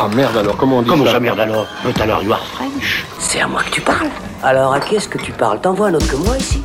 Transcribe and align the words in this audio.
Ah 0.00 0.06
merde 0.14 0.36
alors, 0.36 0.56
comment 0.56 0.78
on 0.78 0.82
dit 0.82 0.88
Comment 0.88 1.04
ça 1.06 1.14
ça, 1.14 1.18
merde 1.18 1.40
alors 1.40 1.66
But 1.84 2.00
alors, 2.00 2.22
you 2.22 2.32
are 2.32 2.46
French. 2.54 3.04
C'est 3.18 3.40
à 3.40 3.48
moi 3.48 3.64
que 3.64 3.70
tu 3.70 3.80
parles. 3.80 4.06
Alors 4.44 4.72
à 4.72 4.78
qui 4.78 4.94
est-ce 4.94 5.08
que 5.08 5.18
tu 5.18 5.32
parles 5.32 5.60
T'envoies 5.60 5.88
un 5.88 5.94
autre 5.94 6.06
que 6.06 6.14
moi 6.14 6.38
ici 6.38 6.62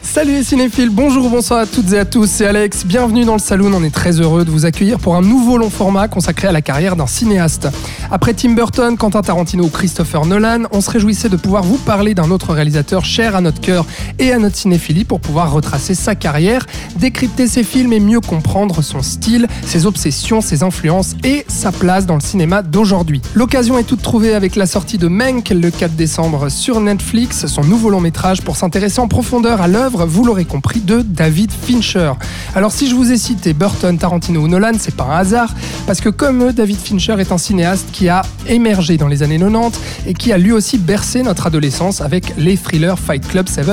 Salut 0.00 0.32
les 0.32 0.42
cinéphiles, 0.42 0.90
bonjour, 0.90 1.30
bonsoir 1.30 1.60
à 1.60 1.66
toutes 1.66 1.92
et 1.92 1.98
à 1.98 2.04
tous, 2.04 2.26
c'est 2.26 2.44
Alex, 2.44 2.84
bienvenue 2.84 3.24
dans 3.24 3.34
le 3.34 3.38
Saloon, 3.38 3.72
on 3.72 3.84
est 3.84 3.94
très 3.94 4.20
heureux 4.20 4.44
de 4.44 4.50
vous 4.50 4.66
accueillir 4.66 4.98
pour 4.98 5.14
un 5.14 5.22
nouveau 5.22 5.56
long 5.56 5.70
format 5.70 6.08
consacré 6.08 6.48
à 6.48 6.52
la 6.52 6.62
carrière 6.62 6.96
d'un 6.96 7.06
cinéaste. 7.06 7.68
Après 8.12 8.34
Tim 8.34 8.54
Burton, 8.54 8.96
Quentin 8.96 9.22
Tarantino 9.22 9.64
ou 9.64 9.68
Christopher 9.68 10.26
Nolan, 10.26 10.64
on 10.72 10.80
se 10.80 10.90
réjouissait 10.90 11.28
de 11.28 11.36
pouvoir 11.36 11.62
vous 11.62 11.78
parler 11.78 12.12
d'un 12.12 12.32
autre 12.32 12.52
réalisateur 12.52 13.04
cher 13.04 13.36
à 13.36 13.40
notre 13.40 13.60
cœur 13.60 13.86
et 14.18 14.32
à 14.32 14.38
notre 14.38 14.56
cinéphilie 14.56 15.04
pour 15.04 15.20
pouvoir 15.20 15.52
retracer 15.52 15.94
sa 15.94 16.16
carrière, 16.16 16.66
décrypter 16.96 17.46
ses 17.46 17.62
films 17.62 17.92
et 17.92 18.00
mieux 18.00 18.18
comprendre 18.20 18.82
son 18.82 19.02
style, 19.02 19.46
ses 19.64 19.86
obsessions, 19.86 20.40
ses 20.40 20.64
influences 20.64 21.14
et 21.22 21.44
sa 21.46 21.70
place 21.70 22.04
dans 22.04 22.16
le 22.16 22.20
cinéma 22.20 22.62
d'aujourd'hui. 22.62 23.22
L'occasion 23.34 23.78
est 23.78 23.84
toute 23.84 24.02
trouvée 24.02 24.34
avec 24.34 24.56
la 24.56 24.66
sortie 24.66 24.98
de 24.98 25.06
Mank 25.06 25.50
le 25.50 25.70
4 25.70 25.94
décembre 25.94 26.48
sur 26.48 26.80
Netflix, 26.80 27.46
son 27.46 27.62
nouveau 27.62 27.90
long 27.90 28.00
métrage 28.00 28.42
pour 28.42 28.56
s'intéresser 28.56 29.00
en 29.00 29.06
profondeur 29.06 29.62
à 29.62 29.68
l'œuvre 29.68 30.04
vous 30.04 30.24
l'aurez 30.24 30.46
compris, 30.46 30.80
de 30.80 31.02
David 31.02 31.52
Fincher. 31.52 32.12
Alors 32.56 32.72
si 32.72 32.88
je 32.88 32.96
vous 32.96 33.12
ai 33.12 33.18
cité 33.18 33.52
Burton, 33.52 33.96
Tarantino 33.96 34.40
ou 34.40 34.48
Nolan, 34.48 34.72
c'est 34.78 34.96
pas 34.96 35.04
un 35.04 35.18
hasard, 35.18 35.54
parce 35.86 36.00
que 36.00 36.08
comme 36.08 36.42
eux, 36.42 36.52
David 36.52 36.78
Fincher 36.78 37.14
est 37.20 37.30
un 37.30 37.38
cinéaste 37.38 37.88
qui 37.92 37.99
a 38.08 38.22
émergé 38.48 38.96
dans 38.96 39.08
les 39.08 39.22
années 39.22 39.38
90 39.38 39.78
et 40.06 40.14
qui 40.14 40.32
a 40.32 40.38
lui 40.38 40.52
aussi 40.52 40.78
bercé 40.78 41.22
notre 41.22 41.46
adolescence 41.46 42.00
avec 42.00 42.34
les 42.36 42.56
thrillers 42.56 42.98
Fight 42.98 43.26
Club 43.26 43.48
7 43.48 43.66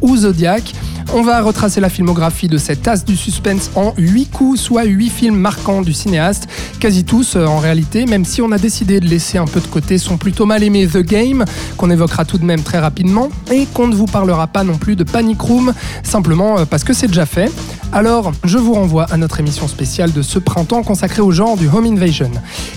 ou 0.00 0.16
Zodiac. 0.16 0.72
On 1.12 1.22
va 1.22 1.42
retracer 1.42 1.80
la 1.80 1.90
filmographie 1.90 2.48
de 2.48 2.58
cet 2.58 2.88
as 2.88 3.04
du 3.04 3.16
suspense 3.16 3.70
en 3.76 3.92
8 3.98 4.30
coups, 4.30 4.58
soit 4.58 4.84
8 4.84 5.10
films 5.10 5.36
marquants 5.36 5.82
du 5.82 5.92
cinéaste, 5.92 6.48
quasi 6.80 7.04
tous 7.04 7.36
euh, 7.36 7.46
en 7.46 7.58
réalité, 7.58 8.06
même 8.06 8.24
si 8.24 8.40
on 8.42 8.50
a 8.52 8.58
décidé 8.58 9.00
de 9.00 9.06
laisser 9.06 9.38
un 9.38 9.44
peu 9.44 9.60
de 9.60 9.66
côté 9.66 9.98
son 9.98 10.16
plutôt 10.16 10.46
mal 10.46 10.62
aimé 10.62 10.88
The 10.88 11.02
Game, 11.02 11.44
qu'on 11.76 11.90
évoquera 11.90 12.24
tout 12.24 12.38
de 12.38 12.44
même 12.44 12.62
très 12.62 12.78
rapidement, 12.78 13.28
et 13.52 13.66
qu'on 13.66 13.86
ne 13.86 13.94
vous 13.94 14.06
parlera 14.06 14.46
pas 14.46 14.64
non 14.64 14.76
plus 14.76 14.96
de 14.96 15.04
Panic 15.04 15.40
Room, 15.40 15.72
simplement 16.02 16.58
euh, 16.58 16.64
parce 16.64 16.84
que 16.84 16.94
c'est 16.94 17.08
déjà 17.08 17.26
fait. 17.26 17.52
Alors, 17.92 18.32
je 18.42 18.58
vous 18.58 18.74
renvoie 18.74 19.04
à 19.04 19.16
notre 19.16 19.38
émission 19.38 19.68
spéciale 19.68 20.12
de 20.12 20.22
ce 20.22 20.40
printemps 20.40 20.82
consacrée 20.82 21.22
au 21.22 21.30
genre 21.30 21.56
du 21.56 21.68
Home 21.68 21.86
Invasion. 21.86 22.30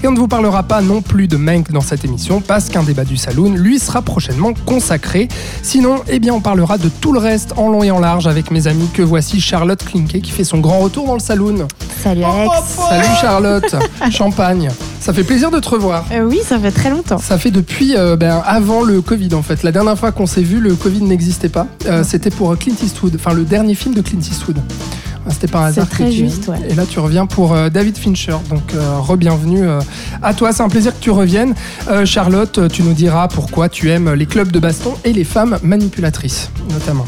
Et 0.04 0.08
on 0.08 0.12
ne 0.12 0.20
vous 0.20 0.28
parlera 0.28 0.62
pas 0.64 0.82
non 0.82 0.97
plus 1.02 1.28
de 1.28 1.38
Mank 1.38 1.72
dans 1.72 1.82
cette 1.82 2.06
émission, 2.06 2.42
parce 2.42 2.70
qu'un 2.70 2.84
débat 2.84 3.04
du 3.04 3.18
Saloon 3.18 3.56
lui 3.56 3.80
sera 3.80 4.02
prochainement 4.02 4.54
consacré. 4.66 5.28
Sinon, 5.62 6.02
eh 6.08 6.20
bien, 6.20 6.34
on 6.34 6.42
parlera 6.42 6.78
de 6.78 6.90
tout 6.90 7.14
le 7.14 7.20
reste 7.20 7.54
en 7.58 7.70
long 7.70 7.84
et 7.84 7.92
en 7.92 8.00
large 8.00 8.28
avec 8.28 8.52
mes 8.52 8.68
amis 8.68 8.88
que 8.94 9.02
voici 9.02 9.40
Charlotte 9.42 9.84
Klinke 9.84 10.22
qui 10.22 10.32
fait 10.32 10.44
son 10.44 10.60
grand 10.60 10.80
retour 10.80 11.08
dans 11.08 11.14
le 11.14 11.20
Saloon. 11.20 11.68
Salut 12.04 12.24
Alex. 12.24 12.54
Salut 12.90 13.16
Charlotte, 13.20 13.76
champagne. 14.12 14.70
Ça 15.00 15.14
fait 15.14 15.24
plaisir 15.24 15.52
de 15.52 15.60
te 15.60 15.70
revoir. 15.70 16.06
Euh, 16.12 16.24
oui, 16.24 16.40
ça 16.46 16.60
fait 16.60 16.72
très 16.72 16.90
longtemps. 16.90 17.18
Ça 17.18 17.38
fait 17.38 17.52
depuis 17.52 17.96
euh, 17.96 18.16
ben, 18.16 18.42
avant 18.46 18.84
le 18.84 19.02
Covid 19.02 19.34
en 19.34 19.42
fait. 19.42 19.64
La 19.64 19.72
dernière 19.72 19.98
fois 19.98 20.12
qu'on 20.12 20.26
s'est 20.26 20.42
vu, 20.42 20.60
le 20.60 20.76
Covid 20.76 21.04
n'existait 21.04 21.50
pas. 21.50 21.68
Euh, 21.86 22.04
C'était 22.04 22.30
pour 22.30 22.58
Clint 22.58 22.76
Eastwood, 22.84 23.16
enfin 23.16 23.34
le 23.34 23.44
dernier 23.44 23.76
film 23.76 23.94
de 23.94 24.02
Clint 24.02 24.20
Eastwood. 24.20 24.58
Ah, 25.28 25.32
C'était 25.34 25.48
pas 25.48 25.60
un 25.60 25.66
hasard. 25.66 25.86
C'est 25.90 25.96
très 26.04 26.10
tu- 26.10 26.18
juste, 26.18 26.48
ouais. 26.48 26.58
Et 26.70 26.74
là, 26.76 26.84
tu 26.90 27.00
reviens 27.00 27.26
pour 27.26 27.54
euh, 27.54 27.70
David 27.70 27.98
Fincher. 27.98 28.38
Donc, 28.50 28.74
euh, 28.74 29.00
re-bienvenue 29.00 29.68
euh, 29.68 29.80
à 30.24 30.34
toi. 30.34 30.54
C'est 30.54 30.64
un 30.64 30.70
plaisir 30.70 30.94
que 30.98 31.04
tu 31.04 31.12
reviennes. 31.12 31.54
Euh, 31.90 32.06
Charlotte, 32.06 32.68
tu 32.72 32.82
nous 32.84 32.94
diras 32.94 33.28
pourquoi 33.28 33.68
tu 33.70 33.90
aimes 33.90 34.14
les 34.14 34.26
clubs 34.26 34.52
de 34.52 34.60
baston 34.60 34.94
et 35.04 35.12
les 35.14 35.24
femmes 35.26 35.58
manipulatrices, 35.64 36.50
notamment. 36.72 37.06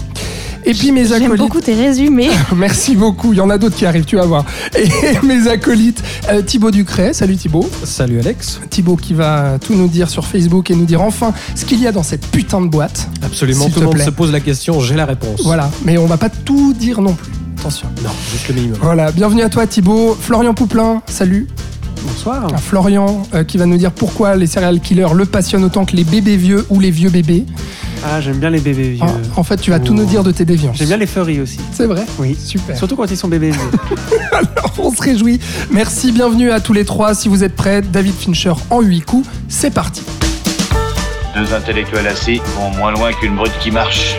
Et 0.66 0.74
puis 0.74 0.92
mes 0.92 1.06
J'aime 1.06 1.24
acolytes. 1.24 1.38
beaucoup 1.38 1.62
tes 1.62 1.74
résumés. 1.74 2.30
Merci 2.56 2.96
beaucoup. 2.98 3.32
Il 3.32 3.38
y 3.38 3.42
en 3.42 3.50
a 3.50 3.58
d'autres 3.58 3.78
qui 3.78 3.86
arrivent, 3.86 4.04
tu 4.04 4.18
vas 4.18 4.26
voir. 4.26 4.44
Et 4.78 4.90
mes 5.26 5.48
acolytes, 5.48 6.04
Thibaut 6.46 6.70
Ducret. 6.72 7.14
Salut 7.14 7.38
Thibaut. 7.38 7.68
Salut 7.86 8.20
Alex. 8.20 8.60
Thibaut 8.70 8.98
qui 8.98 9.14
va 9.14 9.58
tout 9.66 9.74
nous 9.74 9.88
dire 9.88 10.10
sur 10.10 10.26
Facebook 10.26 10.70
et 10.70 10.76
nous 10.76 10.86
dire 10.86 11.02
enfin 11.02 11.32
ce 11.56 11.64
qu'il 11.64 11.82
y 11.82 11.88
a 11.88 11.94
dans 11.94 12.04
cette 12.04 12.28
putain 12.28 12.60
de 12.60 12.68
boîte. 12.68 13.08
Absolument, 13.24 13.70
tout 13.70 13.80
le 13.80 13.86
monde 13.86 13.96
plaît. 13.96 14.04
se 14.06 14.10
pose 14.10 14.34
la 14.34 14.42
question, 14.42 14.82
j'ai 14.82 14.96
la 14.96 15.06
réponse. 15.06 15.42
Voilà. 15.46 15.72
Mais 15.86 15.98
on 15.98 16.06
va 16.08 16.18
pas 16.18 16.30
tout 16.30 16.74
dire 16.74 17.02
non 17.02 17.14
plus. 17.14 17.32
Attention. 17.60 17.88
Non, 18.04 18.10
juste 18.32 18.48
le 18.48 18.54
minimum. 18.56 18.78
Voilà. 18.82 19.12
Bienvenue 19.12 19.42
à 19.42 19.50
toi 19.50 19.68
Thibaut. 19.68 20.18
Florian 20.20 20.54
Pouplin. 20.54 21.02
Salut. 21.08 21.48
Bonsoir. 22.04 22.48
Ah, 22.54 22.58
Florian 22.58 23.24
euh, 23.34 23.44
qui 23.44 23.58
va 23.58 23.66
nous 23.66 23.76
dire 23.78 23.92
pourquoi 23.92 24.36
les 24.38 24.48
serial 24.48 24.80
killers 24.80 25.14
le 25.14 25.26
passionnent 25.26 25.66
autant 25.66 25.84
que 25.84 25.96
les 25.98 26.06
bébés 26.06 26.38
vieux 26.38 26.66
ou 26.70 26.80
les 26.80 26.92
vieux 26.92 27.10
bébés. 27.10 27.46
Ah, 28.06 28.22
j'aime 28.22 28.38
bien 28.38 28.50
les 28.50 28.62
bébés 28.62 28.92
vieux. 28.92 29.04
Ah, 29.06 29.12
en 29.36 29.44
fait, 29.44 29.58
tu 29.58 29.72
vas 29.72 29.80
tout 29.80 29.92
Oh. 29.92 29.96
nous 29.98 30.06
dire 30.06 30.24
de 30.24 30.32
tes 30.32 30.46
déviances. 30.46 30.78
J'aime 30.78 30.88
bien 30.88 30.96
les 30.98 31.06
furries 31.08 31.42
aussi. 31.42 31.60
C'est 31.74 31.86
vrai? 31.86 32.06
Oui. 32.18 32.38
Super. 32.42 32.78
Surtout 32.78 32.96
quand 32.96 33.12
ils 33.12 33.18
sont 33.18 33.28
bébés 33.28 33.52
vieux. 33.52 33.80
On 34.78 34.92
se 34.94 35.02
réjouit. 35.02 35.42
Merci, 35.72 36.14
bienvenue 36.14 36.52
à 36.52 36.62
tous 36.62 36.72
les 36.72 36.86
trois. 36.86 37.14
Si 37.14 37.28
vous 37.28 37.44
êtes 37.44 37.56
prêts, 37.58 37.82
David 37.82 38.14
Fincher 38.14 38.54
en 38.70 38.80
8 38.80 39.02
coups, 39.02 39.28
c'est 39.50 39.72
parti. 39.72 40.02
Deux 41.36 41.54
intellectuels 41.54 42.08
assis 42.08 42.40
vont 42.56 42.72
moins 42.78 42.92
loin 42.94 43.12
qu'une 43.12 43.36
brute 43.36 43.52
qui 43.60 43.72
marche. 43.72 44.16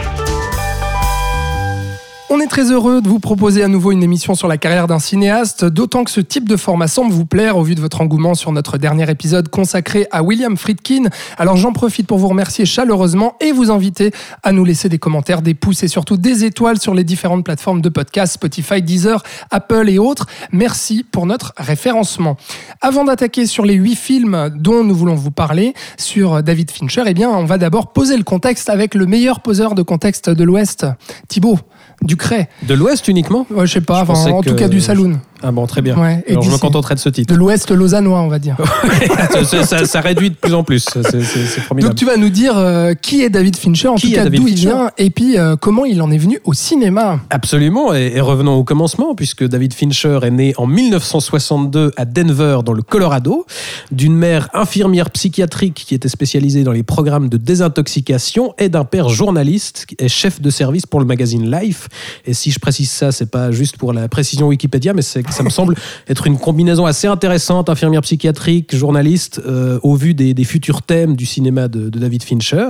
On 2.32 2.38
est 2.38 2.46
très 2.46 2.70
heureux 2.70 3.02
de 3.02 3.08
vous 3.08 3.18
proposer 3.18 3.64
à 3.64 3.66
nouveau 3.66 3.90
une 3.90 4.04
émission 4.04 4.36
sur 4.36 4.46
la 4.46 4.56
carrière 4.56 4.86
d'un 4.86 5.00
cinéaste, 5.00 5.64
d'autant 5.64 6.04
que 6.04 6.12
ce 6.12 6.20
type 6.20 6.48
de 6.48 6.56
format 6.56 6.86
semble 6.86 7.10
vous 7.10 7.26
plaire 7.26 7.56
au 7.56 7.64
vu 7.64 7.74
de 7.74 7.80
votre 7.80 8.00
engouement 8.02 8.34
sur 8.34 8.52
notre 8.52 8.78
dernier 8.78 9.10
épisode 9.10 9.48
consacré 9.48 10.06
à 10.12 10.22
William 10.22 10.56
Friedkin. 10.56 11.08
Alors 11.38 11.56
j'en 11.56 11.72
profite 11.72 12.06
pour 12.06 12.18
vous 12.18 12.28
remercier 12.28 12.66
chaleureusement 12.66 13.34
et 13.40 13.50
vous 13.50 13.72
inviter 13.72 14.12
à 14.44 14.52
nous 14.52 14.64
laisser 14.64 14.88
des 14.88 15.00
commentaires, 15.00 15.42
des 15.42 15.54
pouces 15.54 15.82
et 15.82 15.88
surtout 15.88 16.16
des 16.16 16.44
étoiles 16.44 16.78
sur 16.78 16.94
les 16.94 17.02
différentes 17.02 17.44
plateformes 17.44 17.80
de 17.80 17.88
podcast, 17.88 18.34
Spotify, 18.34 18.80
Deezer, 18.80 19.24
Apple 19.50 19.88
et 19.88 19.98
autres. 19.98 20.26
Merci 20.52 21.02
pour 21.02 21.26
notre 21.26 21.52
référencement. 21.56 22.36
Avant 22.80 23.02
d'attaquer 23.02 23.44
sur 23.46 23.64
les 23.64 23.74
huit 23.74 23.96
films 23.96 24.50
dont 24.54 24.84
nous 24.84 24.94
voulons 24.94 25.16
vous 25.16 25.32
parler 25.32 25.74
sur 25.98 26.44
David 26.44 26.70
Fincher, 26.70 27.02
eh 27.06 27.14
bien 27.14 27.28
on 27.28 27.44
va 27.44 27.58
d'abord 27.58 27.92
poser 27.92 28.16
le 28.16 28.22
contexte 28.22 28.70
avec 28.70 28.94
le 28.94 29.06
meilleur 29.06 29.40
poseur 29.40 29.74
de 29.74 29.82
contexte 29.82 30.30
de 30.30 30.44
l'Ouest, 30.44 30.86
Thibaut. 31.26 31.58
Ducret. 32.02 32.48
De 32.62 32.74
l'Ouest 32.74 33.08
uniquement 33.08 33.46
Ouais, 33.50 33.66
je 33.66 33.72
sais 33.74 33.80
pas, 33.80 34.02
enfin, 34.02 34.30
en 34.32 34.42
tout 34.42 34.54
cas 34.54 34.68
du 34.68 34.80
saloon. 34.80 35.20
Ah 35.42 35.52
bon, 35.52 35.66
très 35.66 35.80
bien. 35.82 35.96
Ouais, 35.98 36.22
et 36.26 36.32
Alors 36.32 36.42
je 36.42 36.50
me 36.50 36.58
contenterai 36.58 36.94
de 36.94 37.00
ce 37.00 37.08
De 37.08 37.14
titre. 37.14 37.34
l'ouest 37.34 37.70
lausannois, 37.70 38.20
on 38.20 38.28
va 38.28 38.38
dire. 38.38 38.56
ça, 39.32 39.44
ça- 39.44 39.64
ça- 39.64 39.84
ça 39.86 40.00
réduit 40.00 40.30
de 40.30 40.34
plus 40.36 40.54
en 40.54 40.62
plus. 40.64 40.84
C'est- 41.02 41.22
formidable. 41.22 41.92
Donc 41.92 41.94
tu 41.98 42.04
vas 42.04 42.16
nous 42.16 42.28
dire 42.28 42.56
euh, 42.56 42.94
qui 42.94 43.22
est 43.22 43.30
David 43.30 43.56
Fincher, 43.56 43.88
en 43.88 43.94
Qui 43.94 44.08
tout 44.10 44.14
cas 44.16 44.28
d'où 44.28 44.46
il 44.48 44.54
vient, 44.54 44.90
et 44.98 45.10
puis 45.10 45.38
euh, 45.38 45.56
comment 45.56 45.84
il 45.84 46.00
en 46.02 46.10
est 46.10 46.18
venu 46.18 46.40
au 46.44 46.52
cinéma. 46.52 47.20
Absolument, 47.30 47.94
et, 47.94 48.12
et 48.14 48.20
revenons 48.20 48.54
au 48.54 48.64
commencement, 48.64 49.14
puisque 49.14 49.44
David 49.46 49.74
Fincher 49.74 50.18
est 50.22 50.30
né 50.30 50.54
en 50.58 50.66
1962 50.66 51.92
à 51.96 52.04
Denver, 52.04 52.58
dans 52.64 52.72
le 52.72 52.82
Colorado, 52.82 53.46
d'une 53.90 54.14
mère 54.14 54.48
infirmière 54.54 55.10
psychiatrique 55.10 55.84
qui 55.86 55.94
était 55.94 56.08
spécialisée 56.08 56.64
dans 56.64 56.72
les 56.72 56.82
programmes 56.82 57.28
de 57.28 57.36
désintoxication 57.36 58.54
et 58.58 58.68
d'un 58.68 58.84
père 58.84 59.08
journaliste 59.08 59.86
qui 59.88 59.96
est 59.98 60.08
chef 60.08 60.40
de 60.40 60.50
service 60.50 60.86
pour 60.86 61.00
le 61.00 61.06
magazine 61.06 61.50
Life. 61.50 61.88
Et 62.26 62.34
si 62.34 62.50
je 62.50 62.58
précise 62.58 62.90
ça, 62.90 63.12
c'est 63.12 63.30
pas 63.30 63.50
juste 63.50 63.76
pour 63.76 63.92
la 63.92 64.08
précision 64.08 64.48
Wikipédia, 64.48 64.92
mais 64.92 65.02
c'est 65.02 65.22
ça 65.30 65.42
me 65.42 65.50
semble 65.50 65.74
être 66.08 66.26
une 66.26 66.38
combinaison 66.38 66.86
assez 66.86 67.06
intéressante, 67.06 67.68
infirmière 67.68 68.02
psychiatrique, 68.02 68.74
journaliste, 68.74 69.40
euh, 69.46 69.78
au 69.82 69.94
vu 69.94 70.14
des, 70.14 70.34
des 70.34 70.44
futurs 70.44 70.82
thèmes 70.82 71.16
du 71.16 71.26
cinéma 71.26 71.68
de, 71.68 71.88
de 71.88 71.98
David 71.98 72.22
Fincher. 72.22 72.68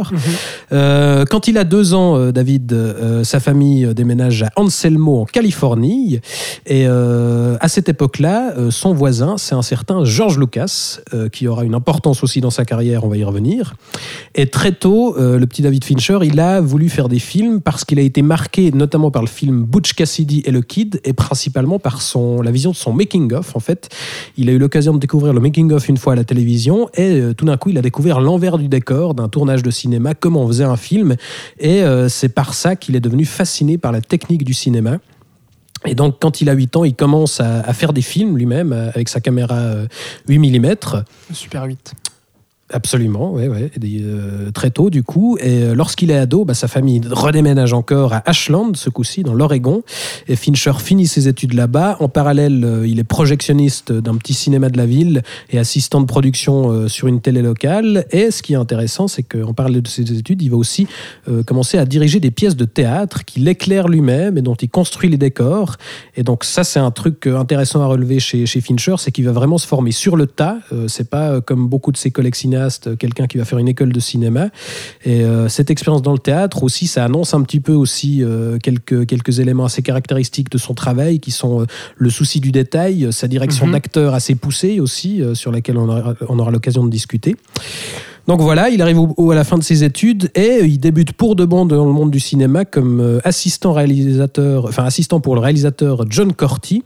Euh, 0.72 1.24
quand 1.24 1.48
il 1.48 1.58
a 1.58 1.64
deux 1.64 1.94
ans, 1.94 2.16
euh, 2.16 2.32
David, 2.32 2.76
sa 3.22 3.40
famille 3.40 3.92
déménage 3.94 4.42
à 4.42 4.50
Anselmo 4.56 5.20
en 5.20 5.24
Californie. 5.24 6.20
Et 6.66 6.86
à 6.86 7.68
cette 7.68 7.88
époque-là, 7.88 8.54
son 8.70 8.92
voisin, 8.94 9.36
c'est 9.38 9.54
un 9.54 9.62
certain 9.62 10.04
George 10.04 10.38
Lucas, 10.38 10.98
qui 11.32 11.48
aura 11.48 11.64
une 11.64 11.74
importance 11.74 12.22
aussi 12.22 12.40
dans 12.40 12.50
sa 12.50 12.64
carrière, 12.64 13.04
on 13.04 13.08
va 13.08 13.16
y 13.16 13.24
revenir. 13.24 13.74
Et 14.34 14.46
très 14.46 14.72
tôt, 14.72 15.16
le 15.18 15.44
petit 15.46 15.62
David 15.62 15.84
Fincher, 15.84 16.18
il 16.22 16.38
a 16.40 16.60
voulu 16.60 16.88
faire 16.88 17.08
des 17.08 17.18
films 17.18 17.60
parce 17.60 17.84
qu'il 17.84 17.98
a 17.98 18.02
été 18.02 18.22
marqué 18.22 18.70
notamment 18.72 19.10
par 19.10 19.22
le 19.22 19.28
film 19.28 19.64
Butch 19.64 19.94
Cassidy 19.94 20.42
et 20.44 20.50
le 20.50 20.62
Kid, 20.62 21.00
et 21.04 21.12
principalement 21.12 21.78
par 21.78 22.02
son, 22.02 22.42
la 22.42 22.49
vision 22.50 22.70
de 22.70 22.76
son 22.76 22.92
making-of, 22.92 23.56
en 23.56 23.60
fait. 23.60 23.88
Il 24.36 24.48
a 24.48 24.52
eu 24.52 24.58
l'occasion 24.58 24.94
de 24.94 24.98
découvrir 24.98 25.32
le 25.32 25.40
making-of 25.40 25.88
une 25.88 25.96
fois 25.96 26.14
à 26.14 26.16
la 26.16 26.24
télévision, 26.24 26.88
et 26.94 27.20
euh, 27.20 27.34
tout 27.34 27.44
d'un 27.44 27.56
coup, 27.56 27.70
il 27.70 27.78
a 27.78 27.82
découvert 27.82 28.20
l'envers 28.20 28.58
du 28.58 28.68
décor 28.68 29.14
d'un 29.14 29.28
tournage 29.28 29.62
de 29.62 29.70
cinéma, 29.70 30.14
comment 30.14 30.42
on 30.42 30.48
faisait 30.48 30.64
un 30.64 30.76
film, 30.76 31.16
et 31.58 31.82
euh, 31.82 32.08
c'est 32.08 32.28
par 32.28 32.54
ça 32.54 32.76
qu'il 32.76 32.96
est 32.96 33.00
devenu 33.00 33.24
fasciné 33.24 33.78
par 33.78 33.92
la 33.92 34.00
technique 34.00 34.44
du 34.44 34.54
cinéma. 34.54 34.98
Et 35.86 35.94
donc, 35.94 36.16
quand 36.20 36.40
il 36.40 36.50
a 36.50 36.52
8 36.52 36.76
ans, 36.76 36.84
il 36.84 36.94
commence 36.94 37.40
à, 37.40 37.72
faire 37.72 37.92
des 37.92 38.02
films 38.02 38.36
lui-même 38.36 38.72
euh, 38.72 38.90
avec 38.90 39.08
sa 39.08 39.20
caméra 39.20 39.56
euh, 39.56 39.86
8 40.28 40.38
mm. 40.38 40.76
Super 41.32 41.64
8. 41.64 41.94
Absolument, 42.72 43.32
ouais, 43.32 43.48
ouais. 43.48 43.70
Euh, 43.82 44.50
très 44.52 44.70
tôt 44.70 44.90
du 44.90 45.02
coup. 45.02 45.36
Et 45.40 45.62
euh, 45.62 45.74
lorsqu'il 45.74 46.10
est 46.10 46.16
ado, 46.16 46.44
bah, 46.44 46.54
sa 46.54 46.68
famille 46.68 47.00
redéménage 47.10 47.72
encore 47.72 48.12
à 48.12 48.22
Ashland, 48.26 48.72
ce 48.74 48.90
coup-ci, 48.90 49.24
dans 49.24 49.34
l'Oregon. 49.34 49.82
Et 50.28 50.36
Fincher 50.36 50.74
finit 50.78 51.08
ses 51.08 51.26
études 51.26 51.54
là-bas. 51.54 51.96
En 51.98 52.08
parallèle, 52.08 52.64
euh, 52.64 52.86
il 52.86 53.00
est 53.00 53.04
projectionniste 53.04 53.92
d'un 53.92 54.14
petit 54.14 54.34
cinéma 54.34 54.68
de 54.68 54.76
la 54.76 54.86
ville 54.86 55.22
et 55.50 55.58
assistant 55.58 56.00
de 56.00 56.06
production 56.06 56.88
sur 56.88 57.08
une 57.08 57.20
télé 57.20 57.42
locale. 57.42 58.06
Et 58.12 58.30
ce 58.30 58.42
qui 58.42 58.52
est 58.52 58.56
intéressant, 58.56 59.08
c'est 59.08 59.22
qu'en 59.22 59.52
parallèle 59.52 59.82
de 59.82 59.88
ses 59.88 60.02
études, 60.12 60.42
il 60.42 60.50
va 60.50 60.56
aussi 60.56 60.86
commencer 61.46 61.78
à 61.78 61.84
diriger 61.84 62.20
des 62.20 62.30
pièces 62.30 62.56
de 62.56 62.64
théâtre 62.64 63.24
qu'il 63.24 63.48
éclaire 63.48 63.88
lui-même 63.88 64.38
et 64.38 64.42
dont 64.42 64.54
il 64.54 64.68
construit 64.68 65.08
les 65.08 65.16
décors. 65.16 65.76
Et 66.16 66.22
donc 66.22 66.44
ça, 66.44 66.64
c'est 66.64 66.78
un 66.78 66.90
truc 66.90 67.26
intéressant 67.26 67.82
à 67.82 67.86
relever 67.86 68.20
chez, 68.20 68.46
chez 68.46 68.60
Fincher, 68.60 68.94
c'est 68.98 69.10
qu'il 69.10 69.24
va 69.24 69.32
vraiment 69.32 69.58
se 69.58 69.66
former 69.66 69.92
sur 69.92 70.16
le 70.16 70.26
tas. 70.26 70.58
C'est 70.86 71.08
pas 71.08 71.40
comme 71.40 71.66
beaucoup 71.68 71.92
de 71.92 71.96
ses 71.96 72.10
collègues 72.10 72.34
cinéastes, 72.34 72.59
quelqu'un 72.98 73.26
qui 73.26 73.38
va 73.38 73.44
faire 73.44 73.58
une 73.58 73.68
école 73.68 73.92
de 73.92 74.00
cinéma. 74.00 74.48
Et 75.04 75.22
euh, 75.24 75.48
cette 75.48 75.70
expérience 75.70 76.02
dans 76.02 76.12
le 76.12 76.18
théâtre 76.18 76.62
aussi, 76.62 76.86
ça 76.86 77.04
annonce 77.04 77.32
un 77.34 77.42
petit 77.42 77.60
peu 77.60 77.72
aussi 77.72 78.22
euh, 78.22 78.58
quelques, 78.58 79.06
quelques 79.06 79.38
éléments 79.38 79.64
assez 79.64 79.82
caractéristiques 79.82 80.50
de 80.50 80.58
son 80.58 80.74
travail, 80.74 81.20
qui 81.20 81.30
sont 81.30 81.62
euh, 81.62 81.64
le 81.96 82.10
souci 82.10 82.40
du 82.40 82.52
détail, 82.52 83.08
sa 83.12 83.28
direction 83.28 83.66
Mhm. 83.66 83.72
d'acteur 83.72 84.14
assez 84.14 84.34
poussée 84.34 84.80
aussi, 84.80 85.22
sur 85.34 85.52
laquelle 85.52 85.78
on 85.78 85.88
aura, 85.88 86.14
on 86.28 86.38
aura 86.38 86.50
l'occasion 86.50 86.84
de 86.84 86.90
discuter. 86.90 87.36
Donc 88.28 88.40
voilà, 88.42 88.68
il 88.68 88.80
arrive 88.82 88.98
au- 88.98 89.14
au- 89.16 89.30
à 89.30 89.34
la 89.34 89.44
fin 89.44 89.58
de 89.58 89.62
ses 89.62 89.82
études 89.82 90.30
et 90.34 90.60
il 90.64 90.78
débute 90.78 91.12
pour 91.14 91.34
de 91.34 91.44
bon 91.44 91.64
dans 91.66 91.84
le 91.84 91.92
monde 91.92 92.10
du 92.10 92.20
cinéma 92.20 92.64
comme 92.64 93.20
assistant 93.24 93.72
réalisateur, 93.72 94.66
enfin 94.66 94.84
assistant 94.84 95.20
pour 95.20 95.34
le 95.34 95.40
réalisateur 95.40 96.04
John 96.08 96.32
Corty. 96.32 96.84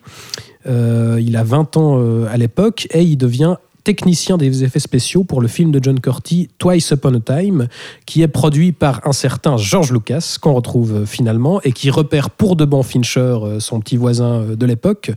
Euh, 0.66 1.18
il 1.20 1.36
a 1.36 1.42
20 1.44 1.76
ans 1.76 1.98
euh, 1.98 2.26
à 2.32 2.36
l'époque 2.38 2.86
et 2.92 3.02
il 3.02 3.16
devient 3.16 3.56
technicien 3.84 4.38
des 4.38 4.64
effets 4.64 4.80
spéciaux 4.80 5.24
pour 5.24 5.40
le 5.40 5.48
film 5.48 5.70
de 5.70 5.78
John 5.80 6.00
Corty 6.00 6.48
Twice 6.58 6.90
Upon 6.90 7.14
a 7.14 7.20
Time, 7.20 7.68
qui 8.06 8.22
est 8.22 8.28
produit 8.28 8.72
par 8.72 9.06
un 9.06 9.12
certain 9.12 9.58
George 9.58 9.92
Lucas, 9.92 10.38
qu'on 10.40 10.54
retrouve 10.54 10.94
euh, 10.94 11.06
finalement, 11.06 11.60
et 11.62 11.72
qui 11.72 11.90
repère 11.90 12.30
pour 12.30 12.56
de 12.56 12.64
bon 12.64 12.82
Fincher, 12.82 13.20
euh, 13.20 13.60
son 13.60 13.80
petit 13.80 13.98
voisin 13.98 14.40
euh, 14.40 14.56
de 14.56 14.66
l'époque, 14.66 15.12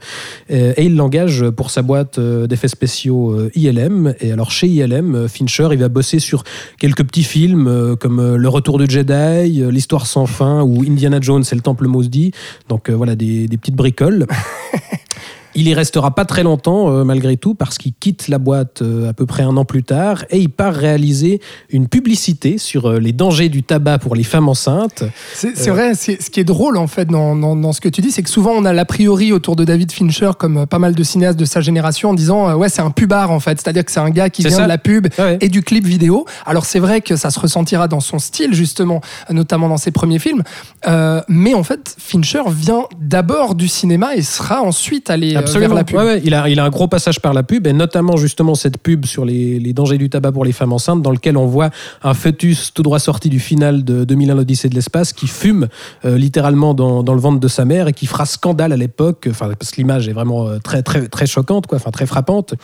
et 0.50 0.84
il 0.84 0.98
l'engage 0.98 1.50
pour 1.52 1.72
sa 1.72 1.82
boîte 1.82 2.20
d'effets 2.20 2.68
spéciaux 2.68 3.50
ILM. 3.56 4.14
Et 4.20 4.32
alors 4.32 4.52
chez 4.52 4.68
ILM, 4.68 5.28
Fincher, 5.30 5.70
il 5.72 5.78
va 5.78 5.88
bosser 5.88 6.20
sur 6.20 6.44
quelques 6.80 7.04
petits 7.06 7.24
films 7.24 7.96
comme 8.00 8.36
Le 8.36 8.50
Retour 8.50 8.78
de 8.78 8.90
Jedi, 8.90 9.64
L'Histoire 9.72 10.06
sans 10.06 10.26
fin 10.26 10.62
ou 10.64 10.84
Indiana 10.84 11.20
Jones 11.22 11.44
et 11.50 11.56
le 11.56 11.62
Temple 11.62 11.88
maudit. 11.88 12.32
Donc 12.68 12.90
voilà, 12.90 13.16
des, 13.16 13.48
des 13.48 13.58
petites 13.58 13.76
bricoles. 13.76 14.28
Il 15.60 15.68
y 15.68 15.74
restera 15.74 16.14
pas 16.14 16.24
très 16.24 16.44
longtemps 16.44 16.92
euh, 16.92 17.04
malgré 17.04 17.36
tout 17.36 17.56
parce 17.56 17.80
qu'il 17.80 17.92
quitte 17.94 18.28
la 18.28 18.38
boîte 18.38 18.84
euh, 18.84 19.10
à 19.10 19.14
peu 19.14 19.26
près 19.26 19.42
un 19.42 19.58
an 19.58 19.66
plus 19.66 19.82
tard 19.84 20.24
et 20.30 20.38
il 20.38 20.50
part 20.50 20.74
réaliser 20.76 21.42
une 21.72 21.88
publicité 21.88 22.60
sur 22.60 22.86
euh, 22.88 23.00
les 23.00 23.12
dangers 23.12 23.50
du 23.50 23.64
tabac 23.64 23.98
pour 23.98 24.16
les 24.16 24.24
femmes 24.24 24.48
enceintes. 24.50 25.04
C'est 25.34 25.70
vrai, 25.72 25.96
ce 25.96 26.30
qui 26.30 26.40
est 26.40 26.44
drôle 26.44 26.78
en 26.78 26.86
fait 26.86 27.06
dans, 27.06 27.36
dans- 27.36 27.56
dans 27.56 27.74
ce 27.74 27.82
que 27.82 27.90
tu 27.90 28.02
dis, 28.02 28.12
c'est 28.12 28.22
que 28.22 28.30
souvent 28.30 28.52
on 28.52 28.66
a 28.66 28.72
l'a 28.72 28.86
priori 28.86 29.32
autour 29.34 29.56
de 29.56 29.66
David 29.66 29.92
Fincher, 29.92 30.32
comme 30.38 30.68
pas 30.68 30.78
mal 30.78 30.94
de 30.94 31.04
cinéastes 31.04 31.40
de 31.40 31.46
sa 31.46 31.60
génération, 31.62 32.12
en 32.12 32.14
disant 32.14 32.54
ouais 32.56 32.70
c'est 32.70 32.84
un 32.84 32.92
pubard 32.92 33.32
en 33.32 33.40
fait, 33.40 33.60
c'est-à-dire 33.60 33.84
que 33.84 33.92
c'est 33.92 34.00
un 34.00 34.12
gars 34.12 34.30
qui 34.30 34.44
vient 34.44 34.52
ça. 34.52 34.64
de 34.64 34.68
la 34.68 34.78
pub 34.78 35.08
Ouais. 35.18 35.40
et 35.42 35.50
du 35.50 35.64
clip 35.64 35.86
vidéo. 35.88 36.26
Alors 36.46 36.66
c'est 36.66 36.80
vrai 36.80 37.02
que 37.02 37.16
ça 37.16 37.32
se 37.32 37.40
ressentira 37.40 37.88
dans 37.88 38.00
son 38.00 38.20
style 38.20 38.54
justement, 38.54 39.02
notamment 39.32 39.70
dans 39.70 39.78
ses 39.78 39.90
premiers 39.90 40.20
films, 40.20 40.44
mais 41.28 41.56
en 41.56 41.64
fait 41.64 41.96
Fincher 41.98 42.44
vient 42.52 42.84
d'abord 43.02 43.56
du 43.56 43.68
cinéma 43.68 44.16
et 44.16 44.22
sera 44.22 44.62
ensuite 44.62 45.10
allé 45.10 45.36
vers 45.54 45.74
la 45.74 45.84
pub. 45.84 45.98
Ouais, 45.98 46.06
ouais, 46.06 46.22
il, 46.24 46.34
a, 46.34 46.50
il 46.50 46.60
a 46.60 46.66
un 46.66 46.70
gros 46.70 46.88
passage 46.88 47.20
par 47.20 47.34
la 47.34 47.44
pub, 47.44 47.68
et 47.68 47.74
notamment 47.74 48.18
justement 48.18 48.56
cette 48.56 48.78
pub 48.78 49.06
sur 49.06 49.26
les, 49.26 49.60
les 49.60 49.74
dangers 49.74 49.98
du 49.98 50.10
tabac 50.10 50.32
pour 50.32 50.46
les 50.46 50.52
femmes 50.52 50.74
enceintes, 50.74 51.02
dans 51.02 51.12
lequel 51.12 51.38
on 51.38 51.46
voit 51.46 51.70
un 52.04 52.14
fœtus 52.14 52.74
tout 52.74 52.84
droit 52.84 53.00
sorti 53.00 53.30
du 53.30 53.40
final 53.40 53.84
de 53.84 54.04
2001 54.04 54.36
l'Odyssée 54.36 54.70
de 54.70 54.76
l'espace 54.76 55.14
qui 55.14 55.28
fume 55.28 55.68
euh, 56.06 56.18
littéralement 56.18 56.74
dans, 56.74 57.04
dans 57.04 57.14
le 57.14 57.20
ventre 57.20 57.40
de 57.40 57.48
sa 57.48 57.66
mère 57.66 57.88
et 57.88 57.94
qui 57.94 58.06
fera 58.06 58.26
scandale 58.26 58.72
à 58.72 58.78
l'époque, 58.78 59.28
enfin, 59.30 59.50
parce 59.58 59.72
que 59.72 59.78
l'image 59.78 60.08
est 60.08 60.14
vraiment 60.14 60.48
euh, 60.48 60.60
très, 60.60 60.84
très, 60.84 61.08
très 61.08 61.26
choquante, 61.26 61.68
quoi, 61.68 61.78
enfin, 61.78 61.92
très 61.92 62.06
frappante. 62.06 62.56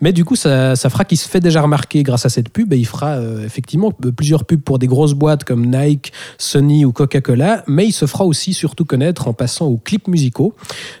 Mais 0.00 0.12
du 0.12 0.24
coup, 0.24 0.36
ça, 0.36 0.76
ça 0.76 0.90
fera 0.90 1.04
qu'il 1.04 1.18
se 1.18 1.28
fait 1.28 1.40
déjà 1.40 1.62
remarquer 1.62 2.02
grâce 2.02 2.26
à 2.26 2.28
cette 2.28 2.48
pub, 2.50 2.72
et 2.72 2.78
il 2.78 2.86
fera 2.86 3.16
euh, 3.16 3.44
effectivement 3.44 3.92
plusieurs 3.92 4.44
pubs 4.44 4.60
pour 4.60 4.78
des 4.78 4.86
grosses 4.86 5.14
boîtes 5.14 5.44
comme 5.44 5.66
Nike, 5.66 6.12
Sony 6.38 6.84
ou 6.84 6.92
Coca-Cola, 6.92 7.64
mais 7.66 7.86
il 7.86 7.92
se 7.92 8.06
fera 8.06 8.24
aussi 8.24 8.54
surtout 8.54 8.84
connaître 8.84 9.28
en 9.28 9.32
passant 9.32 9.66
aux 9.66 9.78
clips 9.78 10.08
musicaux, 10.08 10.54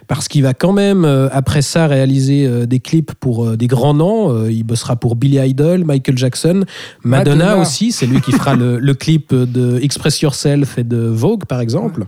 parce 0.06 0.28
qu'il 0.28 0.42
va 0.42 0.54
quand 0.54 0.72
même, 0.72 1.04
après 1.32 1.62
ça, 1.62 1.86
réaliser 1.86 2.46
euh, 2.46 2.66
des 2.66 2.80
clips 2.80 3.12
pour 3.14 3.44
euh, 3.44 3.56
des 3.56 3.66
grands 3.66 3.94
noms. 3.94 4.32
Euh, 4.32 4.52
il 4.52 4.64
bossera 4.64 4.96
pour 4.96 5.16
Billy 5.16 5.38
Idol, 5.38 5.84
Michael 5.84 6.16
Jackson, 6.16 6.64
Madonna, 7.04 7.44
Madonna. 7.44 7.60
aussi, 7.60 7.92
c'est 7.92 8.06
lui 8.06 8.20
qui 8.20 8.32
fera 8.32 8.54
le, 8.54 8.78
le 8.78 8.94
clip 8.94 9.34
de 9.34 9.78
Express 9.82 10.20
Yourself 10.20 10.78
et 10.78 10.84
de 10.84 10.98
Vogue, 10.98 11.44
par 11.46 11.60
exemple. 11.60 12.06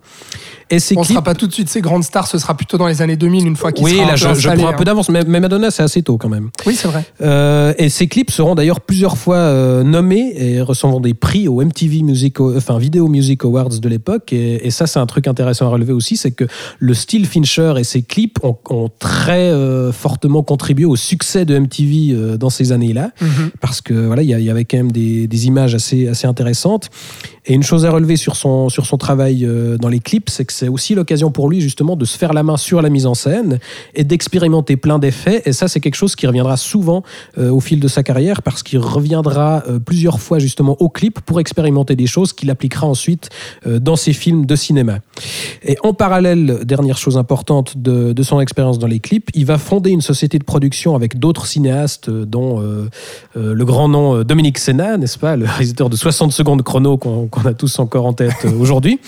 Et 0.71 0.79
ces 0.79 0.97
On 0.97 1.01
ne 1.01 1.05
clips... 1.05 1.15
sera 1.15 1.25
pas 1.25 1.35
tout 1.35 1.49
de 1.49 1.53
suite 1.53 1.69
ces 1.69 1.81
grandes 1.81 2.05
stars, 2.05 2.29
ce 2.29 2.39
sera 2.39 2.57
plutôt 2.57 2.79
dans 2.79 2.87
les 2.87 3.03
années 3.03 3.17
2000 3.17 3.47
une 3.47 3.57
fois 3.57 3.73
qu'il 3.73 3.85
Oui, 3.85 3.97
sera 3.97 4.07
là, 4.07 4.17
je, 4.17 4.25
je 4.25 4.29
installé, 4.29 4.63
prends 4.63 4.71
un 4.71 4.75
hein. 4.75 4.77
peu 4.79 4.85
d'avance, 4.85 5.09
mais, 5.09 5.25
mais 5.27 5.41
Madonna, 5.41 5.71
c'est 5.71 5.83
assez 5.83 6.03
tôt 6.03 6.17
quand 6.17 6.29
même. 6.29 6.51
Oui, 6.65 6.77
c'est 6.77 6.87
vrai. 6.87 7.05
Euh, 7.23 7.75
et 7.77 7.89
ces 7.89 8.07
clips 8.07 8.31
seront 8.31 8.55
d'ailleurs 8.55 8.81
plusieurs 8.81 9.19
fois 9.19 9.37
euh, 9.37 9.83
nommés 9.83 10.33
et 10.37 10.61
recevront 10.61 11.01
des 11.01 11.15
prix 11.15 11.49
au 11.49 11.61
MTV 11.63 12.03
Music, 12.03 12.41
enfin 12.41 12.79
Video 12.79 13.09
Music 13.09 13.45
Awards 13.45 13.81
de 13.81 13.89
l'époque. 13.89 14.33
Et, 14.33 14.67
et 14.67 14.71
ça, 14.71 14.87
c'est 14.87 15.01
un 15.01 15.07
truc 15.07 15.27
intéressant 15.27 15.67
à 15.67 15.71
relever 15.71 15.93
aussi, 15.93 16.17
c'est 16.17 16.31
que 16.31 16.45
le 16.79 16.95
style 16.95 17.27
Fincher 17.27 17.75
et 17.79 17.85
ses 17.85 18.03
clips 18.03 18.39
ont, 18.45 18.57
ont 18.69 18.91
très 18.99 19.10
euh, 19.53 19.93
fortement 19.93 20.43
contribué 20.43 20.85
au 20.85 20.97
succès 20.97 21.45
de 21.45 21.59
MTV 21.59 22.11
euh, 22.13 22.37
dans 22.37 22.51
ces 22.51 22.73
années-là, 22.73 23.11
Mhm. 23.21 23.51
parce 23.61 23.81
que 23.81 23.95
voilà, 23.95 24.23
il 24.23 24.29
y, 24.31 24.43
y 24.45 24.51
avait 24.51 24.65
quand 24.65 24.77
même 24.79 24.93
des, 24.93 25.27
des 25.27 25.47
images 25.47 25.75
assez, 25.75 26.09
assez 26.09 26.27
intéressantes. 26.27 26.91
Et 27.51 27.55
une 27.55 27.65
chose 27.65 27.85
à 27.85 27.91
relever 27.91 28.15
sur 28.15 28.37
son, 28.37 28.69
sur 28.69 28.87
son 28.87 28.97
travail 28.97 29.45
euh, 29.45 29.77
dans 29.77 29.89
les 29.89 29.99
clips, 29.99 30.31
c'est 30.31 30.45
que 30.45 30.53
c'est 30.53 30.69
aussi 30.69 30.95
l'occasion 30.95 31.33
pour 31.33 31.51
lui 31.51 31.61
justement 31.61 31.97
de 31.97 32.05
se 32.05 32.17
faire 32.17 32.33
la 32.33 32.45
main 32.45 32.57
sur 32.57 32.81
la 32.81 32.91
mise 32.91 33.07
en 33.07 33.15
scène 33.15 33.59
et 33.97 34.05
d'expérimenter 34.05 34.77
plein 34.77 35.01
d'effets. 35.01 35.43
Et 35.47 35.53
ça, 35.53 35.67
c'est 35.67 35.81
quelque 35.81 35.97
chose 35.97 36.15
qui 36.15 36.29
reviendra 36.29 36.57
souvent 36.57 37.03
euh, 37.39 37.51
au 37.51 37.59
fil 37.59 37.81
de 37.81 37.89
sa 37.89 38.05
carrière 38.05 38.43
parce 38.43 38.63
qu'il 38.63 38.79
reviendra 38.79 39.65
euh, 39.69 39.81
plusieurs 39.81 40.21
fois 40.21 40.39
justement 40.39 40.77
au 40.79 40.89
clip 40.89 41.19
pour 41.23 41.41
expérimenter 41.41 41.97
des 41.97 42.07
choses 42.07 42.33
qu'il 42.33 42.51
appliquera 42.51 42.87
ensuite 42.87 43.31
dans 43.67 43.97
ses 43.97 44.13
films 44.13 44.47
de 44.47 44.55
cinéma. 44.55 44.99
Et 45.65 45.77
en 45.83 45.93
parallèle, 45.93 46.61
dernière 46.65 46.99
chose 46.99 47.19
importante 47.19 47.77
de, 47.77 48.13
de 48.13 48.23
son 48.23 48.41
expérience 48.41 48.79
dans 48.79 48.87
les 48.87 49.01
clips, 49.01 49.29
il 49.35 49.45
va 49.45 49.59
fonder 49.59 49.91
une 49.91 50.03
société 50.03 50.39
de 50.39 50.45
production 50.45 50.95
avec 50.95 51.19
d'autres 51.19 51.47
cinéastes, 51.47 52.11
dont 52.11 52.63
le 53.35 53.65
grand 53.65 53.89
nom 53.89 54.23
Dominique 54.23 54.59
Senna, 54.59 54.97
n'est-ce 54.97 55.19
pas, 55.19 55.37
le 55.37 55.47
réalisateur 55.47 55.91
de 55.91 55.97
60 55.97 56.33
secondes 56.33 56.63
chrono 56.63 56.97
qu'on 56.97 57.29
qu'on 57.41 57.49
a 57.49 57.55
tous 57.55 57.79
encore 57.79 58.07
en 58.07 58.13
tête 58.13 58.45
euh, 58.45 58.53
aujourd'hui. 58.59 59.01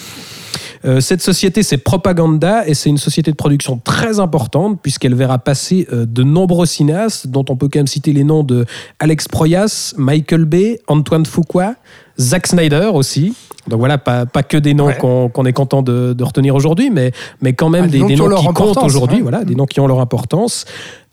Euh, 0.85 1.01
cette 1.01 1.23
société, 1.23 1.63
c'est 1.63 1.79
Propaganda 1.79 2.67
et 2.67 2.75
c'est 2.75 2.91
une 2.91 2.99
société 2.99 3.31
de 3.31 3.37
production 3.37 3.81
très 3.83 4.21
importante 4.21 4.81
puisqu'elle 4.83 5.15
verra 5.15 5.39
passer 5.39 5.87
euh, 5.93 6.07
de 6.07 6.23
nombreux 6.23 6.67
cinéastes 6.67 7.29
dont 7.29 7.45
on 7.49 7.57
peut 7.57 7.69
quand 7.73 7.79
même 7.79 7.87
citer 7.87 8.13
les 8.13 8.25
noms 8.25 8.43
de 8.43 8.65
Alex 8.99 9.29
Proyas, 9.29 9.95
Michael 9.97 10.45
Bay, 10.45 10.81
Antoine 10.89 11.27
Fuqua, 11.27 11.75
Zack 12.19 12.47
Snyder 12.47 12.91
aussi. 12.93 13.35
Donc 13.69 13.79
voilà, 13.79 13.97
pas, 13.97 14.27
pas 14.27 14.43
que 14.43 14.57
des 14.57 14.75
noms 14.75 14.87
Ouais. 14.87 14.97
qu'on 14.99 15.29
qu'on 15.29 15.45
est 15.45 15.53
content 15.53 15.83
de, 15.83 16.15
de 16.15 16.25
retenir 16.25 16.57
aujourd'hui, 16.57 16.91
mais, 16.91 17.13
mais 17.41 17.53
quand 17.53 17.69
même 17.71 17.85
Ah, 17.85 17.89
des 17.89 18.03
des, 18.03 18.17
noms 18.17 18.29
qui 18.29 18.45
comptent 18.47 18.49
importance, 18.49 18.85
aujourd'hui, 18.85 19.21
voilà, 19.21 19.45
des 19.45 19.55
noms 19.55 19.67
qui 19.67 19.79
ont 19.79 19.87
leur 19.87 20.01
importance. 20.01 20.65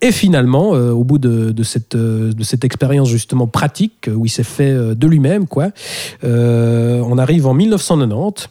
Et 0.01 0.11
finalement, 0.11 0.73
euh, 0.73 0.91
au 0.91 1.03
bout 1.03 1.19
de, 1.19 1.51
de 1.51 1.63
cette, 1.63 1.93
euh, 1.93 2.33
de 2.33 2.43
cette 2.43 2.63
expérience 2.63 3.07
justement 3.09 3.45
pratique, 3.45 4.07
euh, 4.07 4.15
où 4.15 4.25
il 4.25 4.29
s'est 4.29 4.43
fait 4.43 4.73
de 4.73 5.07
lui-même, 5.07 5.45
quoi, 5.45 5.67
euh, 6.23 7.03
on 7.05 7.19
arrive 7.19 7.45
en 7.45 7.53
1990 7.53 8.47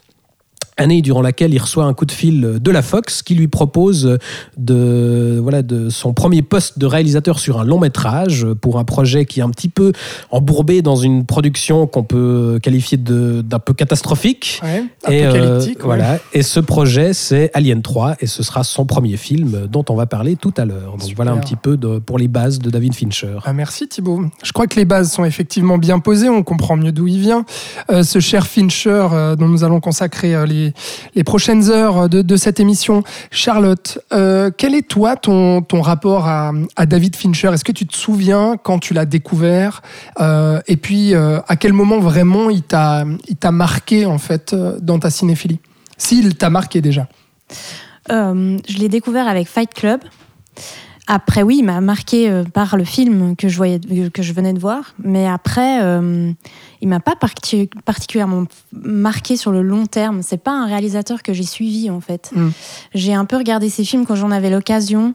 année 0.79 1.03
durant 1.03 1.23
laquelle 1.23 1.53
il 1.53 1.59
reçoit 1.59 1.85
un 1.85 1.95
coup 1.95 2.05
de 2.07 2.13
fil 2.13 2.59
de 2.61 2.71
la 2.71 2.83
Fox 2.83 3.23
qui 3.23 3.35
lui 3.35 3.49
propose 3.49 4.19
de, 4.57 5.39
voilà, 5.43 5.63
de 5.63 5.89
son 5.91 6.13
premier 6.15 6.43
poste 6.43 6.79
de 6.79 6.87
réalisateur 6.87 7.39
sur 7.39 7.61
un 7.61 7.65
long 7.65 7.79
métrage 7.79 8.47
pour 8.61 8.79
un 8.79 8.85
projet 8.85 9.25
qui 9.25 9.41
est 9.41 9.43
un 9.43 9.51
petit 9.51 9.69
peu 9.69 9.93
embourbé 10.31 10.83
dans 10.83 10.97
une 10.97 11.25
production 11.27 11.87
qu'on 11.87 12.03
peut 12.05 12.59
qualifier 12.63 12.99
de- 12.99 13.43
d'un 13.43 13.59
peu 13.59 13.75
catastrophique. 13.75 14.61
Ouais, 14.63 14.85
Et, 15.11 15.25
euh, 15.27 15.61
ouais. 15.61 15.77
voilà. 15.81 16.19
et 16.33 16.43
ce 16.43 16.61
projet, 16.61 17.13
c'est 17.13 17.51
Alien 17.55 17.83
3, 17.83 18.17
et 18.21 18.27
ce 18.27 18.43
sera 18.43 18.65
son 18.65 18.85
premier 18.87 19.17
film 19.17 19.67
dont 19.71 19.85
on 19.89 19.95
va 19.95 20.07
parler 20.07 20.37
tout 20.37 20.55
à 20.57 20.65
l'heure. 20.65 20.93
Donc 20.93 21.03
Super. 21.03 21.17
voilà 21.17 21.33
un 21.33 21.39
petit 21.39 21.57
peu 21.57 21.77
de- 21.77 21.99
pour 21.99 22.19
les 22.19 22.29
bases 22.29 22.59
de 22.59 22.71
David 22.71 22.95
Fincher. 22.95 23.39
Ah, 23.45 23.53
merci 23.53 23.89
Thibaut. 23.89 24.23
Je 24.43 24.53
crois 24.53 24.67
que 24.67 24.77
les 24.77 24.85
bases 24.85 25.13
sont 25.13 25.25
effectivement 25.25 25.79
bien 25.79 25.99
posées, 25.99 26.29
on 26.29 26.43
comprend 26.43 26.77
mieux 26.77 26.93
d'où 26.93 27.07
il 27.07 27.19
vient. 27.21 27.45
Euh, 27.91 28.03
ce 28.03 28.21
cher 28.21 28.47
Fincher 28.47 29.07
euh, 29.13 29.37
dont 29.37 29.49
nous 29.49 29.65
allons 29.65 29.81
consacrer 29.81 30.35
euh, 30.35 30.47
les, 31.15 31.25
prochaines 31.25 31.71
heures 31.71 32.09
de, 32.09 32.37
cette 32.37 32.61
émission. 32.61 33.03
Charlotte, 33.31 33.99
euh, 34.13 34.51
quel 34.57 34.75
est 34.75 34.87
toi 34.87 35.17
ton, 35.17 35.63
ton 35.63 35.81
rapport 35.81 36.27
à, 36.27 36.53
David 36.87 37.17
Fincher? 37.17 37.51
Est-ce 37.53 37.65
que 37.65 37.73
tu 37.73 37.87
te 37.87 37.97
souviens 37.97 38.57
quand 38.63 38.79
tu 38.79 38.95
l'as 38.95 39.07
découvert? 39.07 39.83
Euh, 40.21 40.61
Et 40.67 40.77
puis 40.77 41.15
euh, 41.15 41.41
à 41.49 41.57
quel 41.57 41.73
moment 41.73 41.99
vraiment 41.99 42.51
il 42.51 42.63
t'a 42.63 43.05
marqué 43.51 44.07
en 44.07 44.19
fait 44.19 44.55
dans 44.55 44.99
ta 44.99 45.11
cinéphilie? 45.11 45.61
S'il 45.97 46.37
t'a 46.37 46.51
marqué 46.51 46.81
déjà. 46.81 47.09
Je 48.09 48.79
l'ai 48.79 48.89
découvert 48.89 49.29
avec 49.29 49.49
Fight 49.49 49.73
Club. 49.75 50.01
Après, 51.11 51.43
oui, 51.43 51.57
il 51.61 51.65
m'a 51.65 51.81
marqué 51.81 52.29
euh, 52.29 52.45
par 52.45 52.77
le 52.77 52.85
film 52.85 53.35
que 53.35 53.49
je, 53.49 53.57
voyais, 53.57 53.81
que 54.13 54.23
je 54.23 54.33
venais 54.35 54.53
de 54.53 54.59
voir. 54.59 54.95
Mais 55.03 55.27
après, 55.27 55.83
euh, 55.83 56.31
il 56.83 56.89
m'a 56.89 57.01
pas 57.01 57.17
parti- 57.17 57.71
particulièrement 57.87 58.45
marqué 58.73 59.39
sur 59.39 59.51
le 59.51 59.63
long 59.63 59.87
terme. 59.87 60.21
C'est 60.23 60.37
pas 60.43 60.53
un 60.53 60.67
réalisateur 60.67 61.23
que 61.23 61.33
j'ai 61.33 61.45
suivi, 61.45 61.89
en 61.89 62.01
fait. 62.01 62.31
Mm. 62.37 62.49
J'ai 62.95 63.15
un 63.15 63.25
peu 63.25 63.37
regardé 63.39 63.71
ses 63.71 63.85
films 63.85 64.05
quand 64.05 64.17
j'en 64.17 64.31
avais 64.31 64.51
l'occasion. 64.51 65.15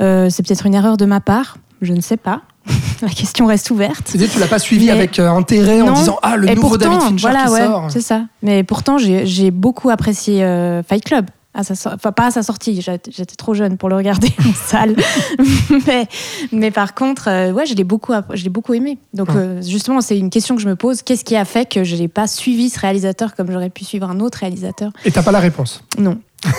Euh, 0.00 0.30
c'est 0.30 0.46
peut-être 0.46 0.64
une 0.64 0.74
erreur 0.74 0.96
de 0.96 1.06
ma 1.06 1.20
part. 1.20 1.56
Je 1.80 1.92
ne 1.92 2.00
sais 2.00 2.16
pas. 2.16 2.42
La 3.02 3.08
question 3.08 3.46
reste 3.46 3.68
ouverte. 3.72 4.02
C'est-à-dire 4.06 4.28
que 4.28 4.34
tu 4.34 4.38
l'as 4.38 4.46
pas 4.46 4.60
suivi 4.60 4.86
Mais- 4.86 4.92
avec 4.92 5.18
euh, 5.18 5.28
intérêt 5.28 5.82
en 5.82 5.92
disant 5.92 6.18
ah 6.22 6.36
le 6.36 6.48
Et 6.48 6.54
nouveau 6.54 6.68
pourtant, 6.68 6.84
David 6.90 7.00
Fincher 7.00 7.20
voilà, 7.22 7.44
qui 7.46 7.50
ouais, 7.50 7.64
sort. 7.66 7.86
c'est 7.90 8.00
ça. 8.00 8.22
Mais 8.44 8.62
pourtant, 8.62 8.96
j'ai 8.98 9.50
beaucoup 9.50 9.90
apprécié 9.90 10.46
Fight 10.88 11.04
Club. 11.04 11.26
À 11.54 11.64
sa 11.64 11.74
sor- 11.74 11.92
Enfin, 11.94 12.12
pas 12.12 12.28
à 12.28 12.30
sa 12.30 12.42
sortie, 12.42 12.80
j'étais 12.80 13.36
trop 13.36 13.52
jeune 13.52 13.76
pour 13.76 13.90
le 13.90 13.96
regarder 13.96 14.28
en 14.48 14.54
salle. 14.54 14.96
mais, 15.86 16.06
mais 16.50 16.70
par 16.70 16.94
contre, 16.94 17.28
euh, 17.28 17.52
ouais, 17.52 17.66
je 17.66 17.74
l'ai 17.74 17.84
beaucoup, 17.84 18.14
app- 18.14 18.32
je 18.34 18.42
l'ai 18.44 18.48
beaucoup 18.50 18.72
aimé. 18.72 18.96
Donc, 19.12 19.28
Ouais. 19.28 19.36
euh, 19.36 19.62
justement, 19.62 20.00
c'est 20.00 20.18
une 20.18 20.30
question 20.30 20.56
que 20.56 20.62
je 20.62 20.68
me 20.68 20.76
pose. 20.76 21.02
Qu'est-ce 21.02 21.24
qui 21.24 21.36
a 21.36 21.44
fait 21.44 21.68
que 21.68 21.84
je 21.84 21.94
n'ai 21.96 22.08
pas 22.08 22.26
suivi 22.26 22.70
ce 22.70 22.80
réalisateur 22.80 23.34
comme 23.34 23.50
j'aurais 23.52 23.68
pu 23.70 23.84
suivre 23.84 24.08
un 24.08 24.20
autre 24.20 24.38
réalisateur? 24.38 24.92
Et 25.04 25.10
t'as 25.10 25.22
pas 25.22 25.32
la 25.32 25.40
réponse? 25.40 25.84
Non. 25.98 26.18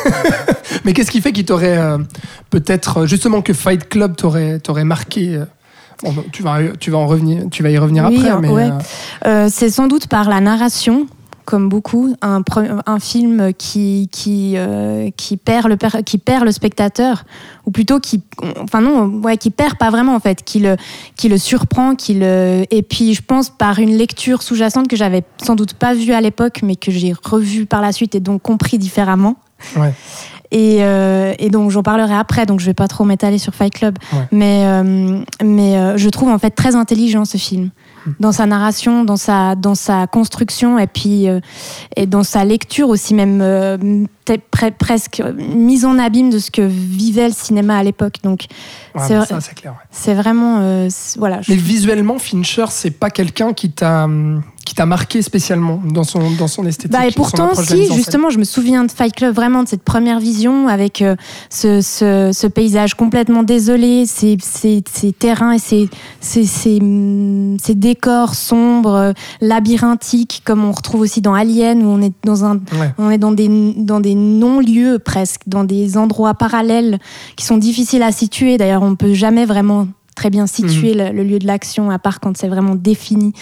Mais 0.85 0.93
qu'est-ce 0.93 1.11
qui 1.11 1.21
fait 1.21 1.31
qu'il 1.31 1.45
t'aurait 1.45 1.77
euh, 1.77 1.97
peut-être 2.49 3.05
justement 3.05 3.41
que 3.41 3.53
Fight 3.53 3.89
Club 3.89 4.15
t'aurait 4.15 4.59
t'aurait 4.59 4.85
marqué 4.85 5.41
bon, 6.03 6.13
tu 6.31 6.41
vas 6.43 6.59
tu 6.79 6.89
vas 6.89 6.99
en 6.99 7.07
revenir 7.07 7.43
tu 7.51 7.63
vas 7.63 7.69
y 7.69 7.77
revenir 7.77 8.05
Oui, 8.09 8.15
après 8.17 8.29
hein, 8.29 8.39
mais 8.41 8.47
ouais. 8.49 9.49
c'est 9.49 9.69
sans 9.69 9.87
doute 9.87 10.07
par 10.07 10.29
la 10.29 10.39
narration, 10.39 11.07
comme 11.45 11.69
beaucoup, 11.69 12.15
un, 12.21 12.41
film 12.99 13.53
qui, 13.53 14.09
qui, 14.11 14.53
euh, 14.55 15.09
qui, 15.15 15.37
perd 15.37 15.67
le, 15.67 15.77
per- 15.77 16.03
qui 16.05 16.17
perd 16.17 16.45
le 16.45 16.51
spectateur, 16.51 17.25
ou 17.65 17.71
plutôt 17.71 17.99
qui, 17.99 18.21
enfin 18.61 18.81
non, 18.81 19.05
ouais, 19.21 19.37
qui 19.37 19.49
perd 19.49 19.77
pas 19.77 19.89
vraiment 19.89 20.15
en 20.15 20.19
fait, 20.19 20.43
qui 20.43 20.59
le, 20.59 20.77
qui 21.15 21.29
le 21.29 21.37
surprend, 21.37 21.95
qui 21.95 22.13
le, 22.15 22.65
et 22.71 22.81
puis 22.81 23.13
je 23.13 23.21
pense 23.21 23.49
par 23.49 23.79
une 23.79 23.97
lecture 23.97 24.41
sous-jacente 24.41 24.87
que 24.87 24.95
j'avais 24.95 25.23
sans 25.41 25.55
doute 25.55 25.73
pas 25.73 25.93
vue 25.93 26.13
à 26.13 26.21
l'époque, 26.21 26.61
mais 26.63 26.75
que 26.75 26.91
j'ai 26.91 27.13
revue 27.23 27.65
par 27.65 27.81
la 27.81 27.91
suite 27.91 28.15
et 28.15 28.19
donc 28.19 28.41
compris 28.41 28.77
différemment. 28.77 29.35
Ouais. 29.75 29.93
Et, 30.53 30.83
euh, 30.83 31.33
et 31.39 31.49
donc 31.49 31.71
j'en 31.71 31.81
parlerai 31.81 32.13
après, 32.13 32.45
donc 32.45 32.59
je 32.59 32.65
vais 32.67 32.75
pas 32.75 32.87
trop 32.87 33.05
m'étaler 33.05 33.39
sur 33.39 33.55
Fight 33.55 33.73
Club. 33.73 33.97
Ouais. 34.13 34.27
Mais, 34.31 34.65
euh, 34.65 35.19
mais 35.43 35.77
euh, 35.77 35.97
je 35.97 36.09
trouve 36.09 36.29
en 36.29 36.37
fait 36.37 36.51
très 36.51 36.75
intelligent 36.75 37.25
ce 37.25 37.37
film. 37.37 37.71
Dans 38.19 38.31
sa 38.31 38.45
narration, 38.45 39.03
dans 39.03 39.15
sa, 39.17 39.55
dans 39.55 39.75
sa 39.75 40.07
construction 40.07 40.77
et 40.77 40.87
puis 40.87 41.27
euh, 41.29 41.39
et 41.95 42.05
dans 42.05 42.23
sa 42.23 42.43
lecture 42.43 42.89
aussi 42.89 43.13
même 43.13 43.39
euh, 43.41 43.77
pre- 44.27 44.71
presque 44.77 45.21
mise 45.37 45.85
en 45.85 45.97
abîme 45.99 46.29
de 46.29 46.39
ce 46.39 46.51
que 46.51 46.61
vivait 46.61 47.27
le 47.27 47.33
cinéma 47.33 47.77
à 47.77 47.83
l'époque. 47.83 48.15
Donc 48.23 48.45
ouais, 48.95 49.01
c'est 49.07 49.25
ça 49.25 49.39
c'est 49.41 49.55
clair. 49.55 49.71
ouais. 49.73 49.87
c'est 49.91 50.13
vraiment 50.13 50.59
euh, 50.61 50.89
voilà. 51.17 51.41
je- 51.41 51.51
Mais 51.51 51.57
visuellement 51.57 52.19
Fincher 52.19 52.65
c'est 52.69 52.91
pas 52.91 53.09
quelqu'un 53.09 53.53
qui 53.53 53.71
t'a 53.71 54.03
hum, 54.05 54.43
qui 54.65 54.75
t'a 54.75 54.85
marqué 54.85 55.21
spécialement 55.21 55.81
dans 55.85 56.03
son 56.03 56.31
dans 56.39 56.47
son 56.47 56.65
esthétique. 56.65 56.91
Bah, 56.91 57.05
et 57.07 57.11
pourtant, 57.11 57.53
si, 57.55 57.91
justement, 57.93 58.29
je 58.29 58.37
me 58.39 58.43
souviens 58.43 58.83
de 58.85 58.91
Fight 58.91 59.13
Club, 59.13 59.35
vraiment 59.35 59.63
de 59.63 59.67
cette 59.67 59.83
première 59.83 60.19
vision 60.19 60.67
avec 60.67 61.01
euh, 61.01 61.15
ce, 61.49 61.81
ce, 61.81 62.31
ce 62.33 62.47
paysage 62.47 62.93
complètement 62.95 63.43
désolé, 63.43 64.05
ces, 64.05 64.37
ces, 64.41 64.83
ces 64.91 65.11
terrains 65.11 65.53
et 65.53 65.59
ces, 65.59 65.89
ces, 66.21 66.45
ces, 66.45 66.79
ces 67.61 67.75
décors 67.75 68.35
sombres, 68.35 68.93
euh, 68.95 69.13
labyrinthiques, 69.41 70.41
comme 70.45 70.63
on 70.63 70.71
retrouve 70.71 71.01
aussi 71.01 71.21
dans 71.21 71.33
Alien, 71.33 71.83
où 71.83 71.87
on 71.87 72.01
est 72.01 72.13
dans, 72.23 72.45
un, 72.45 72.55
Ouais. 72.79 72.93
on 72.97 73.09
est 73.09 73.17
dans 73.17 73.31
des, 73.31 73.49
dans 73.77 73.99
des 73.99 74.15
non-lieux 74.15 74.99
presque, 74.99 75.41
dans 75.47 75.63
des 75.63 75.97
endroits 75.97 76.33
parallèles 76.33 76.99
qui 77.35 77.45
sont 77.45 77.57
difficiles 77.57 78.03
à 78.03 78.11
situer. 78.11 78.57
D'ailleurs, 78.57 78.83
on 78.83 78.91
ne 78.91 78.95
peut 78.95 79.13
jamais 79.13 79.45
vraiment 79.45 79.87
très 80.15 80.29
bien 80.29 80.47
situer 80.47 80.93
le, 80.93 81.11
le 81.11 81.23
lieu 81.23 81.39
de 81.39 81.47
l'action, 81.47 81.89
à 81.89 81.99
part 81.99 82.19
quand 82.19 82.35
c'est 82.37 82.47
vraiment 82.47 82.75
défini 82.75 83.33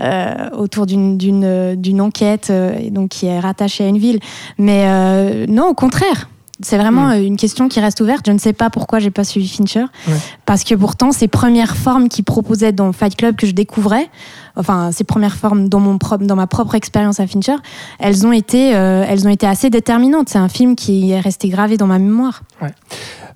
euh, 0.00 0.50
autour 0.56 0.86
d'une- 0.86 1.18
euh, 1.44 1.74
enquête, 2.00 2.48
euh, 2.50 2.76
et 2.78 2.90
donc 2.90 3.08
qui 3.10 3.26
est 3.26 3.40
rattachée 3.40 3.84
à 3.84 3.88
une 3.88 3.98
ville. 3.98 4.18
Mais 4.58 4.84
euh, 4.86 5.46
non, 5.48 5.68
au 5.68 5.74
contraire. 5.74 6.28
C'est 6.62 6.78
vraiment 6.78 7.10
euh, 7.10 7.20
une 7.22 7.36
question 7.36 7.68
qui 7.68 7.80
reste 7.80 8.00
ouverte. 8.00 8.24
Je 8.26 8.32
ne 8.32 8.38
sais 8.38 8.54
pas 8.54 8.70
pourquoi 8.70 8.98
j'ai 8.98 9.10
pas 9.10 9.24
suivi 9.24 9.46
Fincher, 9.46 9.84
Ouais. 10.08 10.14
parce 10.46 10.64
que 10.64 10.74
pourtant 10.74 11.12
ces 11.12 11.28
premières 11.28 11.76
formes 11.76 12.08
qu'il 12.08 12.24
proposait 12.24 12.72
dans 12.72 12.92
Fight 12.94 13.14
Club 13.14 13.36
que 13.36 13.46
je 13.46 13.52
découvrais, 13.52 14.08
enfin 14.56 14.90
ces 14.90 15.04
premières 15.04 15.36
formes 15.36 15.68
dans 15.68 15.80
mon 15.80 15.98
propre, 15.98 16.24
dans 16.24 16.34
ma 16.34 16.46
propre 16.46 16.74
expérience 16.74 17.20
à 17.20 17.26
Fincher, 17.26 17.56
elles 17.98 18.26
ont 18.26 18.32
été, 18.32 18.70
elles 18.70 19.26
ont 19.26 19.30
été 19.30 19.46
assez 19.46 19.68
déterminantes. 19.68 20.30
C'est 20.30 20.38
un 20.38 20.48
film 20.48 20.76
qui 20.76 21.10
est 21.10 21.20
resté 21.20 21.50
gravé 21.50 21.76
dans 21.76 21.86
ma 21.86 21.98
mémoire. 21.98 22.40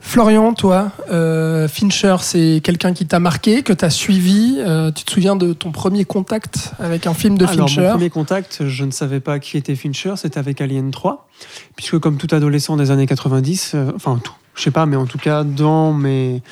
Florian, 0.03 0.55
toi, 0.55 0.91
euh, 1.13 1.69
Fincher, 1.69 2.17
c'est 2.23 2.61
quelqu'un 2.65 2.93
qui 2.95 3.07
t'a 3.07 3.21
marqué, 3.21 3.63
que 3.63 3.73
t'as 3.73 3.91
suivi. 3.91 4.57
euh, 4.59 4.91
tu 4.91 5.05
te 5.05 5.11
souviens 5.13 5.37
de 5.37 5.53
ton 5.53 5.71
premier 5.73 6.05
contact 6.05 6.73
avec 6.81 7.07
un 7.07 7.15
film 7.15 7.37
de 7.39 7.45
Alors, 7.47 7.69
Fincher 7.69 7.83
mon 7.83 7.91
premier 7.93 8.11
contact, 8.11 8.67
je 8.67 8.85
ne 8.85 8.91
savais 8.91 9.21
pas 9.21 9.39
qui 9.39 9.57
était 9.57 9.77
Fincher, 9.77 10.15
c'était 10.17 10.39
avec 10.39 10.61
Alien 10.61 10.91
3. 10.91 11.29
Puisque, 11.77 11.99
comme 11.99 12.17
tout 12.17 12.35
adolescent 12.35 12.77
des 12.77 12.91
années 12.91 13.07
90, 13.07 13.73
euh, 13.75 13.93
enfin, 13.95 14.19
tout, 14.23 14.33
je 14.55 14.63
sais 14.63 14.71
pas, 14.71 14.85
mais 14.87 14.97
en 14.97 15.07
tout 15.07 15.19
cas, 15.19 15.45
dans, 15.45 15.93
mes, 15.93 16.43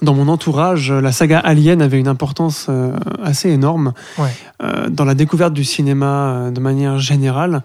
dans 0.00 0.14
mon 0.14 0.28
entourage, 0.28 0.90
la 0.92 1.12
saga 1.12 1.38
Alien 1.40 1.82
avait 1.82 1.98
une 2.00 2.08
importance 2.08 2.66
euh, 2.70 2.92
assez 3.22 3.50
énorme 3.50 3.92
Ouais. 4.18 4.30
euh, 4.62 4.88
dans 4.88 5.04
la 5.04 5.14
découverte 5.14 5.52
du 5.52 5.64
cinéma 5.64 6.06
euh, 6.46 6.50
de 6.50 6.60
manière 6.60 6.98
générale. 6.98 7.62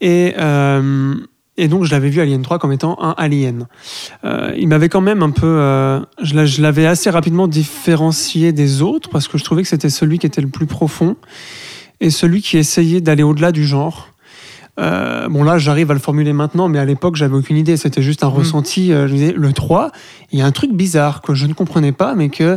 Et. 0.00 0.34
euh, 0.38 1.14
et 1.62 1.68
donc, 1.68 1.84
je 1.84 1.90
l'avais 1.90 2.08
vu 2.08 2.20
Alien 2.20 2.42
3 2.42 2.58
comme 2.58 2.72
étant 2.72 2.96
un 3.02 3.14
alien. 3.18 3.66
Euh, 4.24 4.52
il 4.56 4.68
m'avait 4.68 4.88
quand 4.88 5.00
même 5.00 5.22
un 5.22 5.30
peu. 5.30 5.46
euh, 5.46 6.00
je 6.22 6.34
l'a- 6.34 6.46
je 6.46 6.62
l'avais 6.62 6.86
assez 6.86 7.10
rapidement 7.10 7.48
différencié 7.48 8.52
des 8.52 8.82
autres 8.82 9.08
parce 9.10 9.28
que 9.28 9.38
je 9.38 9.44
trouvais 9.44 9.62
que 9.62 9.68
c'était 9.68 9.90
celui 9.90 10.18
qui 10.18 10.26
était 10.26 10.40
le 10.40 10.48
plus 10.48 10.66
profond 10.66 11.16
et 12.00 12.10
celui 12.10 12.40
qui 12.42 12.56
essayait 12.58 13.00
d'aller 13.00 13.22
au-delà 13.22 13.52
du 13.52 13.64
genre. 13.66 14.08
Euh, 14.78 15.28
bon 15.28 15.42
là, 15.42 15.58
j'arrive 15.58 15.90
à 15.90 15.94
le 15.94 16.00
formuler 16.00 16.32
maintenant, 16.32 16.68
mais 16.68 16.78
à 16.78 16.86
l'époque, 16.86 17.16
j'avais 17.16 17.34
aucune 17.34 17.56
idée. 17.58 17.76
C'était 17.76 18.00
juste 18.00 18.22
un 18.24 18.28
ressenti. 18.28 18.92
euh, 18.92 19.08
je 19.08 19.12
disais, 19.12 19.34
le 19.36 19.52
3, 19.52 19.90
il 20.32 20.38
y 20.38 20.42
a 20.42 20.46
un 20.46 20.52
truc 20.52 20.72
bizarre 20.72 21.20
que 21.20 21.34
je 21.34 21.46
ne 21.46 21.52
comprenais 21.52 21.92
pas, 21.92 22.14
mais 22.14 22.30
que 22.30 22.56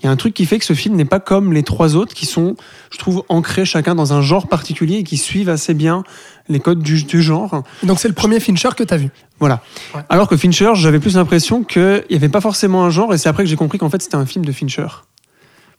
il 0.00 0.04
y 0.04 0.08
a 0.08 0.10
un 0.12 0.16
truc 0.16 0.34
qui 0.34 0.44
fait 0.46 0.58
que 0.60 0.64
ce 0.64 0.74
film 0.74 0.94
n'est 0.94 1.04
pas 1.06 1.18
comme 1.18 1.52
les 1.52 1.62
trois 1.64 1.96
autres 1.96 2.14
qui 2.14 2.26
sont, 2.26 2.54
je 2.92 2.98
trouve, 2.98 3.24
ancrés 3.28 3.64
chacun 3.64 3.94
dans 3.96 4.12
un 4.12 4.20
genre 4.20 4.46
particulier 4.46 4.98
et 4.98 5.02
qui 5.02 5.16
suivent 5.16 5.48
assez 5.48 5.74
bien 5.74 6.04
les 6.48 6.60
codes 6.60 6.82
du, 6.82 7.02
du 7.04 7.22
genre. 7.22 7.62
Donc 7.82 7.98
c'est 7.98 8.08
le 8.08 8.14
premier 8.14 8.40
Fincher 8.40 8.70
que 8.76 8.84
t'as 8.84 8.96
vu. 8.96 9.10
Voilà. 9.40 9.62
Ouais. 9.94 10.02
Alors 10.08 10.28
que 10.28 10.36
Fincher, 10.36 10.72
j'avais 10.74 11.00
plus 11.00 11.16
l'impression 11.16 11.64
qu'il 11.64 12.04
n'y 12.10 12.16
avait 12.16 12.28
pas 12.28 12.40
forcément 12.40 12.84
un 12.84 12.90
genre, 12.90 13.14
et 13.14 13.18
c'est 13.18 13.28
après 13.28 13.44
que 13.44 13.48
j'ai 13.48 13.56
compris 13.56 13.78
qu'en 13.78 13.90
fait 13.90 14.02
c'était 14.02 14.16
un 14.16 14.26
film 14.26 14.44
de 14.44 14.52
Fincher. 14.52 14.86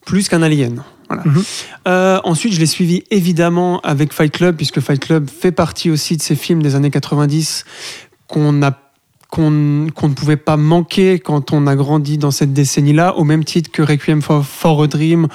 Plus 0.05 0.27
qu'un 0.29 0.43
alien. 0.43 0.83
Voilà. 1.07 1.23
Mhm. 1.25 1.43
Euh, 1.87 2.19
ensuite, 2.23 2.53
je 2.53 2.59
l'ai 2.59 2.67
suivi 2.67 3.03
évidemment 3.09 3.79
avec 3.81 4.13
Fight 4.13 4.31
Club, 4.31 4.55
puisque 4.55 4.79
Fight 4.79 4.99
Club 4.99 5.29
fait 5.29 5.51
partie 5.51 5.89
aussi 5.89 6.15
de 6.15 6.21
ces 6.21 6.35
films 6.35 6.61
des 6.61 6.75
années 6.75 6.91
90 6.91 7.65
qu'on 8.27 8.61
a 8.61 8.71
qu'on 9.35 9.51
ne 9.51 10.13
pouvait 10.13 10.37
pas 10.37 10.57
manquer 10.57 11.19
quand 11.19 11.51
on 11.53 11.67
a 11.67 11.75
grandi 11.75 12.17
dans 12.17 12.31
cette 12.31 12.53
décennie-là, 12.53 13.15
au 13.17 13.23
même 13.23 13.43
titre 13.43 13.69
que 13.71 13.81
Requiem 13.81 14.21
for, 14.21 14.45
for 14.45 14.83
a 14.83 14.87
Dream 14.87 15.27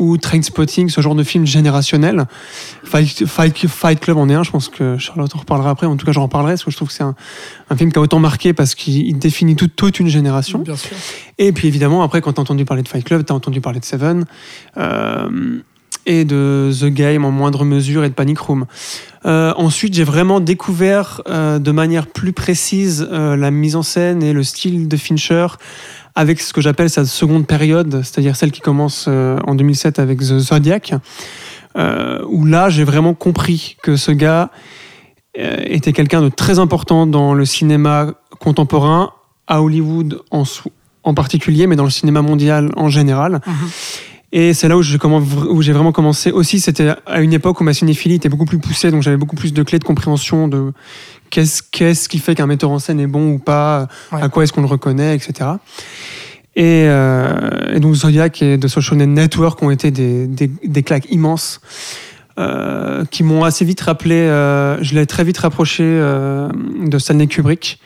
ou 0.00 0.16
Trainspotting, 0.16 0.88
ce 0.88 1.00
genre 1.00 1.14
de 1.14 1.22
film 1.22 1.46
générationnel. 1.46 2.26
Fight, 2.82 3.24
Fight- 3.26 3.68
Fight 3.68 4.00
Club 4.00 4.16
en 4.18 4.28
est 4.28 4.34
un, 4.34 4.42
je 4.42 4.50
pense 4.50 4.68
que 4.68 4.98
Charlotte 4.98 5.34
en 5.36 5.38
reparlera 5.38 5.70
après, 5.70 5.86
en 5.86 5.96
tout 5.96 6.04
cas 6.04 6.10
j'en 6.12 6.22
reparlerai, 6.24 6.54
parce 6.54 6.64
que 6.64 6.70
je 6.72 6.76
trouve 6.76 6.88
que 6.88 6.94
c'est 6.94 7.04
un, 7.04 7.14
un 7.70 7.76
film 7.76 7.92
qui 7.92 7.98
a 7.98 8.02
autant 8.02 8.18
marqué 8.18 8.52
parce 8.52 8.74
qu'il 8.74 9.06
il 9.06 9.18
définit 9.18 9.54
toute, 9.54 9.76
toute 9.76 10.00
une 10.00 10.08
génération. 10.08 10.58
Bien 10.58 10.76
sûr. 10.76 10.96
Et 11.38 11.52
puis 11.52 11.68
évidemment, 11.68 12.02
après, 12.02 12.20
quand 12.20 12.32
tu 12.32 12.40
as 12.40 12.42
entendu 12.42 12.64
parler 12.64 12.82
de 12.82 12.88
Fight 12.88 13.04
Club, 13.04 13.24
tu 13.24 13.32
as 13.32 13.36
entendu 13.36 13.60
parler 13.60 13.78
de 13.78 13.84
Seven, 13.84 14.24
euh, 14.76 15.60
et 16.06 16.24
de 16.26 16.70
The 16.78 16.86
Game 16.86 17.24
en 17.24 17.30
moindre 17.30 17.64
mesure, 17.64 18.04
et 18.04 18.08
de 18.08 18.14
Panic 18.14 18.38
Room. 18.38 18.66
Euh, 19.26 19.54
ensuite, 19.56 19.94
j'ai 19.94 20.04
vraiment 20.04 20.40
découvert 20.40 21.22
euh, 21.28 21.58
de 21.58 21.70
manière 21.70 22.06
plus 22.06 22.32
précise 22.32 23.08
euh, 23.10 23.36
la 23.36 23.50
mise 23.50 23.76
en 23.76 23.82
scène 23.82 24.22
et 24.22 24.32
le 24.32 24.42
style 24.42 24.86
de 24.88 24.96
Fincher 24.96 25.46
avec 26.14 26.40
ce 26.40 26.52
que 26.52 26.60
j'appelle 26.60 26.90
sa 26.90 27.04
seconde 27.04 27.46
période, 27.46 28.02
c'est-à-dire 28.02 28.36
celle 28.36 28.52
qui 28.52 28.60
commence 28.60 29.08
en 29.08 29.54
2007 29.56 29.98
avec 29.98 30.20
The 30.20 30.38
Zodiac, 30.38 30.94
où 31.76 32.44
là, 32.44 32.68
j'ai 32.68 32.84
vraiment 32.84 33.14
compris 33.14 33.76
que 33.82 33.96
ce 33.96 34.12
gars 34.12 34.50
était 35.34 35.92
quelqu'un 35.92 36.22
de 36.22 36.28
très 36.28 36.60
important 36.60 37.08
dans 37.08 37.34
le 37.34 37.44
cinéma 37.44 38.14
contemporain, 38.38 39.10
à 39.48 39.60
Hollywood 39.60 40.22
en, 40.30 41.14
particulier, 41.14 41.66
mais 41.66 41.74
dans 41.74 41.82
le 41.82 41.90
cinéma 41.90 42.22
mondial 42.22 42.70
en 42.76 42.88
général. 42.88 43.40
Et 44.36 44.52
c'est 44.52 44.66
là 44.66 44.76
où 44.76 44.82
j'ai 44.82 45.72
vraiment 45.72 45.92
commencé 45.92 46.32
aussi. 46.32 46.58
C'était 46.58 46.90
à 47.06 47.20
une 47.20 47.32
époque 47.32 47.60
où 47.60 47.64
ma 47.64 47.72
cinéphilie 47.72 48.16
était 48.16 48.28
beaucoup 48.28 48.46
plus 48.46 48.58
poussée, 48.58 48.90
donc 48.90 49.00
j'avais 49.00 49.16
beaucoup 49.16 49.36
plus 49.36 49.52
de 49.52 49.62
clés 49.62 49.78
de 49.78 49.84
compréhension 49.84 50.48
de 50.48 50.72
qu'est-ce 51.30 51.62
qu'est-ce 51.62 52.08
qui 52.08 52.18
fait 52.18 52.34
qu'un 52.34 52.48
metteur 52.48 52.70
en 52.70 52.80
scène 52.80 52.98
est 52.98 53.06
bon 53.06 53.30
ou 53.34 53.38
pas, 53.38 53.86
Ouais. 54.10 54.20
à 54.20 54.28
quoi 54.28 54.42
est-ce 54.42 54.52
qu'on 54.52 54.62
le 54.62 54.66
reconnaît, 54.66 55.14
etc. 55.14 55.50
Et, 56.56 56.86
euh, 56.88 57.74
et 57.76 57.78
donc 57.78 57.94
Zodiac 57.94 58.42
et 58.42 58.58
The 58.58 58.66
Social 58.66 58.98
Network 58.98 59.62
ont 59.62 59.70
été 59.70 59.92
des, 59.92 60.26
des, 60.26 60.50
des 60.64 60.82
claques 60.82 61.06
immenses 61.12 61.60
euh, 62.40 63.04
qui 63.12 63.22
m'ont 63.22 63.44
assez 63.44 63.64
vite 63.64 63.82
rappelé, 63.82 64.16
euh, 64.16 64.82
je 64.82 64.96
l'ai 64.96 65.06
très 65.06 65.22
vite 65.22 65.38
rapproché 65.38 65.84
de 65.84 66.98
Stanley 66.98 67.28
Kubrick. 67.28 67.78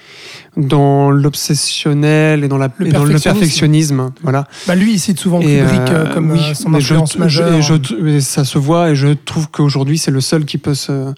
Dans 0.57 1.11
l'obsessionnel 1.11 2.45
et 2.45 2.49
dans, 2.49 2.59
la, 2.59 2.69
Le 2.79 2.87
et 2.87 2.91
dans 2.91 3.05
le 3.05 3.11
perfectionnisme. 3.13 3.97
perfectionnisme. 3.97 4.13
Voilà. 4.23 4.47
Bah, 4.67 4.75
lui, 4.75 4.95
il 4.95 4.99
cite 4.99 5.19
souvent 5.21 5.41
Kubrick 5.41 5.59
euh, 5.61 6.05
euh, 6.07 6.15
comme 6.15 6.31
oui, 6.33 6.41
euh, 6.51 6.55
son 6.55 6.75
influence 6.75 7.15
je- 7.15 7.19
majeure. 7.19 7.55
et 7.55 7.63
je- 7.63 8.07
et 8.07 8.21
ça 8.21 8.45
se 8.45 8.59
voit 8.59 8.91
et 8.91 8.97
je 8.97 9.09
trouve 9.09 9.49
qu'aujourd'hui 9.51 9.99
c'est 9.99 10.11
le 10.11 10.21
seul 10.21 10.45
qui 10.45 10.59
peut 10.59 10.75
se 10.75 11.13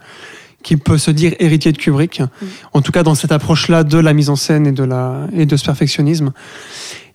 qui 0.62 0.76
peut 0.76 0.98
se 0.98 1.10
dire 1.10 1.32
héritier 1.38 1.72
de 1.72 1.78
Kubrick. 1.78 2.20
En 2.74 2.82
tout 2.82 2.92
cas 2.92 3.02
dans 3.02 3.14
cette 3.14 3.32
approche-là 3.32 3.82
de 3.82 3.96
la 3.98 4.12
mise 4.12 4.28
en 4.28 4.36
scène 4.36 4.66
et 4.66 4.72
de 4.72 4.84
la 4.84 5.26
et 5.34 5.46
de 5.46 5.56
ce 5.56 5.64
perfectionnisme. 5.64 6.32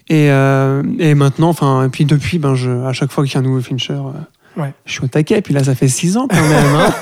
Et, 0.09 0.29
euh, 0.31 0.83
et 0.99 1.15
maintenant, 1.15 1.49
enfin, 1.49 1.83
et 1.85 1.89
puis 1.89 2.05
depuis, 2.05 2.37
ben, 2.37 2.53
je, 2.55 2.69
à 2.85 2.93
chaque 2.93 3.11
fois 3.11 3.23
qu'il 3.25 3.33
y 3.33 3.37
a 3.37 3.39
un 3.39 3.43
nouveau 3.43 3.59
Fincher, 3.61 3.97
Ouais. 4.57 4.73
je 4.85 4.91
suis 4.93 5.03
au 5.03 5.07
taquet. 5.07 5.41
Puis 5.41 5.53
là, 5.53 5.63
ça 5.63 5.75
fait 5.75 5.87
six 5.87 6.17
ans 6.17 6.27
quand 6.29 6.35
même. 6.41 6.75
hein. 6.75 6.93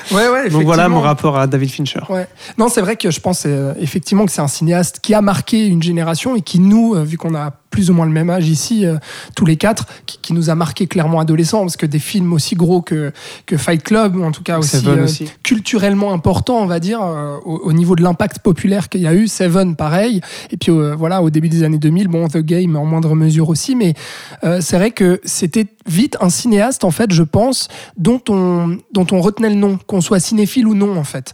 Ouais, 0.12 0.28
ouais, 0.28 0.48
Donc 0.50 0.64
voilà 0.64 0.88
mon 0.88 1.00
rapport 1.00 1.38
à 1.38 1.46
David 1.46 1.70
Fincher. 1.70 2.00
Ouais. 2.08 2.26
Non, 2.58 2.68
c'est 2.68 2.80
vrai 2.80 2.96
que 2.96 3.10
je 3.10 3.20
pense 3.20 3.44
euh, 3.46 3.72
effectivement 3.80 4.26
que 4.26 4.32
c'est 4.32 4.40
un 4.40 4.48
cinéaste 4.48 5.00
qui 5.00 5.14
a 5.14 5.20
marqué 5.20 5.66
une 5.66 5.82
génération 5.82 6.36
et 6.36 6.40
qui 6.42 6.58
nous, 6.60 6.94
euh, 6.94 7.02
vu 7.04 7.16
qu'on 7.18 7.34
a 7.34 7.50
plus 7.70 7.90
ou 7.90 7.94
moins 7.94 8.06
le 8.06 8.12
même 8.12 8.30
âge 8.30 8.48
ici, 8.48 8.86
euh, 8.86 8.96
tous 9.34 9.44
les 9.44 9.56
quatre, 9.56 9.86
qui, 10.06 10.18
qui 10.18 10.32
nous 10.32 10.50
a 10.50 10.54
marqué 10.54 10.86
clairement 10.86 11.20
adolescents, 11.20 11.60
parce 11.60 11.76
que 11.76 11.86
des 11.86 11.98
films 11.98 12.32
aussi 12.32 12.54
gros 12.54 12.80
que, 12.80 13.12
que 13.46 13.56
Fight 13.56 13.82
Club, 13.82 14.16
ou 14.16 14.24
en 14.24 14.32
tout 14.32 14.42
cas 14.42 14.58
aussi, 14.58 14.86
euh, 14.86 15.04
aussi. 15.04 15.26
culturellement 15.42 16.12
importants, 16.12 16.58
on 16.58 16.66
va 16.66 16.80
dire, 16.80 17.00
euh, 17.02 17.36
au, 17.44 17.58
au 17.58 17.72
niveau 17.72 17.94
de 17.96 18.02
l'impact 18.02 18.40
populaire 18.40 18.88
qu'il 18.88 19.02
y 19.02 19.06
a 19.06 19.14
eu, 19.14 19.28
Seven 19.28 19.76
pareil, 19.76 20.20
et 20.50 20.56
puis 20.56 20.72
voilà, 20.96 21.22
au 21.22 21.30
début 21.30 21.48
des 21.48 21.62
années 21.62 21.78
2000, 21.78 22.08
bon, 22.08 22.28
The 22.28 22.38
Game 22.38 22.76
en 22.76 22.84
moindre 22.84 23.14
mesure 23.14 23.48
aussi, 23.48 23.74
mais 23.74 23.94
c'est 24.42 24.76
vrai 24.76 24.90
que 24.90 25.20
c'était 25.24 25.66
vite 25.86 26.16
un 26.20 26.30
cinéaste, 26.30 26.84
en 26.84 26.90
fait, 26.90 27.12
je 27.12 27.22
pense, 27.22 27.68
dont 27.96 28.20
on, 28.28 28.78
dont 28.92 29.06
on 29.12 29.20
retenait 29.20 29.48
le 29.48 29.54
nom, 29.54 29.78
qu'on 29.86 30.00
soit 30.00 30.20
cinéphile 30.20 30.66
ou 30.66 30.74
non, 30.74 30.96
en 30.98 31.04
fait. 31.04 31.32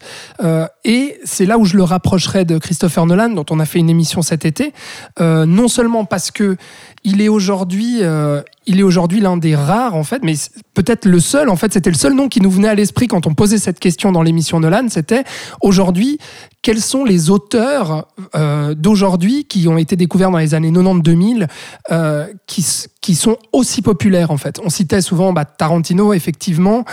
Et 0.85 1.19
c'est 1.25 1.47
là 1.47 1.59
où 1.59 1.64
je 1.64 1.76
le 1.76 1.83
rapprocherai 1.83 2.45
de 2.45 2.59
Christopher 2.59 3.07
Nolan, 3.07 3.31
dont 3.31 3.47
on 3.50 3.61
a 3.61 3.64
fait 3.64 3.79
une 3.79 3.91
émission 3.91 4.23
cet 4.23 4.45
été, 4.45 4.73
non 5.21 5.69
seulement 5.69 6.05
parce 6.05 6.24
que 6.31 6.57
il 7.05 7.21
est 7.21 7.29
aujourd'hui, 7.29 7.99
euh, 8.01 8.41
il 8.67 8.81
est 8.81 8.83
aujourd'hui 8.83 9.21
l'un 9.21 9.37
des 9.37 9.55
rares 9.55 9.95
en 9.95 10.05
fait, 10.05 10.23
mais 10.23 10.35
peut-être 10.73 11.05
le 11.05 11.21
seul. 11.21 11.51
En 11.51 11.57
fait, 11.57 11.73
c'était 11.73 11.91
le 11.91 11.97
seul 11.97 12.15
nom 12.15 12.31
qui 12.31 12.41
nous 12.41 12.51
venait 12.51 12.69
à 12.69 12.75
l'esprit 12.75 13.09
quand 13.09 13.27
on 13.27 13.35
posait 13.35 13.59
cette 13.59 13.79
question 13.79 14.11
dans 14.11 14.23
l'émission 14.23 14.59
Nolan. 14.59 14.87
C'était 14.89 15.25
aujourd'hui 15.61 16.19
quels 16.63 16.81
sont 16.81 17.05
les 17.05 17.29
auteurs 17.29 18.09
euh, 18.35 18.75
d'aujourd'hui 18.75 19.45
qui 19.45 19.69
ont 19.69 19.77
été 19.77 19.97
découverts 19.97 20.31
dans 20.31 20.39
les 20.39 20.55
années 20.55 20.73
90-2000 20.73 21.47
euh, 21.91 22.27
qui, 22.47 22.65
qui 23.03 23.15
sont 23.15 23.37
aussi 23.53 23.83
populaires 23.83 24.31
en 24.31 24.39
fait? 24.39 24.59
On 24.65 24.71
citait 24.71 25.03
souvent 25.03 25.35
bah, 25.35 25.45
Tarantino 25.45 26.15
effectivement 26.15 26.85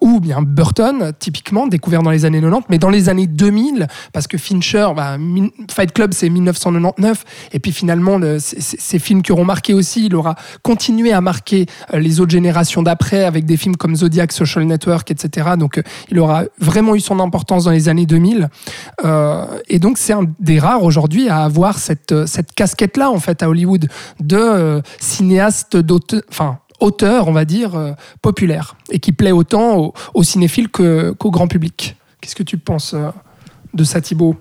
ou 0.00 0.18
bien 0.18 0.42
Burton 0.42 1.12
typiquement 1.20 1.68
découvert 1.68 2.02
dans 2.02 2.10
les 2.10 2.24
années 2.24 2.40
90, 2.40 2.66
mais 2.68 2.78
dans 2.78 2.90
les 2.90 3.08
années 3.08 3.28
2000 3.28 3.86
parce 4.12 4.26
que 4.26 4.38
Fincher, 4.38 4.88
bah, 4.96 5.16
Fight 5.70 5.92
Club 5.92 6.12
c'est 6.12 6.28
1999 6.28 7.24
et 7.52 7.60
puis 7.60 7.70
finalement 7.70 8.18
ces 8.38 8.98
films 8.98 9.19
qui 9.22 9.32
auront 9.32 9.44
marqué 9.44 9.74
aussi, 9.74 10.06
il 10.06 10.14
aura 10.14 10.34
continué 10.62 11.12
à 11.12 11.20
marquer 11.20 11.66
euh, 11.92 11.98
les 11.98 12.20
autres 12.20 12.30
générations 12.30 12.82
d'après 12.82 13.24
avec 13.24 13.44
des 13.44 13.56
films 13.56 13.76
comme 13.76 13.96
Zodiac, 13.96 14.32
Social 14.32 14.64
Network, 14.64 15.10
etc. 15.10 15.50
Donc 15.58 15.78
euh, 15.78 15.82
il 16.10 16.18
aura 16.18 16.44
vraiment 16.58 16.94
eu 16.94 17.00
son 17.00 17.20
importance 17.20 17.64
dans 17.64 17.70
les 17.70 17.88
années 17.88 18.06
2000. 18.06 18.48
Euh, 19.04 19.46
et 19.68 19.78
donc 19.78 19.98
c'est 19.98 20.12
un 20.12 20.24
des 20.38 20.58
rares 20.58 20.84
aujourd'hui 20.84 21.28
à 21.28 21.44
avoir 21.44 21.78
cette, 21.78 22.26
cette 22.26 22.52
casquette-là 22.52 23.10
en 23.10 23.18
fait 23.20 23.42
à 23.42 23.48
Hollywood 23.48 23.88
de 24.20 24.82
cinéaste 24.98 25.76
d'auteur, 25.76 26.22
enfin 26.30 26.58
auteur 26.80 27.28
on 27.28 27.32
va 27.32 27.44
dire 27.44 27.94
populaire 28.22 28.76
et 28.90 28.98
qui 28.98 29.12
plaît 29.12 29.32
autant 29.32 29.78
aux, 29.78 29.94
aux 30.14 30.22
cinéphiles 30.22 30.68
qu'au 30.68 31.30
grand 31.30 31.46
public. 31.46 31.96
Qu'est-ce 32.20 32.36
que 32.36 32.42
tu 32.42 32.58
penses 32.58 32.94
de 33.74 33.84
ça 33.84 34.00
Thibaut? 34.00 34.36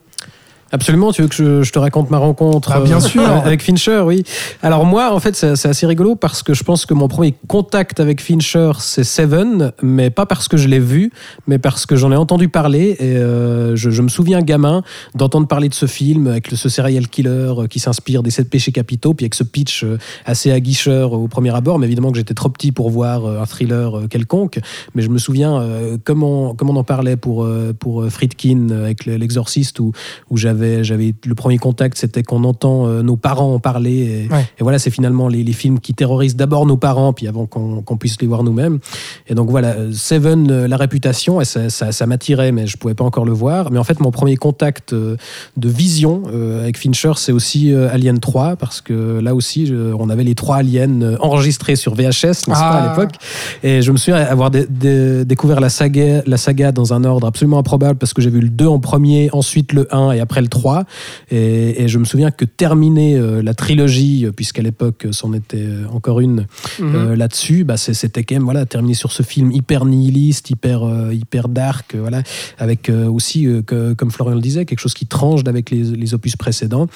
Absolument, 0.72 1.12
tu 1.12 1.24
veux 1.24 1.28
que 1.28 1.34
je, 1.36 1.64
je 1.64 1.72
te 1.72 1.80
raconte 1.80 2.12
ma 2.12 2.20
rencontre 2.20 2.72
Ah, 2.72 2.82
bien 2.82 2.98
euh, 2.98 3.00
sûr. 3.00 3.24
avec 3.46 3.64
Fincher, 3.64 4.02
oui. 4.06 4.24
Alors 4.62 4.86
moi, 4.86 5.12
en 5.14 5.20
fait, 5.20 5.36
c'est 5.36 5.68
assez 5.68 5.88
rigolo 5.88 6.16
parce 6.16 6.44
que 6.44 6.54
je 6.54 6.64
pense 6.64 6.86
que 6.86 6.94
mon 6.94 7.08
premier 7.08 7.34
contact 7.48 8.00
avec 8.00 8.22
Fincher, 8.22 8.74
c'est 8.78 9.04
Seven, 9.04 9.72
mais 9.82 10.12
pas 10.12 10.28
parce 10.28 10.48
que 10.48 10.58
je 10.58 10.68
l'ai 10.68 10.78
vu, 10.80 11.12
mais 11.48 11.58
parce 11.58 11.88
que 11.88 11.96
j'en 11.96 12.12
ai 12.12 12.16
entendu 12.16 12.50
parler. 12.50 12.96
Et 13.00 13.18
euh, 13.18 13.76
je, 13.76 13.90
je 13.90 14.02
me 14.04 14.10
souviens, 14.10 14.42
gamin, 14.42 14.84
d'entendre 15.16 15.48
parler 15.48 15.70
de 15.70 15.74
ce 15.74 15.88
film 15.88 16.28
avec 16.28 16.50
ce 16.54 16.70
serial 16.70 17.08
killer 17.08 17.30
euh, 17.30 17.66
qui 17.68 17.80
s'inspire 17.80 18.22
des 18.22 18.30
sept 18.30 18.48
péchés 18.48 18.72
capitaux, 18.72 19.16
puis 19.16 19.24
avec 19.26 19.34
ce 19.34 19.44
pitch 19.44 19.84
euh, 19.84 19.98
assez 20.26 20.52
aguicheur 20.52 21.14
au 21.14 21.28
premier 21.28 21.56
abord. 21.56 21.80
Mais 21.80 21.88
évidemment 21.88 22.12
que 22.12 22.18
j'étais 22.18 22.36
trop 22.36 22.50
petit 22.50 22.72
pour 22.72 22.92
voir 22.92 23.26
un 23.26 23.46
thriller 23.48 24.04
quelconque. 24.08 24.60
Mais 24.94 25.02
je 25.02 25.10
me 25.10 25.18
souviens 25.18 25.60
euh, 25.62 25.98
comment, 26.04 26.54
comment 26.54 26.74
on 26.74 26.78
en 26.78 26.84
parlait 26.84 27.16
pour, 27.16 27.48
pour 27.80 28.06
Friedkin 28.08 28.68
avec 28.70 29.08
le- 29.08 29.16
l'exorciste 29.16 29.80
où, 29.80 29.94
où 30.30 30.38
j'avais 30.38 30.59
j'avais 30.84 31.14
le 31.26 31.36
premier 31.36 31.58
contact 31.58 31.98
c'était 31.98 32.24
qu'on 32.24 32.44
entend 32.44 32.88
euh, 32.88 33.02
nos 33.02 33.16
parents 33.16 33.54
en 33.56 33.60
parler 33.60 34.26
et, 34.30 34.34
Ouais. 34.34 34.42
et 34.60 34.64
voilà 34.64 34.80
c'est 34.80 34.90
finalement 34.92 35.28
les, 35.28 35.44
les 35.44 35.54
films 35.54 35.80
qui 35.80 35.94
terrorisent 35.94 36.36
d'abord 36.36 36.66
nos 36.66 36.78
parents 36.78 37.14
puis 37.14 37.28
avant 37.28 37.46
qu'on 37.46 37.82
qu'on 37.82 37.98
puisse 37.98 38.20
les 38.22 38.28
voir 38.28 38.44
nous-mêmes 38.44 38.80
et 39.28 39.34
donc 39.36 39.50
voilà 39.50 39.70
euh, 39.70 39.92
Seven 39.94 40.50
euh, 40.52 40.68
la 40.68 40.78
réputation 40.78 41.42
et 41.42 41.46
ça, 41.46 41.70
ça, 41.70 41.92
ça 41.92 42.06
m'attirait 42.06 42.52
mais 42.52 42.68
je 42.68 42.78
pouvais 42.78 42.94
pas 42.94 43.04
encore 43.04 43.26
le 43.26 43.32
voir 43.34 43.72
mais 43.72 43.80
en 43.80 43.84
fait 43.84 44.00
mon 44.00 44.12
premier 44.12 44.36
contact 44.38 44.94
de 44.94 45.18
vision 45.58 46.24
avec 46.62 46.78
Fincher 46.78 47.14
c'est 47.18 47.32
aussi 47.32 47.74
Alien 47.74 48.20
3 48.20 48.56
parce 48.56 48.82
que 48.82 49.20
là 49.20 49.34
aussi 49.36 49.72
on 49.98 50.10
avait 50.10 50.24
les 50.24 50.36
trois 50.36 50.58
aliens 50.58 51.18
enregistrés 51.20 51.76
sur 51.76 51.96
VHS 51.96 52.02
n'est-ce 52.04 52.46
pas 52.46 52.56
Ah. 52.60 52.84
à 52.84 52.90
l'époque 52.90 53.16
et 53.64 53.82
je 53.82 53.92
me 53.92 53.98
souviens 53.98 54.18
avoir 54.18 54.52
dé- 54.52 54.66
dé- 54.70 55.24
découvert 55.26 55.60
la 55.60 55.70
saga, 55.70 56.22
la 56.26 56.38
saga 56.38 56.72
dans 56.72 56.94
un 56.94 57.04
ordre 57.04 57.26
absolument 57.28 57.60
improbable 57.60 57.98
parce 57.98 58.14
que 58.14 58.22
j'ai 58.22 58.30
vu 58.30 58.42
le 58.42 58.50
2 58.50 58.68
en 58.68 58.80
premier, 58.80 59.30
ensuite 59.34 59.74
le 59.74 59.88
1 59.96 60.12
et 60.12 60.20
après 60.20 60.42
le 60.42 60.48
3. 60.50 60.86
Et, 61.32 61.84
et 61.84 61.88
je 61.88 61.98
me 62.00 62.06
souviens 62.06 62.32
que 62.32 62.46
terminer 62.46 63.16
euh, 63.16 63.42
la 63.42 63.54
trilogie, 63.54 64.26
euh, 64.26 64.32
puisqu'à 64.32 64.62
l'époque 64.62 65.06
euh, 65.06 65.12
c'en 65.12 65.34
était 65.34 65.68
encore 65.92 66.20
une 66.20 66.46
euh, 66.82 67.16
là-dessus, 67.16 67.64
bah, 67.64 67.78
c'était 67.78 68.24
quand 68.24 68.36
même 68.36 68.44
voilà, 68.44 68.66
terminer 68.66 68.94
sur 68.94 69.12
ce 69.12 69.24
film 69.24 69.52
hyper 69.52 69.86
nihiliste, 69.86 70.50
hyper, 70.50 70.82
hyper 71.12 71.48
dark, 71.50 71.96
voilà, 71.96 72.24
avec 72.58 72.90
aussi, 72.90 73.48
que, 73.66 73.94
comme 73.94 74.12
Florian 74.12 74.36
le 74.36 74.42
disait, 74.42 74.66
quelque 74.66 74.80
chose 74.80 74.94
qui 74.94 75.06
tranche 75.06 75.42
avec 75.46 75.70
les, 75.72 75.84
les 75.84 76.14
opus 76.14 76.36
précédents. 76.36 76.88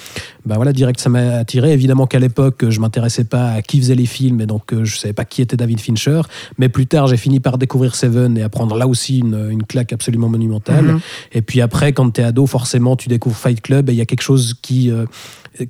Bah, 0.46 0.56
voilà, 0.56 0.74
direct, 0.74 1.00
ça 1.00 1.10
m'a 1.10 1.38
attiré. 1.38 1.72
Évidemment 1.72 2.08
qu'à 2.08 2.20
l'époque, 2.20 2.70
je 2.70 2.80
m'intéressais 2.80 3.24
pas 3.24 3.52
à 3.52 3.62
qui 3.62 3.80
faisait 3.80 3.96
les 3.96 4.06
films, 4.06 4.42
et 4.42 4.46
donc 4.46 4.74
je 4.84 4.98
savais 4.98 5.14
pas 5.14 5.26
qui 5.26 5.42
était 5.42 5.58
David 5.58 5.80
Fincher. 5.80 6.22
Mais 6.58 6.70
plus 6.70 6.88
tard, 6.88 7.08
j'ai 7.08 7.18
fini 7.18 7.40
par 7.40 7.58
découvrir 7.58 7.96
Seven 7.96 8.38
et 8.38 8.44
apprendre 8.44 8.76
là 8.76 8.88
aussi 8.88 9.20
une, 9.20 9.50
une 9.50 9.64
claque 9.64 9.94
absolument 9.94 10.30
monumentale. 10.30 10.86
Mhm. 10.86 11.00
Et 11.34 11.42
puis 11.42 11.62
après, 11.62 11.94
quand 11.94 12.12
tu 12.12 12.22
es 12.22 12.24
ado, 12.24 12.46
forcément, 12.46 12.96
tu 12.96 13.10
découvres 13.10 13.38
Fight 13.44 13.62
Club 13.62 13.90
et 13.90 13.94
il 13.94 13.98
y 13.98 14.02
a 14.02 14.06
quelque 14.06 14.22
chose 14.22 14.56
qui, 14.62 14.90
euh, 14.90 15.06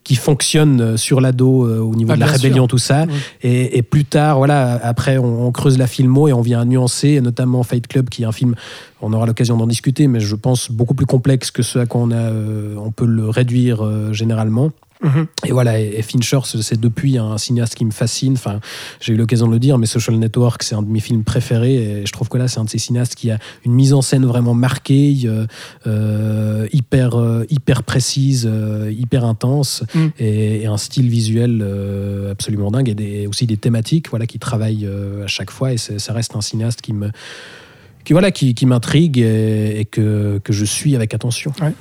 qui 0.04 0.16
fonctionne 0.16 0.80
euh, 0.80 0.98
sur 0.98 1.20
l'ado 1.20 1.66
euh, 1.66 1.80
au 1.80 1.96
niveau 1.96 2.12
Ah, 2.12 2.16
de 2.16 2.20
la 2.22 2.28
rébellion, 2.28 2.68
tout 2.68 2.78
ça. 2.78 3.06
Oui. 3.08 3.14
Et, 3.42 3.78
et 3.78 3.82
plus 3.82 4.06
tard, 4.06 4.38
voilà, 4.38 4.80
après, 4.84 5.18
on, 5.18 5.48
on 5.48 5.52
creuse 5.52 5.78
la 5.78 5.88
filmo 5.88 6.28
et 6.28 6.34
on 6.34 6.42
vient 6.42 6.62
à 6.62 6.66
nuancer, 6.66 7.10
et 7.10 7.22
notamment 7.22 7.64
Fight 7.64 7.88
Club, 7.88 8.10
qui 8.10 8.24
est 8.24 8.26
un 8.26 8.32
film, 8.32 8.56
on 9.02 9.12
aura 9.12 9.26
l'occasion 9.26 9.58
d'en 9.58 9.68
discuter, 9.68 10.08
mais 10.08 10.20
je 10.20 10.36
pense 10.36 10.72
beaucoup 10.72 10.94
plus 10.94 11.06
complexe 11.08 11.52
que 11.52 11.64
ce 11.64 11.80
à 11.80 11.86
quoi 11.86 12.02
on, 12.02 12.12
a, 12.12 12.32
on 12.78 12.92
peut 12.92 13.06
le 13.06 13.30
réduire 13.30 14.14
généralement. 14.14 14.72
Et 15.46 15.52
voilà, 15.52 15.80
et 15.80 16.02
Fincher, 16.02 16.40
c'est 16.44 16.80
depuis 16.80 17.18
un 17.18 17.38
cinéaste 17.38 17.76
qui 17.76 17.86
me 17.86 17.92
fascine. 17.92 18.34
Enfin, 18.34 18.60
j'ai 19.02 19.14
eu 19.14 19.18
l'occasion 19.18 19.48
de 19.48 19.54
le 19.54 19.60
dire, 19.60 19.78
mais 19.78 19.86
Social 19.86 20.16
Network, 20.18 20.64
c'est 20.64 20.76
un 20.76 20.82
de 20.82 20.90
mes 20.90 21.00
films 21.00 21.24
préférés. 21.24 21.76
Et 21.76 22.06
je 22.06 22.12
trouve 22.12 22.30
que 22.30 22.38
là, 22.38 22.48
c'est 22.48 22.60
un 22.60 22.64
de 22.66 22.70
ces 22.70 22.78
cinéastes 22.78 23.16
qui 23.16 23.32
a 23.32 23.40
une 23.66 23.74
mise 23.74 23.94
en 23.94 24.02
scène 24.02 24.26
vraiment 24.26 24.54
marquée, 24.54 25.18
euh, 25.26 25.46
euh, 25.88 26.68
hyper, 26.72 27.16
euh, 27.16 27.46
hyper 27.50 27.84
précise, 27.84 28.50
hyper 28.90 29.26
intense, 29.26 29.84
Mm. 29.94 30.08
et, 30.20 30.62
et 30.62 30.66
un 30.68 30.78
style 30.78 31.10
visuel 31.10 31.62
euh, 31.62 32.32
absolument 32.32 32.72
dingue, 32.72 32.90
et 32.90 32.96
des, 32.96 33.28
aussi 33.28 33.46
des 33.46 33.58
thématiques 33.58 34.10
voilà, 34.10 34.26
qui 34.26 34.40
travaillent 34.40 34.86
euh, 34.86 35.24
à 35.24 35.28
chaque 35.28 35.52
fois. 35.52 35.74
Et 35.74 35.78
ça 35.78 36.14
reste 36.14 36.36
un 36.36 36.42
cinéaste 36.42 36.82
qui 36.82 36.94
me. 36.94 37.12
Qui, 38.06 38.14
voilà, 38.14 38.32
qui, 38.32 38.54
qui 38.54 38.66
m'intrigue 38.66 39.18
et, 39.18 39.80
et 39.80 39.86
que, 39.86 40.40
que 40.44 40.52
je 40.52 40.66
suis 40.66 40.96
avec 40.96 41.14
attention. 41.14 41.54
Ouais, 41.62 41.74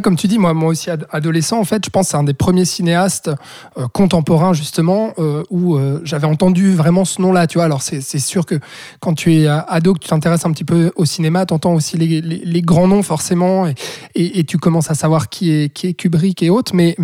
comme 0.00 0.16
tu 0.16 0.28
dis, 0.28 0.38
moi, 0.38 0.52
aussi 0.52 0.90
ad- 0.90 1.06
adolescent, 1.10 1.58
en 1.58 1.64
fait, 1.64 1.84
je 1.84 1.90
pense 1.90 2.08
c'est 2.08 2.16
un 2.16 2.24
des 2.24 2.34
premiers 2.34 2.64
cinéastes 2.64 3.30
euh, 3.78 3.86
contemporains 3.88 4.52
justement 4.52 5.12
euh, 5.18 5.42
où 5.50 5.76
euh, 5.76 6.00
j'avais 6.04 6.26
entendu 6.26 6.74
vraiment 6.74 7.04
ce 7.04 7.20
nom-là. 7.22 7.46
Tu 7.46 7.58
vois, 7.58 7.64
alors 7.64 7.82
c'est 7.82 8.18
sûr 8.18 8.46
que 8.46 8.56
quand 9.00 9.14
tu 9.14 9.34
es 9.34 9.46
ado, 9.46 9.94
que 9.94 9.98
tu 9.98 10.08
t'intéresses 10.08 10.44
un 10.44 10.52
petit 10.52 10.64
peu 10.64 10.92
au 10.96 11.04
cinéma, 11.04 11.46
tu 11.46 11.54
entends 11.54 11.74
aussi 11.74 11.96
les, 11.96 12.62
grands 12.62 12.88
noms 12.88 13.02
forcément, 13.02 13.66
et, 14.14 14.44
tu 14.44 14.58
commences 14.58 14.90
à 14.90 14.94
savoir 14.94 15.28
qui 15.28 15.50
est, 15.50 15.94
Kubrick 15.94 16.42
et 16.42 16.50
autres. 16.50 16.74
Mais, 16.74 16.96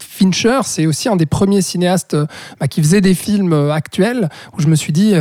Fincher, 0.00 0.60
c'est 0.64 0.86
aussi 0.86 1.08
un 1.08 1.16
des 1.16 1.26
premiers 1.26 1.62
cinéastes 1.62 2.16
bah, 2.60 2.68
qui 2.68 2.82
faisait 2.82 3.00
des 3.00 3.14
films 3.14 3.70
actuels 3.70 4.28
où 4.56 4.60
je 4.60 4.68
me 4.68 4.74
suis 4.74 4.92
dit 4.92 5.14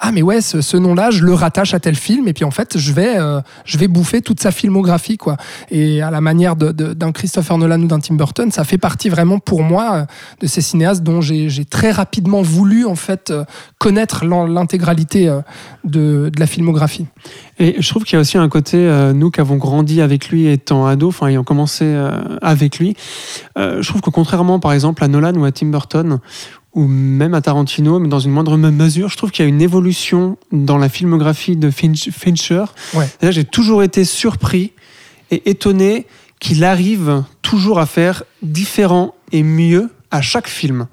ah 0.00 0.12
mais 0.12 0.22
ouais, 0.22 0.40
ce, 0.40 0.76
nom-là, 0.76 1.10
je 1.10 1.24
le 1.24 1.34
rattache 1.34 1.74
à 1.74 1.80
tel 1.80 1.94
film, 1.94 2.28
et 2.28 2.32
puis 2.32 2.44
en 2.44 2.50
fait, 2.50 2.78
je 2.78 2.92
vais, 2.92 3.16
je 3.64 3.78
vais 3.78 3.88
bouffer 3.88 4.22
toute 4.22 4.40
sa 4.40 4.50
filmographie 4.50 5.16
quoi. 5.16 5.36
Et 5.70 6.02
à 6.02 6.10
la 6.10 6.20
manière 6.20 6.49
d'un 6.56 7.12
Christopher 7.12 7.58
Nolan 7.58 7.80
ou 7.82 7.86
d'un 7.86 8.00
Tim 8.00 8.14
Burton, 8.14 8.50
ça 8.50 8.64
fait 8.64 8.78
partie 8.78 9.08
vraiment 9.08 9.38
pour 9.38 9.62
moi 9.62 9.94
euh, 9.94 10.04
de 10.40 10.46
ces 10.46 10.60
cinéastes 10.60 11.02
dont 11.02 11.20
j'ai 11.20 11.64
très 11.64 11.90
rapidement 11.90 12.42
voulu 12.42 12.84
en 12.86 12.94
fait 12.96 13.30
euh, 13.30 13.44
connaître 13.78 14.24
l'intégralité 14.24 15.28
euh, 15.28 15.40
de, 15.84 16.30
de 16.34 16.40
la 16.40 16.46
filmographie. 16.46 17.06
Et 17.58 17.76
je 17.80 17.88
trouve 17.88 18.04
qu'il 18.04 18.14
y 18.14 18.16
a 18.16 18.20
aussi 18.20 18.38
un 18.38 18.48
côté, 18.48 18.76
euh, 18.78 19.12
nous 19.12 19.30
qui 19.30 19.40
avons 19.40 19.56
grandi 19.56 20.00
avec 20.00 20.28
lui 20.28 20.46
étant 20.46 20.86
ado, 20.86 21.08
enfin 21.08 21.26
ayant 21.28 21.44
commencé 21.44 21.84
euh, 21.84 22.10
avec 22.42 22.78
lui, 22.78 22.96
euh, 23.58 23.82
je 23.82 23.88
trouve 23.88 24.00
que 24.00 24.10
contrairement 24.10 24.58
par 24.60 24.72
exemple 24.72 25.02
à 25.04 25.08
Nolan 25.08 25.34
ou 25.34 25.44
à 25.44 25.52
Tim 25.52 25.66
Burton, 25.66 26.18
ou 26.72 26.86
même 26.86 27.34
à 27.34 27.40
Tarantino, 27.40 27.98
mais 27.98 28.06
dans 28.06 28.20
une 28.20 28.30
moindre 28.30 28.56
me- 28.56 28.70
mesure, 28.70 29.08
je 29.08 29.16
trouve 29.16 29.32
qu'il 29.32 29.44
y 29.44 29.46
a 29.46 29.48
une 29.48 29.60
évolution 29.60 30.36
dans 30.52 30.78
la 30.78 30.88
filmographie 30.88 31.56
de 31.56 31.68
Finch- 31.68 32.12
Fincher. 32.12 32.64
Ouais. 32.94 33.08
J'ai 33.32 33.42
toujours 33.44 33.82
été 33.82 34.04
surpris 34.04 34.70
et 35.32 35.50
étonné 35.50 36.06
qu'il 36.40 36.64
arrive 36.64 37.22
toujours 37.42 37.78
à 37.78 37.86
faire 37.86 38.24
différent 38.42 39.14
et 39.30 39.42
mieux 39.42 39.90
à 40.10 40.20
chaque 40.22 40.48
film. 40.48 40.88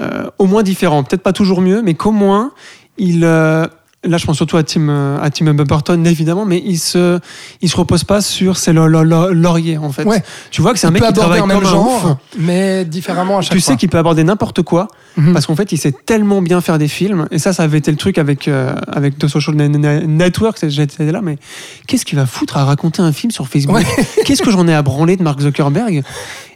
Euh, 0.00 0.28
au 0.38 0.46
moins 0.46 0.62
différent, 0.62 1.04
peut-être 1.04 1.22
pas 1.22 1.32
toujours 1.32 1.60
mieux, 1.60 1.82
mais 1.82 1.94
qu'au 1.94 2.12
moins 2.12 2.52
il. 2.98 3.24
euh, 3.24 3.66
Là, 4.04 4.16
je 4.18 4.26
pense 4.26 4.36
surtout 4.36 4.56
à 4.56 4.64
Tim, 4.64 4.88
euh, 4.88 5.18
à 5.22 5.30
Tim 5.30 5.54
Burton, 5.54 6.04
évidemment, 6.08 6.44
mais 6.44 6.60
il 6.66 6.76
se, 6.78 7.20
il 7.60 7.68
se 7.70 7.76
repose 7.76 8.02
pas 8.02 8.20
sur 8.20 8.56
ses 8.56 8.72
lo- 8.72 8.88
lo- 8.88 9.04
lo- 9.04 9.32
lauriers, 9.32 9.78
en 9.78 9.92
fait. 9.92 10.02
Ouais. 10.04 10.20
Tu 10.50 10.60
vois 10.60 10.72
que 10.72 10.80
c'est 10.80 10.88
un 10.88 10.90
mec 10.90 11.04
qui 11.04 11.12
travaille 11.12 11.40
même 11.46 11.58
comme 11.58 11.66
un 11.66 11.70
genre, 11.70 12.04
ouf. 12.04 12.16
mais 12.36 12.84
différemment 12.84 13.38
à 13.38 13.42
chaque 13.42 13.52
Tu 13.52 13.60
fois. 13.62 13.72
sais 13.74 13.76
qu'il 13.78 13.88
peut 13.88 13.98
aborder 13.98 14.24
n'importe 14.24 14.62
quoi, 14.62 14.88
Mhm. 15.16 15.32
parce 15.32 15.46
qu'en 15.46 15.54
fait, 15.54 15.70
il 15.70 15.78
sait 15.78 15.92
tellement 15.92 16.42
bien 16.42 16.60
faire 16.60 16.78
des 16.78 16.88
films. 16.88 17.28
Et 17.30 17.38
ça, 17.38 17.52
ça 17.52 17.62
avait 17.62 17.78
été 17.78 17.92
le 17.92 17.96
truc 17.96 18.18
avec, 18.18 18.48
euh, 18.48 18.74
avec 18.88 19.18
The 19.18 19.28
Social 19.28 19.54
Ne- 19.54 19.68
Ne- 19.68 20.00
Network. 20.00 20.58
J'étais 20.68 21.12
là, 21.12 21.20
mais 21.22 21.38
qu'est-ce 21.86 22.04
qu'il 22.04 22.18
va 22.18 22.26
foutre 22.26 22.56
à 22.56 22.64
raconter 22.64 23.02
un 23.02 23.12
film 23.12 23.30
sur 23.30 23.46
Facebook 23.46 23.76
Ouais. 23.76 23.84
Qu'est-ce 24.24 24.42
que 24.42 24.50
j'en 24.50 24.66
ai 24.66 24.74
à 24.74 24.82
branler 24.82 25.16
de 25.16 25.22
Mark 25.22 25.40
Zuckerberg? 25.40 26.02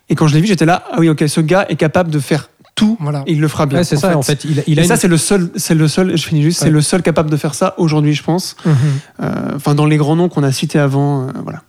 Et 0.08 0.14
quand 0.14 0.26
je 0.28 0.34
l'ai 0.34 0.40
vu, 0.40 0.46
j'étais 0.48 0.66
là, 0.66 0.84
ah 0.92 0.96
oui, 0.98 1.08
ok, 1.08 1.24
ce 1.28 1.40
gars 1.40 1.66
est 1.68 1.76
capable 1.76 2.10
de 2.10 2.18
faire 2.18 2.48
tout. 2.76 2.96
Voilà. 3.00 3.24
Il 3.26 3.40
le 3.40 3.48
fera 3.48 3.66
bien. 3.66 3.78
Ouais, 3.78 3.84
c'est 3.84 3.96
ça, 3.96 4.16
en 4.16 4.22
fait. 4.22 4.44
Il, 4.44 4.60
a- 4.60 4.62
il 4.68 4.78
a 4.78 4.84
et 4.84 4.86
ça, 4.86 4.96
c'est 4.96 5.08
le 5.08 5.16
seul, 5.16 5.50
c'est 5.56 5.74
le 5.74 5.88
seul, 5.88 6.16
je 6.16 6.24
finis 6.24 6.42
juste, 6.42 6.60
c'est 6.60 6.70
le 6.70 6.80
seul 6.80 7.02
capable 7.02 7.30
de 7.30 7.36
faire 7.36 7.54
ça 7.54 7.74
aujourd'hui, 7.78 8.14
je 8.14 8.22
pense. 8.22 8.54
Mhm. 8.64 8.74
Euh, 9.22 9.32
Enfin, 9.56 9.74
dans 9.74 9.86
les 9.86 9.96
grands 9.96 10.14
noms 10.14 10.28
qu'on 10.28 10.44
a 10.44 10.52
cités 10.52 10.78
avant, 10.78 11.22
euh, 11.22 11.30
voilà. 11.42 11.62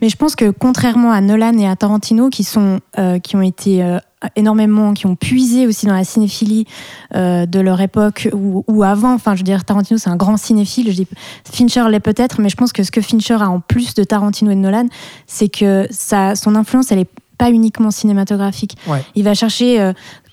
Mais 0.00 0.08
je 0.08 0.16
pense 0.16 0.36
que 0.36 0.50
contrairement 0.50 1.10
à 1.10 1.20
Nolan 1.20 1.58
et 1.58 1.66
à 1.66 1.74
Tarantino, 1.74 2.30
qui 2.30 2.44
sont 2.44 2.78
euh, 2.96 3.18
qui 3.18 3.34
ont 3.34 3.42
été 3.42 3.82
euh, 3.82 3.98
énormément, 4.36 4.94
qui 4.94 5.06
ont 5.06 5.16
puisé 5.16 5.66
aussi 5.66 5.84
dans 5.86 5.94
la 5.94 6.04
cinéphilie 6.04 6.64
euh, 7.16 7.44
de 7.44 7.58
leur 7.58 7.80
époque 7.80 8.28
ou, 8.32 8.64
ou 8.68 8.84
avant. 8.84 9.12
Enfin, 9.14 9.34
je 9.34 9.38
veux 9.40 9.44
dire, 9.44 9.64
Tarantino 9.64 9.98
c'est 9.98 10.10
un 10.10 10.16
grand 10.16 10.36
cinéphile. 10.36 10.90
Je 10.92 10.96
dis 10.96 11.08
Fincher 11.50 11.84
l'est 11.90 11.98
peut-être, 11.98 12.40
mais 12.40 12.50
je 12.50 12.56
pense 12.56 12.72
que 12.72 12.84
ce 12.84 12.92
que 12.92 13.00
Fincher 13.00 13.34
a 13.40 13.50
en 13.50 13.58
plus 13.58 13.94
de 13.94 14.04
Tarantino 14.04 14.52
et 14.52 14.54
de 14.54 14.60
Nolan, 14.60 14.86
c'est 15.26 15.48
que 15.48 15.88
sa, 15.90 16.36
son 16.36 16.54
influence, 16.54 16.92
elle 16.92 17.00
est 17.00 17.10
pas 17.36 17.50
uniquement 17.50 17.90
cinématographique. 17.90 18.76
Ouais. 18.86 19.02
Il 19.16 19.24
va 19.24 19.34
chercher 19.34 19.80
euh, 19.80 19.92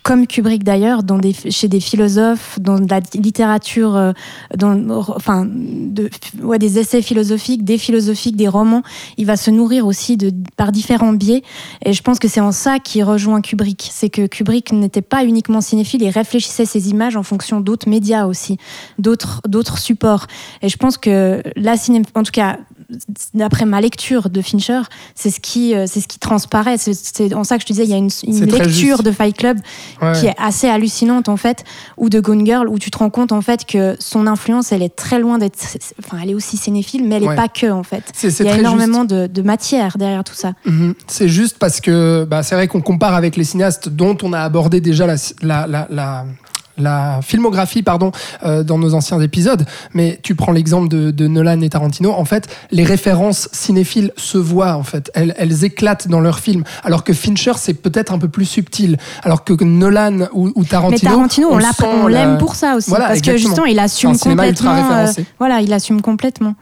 comme 0.10 0.26
Kubrick 0.26 0.64
d'ailleurs, 0.64 1.04
chez 1.52 1.68
des 1.68 1.80
philosophes, 1.80 2.58
dans 2.60 2.80
la 2.90 3.00
littérature, 3.14 3.96
euh, 3.96 4.12
dans, 4.58 4.74
enfin, 4.90 5.46
de, 5.48 6.10
des 6.58 6.80
essais 6.80 7.04
philosophiques, 7.04 7.64
des 7.64 7.78
philosophiques, 7.78 8.36
des 8.36 8.48
romans. 8.48 8.82
Il 9.18 9.28
va 9.28 9.38
se 9.38 9.52
nourrir 9.52 9.86
aussi 9.86 10.18
par 10.58 10.72
différents 10.72 11.14
biais. 11.14 11.44
Et 11.86 11.94
je 11.94 12.02
pense 12.02 12.18
que 12.18 12.28
c'est 12.28 12.40
en 12.40 12.52
ça 12.52 12.80
qu'il 12.80 13.04
rejoint 13.04 13.40
Kubrick. 13.42 13.88
C'est 13.92 14.10
que 14.10 14.26
Kubrick 14.26 14.72
n'était 14.72 15.04
pas 15.04 15.24
uniquement 15.24 15.62
cinéphile, 15.62 16.02
il 16.02 16.10
réfléchissait 16.10 16.66
ses 16.66 16.90
images 16.90 17.16
en 17.16 17.22
fonction 17.22 17.62
d'autres 17.62 17.88
médias 17.88 18.26
aussi, 18.26 18.58
d'autres 18.98 19.78
supports. 19.78 20.26
Et 20.64 20.70
je 20.70 20.78
pense 20.78 20.98
que 20.98 21.44
la 21.56 21.78
cinéma, 21.78 22.06
en 22.16 22.24
tout 22.24 22.32
cas, 22.32 22.58
d'après 23.34 23.66
ma 23.66 23.82
lecture 23.82 24.30
de 24.30 24.42
Fincher, 24.42 24.82
c'est 25.16 25.30
ce 25.30 25.40
qui, 25.40 25.76
euh, 25.76 25.86
c'est 25.88 26.02
ce 26.02 26.08
qui 26.08 26.20
transparaît. 26.20 26.78
C'est- 26.78 27.34
en 27.34 27.44
ça 27.44 27.56
que 27.58 27.62
je 27.62 27.68
te 27.68 27.74
disais, 27.74 27.84
il 27.86 27.90
y 27.90 27.94
a 27.94 27.98
une, 27.98 28.10
lecture 28.50 29.04
de 29.04 29.12
Fight 29.12 29.36
Club 29.38 29.58
Ouais. 30.02 30.14
qui 30.20 30.26
est 30.28 30.36
assez 30.38 30.68
hallucinante 30.68 31.30
en 31.30 31.38
fait, 31.38 31.64
ou 31.98 32.10
de 32.10 32.20
Gone 32.20 32.46
Girl, 32.46 32.68
où 32.68 32.80
tu 32.80 32.92
te 32.92 32.98
rends 32.98 33.10
compte 33.10 33.32
en 33.32 33.42
fait 33.42 33.66
que 33.66 33.96
son 34.00 34.28
influence, 34.28 34.72
elle 34.72 34.82
est 34.82 34.96
très 34.96 35.20
loin 35.20 35.38
d'être, 35.38 35.58
enfin, 36.04 36.18
elle 36.24 36.32
est 36.32 36.36
aussi 36.36 36.58
cinéphile, 36.58 37.04
mais 37.08 37.16
elle 37.16 37.24
Ouais. 37.24 37.34
est 37.34 37.38
pas 37.38 37.48
que 37.48 37.70
en 37.72 37.84
fait. 37.84 38.04
Il 38.24 38.46
y 38.46 38.50
a 38.50 38.58
énormément 38.58 39.06
de, 39.06 39.28
de 39.28 39.42
matière 39.42 39.98
derrière 39.98 40.24
tout 40.24 40.34
ça. 40.36 40.54
Mhm. 40.66 40.96
C'est 41.08 41.30
juste 41.30 41.58
parce 41.60 41.80
que 41.82 42.26
bah, 42.30 42.44
c'est 42.44 42.56
vrai 42.56 42.68
qu'on 42.68 42.82
compare 42.82 43.14
avec 43.14 43.36
les 43.36 43.44
cinéastes 43.44 43.90
dont 43.90 44.18
on 44.24 44.34
a 44.34 44.40
abordé 44.40 44.82
déjà 44.82 45.06
la, 45.06 45.16
la, 45.42 45.68
la, 45.68 45.88
la- 45.90 46.26
la 46.80 47.20
filmographie 47.22 47.84
pardon 47.84 48.12
euh, 48.44 48.64
dans 48.64 48.78
nos 48.78 48.94
anciens 48.94 49.20
épisodes 49.22 49.66
mais 49.94 50.20
tu 50.24 50.36
prends 50.36 50.52
l'exemple 50.52 50.88
de, 50.90 51.12
de 51.12 51.28
Nolan 51.28 51.62
et 51.62 51.70
Tarantino 51.70 52.12
en 52.12 52.26
fait 52.26 52.48
les 52.72 52.84
références 52.84 53.50
cinéphiles 53.52 54.12
se 54.18 54.38
voient 54.38 54.76
en 54.76 54.84
fait 54.84 55.12
elles, 55.14 55.34
elles 55.38 55.64
éclatent 55.66 56.08
dans 56.08 56.22
leurs 56.22 56.40
films 56.40 56.64
alors 56.84 57.04
que 57.04 57.14
Fincher 57.14 57.54
c'est 57.58 57.74
peut-être 57.74 58.14
un 58.14 58.20
peu 58.20 58.30
plus 58.30 58.46
subtil 58.46 58.98
alors 59.24 59.44
que 59.44 59.54
Nolan 59.64 60.28
ou, 60.34 60.52
ou 60.56 60.64
Tarantino 60.64 60.90
mais 60.92 61.00
Tarantino, 61.10 61.50
on, 61.52 61.58
l'a- 62.08 62.26
l'aime 62.26 62.38
pour 62.38 62.56
ça 62.56 62.76
aussi, 62.76 62.90
Voilà, 62.90 63.08
parce 63.08 63.22
que 63.22 63.38
justement, 63.38 63.66
il 63.66 63.80
assume 63.80 64.18
complètement. 64.18 64.76
euh, 64.96 65.08
voilà, 65.38 65.62
il 65.62 65.72
assume 65.74 66.02
complètement. 66.02 66.56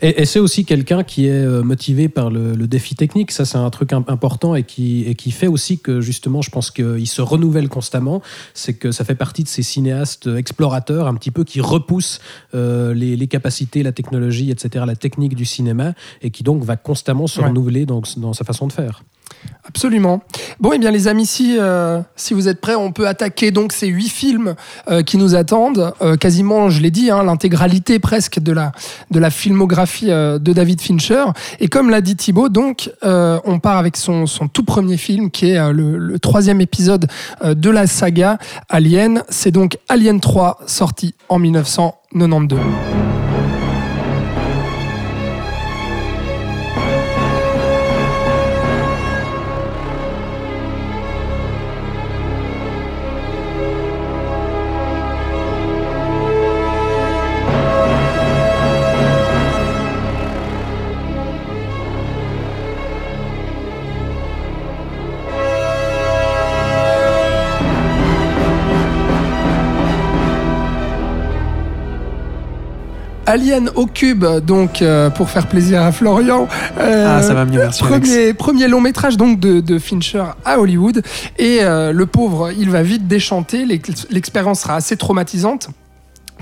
Et, 0.00 0.22
et 0.22 0.24
c'est 0.26 0.38
aussi 0.38 0.64
quelqu'un 0.64 1.02
qui 1.02 1.26
est 1.26 1.30
euh, 1.32 1.62
motivé 1.62 2.08
par 2.08 2.30
le, 2.30 2.52
le 2.54 2.66
défi 2.66 2.94
technique. 2.94 3.32
Ça, 3.32 3.44
c'est 3.44 3.58
un 3.58 3.70
truc 3.70 3.92
im- 3.92 4.04
important 4.08 4.54
et 4.54 4.62
qui, 4.62 5.04
et 5.06 5.14
qui 5.14 5.30
fait 5.30 5.46
aussi 5.46 5.78
que, 5.78 6.00
justement, 6.00 6.42
je 6.42 6.50
pense 6.50 6.70
qu'il 6.70 7.06
se 7.06 7.22
renouvelle 7.22 7.68
constamment. 7.68 8.22
C'est 8.54 8.74
que 8.74 8.92
ça 8.92 9.04
fait 9.04 9.14
partie 9.14 9.42
de 9.42 9.48
ces 9.62 9.72
cinéastes 9.72 10.26
explorateurs, 10.26 11.06
un 11.06 11.14
petit 11.14 11.30
peu, 11.30 11.44
qui 11.44 11.60
repoussent 11.60 12.20
euh, 12.54 12.94
les, 12.94 13.16
les 13.16 13.28
capacités, 13.28 13.82
la 13.82 13.92
technologie, 13.92 14.50
etc., 14.50 14.84
la 14.86 14.96
technique 14.96 15.34
du 15.34 15.44
cinéma, 15.44 15.94
et 16.22 16.30
qui 16.30 16.42
donc 16.42 16.62
va 16.64 16.76
constamment 16.76 17.26
se 17.26 17.40
Ouais. 17.40 17.48
renouveler 17.48 17.86
dans, 17.86 18.02
dans 18.18 18.32
sa 18.32 18.44
façon 18.44 18.66
de 18.66 18.72
faire. 18.72 19.02
Absolument. 19.64 20.22
Bon, 20.58 20.72
et 20.72 20.78
bien 20.78 20.90
les 20.90 21.06
amis, 21.06 21.24
si, 21.24 21.56
euh, 21.58 22.00
si 22.16 22.34
vous 22.34 22.48
êtes 22.48 22.60
prêts, 22.60 22.74
on 22.74 22.90
peut 22.90 23.06
attaquer 23.06 23.52
donc 23.52 23.72
ces 23.72 23.86
huit 23.86 24.08
films 24.08 24.54
euh, 24.90 25.02
qui 25.02 25.16
nous 25.16 25.36
attendent. 25.36 25.94
Euh, 26.02 26.16
quasiment, 26.16 26.68
je 26.68 26.82
l'ai 26.82 26.90
dit, 26.90 27.10
hein, 27.10 27.22
l'intégralité 27.22 28.00
presque 28.00 28.40
de 28.40 28.52
la, 28.52 29.30
filmographie 29.30 30.08
de 30.08 30.52
David 30.52 30.80
Fincher. 30.80 31.24
Et 31.60 31.68
comme 31.68 31.90
l'a 31.90 32.00
dit 32.00 32.16
Thibaut, 32.16 32.48
donc, 32.48 32.90
on 33.02 33.60
part 33.60 33.78
avec 33.78 33.96
son, 33.96 34.26
tout 34.52 34.64
premier 34.64 34.96
film 34.96 35.30
qui 35.30 35.50
est 35.50 35.72
le, 35.72 35.96
le 35.96 36.18
troisième 36.18 36.60
épisode 36.60 37.06
de 37.44 37.70
la 37.70 37.86
saga 37.86 38.38
Alien. 38.68 39.22
C'est 39.28 39.52
donc 39.52 39.78
Alien 39.88 40.20
3, 40.20 40.58
sorti 40.66 41.14
en 41.28 41.38
1992. 41.38 42.60
Alien 73.32 73.70
au 73.76 73.86
cube, 73.86 74.24
donc 74.44 74.82
euh, 74.82 75.08
pour 75.08 75.30
faire 75.30 75.46
plaisir 75.46 75.80
à 75.82 75.90
Florian. 75.90 76.46
Euh, 76.78 77.16
Ah, 77.18 77.22
ça 77.22 77.32
va 77.32 77.44
mieux, 77.46 77.60
merci, 77.60 77.82
Alex. 77.82 78.08
Premier, 78.10 78.34
premier 78.34 78.68
long 78.68 78.80
métrage 78.82 79.16
donc 79.16 79.40
de, 79.40 79.60
de 79.60 79.78
Fincher 79.78 80.24
à 80.44 80.58
Hollywood. 80.60 81.02
Et 81.38 81.58
euh, 81.62 81.92
le 81.92 82.04
pauvre, 82.06 82.50
il 82.56 82.68
va 82.70 82.82
vite 82.82 83.08
déchanter. 83.08 83.64
L'ex- 83.64 84.06
L'expérience 84.10 84.60
sera 84.60 84.74
assez 84.76 84.96
traumatisante. 84.98 85.68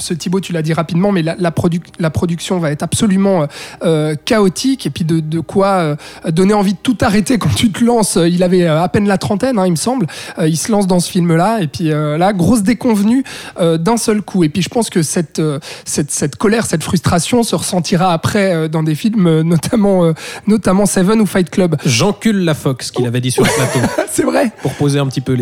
Ce 0.00 0.14
Thibaut, 0.14 0.40
tu 0.40 0.52
l'as 0.52 0.62
dit 0.62 0.72
rapidement, 0.72 1.12
mais 1.12 1.22
la, 1.22 1.36
la, 1.38 1.50
produ- 1.50 1.80
la 1.98 2.10
production 2.10 2.58
va 2.58 2.70
être 2.70 2.82
absolument 2.82 3.42
euh, 3.42 3.46
euh, 3.84 4.14
chaotique 4.24 4.86
et 4.86 4.90
puis 4.90 5.04
de, 5.04 5.20
de 5.20 5.40
quoi 5.40 5.66
euh, 5.66 5.96
donner 6.30 6.54
envie 6.54 6.72
de 6.74 6.78
tout 6.82 6.96
arrêter 7.00 7.38
quand 7.38 7.54
tu 7.54 7.70
te 7.70 7.84
lances. 7.84 8.18
Il 8.20 8.42
avait 8.42 8.66
à 8.66 8.88
peine 8.88 9.06
la 9.06 9.18
trentaine, 9.18 9.58
hein, 9.58 9.66
il 9.66 9.72
me 9.72 9.76
semble. 9.76 10.06
Euh, 10.38 10.48
il 10.48 10.56
se 10.56 10.70
lance 10.72 10.86
dans 10.86 11.00
ce 11.00 11.10
film-là 11.10 11.60
et 11.60 11.66
puis 11.66 11.92
euh, 11.92 12.16
là, 12.18 12.32
grosse 12.32 12.62
déconvenue 12.62 13.24
euh, 13.60 13.78
d'un 13.78 13.96
seul 13.96 14.22
coup. 14.22 14.44
Et 14.44 14.48
puis 14.48 14.62
je 14.62 14.68
pense 14.68 14.90
que 14.90 15.02
cette, 15.02 15.38
euh, 15.38 15.58
cette, 15.84 16.10
cette 16.10 16.36
colère, 16.36 16.66
cette 16.66 16.82
frustration 16.82 17.42
se 17.42 17.54
ressentira 17.54 18.12
après 18.12 18.54
euh, 18.54 18.68
dans 18.68 18.82
des 18.82 18.94
films, 18.94 19.26
euh, 19.26 19.42
notamment, 19.42 20.04
euh, 20.04 20.12
notamment 20.46 20.86
Seven 20.86 21.20
ou 21.20 21.26
Fight 21.26 21.50
Club. 21.50 21.76
J'encule 21.84 22.44
la 22.44 22.54
Fox, 22.54 22.90
qu'il 22.90 23.06
avait 23.06 23.20
dit 23.20 23.30
sur 23.30 23.42
le 23.44 23.50
plateau, 23.50 23.80
C'est 24.10 24.24
vrai. 24.24 24.50
pour 24.62 24.72
poser 24.74 24.98
un 24.98 25.06
petit 25.06 25.20
peu 25.20 25.36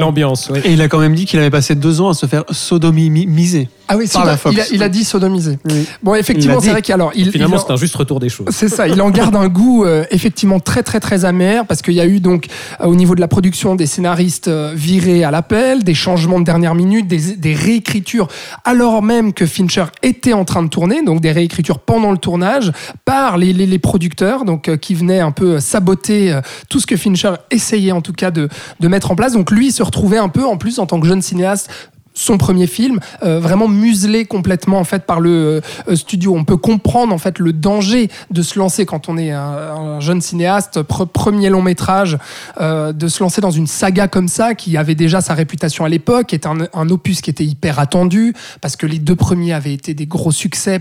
l'ambiance. 0.00 0.50
ouais. 0.50 0.60
Et 0.64 0.72
il 0.72 0.82
a 0.82 0.88
quand 0.88 0.98
même 0.98 1.14
dit 1.14 1.26
qu'il 1.26 1.38
avait 1.40 1.50
passé 1.50 1.74
deux 1.74 2.00
ans 2.00 2.08
à 2.10 2.14
se 2.14 2.26
faire 2.26 2.44
sodomiser. 2.50 3.68
Ah 3.88 3.96
oui, 3.96 4.08
Par 4.10 4.22
sodo- 4.22 4.26
la 4.30 4.36
Fox. 4.36 4.54
il, 4.54 4.60
a, 4.60 4.64
il 4.72 4.82
a 4.82 4.88
dit 4.88 5.04
sodomiser. 5.04 5.58
Oui. 5.66 5.86
Bon, 6.02 6.14
effectivement, 6.14 6.58
c'est 6.60 6.70
vrai 6.70 6.80
qu'alors 6.82 7.12
il, 7.14 7.30
Finalement, 7.30 7.56
il- 7.56 7.60
c'est 7.66 7.72
un 7.72 7.76
juste 7.76 7.94
retour 7.96 8.18
des 8.20 8.28
choses. 8.30 8.46
C'est 8.50 8.68
ça, 8.68 8.88
il 8.88 9.00
en 9.02 9.10
garde 9.10 9.36
un 9.36 9.48
goût 9.48 9.84
euh, 9.84 10.04
effectivement 10.10 10.58
très 10.60 10.82
très 10.82 11.00
très 11.00 11.24
amer 11.24 11.66
parce 11.66 11.82
qu'il 11.82 11.94
y 11.94 12.00
a 12.00 12.06
eu 12.06 12.20
donc 12.20 12.46
euh, 12.80 12.86
au 12.86 12.94
niveau 12.94 13.14
de 13.14 13.20
la 13.20 13.28
production 13.28 13.74
des 13.74 13.86
scénaristes 13.86 14.48
euh, 14.48 14.72
virés 14.74 15.22
à 15.24 15.30
l'appel, 15.30 15.84
des 15.84 15.94
changements 15.94 16.40
de 16.40 16.44
dernière 16.44 16.74
minute, 16.74 17.06
des, 17.06 17.36
des 17.36 17.54
réécritures 17.54 18.28
alors 18.64 19.02
même 19.02 19.32
que 19.32 19.44
Fincher 19.46 19.84
était 20.02 20.32
en 20.32 20.44
train 20.44 20.62
de 20.62 20.68
tourner, 20.68 21.02
donc 21.02 21.20
des 21.20 21.32
réécritures 21.32 21.78
pendant 21.78 22.10
le 22.12 22.18
tournage 22.18 22.72
par 23.04 23.36
les, 23.38 23.52
les, 23.52 23.66
les 23.66 23.78
producteurs 23.78 24.44
donc 24.44 24.68
euh, 24.68 24.76
qui 24.76 24.94
venaient 24.94 25.20
un 25.20 25.30
peu 25.32 25.60
saboter 25.60 26.32
euh, 26.32 26.40
tout 26.70 26.80
ce 26.80 26.86
que 26.86 26.96
Fincher 26.96 27.32
essayait 27.50 27.92
en 27.92 28.00
tout 28.00 28.12
cas 28.14 28.30
de, 28.30 28.48
de 28.80 28.88
mettre 28.88 29.10
en 29.10 29.14
place. 29.16 29.32
Donc 29.34 29.50
lui 29.50 29.66
il 29.68 29.72
se 29.72 29.82
retrouvait 29.82 30.18
un 30.18 30.28
peu 30.30 30.44
en 30.44 30.56
plus 30.56 30.78
en 30.78 30.86
tant 30.86 30.98
que 31.00 31.06
jeune 31.06 31.22
cinéaste 31.22 31.68
son 32.14 32.38
premier 32.38 32.66
film, 32.68 33.00
euh, 33.24 33.40
vraiment 33.40 33.68
muselé 33.68 34.24
complètement 34.24 34.78
en 34.78 34.84
fait 34.84 35.04
par 35.04 35.20
le 35.20 35.60
euh, 35.88 35.96
studio. 35.96 36.34
On 36.36 36.44
peut 36.44 36.56
comprendre 36.56 37.12
en 37.12 37.18
fait 37.18 37.38
le 37.40 37.52
danger 37.52 38.08
de 38.30 38.42
se 38.42 38.58
lancer 38.58 38.86
quand 38.86 39.08
on 39.08 39.18
est 39.18 39.32
un, 39.32 39.40
un 39.40 40.00
jeune 40.00 40.20
cinéaste, 40.20 40.78
pre- 40.82 41.06
premier 41.06 41.50
long 41.50 41.62
métrage, 41.62 42.16
euh, 42.60 42.92
de 42.92 43.08
se 43.08 43.22
lancer 43.22 43.40
dans 43.40 43.50
une 43.50 43.66
saga 43.66 44.06
comme 44.08 44.28
ça 44.28 44.54
qui 44.54 44.76
avait 44.76 44.94
déjà 44.94 45.20
sa 45.20 45.34
réputation 45.34 45.84
à 45.84 45.88
l'époque, 45.88 46.32
est 46.32 46.46
un, 46.46 46.58
un 46.72 46.88
opus 46.88 47.20
qui 47.20 47.30
était 47.30 47.44
hyper 47.44 47.78
attendu 47.78 48.32
parce 48.60 48.76
que 48.76 48.86
les 48.86 49.00
deux 49.00 49.16
premiers 49.16 49.52
avaient 49.52 49.74
été 49.74 49.92
des 49.92 50.06
gros 50.06 50.32
succès. 50.32 50.80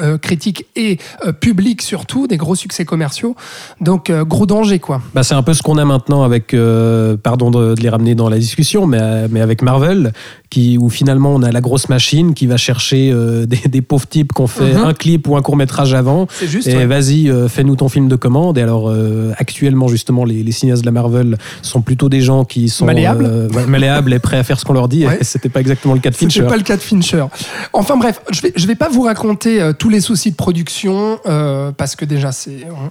Euh, 0.00 0.18
critiques 0.18 0.66
et 0.76 0.98
euh, 1.26 1.32
publics 1.32 1.82
surtout, 1.82 2.26
des 2.26 2.36
gros 2.36 2.54
succès 2.54 2.84
commerciaux. 2.84 3.36
Donc 3.80 4.10
euh, 4.10 4.24
gros 4.24 4.46
danger 4.46 4.78
quoi. 4.78 5.00
Bah, 5.14 5.22
c'est 5.22 5.34
un 5.34 5.42
peu 5.42 5.54
ce 5.54 5.62
qu'on 5.62 5.78
a 5.78 5.84
maintenant 5.84 6.22
avec, 6.22 6.54
euh, 6.54 7.16
pardon 7.16 7.50
de, 7.50 7.74
de 7.74 7.80
les 7.80 7.88
ramener 7.88 8.14
dans 8.14 8.28
la 8.28 8.38
discussion, 8.38 8.86
mais, 8.86 9.28
mais 9.28 9.40
avec 9.40 9.62
Marvel, 9.62 10.12
qui, 10.50 10.78
où 10.78 10.88
finalement 10.90 11.34
on 11.34 11.42
a 11.42 11.52
la 11.52 11.60
grosse 11.60 11.88
machine 11.88 12.34
qui 12.34 12.46
va 12.46 12.56
chercher 12.56 13.12
des, 13.46 13.68
des 13.68 13.82
pauvres 13.82 14.06
types 14.06 14.32
qui 14.32 14.40
ont 14.40 14.46
fait 14.46 14.74
Mhm. 14.74 14.84
un 14.84 14.94
clip 14.94 15.28
ou 15.28 15.36
un 15.36 15.42
court 15.42 15.56
métrage 15.56 15.94
avant. 15.94 16.26
C'est 16.30 16.48
juste. 16.48 16.66
Et 16.68 16.76
ouais. 16.76 16.86
vas-y, 16.86 17.30
fais-nous 17.48 17.76
ton 17.76 17.88
film 17.88 18.08
de 18.08 18.16
commande. 18.16 18.58
Et 18.58 18.62
alors, 18.62 18.92
actuellement, 19.38 19.86
justement, 19.88 20.24
les, 20.24 20.42
les 20.42 20.52
cinéastes 20.52 20.82
de 20.82 20.86
la 20.86 20.92
Marvel 20.92 21.36
sont 21.62 21.80
plutôt 21.82 22.08
des 22.08 22.20
gens 22.20 22.44
qui 22.44 22.68
sont 22.68 22.84
Malléables. 22.86 23.48
ouais, 23.54 23.66
malléables 23.66 24.12
et 24.12 24.18
prêts 24.18 24.38
à 24.38 24.42
faire 24.44 24.58
ce 24.58 24.64
qu'on 24.64 24.72
leur 24.72 24.88
dit. 24.88 25.06
Ouais. 25.06 25.18
Et 25.20 25.24
c'était 25.36 25.48
pas 25.48 25.60
exactement 25.60 25.94
le 25.94 26.00
cas 26.00 26.10
de 26.10 26.14
C'était 26.14 26.32
Fincher. 26.32 26.46
pas 26.48 26.56
le 26.56 26.62
cas 26.62 26.76
de 26.76 26.82
Fincher. 26.82 27.24
Enfin 27.72 27.96
bref, 27.96 28.20
je 28.32 28.40
vais, 28.42 28.52
je 28.56 28.66
vais 28.66 28.74
pas 28.74 28.88
vous 28.88 29.02
raconter 29.02 29.60
tous 29.78 29.88
les 29.88 30.00
soucis 30.00 30.30
de 30.30 30.36
production 30.36 31.18
euh, 31.26 31.72
parce 31.72 31.96
que 31.96 32.04
déjà 32.04 32.30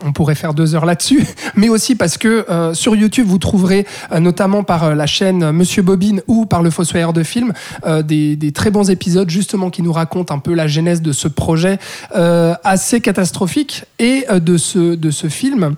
on, 0.05 0.13
pourrait 0.13 0.35
faire 0.35 0.53
deux 0.53 0.75
heures 0.75 0.85
là-dessus, 0.85 1.25
mais 1.55 1.69
aussi 1.69 1.95
parce 1.95 2.17
que 2.17 2.45
euh, 2.49 2.73
sur 2.73 2.95
YouTube 2.95 3.27
vous 3.27 3.37
trouverez 3.37 3.85
euh, 4.11 4.19
notamment 4.19 4.63
par 4.63 4.95
la 4.95 5.05
chaîne 5.05 5.51
Monsieur 5.51 5.81
Bobine 5.81 6.21
ou 6.27 6.45
par 6.45 6.63
le 6.63 6.69
Fossoyeur 6.69 7.13
de 7.13 7.23
film 7.23 7.53
euh, 7.85 8.01
des, 8.01 8.51
très 8.53 8.71
bons 8.71 8.89
épisodes 8.89 9.29
justement 9.29 9.69
qui 9.69 9.81
nous 9.81 9.91
racontent 9.91 10.33
un 10.33 10.39
peu 10.39 10.53
la 10.53 10.67
genèse 10.67 11.01
de 11.01 11.11
ce 11.11 11.27
projet 11.27 11.79
assez 12.13 13.01
catastrophique 13.01 13.85
et 13.99 14.25
de 14.29 14.57
ce 14.57 15.27
film 15.29 15.75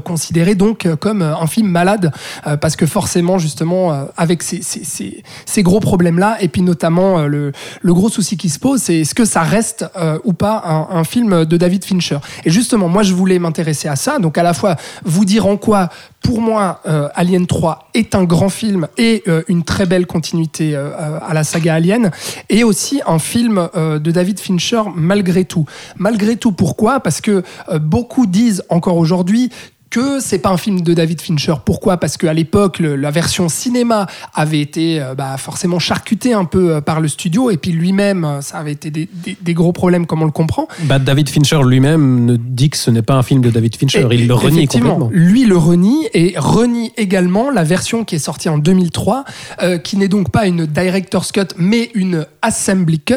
considéré 0.00 0.54
donc 0.56 0.84
euh, 0.84 0.96
comme 0.96 1.22
euh, 1.22 1.36
un 1.36 1.46
film 1.46 1.68
malade 1.68 2.12
euh, 2.46 2.56
parce 2.56 2.74
que 2.74 2.86
forcément 2.86 3.38
justement 3.38 3.92
euh, 3.92 4.04
avec 4.16 4.42
ces, 4.42 4.60
ces, 4.60 4.82
ces, 4.84 5.22
ces 5.44 5.62
gros 5.62 5.78
problèmes 5.78 6.18
là 6.18 6.36
et 6.40 6.48
puis 6.48 6.62
notamment 6.62 7.20
euh, 7.20 7.26
le, 7.26 7.52
le 7.82 7.94
gros 7.94 8.08
souci 8.08 8.36
qui 8.36 8.48
se 8.48 8.58
pose 8.58 8.82
c'est 8.82 9.00
est-ce 9.00 9.14
que 9.14 9.24
ça 9.24 9.42
reste 9.42 9.86
euh, 9.96 10.18
ou 10.24 10.32
pas 10.32 10.62
un, 10.66 10.98
un 10.98 11.04
film 11.04 11.44
de 11.44 11.56
David 11.56 11.84
Fincher. 11.84 12.18
Et 12.44 12.50
justement 12.50 12.88
moi 12.88 13.04
je 13.04 13.14
voulais 13.14 13.38
m'intéresser 13.38 13.86
à 13.88 13.96
ça. 13.96 14.18
Donc 14.18 14.38
à 14.38 14.42
la 14.42 14.54
fois 14.54 14.76
vous 15.04 15.24
dire 15.24 15.46
en 15.46 15.56
quoi 15.56 15.88
pour 16.20 16.40
moi 16.40 16.80
euh, 16.86 17.08
Alien 17.14 17.46
3 17.46 17.90
est 17.94 18.16
un 18.16 18.24
grand 18.24 18.48
film 18.48 18.88
et 18.98 19.22
euh, 19.28 19.42
une 19.46 19.62
très 19.62 19.86
belle 19.86 20.06
continuité 20.06 20.74
euh, 20.74 20.90
euh, 20.90 21.18
à 21.24 21.32
la 21.34 21.44
saga 21.44 21.74
Alien 21.74 22.10
et 22.48 22.64
aussi 22.64 23.00
un 23.06 23.20
film 23.20 23.68
euh, 23.76 24.00
de 24.00 24.10
David 24.10 24.40
Fincher 24.40 24.82
malgré 24.96 25.44
tout. 25.44 25.66
Malgré 25.96 26.36
tout 26.36 26.50
pourquoi? 26.50 26.98
Parce 26.98 27.20
que 27.20 27.44
euh, 27.68 27.78
beaucoup 27.78 28.26
disent 28.26 28.64
encore 28.68 28.96
aujourd'hui 28.96 29.50
que 29.96 30.20
c'est 30.20 30.38
pas 30.40 30.50
un 30.50 30.58
film 30.58 30.82
de 30.82 30.92
David 30.92 31.22
Fincher. 31.22 31.54
Pourquoi? 31.64 31.96
Parce 31.96 32.18
qu'à 32.18 32.34
l'époque, 32.34 32.80
le- 32.80 32.96
la 32.96 33.10
version 33.10 33.48
cinéma 33.48 34.06
avait 34.34 34.60
été 34.60 35.00
euh, 35.00 35.14
bah, 35.14 35.36
forcément 35.38 35.78
charcutée 35.78 36.34
un 36.34 36.44
peu 36.44 36.74
euh, 36.74 36.80
par 36.82 37.00
le 37.00 37.08
studio, 37.08 37.50
et 37.50 37.56
puis 37.56 37.72
lui-même, 37.72 38.24
euh, 38.24 38.40
ça 38.42 38.58
avait 38.58 38.72
été 38.72 38.90
des, 38.90 39.08
des- 39.10 39.38
des 39.40 39.54
gros 39.54 39.72
problèmes, 39.72 40.04
comme 40.06 40.20
on 40.20 40.26
le 40.26 40.32
comprend. 40.32 40.68
Bah, 40.82 40.98
David 40.98 41.30
Fincher 41.30 41.60
lui-même 41.64 42.26
ne 42.26 42.36
dit 42.36 42.68
que 42.68 42.76
ce 42.76 42.90
n'est 42.90 43.00
pas 43.00 43.14
un 43.14 43.22
film 43.22 43.40
de 43.40 43.48
David 43.48 43.74
Fincher. 43.76 44.06
Et- 44.10 44.16
Il 44.16 44.28
le 44.28 44.34
renie 44.34 44.58
effectivement, 44.58 44.96
complètement. 44.96 45.10
Lui 45.30 45.44
le 45.46 45.56
renie 45.56 46.06
et 46.12 46.34
renie 46.36 46.92
également 46.98 47.50
la 47.50 47.64
version 47.64 48.04
qui 48.04 48.16
est 48.16 48.18
sortie 48.18 48.50
en 48.50 48.58
2003, 48.58 49.24
euh, 49.62 49.78
qui 49.78 49.96
n'est 49.96 50.08
donc 50.08 50.30
pas 50.30 50.46
une 50.46 50.66
director's 50.66 51.32
cut, 51.32 51.40
mais 51.56 51.90
une 51.94 52.26
assembly 52.42 53.00
cut. 53.00 53.14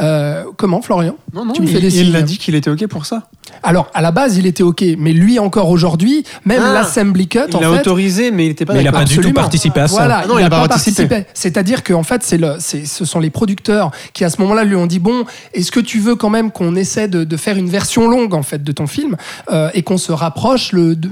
Euh, 0.00 0.44
comment, 0.56 0.80
Florian? 0.80 1.16
Non, 1.34 1.44
non, 1.44 1.52
Tu 1.52 1.60
me 1.60 1.66
il, 1.66 1.72
fais 1.74 1.80
des 1.80 2.00
il 2.00 2.16
a 2.16 2.22
dit 2.22 2.38
qu'il 2.38 2.54
était 2.54 2.70
OK 2.70 2.86
pour 2.86 3.04
ça. 3.04 3.28
Alors, 3.62 3.90
à 3.94 4.02
la 4.02 4.10
base, 4.12 4.36
il 4.38 4.46
était 4.46 4.62
OK, 4.62 4.82
mais 4.98 5.12
lui 5.12 5.38
encore 5.38 5.70
aujourd'hui, 5.70 6.05
même 6.44 6.62
Ah, 6.64 6.72
l'assembly 6.72 7.28
cut, 7.28 7.38
Il 7.52 7.60
l'a 7.60 7.70
autorisé, 7.70 8.30
mais 8.30 8.46
il 8.46 8.48
n'était 8.48 8.64
pas 8.64 8.74
Mais 8.74 8.80
il 8.80 8.88
a 8.88 8.90
d'accord. 8.90 9.06
pas 9.06 9.12
du 9.14 9.18
tout 9.18 9.32
participé 9.32 9.80
à 9.80 9.88
ça. 9.88 9.94
Voilà, 9.96 10.22
Ah 10.24 10.26
non, 10.26 10.38
il 10.38 10.40
n'a 10.42 10.46
a 10.46 10.50
pas 10.50 10.62
pas 10.62 10.68
participé. 10.68 11.24
C'est-à-dire 11.34 11.82
qu'en 11.84 12.02
fait, 12.02 12.22
c'est 12.22 12.38
le, 12.38 12.54
c'est- 12.58 12.86
ce 12.86 13.04
sont 13.04 13.20
les 13.20 13.30
producteurs 13.30 13.90
qui 14.12 14.24
à 14.24 14.30
ce 14.30 14.40
moment-là 14.42 14.64
lui 14.64 14.76
ont 14.76 14.86
dit 14.86 14.98
bon, 14.98 15.24
est-ce 15.54 15.70
que 15.72 15.80
tu 15.80 15.98
veux 16.00 16.14
quand 16.16 16.30
même 16.30 16.50
qu'on 16.50 16.74
essaie 16.76 17.08
de, 17.08 17.24
de 17.24 17.36
faire 17.36 17.56
une 17.56 17.68
version 17.68 18.08
longue 18.08 18.34
en 18.34 18.42
fait 18.42 18.62
de 18.62 18.72
ton 18.72 18.86
film 18.86 19.16
euh, 19.52 19.70
et 19.74 19.82
qu'on 19.82 19.98
se 19.98 20.12
rapproche 20.12 20.72
le, 20.72 20.96
de- 20.96 21.10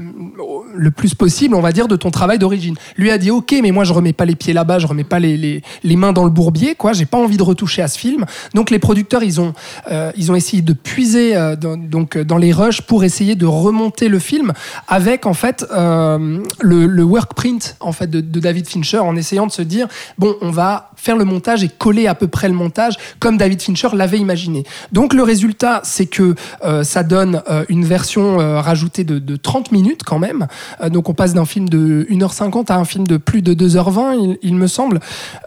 le 0.76 0.90
plus 0.90 1.14
possible, 1.14 1.54
on 1.54 1.60
va 1.60 1.72
dire, 1.72 1.88
de 1.88 1.96
ton 1.96 2.10
travail 2.10 2.38
d'origine? 2.38 2.74
Lui 2.96 3.10
a 3.10 3.18
dit 3.18 3.30
ok, 3.30 3.54
mais 3.62 3.70
moi 3.70 3.84
je 3.84 3.92
remets 3.92 4.12
pas 4.12 4.24
les 4.24 4.34
pieds 4.34 4.52
là-bas, 4.52 4.78
je 4.78 4.86
remets 4.86 5.04
pas 5.04 5.18
les, 5.20 5.36
les, 5.36 5.62
les 5.82 5.96
mains 5.96 6.12
dans 6.12 6.24
le 6.24 6.30
bourbier, 6.30 6.74
quoi. 6.74 6.92
J'ai 6.92 7.06
pas 7.06 7.18
envie 7.18 7.36
de 7.36 7.42
retoucher 7.42 7.82
à 7.82 7.88
ce 7.88 7.98
film. 7.98 8.24
Donc 8.54 8.70
les 8.70 8.78
producteurs, 8.78 9.22
ils 9.22 9.40
ont 9.40 9.52
euh, 9.90 10.10
ils 10.16 10.30
ont 10.32 10.34
essayé 10.34 10.62
de 10.62 10.72
puiser 10.72 11.36
euh, 11.36 11.56
dans, 11.56 11.76
donc 11.76 12.18
dans 12.18 12.38
les 12.38 12.52
rushs 12.52 12.80
pour 12.82 13.04
essayer 13.04 13.34
de 13.36 13.46
remonter 13.46 14.08
le 14.08 14.18
film 14.18 14.52
avec 14.88 15.26
en 15.26 15.34
fait 15.34 15.64
euh, 15.72 16.38
le, 16.60 16.86
le 16.86 17.02
work 17.02 17.34
print 17.34 17.76
en 17.80 17.92
fait 17.92 18.10
de, 18.10 18.20
David 18.40 18.68
Fincher 18.68 18.98
en 18.98 19.16
essayant 19.16 19.46
de 19.46 19.52
se 19.52 19.62
dire 19.62 19.86
bon 20.18 20.36
on 20.40 20.50
va 20.50 20.90
faire 20.96 21.16
le 21.16 21.24
montage 21.24 21.64
et 21.64 21.68
coller 21.68 22.06
à 22.06 22.14
peu 22.14 22.26
près 22.26 22.48
le 22.48 22.54
montage 22.54 22.96
comme 23.20 23.36
David 23.36 23.62
Fincher 23.62 23.88
l'avait 23.94 24.18
imaginé. 24.18 24.64
Donc 24.92 25.14
le 25.14 25.22
résultat 25.22 25.80
c'est 25.84 26.06
que 26.06 26.34
euh, 26.64 26.82
ça 26.82 27.02
donne 27.02 27.42
euh, 27.48 27.64
une 27.68 27.84
version 27.84 28.36
rajoutée 28.60 29.04
de, 29.04 29.18
de 29.18 29.36
30 29.36 29.72
minutes 29.72 30.02
quand 30.04 30.18
même. 30.18 30.46
Donc 30.88 31.08
on 31.08 31.14
passe 31.14 31.34
d'un 31.34 31.44
film 31.44 31.68
de 31.68 32.06
1h50 32.10 32.70
à 32.70 32.76
un 32.76 32.84
film 32.84 33.06
de 33.06 33.16
plus 33.16 33.42
de 33.42 33.54
2h20 33.54 34.38
il, 34.42 34.54
me 34.54 34.66
semble. 34.66 35.00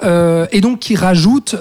Et 0.04 0.62
donc 0.62 0.80
qui 0.80 0.96
rajoute 0.96 1.56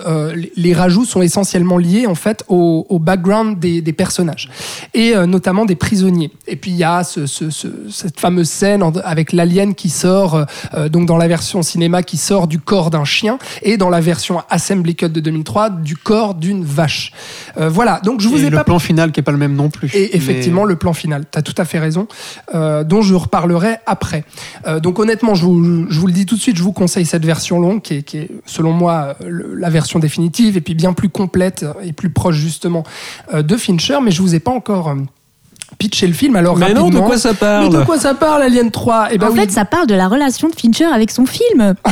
les- 0.57 0.75
rajouts 0.75 1.05
sont 1.05 1.23
essentiellement 1.23 1.79
liés 1.79 2.07
en 2.07 2.15
fait 2.15 2.45
au, 2.49 2.99
background 3.01 3.59
des, 3.59 3.83
personnages 3.93 4.51
et 4.95 5.15
notamment 5.27 5.65
des 5.65 5.77
prisonniers. 5.77 6.31
Et 6.47 6.57
puis 6.57 6.71
il 6.71 6.77
y 6.77 6.85
a 6.85 7.03
ce- 7.05 7.27
ce- 7.57 7.91
cette 7.91 8.21
fameuse 8.21 8.49
scène 8.49 8.83
avec 9.05 9.33
l'alien 9.33 9.75
qui 9.75 9.89
sort 9.89 10.45
euh, 10.75 10.89
donc 10.89 11.07
dans 11.07 11.17
la 11.17 11.29
version 11.29 11.63
cinéma 11.63 12.03
qui 12.03 12.17
sort 12.17 12.47
du 12.47 12.59
corps 12.59 12.91
d'un 12.91 13.05
chien 13.05 13.39
et 13.63 13.77
dans 13.77 13.89
la 13.91 14.01
version 14.01 14.43
Assembly 14.51 14.95
Cut 14.95 15.09
de 15.09 15.21
2003 15.21 15.71
du 15.71 15.97
corps 15.97 16.35
d'une 16.35 16.65
vache. 16.65 17.13
Euh, 17.59 17.69
voilà, 17.69 18.01
donc 18.05 18.21
je 18.21 18.29
vous 18.29 18.39
Et 18.43 18.47
ai 18.47 18.51
le 18.51 18.57
pas 18.59 18.65
plan 18.65 18.79
final 18.79 19.13
qui 19.13 19.21
est 19.21 19.23
pas 19.23 19.33
le 19.33 19.39
même 19.39 19.55
non 19.55 19.71
plus. 19.71 19.91
et 19.95 20.17
effectivement, 20.17 20.65
le 20.65 20.77
plan 20.77 20.93
final, 20.93 21.25
tu 21.31 21.39
as 21.39 21.43
tout 21.43 21.55
à 21.57 21.65
fait 21.65 21.79
raison, 21.79 22.07
euh, 22.55 22.85
dont 22.85 23.03
je 23.03 23.15
reparlerai 23.15 23.77
après. 23.87 24.25
Euh, 24.67 24.79
donc 24.81 24.99
honnêtement, 24.99 25.35
je 25.35 25.45
vous, 25.45 25.87
je 25.91 25.99
vous 26.01 26.07
le 26.07 26.13
dis 26.13 26.27
tout 26.27 26.37
de 26.37 26.41
suite, 26.41 26.57
je 26.57 26.63
vous 26.63 26.73
conseille 26.73 27.07
cette 27.07 27.25
version 27.25 27.59
longue, 27.61 27.81
qui 27.83 27.95
est, 27.95 28.03
qui 28.03 28.19
est, 28.19 28.31
selon 28.45 28.73
moi 28.73 29.17
euh, 29.23 29.29
le- 29.29 29.55
la 29.55 29.71
version 29.71 29.99
définitive, 29.99 30.57
et 30.57 30.61
puis 30.61 30.75
bien 30.75 30.93
plus 30.93 31.09
complète 31.09 31.65
et 31.83 31.93
plus 31.93 32.11
proche 32.11 32.37
justement 32.37 32.85
euh, 33.33 33.43
de 33.43 33.57
Fincher, 33.57 33.99
mais 34.03 34.11
je 34.11 34.21
vous 34.23 34.35
ai 34.35 34.41
pas 34.41 34.51
encore... 34.53 34.95
euh, 35.77 35.87
pitché 35.87 36.07
le 36.07 36.13
film 36.13 36.37
alors 36.37 36.57
Mais 36.57 36.75
non, 36.75 36.91
de 36.91 36.99
quoi 36.99 37.19
ça 37.19 37.31
Mais 37.31 37.37
parle 37.37 37.71
de 37.71 37.85
quoi 37.85 37.99
ça 37.99 38.15
parle 38.15 38.43
Alien 38.43 38.71
3 38.71 39.09
Eh 39.13 39.19
ben 39.19 39.29
en 39.29 39.31
oui, 39.31 39.41
fait, 39.41 39.51
ça 39.51 39.65
parle 39.65 39.87
de 39.87 39.95
la 39.95 40.09
relation 40.09 40.49
de 40.49 40.55
Fincher 40.55 40.85
avec 40.87 41.11
son 41.11 41.27
film. 41.27 41.75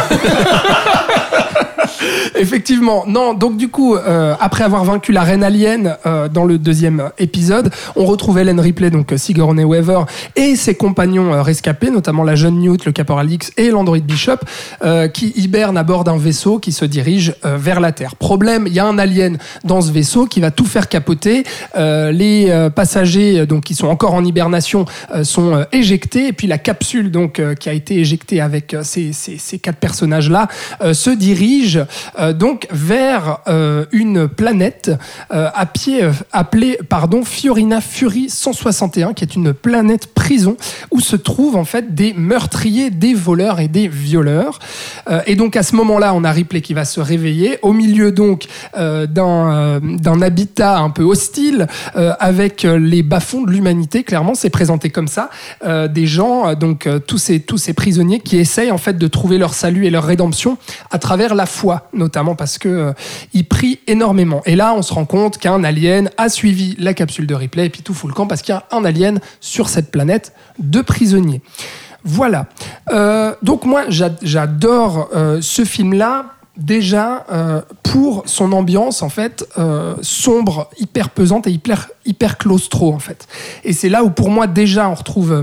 Effectivement, 2.37 3.05
non. 3.07 3.35
Donc 3.35 3.57
du 3.57 3.68
coup, 3.68 3.94
euh, 3.97 4.35
après 4.40 4.64
avoir 4.64 4.85
vaincu 4.85 5.12
la 5.12 5.23
reine 5.23 5.42
alien 5.42 5.97
euh, 6.07 6.29
dans 6.29 6.44
le 6.44 6.59
deuxième 6.59 7.11
épisode, 7.18 7.70
on 7.97 8.05
retrouve 8.05 8.38
Ellen 8.38 8.59
Ripley, 8.61 8.90
donc 8.90 9.12
euh, 9.12 9.16
Sigourney 9.16 9.64
Weaver, 9.64 10.01
et 10.37 10.57
ses 10.57 10.75
compagnons 10.75 11.33
euh, 11.33 11.42
rescapés, 11.42 11.90
notamment 11.90 12.25
la 12.25 12.35
jeune 12.35 12.59
Newt, 12.61 12.85
le 12.87 12.92
caporal 12.92 13.31
X 13.31 13.53
et 13.57 13.70
l'androïde 13.70 14.05
Bishop, 14.07 14.38
euh, 14.85 15.09
qui 15.09 15.33
hibernent 15.37 15.77
à 15.77 15.83
bord 15.85 16.05
d'un 16.05 16.16
vaisseau 16.16 16.59
qui 16.59 16.73
se 16.73 16.85
dirige 16.85 17.35
euh, 17.44 17.57
vers 17.57 17.81
la 17.81 17.92
Terre. 17.92 18.16
Problème, 18.16 18.64
il 18.66 18.73
y 18.73 18.81
a 18.81 18.87
un 18.87 18.99
alien 18.99 19.38
dans 19.64 19.81
ce 19.81 19.92
vaisseau 19.92 20.27
qui 20.27 20.40
va 20.40 20.51
tout 20.51 20.66
faire 20.66 20.88
capoter. 20.88 21.44
Euh, 21.77 22.11
les 22.12 22.51
euh, 22.51 22.70
passagers, 22.70 23.40
euh, 23.40 23.47
donc 23.47 23.64
qui 23.64 23.73
sont 23.74 23.88
encore 23.88 24.14
en 24.14 24.24
hibernation, 24.24 24.84
euh, 25.14 25.24
sont 25.24 25.54
euh, 25.54 25.64
éjectés, 25.72 26.28
et 26.28 26.32
puis 26.32 26.46
la 26.46 26.58
capsule 26.58 27.10
donc 27.10 27.38
euh, 27.38 27.54
qui 27.54 27.68
a 27.68 27.72
été 27.72 27.98
éjectée 27.98 28.40
avec 28.40 28.76
ces, 28.82 29.12
ces- 29.12 29.38
ces 29.38 29.58
quatre 29.58 29.78
personnages 29.78 30.30
là 30.30 30.48
se 30.92 31.10
dirige 31.10 31.80
donc 32.38 32.66
vers 32.70 33.38
une 33.92 34.28
planète 34.28 34.90
à 35.30 35.66
pied 35.66 36.00
appelée 36.32 36.78
pardon 36.88 37.24
Fiorina 37.24 37.80
Fury 37.80 38.28
161, 38.30 39.12
qui 39.14 39.24
est 39.24 39.34
une 39.34 39.52
planète 39.52 40.12
prison 40.14 40.56
où 40.90 41.00
se 41.00 41.16
trouvent 41.16 41.56
en 41.56 41.64
fait 41.64 41.94
des 41.94 42.12
meurtriers, 42.14 42.90
des 42.90 43.14
voleurs 43.14 43.60
et 43.60 43.68
des 43.68 43.88
violeurs. 43.88 44.58
Et 45.26 45.37
donc 45.37 45.56
à 45.56 45.62
ce 45.62 45.74
moment-là, 45.76 46.14
on 46.14 46.24
a 46.24 46.30
Ripley 46.32 46.60
qui 46.60 46.74
va 46.74 46.84
se 46.84 47.00
réveiller 47.00 47.58
au 47.62 47.72
milieu 47.72 48.12
donc 48.12 48.46
d'un 48.76 50.22
habitat 50.22 50.78
un 50.78 50.90
peu 50.90 51.02
hostile 51.02 51.66
avec 52.20 52.62
les 52.62 53.02
bas-fonds 53.02 53.42
de 53.42 53.50
l'humanité. 53.50 53.63
Clairement, 54.05 54.35
c'est 54.35 54.50
présenté 54.50 54.90
comme 54.90 55.09
ça. 55.09 55.31
Euh, 55.64 55.88
des 55.88 56.07
gens, 56.07 56.48
euh, 56.48 56.55
donc 56.55 56.87
euh, 56.87 56.98
tous 56.98 57.18
ces 57.18 57.40
tous 57.40 57.59
ces 57.59 57.72
prisonniers 57.72 58.20
qui 58.20 58.37
essayent 58.37 58.70
en 58.70 58.79
fait 58.79 58.98
de 58.98 59.07
trouver 59.09 59.38
leur 59.38 59.55
salut 59.55 59.87
et 59.87 59.90
leur 59.90 60.05
rédemption 60.05 60.59
à 60.90 60.98
travers 60.98 61.35
la 61.35 61.46
foi, 61.46 61.88
notamment 61.92 62.35
parce 62.35 62.59
que 62.59 62.92
ils 63.33 63.44
prient 63.46 63.79
énormément. 63.87 64.42
Et 64.46 64.57
là, 64.57 64.74
on 64.74 64.83
se 64.83 64.92
rend 64.92 65.05
compte 65.07 65.38
qu'un 65.38 65.64
alien 65.64 66.11
a 66.18 66.29
suivi 66.29 66.77
la 66.79 66.94
capsule 66.94 67.27
de 67.27 67.35
Ripley 67.35 67.66
et 67.66 67.70
puis 67.70 67.83
tout 67.83 67.94
fout 67.94 68.09
le 68.11 68.14
camp 68.14 68.27
parce 68.27 68.42
qu'il 68.42 68.55
y 68.55 68.59
a 68.59 68.64
un 68.72 68.85
alien 68.85 69.20
sur 69.40 69.68
cette 69.68 69.90
planète 69.90 70.33
de 70.59 70.81
prisonniers. 70.81 71.40
Voilà. 72.05 72.46
Donc 73.42 73.64
moi, 73.64 73.85
j'a- 73.88 74.11
j'adore 74.22 75.09
ce 75.40 75.64
film-là 75.64 76.27
déjà 76.56 77.26
euh, 77.30 77.60
pour 77.82 78.22
son 78.26 78.52
ambiance 78.52 79.02
en 79.02 79.08
fait 79.08 79.46
euh, 79.58 79.94
sombre, 80.02 80.70
hyper 80.78 81.10
pesante 81.10 81.46
et 81.46 81.50
hyper 81.50 81.88
hyper 82.04 82.38
claustro 82.38 82.92
en 82.92 82.98
fait. 82.98 83.26
Et 83.64 83.72
c'est 83.72 83.88
là 83.88 84.04
où 84.04 84.10
pour 84.10 84.30
moi 84.30 84.46
déjà 84.46 84.88
on 84.88 84.94
retrouve 84.94 85.32
euh, 85.32 85.42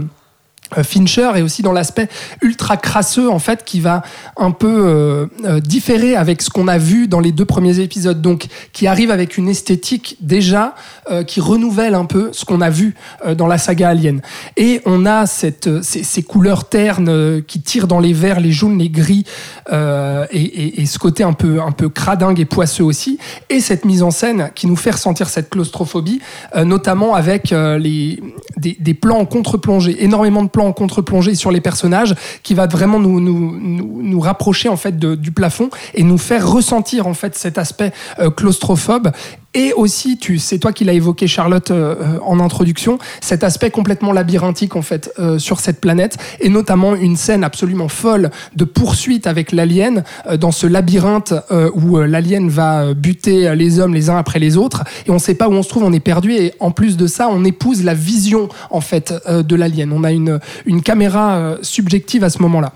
Fincher 0.83 1.31
et 1.35 1.41
aussi 1.41 1.61
dans 1.61 1.73
l'aspect 1.73 2.07
ultra 2.41 2.77
crasseux 2.77 3.29
en 3.29 3.39
fait 3.39 3.63
qui 3.65 3.79
va 3.79 4.01
un 4.37 4.51
peu 4.51 4.67
euh, 4.67 5.25
euh, 5.45 5.59
différer 5.59 6.15
avec 6.15 6.41
ce 6.41 6.49
qu'on 6.49 6.67
a 6.67 6.77
vu 6.77 7.07
dans 7.07 7.19
les 7.19 7.31
deux 7.31 7.45
premiers 7.45 7.79
épisodes. 7.79 8.21
Donc 8.21 8.47
qui 8.73 8.87
arrive 8.87 9.11
avec 9.11 9.37
une 9.37 9.49
esthétique 9.49 10.17
déjà 10.21 10.75
euh, 11.09 11.23
qui 11.23 11.41
renouvelle 11.41 11.95
un 11.95 12.05
peu 12.05 12.29
ce 12.31 12.45
qu'on 12.45 12.61
a 12.61 12.69
vu 12.69 12.95
euh, 13.25 13.35
dans 13.35 13.47
la 13.47 13.57
saga 13.57 13.89
Alien. 13.89 14.21
Et 14.57 14.81
on 14.85 15.05
a 15.05 15.25
cette, 15.25 15.67
euh, 15.67 15.81
ces, 15.81 16.23
couleurs 16.23 16.65
ternes 16.69 17.09
euh, 17.09 17.41
qui 17.41 17.61
tirent 17.61 17.87
dans 17.87 17.99
les 17.99 18.13
verts 18.13 18.39
les 18.39 18.51
jaunes 18.51 18.77
les 18.77 18.89
gris 18.89 19.25
euh, 19.71 20.25
et, 20.31 20.85
ce 20.85 20.99
côté 20.99 21.23
un 21.23 21.33
peu 21.33 21.61
un 21.61 21.71
peu 21.71 21.89
cradingue 21.89 22.39
et 22.39 22.45
poisseux 22.45 22.83
aussi. 22.83 23.17
Et 23.49 23.59
cette 23.59 23.85
mise 23.85 24.03
en 24.03 24.11
scène 24.11 24.51
qui 24.55 24.67
nous 24.67 24.75
fait 24.75 24.91
ressentir 24.91 25.29
cette 25.29 25.49
claustrophobie 25.49 26.21
euh, 26.55 26.65
notamment 26.65 27.15
avec 27.15 27.51
euh, 27.51 27.77
les 27.77 28.21
des, 28.57 28.77
des 28.79 28.93
plans 28.93 29.19
en 29.19 29.25
contre-plongée 29.25 30.03
énormément 30.03 30.43
de 30.43 30.49
plans 30.49 30.60
en 30.61 30.73
contre-plongée 30.73 31.35
sur 31.35 31.51
les 31.51 31.61
personnages 31.61 32.15
qui 32.43 32.53
va 32.53 32.67
vraiment 32.67 32.99
nous 32.99 33.19
nous, 33.19 34.19
rapprocher 34.19 34.69
en 34.69 34.77
fait 34.77 34.99
du 34.99 35.31
plafond 35.31 35.69
et 35.95 36.03
nous 36.03 36.17
faire 36.17 36.47
ressentir 36.47 37.07
en 37.07 37.13
fait 37.13 37.35
cet 37.35 37.57
aspect 37.57 37.91
euh, 38.19 38.29
claustrophobe 38.29 39.11
et 39.53 39.73
aussi, 39.73 40.17
tu, 40.17 40.39
c'est 40.39 40.59
toi 40.59 40.71
qui 40.71 40.85
l'as 40.85 40.93
évoqué, 40.93 41.27
Charlotte, 41.27 41.71
euh, 41.71 41.95
euh, 41.99 42.19
en 42.25 42.39
introduction, 42.39 42.99
cet 43.19 43.43
aspect 43.43 43.69
complètement 43.69 44.13
labyrinthique 44.13 44.77
en 44.77 44.81
fait 44.81 45.11
euh, 45.19 45.39
sur 45.39 45.59
cette 45.59 45.81
planète, 45.81 46.17
et 46.39 46.47
notamment 46.47 46.95
une 46.95 47.17
scène 47.17 47.43
absolument 47.43 47.89
folle 47.89 48.31
de 48.55 48.63
poursuite 48.63 49.27
avec 49.27 49.51
l'alien 49.51 50.03
euh, 50.27 50.37
dans 50.37 50.51
ce 50.51 50.67
labyrinthe 50.67 51.33
euh, 51.51 51.69
où 51.73 51.97
euh, 51.97 52.07
l'alien 52.07 52.47
va 52.49 52.93
buter 52.93 53.53
les 53.55 53.79
hommes 53.79 53.93
les 53.93 54.09
uns 54.09 54.17
après 54.17 54.39
les 54.39 54.55
autres, 54.55 54.83
et 55.05 55.11
on 55.11 55.15
ne 55.15 55.19
sait 55.19 55.35
pas 55.35 55.49
où 55.49 55.53
on 55.53 55.63
se 55.63 55.69
trouve, 55.69 55.83
on 55.83 55.91
est 55.91 55.99
perdu, 55.99 56.33
et 56.33 56.53
en 56.61 56.71
plus 56.71 56.95
de 56.95 57.07
ça, 57.07 57.27
on 57.29 57.43
épouse 57.43 57.83
la 57.83 57.93
vision 57.93 58.47
en 58.69 58.81
fait 58.81 59.13
de 59.27 59.55
l'alien. 59.55 59.91
On 59.91 60.03
a 60.03 60.11
une, 60.11 60.39
une 60.65 60.81
caméra 60.81 61.57
subjective 61.61 62.23
à 62.23 62.29
ce 62.29 62.41
moment-là. 62.41 62.73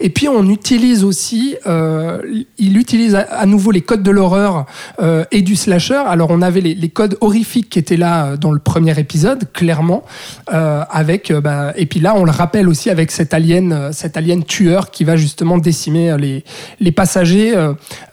Et 0.00 0.08
puis 0.08 0.28
on 0.28 0.48
utilise 0.48 1.04
aussi, 1.04 1.56
euh, 1.66 2.22
il 2.58 2.78
utilise 2.78 3.14
à, 3.14 3.44
nouveau 3.44 3.70
les 3.70 3.82
codes 3.82 4.02
de 4.02 4.10
l'horreur 4.10 4.64
euh, 5.00 5.24
et 5.30 5.42
du 5.42 5.56
slasher. 5.56 6.02
Alors 6.06 6.30
on 6.30 6.40
avait 6.40 6.62
les, 6.62 6.88
codes 6.88 7.18
horrifiques 7.20 7.68
qui 7.68 7.78
étaient 7.78 7.98
là 7.98 8.26
euh, 8.26 8.36
dans 8.36 8.50
le 8.50 8.58
premier 8.58 8.98
épisode, 8.98 9.52
clairement, 9.52 10.04
euh, 10.52 10.82
avec 10.90 11.30
euh, 11.30 11.42
bah, 11.42 11.72
et 11.76 11.84
puis 11.84 12.00
là 12.00 12.14
on 12.16 12.24
le 12.24 12.30
rappelle 12.30 12.68
aussi 12.68 12.88
avec 12.88 13.10
cet 13.10 13.34
alien, 13.34 13.72
euh, 13.72 13.92
cet 13.92 14.16
alien 14.16 14.42
tueur 14.42 14.90
qui 14.90 15.04
va 15.04 15.16
justement 15.16 15.58
décimer 15.58 16.16
les 16.18 16.44
les 16.80 16.92
passagers 16.92 17.54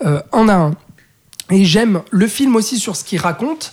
un 0.04 0.48
à 0.48 0.54
un. 0.54 0.72
Et 1.50 1.64
j'aime 1.64 2.02
le 2.10 2.26
film 2.26 2.56
aussi 2.56 2.78
sur 2.78 2.94
ce 2.94 3.04
qu'il 3.04 3.18
raconte, 3.20 3.72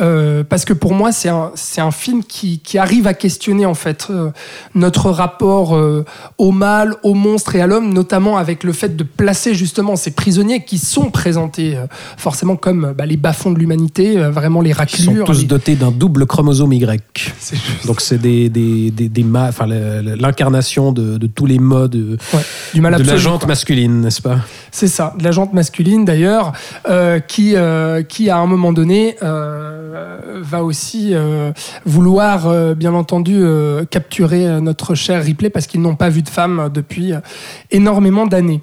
euh, 0.00 0.44
parce 0.48 0.64
que 0.64 0.72
pour 0.72 0.94
moi, 0.94 1.10
c'est 1.10 1.28
un, 1.28 1.50
c'est 1.56 1.80
un 1.80 1.90
film 1.90 2.22
qui, 2.22 2.60
qui 2.60 2.78
arrive 2.78 3.08
à 3.08 3.14
questionner 3.14 3.66
en 3.66 3.74
fait 3.74 4.06
euh, 4.10 4.30
notre 4.76 5.10
rapport 5.10 5.74
euh, 5.76 6.04
au 6.38 6.52
mal, 6.52 6.94
au 7.02 7.14
monstre 7.14 7.56
et 7.56 7.60
à 7.60 7.66
l'homme, 7.66 7.92
notamment 7.92 8.36
avec 8.36 8.62
le 8.62 8.72
fait 8.72 8.96
de 8.96 9.02
placer 9.02 9.54
justement 9.56 9.96
ces 9.96 10.12
prisonniers 10.12 10.64
qui 10.64 10.78
sont 10.78 11.10
présentés 11.10 11.76
forcément 12.16 12.54
comme 12.54 12.94
bah, 12.96 13.06
les 13.06 13.16
bas-fonds 13.16 13.50
de 13.50 13.58
l'humanité, 13.58 14.16
vraiment 14.16 14.60
les 14.60 14.70
Ils 14.70 14.74
sont 14.74 14.78
raclures. 14.78 15.24
tous 15.24 15.40
les- 15.40 15.44
dotés 15.46 15.74
d'un 15.74 15.90
double 15.90 16.26
chromosome 16.26 16.72
Y. 16.74 17.32
C'est 17.40 17.56
juste- 17.56 17.86
Donc 17.88 18.00
c'est 18.02 18.18
des, 18.18 18.48
des, 18.48 18.92
des, 18.92 19.08
des 19.08 19.24
ma- 19.24 19.48
enfin, 19.48 19.66
l'incarnation 19.66 20.92
de, 20.92 21.18
de 21.18 21.26
tous 21.26 21.46
les 21.46 21.58
modes 21.58 21.96
ouais, 21.96 22.40
du 22.74 22.80
mal 22.80 22.92
de 22.92 22.96
absolu. 23.00 23.10
la 23.10 23.16
jante 23.16 23.40
quoi. 23.40 23.48
masculine, 23.48 24.00
n'est-ce 24.02 24.22
pas? 24.22 24.38
C'est 24.70 24.88
ça, 24.88 25.14
de 25.18 25.24
la 25.24 25.32
jante 25.32 25.52
masculine 25.54 26.04
d'ailleurs, 26.04 26.52
euh, 26.88 27.15
qui, 27.20 27.56
euh, 27.56 28.02
qui 28.02 28.30
à 28.30 28.38
un 28.38 28.46
moment 28.46 28.72
donné 28.72 29.16
euh, 29.22 30.40
va 30.42 30.62
aussi 30.62 31.10
euh, 31.12 31.52
vouloir, 31.84 32.46
euh, 32.46 32.74
bien 32.74 32.94
entendu, 32.94 33.36
euh, 33.36 33.84
capturer 33.84 34.46
euh, 34.46 34.60
notre 34.60 34.94
cher 34.94 35.22
Ripley 35.22 35.50
parce 35.50 35.66
qu'ils 35.66 35.80
n'ont 35.80 35.96
pas 35.96 36.08
vu 36.08 36.22
de 36.22 36.28
femme 36.28 36.70
depuis 36.72 37.12
euh, 37.12 37.20
énormément 37.70 38.26
d'années. 38.26 38.60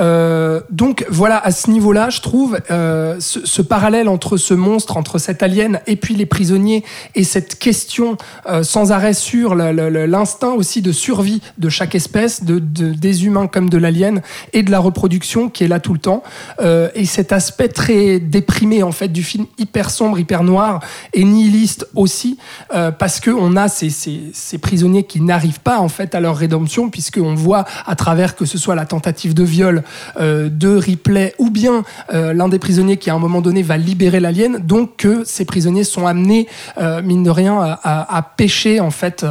Euh, 0.00 0.60
donc 0.70 1.04
voilà, 1.10 1.38
à 1.38 1.50
ce 1.50 1.70
niveau-là, 1.70 2.08
je 2.08 2.20
trouve 2.22 2.58
euh, 2.70 3.16
ce, 3.20 3.44
ce 3.44 3.60
parallèle 3.60 4.08
entre 4.08 4.38
ce 4.38 4.54
monstre, 4.54 4.96
entre 4.96 5.18
cet 5.18 5.42
alien 5.42 5.80
et 5.86 5.96
puis 5.96 6.14
les 6.14 6.24
prisonniers 6.24 6.82
et 7.14 7.24
cette 7.24 7.58
question 7.58 8.16
euh, 8.48 8.62
sans 8.62 8.90
arrêt 8.90 9.12
sur 9.12 9.54
l'instinct 9.54 10.52
aussi 10.52 10.80
de 10.80 10.92
survie 10.92 11.42
de 11.58 11.68
chaque 11.68 11.94
espèce, 11.94 12.42
de, 12.44 12.58
de- 12.58 12.94
des 12.94 13.26
humains 13.26 13.46
comme 13.48 13.68
de 13.68 13.76
l'alien 13.76 14.22
et 14.54 14.62
de 14.62 14.70
la 14.70 14.78
reproduction 14.78 15.50
qui 15.50 15.64
est 15.64 15.68
là 15.68 15.78
tout 15.78 15.92
le 15.92 15.98
temps. 15.98 16.22
Euh, 16.60 16.88
et 16.94 17.04
cet 17.04 17.32
aspect 17.32 17.68
très 17.68 18.18
déprimé 18.18 18.82
en 18.82 18.92
fait 18.92 19.08
du 19.08 19.22
film, 19.22 19.44
hyper 19.58 19.90
sombre, 19.90 20.18
hyper 20.18 20.42
noir 20.42 20.80
et 21.12 21.22
nihiliste 21.24 21.86
aussi, 21.94 22.38
euh, 22.74 22.90
parce 22.90 23.20
que 23.20 23.30
on 23.30 23.56
a 23.56 23.68
ces, 23.68 23.90
ces, 23.90 24.30
ces 24.32 24.56
prisonniers 24.58 25.04
qui 25.04 25.20
n'arrivent 25.20 25.60
pas 25.60 25.78
en 25.80 25.88
fait 25.88 26.14
à 26.14 26.20
leur 26.20 26.36
rédemption, 26.36 26.88
puisqu'on 26.88 27.34
voit 27.34 27.66
à 27.86 27.94
travers 27.94 28.36
que 28.36 28.46
ce 28.46 28.56
soit 28.56 28.74
la 28.74 28.86
tentative 28.86 29.34
de 29.34 29.44
viol 29.44 29.81
euh, 30.18 30.48
de 30.48 30.76
Ripley 30.76 31.34
ou 31.38 31.50
bien 31.50 31.84
euh, 32.12 32.32
l'un 32.32 32.48
des 32.48 32.58
prisonniers 32.58 32.96
qui 32.96 33.10
à 33.10 33.14
un 33.14 33.18
moment 33.18 33.40
donné 33.40 33.62
va 33.62 33.76
libérer 33.76 34.20
l'alien, 34.20 34.58
donc 34.58 34.96
que 34.96 35.22
ces 35.24 35.44
prisonniers 35.44 35.84
sont 35.84 36.06
amenés 36.06 36.48
euh, 36.78 37.02
mine 37.02 37.22
de 37.22 37.30
rien 37.30 37.58
à, 37.60 38.16
à, 38.16 38.22
pécher 38.22 38.80
en 38.80 38.90
fait 38.90 39.26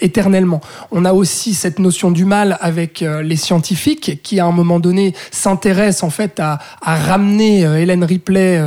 éternellement. 0.00 0.60
On 0.90 1.04
a 1.04 1.12
aussi 1.12 1.54
cette 1.54 1.78
notion 1.78 2.10
du 2.10 2.24
mal 2.24 2.58
avec 2.60 3.00
les 3.00 3.36
scientifiques 3.36 4.22
qui 4.22 4.40
à 4.40 4.46
un 4.46 4.52
moment 4.52 4.80
donné 4.80 5.14
s'intéressent 5.30 6.04
en 6.04 6.10
fait 6.10 6.40
à, 6.40 6.58
ramener 6.82 7.60
Hélène 7.60 8.04
Ripley 8.04 8.60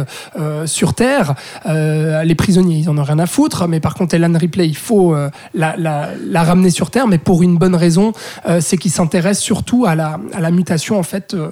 sur 0.66 0.94
Terre. 0.94 1.36
Les 1.66 2.36
prisonniers, 2.36 2.78
ils 2.78 2.90
en 2.90 2.98
ont 2.98 3.04
rien 3.04 3.20
à 3.20 3.26
foutre, 3.26 3.68
mais 3.68 3.80
par 3.80 3.96
contre 3.96 4.16
Hélène 4.16 4.38
Ripley, 4.38 4.68
il 4.68 4.78
faut 4.78 5.16
la, 5.54 6.44
ramener 6.44 6.70
sur 6.70 6.92
Terre, 6.92 7.08
mais 7.08 7.18
pour 7.18 7.44
une 7.44 7.58
bonne 7.58 7.76
raison, 7.76 8.14
c'est 8.60 8.78
qu'ils 8.78 8.92
s'intéressent 8.92 9.44
surtout 9.44 9.86
à 9.86 9.96
la, 9.96 10.20
à 10.34 10.42
la 10.42 10.52
mutation 10.52 11.00
en 11.00 11.04
fait 11.08 11.34
euh, 11.34 11.50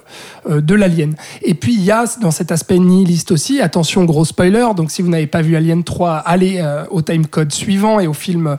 euh, 0.50 0.62
de 0.62 0.76
l'alien. 0.76 1.15
Et 1.41 1.54
puis 1.54 1.74
il 1.74 1.84
y 1.84 1.91
a 1.91 2.06
dans 2.22 2.32
cet 2.32 2.52
aspect 2.52 2.78
nihiliste 2.78 3.32
aussi, 3.32 3.62
attention 3.62 4.06
gros 4.06 4.26
spoiler, 4.26 4.68
donc 4.76 4.91
si 4.91 5.02
vous 5.02 5.10
n'avez 5.10 5.28
pas 5.28 5.41
vu 5.41 5.56
Alien 5.56 5.84
3, 5.84 6.18
allez 6.18 6.60
euh, 6.60 6.84
au 6.91 7.02
timecode 7.02 7.52
suivant 7.52 8.00
et 8.00 8.08
au 8.08 8.13
film 8.13 8.58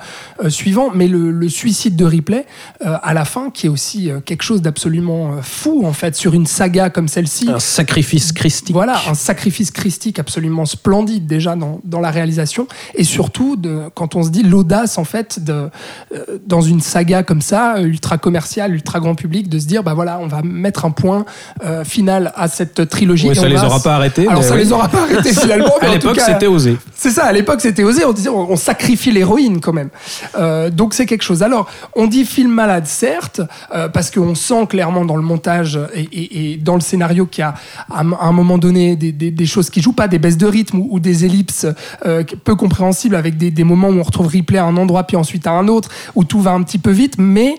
suivant, 0.49 0.91
mais 0.95 1.09
le, 1.09 1.31
le 1.31 1.49
suicide 1.49 1.97
de 1.97 2.05
Ripley 2.05 2.47
à 2.81 3.15
la 3.15 3.25
fin, 3.25 3.51
qui 3.51 3.67
est 3.67 3.69
aussi 3.69 4.11
quelque 4.25 4.43
chose 4.43 4.63
d'absolument 4.63 5.43
fou 5.43 5.85
en 5.87 5.93
fait 5.93 6.17
sur 6.17 6.35
une 6.35 6.47
saga 6.47 6.91
comme 6.91 7.09
celle-ci. 7.09 7.49
Un 7.51 7.59
sacrifice 7.59 8.33
christique. 8.33 8.75
Voilà, 8.75 9.01
un 9.09 9.15
sacrifice 9.15 9.71
christique 9.71 10.19
absolument 10.19 10.65
splendide 10.65 11.27
déjà 11.27 11.57
dans, 11.57 11.81
dans 11.85 12.01
la 12.01 12.11
réalisation 12.11 12.67
et 12.95 13.05
surtout 13.05 13.57
de, 13.57 13.83
quand 13.95 14.15
on 14.17 14.23
se 14.23 14.31
dit 14.31 14.43
l'audace 14.43 14.99
en 14.99 15.05
fait 15.05 15.43
de, 15.45 15.71
dans 16.47 16.63
une 16.63 16.81
saga 16.81 17.23
comme 17.23 17.43
ça, 17.43 17.81
ultra 17.81 18.19
commerciale, 18.19 18.75
ultra 18.75 19.01
grand 19.01 19.15
public, 19.15 19.49
de 19.49 19.59
se 19.59 19.67
dire 19.67 19.83
bah 19.83 19.95
voilà, 19.95 20.19
on 20.21 20.27
va 20.27 20.43
mettre 20.43 20.85
un 20.85 20.86
point 20.91 21.25
euh, 21.65 21.85
final 21.85 22.33
à 22.37 22.49
cette 22.49 22.89
trilogie. 22.89 23.27
Oui, 23.27 23.33
et 23.33 23.35
ça 23.35 23.43
on 23.43 23.47
les 23.47 23.55
va 23.57 23.67
aura 23.67 23.81
pas 23.81 23.95
arrêtés. 23.97 24.27
Alors 24.29 24.43
ça 24.43 24.55
oui. 24.55 24.61
les 24.61 24.73
aura 24.73 24.89
pas 24.89 25.03
arrêtés 25.03 25.33
finalement. 25.41 25.73
À 25.81 25.89
l'époque, 25.89 26.21
c'était 26.21 26.47
osé. 26.47 26.77
C'est 26.95 27.11
ça, 27.11 27.25
à 27.25 27.33
l'époque 27.33 27.61
c'était 27.61 27.85
osé, 27.85 28.05
on 28.05 28.13
disait 28.13 28.29
on, 28.29 28.57
sacrifie 28.57 29.11
l'héroïne 29.13 29.61
quand 29.61 29.73
même. 29.73 29.91
Euh, 30.39 30.71
donc 30.71 30.95
c'est 30.95 31.07
quelque 31.07 31.23
chose. 31.23 31.43
Alors, 31.43 31.69
on 31.95 32.07
dit 32.07 32.25
film 32.25 32.51
malade, 32.53 32.87
certes, 32.87 33.41
euh, 33.75 33.89
parce 33.89 34.11
qu'on 34.11 34.35
sent 34.35 34.67
clairement 34.69 35.05
dans 35.05 35.17
le 35.17 35.23
montage 35.23 35.79
et, 35.95 36.01
et- 36.03 36.53
et 36.53 36.57
dans 36.57 36.75
le 36.75 36.81
scénario 36.81 37.27
qu'il 37.27 37.43
y 37.43 37.45
a 37.45 37.55
à 37.91 38.01
un- 38.01 38.13
un 38.21 38.33
moment 38.33 38.59
donné 38.59 38.97
des, 38.97 39.13
des- 39.13 39.31
des 39.31 39.47
choses 39.47 39.71
qui 39.71 39.81
jouent 39.83 39.93
pas, 39.93 40.09
des 40.09 40.19
baisses 40.19 40.39
de 40.39 40.47
rythme 40.47 40.79
ou, 40.79 40.89
ou 40.93 41.01
des 41.01 41.25
ellipses 41.25 41.67
peu 42.45 42.55
compréhensibles 42.57 43.17
avec 43.17 43.37
des, 43.37 43.51
des 43.51 43.65
moments 43.65 43.89
où 43.89 43.99
on 43.99 44.03
retrouve 44.03 44.27
Ripley 44.29 44.59
à 44.59 44.65
un 44.65 44.77
endroit 44.77 45.05
puis 45.05 45.17
ensuite 45.17 45.47
à 45.47 45.53
un 45.53 45.69
autre, 45.69 45.89
où 46.15 46.25
tout 46.25 46.41
va 46.41 46.53
un 46.53 46.63
petit 46.63 46.79
peu 46.79 46.91
vite, 46.91 47.15
mais 47.19 47.55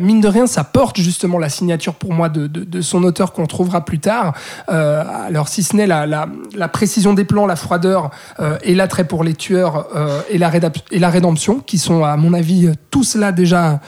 mine 0.00 0.20
de 0.20 0.28
rien, 0.28 0.46
ça 0.46 0.64
porte 0.64 0.98
justement 1.00 1.38
la 1.38 1.48
signature 1.48 1.94
pour 1.94 2.12
moi 2.12 2.28
de, 2.28 2.35
de- 2.38 2.80
son 2.80 3.02
auteur 3.04 3.32
qu'on 3.32 3.46
trouvera 3.46 3.84
plus 3.84 3.98
tard. 3.98 4.34
Euh, 4.68 5.02
alors 5.26 5.48
si 5.48 5.62
ce 5.62 5.74
n'est 5.76 5.86
la, 5.86 6.06
la- 6.06 6.68
précision 6.68 7.14
des 7.14 7.24
plans, 7.24 7.46
la 7.46 7.56
froideur 7.56 8.10
euh, 8.40 8.58
et 8.62 8.74
l'attrait 8.74 9.06
pour 9.08 9.24
les 9.24 9.34
tueurs 9.34 9.86
euh, 9.96 10.20
et, 10.30 10.38
la 10.38 10.50
et 10.90 10.98
la 10.98 11.08
rédemption, 11.10 11.60
qui 11.60 11.78
sont 11.78 12.04
à 12.04 12.16
mon 12.16 12.32
avis 12.34 12.70
tous 12.90 13.16
là 13.16 13.32
déjà 13.32 13.80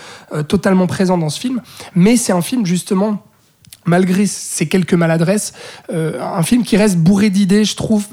totalement 0.48 0.86
présents 0.86 1.18
dans 1.18 1.28
ce 1.30 1.40
film, 1.40 1.60
mais 1.94 2.16
c'est 2.16 2.32
un 2.32 2.42
film 2.42 2.64
justement 2.66 3.22
malgré 3.84 4.26
ces 4.26 4.66
quelques 4.68 4.92
maladresses, 4.94 5.54
un 5.90 6.42
film 6.42 6.62
qui 6.62 6.76
reste 6.76 6.98
bourré 6.98 7.30
d'idées, 7.30 7.64
je 7.64 7.74
trouve 7.74 8.06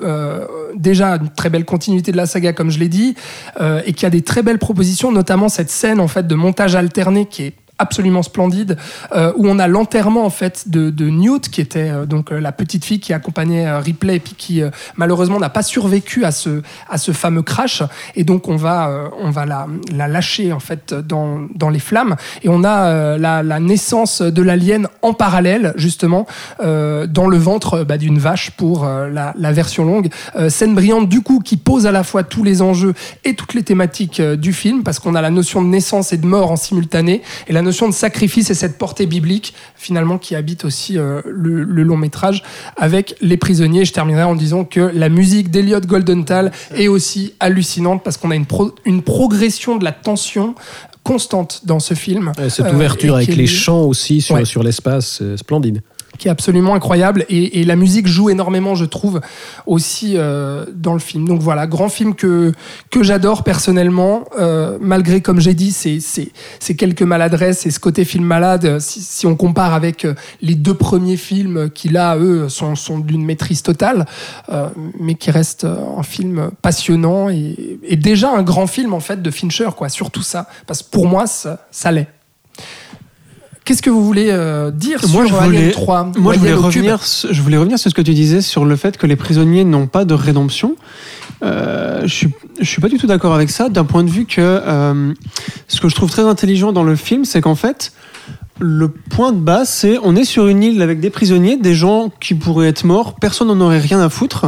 déjà 0.76 1.15
une 1.17 1.30
très 1.30 1.50
belle 1.50 1.65
continuité 1.65 2.13
de 2.13 2.17
la 2.17 2.28
saga, 2.28 2.54
comme 2.54 2.69
je 2.69 2.80
l'ai 2.80 2.88
dit, 2.88 3.15
et 3.86 3.91
qui 3.91 4.06
a 4.06 4.10
des 4.10 4.21
très 4.21 4.41
belles 4.41 4.60
propositions, 4.60 5.12
notamment 5.12 5.50
cette 5.50 5.69
scène 5.69 6.00
en 6.00 6.08
fait 6.08 6.28
de 6.28 6.36
montage 6.36 6.76
alterné 6.76 7.26
qui 7.26 7.43
est 7.43 7.54
absolument 7.78 8.24
splendide 8.24 8.78
euh, 9.14 9.34
où 9.36 9.48
on 9.48 9.60
a 9.60 9.68
l'enterrement 9.68 10.26
en 10.26 10.30
fait 10.30 10.70
de, 10.70 10.91
Newt 11.10 11.49
qui 11.49 11.62
était 11.62 11.89
euh, 11.89 12.06
donc 12.06 12.32
euh, 12.32 12.39
la 12.39 12.52
petite 12.52 12.86
fille 12.86 12.99
qui 12.99 13.14
accompagnait 13.14 13.78
Ripley 13.80 14.16
et 14.16 14.20
puis 14.20 14.34
qui 14.36 14.62
malheureusement 14.95 15.39
n'a 15.39 15.49
pas 15.49 15.62
survécu 15.62 16.26
à 16.26 16.32
ce 16.32 16.62
à 16.89 16.97
ce 16.97 17.12
fameux 17.12 17.41
crash. 17.41 17.84
Et 18.16 18.24
donc 18.24 18.47
on 18.47 18.56
va 18.56 19.10
on 19.20 19.30
va 19.30 19.45
la, 19.45 19.68
la 19.93 20.08
lâcher 20.08 20.54
en 20.54 20.60
fait 20.60 20.93
dans, 20.93 21.47
dans 21.54 21.70
les 21.70 21.80
flammes. 21.80 22.16
Et 22.43 22.49
on 22.49 22.64
a 22.64 23.18
la, 23.18 23.43
la 23.43 23.60
naissance 23.60 24.22
de 24.22 24.41
l'alien 24.41 24.88
en 25.02 25.14
parallèle 25.14 25.74
justement 25.76 26.26
dans 26.60 27.28
le 27.28 27.38
ventre 27.38 27.84
bah, 27.84 27.97
d'une 27.97 28.20
vache 28.20 28.52
pour 28.52 28.86
la, 28.86 29.34
la 29.38 29.52
version 29.52 29.86
longue. 29.86 30.10
Scène 30.49 30.76
brillante 30.76 31.10
du 31.10 31.22
coup 31.22 31.39
qui 31.39 31.58
pose 31.58 31.86
à 31.86 31.91
la 31.91 32.04
fois 32.04 32.24
tous 32.24 32.43
les 32.43 32.62
enjeux 32.62 32.93
et 33.24 33.36
toutes 33.36 33.54
les 33.54 33.64
thématiques 33.64 34.22
du 34.22 34.54
film 34.54 34.84
parce 34.84 34.99
qu'on 34.99 35.16
a 35.16 35.22
la 35.22 35.32
notion 35.32 35.62
de 35.62 35.68
naissance 35.68 36.14
et 36.14 36.18
de 36.18 36.26
mort 36.26 36.52
en 36.52 36.56
simultané 36.56 37.22
notion 37.66 37.89
de 37.89 37.93
sacrifice 37.93 38.49
et 38.49 38.53
cette 38.53 38.78
portée 38.78 39.05
biblique 39.05 39.53
finalement 39.76 40.18
qui 40.18 40.36
habite 40.36 40.63
aussi 40.63 40.97
euh, 40.97 41.22
le, 41.26 41.63
le 41.63 41.84
long 41.84 41.97
métrage 41.97 42.41
avec 42.78 43.16
les 43.22 43.36
prisonniers. 43.38 43.84
Je 43.84 43.91
terminerai 43.91 44.24
en 44.24 44.36
disant 44.36 44.63
que 44.63 44.80
la 44.93 45.09
musique 45.09 45.51
d'Eliot 45.51 45.82
Goldenthal 45.82 46.51
est 46.76 46.88
aussi 46.88 47.34
hallucinante 47.41 48.03
parce 48.03 48.16
qu'on 48.18 48.32
a 48.32 48.36
une, 48.36 48.45
pro- 48.45 48.74
une 48.86 49.01
progression 49.01 49.76
de 49.76 49.84
la 49.84 49.91
tension 49.91 50.55
constante 51.03 51.61
dans 51.66 51.80
ce 51.80 51.93
film. 51.93 52.32
Ouais, 52.38 52.49
Cette 52.49 52.66
Euh, 52.68 52.74
ouverture 52.74 53.16
avec 53.16 53.36
les 53.36 53.47
chants 53.47 53.84
aussi 53.84 54.22
sur, 54.22 54.36
Ouais. 54.36 54.45
sur 54.45 54.63
l'espace, 54.63 55.20
euh, 55.22 55.38
splendide. 55.38 55.82
Qui 56.18 56.28
est 56.28 56.32
absolument 56.32 56.76
incroyable. 56.76 57.26
Et, 57.30 57.61
et 57.61 57.63
la 57.63 57.76
musique 57.76 58.07
joue 58.07 58.30
énormément 58.30 58.76
je 58.76 58.86
trouve 58.86 59.22
aussi 59.66 60.13
euh, 60.16 60.66
dans 60.74 60.93
le 60.93 60.99
film. 60.99 61.28
Donc 61.28 61.41
voilà 61.41 61.68
grand 61.68 61.89
film 61.89 62.16
que 62.16 62.51
que 62.91 63.03
j'adore 63.03 63.43
personnellement. 63.43 64.24
Euh, 64.39 64.78
malgré 64.82 65.22
comme 65.22 65.39
j'ai 65.39 65.53
dit 65.53 65.72
ces, 65.72 65.99
ces, 65.99 66.32
ces 66.59 66.76
quelques 66.76 67.01
maladresses 67.01 67.66
et 67.66 67.72
ce 67.72 67.80
côté 67.80 68.05
film 68.05 68.24
malade 68.24 68.66
euh, 68.66 68.80
si, 68.80 69.01
si 69.01 69.26
on 69.28 69.36
compare 69.36 69.74
avec 69.74 70.05
euh, 70.05 70.13
les 70.41 70.55
deux 70.55 70.74
premiers 70.74 71.18
films 71.18 71.70
qui 71.70 71.89
là 71.89 72.18
eux 72.18 72.49
sont, 72.49 72.76
sont 72.76 72.99
d'une 72.99 73.26
maîtrise 73.26 73.61
totale 73.61 74.05
euh, 74.49 74.70
mais 74.99 75.16
qui 75.16 75.32
restent 75.32 75.66
euh, 75.66 75.97
un 75.97 76.03
film 76.03 76.51
passionnant 76.61 77.30
et, 77.30 77.80
et 77.84 77.95
déjà 77.95 78.32
un 78.32 78.43
grand 78.43 78.68
film 78.68 78.93
en 78.93 78.99
fait 78.99 79.22
de 79.22 79.32
Fincher 79.32 79.70
quoi. 79.76 79.89
Surtout 79.89 80.24
ça. 80.24 80.47
Parce 80.68 80.82
que 80.84 80.89
pour 80.89 81.07
moi 81.07 81.28
ça, 81.28 81.66
ça 81.72 81.91
l'est 81.91 82.07
Qu'est-ce 83.66 83.82
que 83.82 83.89
vous 83.89 84.05
voulez 84.05 84.28
euh, 84.30 84.70
dire 84.72 84.99
Moi, 85.09 85.26
sur 85.26 85.28
je 85.39 85.43
voulais- 85.43 85.57
Alien 85.57 85.72
3 85.72 86.11
Moi, 86.18 86.34
je 86.34 86.39
voulais, 86.39 86.53
revenir, 86.53 87.03
sur- 87.03 87.34
je 87.34 87.41
voulais 87.41 87.57
revenir 87.57 87.80
sur 87.80 87.89
ce 87.89 87.95
que 87.95 88.01
tu 88.03 88.13
disais 88.13 88.41
sur 88.41 88.63
le 88.63 88.76
fait 88.76 88.95
que 88.97 89.07
les 89.07 89.16
prisonniers 89.16 89.63
n'ont 89.63 89.88
pas 89.88 90.05
de 90.05 90.13
rédemption. 90.13 90.76
Euh, 91.43 92.01
je 92.03 92.13
suis, 92.13 92.30
je 92.61 92.66
suis 92.66 92.80
pas 92.82 92.89
du 92.89 92.97
tout 92.97 93.07
d'accord 93.07 93.34
avec 93.34 93.49
ça, 93.49 93.70
d'un 93.70 93.84
point 93.84 94.03
de 94.03 94.09
vue 94.09 94.26
que 94.26 94.39
euh, 94.39 95.13
ce 95.68 95.82
que 95.82 95.89
je 95.89 95.95
trouve 95.95 96.09
très 96.11 96.22
intelligent 96.22 96.72
dans 96.74 96.84
le 96.84 96.95
film, 96.95 97.26
c'est 97.26 97.41
qu'en 97.41 97.55
fait, 97.55 97.91
le 98.59 98.88
point 98.88 99.32
de 99.34 99.39
base, 99.39 99.68
c'est 99.68 99.97
on 100.01 100.16
est 100.16 100.24
sur 100.24 100.47
une 100.47 100.63
île 100.63 100.82
avec 100.82 100.99
des 101.01 101.09
prisonniers, 101.09 101.57
des 101.57 101.74
gens 101.76 102.09
qui 102.22 102.36
pourraient 102.36 102.70
être 102.70 102.86
morts, 102.86 103.16
personne 103.16 103.47
n'en 103.49 103.59
aurait 103.59 103.80
rien 103.80 103.99
à 103.99 104.09
foutre. 104.09 104.45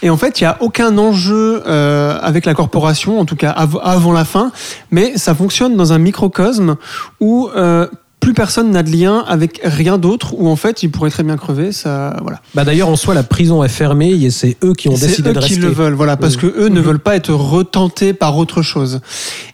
Et 0.00 0.08
en 0.10 0.16
fait, 0.16 0.40
il 0.40 0.44
n'y 0.44 0.48
a 0.48 0.56
aucun 0.60 0.96
enjeu 0.96 1.62
euh, 1.66 2.18
avec 2.22 2.46
la 2.46 2.54
corporation, 2.54 3.18
en 3.20 3.24
tout 3.26 3.36
cas 3.36 3.50
av- 3.50 3.80
avant 3.82 4.12
la 4.12 4.24
fin, 4.24 4.50
mais 4.92 5.18
ça 5.18 5.34
fonctionne 5.34 5.76
dans 5.76 5.92
un 5.92 5.98
microcosme 5.98 6.76
où 7.20 7.48
euh, 7.54 7.86
plus 8.20 8.34
personne 8.34 8.70
n'a 8.70 8.82
de 8.82 8.90
lien 8.90 9.24
avec 9.28 9.60
rien 9.64 9.96
d'autre, 9.98 10.34
où 10.36 10.48
en 10.48 10.56
fait, 10.56 10.82
ils 10.82 10.90
pourraient 10.90 11.10
très 11.10 11.22
bien 11.22 11.36
crever. 11.36 11.72
Ça, 11.72 12.16
voilà. 12.22 12.40
Bah 12.54 12.64
D'ailleurs, 12.64 12.88
en 12.88 12.96
soi, 12.96 13.14
la 13.14 13.22
prison 13.22 13.62
est 13.64 13.68
fermée 13.68 14.10
et 14.10 14.30
c'est 14.30 14.56
eux 14.64 14.72
qui 14.74 14.88
ont 14.88 14.96
C'est 14.96 15.06
décidé 15.06 15.30
eux 15.30 15.32
de 15.34 15.38
qui 15.38 15.54
rester. 15.54 15.60
le 15.60 15.68
veulent, 15.72 15.94
voilà, 15.94 16.16
parce 16.16 16.34
Oui. 16.34 16.40
que 16.42 16.46
eux 16.46 16.68
ne 16.68 16.80
Mhm. 16.80 16.86
veulent 16.86 16.98
pas 16.98 17.16
être 17.16 17.32
retentés 17.32 18.12
par 18.12 18.36
autre 18.36 18.60
chose. 18.62 19.00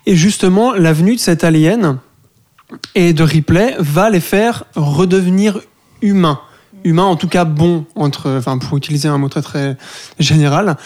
Et 0.07 0.17
justement, 0.17 0.73
l'avenue 0.73 1.15
de 1.17 1.21
cet 1.21 1.45
alien 1.45 1.99
et 2.95 3.13
de 3.13 3.23
Ripley 3.23 3.77
va 3.79 4.11
les 4.11 4.21
faire 4.21 4.65
redevenir 4.75 5.61
humains. 6.03 6.41
Humains, 6.85 7.05
en 7.05 7.17
tout 7.17 7.29
cas 7.29 7.45
bons, 7.45 7.85
entre, 7.95 8.31
enfin, 8.37 8.59
pour 8.59 8.77
utiliser 8.77 9.09
un 9.09 9.17
mot 9.19 9.29
très 9.29 9.43
très 9.43 9.77
général. 10.19 10.77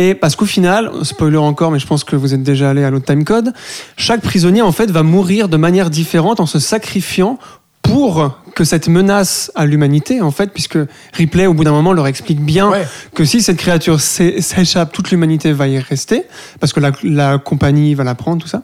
Et 0.00 0.14
parce 0.14 0.36
qu'au 0.36 0.46
final, 0.46 0.90
spoiler 1.02 1.38
encore, 1.38 1.72
mais 1.72 1.80
je 1.80 1.86
pense 1.88 2.04
que 2.04 2.14
vous 2.14 2.32
êtes 2.32 2.44
déjà 2.44 2.70
allé 2.70 2.84
à 2.84 2.90
l'autre 2.90 3.06
timecode, 3.06 3.52
chaque 3.96 4.20
prisonnier 4.22 4.62
en 4.62 4.70
fait 4.70 4.90
va 4.92 5.02
mourir 5.02 5.48
de 5.48 5.56
manière 5.56 5.90
différente 5.90 6.38
en 6.38 6.46
se 6.46 6.60
sacrifiant 6.60 7.36
pour 7.82 8.38
que 8.54 8.62
cette 8.62 8.86
menace 8.88 9.50
à 9.56 9.66
l'humanité, 9.66 10.20
en 10.20 10.30
fait, 10.30 10.52
puisque 10.52 10.78
Ripley, 11.14 11.46
au 11.46 11.54
bout 11.54 11.64
d'un 11.64 11.72
moment, 11.72 11.92
leur 11.92 12.06
explique 12.06 12.40
bien 12.40 12.70
Ouais. 12.70 12.86
que 13.14 13.24
si 13.24 13.40
cette 13.42 13.56
créature 13.56 13.98
s'é- 14.00 14.40
s'échappe, 14.40 14.92
toute 14.92 15.10
l'humanité 15.10 15.52
va 15.52 15.66
y 15.66 15.78
rester, 15.80 16.22
parce 16.60 16.72
que 16.72 16.78
la, 16.80 16.92
la 17.02 17.38
compagnie 17.38 17.94
va 17.94 18.04
la 18.04 18.14
prendre, 18.14 18.40
tout 18.42 18.48
ça. 18.48 18.62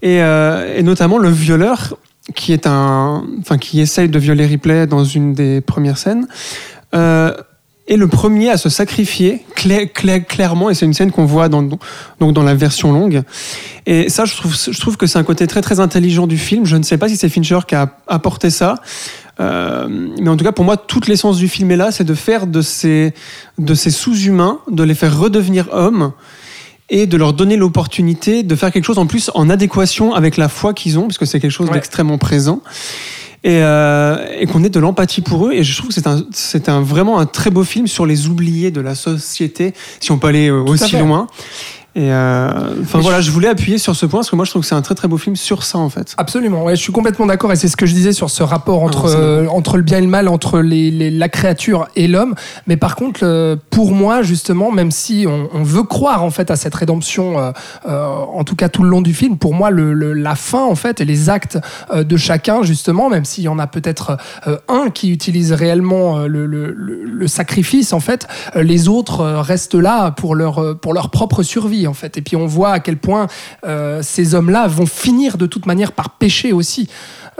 Et, 0.00 0.22
euh, 0.22 0.74
et 0.78 0.82
notamment 0.82 1.18
le 1.18 1.28
violeur, 1.28 1.98
qui 2.34 2.52
est 2.54 2.66
un, 2.66 3.24
enfin, 3.40 3.58
qui 3.58 3.80
essaye 3.80 4.08
de 4.08 4.18
violer 4.18 4.46
Ripley 4.46 4.86
dans 4.86 5.04
une 5.04 5.34
des 5.34 5.60
premières 5.60 5.98
scènes, 5.98 6.26
euh, 6.94 7.34
est 7.88 7.96
le 7.96 8.08
premier 8.08 8.50
à 8.50 8.56
se 8.56 8.68
sacrifier 8.68 9.44
cla- 9.56 9.86
cla- 9.92 10.24
clairement, 10.24 10.70
et 10.70 10.74
c'est 10.74 10.86
une 10.86 10.94
scène 10.94 11.12
qu'on 11.12 11.24
voit 11.24 11.48
dans, 11.48 11.62
donc 11.62 12.32
dans 12.32 12.42
la 12.42 12.54
version 12.54 12.92
longue. 12.92 13.22
Et 13.86 14.08
ça, 14.08 14.24
je 14.24 14.34
trouve, 14.36 14.56
je 14.56 14.80
trouve 14.80 14.96
que 14.96 15.06
c'est 15.06 15.18
un 15.18 15.22
côté 15.24 15.46
très 15.46 15.60
très 15.62 15.78
intelligent 15.78 16.26
du 16.26 16.36
film. 16.38 16.64
Je 16.66 16.76
ne 16.76 16.82
sais 16.82 16.98
pas 16.98 17.08
si 17.08 17.16
c'est 17.16 17.28
Fincher 17.28 17.60
qui 17.68 17.74
a 17.76 17.96
apporté 18.08 18.50
ça. 18.50 18.74
Euh, 19.38 19.86
mais 20.20 20.28
en 20.30 20.36
tout 20.36 20.44
cas, 20.44 20.52
pour 20.52 20.64
moi, 20.64 20.76
toute 20.76 21.06
l'essence 21.08 21.36
du 21.36 21.46
film 21.48 21.70
est 21.70 21.76
là, 21.76 21.92
c'est 21.92 22.04
de 22.04 22.14
faire 22.14 22.46
de 22.46 22.62
ces, 22.62 23.12
de 23.58 23.74
ces 23.74 23.90
sous-humains, 23.90 24.58
de 24.70 24.82
les 24.82 24.94
faire 24.94 25.16
redevenir 25.18 25.68
hommes 25.72 26.12
et 26.88 27.06
de 27.06 27.16
leur 27.16 27.32
donner 27.34 27.56
l'opportunité 27.56 28.42
de 28.44 28.54
faire 28.54 28.70
quelque 28.72 28.84
chose 28.84 28.98
en 28.98 29.06
plus 29.06 29.30
en 29.34 29.50
adéquation 29.50 30.14
avec 30.14 30.36
la 30.36 30.48
foi 30.48 30.72
qu'ils 30.72 30.98
ont, 30.98 31.02
parce 31.02 31.18
que 31.18 31.24
c'est 31.26 31.38
quelque 31.40 31.50
chose 31.50 31.66
Ouais. 31.68 31.74
d'extrêmement 31.74 32.16
présent. 32.18 32.62
Et, 33.46 33.62
euh, 33.62 34.26
et 34.40 34.46
qu'on 34.46 34.64
ait 34.64 34.70
de 34.70 34.80
l'empathie 34.80 35.20
pour 35.20 35.46
eux. 35.46 35.52
Et 35.52 35.62
je 35.62 35.76
trouve 35.76 35.90
que 35.90 35.94
c'est 35.94 36.08
un, 36.08 36.20
c'est 36.32 36.68
un, 36.68 36.80
vraiment 36.80 37.20
un 37.20 37.26
très 37.26 37.50
beau 37.50 37.62
film 37.62 37.86
sur 37.86 38.04
les 38.04 38.26
oubliés 38.26 38.72
de 38.72 38.80
la 38.80 38.96
société, 38.96 39.72
si 40.00 40.10
on 40.10 40.18
peut 40.18 40.26
aller 40.26 40.48
euh, 40.48 40.64
aussi 40.64 40.96
loin. 40.96 41.28
Et 41.98 42.12
euh, 42.12 42.50
enfin 42.82 42.98
voilà, 43.00 43.22
je 43.22 43.30
voulais 43.30 43.48
appuyer 43.48 43.78
sur 43.78 43.96
ce 43.96 44.04
point 44.04 44.20
parce 44.20 44.28
que 44.28 44.36
moi 44.36 44.44
je 44.44 44.50
trouve 44.50 44.60
que 44.60 44.68
c'est 44.68 44.74
un 44.74 44.82
très 44.82 44.94
très 44.94 45.08
beau 45.08 45.16
film 45.16 45.34
sur 45.34 45.62
ça 45.62 45.78
en 45.78 45.88
fait. 45.88 46.14
Absolument, 46.18 46.62
ouais, 46.62 46.76
je 46.76 46.82
suis 46.82 46.92
complètement 46.92 47.24
d'accord 47.24 47.50
et 47.52 47.56
c'est 47.56 47.68
ce 47.68 47.76
que 47.78 47.86
je 47.86 47.94
disais 47.94 48.12
sur 48.12 48.28
ce 48.28 48.42
rapport 48.42 48.82
entre, 48.82 49.06
Ah, 49.06 49.08
c'est 49.12 49.16
euh, 49.16 49.48
entre 49.48 49.78
le 49.78 49.82
bien 49.82 49.96
et 49.96 50.02
le 50.02 50.06
mal, 50.06 50.28
entre 50.28 50.60
les, 50.60 50.90
les- 50.90 51.10
la 51.10 51.30
créature 51.30 51.88
et 51.96 52.06
l'homme. 52.06 52.34
Mais 52.66 52.76
par 52.76 52.96
contre, 52.96 53.20
euh, 53.22 53.56
pour 53.70 53.92
moi, 53.92 54.20
justement, 54.20 54.70
même 54.70 54.90
si 54.90 55.24
on, 55.26 55.48
on 55.54 55.62
veut 55.62 55.84
croire 55.84 56.22
en 56.22 56.28
fait 56.30 56.50
à 56.50 56.56
cette 56.56 56.74
rédemption, 56.74 57.38
euh, 57.88 58.06
en 58.34 58.44
tout 58.44 58.56
cas 58.56 58.68
tout 58.68 58.82
le 58.82 58.90
long 58.90 59.00
du 59.00 59.14
film, 59.14 59.38
pour 59.38 59.54
moi, 59.54 59.70
le, 59.70 59.94
le- 59.94 60.12
la 60.12 60.34
fin 60.34 60.64
en 60.66 60.74
fait 60.74 61.00
et 61.00 61.06
les 61.06 61.30
actes 61.30 61.58
de 61.94 62.16
chacun, 62.18 62.62
justement, 62.62 63.08
même 63.08 63.24
s'il 63.24 63.44
y 63.44 63.48
en 63.48 63.58
a 63.58 63.66
peut-être 63.66 64.18
un 64.68 64.90
qui 64.90 65.10
utilise 65.12 65.54
réellement 65.54 66.18
le, 66.26 66.44
le- 66.44 67.26
sacrifice, 67.26 67.94
en 67.94 68.00
fait, 68.00 68.28
les 68.54 68.86
autres 68.88 69.24
restent 69.24 69.74
là 69.74 70.10
pour 70.10 70.34
leur, 70.34 70.78
pour 70.78 70.92
leur 70.92 71.08
propre 71.10 71.42
survie, 71.42 71.85
en 71.86 71.94
fait. 71.94 72.16
Et 72.16 72.22
puis 72.22 72.36
on 72.36 72.46
voit 72.46 72.70
à 72.70 72.80
quel 72.80 72.96
point 72.96 73.26
euh, 73.64 74.02
ces 74.02 74.34
hommes-là 74.34 74.66
vont 74.66 74.86
finir 74.86 75.38
de 75.38 75.46
toute 75.46 75.66
manière 75.66 75.92
par 75.92 76.10
pécher 76.10 76.52
aussi. 76.52 76.88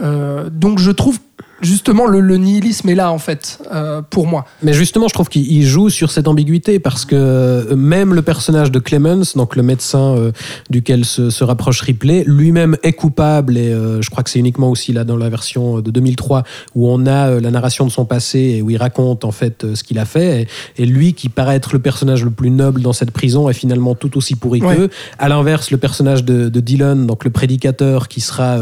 Euh, 0.02 0.50
donc 0.50 0.78
je 0.78 0.90
trouve 0.90 1.18
justement, 1.62 2.06
le, 2.06 2.20
le 2.20 2.36
nihilisme 2.36 2.88
est 2.88 2.94
là, 2.94 3.10
en 3.12 3.18
fait, 3.18 3.58
euh, 3.72 4.02
pour 4.02 4.26
moi. 4.26 4.44
Mais 4.62 4.72
justement, 4.72 5.08
je 5.08 5.14
trouve 5.14 5.28
qu'il 5.28 5.50
il 5.50 5.64
joue 5.64 5.88
sur 5.90 6.10
cette 6.10 6.28
ambiguïté 6.28 6.78
parce 6.78 7.04
que 7.04 7.14
euh, 7.16 7.76
même 7.76 8.14
le 8.14 8.22
personnage 8.22 8.70
de 8.70 8.78
Clemens, 8.78 9.34
donc 9.36 9.56
le 9.56 9.62
médecin 9.62 10.16
euh, 10.16 10.32
duquel 10.70 11.04
se, 11.04 11.30
se 11.30 11.44
rapproche 11.44 11.80
Ripley, 11.80 12.24
lui-même 12.26 12.76
est 12.82 12.92
coupable 12.92 13.56
et 13.56 13.72
euh, 13.72 14.02
je 14.02 14.10
crois 14.10 14.22
que 14.22 14.30
c'est 14.30 14.38
uniquement 14.38 14.68
aussi 14.70 14.92
là 14.92 15.04
dans 15.04 15.16
la 15.16 15.28
version 15.28 15.80
de 15.80 15.90
2003 15.90 16.42
où 16.74 16.88
on 16.88 17.06
a 17.06 17.40
la 17.40 17.50
narration 17.50 17.86
de 17.86 17.90
son 17.90 18.04
passé 18.04 18.38
et 18.38 18.62
où 18.62 18.70
il 18.70 18.76
raconte 18.76 19.24
en 19.24 19.30
fait 19.32 19.74
ce 19.74 19.82
qu'il 19.84 19.98
a 19.98 20.04
fait 20.04 20.42
et, 20.76 20.82
et 20.82 20.86
lui 20.86 21.14
qui 21.14 21.28
paraît 21.28 21.56
être 21.56 21.72
le 21.72 21.78
personnage 21.78 22.24
le 22.24 22.30
plus 22.30 22.50
noble 22.50 22.80
dans 22.82 22.92
cette 22.92 23.10
prison 23.10 23.48
est 23.48 23.54
finalement 23.54 23.94
tout 23.94 24.16
aussi 24.18 24.34
pourri 24.34 24.60
Ouais. 24.62 24.74
qu'eux. 24.76 24.88
À 25.18 25.28
l'inverse, 25.28 25.70
le 25.70 25.76
personnage 25.76 26.24
de, 26.24 26.48
de 26.48 26.60
Dylan, 26.60 27.06
donc 27.06 27.24
le 27.24 27.30
prédicateur 27.30 28.08
qui 28.08 28.20
sera 28.20 28.56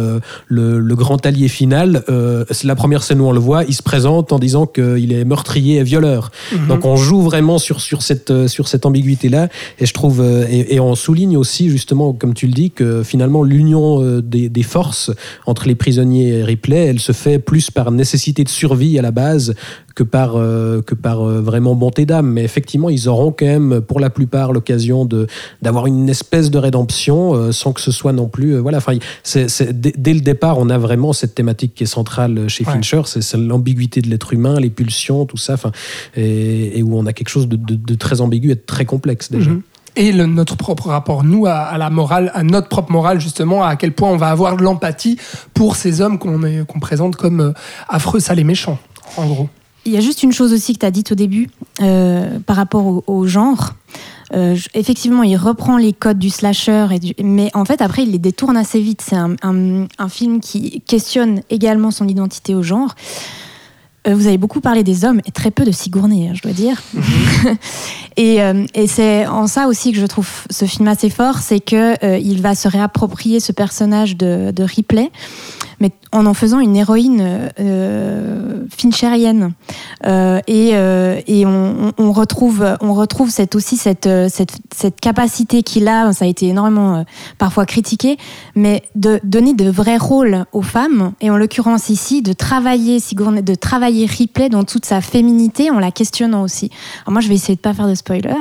le, 0.49 0.79
le 0.81 0.97
grand 0.97 1.25
allié 1.25 1.49
final, 1.49 2.03
c'est 2.51 2.67
la 2.67 2.75
première 2.85 3.03
scène 3.03 3.23
où 3.23 3.27
on 3.27 3.33
le 3.33 3.41
voit, 3.41 3.65
il 3.65 3.73
se 3.73 3.83
présente 3.83 4.31
en 4.31 4.39
disant 4.39 4.67
qu'il 4.67 5.11
est 5.11 5.25
meurtrier 5.25 5.79
et 5.79 5.83
violeur. 5.83 6.31
Mhm. 6.53 6.69
Donc 6.69 6.85
on 6.85 6.97
joue 6.97 7.23
vraiment 7.23 7.57
sur, 7.57 7.81
sur 7.81 8.03
cette, 8.03 8.31
euh, 8.31 8.47
sur 8.47 8.69
cette 8.69 8.85
ambiguïté-là. 8.85 9.49
Et 9.79 9.87
je 9.87 9.95
trouve, 9.95 10.21
euh, 10.21 10.45
et, 10.51 10.75
et 10.75 10.81
on 10.81 10.95
souligne 10.95 11.39
aussi, 11.39 11.71
justement, 11.71 12.13
comme 12.13 12.35
tu 12.35 12.47
le 12.47 12.53
dis, 12.53 12.71
que 12.71 13.03
finalement 13.03 13.43
l'union 13.43 14.03
euh, 14.03 14.21
des, 14.21 14.51
des 14.51 14.63
forces 14.63 15.11
entre 15.47 15.67
les 15.67 15.75
prisonniers 15.75 16.41
et 16.41 16.45
Ripley, 16.45 16.85
elle 16.85 17.01
se 17.01 17.13
fait 17.13 17.39
plus 17.39 17.71
par 17.71 17.91
nécessité 17.91 18.45
de 18.45 18.51
survie 18.51 18.99
à 18.99 19.03
la 19.03 19.13
base 19.13 19.55
que 19.95 20.03
par, 20.03 20.33
euh, 20.37 20.83
que 20.83 20.95
par 20.95 21.21
euh, 21.23 21.41
vraiment 21.41 21.75
bonté 21.75 22.05
d'âme. 22.07 22.27
Mais 22.31 22.43
effectivement, 22.43 22.91
ils 22.91 23.09
auront 23.09 23.31
quand 23.31 23.47
même, 23.47 23.81
pour 23.81 24.01
la 24.01 24.11
plupart, 24.11 24.53
l'occasion 24.53 25.09
d'avoir 25.63 25.87
une 25.87 26.09
espèce 26.09 26.51
de 26.51 26.59
rédemption 26.59 27.35
euh, 27.35 27.53
sans 27.53 27.73
que 27.73 27.81
ce 27.81 27.93
soit 27.93 28.13
non 28.13 28.27
plus. 28.29 28.59
voilà, 28.59 28.79
enfin, 28.79 28.97
c'est, 29.23 29.47
dès, 29.81 30.15
le 30.15 30.21
départ, 30.21 30.59
on 30.59 30.69
a 30.71 30.79
vraiment 30.79 31.13
cette 31.13 31.35
thématique 31.35 31.75
qui 31.75 31.85
est 31.85 31.87
centrale 31.87 32.49
chez 32.49 32.65
Ouais. 32.65 32.73
Fincher, 32.73 33.03
c'est, 33.07 33.37
l'ambiguïté 33.37 34.01
de 34.01 34.09
l'être 34.09 34.33
humain, 34.33 34.59
les 34.59 34.71
pulsions, 34.71 35.27
tout 35.27 35.37
ça, 35.37 35.57
et, 36.17 36.79
et 36.79 36.83
où 36.83 36.97
on 36.99 37.07
a 37.07 37.13
quelque 37.13 37.29
chose 37.29 37.49
de, 37.49 37.57
de- 37.57 37.75
de 37.77 37.95
très 37.95 38.21
ambigu 38.21 38.51
et 38.51 38.55
de 38.55 38.63
très 38.65 38.85
complexe 38.85 39.31
déjà. 39.31 39.51
Mhm. 39.51 39.63
Et 39.97 40.11
le- 40.11 40.27
notre 40.27 40.57
propre 40.57 40.89
rapport, 40.89 41.23
nous, 41.23 41.47
à, 41.47 41.53
à 41.55 41.79
la 41.79 41.89
morale, 41.91 42.33
à 42.35 42.43
notre 42.43 42.69
propre 42.69 42.91
morale, 42.91 43.21
justement, 43.21 43.63
à 43.63 43.77
quel 43.77 43.93
point 43.93 44.11
on 44.11 44.17
va 44.17 44.29
avoir 44.31 44.57
de 44.57 44.63
l'empathie 44.63 45.19
pour 45.53 45.77
ces 45.77 46.01
hommes 46.01 46.19
qu'on 46.19 46.41
qu'on 46.67 46.81
présente 46.81 47.15
comme 47.17 47.53
affreux, 47.89 48.19
sales 48.19 48.41
et 48.41 48.45
méchants, 48.45 48.79
en 49.17 49.27
gros. 49.27 49.49
Il 49.87 49.93
y 49.93 49.97
a 49.97 50.01
juste 50.01 50.23
une 50.23 50.33
chose 50.33 50.53
aussi 50.53 50.73
que 50.75 50.79
tu 50.81 50.87
as 50.87 50.91
dite 50.91 51.13
au 51.13 51.15
début 51.15 51.51
euh, 51.83 52.39
par 52.47 52.57
rapport 52.57 52.87
au, 52.87 53.05
au 53.07 53.27
genre. 53.27 53.75
Euh, 54.33 54.57
effectivement, 54.73 55.23
il 55.23 55.37
reprend 55.37 55.77
les 55.77 55.93
codes 55.93 56.19
du 56.19 56.31
slasher, 56.31 56.87
et 56.93 56.99
du, 56.99 57.13
mais 57.23 57.51
en 57.55 57.65
fait, 57.65 57.83
après, 57.83 58.03
il 58.05 58.11
les 58.13 58.19
détourne 58.19 58.57
assez 58.57 58.81
vite. 58.81 59.03
C'est 59.07 59.17
un, 59.17 59.37
un- 59.43 59.87
un 59.99 60.09
film 60.09 60.41
qui 60.41 60.81
questionne 60.87 61.43
également 61.51 61.91
son 61.91 62.09
identité 62.09 62.55
au 62.55 62.63
genre. 62.63 62.95
Euh, 64.09 64.15
vous 64.15 64.27
avez 64.27 64.39
beaucoup 64.39 64.61
parlé 64.61 64.83
des 64.83 65.05
hommes 65.05 65.21
et 65.27 65.31
très 65.31 65.51
peu 65.51 65.65
de 65.65 65.71
Sigourney, 65.73 66.29
hein, 66.29 66.33
je 66.35 66.43
dois 66.43 66.53
dire. 66.53 66.83
et 68.17 68.43
euh, 68.43 68.67
et 68.75 68.87
c'est 68.87 69.27
en 69.27 69.47
ça 69.47 69.67
aussi 69.69 69.93
que 69.93 69.99
je 69.99 70.07
trouve 70.07 70.29
ce 70.51 70.65
film 70.65 70.89
assez 70.89 71.11
fort, 71.11 71.39
c'est 71.39 71.61
que 71.61 72.19
il 72.19 72.41
va 72.43 72.55
se 72.55 72.69
réapproprier 72.69 73.41
ce 73.41 73.53
personnage 73.53 74.17
de, 74.17 74.51
de 74.51 74.63
Ripley, 74.63 75.11
mais 75.81 75.91
en 76.13 76.27
en 76.27 76.35
faisant 76.35 76.61
une 76.61 76.77
héroïne 76.77 77.51
euh, 77.61 78.65
fincherienne. 78.77 79.53
Euh, 80.07 80.41
et 80.47 80.71
euh, 80.75 81.21
et 81.27 81.47
on, 81.47 81.93
on- 81.99 82.13
retrouve, 82.13 82.65
on 82.81 82.95
retrouve 82.95 83.29
cette, 83.31 83.57
aussi 83.57 83.77
cette, 83.77 84.07
euh, 84.07 84.29
cette, 84.31 84.53
cette 84.75 85.01
capacité 85.01 85.63
qu'il 85.65 85.89
a, 85.89 86.13
ça 86.13 86.25
a 86.25 86.29
été 86.29 86.47
énormément 86.47 86.97
euh, 86.99 87.03
parfois 87.39 87.67
critiqué, 87.67 88.19
mais 88.55 88.83
de 88.95 89.19
donner 89.25 89.53
de 89.55 89.69
vrais 89.69 89.97
rôles 89.97 90.45
aux 90.53 90.63
femmes, 90.63 91.13
et 91.21 91.31
en 91.31 91.37
l'occurrence 91.37 91.89
ici, 91.89 92.23
de 92.23 92.33
travailler 92.33 92.99
de 93.01 93.55
travailler 93.55 94.07
Ripley 94.07 94.49
dans 94.49 94.63
toute 94.65 94.85
sa 94.85 95.01
féminité 95.01 95.71
en 95.71 95.79
la 95.81 95.91
questionnant 95.91 96.43
aussi. 96.43 96.71
Alors 97.03 97.13
moi, 97.13 97.21
je 97.21 97.29
vais 97.29 97.35
essayer 97.35 97.57
de 97.57 97.61
pas 97.61 97.75
faire 97.75 97.89
de 97.89 97.95
spoiler, 97.95 98.35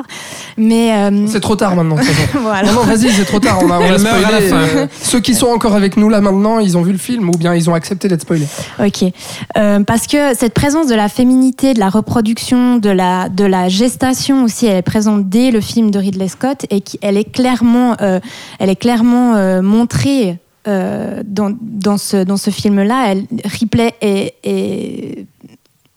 mais 0.58 0.94
euh, 0.94 1.26
C'est 1.28 1.40
trop 1.40 1.56
tard 1.56 1.76
maintenant. 1.76 1.98
voilà. 2.42 2.68
Non, 2.72 2.74
non, 2.76 2.84
vas-y, 2.84 3.10
c'est 3.12 3.26
trop 3.26 3.40
tard. 3.40 3.60
On 3.64 3.72
a, 3.72 3.80
on 3.80 3.82
Elle 3.82 3.96
a 3.96 3.98
meurt 3.98 4.24
à 4.26 4.32
la 4.32 4.42
spoilé, 4.42 4.68
fin. 4.68 4.88
ceux 5.02 5.20
qui 5.20 5.34
sont 5.34 5.48
encore 5.48 5.76
avec 5.76 5.98
nous 5.98 6.10
là 6.10 6.22
maintenant, 6.22 6.60
ils 6.60 6.78
ont 6.78 6.82
vu 6.84 6.92
le 6.92 6.98
film 7.00 7.23
ou 7.30 7.38
bien 7.38 7.54
ils 7.56 7.70
ont 7.70 7.74
accepté 7.74 8.08
d'être 8.08 8.22
spoilés. 8.22 8.48
Ok, 8.80 9.04
Euh, 9.58 9.80
parce 9.84 10.08
que 10.08 10.36
cette 10.36 10.54
présence 10.54 10.88
de 10.88 10.96
la 10.96 11.10
féminité, 11.10 11.74
de 11.74 11.80
la 11.80 11.90
reproduction, 11.90 12.78
de 12.78 12.90
la 12.90 13.30
de 13.30 13.46
la 13.46 13.70
gestation 13.70 14.44
aussi, 14.44 14.66
elle 14.68 14.78
est 14.78 14.82
présente 14.82 15.30
dès 15.30 15.52
le 15.52 15.62
film 15.62 15.92
de 15.92 16.00
Ridley 16.00 16.28
Scott 16.28 16.66
et 16.70 16.82
qui, 16.82 16.98
elle 17.02 17.18
est 17.18 17.32
clairement, 17.32 17.96
euh, 18.02 18.20
elle 18.60 18.70
est 18.70 18.76
clairement 18.76 19.36
euh, 19.36 19.62
montrée. 19.62 20.38
dans, 20.66 21.52
dans 21.62 21.98
ce, 21.98 22.24
dans 22.24 22.38
ce 22.38 22.50
film-là, 22.50 23.16
Ripley 23.44 23.94
est, 24.00 24.34
est- 24.46 25.26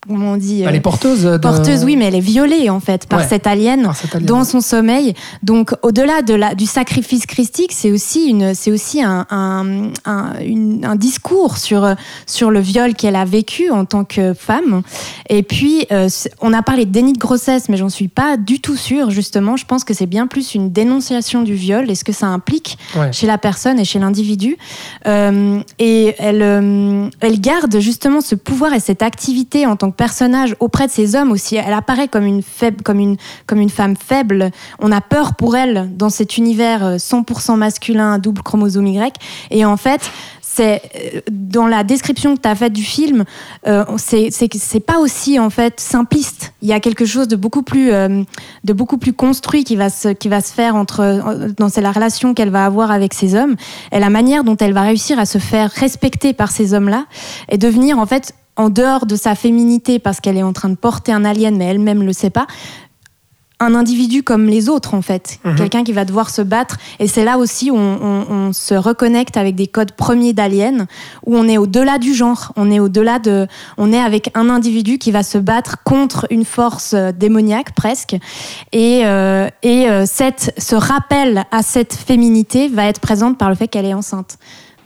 comment 0.09 0.33
on 0.33 0.37
dit 0.37 0.63
Elle 0.63 0.69
euh, 0.69 0.77
est 0.77 0.81
porteuse. 0.81 1.25
de- 1.25 1.37
porteuse, 1.39 1.85
oui, 1.85 1.97
mais 1.97 2.07
elle 2.07 2.15
est 2.15 2.21
violée 2.21 2.71
en 2.71 2.81
fait 2.81 3.07
par 3.07 3.21
Ouais. 3.21 3.27
cet 3.29 3.47
alien 3.47 3.83
par 3.83 3.97
cet 3.97 4.15
alien. 4.15 4.27
dans 4.27 4.45
son 4.45 4.61
sommeil. 4.61 5.15
Donc, 5.43 5.73
au-delà 5.83 6.23
de 6.23 6.35
la, 6.35 6.55
du 6.55 6.67
sacrifice 6.67 7.27
christique, 7.27 7.73
c'est 7.73 7.91
aussi, 7.93 8.27
une, 8.29 8.55
c'est 8.55 8.71
aussi 8.73 9.03
un, 9.03 9.27
un, 9.31 9.91
un, 10.05 10.39
une- 10.41 10.85
un 10.85 10.97
discours 10.97 11.57
sur, 11.59 11.95
sur 12.27 12.51
le 12.51 12.61
viol 12.61 12.95
qu'elle 12.95 13.17
a 13.17 13.25
vécu 13.25 13.71
en 13.71 13.85
tant 13.85 14.05
que 14.05 14.35
femme. 14.35 14.83
Et 15.29 15.43
puis, 15.43 15.87
euh, 15.93 16.09
on 16.41 16.53
a 16.53 16.63
parlé 16.63 16.85
de 16.85 16.91
déni 16.91 17.13
de 17.13 17.19
grossesse, 17.19 17.69
mais 17.69 17.77
j'en 17.77 17.89
suis 17.89 18.09
pas 18.09 18.37
du 18.37 18.61
tout 18.61 18.77
sûre, 18.77 19.11
justement. 19.11 19.57
Je 19.57 19.65
pense 19.65 19.85
que 19.85 19.95
c'est 19.95 20.07
bien 20.07 20.27
plus 20.27 20.55
une 20.55 20.71
dénonciation 20.71 21.43
du 21.43 21.55
viol 21.55 21.91
et 21.91 21.95
ce 21.95 22.05
que 22.05 22.13
ça 22.13 22.27
implique 22.27 22.79
Ouais. 22.97 23.13
chez 23.13 23.27
la 23.27 23.39
personne 23.39 23.79
et 23.79 23.85
chez 23.85 23.99
l'individu. 23.99 24.57
Euh, 25.07 25.61
et 25.79 26.15
elle, 26.19 26.43
euh, 26.43 27.09
elle 27.21 27.41
garde 27.41 27.79
justement 27.81 28.21
ce 28.21 28.35
pouvoir 28.35 28.73
et 28.75 28.81
cette 28.81 29.03
activité 29.03 29.67
en 29.67 29.77
tant 29.77 29.91
que 29.91 29.96
personnage 29.97 30.55
auprès 30.61 30.87
de 30.87 30.93
ces 30.93 31.17
hommes 31.17 31.33
aussi. 31.33 31.57
Elle 31.57 31.73
apparaît 31.73 32.09
comme 32.09 32.25
une, 32.25 32.43
faible, 32.43 32.83
comme 32.83 33.01
une, 33.01 33.17
comme 33.47 33.61
une 33.61 33.71
femme 33.71 33.97
faible. 33.97 34.51
On 34.79 34.93
a 34.93 35.01
peur 35.01 35.35
pour 35.35 35.57
elle 35.57 35.91
dans 35.97 36.11
cet 36.11 36.37
univers 36.37 36.85
euh, 36.85 36.97
100% 36.97 37.57
masculin, 37.57 38.19
double 38.19 38.43
chromosome 38.43 38.87
Y. 38.87 39.15
Et 39.51 39.65
en 39.65 39.77
fait, 39.77 40.11
c'est 40.57 40.83
euh, 40.97 41.21
dans 41.31 41.67
la 41.67 41.85
description 41.85 42.37
que 42.37 42.41
tu 42.41 42.49
as 42.49 42.55
faite 42.55 42.73
du 42.73 42.83
film, 42.83 43.25
euh, 43.67 43.85
c'est 43.99 44.87
pas 44.87 44.99
aussi 44.99 45.39
en 45.39 45.51
fait 45.51 45.81
simpliste. 45.81 46.53
Il 46.63 46.69
y 46.69 46.73
a 46.73 46.81
quelque 46.81 47.05
chose 47.05 47.29
de 47.29 47.37
beaucoup 47.37 47.63
plus 47.63 47.93
euh, 47.93 48.23
de 48.65 48.73
beaucoup 48.73 48.99
plus 48.99 49.13
construit 49.13 49.65
qui 49.65 49.77
va 49.77 49.91
se 49.91 50.09
qui 50.09 50.29
va 50.29 50.41
se 50.41 50.53
faire 50.53 50.75
entre 50.77 51.01
euh, 51.01 51.49
dans 51.57 51.69
la 51.77 51.93
relation 51.93 52.35
qu'elle 52.35 52.51
va 52.51 52.65
avoir 52.65 52.91
avec 52.91 53.15
ces 53.15 53.35
hommes 53.35 53.57
et 53.93 54.01
la 54.01 54.11
manière 54.11 54.45
dont 54.45 54.57
elle 54.57 54.73
va 54.73 54.83
réussir 54.83 55.19
à 55.19 55.27
se 55.27 55.39
faire 55.39 55.71
respecter 55.71 56.33
par 56.33 56.51
ces 56.51 56.75
hommes-là 56.75 57.07
et 57.49 57.59
devenir 57.59 57.99
en 57.99 58.07
fait 58.07 58.35
en 58.57 58.69
dehors 58.71 59.07
de 59.07 59.17
sa 59.17 59.35
féminité 59.35 59.99
parce 59.99 60.21
qu'elle 60.21 60.37
est 60.37 60.43
en 60.43 60.53
train 60.53 60.69
de 60.71 60.77
porter 60.77 61.13
un 61.13 61.25
alien 61.25 61.57
mais 61.57 61.67
elle-même 61.67 62.03
le 62.03 62.13
sait 62.13 62.31
pas 62.31 62.47
un 63.59 63.75
individu 63.75 64.23
comme 64.23 64.45
les 64.49 64.69
autres 64.69 64.93
en 64.93 65.01
fait, 65.01 65.39
Mhm. 65.43 65.55
quelqu'un 65.57 65.83
qui 65.83 65.95
va 65.95 66.05
devoir 66.05 66.29
se 66.29 66.43
battre. 66.43 66.77
Et 66.99 67.07
c'est 67.09 67.25
là 67.25 67.39
aussi 67.39 67.71
où 67.71 67.75
on, 67.77 67.99
on- 68.03 68.27
on 68.31 68.53
se 68.53 68.75
reconnecte 68.75 69.39
avec 69.39 69.55
des 69.55 69.67
codes 69.67 69.93
premiers 69.93 70.35
d'Alien 70.35 70.87
où 71.25 71.35
on 71.39 71.49
est 71.49 71.57
au-delà 71.57 71.97
du 71.97 72.13
genre, 72.13 72.53
on 72.57 72.71
est 72.71 72.81
au-delà 72.81 73.19
de, 73.19 73.47
on 73.79 73.95
est 73.95 73.99
avec 73.99 74.31
un 74.35 74.51
individu 74.51 74.99
qui 74.99 75.11
va 75.11 75.23
se 75.23 75.39
battre 75.39 75.77
contre 75.85 76.27
une 76.29 76.45
force 76.45 76.93
euh, 76.93 77.13
démoniaque 77.13 77.75
presque. 77.75 78.15
Et, 78.73 79.07
euh, 79.07 79.49
et 79.63 79.89
euh, 79.89 80.05
cette, 80.05 80.53
ce 80.59 80.75
rappel 80.77 81.47
à 81.51 81.63
cette 81.63 81.95
féminité 81.95 82.69
va 82.69 82.85
être 82.85 83.01
présente 83.01 83.39
par 83.39 83.49
le 83.49 83.55
fait 83.55 83.69
qu'elle 83.69 83.87
est 83.87 83.95
enceinte, 83.95 84.37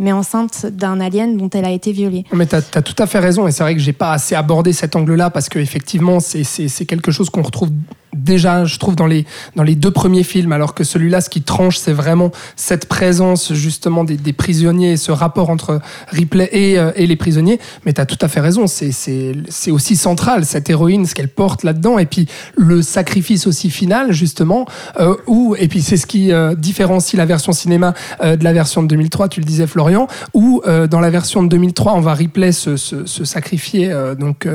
mais 0.01 0.13
enceinte 0.13 0.67
d'un 0.67 0.99
alien 0.99 1.37
dont 1.37 1.51
elle 1.51 1.67
a 1.67 1.71
été 1.71 1.93
violée. 1.93 2.25
Mais 2.33 2.47
tu 2.47 2.57
as, 2.57 2.63
tout 2.63 3.01
à 3.01 3.07
fait 3.07 3.21
raison, 3.21 3.47
et 3.47 3.53
c'est 3.53 3.63
vrai 3.63 3.75
que 3.75 3.81
j'ai 3.81 3.93
pas 3.93 4.13
assez 4.13 4.35
abordé 4.35 4.73
cet 4.73 4.97
angle-là 4.97 5.31
parce 5.31 5.49
qu'effectivement, 5.49 6.19
c'est 6.19 6.87
quelque 6.87 7.13
chose 7.13 7.31
qu'on 7.31 7.43
retrouve 7.43 7.71
déjà, 8.15 8.65
je 8.65 8.79
trouve, 8.79 8.97
dans 8.97 9.07
les, 9.07 9.27
dans 9.57 9.63
les 9.63 9.75
deux 9.75 9.91
premiers 9.91 10.23
films, 10.23 10.53
alors 10.53 10.75
que 10.75 10.85
celui-là, 10.85 11.21
ce 11.21 11.31
qui 11.31 11.43
tranche, 11.43 11.77
c'est 11.77 11.93
vraiment 11.93 12.31
cette 12.57 12.87
présence 12.87 13.53
justement 13.53 14.05
des, 14.05 14.33
prisonniers 14.33 14.93
et 14.93 14.97
ce 14.97 15.13
rapport 15.13 15.51
entre 15.51 15.81
Ripley 16.09 16.49
et, 16.53 16.79
euh, 16.79 16.93
et 16.95 17.07
les 17.07 17.17
prisonniers. 17.17 17.59
Mais 17.85 17.93
tu 17.93 18.01
as 18.01 18.07
tout 18.07 18.19
à 18.21 18.29
fait 18.29 18.41
raison, 18.41 18.67
c'est- 18.67 19.71
aussi 19.71 19.97
central, 19.97 20.45
cette 20.45 20.71
héroïne, 20.71 21.07
ce 21.07 21.15
qu'elle 21.15 21.29
porte 21.29 21.63
là-dedans, 21.63 21.99
et 21.99 22.07
puis 22.07 22.27
le 22.57 22.83
sacrifice 22.83 23.47
aussi 23.47 23.71
final, 23.71 24.13
justement, 24.13 24.67
euh, 24.99 25.15
où, 25.27 25.55
et 25.59 25.69
puis 25.69 25.83
c'est 25.83 25.97
ce 25.97 26.07
qui 26.07 26.33
euh, 26.33 26.55
différencie 26.55 27.19
la 27.19 27.27
version 27.27 27.53
cinéma 27.53 27.95
euh, 28.23 28.37
de 28.37 28.45
la 28.45 28.53
version 28.53 28.83
de 28.83 28.89
2003, 28.89 29.29
tu 29.29 29.41
le 29.41 29.47
disais 29.47 29.67
Florian, 29.67 30.09
où 30.35 30.63
dans 30.91 31.01
la 31.01 31.11
version 31.11 31.43
de 31.43 31.49
2003, 31.49 31.95
on 31.95 32.01
va 32.01 32.15
Ripley 32.15 32.53
se, 32.53 32.77
se, 32.77 33.25
sacrifier 33.25 33.93
donc 34.19 34.47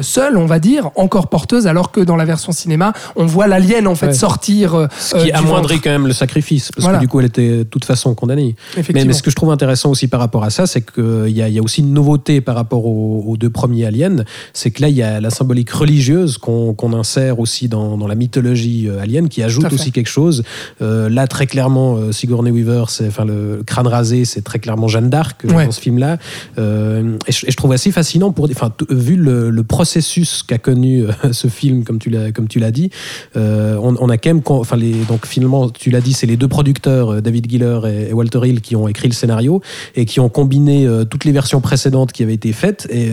seule, 0.00 0.36
on 0.36 0.46
va 0.46 0.58
dire, 0.58 0.90
encore 0.96 1.28
porteuse, 1.28 1.66
alors 1.66 1.92
que 1.92 2.00
dans 2.00 2.16
la 2.16 2.24
version 2.24 2.52
cinéma, 2.52 2.89
là, 2.92 3.12
on 3.16 3.26
voit 3.26 3.46
l'alien 3.46 3.86
en 3.86 3.94
fait 3.94 4.06
Ouais. 4.08 4.12
sortir. 4.14 4.74
euh, 4.74 4.86
Ce 4.98 5.16
qui 5.16 5.30
euh, 5.30 5.36
amoindrit 5.36 5.74
ventre. 5.76 5.84
quand 5.84 5.90
même 5.90 6.06
le 6.06 6.12
sacrifice, 6.12 6.70
parce 6.72 6.82
Voilà. 6.84 6.98
que 6.98 7.04
du 7.04 7.08
coup, 7.08 7.20
elle 7.20 7.26
était 7.26 7.58
de 7.58 7.62
toute 7.64 7.84
façon 7.84 8.14
condamnée. 8.14 8.54
Mais, 8.94 9.12
ce 9.12 9.22
que 9.22 9.30
je 9.30 9.36
trouve 9.36 9.50
intéressant 9.50 9.90
aussi 9.90 10.08
par 10.08 10.20
rapport 10.20 10.44
à 10.44 10.50
ça, 10.50 10.66
c'est 10.66 10.80
qu'il 10.82 11.28
y, 11.30 11.42
a- 11.42 11.48
il 11.48 11.54
y 11.54 11.58
a 11.58 11.62
aussi 11.62 11.80
une 11.80 11.92
nouveauté 11.92 12.40
par 12.40 12.54
rapport 12.54 12.86
aux, 12.86 13.24
aux 13.26 13.36
deux 13.36 13.50
premiers 13.50 13.84
aliens, 13.86 14.24
c'est 14.52 14.70
que 14.70 14.82
là, 14.82 14.88
il 14.88 14.96
y 14.96 15.02
a 15.02 15.20
la 15.20 15.30
symbolique 15.30 15.70
religieuse 15.70 16.38
qu'on 16.38 16.92
insère 16.92 17.38
aussi 17.40 17.68
dans, 17.68 17.96
dans 17.96 18.06
la 18.06 18.14
mythologie 18.14 18.88
euh, 18.88 19.00
alien, 19.00 19.28
qui 19.28 19.42
ajoute 19.42 19.72
aussi 19.72 19.92
quelque 19.92 20.08
chose. 20.08 20.42
Euh, 20.82 21.08
là, 21.08 21.26
très 21.26 21.46
clairement, 21.46 21.96
euh, 21.96 22.12
Sigourney 22.12 22.50
Weaver, 22.50 22.84
c'est, 22.88 23.06
enfin, 23.08 23.24
le 23.24 23.62
crâne 23.66 23.86
rasé, 23.86 24.24
c'est 24.24 24.42
très 24.42 24.58
clairement 24.58 24.88
Jeanne 24.88 25.10
d'Arc 25.10 25.44
euh, 25.44 25.52
Ouais. 25.52 25.66
dans 25.66 25.72
ce 25.72 25.80
film-là. 25.80 26.18
Euh, 26.58 27.16
et, 27.26 27.32
je, 27.32 27.46
et 27.46 27.50
je 27.50 27.56
trouve 27.56 27.72
assez 27.72 27.90
fascinant, 27.92 28.32
pour, 28.32 28.48
enfin, 28.50 28.72
vu 28.90 29.16
le, 29.16 29.50
le 29.50 29.62
processus 29.64 30.42
qu'a 30.42 30.58
connu 30.58 31.04
euh, 31.04 31.12
ce 31.32 31.48
film, 31.48 31.84
comme 31.84 31.98
tu 31.98 32.10
l'as, 32.10 32.32
comme 32.32 32.48
tu 32.48 32.58
l'as 32.58 32.70
dit, 32.80 32.90
euh, 33.36 33.76
on, 33.82 33.94
on 33.98 34.08
a 34.08 34.16
quand 34.18 34.30
même, 34.30 34.42
con- 34.42 34.60
enfin, 34.60 34.76
les, 34.76 34.92
donc 35.08 35.26
finalement, 35.26 35.68
tu 35.70 35.90
l'as 35.90 36.00
dit, 36.00 36.12
c'est 36.12 36.26
les 36.26 36.36
deux 36.36 36.48
producteurs, 36.48 37.14
euh, 37.14 37.20
David 37.20 37.50
Giller 37.50 37.80
et, 37.86 38.10
et 38.10 38.12
Walter 38.12 38.40
Hill, 38.44 38.60
qui 38.60 38.76
ont 38.76 38.88
écrit 38.88 39.08
le 39.08 39.14
scénario 39.14 39.60
et 39.94 40.04
qui 40.04 40.20
ont 40.20 40.28
combiné 40.28 40.86
euh, 40.86 41.04
toutes 41.04 41.24
les 41.24 41.32
versions 41.32 41.60
précédentes 41.60 42.12
qui 42.12 42.22
avaient 42.22 42.34
été 42.34 42.52
faites. 42.52 42.86
Et 42.90 43.10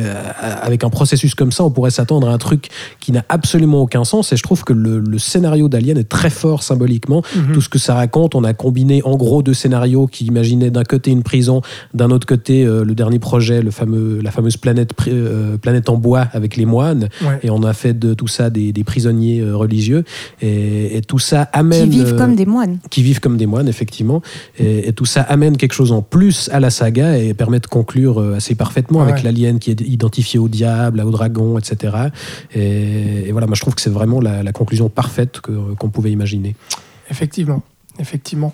avec 0.61 0.83
un 0.83 0.89
processus 0.89 1.35
comme 1.35 1.51
ça, 1.51 1.63
on 1.63 1.71
pourrait 1.71 1.91
s'attendre 1.91 2.27
à 2.29 2.33
un 2.33 2.37
truc 2.37 2.69
qui 2.99 3.11
n'a 3.11 3.23
absolument 3.29 3.81
aucun 3.81 4.03
sens. 4.03 4.31
Et 4.31 4.37
je 4.37 4.43
trouve 4.43 4.63
que 4.63 4.73
le, 4.73 4.99
le 4.99 5.19
scénario 5.19 5.67
d'Alien 5.69 5.97
est 5.97 6.09
très 6.09 6.29
fort 6.29 6.63
symboliquement. 6.63 7.21
Mhm. 7.35 7.53
Tout 7.53 7.61
ce 7.61 7.69
que 7.69 7.79
ça 7.79 7.93
raconte, 7.95 8.35
on 8.35 8.43
a 8.43 8.53
combiné 8.53 9.01
en 9.03 9.15
gros 9.15 9.41
deux 9.41 9.53
scénarios 9.53 10.07
qui 10.07 10.25
imaginaient 10.25 10.71
d'un 10.71 10.83
côté 10.83 11.11
une 11.11 11.23
prison, 11.23 11.61
d'un 11.93 12.11
autre 12.11 12.27
côté 12.27 12.65
le 12.65 12.93
dernier 12.95 13.19
projet, 13.19 13.61
le 13.61 13.71
fameux, 13.71 14.19
la 14.21 14.31
fameuse 14.31 14.57
planète, 14.57 14.93
planète 15.61 15.89
en 15.89 15.97
bois 15.97 16.27
avec 16.33 16.55
les 16.55 16.65
moines. 16.65 17.09
Ouais. 17.21 17.39
Et 17.43 17.49
on 17.49 17.63
a 17.63 17.73
fait 17.73 17.97
de 17.97 18.13
tout 18.13 18.27
ça 18.27 18.49
des, 18.49 18.71
des 18.73 18.83
prisonniers 18.83 19.41
religieux. 19.57 20.03
Et, 20.41 20.97
et 20.97 21.01
tout 21.01 21.19
ça 21.19 21.41
amène. 21.53 21.89
Qui 21.89 21.97
vivent 21.97 22.13
euh, 22.13 22.17
comme 22.17 22.35
des 22.35 22.45
moines. 22.45 22.79
qui 22.89 23.03
vivent 23.03 23.19
comme 23.19 23.37
des 23.37 23.45
moines, 23.45 23.67
effectivement. 23.67 24.21
Et, 24.59 24.87
et 24.87 24.93
tout 24.93 25.05
ça 25.05 25.21
amène 25.21 25.57
quelque 25.57 25.73
chose 25.73 25.91
en 25.91 26.01
plus 26.01 26.49
à 26.53 26.59
la 26.59 26.69
saga 26.69 27.17
et 27.17 27.33
permet 27.33 27.59
de 27.59 27.67
conclure 27.67 28.21
euh, 28.21 28.35
assez 28.35 28.55
parfaitement 28.55 29.01
avec 29.01 29.23
l'alien 29.23 29.59
qui 29.59 29.71
est 29.71 29.81
identifié 29.81 30.39
au 30.39 30.47
diable, 30.47 31.01
au 31.01 31.11
dragon, 31.11 31.57
etc. 31.57 31.95
Et, 32.55 33.27
et 33.27 33.31
voilà, 33.31 33.47
moi 33.47 33.55
je 33.55 33.61
trouve 33.61 33.75
que 33.75 33.81
c'est 33.81 33.89
vraiment 33.89 34.19
la, 34.21 34.43
la 34.43 34.51
conclusion 34.51 34.89
parfaite 34.89 35.41
que- 35.41 35.73
qu'on 35.75 35.89
pouvait 35.89 36.11
imaginer. 36.11 36.55
Effectivement, 37.09 37.61
effectivement. 37.99 38.53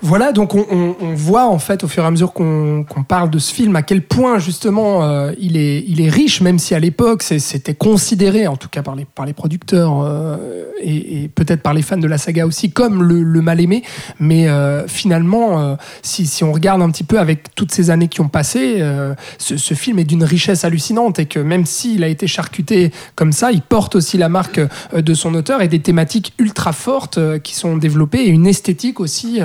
Voilà, 0.00 0.30
donc 0.30 0.54
on, 0.54 0.64
on- 0.70 0.96
on 1.00 1.14
voit 1.14 1.46
en 1.48 1.58
fait 1.58 1.82
au 1.82 1.88
fur 1.88 2.04
et 2.04 2.06
à 2.06 2.10
mesure 2.12 2.32
qu'on 2.32 2.84
parle 3.08 3.30
de 3.30 3.40
ce 3.40 3.52
film 3.52 3.74
à 3.74 3.82
quel 3.82 4.02
point 4.02 4.38
justement 4.38 5.02
euh, 5.02 5.32
il, 5.40 5.56
est, 5.56 5.82
il 5.88 6.00
est 6.00 6.08
riche, 6.08 6.40
même 6.40 6.60
si 6.60 6.72
à 6.76 6.78
l'époque 6.78 7.24
c'était 7.24 7.74
considéré, 7.74 8.46
en 8.46 8.56
tout 8.56 8.68
cas 8.68 8.82
par 8.82 8.94
les, 8.94 9.04
par 9.04 9.26
les 9.26 9.32
producteurs 9.32 10.00
euh, 10.04 10.36
et, 10.80 11.24
et 11.24 11.28
peut-être 11.28 11.62
par 11.62 11.74
les 11.74 11.82
fans 11.82 11.96
de 11.96 12.06
la 12.06 12.16
saga 12.16 12.46
aussi, 12.46 12.70
comme 12.70 13.02
le, 13.02 13.24
le 13.24 13.42
mal 13.42 13.60
aimé. 13.60 13.82
Mais 14.20 14.48
euh, 14.48 14.86
finalement, 14.86 15.60
euh, 15.60 15.74
si, 16.02 16.26
si 16.26 16.44
on 16.44 16.52
regarde 16.52 16.80
un 16.80 16.90
petit 16.90 17.02
peu 17.04 17.18
avec 17.18 17.52
toutes 17.56 17.72
ces 17.72 17.90
années 17.90 18.06
qui 18.08 18.20
ont 18.20 18.28
passé, 18.28 18.76
euh, 18.78 19.14
ce, 19.38 19.56
ce 19.56 19.74
film 19.74 19.98
est 19.98 20.04
d'une 20.04 20.22
richesse 20.22 20.64
hallucinante 20.64 21.18
et 21.18 21.26
que 21.26 21.40
même 21.40 21.66
s'il 21.66 22.04
a 22.04 22.08
été 22.08 22.28
charcuté 22.28 22.92
comme 23.16 23.32
ça, 23.32 23.50
il 23.50 23.62
porte 23.62 23.96
aussi 23.96 24.16
la 24.16 24.28
marque 24.28 24.58
euh, 24.58 25.02
de 25.02 25.12
son 25.14 25.34
auteur 25.34 25.60
et 25.60 25.66
des 25.66 25.80
thématiques 25.80 26.34
ultra 26.38 26.72
fortes 26.72 27.18
qui 27.42 27.56
sont 27.56 27.76
développées 27.76 28.20
et 28.26 28.28
une 28.28 28.46
esthétique 28.46 29.00
aussi 29.00 29.40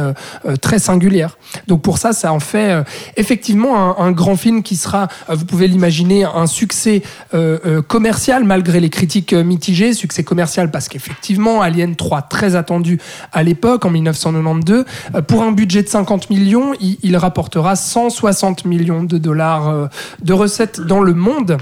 très 0.62 0.80
singulière. 0.80 1.38
Donc 1.68 1.82
pour 1.82 1.98
ça, 1.98 2.14
ça 2.14 2.34
en 2.34 2.40
fait 2.40 2.72
euh, 2.72 2.84
effectivement 3.18 4.00
un, 4.00 4.12
grand 4.12 4.36
film 4.36 4.64
qui 4.64 4.76
sera, 4.76 5.08
euh, 5.30 5.36
vous 5.36 5.46
pouvez 5.46 5.68
l'imaginer, 5.68 6.24
un 6.24 6.48
succès 6.48 7.02
euh, 7.34 7.60
euh, 7.66 7.82
commercial 7.82 8.44
malgré 8.44 8.80
les 8.80 8.90
critiques 8.90 9.34
euh, 9.34 9.44
mitigées, 9.44 9.94
succès 9.94 10.24
commercial 10.24 10.72
parce 10.72 10.88
qu'effectivement 10.88 11.62
Alien 11.62 11.96
3 11.96 12.24
très 12.24 12.56
attendu 12.56 13.00
à 13.32 13.44
l'époque 13.44 13.86
en 13.86 13.90
1992, 13.90 14.86
euh, 15.16 15.22
pour 15.22 15.44
un 15.44 15.52
budget 15.52 15.84
de 15.84 15.90
50 15.90 16.30
millions, 16.30 16.74
il, 16.80 17.18
rapportera 17.18 17.76
160 17.76 18.66
millions 18.66 19.04
de 19.04 19.18
dollars 19.18 19.70
euh, 19.70 19.88
de 20.22 20.34
recettes 20.34 20.82
dans 20.82 21.00
le 21.00 21.14
monde. 21.14 21.58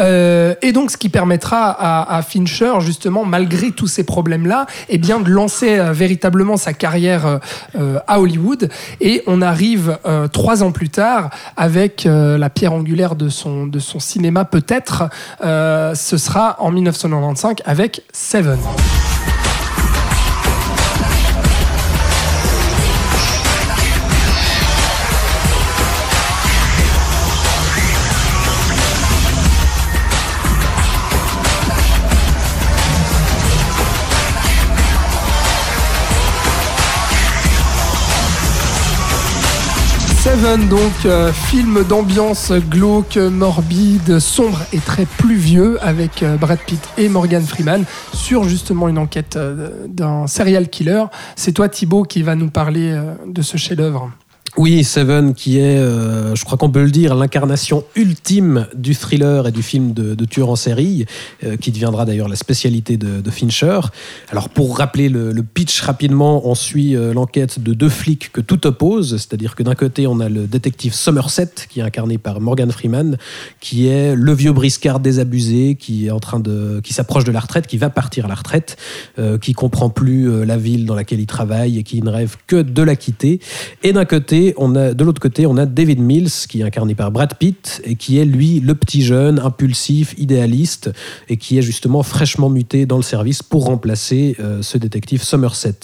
Euh, 0.00 0.54
et 0.62 0.72
donc, 0.72 0.90
ce 0.90 0.96
qui 0.96 1.08
permettra 1.08 1.70
à, 1.70 2.16
à 2.16 2.22
Fincher, 2.22 2.74
justement, 2.80 3.24
malgré 3.24 3.70
tous 3.70 3.86
ces 3.86 4.04
problèmes-là, 4.04 4.66
eh 4.88 4.98
bien, 4.98 5.20
de 5.20 5.30
lancer 5.30 5.78
euh, 5.78 5.92
véritablement 5.92 6.56
sa 6.56 6.72
carrière 6.72 7.26
euh, 7.26 7.38
euh, 7.78 7.98
à 8.06 8.20
Hollywood. 8.20 8.70
Et 9.00 9.22
on 9.26 9.42
arrive 9.42 9.98
euh, 10.06 10.28
trois 10.28 10.62
ans 10.62 10.72
plus 10.72 10.88
tard 10.88 11.30
avec 11.56 12.06
la 12.06 12.50
pierre 12.50 12.72
angulaire 12.72 13.14
de 13.14 13.28
son, 13.28 13.66
de 13.66 13.78
son 13.78 14.00
cinéma, 14.00 14.44
peut-être. 14.44 15.08
Ce 15.40 16.16
sera 16.16 16.56
en 16.60 16.70
1995 16.70 17.56
avec 17.64 18.02
Seven. 18.12 18.58
Donc 40.56 41.04
euh, 41.04 41.30
film 41.30 41.84
d'ambiance 41.84 42.52
glauque, 42.52 43.18
morbide, 43.18 44.18
sombre 44.18 44.60
et 44.72 44.78
très 44.78 45.04
pluvieux 45.04 45.76
avec 45.82 46.22
euh, 46.22 46.38
Brad 46.38 46.58
Pitt 46.58 46.80
et 46.96 47.10
Morgan 47.10 47.44
Freeman 47.44 47.84
sur 48.14 48.44
justement 48.44 48.88
une 48.88 48.96
enquête 48.96 49.36
euh, 49.36 49.86
d'un 49.88 50.26
serial 50.26 50.70
killer. 50.70 51.04
C'est 51.36 51.52
toi 51.52 51.68
Thibaut 51.68 52.04
qui 52.04 52.22
va 52.22 52.34
nous 52.34 52.48
parler 52.48 52.98
de 53.26 53.42
ce 53.42 53.58
chef-d'œuvre. 53.58 54.10
Oui, 54.58 54.82
Seven, 54.82 55.34
qui 55.34 55.60
est, 55.60 55.78
euh, 55.78 56.34
je 56.34 56.44
crois 56.44 56.58
qu'on 56.58 56.68
peut 56.68 56.82
le 56.82 56.90
dire, 56.90 57.14
l'incarnation 57.14 57.84
ultime 57.94 58.66
du 58.74 58.92
thriller 58.92 59.46
et 59.46 59.52
du 59.52 59.62
film 59.62 59.92
de, 59.92 60.16
de 60.16 60.24
tueur 60.24 60.50
en 60.50 60.56
série, 60.56 61.06
euh, 61.44 61.56
qui 61.56 61.70
deviendra 61.70 62.04
d'ailleurs 62.04 62.26
la 62.26 62.34
spécialité 62.34 62.96
de, 62.96 63.20
de 63.20 63.30
Fincher. 63.30 63.78
Alors, 64.30 64.48
pour 64.48 64.78
rappeler 64.78 65.08
le, 65.10 65.30
le 65.30 65.42
pitch 65.44 65.80
rapidement, 65.82 66.44
on 66.44 66.56
suit 66.56 66.96
euh, 66.96 67.14
l'enquête 67.14 67.62
de 67.62 67.72
deux 67.72 67.88
flics 67.88 68.32
que 68.32 68.40
tout 68.40 68.66
oppose, 68.66 69.12
c'est-à-dire 69.12 69.54
que 69.54 69.62
d'un 69.62 69.76
côté, 69.76 70.08
on 70.08 70.18
a 70.18 70.28
le 70.28 70.48
détective 70.48 70.92
Somerset, 70.92 71.50
qui 71.68 71.78
est 71.78 71.84
incarné 71.84 72.18
par 72.18 72.40
Morgan 72.40 72.72
Freeman, 72.72 73.16
qui 73.60 73.86
est 73.86 74.16
le 74.16 74.32
vieux 74.32 74.52
briscard 74.52 74.98
désabusé, 74.98 75.76
qui 75.76 76.06
est 76.06 76.10
en 76.10 76.18
train 76.18 76.40
de, 76.40 76.80
qui 76.82 76.94
s'approche 76.94 77.22
de 77.22 77.30
la 77.30 77.38
retraite, 77.38 77.68
qui 77.68 77.76
va 77.76 77.90
partir 77.90 78.24
à 78.24 78.28
la 78.28 78.34
retraite, 78.34 78.76
euh, 79.20 79.38
qui 79.38 79.52
comprend 79.52 79.88
plus 79.88 80.28
euh, 80.28 80.44
la 80.44 80.56
ville 80.56 80.84
dans 80.84 80.96
laquelle 80.96 81.20
il 81.20 81.26
travaille 81.26 81.78
et 81.78 81.84
qui 81.84 82.02
ne 82.02 82.10
rêve 82.10 82.34
que 82.48 82.60
de 82.60 82.82
la 82.82 82.96
quitter. 82.96 83.38
Et 83.84 83.92
d'un 83.92 84.04
côté, 84.04 84.47
on 84.56 84.74
a, 84.74 84.94
de 84.94 85.04
l'autre 85.04 85.20
côté, 85.20 85.46
on 85.46 85.56
a 85.56 85.66
David 85.66 86.00
Mills, 86.00 86.30
qui 86.48 86.60
est 86.60 86.64
incarné 86.64 86.94
par 86.94 87.10
Brad 87.10 87.34
Pitt, 87.34 87.80
et 87.84 87.96
qui 87.96 88.18
est 88.18 88.24
lui 88.24 88.60
le 88.60 88.74
petit 88.74 89.02
jeune, 89.02 89.38
impulsif, 89.38 90.14
idéaliste, 90.18 90.90
et 91.28 91.36
qui 91.36 91.58
est 91.58 91.62
justement 91.62 92.02
fraîchement 92.02 92.50
muté 92.50 92.86
dans 92.86 92.96
le 92.96 93.02
service 93.02 93.42
pour 93.42 93.64
remplacer 93.64 94.36
euh, 94.40 94.62
ce 94.62 94.78
détective 94.78 95.22
Somerset. 95.22 95.74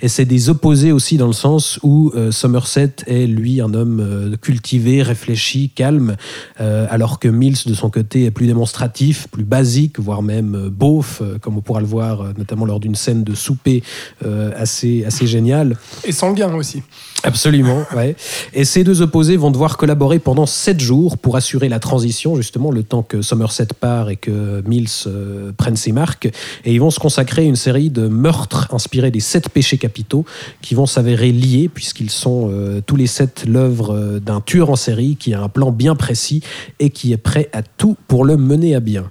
Et 0.00 0.08
c'est 0.08 0.24
des 0.24 0.50
opposés 0.50 0.92
aussi 0.92 1.16
dans 1.16 1.26
le 1.26 1.32
sens 1.32 1.78
où 1.82 2.12
euh, 2.14 2.30
Somerset 2.30 2.96
est 3.06 3.26
lui 3.26 3.60
un 3.60 3.74
homme 3.74 4.00
euh, 4.00 4.36
cultivé, 4.36 5.02
réfléchi, 5.02 5.70
calme, 5.74 6.16
alors 6.58 7.18
que 7.18 7.28
Mills 7.28 7.56
de 7.66 7.74
son 7.74 7.90
côté 7.90 8.24
est 8.24 8.30
plus 8.30 8.46
démonstratif, 8.46 9.28
plus 9.28 9.44
basique, 9.44 9.98
voire 9.98 10.22
même 10.22 10.68
beauf, 10.68 11.22
comme 11.40 11.56
on 11.56 11.60
pourra 11.60 11.80
le 11.80 11.86
voir 11.86 12.32
notamment 12.36 12.64
lors 12.64 12.80
d'une 12.80 12.94
scène 12.94 13.24
de 13.24 13.34
souper 13.34 13.82
assez, 14.56 15.04
assez 15.04 15.26
géniale. 15.26 15.76
Et 16.04 16.12
sanguin 16.12 16.54
aussi. 16.54 16.82
Absolument, 17.22 17.84
ouais. 17.94 18.05
Et 18.54 18.64
ces 18.64 18.84
deux 18.84 19.02
opposés 19.02 19.36
vont 19.36 19.50
devoir 19.50 19.76
collaborer 19.76 20.18
pendant 20.18 20.46
sept 20.46 20.80
jours 20.80 21.18
pour 21.18 21.36
assurer 21.36 21.68
la 21.68 21.78
transition, 21.78 22.36
justement, 22.36 22.70
le 22.70 22.82
temps 22.82 23.02
que 23.02 23.22
Somerset 23.22 23.68
part 23.78 24.10
et 24.10 24.16
que 24.16 24.62
Mills 24.66 24.88
euh, 25.06 25.52
prenne 25.56 25.76
ses 25.76 25.92
marques. 25.92 26.26
Et 26.64 26.72
ils 26.72 26.80
vont 26.80 26.90
se 26.90 27.00
consacrer 27.00 27.42
à 27.42 27.44
une 27.44 27.56
série 27.56 27.90
de 27.90 28.08
meurtres 28.08 28.68
inspirés 28.72 29.10
des 29.10 29.20
sept 29.20 29.48
péchés 29.48 29.78
capitaux 29.78 30.24
qui 30.62 30.74
vont 30.74 30.86
s'avérer 30.86 31.32
liés, 31.32 31.68
puisqu'ils 31.72 32.10
sont 32.10 32.48
euh, 32.50 32.80
tous 32.84 32.96
les 32.96 33.06
sept 33.06 33.44
l'œuvre 33.46 33.94
euh, 33.94 34.20
d'un 34.20 34.40
tueur 34.40 34.70
en 34.70 34.76
série 34.76 35.16
qui 35.16 35.34
a 35.34 35.42
un 35.42 35.48
plan 35.48 35.72
bien 35.72 35.94
précis 35.94 36.42
et 36.80 36.90
qui 36.90 37.12
est 37.12 37.16
prêt 37.16 37.48
à 37.52 37.62
tout 37.62 37.96
pour 38.08 38.24
le 38.24 38.36
mener 38.36 38.74
à 38.74 38.80
bien. 38.80 39.10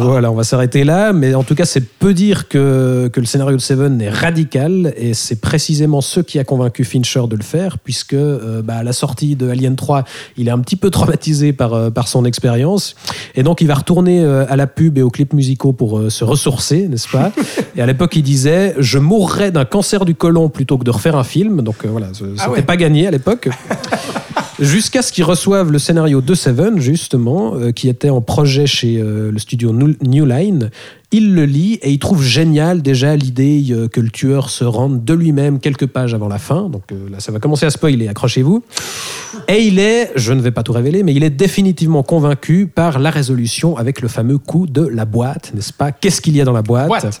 Voilà, 0.00 0.30
on 0.30 0.34
va 0.34 0.44
s'arrêter 0.44 0.84
là, 0.84 1.12
mais 1.12 1.34
en 1.34 1.42
tout 1.42 1.54
cas, 1.54 1.64
c'est 1.64 1.80
peu 1.80 2.14
dire 2.14 2.48
que, 2.48 3.10
que 3.12 3.20
le 3.20 3.26
scénario 3.26 3.56
de 3.56 3.62
Seven 3.62 4.00
est 4.00 4.10
radical, 4.10 4.92
et 4.96 5.14
c'est 5.14 5.40
précisément 5.40 6.00
ce 6.00 6.20
qui 6.20 6.38
a 6.38 6.44
convaincu 6.44 6.84
Fincher 6.84 7.22
de 7.28 7.36
le 7.36 7.42
faire, 7.42 7.78
puisque 7.90 8.12
euh, 8.14 8.62
bah, 8.62 8.76
à 8.76 8.82
la 8.84 8.92
sortie 8.92 9.34
de 9.34 9.48
Alien 9.48 9.74
3, 9.74 10.04
il 10.36 10.46
est 10.46 10.52
un 10.52 10.60
petit 10.60 10.76
peu 10.76 10.90
traumatisé 10.90 11.52
par, 11.52 11.74
euh, 11.74 11.90
par 11.90 12.06
son 12.06 12.24
expérience, 12.24 12.94
et 13.34 13.42
donc 13.42 13.60
il 13.62 13.66
va 13.66 13.74
retourner 13.74 14.20
euh, 14.22 14.44
à 14.48 14.54
la 14.54 14.68
pub 14.68 14.96
et 14.96 15.02
aux 15.02 15.10
clips 15.10 15.32
musicaux 15.32 15.72
pour 15.72 16.00
se 16.08 16.22
ressourcer, 16.22 16.86
n'est-ce 16.86 17.08
pas 17.08 17.32
Et 17.76 17.82
à 17.82 17.86
l'époque, 17.86 18.14
il 18.14 18.22
disait 18.22 18.76
«Je 18.78 18.98
mourrais 19.00 19.50
d'un 19.50 19.64
cancer 19.64 20.04
du 20.04 20.14
côlon 20.14 20.48
plutôt 20.50 20.78
que 20.78 20.84
de 20.84 20.90
refaire 20.92 21.16
un 21.16 21.24
film», 21.24 21.62
donc 21.64 21.84
voilà, 21.84 22.06
ce- 22.12 22.26
c'était 22.26 22.42
Ah 22.46 22.50
ouais. 22.52 22.62
pas 22.62 22.76
gagné 22.76 23.08
à 23.08 23.10
l'époque. 23.10 23.48
Jusqu'à 24.60 25.02
ce 25.02 25.10
qu'ils 25.10 25.24
reçoivent 25.24 25.72
le 25.72 25.78
scénario 25.78 26.20
de 26.20 26.34
Seven, 26.34 26.78
justement, 26.80 27.54
qui 27.74 27.88
était 27.88 28.10
en 28.10 28.20
projet 28.20 28.66
chez 28.66 28.98
le 29.02 29.38
studio 29.38 29.72
New 29.72 30.24
Line. 30.26 30.70
Il 31.12 31.34
le 31.34 31.44
lit 31.44 31.74
et 31.82 31.90
il 31.90 31.98
trouve 31.98 32.22
génial 32.22 32.82
déjà 32.82 33.16
l'idée 33.16 33.64
euh, 33.70 33.88
que 33.88 34.00
le 34.00 34.10
tueur 34.10 34.48
se 34.48 34.62
rende 34.62 35.04
de 35.04 35.12
lui-même 35.12 35.58
quelques 35.58 35.86
pages 35.86 36.14
avant 36.14 36.28
la 36.28 36.38
fin. 36.38 36.68
Donc 36.68 36.84
euh, 36.92 37.08
là, 37.10 37.18
ça 37.18 37.32
va 37.32 37.40
commencer 37.40 37.66
à 37.66 37.70
spoiler, 37.70 38.06
accrochez-vous. 38.06 38.62
Et 39.48 39.62
il 39.64 39.80
est, 39.80 40.12
je 40.14 40.32
ne 40.32 40.40
vais 40.40 40.52
pas 40.52 40.62
tout 40.62 40.72
révéler, 40.72 41.02
mais 41.02 41.12
il 41.12 41.24
est 41.24 41.30
définitivement 41.30 42.04
convaincu 42.04 42.68
par 42.72 43.00
la 43.00 43.10
résolution 43.10 43.76
avec 43.76 44.00
le 44.02 44.08
fameux 44.08 44.38
coup 44.38 44.66
de 44.68 44.86
la 44.86 45.04
boîte, 45.04 45.52
n'est-ce 45.54 45.72
pas? 45.72 45.90
Qu'est-ce 45.90 46.20
qu'il 46.20 46.36
y 46.36 46.40
a 46.40 46.44
dans 46.44 46.52
la 46.52 46.62
boîte? 46.62 46.88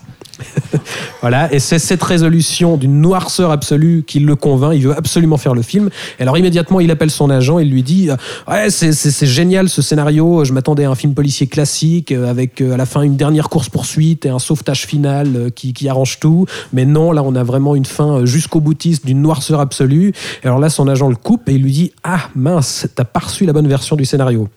Voilà, 1.20 1.52
et 1.52 1.58
c'est 1.58 1.78
cette 1.78 2.02
résolution 2.02 2.78
d'une 2.78 2.98
noirceur 3.02 3.50
absolue 3.50 4.04
qui 4.06 4.20
le 4.20 4.36
convainc. 4.36 4.72
Il 4.74 4.84
veut 4.84 4.96
absolument 4.96 5.36
faire 5.36 5.54
le 5.54 5.60
film. 5.60 5.90
Et 6.18 6.22
alors 6.22 6.38
immédiatement, 6.38 6.80
il 6.80 6.90
appelle 6.90 7.10
son 7.10 7.28
agent 7.28 7.58
et 7.58 7.62
il 7.62 7.70
lui 7.70 7.82
dit 7.82 8.08
Ouais, 8.48 8.70
c'est- 8.70 9.26
génial 9.26 9.68
ce 9.68 9.82
scénario. 9.82 10.46
Je 10.46 10.54
m'attendais 10.54 10.84
à 10.84 10.90
un 10.90 10.94
film 10.94 11.12
policier 11.12 11.46
classique 11.46 12.10
euh, 12.12 12.30
avec 12.30 12.62
à 12.62 12.78
la 12.78 12.86
fin 12.86 13.02
une 13.02 13.16
dernière 13.16 13.50
course-poursuite 13.80 14.26
et 14.26 14.28
un 14.28 14.38
sauvetage 14.38 14.86
final 14.86 15.36
euh, 15.36 15.50
qui, 15.50 15.72
qui 15.72 15.88
arrange 15.88 16.20
tout. 16.20 16.46
Mais 16.72 16.84
non, 16.84 17.12
là, 17.12 17.22
on 17.22 17.34
a 17.34 17.42
vraiment 17.42 17.74
une 17.74 17.84
fin 17.84 18.18
euh, 18.18 18.26
jusqu'au 18.26 18.60
boutiste 18.60 19.06
d'une 19.06 19.22
noirceur 19.22 19.60
absolue. 19.60 20.12
Alors 20.44 20.58
là, 20.58 20.68
son 20.68 20.86
agent 20.88 21.08
le 21.08 21.16
coupe 21.16 21.48
et 21.48 21.54
il 21.54 21.62
lui 21.62 21.72
dit 21.72 21.92
Ah 22.04 22.28
mince, 22.34 22.88
t'as 22.94 23.04
pas 23.04 23.20
reçu 23.20 23.46
la 23.46 23.52
bonne 23.52 23.68
version 23.68 23.96
du 23.96 24.04
scénario. 24.04 24.48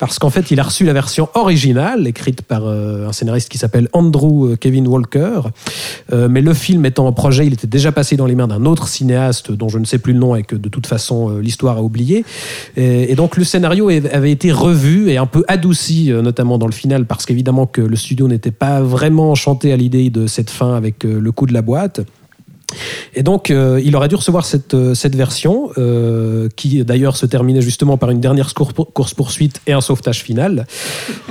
Parce 0.00 0.18
qu'en 0.18 0.30
fait, 0.30 0.50
il 0.50 0.58
a 0.58 0.62
reçu 0.62 0.84
la 0.84 0.94
version 0.94 1.28
originale, 1.34 2.06
écrite 2.06 2.40
par 2.40 2.62
euh, 2.64 3.06
un 3.06 3.12
scénariste 3.12 3.50
qui 3.50 3.58
s'appelle 3.58 3.90
Andrew 3.92 4.46
euh, 4.46 4.56
Kevin 4.56 4.88
Walker. 4.88 5.42
Euh, 6.14 6.26
mais 6.30 6.40
le 6.40 6.54
film 6.54 6.86
étant 6.86 7.06
en 7.06 7.12
projet, 7.12 7.46
il 7.46 7.52
était 7.52 7.66
déjà 7.66 7.92
passé 7.92 8.16
dans 8.16 8.24
les 8.24 8.34
mains 8.34 8.48
d'un 8.48 8.64
autre 8.64 8.88
cinéaste 8.88 9.52
dont 9.52 9.68
je 9.68 9.78
ne 9.78 9.84
sais 9.84 9.98
plus 9.98 10.14
le 10.14 10.18
nom 10.18 10.34
et 10.34 10.42
que 10.42 10.56
de 10.56 10.70
toute 10.70 10.86
façon 10.86 11.28
l'histoire 11.38 11.76
a 11.76 11.82
oublié. 11.82 12.24
Et, 12.78 13.12
et 13.12 13.14
donc 13.14 13.36
le 13.36 13.44
scénario 13.44 13.90
avait 13.90 14.32
été 14.32 14.52
revu 14.52 15.10
et 15.10 15.18
un 15.18 15.26
peu 15.26 15.44
adouci, 15.48 16.10
notamment 16.10 16.56
dans 16.56 16.66
le 16.66 16.72
final, 16.72 17.04
parce 17.04 17.26
qu'évidemment 17.26 17.66
que 17.66 17.82
le 17.82 17.96
studio 17.96 18.26
n'était 18.26 18.50
pas 18.50 18.80
vraiment 18.80 19.30
enchanté 19.30 19.70
à 19.70 19.76
l'idée 19.76 20.08
de 20.08 20.26
cette 20.26 20.48
fin 20.48 20.74
avec 20.74 21.04
le 21.04 21.30
coup 21.30 21.44
de 21.44 21.52
la 21.52 21.60
boîte. 21.60 22.00
Et 23.14 23.22
donc, 23.22 23.50
euh, 23.50 23.80
il 23.84 23.96
aurait 23.96 24.08
dû 24.08 24.14
recevoir 24.14 24.44
cette, 24.44 24.74
euh, 24.74 24.94
cette 24.94 25.16
version, 25.16 25.70
euh, 25.78 26.48
qui 26.56 26.82
d'ailleurs 26.84 27.16
se 27.16 27.26
terminait 27.26 27.60
justement 27.60 27.96
par 27.96 28.10
une 28.10 28.20
dernière 28.20 28.54
course-poursuite 28.54 29.60
et 29.66 29.72
un 29.72 29.80
sauvetage 29.80 30.22
final. 30.22 30.66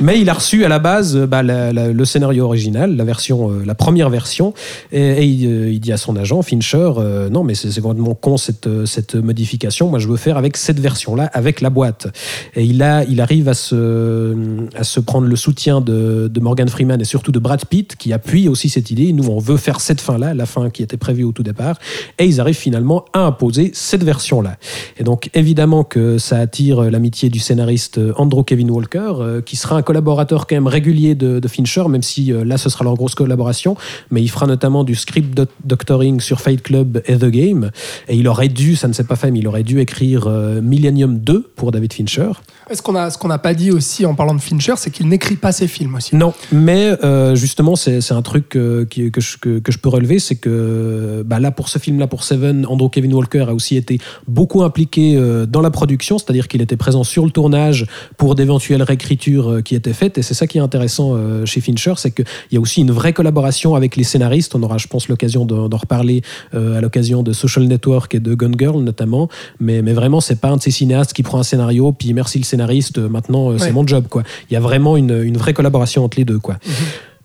Mais 0.02 0.20
il 0.20 0.30
a 0.30 0.34
reçu 0.34 0.66
à 0.66 0.70
la 0.70 0.80
base 0.80 1.16
bah, 1.18 1.42
le 1.44 2.06
scénario 2.06 2.46
original, 2.46 2.96
la, 2.96 3.04
version, 3.04 3.52
la 3.66 3.76
première 3.76 4.10
version, 4.10 4.54
et, 4.92 5.24
il, 5.26 5.70
il 5.70 5.80
dit 5.80 5.92
à 5.92 5.98
son 5.98 6.16
agent, 6.16 6.42
Fincher, 6.42 6.92
non 7.32 7.44
mais 7.44 7.56
c'est 7.56 7.82
complètement 7.82 8.16
con 8.16 8.38
cette, 8.38 8.70
cette 8.86 9.16
modification, 9.16 9.90
moi 9.90 10.00
je 10.00 10.08
veux 10.08 10.18
faire 10.18 10.38
avec 10.38 10.58
cette 10.58 10.80
version-là, 10.80 11.30
avec 11.34 11.62
la 11.62 11.70
boîte. 11.70 12.08
Et 12.56 12.64
il, 12.64 12.82
a, 12.84 13.04
il 13.06 13.22
arrive 13.22 13.50
à 13.50 13.54
se, 13.54 14.36
à 14.76 14.84
se 14.84 15.00
prendre 15.00 15.28
le 15.28 15.36
soutien 15.36 15.82
de, 15.82 16.30
de 16.32 16.40
Morgan 16.40 16.68
Freeman 16.68 17.00
et 17.00 17.06
surtout 17.06 17.32
de 17.32 17.40
Brad 17.40 17.66
Pitt, 17.66 17.96
qui 17.96 18.14
appuie 18.14 18.48
aussi 18.48 18.70
cette 18.70 18.92
idée, 18.92 19.14
nous 19.14 19.30
on 19.30 19.40
veut 19.40 19.58
faire 19.58 19.80
cette 19.80 20.02
fin-là, 20.02 20.34
la 20.34 20.46
fin 20.46 20.70
qui 20.70 20.84
était 20.84 20.98
prévue 20.98 21.24
au 21.30 21.32
tout 21.32 21.44
départ, 21.44 21.78
et 22.18 22.26
ils 22.26 22.42
arrivent 22.42 22.56
finalement 22.56 23.06
à 23.14 23.20
imposer 23.20 23.72
cette 23.74 24.04
version-là. 24.04 24.58
Et 24.98 25.04
donc 25.04 25.30
évidemment 25.34 25.84
que 25.84 26.18
ça 26.18 26.38
attire 26.38 26.82
l'amitié 26.90 27.30
du 27.30 27.40
scénariste 27.40 28.00
Andrew 28.18 28.44
Kevin 28.44 28.72
Walker, 28.72 29.14
euh, 29.20 29.42
qui 29.42 29.56
sera 29.56 29.76
un 29.76 29.82
collaborateur 29.82 30.48
quand 30.48 30.56
même 30.56 30.68
régulier 30.68 31.16
de, 31.16 31.48
Fincher, 31.48 31.88
même 31.90 32.04
si 32.04 32.32
euh, 32.32 32.44
là 32.44 32.58
ce 32.58 32.70
sera 32.70 32.84
leur 32.84 32.96
grosse 32.96 33.16
collaboration, 33.16 33.76
mais 34.12 34.22
il 34.22 34.28
fera 34.30 34.46
notamment 34.46 34.84
du 34.84 34.94
script 34.96 35.34
doc- 35.36 35.50
doctoring 35.64 36.20
sur 36.20 36.42
Fight 36.42 36.62
Club 36.62 37.02
et 37.06 37.18
The 37.18 37.26
Game, 37.26 37.72
et 38.08 38.16
il 38.16 38.28
aurait 38.28 38.50
dû, 38.50 38.76
ça 38.76 38.88
ne 38.88 38.94
s'est 38.94 39.04
pas 39.04 39.16
fait, 39.16 39.32
mais 39.32 39.40
il 39.40 39.48
aurait 39.48 39.64
dû 39.64 39.80
écrire 39.80 40.28
euh, 40.28 40.62
Millennium 40.62 41.20
2 41.20 41.52
pour 41.56 41.72
David 41.72 41.94
Fincher. 41.94 42.32
Ce 42.72 42.82
qu'on 42.82 43.28
n'a 43.28 43.38
pas 43.40 43.54
dit 43.56 43.72
aussi 43.72 44.06
en 44.06 44.14
parlant 44.14 44.36
de 44.36 44.42
Fincher, 44.42 44.74
c'est 44.78 44.92
qu'il 44.92 45.08
n'écrit 45.08 45.36
pas 45.36 45.52
ses 45.52 45.68
films 45.68 45.96
aussi? 45.96 46.16
Non, 46.16 46.34
mais 46.52 46.96
euh, 47.04 47.36
justement, 47.36 47.76
c'est 47.76 48.12
un 48.12 48.22
truc 48.22 48.56
euh, 48.56 48.86
que, 48.86 49.20
je, 49.20 49.38
que, 49.38 49.72
je 49.72 49.78
peux 49.80 49.90
relever, 49.90 50.20
c'est 50.20 50.36
que 50.36 51.24
bah, 51.26 51.40
là, 51.40 51.50
pour 51.50 51.68
ce 51.70 51.80
film-là, 51.80 52.06
pour 52.06 52.24
Seven, 52.24 52.66
Andrew 52.68 52.90
Kevin 52.90 53.14
Walker 53.14 53.46
a 53.48 53.54
aussi 53.54 53.76
été 53.76 54.00
beaucoup 54.28 54.62
impliqué 54.62 55.16
euh, 55.16 55.48
dans 55.48 55.62
la 55.62 55.72
production, 55.72 56.20
c'est-à-dire 56.20 56.48
qu'il 56.48 56.62
était 56.62 56.78
présent 56.78 57.04
sur 57.04 57.26
le 57.26 57.32
tournage 57.32 57.88
pour 58.18 58.36
d'éventuelles 58.36 58.84
réécritures 58.84 59.64
qui 59.64 59.74
étaient 59.74 59.94
faites, 59.94 60.20
et 60.20 60.22
c'est 60.22 60.36
ça 60.36 60.46
qui 60.46 60.60
est 60.60 60.62
intéressant 60.62 61.16
chez 61.46 61.62
Fincher, 61.62 61.94
c'est 61.98 62.12
qu'il 62.12 62.26
y 62.52 62.58
a 62.58 62.60
aussi 62.60 62.82
une 62.82 62.92
vraie 62.92 63.14
collaboration 63.14 63.76
avec 63.76 63.96
les 63.96 64.04
scénaristes, 64.04 64.54
on 64.56 64.62
aura, 64.62 64.78
je 64.78 64.88
pense, 64.88 65.08
l'occasion 65.08 65.46
d'en 65.46 65.78
reparler 65.78 66.22
à 66.54 66.82
l'occasion 66.82 67.24
de 67.24 67.34
Social 67.34 67.66
Network 67.66 68.14
et 68.16 68.20
de 68.20 68.34
Gone 68.36 68.56
Girl 68.58 68.82
notamment, 68.82 69.30
mais, 69.60 69.82
mais 69.82 69.94
vraiment, 69.94 70.22
c'est 70.22 70.40
pas 70.40 70.50
un 70.50 70.58
de 70.58 70.62
ces 70.62 70.72
cinéastes 70.72 71.14
qui 71.14 71.24
prend 71.24 71.40
un 71.40 71.44
scénario, 71.44 71.92
puis 71.92 72.14
merci 72.14 72.38
le 72.38 72.46
scénariste, 72.60 72.98
euh, 73.00 73.08
maintenant 73.10 73.52
euh, 73.52 73.58
c'est 73.58 73.66
Ouais. 73.66 73.72
mon 73.72 73.88
job, 73.88 74.08
quoi. 74.10 74.24
Il 74.50 74.54
y 74.54 74.58
a 74.58 74.60
vraiment 74.60 74.98
une, 74.98 75.24
une 75.24 75.38
vraie 75.38 75.54
collaboration 75.54 76.04
entre 76.04 76.18
les 76.18 76.26
deux, 76.26 76.40
quoi. 76.40 76.58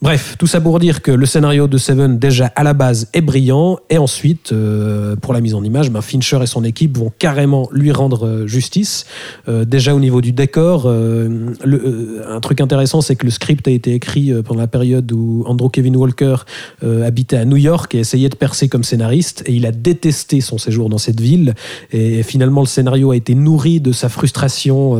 Bref, 0.02 0.36
tout 0.38 0.46
ça 0.46 0.60
pour 0.60 0.78
dire 0.80 1.00
que 1.00 1.10
le 1.10 1.24
scénario 1.24 1.66
de 1.66 1.78
Seven, 1.78 2.18
déjà 2.18 2.52
à 2.56 2.62
la 2.62 2.74
base, 2.74 3.08
est 3.14 3.20
brillant. 3.22 3.78
Et 3.88 3.96
ensuite, 3.96 4.52
euh, 4.52 5.16
pour 5.16 5.32
la 5.32 5.40
mise 5.40 5.54
en 5.54 5.64
image, 5.64 5.90
ben, 5.90 6.02
Fincher 6.02 6.40
et 6.42 6.46
son 6.46 6.62
équipe 6.62 6.98
vont 6.98 7.10
carrément 7.18 7.70
lui 7.72 7.90
rendre 7.90 8.26
euh, 8.26 8.46
justice. 8.46 9.06
Euh, 9.48 9.64
déjà 9.64 9.94
au 9.94 10.00
niveau 10.00 10.20
du 10.20 10.32
décor, 10.32 10.86
un 10.86 12.40
truc 12.40 12.60
intéressant, 12.60 13.00
c'est 13.00 13.16
que 13.16 13.24
le 13.24 13.30
script 13.30 13.66
a 13.68 13.70
été 13.70 13.94
écrit 13.94 14.32
pendant 14.42 14.60
la 14.60 14.66
période 14.66 15.10
où 15.12 15.44
Andrew 15.46 15.70
Kevin 15.70 15.96
Walker 15.96 16.36
habitait 16.82 17.36
à 17.36 17.44
New 17.44 17.56
York 17.56 17.94
et 17.94 18.00
essayait 18.00 18.28
de 18.28 18.36
percer 18.36 18.68
comme 18.68 18.84
scénariste. 18.84 19.42
Et 19.46 19.52
il 19.52 19.64
a 19.64 19.72
détesté 19.72 20.40
son 20.40 20.58
séjour 20.58 20.88
dans 20.88 20.98
cette 20.98 21.20
ville. 21.20 21.54
Et 21.92 22.22
finalement, 22.22 22.60
le 22.60 22.66
scénario 22.66 23.12
a 23.12 23.16
été 23.16 23.34
nourri 23.34 23.80
de 23.80 23.92
sa 23.92 24.08
frustration 24.08 24.98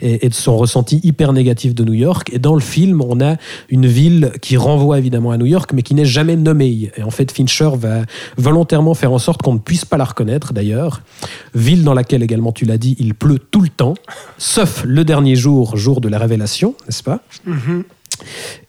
et, 0.00 0.26
et 0.26 0.28
de 0.28 0.34
son 0.34 0.56
ressenti 0.56 1.00
hyper 1.02 1.32
négatif 1.32 1.74
de 1.74 1.84
New 1.84 1.94
York. 1.94 2.30
Et 2.32 2.38
dans 2.38 2.54
le 2.54 2.60
film, 2.60 3.00
on 3.00 3.20
a 3.20 3.36
une 3.70 3.86
ville 3.86 4.25
qui 4.40 4.56
renvoie 4.56 4.98
évidemment 4.98 5.30
à 5.30 5.38
New 5.38 5.46
York, 5.46 5.70
mais 5.74 5.82
qui 5.82 5.94
n'est 5.94 6.04
jamais 6.04 6.36
nommée. 6.36 6.90
Et 6.96 7.02
en 7.02 7.10
fait, 7.10 7.30
Fincher 7.32 7.70
va 7.74 8.02
volontairement 8.36 8.94
faire 8.94 9.12
en 9.12 9.18
sorte 9.18 9.42
qu'on 9.42 9.54
ne 9.54 9.58
puisse 9.58 9.84
pas 9.84 9.96
la 9.96 10.04
reconnaître, 10.04 10.52
d'ailleurs. 10.52 11.02
Ville 11.54 11.84
dans 11.84 11.94
laquelle 11.94 12.22
également, 12.22 12.52
tu 12.52 12.64
l'as 12.64 12.78
dit, 12.78 12.96
il 12.98 13.14
pleut 13.14 13.38
tout 13.38 13.60
le 13.60 13.68
temps, 13.68 13.94
sauf 14.38 14.84
le 14.84 15.04
dernier 15.04 15.36
jour, 15.36 15.76
jour 15.76 16.00
de 16.00 16.08
la 16.08 16.18
révélation, 16.18 16.74
n'est-ce 16.86 17.02
pas? 17.02 17.20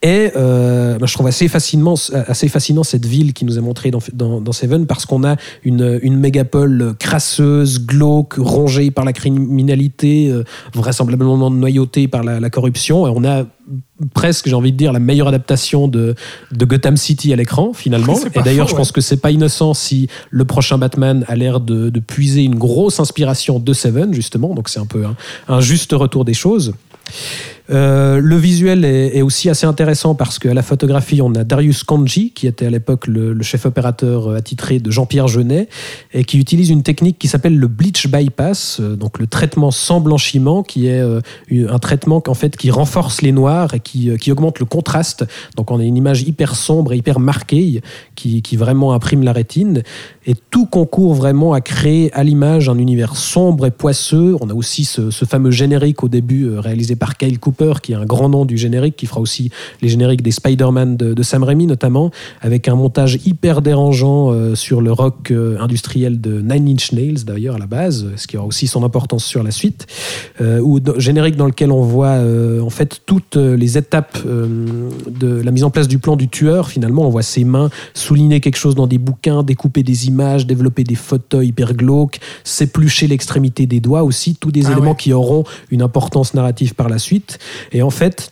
Et 0.01 0.31
euh, 0.35 0.97
bah, 0.97 1.05
je 1.07 1.13
trouve 1.13 1.27
assez, 1.27 1.47
fascinement, 1.47 1.95
assez 2.27 2.47
fascinant 2.47 2.83
cette 2.83 3.05
ville 3.05 3.33
qui 3.33 3.45
nous 3.45 3.57
est 3.57 3.61
montrée 3.61 3.91
dans, 3.91 3.99
dans, 4.13 4.41
dans 4.41 4.51
Seven 4.51 4.85
parce 4.85 5.05
qu'on 5.05 5.23
a 5.23 5.35
une, 5.63 5.99
une 6.01 6.17
mégapole 6.17 6.95
crasseuse, 6.99 7.85
glauque, 7.85 8.35
rongée 8.37 8.91
par 8.91 9.05
la 9.05 9.13
criminalité, 9.13 10.29
euh, 10.29 10.43
vraisemblablement 10.73 11.49
noyautée 11.49 12.07
par 12.07 12.23
la, 12.23 12.39
la 12.39 12.49
corruption. 12.49 13.07
Et 13.07 13.11
on 13.13 13.23
a 13.23 13.45
presque, 14.13 14.47
j'ai 14.47 14.55
envie 14.55 14.71
de 14.71 14.77
dire, 14.77 14.93
la 14.93 14.99
meilleure 14.99 15.27
adaptation 15.27 15.87
de, 15.87 16.15
de 16.51 16.65
Gotham 16.65 16.97
City 16.97 17.33
à 17.33 17.35
l'écran, 17.35 17.73
finalement. 17.73 18.17
Et 18.35 18.41
d'ailleurs, 18.41 18.67
je 18.67 18.75
pense 18.75 18.91
que 18.91 19.01
c'est 19.01 19.17
pas 19.17 19.31
innocent 19.31 19.73
si 19.73 20.07
le 20.29 20.45
prochain 20.45 20.77
Batman 20.77 21.25
a 21.27 21.35
l'air 21.35 21.59
de, 21.59 21.89
de 21.89 21.99
puiser 21.99 22.43
une 22.43 22.55
grosse 22.55 22.99
inspiration 22.99 23.59
de 23.59 23.73
Seven, 23.73 24.13
justement. 24.13 24.53
Donc 24.53 24.69
c'est 24.69 24.79
un 24.79 24.85
peu 24.85 25.05
un, 25.05 25.15
un 25.47 25.59
juste 25.59 25.91
retour 25.93 26.25
des 26.25 26.33
choses. 26.33 26.73
Euh, 27.69 28.19
le 28.21 28.37
visuel 28.37 28.85
est, 28.85 29.21
aussi 29.21 29.49
assez 29.49 29.65
intéressant 29.65 30.15
parce 30.15 30.39
qu'à 30.39 30.53
la 30.53 30.61
photographie, 30.61 31.21
on 31.21 31.33
a 31.35 31.43
Darius 31.43 31.83
Kanji, 31.83 32.31
qui 32.31 32.47
était 32.47 32.65
à 32.65 32.69
l'époque 32.69 33.07
le, 33.07 33.41
chef 33.41 33.65
opérateur 33.65 34.29
attitré 34.33 34.79
de 34.79 34.89
Jean-Pierre 34.91 35.27
Jeunet, 35.27 35.67
et 36.13 36.23
qui 36.23 36.39
utilise 36.39 36.69
une 36.69 36.83
technique 36.83 37.19
qui 37.19 37.27
s'appelle 37.27 37.57
le 37.57 37.67
bleach 37.67 38.07
bypass, 38.07 38.79
euh, 38.79 38.95
donc 38.95 39.19
le 39.19 39.27
traitement 39.27 39.71
sans 39.71 39.99
blanchiment, 39.99 40.63
qui 40.63 40.87
est 40.87 41.01
euh, 41.01 41.19
un 41.51 41.79
traitement 41.79 42.23
en 42.27 42.33
fait 42.33 42.55
qui 42.55 42.71
renforce 42.71 43.21
les 43.21 43.31
noirs 43.31 43.73
et 43.73 43.79
qui, 43.79 44.15
qui 44.17 44.31
augmente 44.31 44.59
le 44.59 44.65
contraste. 44.65 45.25
Donc 45.55 45.71
on 45.71 45.79
a 45.79 45.83
une 45.83 45.97
image 45.97 46.21
hyper 46.21 46.55
sombre 46.55 46.93
et 46.93 46.97
hyper 46.97 47.19
marquée, 47.19 47.81
qui, 48.15 48.41
vraiment 48.57 48.93
imprime 48.93 49.23
la 49.23 49.33
rétine. 49.33 49.83
Et 50.25 50.33
tout 50.49 50.65
concourt 50.65 51.13
vraiment 51.13 51.53
à 51.53 51.61
créer 51.61 52.11
à 52.13 52.23
l'image 52.23 52.69
un 52.69 52.77
univers 52.79 53.15
sombre 53.15 53.67
et 53.67 53.71
poisseux. 53.71 54.35
On 54.41 54.49
a 54.49 54.53
aussi 54.53 54.83
ce, 54.83 55.11
ce 55.11 55.25
fameux 55.25 55.51
générique 55.51 56.03
au 56.03 56.07
début 56.07 56.57
réalisé 56.57 56.95
par 56.95 57.17
Kyle 57.17 57.39
Cooper, 57.39 57.56
qui 57.57 57.91
est 57.93 57.95
un 57.95 58.05
grand 58.05 58.29
nom 58.29 58.45
du 58.45 58.57
générique, 58.57 58.95
qui 58.95 59.05
fera 59.05 59.19
aussi 59.19 59.49
les 59.81 59.89
génériques 59.89 60.21
des 60.21 60.31
Spider-Man 60.31 60.97
de, 60.97 61.13
de 61.13 61.23
Sam 61.23 61.43
Raimi 61.43 61.65
notamment, 61.65 62.11
avec 62.41 62.67
un 62.67 62.75
montage 62.75 63.19
hyper 63.25 63.61
dérangeant 63.61 64.31
euh, 64.31 64.55
sur 64.55 64.81
le 64.81 64.91
rock 64.91 65.31
euh, 65.31 65.57
industriel 65.59 66.21
de 66.21 66.41
Nine 66.41 66.69
Inch 66.69 66.91
Nails 66.91 67.25
d'ailleurs 67.25 67.55
à 67.55 67.59
la 67.59 67.65
base, 67.65 68.07
ce 68.15 68.27
qui 68.27 68.37
aura 68.37 68.45
aussi 68.45 68.67
son 68.67 68.83
importance 68.83 69.25
sur 69.25 69.43
la 69.43 69.51
suite. 69.51 69.87
Euh, 70.41 70.59
ou 70.59 70.79
générique 70.97 71.35
dans 71.35 71.45
lequel 71.45 71.71
on 71.71 71.81
voit 71.81 72.19
en 72.61 72.69
fait 72.69 73.01
toutes 73.05 73.35
les 73.35 73.77
étapes 73.77 74.19
de 74.25 75.41
la 75.41 75.51
mise 75.51 75.63
en 75.63 75.69
place 75.69 75.87
du 75.87 75.99
plan 75.99 76.15
du 76.15 76.27
tueur. 76.27 76.69
Finalement, 76.69 77.03
on 77.03 77.09
voit 77.09 77.21
ses 77.21 77.43
mains 77.43 77.69
souligner 77.93 78.39
quelque 78.39 78.57
chose 78.57 78.75
dans 78.75 78.87
des 78.87 78.97
bouquins, 78.97 79.43
découper 79.43 79.83
des 79.83 80.07
images, 80.07 80.45
développer 80.45 80.83
des 80.83 80.95
photos 80.95 81.45
hyper 81.45 81.73
glauques, 81.73 82.19
s'éplucher 82.43 83.07
l'extrémité 83.07 83.65
des 83.65 83.79
doigts 83.79 84.03
aussi, 84.03 84.35
tous 84.35 84.51
des 84.51 84.67
Ah 84.67 84.71
éléments 84.71 84.91
ouais. 84.91 84.97
qui 84.97 85.13
auront 85.13 85.43
une 85.71 85.81
importance 85.81 86.33
narrative 86.33 86.75
par 86.75 86.89
la 86.89 86.99
suite. 86.99 87.39
Et 87.71 87.81
en 87.81 87.89
fait, 87.89 88.29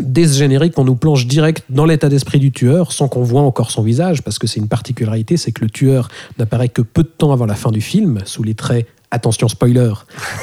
dès 0.00 0.26
ce 0.26 0.38
générique, 0.38 0.78
on 0.78 0.84
nous 0.84 0.96
plonge 0.96 1.26
direct 1.26 1.64
dans 1.70 1.84
l'état 1.86 2.08
d'esprit 2.08 2.38
du 2.38 2.52
tueur 2.52 2.92
sans 2.92 3.08
qu'on 3.08 3.22
voit 3.22 3.42
encore 3.42 3.70
son 3.70 3.82
visage, 3.82 4.22
parce 4.22 4.38
que 4.38 4.46
c'est 4.46 4.60
une 4.60 4.68
particularité, 4.68 5.36
c'est 5.36 5.52
que 5.52 5.62
le 5.62 5.70
tueur 5.70 6.08
n'apparaît 6.38 6.68
que 6.68 6.82
peu 6.82 7.02
de 7.02 7.08
temps 7.08 7.32
avant 7.32 7.46
la 7.46 7.54
fin 7.54 7.70
du 7.70 7.80
film, 7.80 8.18
sous 8.24 8.42
les 8.42 8.54
traits 8.54 8.86
attention 9.12 9.46
spoiler, 9.46 9.92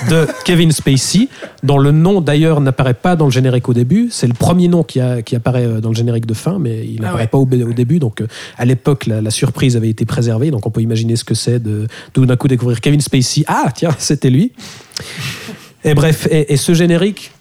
de 0.09 0.25
Kevin 0.45 0.71
Spacey, 0.71 1.27
dont 1.63 1.77
le 1.77 1.91
nom 1.91 2.21
d'ailleurs 2.21 2.61
n'apparaît 2.61 2.93
pas 2.93 3.17
dans 3.17 3.25
le 3.25 3.31
générique 3.31 3.67
au 3.67 3.73
début. 3.73 4.07
C'est 4.09 4.25
le 4.25 4.33
premier 4.33 4.69
nom 4.69 4.83
qui, 4.83 5.01
a- 5.01 5.21
qui 5.21 5.35
apparaît 5.35 5.65
euh, 5.65 5.81
dans 5.81 5.89
le 5.89 5.95
générique 5.95 6.25
de 6.25 6.33
fin, 6.33 6.59
mais 6.59 6.87
il 6.87 6.95
Ah 6.99 7.07
n'apparaît 7.07 7.23
ouais. 7.23 7.27
pas 7.27 7.37
au, 7.37 7.41
au 7.69 7.73
début. 7.73 7.99
Donc 7.99 8.21
euh, 8.21 8.27
à 8.57 8.63
l'époque, 8.63 9.05
la, 9.05 9.21
la 9.21 9.31
surprise 9.31 9.75
avait 9.75 9.89
été 9.89 10.05
préservée. 10.05 10.49
Donc 10.49 10.65
on 10.65 10.71
peut 10.71 10.81
imaginer 10.81 11.17
ce 11.17 11.25
que 11.25 11.35
c'est 11.35 11.59
de 11.61 11.87
tout 12.13 12.25
d'un 12.25 12.37
coup 12.37 12.47
découvrir 12.47 12.79
Kevin 12.79 13.01
Spacey. 13.01 13.43
Ah, 13.47 13.65
tiens, 13.75 13.91
c'était 13.99 14.29
lui. 14.29 14.53
Et 15.83 15.93
bref, 15.93 16.27
et, 16.31 16.53
et 16.53 16.57
ce 16.57 16.73
générique 16.73 17.31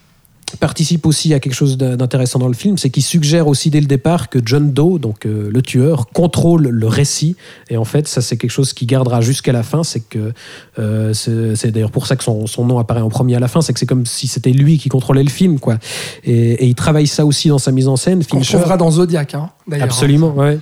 participe 0.57 1.07
aussi 1.07 1.35
à 1.35 1.41
quelque 1.41 1.55
chose 1.55 1.77
d'in- 1.77 1.97
d'intéressant 1.97 2.39
dans 2.39 2.49
le 2.49 2.55
film, 2.55 2.79
c'est 2.79 2.91
qu'il 2.91 3.03
suggère 3.03 3.49
aussi 3.49 3.71
dès 3.71 3.81
le 3.81 3.87
départ 3.87 4.29
que 4.29 4.39
John 4.45 4.73
Doe, 4.73 4.99
donc 4.99 5.27
euh, 5.27 5.51
le 5.53 5.63
tueur, 5.63 6.09
contrôle 6.09 6.69
le 6.69 6.87
récit. 6.87 7.37
Et 7.71 7.77
en 7.77 7.85
fait, 7.85 8.09
ça 8.09 8.21
c'est 8.21 8.37
quelque 8.37 8.51
chose 8.51 8.73
qui 8.73 8.87
gardera 8.87 9.21
jusqu'à 9.21 9.53
la 9.53 9.63
fin. 9.63 9.83
C'est 9.85 10.01
que 10.01 10.33
euh, 10.79 11.13
c'est 11.15 11.71
d'ailleurs 11.71 11.91
pour 11.91 12.07
ça 12.07 12.17
que 12.17 12.25
son, 12.25 12.47
son 12.47 12.65
nom 12.65 12.79
apparaît 12.79 13.01
en 13.01 13.09
premier 13.09 13.37
à 13.37 13.41
la 13.41 13.49
fin. 13.49 13.61
C'est 13.61 13.73
que 13.73 13.79
c'est 13.79 13.87
comme 13.87 14.07
si 14.07 14.27
c'était 14.29 14.53
lui 14.53 14.79
qui 14.79 14.89
contrôlait 14.89 15.25
le 15.25 15.31
film, 15.31 15.59
quoi. 15.59 15.79
Et, 16.25 16.53
et 16.53 16.67
il 16.67 16.75
travaille 16.75 17.07
ça 17.07 17.25
aussi 17.27 17.49
dans 17.49 17.59
sa 17.59 17.73
mise 17.73 17.89
en 17.89 17.97
scène. 17.97 18.23
Fincher. 18.23 18.57
retrouvera 18.57 18.77
dans 18.77 18.91
Zodiac, 18.91 19.35
hein, 19.35 19.51
d'ailleurs. 19.67 19.87
Absolument, 19.87 20.35
ouais. 20.35 20.59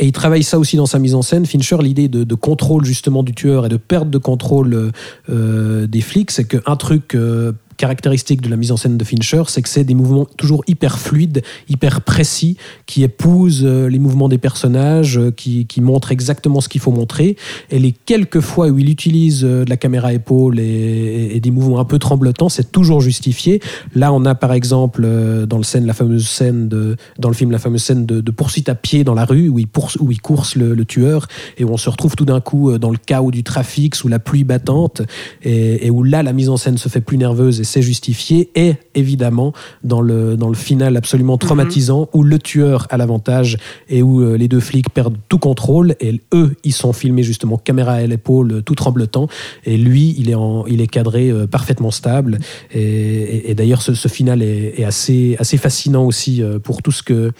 Et 0.00 0.06
il 0.06 0.12
travaille 0.12 0.42
ça 0.42 0.58
aussi 0.58 0.76
dans 0.76 0.86
sa 0.86 0.98
mise 0.98 1.14
en 1.14 1.22
scène. 1.22 1.46
Fincher, 1.46 1.76
l'idée 1.80 2.08
de, 2.08 2.24
de 2.24 2.34
contrôle 2.34 2.84
justement 2.84 3.22
du 3.22 3.32
tueur 3.32 3.66
et 3.66 3.68
de 3.68 3.76
perte 3.76 4.10
de 4.10 4.18
contrôle 4.18 4.74
euh, 4.74 4.90
euh, 5.30 5.86
des 5.86 6.00
flics, 6.00 6.32
c'est 6.32 6.44
qu'un 6.44 6.74
truc 6.74 7.14
euh, 7.14 7.52
caractéristique 7.82 8.40
de 8.40 8.48
la 8.48 8.54
mise 8.54 8.70
en 8.70 8.76
scène 8.76 8.96
de 8.96 9.02
Fincher, 9.02 9.42
c'est 9.48 9.60
que 9.60 9.68
c'est 9.68 9.82
des 9.82 9.94
mouvements 9.94 10.24
toujours 10.36 10.62
hyper 10.68 11.00
fluides, 11.00 11.42
hyper 11.68 12.02
précis, 12.02 12.56
qui 12.86 13.02
épousent 13.02 13.64
euh, 13.64 13.88
les 13.88 13.98
mouvements 13.98 14.28
des 14.28 14.38
personnages, 14.38 15.18
euh, 15.18 15.32
qui, 15.32 15.66
qui 15.66 15.80
montrent 15.80 16.12
exactement 16.12 16.60
ce 16.60 16.68
qu'il 16.68 16.80
faut 16.80 16.92
montrer. 16.92 17.36
Et 17.72 17.80
les 17.80 17.90
quelques 17.90 18.38
fois 18.38 18.68
où 18.68 18.78
il 18.78 18.88
utilise 18.88 19.44
euh, 19.44 19.64
de 19.64 19.70
la 19.70 19.76
caméra 19.76 20.12
épaule 20.12 20.60
et, 20.60 21.34
et 21.34 21.40
des 21.40 21.50
mouvements 21.50 21.80
un 21.80 21.84
peu 21.84 21.98
tremblotants, 21.98 22.48
c'est 22.48 22.70
toujours 22.70 23.00
justifié. 23.00 23.60
Là, 23.96 24.12
on 24.12 24.24
a 24.26 24.36
par 24.36 24.52
exemple 24.52 25.02
dans 25.48 25.56
le 25.56 25.64
scène, 25.64 25.84
la 25.84 25.92
fameuse 25.92 26.28
scène 26.28 26.68
de, 26.68 26.96
dans 27.18 27.30
le 27.30 27.34
film, 27.34 27.50
la 27.50 27.58
fameuse 27.58 27.82
scène 27.82 28.06
de, 28.06 28.30
poursuite 28.30 28.68
à 28.68 28.76
pied 28.76 29.02
dans 29.02 29.14
la 29.14 29.24
rue 29.24 29.48
où 29.48 29.58
il, 29.58 29.66
poursu- 29.66 29.98
où 29.98 30.12
il 30.12 30.20
course 30.20 30.54
le, 30.54 30.84
tueur 30.84 31.26
et 31.58 31.64
où 31.64 31.70
on 31.70 31.76
se 31.76 31.90
retrouve 31.90 32.14
tout 32.14 32.26
d'un 32.26 32.40
coup 32.40 32.78
dans 32.78 32.90
le 32.90 32.96
chaos 32.96 33.32
du 33.32 33.42
trafic 33.42 33.96
sous 33.96 34.06
la 34.06 34.20
pluie 34.20 34.44
battante 34.44 35.02
et, 35.42 35.86
et 35.86 35.90
où 35.90 36.04
là 36.04 36.22
la 36.22 36.32
mise 36.32 36.48
en 36.48 36.56
scène 36.56 36.78
se 36.78 36.88
fait 36.88 37.00
plus 37.00 37.18
nerveuse 37.18 37.58
et 37.60 37.64
c'est 37.72 37.82
justifié 37.82 38.50
et 38.54 38.74
évidemment 38.94 39.52
dans 39.82 40.00
le, 40.00 40.36
dans 40.36 40.48
le 40.48 40.54
final 40.68 40.96
absolument 40.96 41.38
traumatisant 41.38 42.08
où 42.12 42.22
le 42.22 42.38
tueur 42.38 42.86
a 42.90 42.96
l'avantage 42.96 43.56
et 43.88 44.02
où 44.02 44.20
euh, 44.20 44.36
les 44.36 44.48
deux 44.48 44.60
flics 44.60 44.90
perdent 44.90 45.16
tout 45.28 45.38
contrôle 45.38 45.94
et 46.00 46.20
eux 46.34 46.50
ils 46.64 46.72
sont 46.82 46.92
filmés 46.92 47.22
justement 47.22 47.56
caméra 47.56 47.92
à 47.94 48.06
l'épaule 48.06 48.52
euh, 48.52 48.60
tout 48.62 48.74
tremblotant 48.74 49.26
et 49.64 49.76
lui 49.78 50.14
il 50.18 50.28
est, 50.30 50.34
en, 50.34 50.66
il 50.66 50.80
est 50.80 50.86
cadré 50.86 51.30
euh, 51.30 51.46
parfaitement 51.46 51.90
stable 51.90 52.38
et, 52.72 52.80
et- 52.82 53.50
et 53.50 53.54
d'ailleurs 53.54 53.82
ce, 53.82 53.94
ce 53.94 54.08
final 54.08 54.42
est, 54.42 54.74
est 54.80 54.84
assez, 54.84 55.36
assez 55.38 55.56
fascinant 55.56 56.04
aussi 56.04 56.42
pour 56.62 56.82
tout 56.82 56.92
ce 56.92 57.02
que 57.02 57.32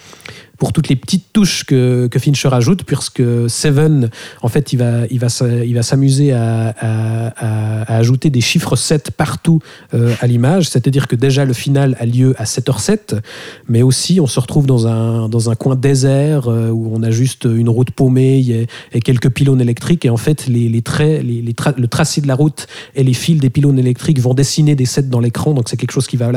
pour 0.58 0.72
toutes 0.72 0.88
les 0.88 0.96
petites 0.96 1.32
touches 1.32 1.64
que, 1.64 2.06
que 2.06 2.18
Fincher 2.18 2.50
ajoute, 2.52 2.84
puisque 2.84 3.22
Seven, 3.48 4.10
en 4.42 4.48
fait, 4.48 4.72
il 4.72 4.76
va, 4.78 5.06
il 5.10 5.18
va, 5.18 5.26
il 5.64 5.74
va 5.74 5.82
s'amuser 5.82 6.32
à, 6.32 6.74
à- 6.80 7.96
ajouter 7.96 8.30
des 8.30 8.40
chiffres 8.40 8.76
7 8.76 9.10
partout 9.10 9.60
euh, 9.94 10.14
à 10.20 10.26
l'image, 10.26 10.68
c'est-à-dire 10.68 11.08
que 11.08 11.16
déjà 11.16 11.44
le 11.44 11.52
final 11.52 11.96
a 12.00 12.06
lieu 12.06 12.34
à 12.38 12.44
7h07, 12.44 13.20
mais 13.68 13.82
aussi 13.82 14.20
on 14.20 14.26
se 14.26 14.38
retrouve 14.40 14.66
dans 14.66 14.86
un, 14.86 15.28
dans 15.28 15.50
un 15.50 15.54
coin 15.54 15.74
désert 15.76 16.48
euh, 16.48 16.70
où 16.70 16.90
on 16.94 17.02
a 17.02 17.10
juste 17.10 17.44
une 17.44 17.68
route 17.68 17.90
paumée 17.90 18.38
et, 18.40 18.66
et 18.92 19.00
quelques 19.00 19.30
pylônes 19.30 19.60
électriques, 19.60 20.04
et 20.04 20.10
en 20.10 20.16
fait, 20.16 20.46
les, 20.46 20.68
les 20.68 20.82
traits, 20.82 21.22
les, 21.24 21.42
les 21.42 21.54
le 21.76 21.86
tracé 21.88 22.20
de 22.20 22.26
la 22.28 22.34
route 22.34 22.66
et 22.94 23.04
les 23.04 23.12
fils 23.14 23.38
des 23.40 23.50
pylônes 23.50 23.78
électriques 23.78 24.18
vont 24.20 24.34
dessiner 24.34 24.74
des 24.74 24.86
sets 24.86 25.02
dans 25.02 25.20
l'écran, 25.20 25.52
donc 25.54 25.68
c'est 25.68 25.76
quelque 25.76 25.92
chose 25.92 26.06
qui 26.06 26.16
va 26.16 26.30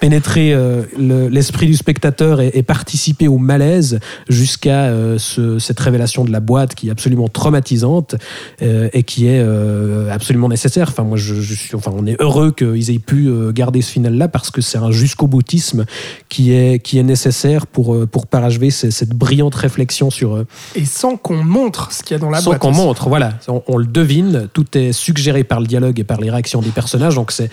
pénétrer 0.00 0.52
euh, 0.54 0.82
le- 0.98 1.28
l'esprit 1.28 1.66
du 1.66 1.74
spectateur 1.74 2.40
et, 2.40 2.50
et 2.54 2.62
participer 2.62 3.28
au 3.28 3.38
malaise 3.60 4.00
jusqu'à 4.28 4.84
euh, 4.84 5.18
ce- 5.18 5.58
cette 5.58 5.78
révélation 5.80 6.24
de 6.24 6.32
la 6.32 6.40
boîte 6.40 6.74
qui 6.74 6.88
est 6.88 6.90
absolument 6.90 7.28
traumatisante 7.28 8.14
euh, 8.62 8.88
et 8.92 9.02
qui 9.02 9.26
est 9.26 9.40
euh, 9.40 10.10
absolument 10.12 10.48
nécessaire. 10.48 10.88
Enfin, 10.90 11.02
moi, 11.04 11.16
je, 11.18 11.34
je 11.34 11.54
suis, 11.54 11.74
enfin, 11.76 11.92
on 11.94 12.06
est 12.06 12.20
heureux 12.20 12.52
qu'ils 12.52 12.90
aient 12.90 12.98
pu 12.98 13.28
garder 13.52 13.82
ce 13.82 13.90
final-là 13.92 14.28
parce 14.28 14.50
que 14.50 14.60
c'est 14.60 14.78
un 14.78 14.90
jusqu'au 14.90 15.26
boutisme 15.26 15.84
qui 16.28 16.52
est, 16.52 16.78
qui 16.78 16.98
est 16.98 17.02
nécessaire 17.02 17.66
pour, 17.66 18.06
pour 18.08 18.26
parachever 18.26 18.70
ce- 18.70 18.90
cette 18.90 19.10
brillante 19.10 19.54
réflexion 19.54 20.10
sur, 20.10 20.44
Et 20.74 20.84
sans 20.84 21.16
qu'on 21.16 21.42
montre 21.44 21.92
ce 21.92 22.02
qu'il 22.02 22.14
y 22.14 22.16
a 22.16 22.18
dans 22.18 22.30
la 22.30 22.38
sans 22.40 22.50
boîte. 22.50 22.60
qu'on 22.60 22.70
aussi. 22.70 22.80
montre, 22.80 23.08
voilà, 23.08 23.34
on, 23.48 23.62
on 23.68 23.76
le 23.76 23.86
devine, 23.86 24.48
tout 24.52 24.66
est 24.76 24.92
suggéré 24.92 25.44
par 25.44 25.60
le 25.60 25.66
dialogue 25.66 25.98
et 26.00 26.04
par 26.04 26.20
les 26.20 26.30
réactions 26.30 26.60
des 26.62 26.70
personnages, 26.70 27.14
donc 27.14 27.32
c'est, 27.32 27.50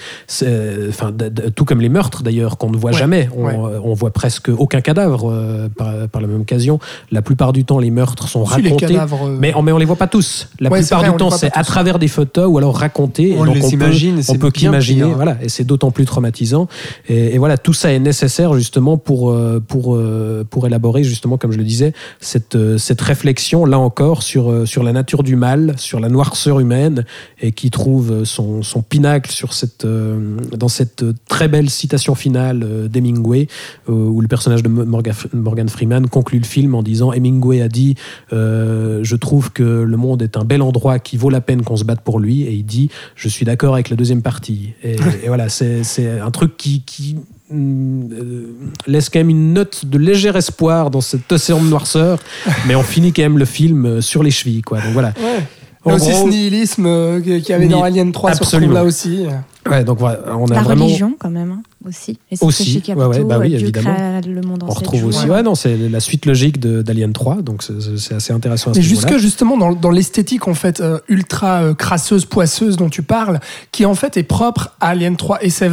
enfin, 0.90 1.12
tout 1.56 1.66
comme 1.66 1.82
les 1.82 1.90
meurtres 1.90 2.24
d'ailleurs 2.24 2.58
qu'on 2.58 2.70
ne 2.70 2.78
voit 2.78 2.92
Ouais, 2.92 2.98
jamais, 2.98 3.30
on, 3.36 3.46
ouais. 3.46 3.54
on 3.84 3.94
voit 3.94 4.12
presque 4.12 4.50
aucun 4.50 4.82
cadavre 4.82 5.30
euh, 5.32 5.68
par, 5.76 5.90
par 6.06 6.22
la 6.22 6.28
même 6.28 6.42
occasion. 6.42 6.78
La 7.10 7.24
plupart 7.24 7.54
du 7.54 7.66
temps, 7.66 7.80
les 7.80 7.90
meurtres 7.90 8.28
sont 8.28 8.42
les 8.42 8.70
racontés, 8.70 8.86
cadavres, 8.94 9.28
euh, 9.28 9.38
mais 9.40 9.54
on, 9.56 9.64
mais 9.64 9.72
on 9.72 9.78
les 9.80 9.86
voit 9.86 9.96
pas 9.96 10.08
tous. 10.08 10.50
La 10.60 10.70
Ouais, 10.70 10.82
plupart 10.82 11.00
vrai, 11.00 11.10
on 11.10 11.14
du 11.14 11.18
temps, 11.18 11.32
c'est 11.32 11.50
à 11.58 11.64
travers 11.64 11.98
des 11.98 12.08
photos 12.10 12.46
ou 12.48 12.58
alors 12.60 12.78
racontés. 12.78 13.36
On 13.38 13.44
et 13.44 13.46
donc 13.48 13.56
les 13.56 13.62
peut- 13.62 13.68
imagine 13.72 14.20
et 14.20 14.24
on 14.30 14.36
peut 14.36 14.52
qu'imaginer, 14.52 15.06
pire. 15.06 15.16
voilà, 15.16 15.38
et 15.42 15.50
c'est 15.50 15.64
d'autant 15.64 15.90
plus 15.92 16.06
traumatisant. 16.06 16.68
Et, 17.08 17.34
et 17.34 17.38
voilà, 17.38 17.58
tout 17.58 17.74
ça 17.74 17.92
est 17.92 18.00
nécessaire 18.00 18.54
justement 18.54 18.98
pour 18.98 19.32
euh, 19.32 19.64
pour 19.66 19.96
euh, 19.96 20.46
pour 20.50 20.68
élaborer 20.68 21.04
justement, 21.04 21.38
comme 21.38 21.52
je 21.54 21.58
le 21.58 21.64
disais, 21.64 21.94
cette 22.20 22.56
euh, 22.56 22.78
cette 22.78 23.02
réflexion 23.02 23.66
là 23.66 23.80
encore 23.80 24.22
sur 24.24 24.52
euh, 24.52 24.66
sur 24.66 24.84
la 24.84 24.92
nature 24.92 25.24
du 25.24 25.36
mal, 25.38 25.74
sur 25.78 26.00
la 26.00 26.10
noirceur 26.10 26.60
humaine, 26.60 27.06
et 27.42 27.52
qui 27.54 27.72
trouve 27.72 28.24
son 28.26 28.62
son 28.64 28.82
pinacle 28.82 29.32
sur 29.32 29.54
cette 29.54 29.86
euh, 29.86 30.38
dans 30.58 30.68
cette 30.68 31.04
très 31.30 31.48
belle 31.48 31.70
citation 31.70 32.16
finale 32.16 32.64
euh, 32.64 32.88
d'Hemingway 32.88 33.48
euh, 33.90 33.94
où 33.94 34.22
le 34.22 34.28
personnage 34.28 34.64
de 34.64 34.70
Morgan, 34.70 35.14
Morgan 35.34 35.70
Freeman 35.88 36.08
conclut 36.10 36.40
le 36.40 36.46
film 36.46 36.76
en 36.76 36.84
disant 36.84 37.14
Hemingway 37.14 37.62
a 37.62 37.70
dit 37.70 37.96
euh, 38.34 39.00
je 39.04 39.16
trouve 39.16 39.52
que 39.52 39.64
le 39.64 39.98
monde 39.98 40.22
est 40.22 40.36
un 40.38 40.44
bel 40.44 40.62
endroit 40.62 41.00
qui 41.00 41.16
vaut 41.18 41.30
la 41.30 41.40
peine 41.42 41.62
qu'on 41.64 41.78
se 41.78 41.84
batte 41.86 42.02
pour 42.02 42.20
lui. 42.20 42.42
Et 42.44 42.52
il 42.54 42.64
dit 42.66 42.90
je 43.16 43.30
suis 43.30 43.46
d'accord 43.46 43.74
avec 43.74 43.90
la 43.90 43.96
deuxième 43.96 44.22
partie. 44.22 44.74
Et, 44.84 44.94
et 45.24 45.28
voilà 45.28 45.48
c'est 45.50 45.82
un 46.20 46.32
truc 46.32 46.58
qui, 46.58 46.82
qui 46.86 47.16
euh, 47.54 48.48
laisse 48.86 49.10
quand 49.10 49.20
même 49.20 49.30
une 49.30 49.54
note 49.54 49.86
de 49.86 49.98
léger 49.98 50.30
espoir 50.36 50.92
dans 50.92 51.02
cet 51.02 51.32
océan 51.32 51.62
de 51.64 51.70
noirceur. 51.70 52.20
Mais 52.68 52.76
on 52.76 52.84
finit 52.84 53.14
quand 53.14 53.22
même 53.24 53.38
le 53.38 53.46
film 53.46 53.86
euh, 53.86 54.02
sur 54.02 54.24
les 54.24 54.32
chevilles 54.32 54.62
quoi. 54.62 54.80
Donc 54.82 54.92
voilà. 54.94 55.14
Ouais. 55.20 55.44
En 55.86 55.94
aussi 55.96 56.10
gros- 56.12 56.26
ce 56.26 56.30
nihilisme 56.30 56.86
euh, 56.86 57.22
qu'il 57.22 57.48
y 57.48 57.54
avait 57.54 57.68
dans 57.70 57.84
Alien 57.84 58.12
3 58.12 58.32
se 58.34 58.40
retrouve 58.40 58.48
Absolument. 58.56 58.74
là 58.74 58.84
aussi. 58.84 59.26
ouais 59.70 59.86
donc 59.86 60.00
voilà 60.00 60.20
on 60.38 60.46
a 60.48 60.56
La 60.56 60.62
vraiment 60.62 60.84
religion, 60.86 61.16
quand 61.18 61.30
même, 61.30 61.52
hein, 61.52 61.62
aussi. 61.88 62.20
Et 62.32 62.36
c'est 62.36 62.46
Aussi, 62.46 62.84
ouais, 62.88 62.94
ouais, 63.06 63.24
bah 63.24 63.38
oui, 63.40 63.50
Dieu 63.50 63.60
évidemment. 63.60 63.94
créa 63.96 64.22
le 64.22 64.42
monde 64.42 64.64
en 64.64 64.68
on 64.68 64.72
retrouve 64.72 65.00
jours. 65.00 65.10
aussi 65.10 65.28
ouais 65.28 65.44
non 65.44 65.56
c'est 65.56 65.76
la 65.78 66.00
suite 66.00 66.26
logique 66.26 66.60
de- 66.60 66.82
d'Alien 66.82 67.14
3 67.14 67.42
donc 67.42 67.64
c'est- 67.64 68.14
assez 68.14 68.34
intéressant 68.34 68.72
à 68.72 68.74
ce 68.74 68.80
Mais 68.80 68.84
jusque 68.86 69.18
justement 69.18 69.58
dans, 69.58 69.74
dans 69.74 69.92
l'esthétique 69.92 70.48
en 70.48 70.54
fait 70.54 70.82
euh, 70.82 71.00
ultra 71.08 71.62
euh, 71.62 71.74
crasseuse, 71.74 72.26
poisseuse 72.26 72.78
dont 72.78 72.90
tu 72.90 73.02
parles, 73.04 73.40
qui 73.72 73.86
en 73.86 73.96
fait 73.96 74.18
est 74.18 74.24
propre 74.24 74.76
à 74.80 74.90
Alien 74.90 75.16
3 75.18 75.44
et 75.44 75.50
7, 75.50 75.72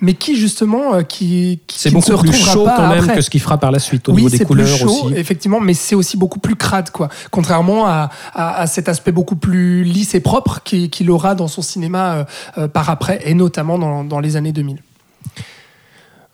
mais 0.00 0.14
qui 0.14 0.36
justement 0.36 0.94
euh, 0.94 1.02
qui, 1.02 1.60
qui, 1.66 1.78
c'est 1.78 1.90
ne 1.94 2.00
se 2.00 2.12
beaucoup 2.12 2.24
plus 2.24 2.32
chaud 2.38 2.64
pas 2.64 2.76
quand 2.76 2.88
même 2.88 2.98
après. 3.04 3.14
que 3.16 3.20
ce 3.20 3.30
qu'il 3.30 3.40
fera 3.40 3.58
par 3.58 3.70
la 3.70 3.78
suite 3.78 4.08
au 4.08 4.12
oui, 4.12 4.18
niveau 4.22 4.30
des 4.30 4.38
c'est 4.38 4.44
plus 4.44 4.48
couleurs 4.48 4.66
chaud, 4.76 5.04
aussi 5.06 5.14
effectivement, 5.14 5.60
mais 5.60 5.74
c'est 5.74 5.94
aussi 5.94 6.16
beaucoup 6.16 6.38
plus 6.40 6.56
crade, 6.56 6.90
quoi. 6.90 7.08
Contrairement 7.30 7.86
à, 7.86 8.10
à, 8.34 8.60
à 8.62 8.66
cet 8.66 8.88
aspect 8.88 9.12
beaucoup 9.12 9.36
plus 9.36 9.84
lisse 9.84 10.14
et 10.14 10.20
propre 10.20 10.60
qu'il 10.64 11.10
aura 11.10 11.34
dans 11.34 11.48
son 11.48 11.62
cinéma 11.62 12.14
euh, 12.14 12.24
euh, 12.58 12.68
par 12.68 12.90
après, 12.90 13.20
et 13.24 13.34
notamment 13.34 13.78
dans, 13.78 14.04
dans 14.04 14.20
les 14.20 14.36
années 14.36 14.52
2000. 14.52 14.78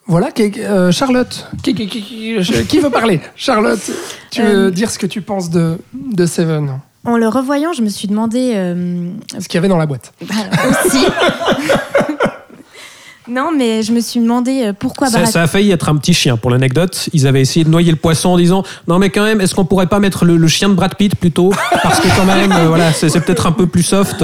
Voilà, 0.09 0.31
qui- 0.31 0.53
euh, 0.59 0.91
Charlotte, 0.91 1.47
qui, 1.63 1.75
qui- 1.75 1.87
qui- 1.87 2.01
qui- 2.01 2.41
je- 2.41 2.61
qui 2.61 2.79
veut 2.79 2.89
parler? 2.89 3.19
Charlotte, 3.35 3.79
tu 4.31 4.41
veux 4.41 4.67
Euh, 4.67 4.71
dire 4.71 4.89
ce 4.89 4.97
que 4.97 5.05
tu 5.05 5.21
penses 5.21 5.49
de, 5.49 5.77
de 5.93 6.25
Seven? 6.25 6.79
En 7.03 7.17
le 7.17 7.27
revoyant, 7.27 7.73
je 7.73 7.81
me 7.81 7.89
suis 7.89 8.07
demandé 8.07 8.53
euh, 8.55 9.09
Ce 9.39 9.47
qu'il 9.47 9.55
y 9.55 9.57
avait 9.57 9.67
dans 9.67 9.77
la 9.77 9.85
boîte. 9.85 10.13
bah, 10.21 10.35
aussi. 10.69 11.05
non, 13.27 13.51
mais 13.55 13.83
je 13.83 13.91
me 13.91 13.99
suis 13.99 14.21
demandé 14.21 14.71
pourquoi 14.79 15.07
Ça, 15.09 15.19
Brad 15.19 15.31
ça 15.31 15.43
a 15.43 15.47
failli 15.47 15.71
être 15.71 15.89
un 15.89 15.97
petit 15.97 16.13
chien. 16.13 16.37
Pour 16.37 16.51
l'anecdote, 16.51 17.09
ils 17.11 17.27
avaient 17.27 17.41
essayé 17.41 17.65
de 17.65 17.69
noyer 17.69 17.91
le 17.91 17.97
poisson 17.97 18.29
en 18.29 18.37
disant 18.37 18.63
non 18.87 18.99
mais 18.99 19.09
quand 19.09 19.23
même, 19.23 19.41
est-ce 19.41 19.55
qu'on 19.55 19.65
pourrait 19.65 19.87
pas 19.87 19.99
mettre 19.99 20.23
le, 20.23 20.37
le 20.37 20.47
chien 20.47 20.69
de 20.69 20.73
Brad 20.73 20.95
Pitt 20.95 21.15
plutôt? 21.15 21.51
Parce 21.83 21.99
que 21.99 22.07
quand 22.15 22.25
même, 22.25 22.51
euh, 22.53 22.67
voilà, 22.67 22.93
c'est 22.93 23.09
c'est 23.09 23.19
peut-être 23.19 23.45
un 23.47 23.51
peu 23.51 23.67
plus 23.67 23.83
soft. 23.83 24.23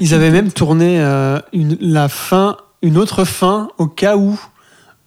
Ils 0.00 0.14
avaient 0.14 0.30
même 0.30 0.50
tourné 0.50 0.98
euh, 1.00 1.38
une, 1.52 1.76
la 1.80 2.08
fin, 2.08 2.56
une 2.82 2.96
autre 2.98 3.24
fin 3.24 3.68
au 3.78 3.86
cas 3.86 4.16
où 4.16 4.38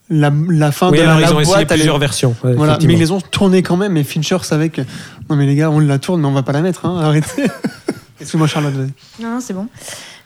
la, 0.09 0.31
la 0.49 0.71
fin 0.71 0.89
Oui, 0.91 0.97
de 0.97 1.03
alors 1.03 1.19
la, 1.19 1.27
ils 1.27 1.31
ont 1.31 1.35
la 1.37 1.41
essayé 1.41 1.55
boîte 1.57 1.71
allait- 1.71 1.79
plusieurs 1.81 1.97
versions. 1.99 2.35
ouais, 2.43 2.53
Voilà, 2.53 2.77
mais 2.83 2.93
ils 2.93 2.99
les 2.99 3.11
ont 3.11 3.21
tournées 3.21 3.63
quand 3.63 3.77
même. 3.77 3.95
Et 3.97 4.03
Fincher 4.03 4.37
savait 4.41 4.69
que 4.69 4.81
non 5.29 5.35
mais 5.37 5.45
les 5.45 5.55
gars, 5.55 5.69
on 5.71 5.79
la 5.79 5.99
tourne, 5.99 6.19
mais 6.21 6.27
on 6.27 6.33
va 6.33 6.43
pas 6.43 6.51
la 6.51 6.61
mettre. 6.61 6.85
Hein, 6.85 6.99
arrêtez. 7.01 7.43
Excuse-moi 8.19 8.47
Charlotte. 8.47 8.73
vas-y. 8.73 9.23
Non, 9.23 9.39
c'est 9.39 9.53
bon. 9.53 9.67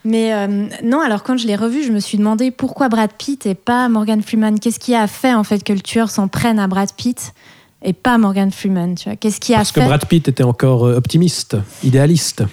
Mais 0.04 0.34
euh, 0.34 0.68
non, 0.84 1.02
alors 1.02 1.24
quand 1.24 1.38
je 1.38 1.48
l'ai 1.48 1.56
revu, 1.56 1.84
je 1.84 1.92
me 1.92 2.00
suis 2.00 2.18
demandé 2.18 2.52
pourquoi 2.52 2.90
Brad 2.90 3.12
Pitt 3.18 3.46
et 3.46 3.56
pas 3.56 3.88
Morgan 3.90 4.22
Freeman. 4.22 4.60
Qu'est-ce 4.60 4.80
qui 4.80 4.94
a 4.96 5.08
fait 5.08 5.34
en 5.34 5.44
fait 5.44 5.64
que 5.64 5.74
le 5.74 5.80
tueur 5.82 6.10
s'en 6.10 6.28
prenne 6.28 6.60
à 6.60 6.68
Brad 6.68 6.92
Pitt 6.94 7.34
et 7.84 7.94
pas 7.94 8.18
Morgan 8.18 8.52
Freeman 8.52 8.96
tu 8.96 9.10
vois? 9.10 9.16
Qu'est-ce 9.16 9.40
qui 9.40 9.54
a 9.54 9.58
Parce 9.58 9.72
que 9.72 9.80
Brad 9.82 10.06
Pitt 10.06 10.28
était 10.28 10.44
encore 10.44 10.86
euh, 10.86 10.96
optimiste, 10.98 11.58
idéaliste. 11.84 12.44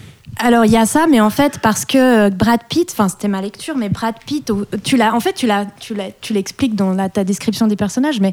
Alors 0.45 0.64
il 0.64 0.72
y 0.72 0.76
a 0.76 0.86
ça, 0.86 1.07
mais 1.09 1.20
en 1.20 1.30
fait 1.30 1.61
parce 1.61 1.84
que 1.84 2.28
Brad 2.30 2.61
Pitt, 2.68 2.90
enfin 2.90 3.09
c'était 3.09 3.28
ma 3.28 3.40
lecture, 3.40 3.76
mais 3.76 3.88
Brad 3.88 4.16
Pitt, 4.26 4.51
tu 4.82 4.97
l'as, 4.97 5.14
en 5.14 5.20
fait 5.20 5.34
tu 5.34 5.47
l'as, 5.47 5.66
tu 5.78 6.32
l'expliques 6.32 6.74
dans 6.74 6.93
la, 6.95 7.09
ta 7.09 7.22
description 7.22 7.68
des 7.68 7.76
personnages, 7.76 8.18
mais 8.18 8.32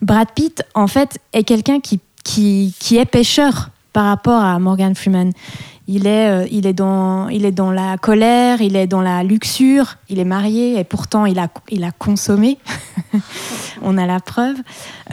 Brad 0.00 0.28
Pitt 0.36 0.62
en 0.74 0.86
fait 0.86 1.18
est 1.32 1.42
quelqu'un 1.42 1.80
qui 1.80 2.00
est 2.92 3.10
pêcheur 3.10 3.70
par 3.92 4.04
rapport 4.04 4.40
à 4.40 4.56
Morgan 4.60 4.94
Freeman. 4.94 5.32
Il 5.90 6.06
est, 6.06 6.28
euh, 6.28 6.46
il 6.50 6.66
est 6.66 6.74
dans, 6.74 7.28
il 7.28 7.46
est 7.46 7.52
dans 7.52 7.70
la 7.70 7.96
colère, 7.96 8.60
il 8.60 8.76
est 8.76 8.86
dans 8.86 9.00
la 9.00 9.22
luxure, 9.22 9.94
il 10.10 10.18
est 10.18 10.24
marié 10.24 10.78
et 10.78 10.84
pourtant 10.84 11.24
il 11.24 11.38
a, 11.38 11.48
il 11.70 11.82
a 11.82 11.90
consommé. 11.90 12.58
On 13.82 13.96
a 13.96 14.04
la 14.04 14.20
preuve. 14.20 14.56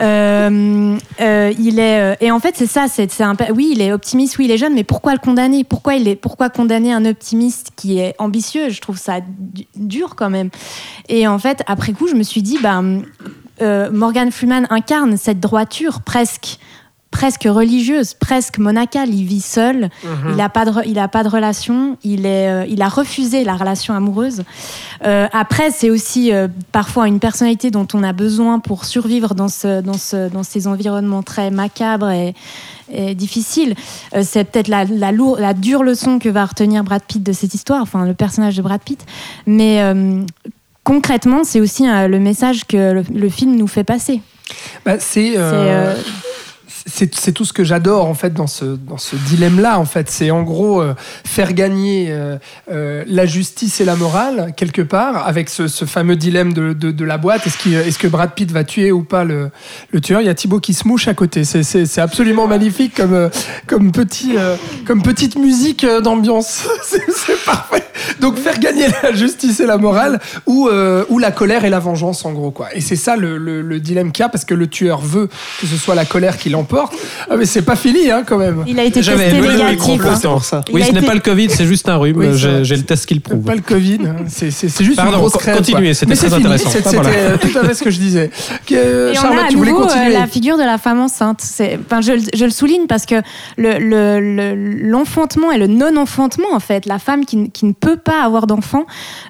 Euh, 0.02 0.98
euh, 1.22 1.54
il 1.58 1.80
est, 1.80 2.18
et 2.20 2.30
en 2.30 2.40
fait, 2.42 2.56
c'est 2.58 2.68
ça. 2.68 2.88
C'est, 2.90 3.22
un, 3.22 3.36
oui, 3.54 3.70
il 3.72 3.82
est 3.82 3.94
optimiste, 3.94 4.38
oui, 4.38 4.46
il 4.46 4.52
est 4.52 4.58
jeune, 4.58 4.74
mais 4.74 4.84
pourquoi 4.84 5.14
le 5.14 5.20
condamner? 5.20 5.64
Pourquoi 5.64 5.96
il 5.96 6.08
est, 6.10 6.16
pourquoi 6.16 6.50
condamner 6.50 6.92
un 6.92 7.06
optimiste 7.06 7.70
qui 7.78 8.00
est 8.00 8.14
ambitieux? 8.18 8.70
Je 8.70 8.82
trouve 8.82 8.98
ça 8.98 9.22
du- 9.22 9.68
dur 9.78 10.16
quand 10.16 10.30
même. 10.30 10.50
Et 11.08 11.26
en 11.26 11.40
fait, 11.40 11.62
après 11.68 11.94
coup, 11.94 12.08
je 12.08 12.16
me 12.16 12.24
suis 12.24 12.42
dit, 12.42 12.58
bah, 12.62 12.82
euh, 13.62 13.90
Morgan 13.92 14.32
Freeman 14.32 14.68
incarne 14.70 15.16
cette 15.16 15.40
droiture 15.40 16.02
presque 16.02 16.58
presque 17.16 17.48
religieuse, 17.50 18.14
presque 18.14 18.58
monacale. 18.58 19.10
Il 19.10 19.24
vit 19.24 19.40
seul, 19.40 19.90
il 20.30 20.36
n'a 20.36 20.50
pas, 20.50 20.66
de 20.66 20.72
re- 20.72 20.84
il 20.86 21.00
a 21.00 21.08
pas 21.08 21.24
de 21.24 21.30
relation, 21.30 21.98
il, 22.04 22.26
est, 22.26 22.50
euh, 22.50 22.66
il 22.68 22.82
a 22.82 22.90
refusé 22.90 23.46
la 23.46 23.56
relation 23.56 23.94
amoureuse. 23.94 24.44
Euh, 25.06 25.28
après, 25.32 25.72
c'est 25.72 25.90
aussi 25.90 26.34
euh, 26.34 26.50
parfois 26.74 27.08
une 27.08 27.20
personnalité 27.22 27.72
dont 27.72 27.88
on 27.94 28.04
a 28.04 28.12
besoin 28.12 28.60
pour 28.60 28.84
survivre 28.84 29.34
dans, 29.34 29.48
ce, 29.48 29.80
dans, 29.82 29.98
ce, 29.98 30.28
dans 30.30 30.44
ces 30.44 30.68
environnements 30.68 31.24
très 31.24 31.52
macabres 31.52 32.10
et, 32.12 32.34
et 32.92 33.16
difficiles. 33.16 33.76
C'est 34.22 34.44
peut-être 34.44 34.68
la, 34.68 34.84
la, 34.84 35.14
lourde- 35.14 35.40
la 35.40 35.54
dure 35.54 35.84
leçon 35.84 36.20
que 36.20 36.28
va 36.28 36.44
retenir 36.44 36.84
Brad 36.84 37.02
Pitt 37.08 37.24
de 37.24 37.32
cette 37.32 37.54
histoire, 37.54 37.82
enfin 37.82 38.06
le 38.06 38.14
personnage 38.14 38.58
de 38.58 38.62
Brad 38.62 38.82
Pitt. 38.82 39.06
Mais 39.48 39.80
concrètement, 40.84 41.46
c'est 41.46 41.62
aussi 41.62 41.84
le 41.88 42.20
message 42.20 42.66
que 42.66 42.92
le, 42.92 43.04
le 43.14 43.30
film 43.30 43.56
nous 43.56 43.68
fait 43.68 43.86
passer. 43.86 44.22
Bah, 44.86 45.00
c'est 45.00 45.36
C'est, 46.88 47.32
tout 47.34 47.46
ce 47.46 47.54
que 47.54 47.64
j'adore 47.64 48.06
en 48.06 48.14
fait 48.14 48.34
dans 48.34 48.48
ce 48.48 48.66
dans 48.66 48.98
ce 48.98 49.16
dilemme 49.16 49.60
là 49.60 49.80
en 49.80 49.86
fait. 49.86 50.10
C'est 50.10 50.30
en 50.32 50.44
gros 50.44 50.82
euh, 50.82 50.94
faire 51.26 51.54
gagner 51.54 52.08
euh, 52.10 52.38
euh, 52.72 53.04
la 53.08 53.26
justice 53.26 53.82
et 53.82 53.86
la 53.86 53.96
morale 53.96 54.54
quelque 54.56 54.84
part 54.84 55.28
avec 55.28 55.50
ce, 55.50 55.68
ce 55.68 55.86
fameux 55.86 56.16
dilemme 56.16 56.54
de, 56.54 56.74
de, 56.74 56.92
de 56.92 57.06
la 57.06 57.18
boîte. 57.18 57.48
Est-ce 57.48 57.70
est-ce 57.70 57.98
que 57.98 58.08
Brad 58.08 58.34
Pitt 58.34 58.52
va 58.52 58.64
tuer 58.64 58.92
ou 58.92 59.04
pas 59.04 59.24
le, 59.24 59.50
le 59.92 60.02
tueur? 60.02 60.22
Il 60.22 60.28
y 60.28 60.30
a 60.30 60.36
Thibaut 60.36 60.60
qui 60.60 60.74
se 60.74 60.88
mouche 60.88 61.08
à 61.08 61.14
côté. 61.14 61.44
C'est 61.44 62.02
absolument 62.02 62.48
magnifique 62.48 62.96
comme 62.96 63.14
euh, 63.14 63.30
comme 63.68 63.92
petit 63.92 64.38
euh, 64.38 64.56
comme 64.86 65.02
petite 65.02 65.38
musique 65.38 65.84
euh, 65.84 66.02
d'ambiance. 66.02 66.68
C'est 66.84 67.46
parfait 67.46 67.84
donc 68.20 68.38
faire 68.38 68.60
gagner 68.60 68.86
la 69.04 69.14
justice 69.14 69.60
et 69.60 69.66
la 69.66 69.78
morale 69.78 70.20
ou 70.46 70.68
euh, 70.68 71.04
ou 71.10 71.20
la 71.20 71.32
colère 71.32 71.66
et 71.66 71.70
la 71.70 71.80
vengeance 71.80 72.26
en 72.26 72.32
gros 72.34 72.52
quoi 72.52 72.68
et 72.76 72.82
c'est 72.82 72.96
ça 72.96 73.16
le, 73.16 73.38
le, 73.38 73.62
le 73.62 73.80
dilemme 73.80 74.12
qu'il 74.12 74.24
y 74.24 74.26
a 74.26 74.30
parce 74.30 74.46
que 74.46 74.54
le 74.54 74.68
tueur 74.68 75.00
veut 75.02 75.28
que 75.60 75.68
ce 75.68 75.78
soit 75.78 75.96
la 75.96 76.06
colère 76.06 76.38
qui 76.38 76.50
l'emporte 76.50 76.94
ah, 77.30 77.36
mais 77.38 77.46
c'est 77.46 77.62
pas 77.62 77.76
fini 77.76 78.10
hein 78.12 78.24
quand 78.26 78.38
même 78.38 78.64
il 78.68 78.80
a 78.80 78.84
été 78.84 79.02
testé 79.02 79.14
négatif. 79.42 80.02
hein. 80.54 80.62
Oui, 80.72 80.82
a 80.82 80.86
ce 80.86 80.92
n'est 80.92 81.02
pas 81.02 81.14
le 81.14 81.20
Covid, 81.20 81.50
c'est 81.50 81.66
juste 81.66 81.88
un 81.90 81.98
rhume. 81.98 82.18
Oui, 82.18 82.28
J'ai 82.34 82.76
le 82.76 82.84
test 82.84 83.06
qui 83.06 83.14
le 83.16 83.20
prouve. 83.20 83.44
Pas 83.44 83.56
le 83.56 83.62
Covid, 83.62 84.00
hein. 84.06 84.16
c'est 84.28 84.50
juste 84.84 84.96
Pardon, 84.98 85.14
une 85.14 85.18
grosse 85.20 85.34
crème. 85.38 85.58
continuez, 85.58 85.94
c'était 85.94 86.16
très 86.16 86.34
intéressant. 86.34 86.70
c'est- 86.70 86.78
C'était 86.84 86.96
voilà. 86.98 87.10
euh, 87.10 87.38
tout 87.38 87.58
à 87.58 87.66
fait 87.66 87.74
ce 87.74 87.84
que 87.84 87.90
je 87.90 88.00
disais. 88.00 88.30
Que, 88.66 89.12
Et 89.14 89.18
on 89.18 89.22
Charlotte, 89.22 89.40
a 89.44 89.46
à 89.46 89.50
tu 89.50 89.56
voulais 89.58 89.72
nouveau 89.72 89.84
euh, 89.84 89.88
continuer 89.88 90.14
la 90.14 90.28
figure 90.28 90.58
de 90.58 90.64
la 90.64 90.78
femme 90.78 91.00
enceinte. 91.00 91.40
C'est- 91.42 91.80
Enfin, 91.86 92.02
je, 92.02 92.14
je 92.34 92.46
le 92.46 92.52
souligne 92.52 92.88
parce 92.88 93.06
que 93.06 93.16
le- 93.58 93.80
le- 93.80 94.20
le- 94.20 94.90
l'enfantement 94.90 95.52
et 95.52 95.58
le 95.58 95.68
non-enfantement, 95.68 96.54
en 96.54 96.60
fait, 96.60 96.86
la 96.86 97.00
femme 97.00 97.26
qui, 97.26 97.50
qui 97.52 97.66
ne 97.66 97.74
peut 97.86 97.98
pas 98.12 98.20
avoir 98.24 98.46
d'enfant, 98.48 98.86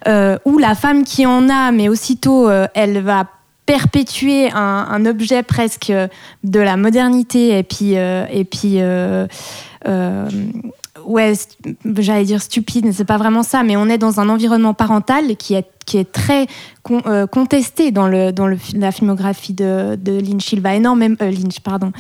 euh, 0.08 0.38
ou 0.46 0.58
la 0.68 0.76
femme 0.76 1.04
qui 1.04 1.26
en 1.26 1.50
a, 1.50 1.72
mais 1.72 1.88
aussitôt 1.90 2.48
euh, 2.48 2.68
elle 2.74 2.98
va 3.02 3.26
perpétuer 3.66 4.52
un, 4.52 4.88
un 4.96 5.06
objet 5.06 5.42
presque 5.44 5.90
euh, 5.90 6.08
de 6.44 6.60
la 6.70 6.78
modernité 6.78 7.58
et 7.60 7.64
puis 7.64 7.98
euh, 7.98 8.26
et 8.40 8.46
puis 8.46 8.74
ouais 11.06 11.34
j'allais 12.06 12.24
dire 12.26 12.42
stupide 12.42 12.86
mais 12.86 12.94
c'est 12.94 13.06
pas 13.06 13.18
vraiment 13.18 13.44
ça 13.44 13.64
mais 13.64 13.76
on 13.78 13.88
est 13.90 13.98
dans 13.98 14.20
un 14.20 14.30
environnement 14.30 14.74
parental 14.74 15.36
qui 15.38 15.54
est 15.54 15.68
qui 15.86 15.98
est 15.98 16.12
très 16.12 16.48
con- 16.84 17.04
euh, 17.06 17.28
contesté 17.28 17.92
dans 17.92 18.08
le 18.08 18.32
dans 18.32 18.48
le, 18.48 18.58
la 18.76 18.92
filmographie 18.92 19.54
de, 19.54 19.96
de 19.96 20.14
Lynch 20.20 20.52
il 20.54 20.62
va 20.62 20.74
énormément 20.76 21.18
euh, 21.22 21.30
Lynch 21.32 21.60
pardon. 21.60 21.92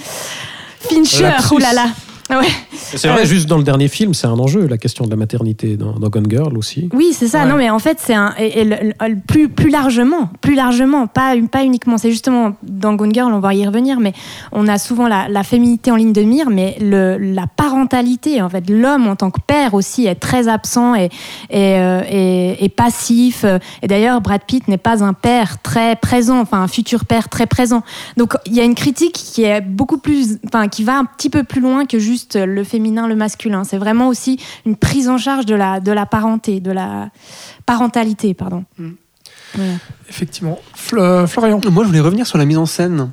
Fincher 0.80 1.32
oulala 1.51 1.86
ouais 2.32 2.47
C'est 2.73 3.07
vrai, 3.07 3.21
Euh, 3.21 3.26
juste 3.26 3.47
dans 3.47 3.57
le 3.57 3.63
dernier 3.63 3.88
film, 3.88 4.13
c'est 4.13 4.28
un 4.28 4.39
enjeu, 4.39 4.65
la 4.67 4.78
question 4.78 5.05
de 5.05 5.09
la 5.11 5.15
maternité 5.15 5.78
dans, 5.78 5.93
dans 5.93 6.09
Gone 6.09 6.30
Girl 6.30 6.57
aussi. 6.57 6.89
Oui, 6.93 7.09
c'est 7.13 7.28
ça. 7.28 7.43
Ouais. 7.43 7.49
Non, 7.49 7.55
mais 7.55 7.69
en 7.69 7.80
fait, 7.80 7.97
c'est 8.01 8.13
un 8.15 8.34
et, 8.39 8.61
et 8.61 8.63
le- 8.65 8.76
le- 9.07 9.15
plus 9.28 9.47
plus 9.49 9.69
largement, 9.69 10.30
plus 10.41 10.55
largement, 10.55 11.05
pas 11.07 11.34
pas 11.51 11.63
uniquement. 11.63 11.97
C'est 11.97 12.09
justement 12.11 12.55
dans 12.63 12.93
Gone 12.95 13.13
Girl, 13.13 13.32
on 13.34 13.39
va 13.39 13.53
y 13.53 13.65
revenir, 13.65 13.99
mais 13.99 14.13
on 14.51 14.67
a 14.67 14.78
souvent 14.80 15.07
la, 15.07 15.28
la 15.30 15.43
féminité 15.43 15.91
en 15.91 15.95
ligne 15.95 16.13
de 16.13 16.21
mire, 16.23 16.49
mais 16.49 16.78
le, 16.82 17.17
la 17.17 17.45
parentalité, 17.47 18.41
en 18.41 18.49
fait, 18.49 18.69
l'homme 18.69 19.07
en 19.07 19.15
tant 19.15 19.30
que 19.32 19.39
père 19.45 19.73
aussi 19.73 20.05
est 20.07 20.15
très 20.15 20.47
absent 20.47 20.95
et 20.95 21.09
et, 21.51 21.76
euh, 21.80 22.01
et- 22.09 22.63
et 22.65 22.69
passif. 22.69 23.45
Et 23.82 23.88
d'ailleurs, 23.88 24.21
Brad 24.21 24.41
Pitt 24.47 24.67
n'est 24.67 24.78
pas 24.78 25.03
un 25.03 25.13
père 25.13 25.61
très 25.61 25.95
présent, 25.95 26.39
enfin 26.39 26.61
un 26.61 26.67
futur 26.67 27.05
père 27.05 27.30
très 27.30 27.45
présent. 27.45 27.84
Donc 28.17 28.34
il 28.45 28.53
y 28.55 28.59
a 28.61 28.63
une 28.63 28.76
critique 28.76 29.13
qui 29.13 29.43
est 29.43 29.61
beaucoup 29.61 29.97
plus, 29.97 30.39
enfin 30.47 30.67
qui 30.67 30.84
va 30.84 30.97
un 30.97 31.05
petit 31.05 31.30
peu 31.30 31.43
plus 31.43 31.61
loin 31.61 31.86
que 31.86 31.99
juste 31.99 32.14
le 32.36 32.63
féminin, 32.63 33.07
le 33.07 33.16
masculin. 33.16 33.63
C'est 33.63 33.78
vraiment 33.78 34.07
aussi 34.07 34.39
une 34.66 34.76
prise 34.76 35.09
en 35.09 35.18
charge 35.18 35.45
de 35.45 35.55
la 35.55 35.80
de 35.80 35.91
la 35.91 36.05
parenté, 36.05 36.59
de 36.59 36.72
la 36.72 37.09
parentalité, 37.66 38.34
pardon. 38.34 38.63
Mm. 38.78 38.89
Voilà. 39.55 39.74
Effectivement. 40.09 40.59
Fl- 40.78 41.28
Florian. 41.28 41.59
Moi, 41.72 41.84
je 41.84 41.88
voulais 41.89 41.99
revenir 42.01 42.26
sur 42.28 42.38
la 42.38 42.45
mise 42.45 42.57
en 42.57 42.66
scène. 42.66 43.11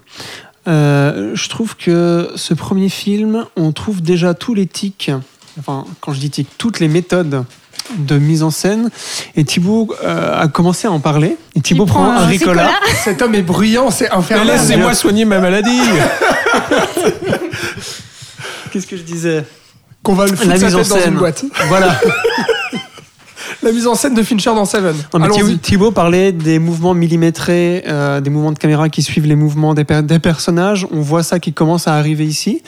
Euh, 0.69 1.33
je 1.35 1.49
trouve 1.49 1.77
que 1.77 2.31
ce 2.37 2.55
premier 2.55 2.89
film, 2.89 3.45
on 3.57 3.73
trouve 3.73 4.01
déjà 4.01 4.33
tous 4.35 4.55
les 4.55 4.67
tics, 4.67 5.11
enfin, 5.59 5.85
quand 6.01 6.13
je 6.13 6.21
dis 6.21 6.31
tics, 6.31 6.49
toutes 6.59 6.79
les 6.81 6.87
méthodes 6.89 7.45
de 7.99 8.17
mise 8.19 8.43
en 8.45 8.51
scène. 8.51 8.89
Et 9.35 9.45
Thibaut 9.45 9.93
euh, 10.05 10.41
a 10.41 10.47
commencé 10.49 10.87
à 10.87 10.93
en 10.93 11.01
parler. 11.01 11.37
Et 11.57 11.61
Thibaut 11.61 11.85
prend, 11.87 12.05
prend 12.05 12.13
un 12.13 12.27
Ricola. 12.27 12.71
Cet 13.05 13.23
homme 13.23 13.35
est 13.35 13.43
bruyant, 13.43 13.91
c'est 13.91 14.09
Mais 14.11 14.15
infernal. 14.17 14.47
laissez-moi 14.47 14.95
soigner 14.95 15.25
ma 15.25 15.41
maladie 15.41 15.81
Qu'est-ce 18.73 18.87
que 18.87 18.97
je 18.97 19.03
disais 19.03 19.45
Qu'on 20.03 20.15
va 20.15 20.27
le 20.27 20.35
foutre 20.35 20.49
La 20.49 20.59
sa 20.59 20.67
mise 20.67 20.75
en 20.75 20.79
tête 20.83 20.89
dans 21.05 21.11
une 21.13 21.19
boîte. 21.19 21.45
Voilà. 21.69 22.01
La 23.63 23.71
mise 23.71 23.87
en 23.87 23.95
scène 23.95 24.15
de 24.15 24.23
Fincher 24.25 24.51
dans 24.55 24.65
Seven. 24.65 24.97
Non, 25.15 25.21
mais 25.21 25.25
Allons-y. 25.27 25.39
Thibaut, 25.43 25.59
Thibaut 25.59 25.91
parlait 25.93 26.33
des 26.33 26.59
mouvements 26.59 26.95
millimétrés, 26.95 27.85
euh, 27.87 28.21
des 28.21 28.29
mouvements 28.29 28.51
de 28.51 28.59
caméra 28.59 28.89
qui 28.89 29.03
suivent 29.03 29.27
les 29.27 29.37
mouvements 29.37 29.75
des, 29.75 29.85
per- 29.85 30.03
des 30.03 30.19
personnages. 30.19 30.85
On 30.91 31.01
voit 31.01 31.23
ça 31.23 31.39
qui 31.39 31.53
commence 31.53 31.87
à 31.87 31.95
arriver 31.95 32.25
ici. 32.27 32.63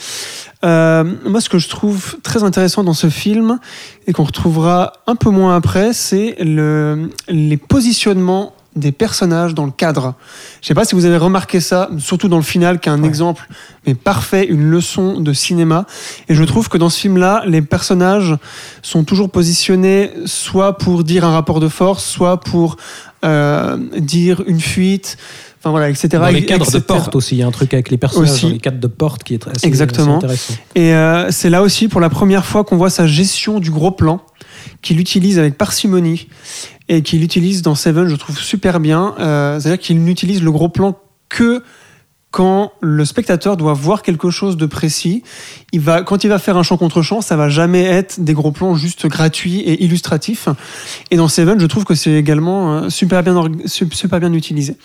Euh, 0.65 1.03
moi, 1.27 1.41
ce 1.41 1.49
que 1.49 1.59
je 1.59 1.69
trouve 1.69 2.17
très 2.23 2.45
intéressant 2.45 2.85
dans 2.85 2.93
ce 2.95 3.09
film 3.11 3.59
et 4.07 4.13
qu'on 4.13 4.23
retrouvera 4.23 4.93
un 5.09 5.17
peu 5.17 5.31
moins 5.31 5.57
après, 5.57 5.93
c'est 5.93 6.37
le, 6.39 7.11
les 7.29 7.57
positionnements 7.57 8.55
des 8.77 8.91
personnages 8.93 9.55
dans 9.55 9.65
le 9.67 9.71
cadre. 9.71 10.15
Je 10.61 10.67
sais 10.69 10.75
pas 10.75 10.85
si 10.85 10.95
vous 10.95 11.05
avez 11.05 11.17
remarqué 11.17 11.61
ça, 11.61 11.89
surtout 11.99 12.29
dans 12.29 12.37
le 12.39 12.43
final, 12.43 12.81
qui 12.81 12.89
est 12.89 12.93
un 12.93 13.01
Ouais. 13.03 13.09
exemple 13.09 13.47
mais 13.87 13.95
parfait, 13.95 14.47
une 14.47 14.63
leçon 14.71 15.21
de 15.21 15.33
cinéma. 15.35 15.85
Et 16.31 16.35
je 16.35 16.43
trouve 16.45 16.69
que 16.71 16.79
dans 16.79 16.89
ce 16.89 16.99
film-là, 17.01 17.43
les 17.47 17.61
personnages 17.61 18.35
sont 18.81 19.05
toujours 19.05 19.29
positionnés 19.31 20.11
soit 20.25 20.79
pour 20.79 21.05
dire 21.05 21.25
un 21.25 21.33
rapport 21.33 21.61
de 21.61 21.69
force, 21.69 22.03
soit 22.05 22.41
pour 22.41 22.77
euh, 23.27 23.77
dire 23.99 24.43
une 24.47 24.61
fuite, 24.61 25.19
enfin 25.61 25.71
voilà, 25.71 25.91
etc. 25.91 26.09
Dans 26.13 26.27
les 26.29 26.45
cadres 26.47 26.71
de 26.71 26.79
porte 26.79 27.15
aussi, 27.15 27.37
il 27.37 27.39
y 27.39 27.43
a 27.43 27.47
un 27.47 27.51
truc 27.51 27.75
avec 27.75 27.91
les 27.91 27.97
personnages 27.99 28.31
Aussi. 28.31 28.47
dans 28.47 28.53
les 28.53 28.59
cadres 28.59 28.81
de 28.81 28.87
porte 28.87 29.23
qui 29.23 29.35
est 29.35 29.39
très 29.39 29.51
assez, 29.51 29.67
Exactement. 29.67 30.17
assez 30.17 30.25
intéressant. 30.25 30.55
Et 30.75 30.95
euh, 30.95 31.31
c'est 31.31 31.51
là 31.51 31.63
aussi 31.63 31.89
pour 31.89 32.01
la 32.01 32.09
première 32.11 32.45
fois 32.47 32.65
qu'on 32.65 32.77
voit 32.77 32.91
sa 32.91 33.07
gestion 33.07 33.61
du 33.61 33.71
gros 33.71 33.91
plan, 33.91 34.21
qu'il 34.83 35.01
utilise 35.01 35.39
avec 35.39 35.57
parcimonie 35.57 36.29
et 36.89 37.03
qu'il 37.03 37.23
utilise 37.23 37.63
dans 37.63 37.75
Seven, 37.75 38.09
je 38.09 38.17
trouve 38.17 38.39
super 38.39 38.81
bien. 38.81 39.15
Euh, 39.19 39.59
C'est-à-dire 39.59 39.81
qu'il 39.81 40.03
n'utilise 40.03 40.43
le 40.43 40.53
gros 40.53 40.69
plan 40.69 40.99
que 41.29 41.63
quand 42.35 42.73
le 42.81 43.05
spectateur 43.05 43.57
doit 43.57 43.75
voir 43.75 44.03
quelque 44.03 44.29
chose 44.29 44.57
de 44.57 44.67
précis. 44.67 45.23
Il 45.71 45.81
va, 45.81 46.03
quand 46.03 46.25
il 46.25 46.29
va 46.29 46.41
faire 46.41 46.57
un 46.57 46.65
champ 46.65 46.77
contre 46.77 47.01
champ, 47.01 47.21
ça 47.21 47.37
va 47.37 47.49
jamais 47.49 47.85
être 47.85 48.19
des 48.19 48.33
gros 48.35 48.51
plans 48.51 48.75
juste 48.75 49.07
gratuits 49.07 49.61
et 49.61 49.85
illustratifs. 49.85 50.49
Et 51.13 51.17
dans 51.17 51.29
Seven, 51.29 51.61
je 51.61 51.67
trouve 51.67 51.85
que 51.85 51.95
c'est 51.95 52.11
également 52.11 52.75
euh, 52.75 52.89
super 52.91 53.23
bien, 53.23 53.41
super 53.67 54.19
bien 54.19 54.33
utilisé. 54.33 54.77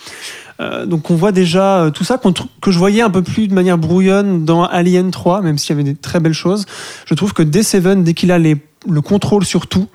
Euh, 0.60 0.86
donc 0.86 1.10
on 1.10 1.16
voit 1.16 1.32
déjà 1.32 1.84
euh, 1.84 1.90
tout 1.90 2.04
ça 2.04 2.20
que 2.62 2.72
je 2.72 2.78
voyais 2.78 3.02
un 3.02 3.10
peu 3.10 3.22
plus 3.22 3.48
de 3.48 3.54
manière 3.54 3.78
brouillonne 3.78 4.44
dans 4.44 4.64
Alien 4.66 5.10
3, 5.12 5.42
même 5.42 5.58
s'il 5.58 5.70
y 5.70 5.74
avait 5.80 5.84
des 5.90 5.96
très 5.96 6.20
belles 6.20 6.34
choses. 6.34 6.66
Je 7.06 7.14
trouve 7.14 7.34
que 7.34 7.44
dès 7.44 7.64
Seven, 7.64 8.04
dès 8.04 8.14
qu'il 8.14 8.32
a 8.32 8.38
les- 8.40 8.58
le 8.90 9.02
contrôle 9.02 9.46
sur 9.46 9.68
tout, 9.68 9.88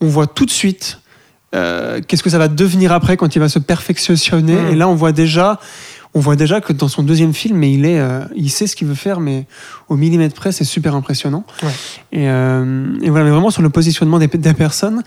on 0.00 0.08
voit 0.08 0.26
tout 0.26 0.46
de 0.46 0.50
suite 0.50 1.00
euh, 1.54 2.00
qu'est-ce 2.06 2.22
que 2.22 2.30
ça 2.30 2.38
va 2.38 2.46
devenir 2.48 2.92
après 2.92 3.16
quand 3.16 3.34
il 3.34 3.38
va 3.40 3.48
se 3.48 3.58
perfectionner. 3.58 4.54
Mm. 4.54 4.68
Et 4.68 4.74
là, 4.76 4.88
on 4.88 4.94
voit 4.94 5.10
déjà, 5.12 5.58
on 6.14 6.20
voit 6.20 6.36
déjà 6.36 6.60
que 6.60 6.72
dans 6.72 6.86
son 6.86 7.02
deuxième 7.02 7.34
film, 7.34 7.58
mais 7.58 7.72
il, 7.72 7.84
est, 7.86 7.98
euh, 7.98 8.20
il 8.36 8.50
sait 8.50 8.68
ce 8.68 8.76
qu'il 8.76 8.86
veut 8.86 8.94
faire, 8.94 9.18
mais 9.20 9.46
au 9.88 9.96
millimètre 9.96 10.34
près, 10.36 10.52
c'est 10.52 10.62
super 10.64 10.94
impressionnant. 10.94 11.44
Ouais. 11.64 11.68
Et, 12.12 12.28
euh, 12.30 12.86
et 13.02 13.10
voilà, 13.10 13.24
mais 13.24 13.32
vraiment 13.32 13.50
sur 13.50 13.62
le 13.62 13.70
positionnement 13.70 14.18
des, 14.20 14.28
des 14.28 14.54
personnes. 14.54 15.02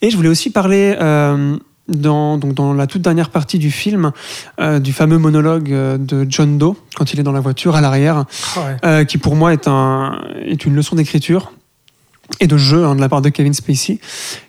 Et 0.00 0.10
je 0.10 0.16
voulais 0.16 0.28
aussi 0.28 0.50
parler. 0.50 0.96
euh, 1.00 1.56
dans, 1.88 2.38
donc 2.38 2.54
dans 2.54 2.72
la 2.74 2.86
toute 2.86 3.02
dernière 3.02 3.30
partie 3.30 3.58
du 3.58 3.70
film, 3.70 4.12
euh, 4.60 4.78
du 4.78 4.92
fameux 4.92 5.18
monologue 5.18 5.72
euh, 5.72 5.98
de 5.98 6.26
John 6.28 6.58
Doe, 6.58 6.76
quand 6.96 7.12
il 7.12 7.20
est 7.20 7.22
dans 7.22 7.32
la 7.32 7.40
voiture 7.40 7.76
à 7.76 7.80
l'arrière, 7.80 8.24
Ouais. 8.56 8.76
euh, 8.84 9.04
qui 9.04 9.18
pour 9.18 9.36
moi 9.36 9.52
est, 9.52 9.66
un, 9.68 10.20
est 10.44 10.64
une 10.64 10.74
leçon 10.74 10.96
d'écriture 10.96 11.52
et 12.40 12.46
de 12.46 12.56
jeu 12.56 12.84
hein, 12.84 12.94
de 12.94 13.00
la 13.00 13.08
part 13.08 13.22
de 13.22 13.30
Kevin 13.30 13.54
Spacey, 13.54 14.00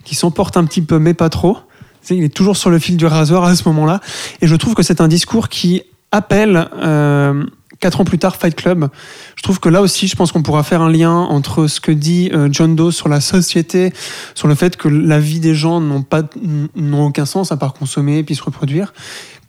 qui 0.04 0.16
s'emporte 0.16 0.58
un 0.58 0.66
petit 0.66 0.82
peu, 0.82 1.00
mais 1.00 1.14
pas 1.14 1.30
trop. 1.30 1.58
Il 2.10 2.24
est 2.24 2.34
toujours 2.34 2.58
sur 2.58 2.70
le 2.70 2.80
fil 2.80 2.98
du 2.98 3.06
rasoir 3.06 3.44
à 3.44 3.56
ce 3.56 3.68
moment-là. 3.70 4.00
Et 4.42 4.48
je 4.48 4.56
trouve 4.56 4.74
que 4.74 4.84
c'est 4.84 5.00
un 5.00 5.08
discours 5.08 5.48
qui 5.48 5.84
appelle, 6.12 6.68
euh, 6.82 7.44
quatre 7.80 8.02
ans 8.02 8.06
plus 8.06 8.20
tard, 8.20 8.36
Fight 8.36 8.56
Club. 8.56 8.90
Je 9.36 9.44
trouve 9.44 9.60
que 9.60 9.70
là 9.70 9.82
aussi, 9.82 10.08
je 10.08 10.16
pense 10.16 10.32
qu'on 10.32 10.44
pourra 10.44 10.64
faire 10.64 10.82
un 10.82 10.92
lien 10.92 11.14
entre 11.14 11.68
ce 11.68 11.80
que 11.80 11.92
dit 11.92 12.30
euh, 12.34 12.50
John 12.52 12.76
Doe 12.76 12.92
sur 12.92 13.10
la 13.10 13.22
société, 13.22 13.94
sur 14.36 14.48
le 14.48 14.56
fait 14.56 14.78
que 14.78 14.88
la 14.88 15.20
vie 15.20 15.40
des 15.40 15.56
gens 15.56 15.82
n'ont 15.82 16.04
pas 16.04 16.24
n'ont 16.76 17.06
aucun 17.06 17.26
sens 17.26 17.52
à 17.52 17.58
part 17.58 17.74
consommer 17.74 18.20
et 18.20 18.24
puis 18.24 18.36
se 18.36 18.44
reproduire, 18.44 18.94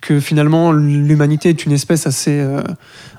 que 0.00 0.18
finalement 0.20 0.72
l'humanité 0.72 1.48
est 1.50 1.64
une 1.64 1.72
espèce 1.72 2.06
assez 2.06 2.38
euh, 2.40 2.62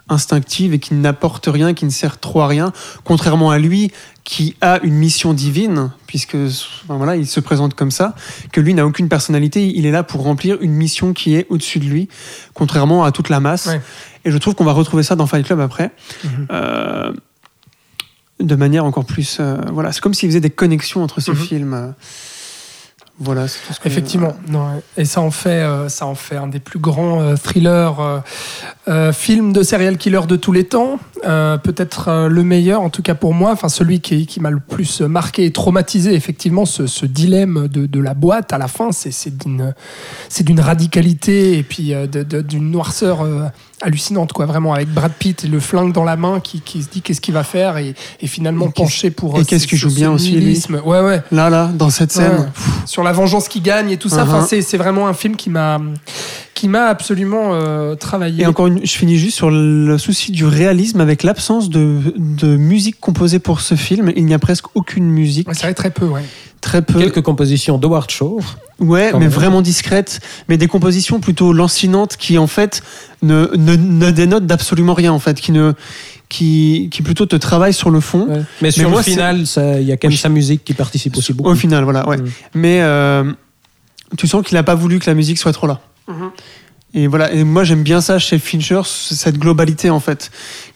instinctive 0.09 0.73
et 0.73 0.79
qui 0.79 0.93
n'apporte 0.95 1.47
rien, 1.47 1.73
qui 1.73 1.86
ne 1.86 1.89
sert 1.91 2.19
trop 2.19 2.41
à 2.41 2.47
rien, 2.47 2.73
contrairement 3.03 3.51
à 3.51 3.59
lui 3.59 3.91
qui 4.23 4.55
a 4.61 4.79
une 4.84 4.95
mission 4.95 5.34
divine, 5.34 5.91
puisque 6.07 6.36
enfin, 6.36 6.97
voilà, 6.97 7.15
il 7.15 7.25
se 7.27 7.39
présente 7.39 7.73
comme 7.75 7.91
ça, 7.91 8.13
que 8.51 8.61
lui 8.61 8.73
n'a 8.73 8.86
aucune 8.86 9.09
personnalité, 9.09 9.65
il 9.75 9.86
est 9.86 9.91
là 9.91 10.03
pour 10.03 10.23
remplir 10.23 10.57
une 10.61 10.73
mission 10.73 11.13
qui 11.13 11.36
est 11.36 11.47
au-dessus 11.49 11.79
de 11.79 11.86
lui, 11.86 12.07
contrairement 12.53 13.03
à 13.03 13.11
toute 13.11 13.29
la 13.29 13.39
masse. 13.39 13.67
Ouais. 13.67 13.82
Et 14.25 14.32
je 14.32 14.38
trouve 14.38 14.53
qu'on 14.55 14.63
va 14.65 14.73
retrouver 14.73 15.03
ça 15.03 15.15
dans 15.15 15.25
Fight 15.27 15.45
Club 15.45 15.59
après. 15.59 15.91
Mhm. 16.23 16.47
Euh, 16.51 17.11
de 18.39 18.55
manière 18.55 18.86
encore 18.86 19.05
plus. 19.05 19.38
euh, 19.39 19.57
voilà, 19.71 19.91
c'est 19.91 20.01
comme 20.01 20.13
s'il 20.15 20.29
faisait 20.29 20.39
des 20.41 20.49
connexions 20.49 21.03
entre 21.03 21.19
ces 21.21 21.32
Mhm. 21.32 21.38
films. 21.38 21.93
Voilà, 23.24 23.47
c'est 23.47 23.59
tout 23.67 23.74
ce 23.74 23.80
que 23.80 23.88
Effectivement, 23.88 24.34
non, 24.47 24.61
ouais. 24.65 24.82
et 24.97 25.05
ça 25.05 25.22
en 25.22 25.30
fait, 25.30 25.61
euh, 25.61 25.89
ça 25.89 26.07
en 26.07 26.15
fait 26.15 26.38
un 26.38 26.47
des 26.47 26.59
plus 26.59 26.80
grands 26.80 27.22
euh, 27.22 27.36
thrillers, 27.36 27.99
euh, 27.99 28.19
euh, 28.88 29.13
films 29.13 29.53
de 29.53 29.61
serial 29.61 29.97
killer 29.97 30.22
de 30.28 30.36
tous 30.36 30.51
les 30.51 30.63
temps. 30.63 30.97
Euh, 31.24 31.57
Peut-être 31.57 32.28
le 32.28 32.43
meilleur, 32.43 32.82
en 32.82 32.89
tout 32.89 33.03
cas 33.03 33.13
pour 33.13 33.36
moi, 33.36 33.51
enfin 33.51 33.69
celui 33.69 33.99
qui, 34.01 34.26
qui 34.26 34.39
m'a 34.39 34.49
le 34.49 34.59
plus 34.59 35.01
marqué 35.01 35.45
et 35.45 35.51
traumatisé. 35.51 36.15
Effectivement, 36.15 36.65
ce, 36.65 36.88
ce 36.88 37.05
dilemme 37.05 37.67
de, 37.67 37.86
de 37.86 37.99
la 37.99 38.15
boîte 38.15 38.53
à 38.53 38.57
la 38.57 38.67
fin, 38.67 38.91
c'est 38.91 39.38
d'une, 39.38 39.76
c'est 40.28 40.43
d'une 40.43 40.59
radicalité 40.59 41.59
et 41.59 41.63
puis 41.63 41.93
euh, 41.93 42.07
d'une 42.07 42.72
noirceur. 42.72 43.24
Hallucinante 43.82 44.34
quoi 44.34 44.45
vraiment 44.45 44.73
avec 44.73 44.89
Brad 44.89 45.11
Pitt 45.17 45.43
et 45.43 45.47
le 45.47 45.59
flingue 45.59 45.93
dans 45.93 46.03
la 46.03 46.15
main 46.15 46.39
qui, 46.39 46.61
qui 46.61 46.84
se 46.84 46.89
dit 46.89 47.01
qu'est-ce 47.01 47.21
qu'il 47.21 47.34
va 47.34 47.43
faire 47.43 47.77
et, 47.77 47.93
et 48.21 48.27
finalement 48.27 48.67
Et 48.67 48.71
penché 48.71 49.11
pour 49.11 49.38
et 49.38 49.41
euh, 49.41 49.43
qu'est-ce 49.43 49.63
ce- 49.63 49.67
qu'il 49.67 49.77
joue 49.77 49.93
bien 49.93 50.11
aussi, 50.11 50.32
lui. 50.34 50.61
ouais 50.86 51.01
ouais 51.01 51.21
Là, 51.32 51.49
là, 51.49 51.67
dans 51.73 51.89
cette 51.89 52.11
scène. 52.11 52.32
Ouais. 52.32 52.45
sur 52.86 53.03
la 53.03 53.11
vengeance 53.11 53.47
qui 53.47 53.61
gagne 53.61 53.89
et 53.91 53.97
tout 53.97 54.09
ça. 54.09 54.25
Uh-huh. 54.25 54.45
c'est, 54.47 54.61
c'est 54.61 54.77
vraiment 54.77 55.07
un 55.07 55.13
film 55.13 55.36
qui 55.36 55.49
m'a, 55.49 55.79
qui 56.53 56.67
m'a 56.67 56.86
absolument 56.86 57.53
euh, 57.53 57.95
travaillé. 57.95 58.43
Et 58.43 58.47
encore 58.47 58.67
une, 58.67 58.86
je 58.86 58.91
finis 58.91 59.17
juste 59.17 59.36
sur 59.38 59.49
le 59.51 59.97
souci 59.97 60.32
du 60.32 60.45
réalisme 60.45 61.01
avec 61.01 61.23
l'absence 61.23 61.69
de, 61.69 61.99
de 62.17 62.55
musique 62.57 62.99
composée 62.99 63.39
pour 63.39 63.61
ce 63.61 63.75
film. 63.75 64.11
Il 64.15 64.25
n'y 64.25 64.34
a 64.34 64.39
presque 64.39 64.65
aucune 64.75 65.05
musique, 65.09 65.47
Ouais, 65.47 65.53
c'est 65.53 65.63
vrai, 65.63 65.73
très 65.73 65.91
peu, 65.91 66.05
ouais. 66.05 66.21
Très 66.62 66.82
peu. 66.82 66.99
Quelques 66.99 67.22
compositions 67.22 67.78
d'Howard 67.78 68.09
Shore. 68.09 68.41
Ouais, 68.80 69.12
mais 69.14 69.20
même. 69.20 69.30
vraiment 69.30 69.62
discrètes, 69.62 70.22
mais 70.47 70.57
des 70.57 70.68
compositions 70.68 71.20
plutôt 71.20 71.53
lancinantes 71.53 72.18
qui 72.18 72.38
en 72.38 72.47
fait 72.47 72.82
ne, 73.22 73.49
ne, 73.57 73.76
ne 73.76 74.12
dénotent 74.12 74.45
d'absolument 74.45 74.93
rien 74.93 75.12
en 75.12 75.20
fait, 75.20 75.39
qui 75.41 75.51
ne 75.51 75.74
qui, 76.30 76.88
qui 76.91 77.01
plutôt 77.01 77.26
te 77.26 77.36
travaillent 77.36 77.74
sur 77.74 77.89
le 77.89 77.99
fond. 77.99 78.45
Mais 78.62 78.72
sur 78.72 78.89
moi, 78.89 78.99
le 78.99 79.03
final, 79.03 79.45
ça- 79.45 79.80
il 79.82 79.86
y 79.88 79.91
a 79.91 79.97
quand 79.97 80.07
même 80.07 80.14
Oui. 80.14 80.18
sa 80.18 80.30
musique 80.30 80.64
qui 80.64 80.74
participe 80.74 81.18
aussi 81.18 81.34
beaucoup. 81.34 81.49
Au 81.49 81.55
final, 81.55 81.84
voilà, 81.84 82.07
ouais. 82.07 82.18
Mm. 82.18 82.30
Mais 82.55 82.82
euh, 82.82 83.32
tu 84.18 84.28
sens 84.28 84.45
qu'il 84.45 84.55
n'a 84.55 84.64
pas 84.64 84.76
voulu 84.76 84.99
que 84.99 85.09
la 85.09 85.14
musique 85.14 85.38
soit 85.38 85.51
trop 85.53 85.68
là. 85.68 85.82
Mhm. 86.07 86.32
Et 86.93 87.07
voilà, 87.07 87.32
et 87.34 87.43
moi 87.45 87.64
j'aime 87.64 87.84
bien 87.84 88.01
ça 88.01 88.20
chez 88.20 88.38
Fincher, 88.39 88.82
cette 88.86 89.38
globalité 89.38 89.89
en 89.89 89.99
fait, 90.01 90.30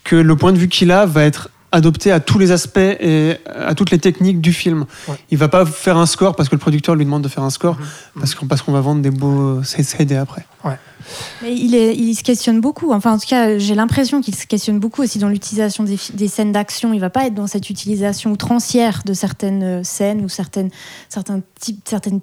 que 0.05 0.15
le 0.15 0.35
point 0.37 0.53
de 0.53 0.57
vue 0.57 0.69
qu'il 0.69 0.91
a 0.91 1.05
va 1.05 1.23
être 1.23 1.49
adopté 1.75 2.11
à 2.11 2.19
tous 2.19 2.39
les 2.39 2.51
aspects 2.51 2.77
et 2.77 3.37
à 3.55 3.75
toutes 3.75 3.91
les 3.91 3.99
techniques 3.99 4.41
du 4.41 4.53
film. 4.53 4.85
Ouais. 5.07 5.15
Il 5.31 5.37
va 5.37 5.47
pas 5.47 5.65
faire 5.65 5.97
un 5.97 6.05
score 6.05 6.35
parce 6.35 6.49
que 6.49 6.55
le 6.55 6.59
producteur 6.59 6.95
lui 6.95 7.05
demande 7.05 7.21
de 7.23 7.27
faire 7.27 7.43
un 7.43 7.49
score, 7.49 7.75
Mhm. 7.75 7.85
parce 8.21 8.35
qu'on 8.35 8.47
parce 8.47 8.61
qu'on 8.61 8.71
va 8.71 8.81
vendre 8.81 9.01
des 9.01 9.11
beaux 9.11 9.61
CD 9.63 10.15
après. 10.15 10.45
Il, 11.43 12.15
se 12.15 12.23
questionne 12.23 12.59
beaucoup. 12.59 12.91
Enfin, 12.91 13.13
en 13.13 13.17
tout 13.17 13.27
cas, 13.27 13.57
j'ai 13.57 13.75
l'impression 13.75 14.21
qu'il 14.21 14.35
se 14.35 14.47
questionne 14.47 14.79
beaucoup 14.79 15.03
aussi 15.03 15.19
dans 15.19 15.29
l'utilisation 15.29 15.83
des, 15.83 16.27
scènes 16.27 16.51
d'action. 16.51 16.93
Il 16.93 16.99
va 16.99 17.09
pas 17.09 17.27
être 17.27 17.33
dans 17.33 17.47
cette 17.47 17.69
utilisation 17.69 18.31
outrancière 18.31 19.01
de 19.05 19.13
certaines 19.13 19.63
euh, 19.63 19.83
scènes 19.83 20.23
ou 20.23 20.29
certaines, 20.29 20.69
certains 21.09 21.41
types, 21.59 21.81
certaines. 21.85 22.19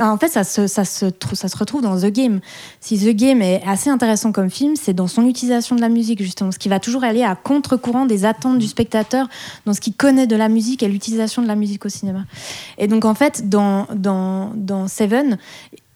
en 0.00 0.16
fait, 0.16 0.28
ça 0.28 0.44
se, 0.44 1.56
retrouve 1.56 1.82
dans 1.82 2.00
The 2.00 2.06
Game. 2.06 2.40
Si 2.80 2.98
The 2.98 3.14
Game 3.14 3.42
est 3.42 3.62
assez 3.66 3.90
intéressant 3.90 4.32
comme 4.32 4.50
film, 4.50 4.76
c'est 4.76 4.94
dans 4.94 5.08
son 5.08 5.26
utilisation 5.26 5.76
de 5.76 5.80
la 5.80 5.88
musique 5.88 6.22
justement, 6.22 6.52
ce 6.52 6.58
qui 6.58 6.68
va 6.68 6.80
toujours 6.80 7.04
aller 7.04 7.22
à 7.22 7.34
contre-courant 7.34 8.06
des 8.06 8.24
attentes 8.24 8.58
du 8.58 8.66
spectateur 8.66 9.28
dans 9.66 9.74
ce 9.74 9.80
qu'il 9.80 9.94
connaît 9.94 10.26
de 10.26 10.36
la 10.36 10.48
musique 10.48 10.82
et 10.82 10.88
l'utilisation 10.88 11.42
de 11.42 11.48
la 11.48 11.56
musique 11.56 11.84
au 11.84 11.88
cinéma. 11.88 12.24
Et 12.78 12.88
donc, 12.88 13.04
en 13.04 13.14
fait, 13.14 13.48
dans 13.48 13.86
Seven, 14.88 15.38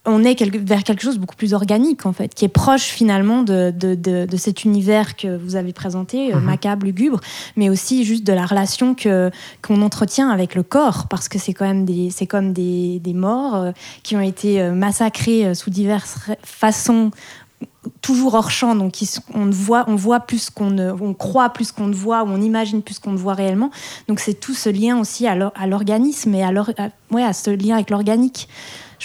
on 0.06 0.22
est 0.24 0.34
quelque- 0.36 0.58
vers 0.58 0.84
quelque 0.84 1.02
chose 1.02 1.16
de 1.16 1.20
beaucoup 1.20 1.36
plus 1.36 1.52
organique 1.54 2.06
en 2.06 2.12
fait, 2.12 2.34
qui 2.34 2.44
est 2.44 2.48
proche 2.48 2.84
finalement 2.84 3.42
de, 3.42 3.72
de, 3.76 3.94
de- 3.94 4.26
de 4.26 4.36
cet 4.36 4.64
univers 4.64 5.16
que 5.16 5.36
vous 5.36 5.56
avez 5.56 5.72
présenté, 5.72 6.32
euh, 6.32 6.36
Mhm. 6.38 6.44
macabre, 6.44 6.86
lugubre, 6.86 7.20
mais 7.56 7.68
aussi 7.68 8.04
juste 8.04 8.24
de 8.24 8.32
la 8.32 8.46
relation 8.46 8.94
que 8.94 9.30
qu'on 9.62 9.82
entretient 9.82 10.30
avec 10.30 10.54
le 10.54 10.62
corps, 10.62 11.06
parce 11.08 11.28
que 11.28 11.38
c'est 11.38 11.52
quand 11.54 11.66
même 11.66 11.84
des 11.84 12.10
c'est 12.10 12.26
comme 12.26 12.52
des, 12.52 13.00
des 13.00 13.14
morts 13.14 13.56
euh, 13.56 13.72
qui 14.02 14.16
ont 14.16 14.20
été 14.20 14.60
euh, 14.62 14.72
massacrés 14.72 15.54
sous 15.54 15.70
diverses 15.70 16.16
façons 16.44 17.10
toujours 18.02 18.34
hors 18.34 18.50
champ, 18.50 18.74
donc 18.74 18.94
on 19.32 19.46
voit, 19.50 19.84
on 19.88 19.94
voit 19.94 20.20
plus 20.20 20.50
qu'on 20.50 20.76
on 20.78 21.14
croit 21.14 21.50
plus 21.50 21.70
qu'on 21.72 21.86
ne 21.86 21.94
voit, 21.94 22.24
ou 22.24 22.28
on 22.28 22.40
imagine 22.40 22.82
plus 22.82 22.98
qu'on 22.98 23.12
ne 23.12 23.16
voit 23.16 23.34
réellement. 23.34 23.70
Donc 24.08 24.18
c'est 24.20 24.34
tout 24.34 24.54
ce 24.54 24.68
lien 24.68 24.98
aussi 24.98 25.26
à 25.26 25.34
l'or- 25.36 25.52
à 25.54 25.66
l'organisme 25.66 26.34
et 26.34 26.42
à, 26.42 26.50
l'or- 26.52 26.70
à- 26.78 26.88
ouais, 27.14 27.22
à 27.22 27.32
ce 27.32 27.50
lien 27.50 27.76
avec 27.76 27.90
l'organique. 27.90 28.48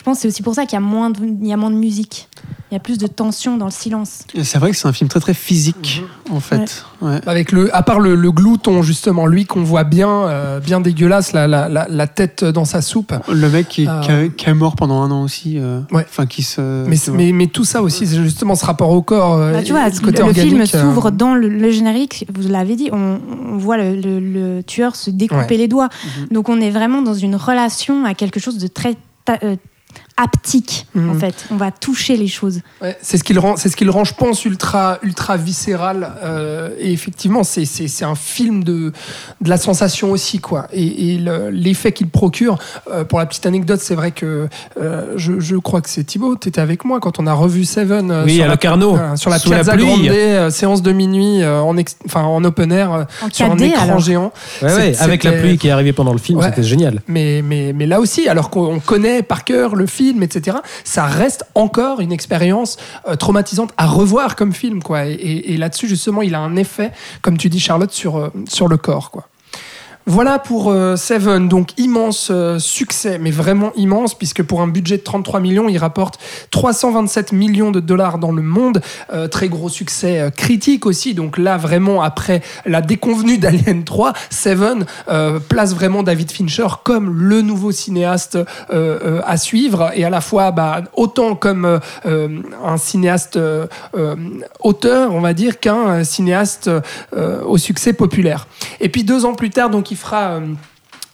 Je 0.02 0.04
pense 0.04 0.18
que 0.18 0.22
c'est 0.24 0.28
aussi 0.30 0.42
pour 0.42 0.56
ça 0.56 0.66
qu'il 0.66 0.74
y 0.74 0.78
a 0.78 0.80
moins 0.80 1.12
de, 1.12 1.20
il 1.24 1.46
y 1.48 1.54
a 1.54 1.58
moins 1.58 1.70
de 1.70 1.76
musique. 1.76 2.28
Il 2.72 2.74
y 2.74 2.78
a 2.78 2.80
plus 2.80 2.98
de 2.98 3.06
tension 3.06 3.56
dans 3.58 3.66
le 3.66 3.72
silence. 3.72 4.22
Et 4.34 4.44
C'est 4.44 4.58
vrai 4.58 4.72
que 4.72 4.78
c'est 4.78 4.88
un 4.88 4.94
film 4.94 5.08
très 5.12 5.20
très 5.20 5.36
physique 5.36 6.02
en 6.32 6.40
fait. 6.40 6.84
Ouais. 7.04 7.20
Avec 7.28 7.52
le, 7.52 7.70
à 7.76 7.84
part 7.84 8.00
le, 8.00 8.16
le 8.16 8.32
glouton, 8.32 8.82
justement, 8.82 9.28
lui 9.28 9.46
qu'on 9.46 9.62
voit 9.62 9.84
bien, 9.84 10.10
euh, 10.10 10.60
bien 10.60 10.80
dégueulasse, 10.82 11.34
la, 11.34 11.46
la, 11.48 11.70
la, 11.70 11.86
la 11.88 12.08
tête 12.08 12.44
dans 12.44 12.66
sa 12.66 12.82
soupe. 12.82 13.14
Le 13.32 13.48
mec 13.48 13.68
qui, 13.68 13.84
qui 13.84 13.88
a- 14.12 14.28
qui 14.30 14.50
est 14.50 14.54
mort 14.56 14.76
pendant 14.76 15.04
un 15.04 15.12
an 15.12 15.22
aussi. 15.22 15.60
euh, 15.60 15.82
Ouais. 15.92 16.04
Enfin 16.10 16.26
qui 16.26 16.42
se. 16.42 16.62
Mais, 16.88 16.96
mais, 17.14 17.32
mais 17.32 17.46
tout 17.46 17.64
ça 17.66 17.84
aussi, 17.84 18.08
c'est 18.08 18.24
justement 18.24 18.56
ce 18.56 18.66
rapport 18.66 18.90
au 18.90 19.04
corps. 19.04 19.34
euh, 19.36 19.52
Bah, 19.54 19.62
tu 19.62 19.72
vois, 19.72 19.92
ce 19.92 20.02
côté 20.02 20.24
le 20.24 20.34
film 20.34 20.62
euh, 20.62 20.66
s'ouvre 20.66 21.12
dans 21.12 21.36
le, 21.36 21.48
le 21.48 21.70
générique, 21.70 22.26
vous 22.34 22.48
l'avez 22.50 22.76
dit, 22.76 22.90
on, 22.92 23.20
on 23.52 23.58
voit 23.58 23.78
le, 23.78 23.96
le- 23.96 24.20
le 24.20 24.64
tueur 24.64 24.96
se 24.96 25.12
découper 25.12 25.42
Ouais. 25.52 25.58
les 25.58 25.68
doigts. 25.68 25.90
Mhm. 26.22 26.28
Donc 26.32 26.50
on 26.50 26.60
est 26.60 26.72
vraiment 26.72 27.04
dans 27.04 27.14
une 27.14 27.36
relation 27.36 28.04
à 28.06 28.16
quelque 28.16 28.40
chose 28.40 28.58
de 28.58 28.66
très 28.68 28.96
haptique, 30.18 30.86
en 30.96 31.00
Mhm. 31.00 31.20
fait. 31.20 31.46
On 31.52 31.56
va 31.56 31.72
toucher 31.72 32.16
les 32.18 32.28
choses. 32.28 32.62
Ouais, 32.82 32.98
c'est 33.02 33.18
ce 33.18 33.24
qui 33.24 33.34
le 33.34 33.40
rend, 33.40 33.56
c'est 33.58 33.70
ce 33.70 33.76
qui 33.76 33.86
le 33.86 33.92
rend, 33.92 34.04
je 34.04 34.14
pense, 34.14 34.46
ultra, 34.46 35.00
ultra 35.04 35.38
viscéral. 35.38 36.12
euh, 36.24 36.70
et 36.80 36.92
effectivement, 36.92 37.44
c'est, 37.44 37.66
c'est, 37.66 37.88
c'est 37.88 38.06
un 38.06 38.16
film 38.16 38.64
de, 38.64 38.92
de 39.42 39.50
la 39.50 39.58
sensation 39.58 40.12
aussi, 40.12 40.40
quoi. 40.40 40.68
Et, 40.74 41.14
et 41.14 41.18
le- 41.18 41.50
l'effet 41.50 41.92
qu'il 41.92 42.10
procure. 42.10 42.58
euh, 42.92 43.04
pour 43.04 43.20
la 43.20 43.26
petite 43.26 43.46
anecdote, 43.46 43.80
c'est 43.82 43.96
vrai 43.96 44.12
que 44.12 44.48
euh, 44.80 45.14
je, 45.16 45.40
je 45.40 45.56
crois 45.56 45.82
que 45.82 45.90
c'est 45.90 46.04
Thibaut. 46.04 46.36
T'étais 46.36 46.62
avec 46.62 46.84
moi 46.86 47.00
quand 47.00 47.20
on 47.20 47.28
a 47.28 47.34
revu 47.34 47.64
Seven. 47.66 48.12
euh, 48.12 48.24
Oui, 48.26 48.36
sur 48.36 48.44
à 48.46 48.48
la, 48.48 48.58
voilà, 48.62 49.16
sur 49.18 49.30
la 49.30 49.38
la 49.38 49.44
Piazza 49.44 49.74
pluie. 49.74 49.86
Grande, 49.86 50.08
euh, 50.10 50.50
séance 50.50 50.82
de 50.82 50.92
minuit 50.92 51.42
euh, 51.42 51.62
en, 51.62 51.78
ex- 51.78 51.96
enfin, 52.06 52.24
en 52.24 52.44
open 52.44 52.72
air 52.72 52.92
En 52.92 53.30
sur 53.32 53.46
un 53.52 53.56
4D, 53.56 53.64
écran 53.70 53.84
alors. 53.84 54.00
géant. 54.00 54.32
Ouais, 54.62 54.96
avec 55.00 55.24
la 55.24 55.32
pluie 55.34 55.58
qui 55.58 55.68
est 55.68 55.72
arrivée 55.72 55.94
pendant 55.94 56.14
le 56.14 56.20
film, 56.20 56.40
Ouais. 56.40 56.46
c'était 56.48 56.64
génial. 56.64 57.02
Mais, 57.08 57.42
mais, 57.44 57.74
mais 57.74 57.86
là 57.86 58.00
aussi, 58.00 58.28
alors 58.28 58.50
qu'on 58.50 58.80
connaît 58.80 59.22
par 59.24 59.44
cœur 59.44 59.76
le 59.76 59.86
film, 59.86 60.01
etc., 60.02 60.58
ça 60.84 61.06
reste 61.06 61.46
encore 61.56 62.00
une 62.00 62.12
expérience 62.12 62.78
euh, 63.08 63.16
traumatisante 63.16 63.72
à 63.78 63.88
revoir 63.88 64.36
comme 64.36 64.54
film. 64.54 64.82
Quoi. 64.84 65.06
Et 65.06 65.58
là-dessus, 65.58 65.88
justement, 65.88 66.22
il 66.22 66.36
a 66.36 66.40
un 66.40 66.56
effet, 66.56 66.92
comme 67.22 67.38
tu 67.38 67.50
dis, 67.50 67.60
Charlotte, 67.60 67.92
sur, 67.92 68.18
euh, 68.18 68.30
sur 68.48 68.68
le 68.68 68.78
corps. 68.78 69.12
Quoi. 69.12 69.28
Voilà 70.08 70.40
pour 70.40 70.72
euh, 70.72 70.96
Seven, 70.96 71.48
donc 71.48 71.78
immense 71.78 72.30
euh, 72.32 72.58
succès, 72.58 73.20
mais 73.20 73.30
vraiment 73.30 73.72
immense, 73.76 74.16
puisque 74.16 74.42
pour 74.42 74.62
un 74.62 74.68
budget 74.68 74.98
de 74.98 75.04
33 75.04 75.40
millions, 75.40 75.70
il 75.70 75.78
rapporte 75.78 76.20
327 76.50 77.34
millions 77.34 77.70
de 77.70 77.80
dollars 77.80 78.18
dans 78.18 78.32
le 78.32 78.42
monde. 78.42 78.82
Euh, 79.14 79.28
très 79.28 79.48
gros 79.48 79.70
succès 79.70 80.32
critique 80.36 80.88
aussi, 80.88 81.14
donc 81.14 81.38
là 81.38 81.58
vraiment 81.58 82.02
après 82.02 82.42
la 82.66 82.82
déconvenue 82.82 83.38
d'Alien 83.42 83.84
3, 83.84 84.14
Seven 84.30 84.86
place 85.48 85.74
vraiment 85.76 86.04
David 86.04 86.32
Fincher 86.32 86.68
comme 86.84 87.14
le 87.14 87.42
nouveau 87.42 87.72
cinéaste 87.72 88.38
à 88.72 89.38
suivre, 89.38 89.92
et 89.94 90.04
à 90.04 90.10
la 90.10 90.22
fois 90.22 90.52
bah, 90.52 90.82
autant 90.94 91.36
comme 91.36 91.80
un 92.06 92.78
cinéaste 92.78 93.40
auteur, 94.60 95.14
on 95.14 95.22
va 95.22 95.34
dire, 95.34 95.60
qu'un 95.60 96.04
cinéaste 96.04 96.70
au 97.46 97.58
succès 97.58 97.94
populaire. 97.94 98.48
Et 98.80 98.90
puis 98.90 99.04
deux 99.04 99.26
ans 99.26 99.34
plus 99.34 99.50
tard, 99.50 99.70
donc 99.70 99.92
il 99.92 99.98
fera 100.02 100.32
euh, 100.32 100.42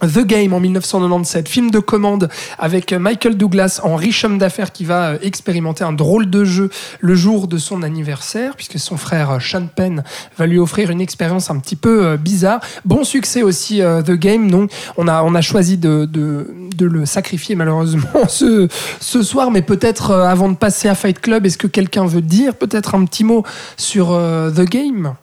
The 0.02 0.20
Game 0.20 0.54
en 0.54 0.60
1997, 0.60 1.50
film 1.50 1.72
de 1.72 1.80
commande 1.80 2.30
avec 2.60 2.94
Michael 2.94 3.36
Douglas 3.36 3.82
en 3.84 3.96
riche 3.96 4.24
homme 4.24 4.38
d'affaires 4.38 4.72
qui 4.72 4.86
va 4.86 5.10
euh, 5.10 5.18
expérimenter 5.24 5.84
un 5.84 5.94
drôle 5.94 6.30
de 6.30 6.46
jeu 6.46 6.70
le 7.00 7.16
jour 7.16 7.48
de 7.48 7.58
son 7.58 7.82
anniversaire, 7.82 8.56
puisque 8.56 8.78
son 8.78 8.96
frère 8.96 9.32
euh, 9.32 9.40
Sean 9.40 9.68
Penn 9.76 10.04
va 10.38 10.46
lui 10.46 10.60
offrir 10.60 10.92
une 10.92 11.02
expérience 11.02 11.50
un 11.50 11.58
petit 11.60 11.76
peu 11.76 12.06
euh, 12.06 12.18
bizarre. 12.18 12.60
Bon 12.86 13.04
succès 13.04 13.42
aussi 13.42 13.82
euh, 13.82 14.04
The 14.04 14.12
Game, 14.12 14.52
donc 14.52 14.72
on 14.98 15.08
a, 15.08 15.24
on 15.24 15.34
a 15.34 15.42
choisi 15.42 15.78
de, 15.78 16.06
de, 16.06 16.48
de 16.76 16.86
le 16.86 17.08
sacrifier 17.08 17.56
malheureusement 17.56 18.04
ce, 18.28 18.68
ce 19.00 19.24
soir, 19.24 19.50
mais 19.50 19.64
peut-être 19.64 20.12
euh, 20.12 20.26
avant 20.26 20.50
de 20.50 20.56
passer 20.56 20.90
à 20.90 20.96
Fight 20.96 21.20
Club, 21.20 21.46
est-ce 21.48 21.58
que 21.58 21.68
quelqu'un 21.68 22.06
veut 22.06 22.22
dire 22.22 22.54
peut-être 22.56 22.94
un 22.94 23.04
petit 23.06 23.24
mot 23.24 23.44
sur 23.78 24.12
euh, 24.12 24.52
The 24.52 24.70
Game? 24.70 25.16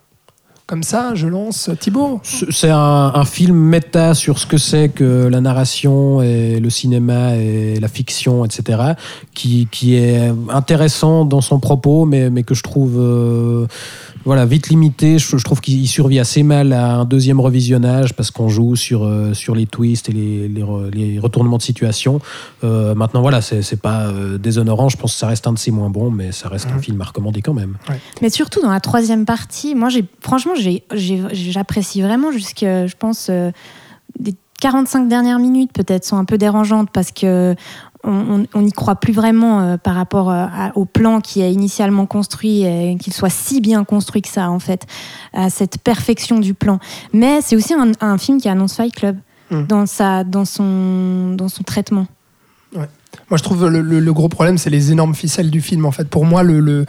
Comme 0.66 0.82
ça, 0.82 1.14
je 1.14 1.26
lance 1.26 1.68
Thibaut. 1.78 2.20
C'est 2.22 2.70
un, 2.70 3.24
film 3.26 3.56
méta 3.56 4.14
sur 4.14 4.38
ce 4.38 4.46
que 4.46 4.56
c'est 4.56 4.88
que 4.88 5.28
la 5.28 5.40
narration 5.40 6.22
et 6.22 6.58
le 6.58 6.70
cinéma 6.70 7.36
et 7.36 7.78
la 7.80 7.88
fiction, 7.88 8.44
etc., 8.44 8.94
qui, 9.34 9.68
qui 9.70 9.96
est 9.96 10.32
intéressant 10.48 11.26
dans 11.26 11.42
son 11.42 11.60
propos, 11.60 12.06
mais, 12.06 12.30
mais 12.30 12.44
que 12.44 12.54
je 12.54 12.62
trouve 12.62 12.98
euh, 12.98 13.66
voilà, 14.24 14.46
vite 14.46 14.68
limité. 14.68 15.18
Je, 15.18 15.36
je 15.36 15.44
trouve 15.44 15.60
qu'il 15.60 15.86
survit 15.88 16.18
assez 16.18 16.42
mal 16.42 16.72
à 16.72 16.96
un 16.96 17.04
deuxième 17.04 17.40
revisionnage 17.40 18.14
parce 18.14 18.30
qu'on 18.30 18.48
joue 18.48 18.76
sur, 18.76 19.04
euh, 19.04 19.34
sur 19.34 19.54
les 19.54 19.66
twists 19.66 20.08
et 20.08 20.12
les, 20.12 20.48
les, 20.48 20.62
re- 20.62 20.90
les 20.90 21.18
retournements 21.18 21.58
de 21.58 21.62
situation. 21.62 22.20
Euh, 22.64 22.94
maintenant, 22.94 23.20
voilà, 23.22 23.40
c'est 23.40 23.62
c'est 23.62 23.80
pas 23.80 24.06
euh, 24.06 24.38
déshonorant. 24.38 24.88
Je 24.88 24.96
pense 24.96 25.12
que 25.12 25.18
ça 25.18 25.26
reste 25.26 25.46
un 25.46 25.52
de 25.52 25.58
ses 25.58 25.70
moins 25.70 25.90
bons, 25.90 26.10
mais 26.10 26.32
ça 26.32 26.48
reste 26.48 26.68
un 26.74 26.78
film 26.78 27.00
à 27.00 27.04
recommander 27.04 27.42
quand 27.42 27.54
même. 27.54 27.76
Mais 28.22 28.30
surtout 28.30 28.60
dans 28.62 28.70
la 28.70 28.80
troisième 28.80 29.24
partie, 29.24 29.74
moi, 29.74 29.88
j'ai, 29.88 30.04
franchement, 30.20 30.52
j'apprécie 31.32 32.02
vraiment 32.02 32.32
jusque, 32.32 32.60
je 32.60 32.94
pense, 32.98 33.28
euh, 33.30 33.50
des 34.18 34.34
45 34.60 35.08
dernières 35.08 35.38
minutes 35.38 35.72
peut-être 35.72 36.04
sont 36.04 36.16
un 36.16 36.24
peu 36.24 36.38
dérangeantes 36.38 36.88
parce 36.92 37.10
que 37.10 37.54
on 38.04 38.62
n'y 38.62 38.72
croit 38.72 38.96
plus 38.96 39.12
vraiment 39.12 39.60
euh, 39.60 39.76
par 39.76 39.94
rapport 39.94 40.30
euh, 40.30 40.46
au 40.74 40.84
plan 40.84 41.20
qui 41.20 41.40
est 41.40 41.52
initialement 41.52 42.06
construit 42.06 42.62
et 42.62 42.96
qu'il 43.00 43.12
soit 43.12 43.30
si 43.30 43.60
bien 43.60 43.84
construit 43.84 44.22
que 44.22 44.28
ça, 44.28 44.50
en 44.50 44.58
fait, 44.58 44.86
à 45.32 45.50
cette 45.50 45.78
perfection 45.78 46.38
du 46.38 46.54
plan. 46.54 46.78
Mais 47.12 47.40
c'est 47.40 47.56
aussi 47.56 47.74
un, 47.74 47.92
un 48.00 48.18
film 48.18 48.40
qui 48.40 48.48
annonce 48.48 48.76
Fight 48.76 48.94
Club 48.94 49.16
Mm. 49.50 49.66
dans, 49.66 49.86
sa, 49.86 50.24
dans, 50.24 50.44
son, 50.44 51.34
dans 51.34 51.48
son 51.48 51.62
traitement. 51.62 52.06
Moi, 53.30 53.38
je 53.38 53.42
trouve 53.42 53.66
le, 53.68 53.80
le- 53.80 54.12
gros 54.12 54.28
problème, 54.28 54.58
c'est 54.58 54.70
les 54.70 54.92
énormes 54.92 55.14
ficelles 55.14 55.50
du 55.50 55.60
film. 55.60 55.86
En 55.86 55.90
fait, 55.90 56.08
pour 56.08 56.24
moi, 56.24 56.42
le, 56.42 56.86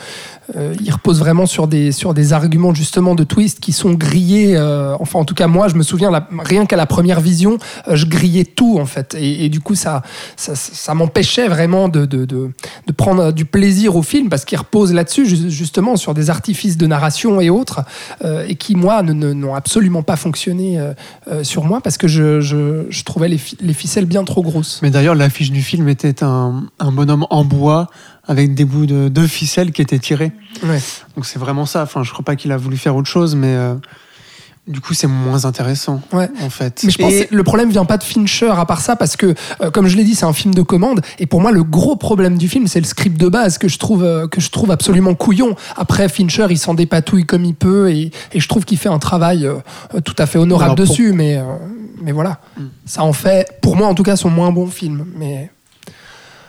euh, 0.55 0.75
il 0.81 0.91
repose 0.91 1.19
vraiment 1.19 1.45
sur 1.45 1.67
des, 1.67 1.91
sur 1.91 2.13
des 2.13 2.33
arguments 2.33 2.73
justement 2.73 3.15
de 3.15 3.23
twist 3.23 3.59
qui 3.59 3.71
sont 3.71 3.93
grillés. 3.93 4.55
euh, 4.55 4.95
enfin, 4.99 5.19
en 5.19 5.25
tout 5.25 5.33
cas, 5.33 5.47
moi, 5.47 5.67
je 5.67 5.75
me 5.75 5.83
souviens, 5.83 6.11
rien 6.39 6.65
qu'à 6.65 6.75
la 6.75 6.85
première 6.85 7.19
vision, 7.19 7.57
euh, 7.87 7.95
je 7.95 8.05
grillais 8.05 8.45
tout 8.45 8.77
en 8.79 8.85
fait, 8.85 9.15
et, 9.19 9.49
du 9.49 9.59
coup, 9.59 9.75
ça, 9.75 10.03
ça, 10.35 10.93
m'empêchait 10.93 11.47
vraiment 11.47 11.89
de, 11.89 12.05
de, 12.05 12.25
de, 12.25 12.51
prendre 12.95 13.31
du 13.31 13.45
plaisir 13.45 13.95
au 13.95 14.01
film 14.03 14.29
parce 14.29 14.45
qu'il 14.45 14.57
repose 14.57 14.93
là-dessus, 14.93 15.25
ju- 15.25 15.49
justement, 15.49 15.95
sur 15.95 16.13
des 16.13 16.29
artifices 16.29 16.77
de 16.77 16.87
narration 16.87 17.41
et 17.41 17.49
autres, 17.49 17.81
et 18.47 18.55
qui 18.55 18.75
moi 18.75 19.01
n'ont 19.03 19.55
absolument 19.55 20.03
pas 20.03 20.15
fonctionné 20.15 20.79
sur 21.43 21.63
moi 21.63 21.81
parce 21.81 21.97
que 21.97 22.07
je, 22.07 22.39
je, 22.41 22.85
je 22.89 23.03
trouvais 23.03 23.27
les, 23.29 23.39
les 23.61 23.73
ficelles 23.73 24.05
bien 24.05 24.23
trop 24.23 24.41
grosses. 24.41 24.79
Mais 24.81 24.91
d'ailleurs, 24.91 25.15
l'affiche 25.15 25.51
du 25.51 25.61
film 25.61 25.89
était 25.89 26.13
un, 26.23 26.63
un 26.79 26.91
bonhomme 26.91 27.25
en 27.29 27.43
bois 27.45 27.87
avec 28.27 28.53
des 28.55 28.65
bouts 28.65 28.85
de, 28.85 29.07
de 29.09 29.27
ficelle 29.27 29.71
qui 29.71 29.81
étaient 29.81 29.99
tirés. 29.99 30.31
Ouais. 30.63 30.79
Donc 31.15 31.25
c'est 31.25 31.39
vraiment 31.39 31.65
ça. 31.65 31.83
Enfin, 31.83 32.03
je 32.03 32.11
crois 32.11 32.25
pas 32.25 32.35
qu'il 32.35 32.51
a 32.51 32.57
voulu 32.57 32.77
faire 32.77 32.95
autre 32.95 33.07
chose, 33.09 33.35
mais 33.35 33.53
euh, 33.55 33.75
du 34.67 34.81
coup, 34.81 34.95
c'est 34.95 35.05
moins 35.05 35.45
intéressant, 35.45 36.01
Ouais. 36.11 36.27
en 36.41 36.49
fait. 36.49 36.81
Mais 36.83 36.89
je 36.89 36.97
pense 36.97 37.13
Et- 37.13 37.27
que 37.27 37.35
le 37.35 37.43
problème 37.43 37.69
vient 37.69 37.85
pas 37.85 37.97
de 37.99 38.03
Fincher 38.03 38.49
à 38.49 38.65
part 38.65 38.81
ça, 38.81 38.95
parce 38.95 39.15
que, 39.15 39.35
euh, 39.61 39.69
comme 39.69 39.85
je 39.85 39.95
l'ai 39.95 40.03
dit, 40.03 40.15
c'est 40.15 40.25
un 40.25 40.33
film 40.33 40.55
de 40.55 40.63
commande. 40.63 41.01
Et 41.19 41.27
pour 41.27 41.39
moi, 41.39 41.51
le 41.51 41.63
gros 41.63 41.95
problème 41.95 42.35
du 42.39 42.47
film, 42.49 42.65
c'est 42.65 42.79
le 42.79 42.85
script 42.87 43.19
de 43.19 43.27
base 43.29 43.59
que 43.59 43.67
je 43.67 43.77
trouve, 43.77 44.03
euh, 44.03 44.27
que 44.27 44.41
je 44.41 44.49
trouve 44.49 44.71
absolument 44.71 45.13
couillon. 45.13 45.55
Après, 45.75 46.09
Fincher, 46.09 46.47
il 46.49 46.57
s'en 46.57 46.73
dépatouille 46.73 47.25
comme 47.27 47.45
il 47.45 47.53
peut, 47.53 47.91
et, 47.91 48.09
et 48.33 48.39
je 48.39 48.47
trouve 48.47 48.65
qu'il 48.65 48.79
fait 48.79 48.89
un 48.89 48.97
travail 48.97 49.45
euh, 49.45 49.55
tout 50.03 50.15
à 50.17 50.25
fait 50.25 50.39
honorable 50.39 50.63
Alors, 50.71 50.75
pour- 50.77 50.85
dessus. 50.87 51.13
Mais, 51.13 51.39
mais 52.01 52.11
voilà, 52.11 52.39
Mm. 52.57 52.63
ça 52.87 53.03
en 53.03 53.13
fait, 53.13 53.59
pour 53.61 53.75
moi 53.75 53.87
en 53.87 53.93
tout 53.93 54.01
cas, 54.03 54.15
son 54.15 54.31
moins 54.31 54.51
bon 54.51 54.65
film. 54.65 55.05
Mais 55.15 55.51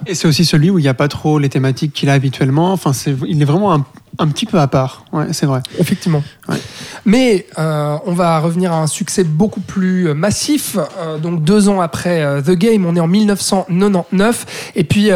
Et 0.05 0.15
c'est 0.15 0.29
aussi 0.29 0.45
celui 0.45 0.71
où 0.71 0.79
il 0.79 0.83
n'y 0.83 0.89
a 0.89 0.95
pas 0.95 1.09
trop 1.09 1.39
les 1.39 1.49
thématiques 1.49 1.93
qu'il 1.93 2.11
a 2.11 2.13
habituellement. 2.13 2.73
Enfin, 2.73 2.93
il 3.27 3.41
est 3.41 3.47
vraiment 3.47 3.73
un, 3.73 3.87
un 4.19 4.29
petit 4.29 4.47
peu 4.47 4.59
à 4.59 4.67
part. 4.67 5.05
Ouais, 5.13 5.27
c'est 5.33 5.47
vrai. 5.47 5.61
Effectivement. 5.79 6.23
Ouais. 6.49 6.57
Mais 7.05 7.47
euh, 7.59 7.97
on 8.07 8.13
va 8.13 8.39
revenir 8.41 8.73
à 8.73 8.77
un 8.81 8.87
succès 8.87 9.25
beaucoup 9.25 9.61
plus 9.61 10.09
euh, 10.09 10.15
massif. 10.15 10.77
Euh, 10.99 11.19
donc 11.19 11.43
deux 11.45 11.69
ans 11.69 11.81
après 11.81 12.23
euh, 12.23 12.41
The 12.41 12.53
Game, 12.53 12.87
on 12.87 12.97
est 12.97 13.01
en 13.01 13.09
1999. 13.09 14.73
Et 14.75 14.85
puis 14.85 15.11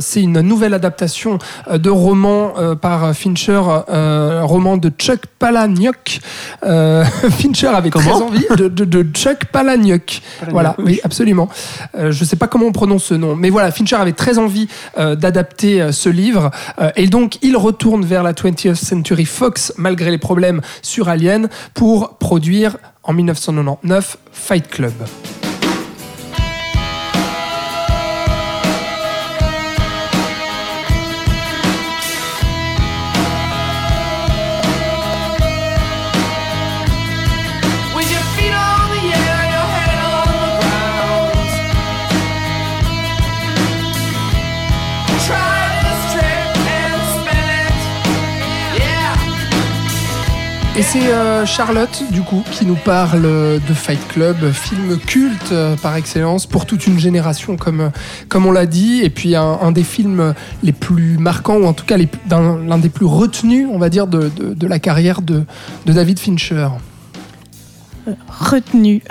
c'est 0.00 0.22
une 0.22 0.40
nouvelle 0.40 0.74
adaptation 0.74 1.38
de 1.72 1.90
roman 1.90 2.52
par 2.80 3.14
Fincher, 3.14 3.60
roman 4.42 4.76
de 4.76 4.90
Chuck 4.90 5.26
Palahniuk. 5.38 6.20
Fincher 6.62 7.68
avait 7.68 7.90
très 7.90 8.10
envie 8.12 8.46
de, 8.56 8.68
de- 8.68 8.84
de 8.84 9.02
Chuck 9.12 9.46
Palahniuk. 9.46 10.20
Voilà, 10.50 10.74
oui, 10.78 11.00
absolument. 11.04 11.48
Je 11.94 12.06
ne 12.06 12.12
sais 12.26 12.36
pas 12.36 12.46
comment 12.48 12.66
on 12.66 12.72
prononce 12.72 13.04
ce 13.04 13.14
nom, 13.14 13.34
mais 13.36 13.50
voilà, 13.50 13.70
Fincher 13.72 13.96
avait 13.96 14.12
très 14.12 14.38
envie 14.38 14.68
d'adapter 14.96 15.92
ce 15.92 16.08
livre, 16.08 16.50
et 16.96 17.06
donc 17.06 17.38
il 17.42 17.56
retourne 17.56 18.04
vers 18.04 18.22
la 18.26 18.32
20th 18.32 18.74
Century 18.74 19.24
Fox 19.24 19.72
malgré 19.76 20.10
les 20.10 20.18
problèmes 20.18 20.60
sur 20.82 21.08
Alien 21.08 21.48
pour 21.74 22.18
produire 22.18 22.76
en 23.04 23.12
1999 23.12 24.18
Fight 24.32 24.68
Club. 24.68 24.92
C'est 50.92 51.08
euh, 51.12 51.44
Charlotte, 51.46 52.02
du 52.10 52.22
coup, 52.22 52.42
qui 52.52 52.64
nous 52.64 52.74
parle 52.76 53.22
de 53.22 53.74
Fight 53.74 53.98
Club, 54.08 54.52
film 54.52 54.98
culte 54.98 55.52
euh, 55.52 55.74
par 55.76 55.96
excellence 55.96 56.46
pour 56.46 56.64
toute 56.66 56.86
une 56.86 56.98
génération, 56.98 57.56
comme, 57.56 57.80
euh, 57.80 57.88
comme 58.28 58.46
on 58.46 58.52
l'a 58.52 58.66
dit, 58.66 59.02
et 59.02 59.10
puis 59.10 59.34
un, 59.36 59.58
un 59.62 59.72
des 59.72 59.82
films 59.82 60.34
les 60.62 60.72
plus 60.72 61.18
marquants, 61.18 61.56
ou 61.56 61.66
en 61.66 61.72
tout 61.72 61.84
cas 61.84 61.96
l'un 62.30 62.78
des 62.78 62.88
plus 62.88 63.06
retenus, 63.06 63.66
on 63.70 63.78
va 63.78 63.88
dire, 63.88 64.06
de, 64.06 64.28
de- 64.36 64.54
de 64.54 64.66
la 64.66 64.78
carrière 64.78 65.22
de, 65.22 65.42
de 65.86 65.92
David 65.92 66.18
Fincher. 66.20 66.68
Retenu. 68.28 69.02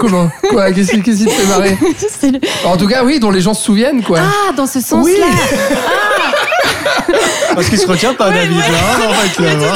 Comment? 0.00 0.30
Quoi? 0.50 0.72
Qu'est-ce 0.72 0.92
qui 0.92 1.02
te 1.02 1.10
fait 1.30 1.46
marrer? 1.46 1.76
Le- 2.22 2.40
En 2.66 2.76
tout 2.76 2.86
cas, 2.88 3.04
oui, 3.04 3.20
dont 3.20 3.30
les 3.30 3.40
gens 3.40 3.54
se 3.54 3.64
souviennent, 3.64 4.02
quoi. 4.02 4.20
Ah, 4.22 4.52
dans 4.56 4.66
ce 4.66 4.80
sens-là. 4.80 5.02
Oui. 5.04 5.14
Parce 7.54 7.68
qu'il 7.68 7.78
se 7.78 7.86
retient 7.86 8.14
pas, 8.14 8.30
David. 8.30 8.56
là, 8.56 8.64
hein, 8.66 9.00
en 9.08 9.12
fait, 9.14 9.42
là, 9.42 9.50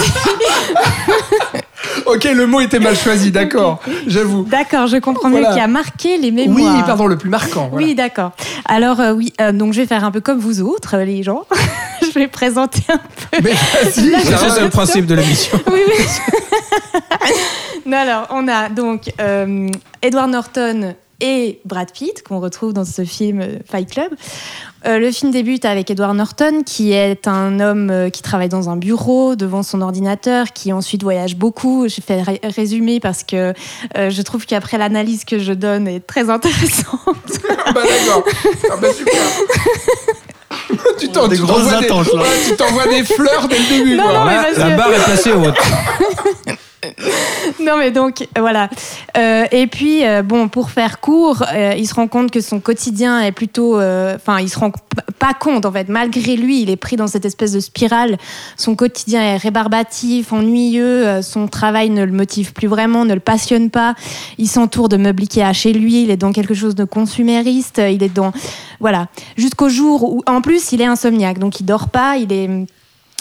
hein. 1.55 1.59
Ok, 2.07 2.25
le 2.25 2.47
mot 2.47 2.61
était 2.61 2.79
mal 2.79 2.97
choisi, 2.97 3.31
d'accord, 3.31 3.81
j'avoue. 4.07 4.45
D'accord, 4.45 4.87
je 4.87 4.97
comprends 4.99 5.29
mieux 5.29 5.41
Voilà. 5.41 5.55
qui 5.55 5.61
a 5.61 5.67
marqué 5.67 6.19
les 6.19 6.31
Oui, 6.31 6.49
mémoires. 6.49 6.85
pardon, 6.85 7.07
le 7.07 7.17
plus 7.17 7.31
marquant. 7.31 7.69
voilà. 7.71 7.87
Oui, 7.87 7.95
d'accord. 7.95 8.33
Alors, 8.67 9.01
euh, 9.01 9.13
oui, 9.13 9.33
euh, 9.41 9.53
donc 9.53 9.73
je 9.73 9.81
vais 9.81 9.87
faire 9.87 10.05
un 10.05 10.11
peu 10.11 10.21
comme 10.21 10.39
vous 10.39 10.61
autres, 10.63 10.97
euh, 10.97 11.05
les 11.05 11.23
gens. 11.23 11.45
je 12.03 12.19
vais 12.19 12.29
présenter 12.29 12.83
un 12.89 12.99
peu. 12.99 13.39
Mais 13.43 13.53
vas-y, 13.53 14.13
C'est 14.55 14.61
le 14.63 14.69
principe 14.71 15.07
de 15.07 15.15
l'émission. 15.15 15.59
Oui, 15.73 15.81
oui. 15.87 16.05
non, 17.87 17.97
alors, 17.99 18.27
on 18.31 18.47
a 18.49 18.69
donc 18.69 19.11
euh, 19.21 19.69
Edward 20.03 20.31
Norton 20.31 20.95
et 21.23 21.61
Brad 21.65 21.91
Pitt, 21.93 22.23
qu'on 22.23 22.41
retrouve 22.41 22.73
dans 22.75 22.85
ce 22.85 23.05
film 23.05 23.41
euh, 23.41 23.59
Fight 23.71 23.89
Club. 23.91 24.11
Euh, 24.85 24.99
le 24.99 25.13
film 25.13 25.31
débute 25.31 25.65
avec 25.65 25.89
Edward 25.91 26.17
Norton, 26.17 26.63
qui 26.67 26.93
est 26.93 27.29
un 27.29 27.61
homme 27.61 27.89
euh, 27.91 28.11
qui 28.11 28.21
travaille 28.21 28.49
dans 28.49 28.69
un 28.69 28.77
bureau 28.77 29.37
devant 29.37 29.63
son 29.63 29.81
ordinateur, 29.81 30.49
qui 30.53 30.73
ensuite 30.73 31.03
voyage 31.05 31.37
beaucoup. 31.37 31.87
Je 31.89 32.01
fais 32.05 32.21
ré- 32.21 32.41
résumer 32.43 32.99
parce 32.99 33.23
que 33.23 33.55
euh, 33.97 34.11
je 34.11 34.23
trouve 34.23 34.45
qu'après 34.45 34.79
l'analyse 34.79 35.25
que 35.25 35.39
je 35.39 35.53
donne 35.53 35.87
est 35.89 36.01
très 36.07 36.29
intéressante. 36.29 36.99
Ah 37.65 37.73
bah 37.73 37.81
d'accord. 37.83 38.25
Ah 38.73 38.77
bah 38.81 38.89
super. 38.93 39.15
tu 40.99 41.09
t'en- 41.11 41.29
Des 41.29 41.37
tu 41.37 41.43
grosses 41.43 41.63
t'envoies 41.63 41.79
des- 41.81 41.87
attentes, 41.87 42.13
là. 42.13 42.23
ouais, 42.23 42.29
tu 42.49 42.57
t'envoies 42.57 42.87
des 42.89 43.05
fleurs 43.05 43.47
dès 43.49 43.59
le 43.59 43.65
début. 43.79 43.97
Non, 43.97 44.03
quoi. 44.05 44.13
non, 44.15 44.25
mais 44.25 44.35
Là, 44.35 44.43
parce 44.45 44.59
la 44.59 44.71
barre 44.77 44.93
est 44.93 45.05
placée 45.05 45.33
haute. 45.33 45.55
Non, 47.65 47.77
mais 47.77 47.91
donc, 47.91 48.27
voilà. 48.37 48.69
Euh, 49.17 49.45
et 49.53 49.67
puis, 49.67 50.05
euh, 50.05 50.23
bon, 50.23 50.49
pour 50.49 50.71
faire 50.71 51.01
court, 51.01 51.45
euh, 51.53 51.75
il 51.77 51.87
se 51.87 51.95
rend 51.95 52.09
compte 52.09 52.31
que 52.31 52.41
son 52.41 52.61
quotidien 52.61 53.21
est 53.21 53.33
plutôt. 53.33 53.77
Enfin, 53.77 54.41
il 54.41 54.49
se 54.49 54.59
rend 54.59 54.73
pas 55.19 55.35
compte, 55.35 55.65
en 55.67 55.73
fait. 55.73 55.89
Malgré 55.89 56.37
lui, 56.37 56.63
il 56.63 56.71
est 56.71 56.77
pris 56.77 56.97
dans 56.97 57.07
cette 57.07 57.25
espèce 57.25 57.53
de 57.53 57.61
spirale. 57.61 58.19
Son 58.57 58.75
quotidien 58.75 59.23
est 59.23 59.37
rébarbatif, 59.37 60.33
ennuyeux. 60.33 61.23
son 61.23 61.47
travail 61.47 61.91
ne 61.91 62.05
le 62.05 62.13
motive 62.13 62.53
plus 62.53 62.69
vraiment, 62.69 63.05
ne 63.05 63.15
le 63.15 63.21
passionne 63.21 63.71
pas. 63.71 63.95
Il 64.39 64.49
s'entoure 64.49 64.89
de 64.89 64.97
meubles 64.97 65.23
Ikea 65.23 65.53
chez 65.53 65.73
lui. 65.73 66.03
Il 66.03 66.11
est 66.11 66.17
dans 66.17 66.33
quelque 66.33 66.55
chose 66.55 66.75
de 66.75 66.85
consumériste. 66.85 67.79
Il 67.79 68.03
est 68.03 68.13
dans. 68.13 68.33
Voilà. 68.81 69.09
Jusqu'au 69.37 69.69
jour 69.69 70.05
où, 70.05 70.23
en 70.27 70.41
plus, 70.41 70.73
il 70.73 70.81
est 70.81 70.87
insomniaque. 70.87 71.39
Donc, 71.39 71.61
il 71.61 71.65
dort 71.65 71.89
pas. 71.89 72.17
Il 72.17 72.33
est. 72.33 72.49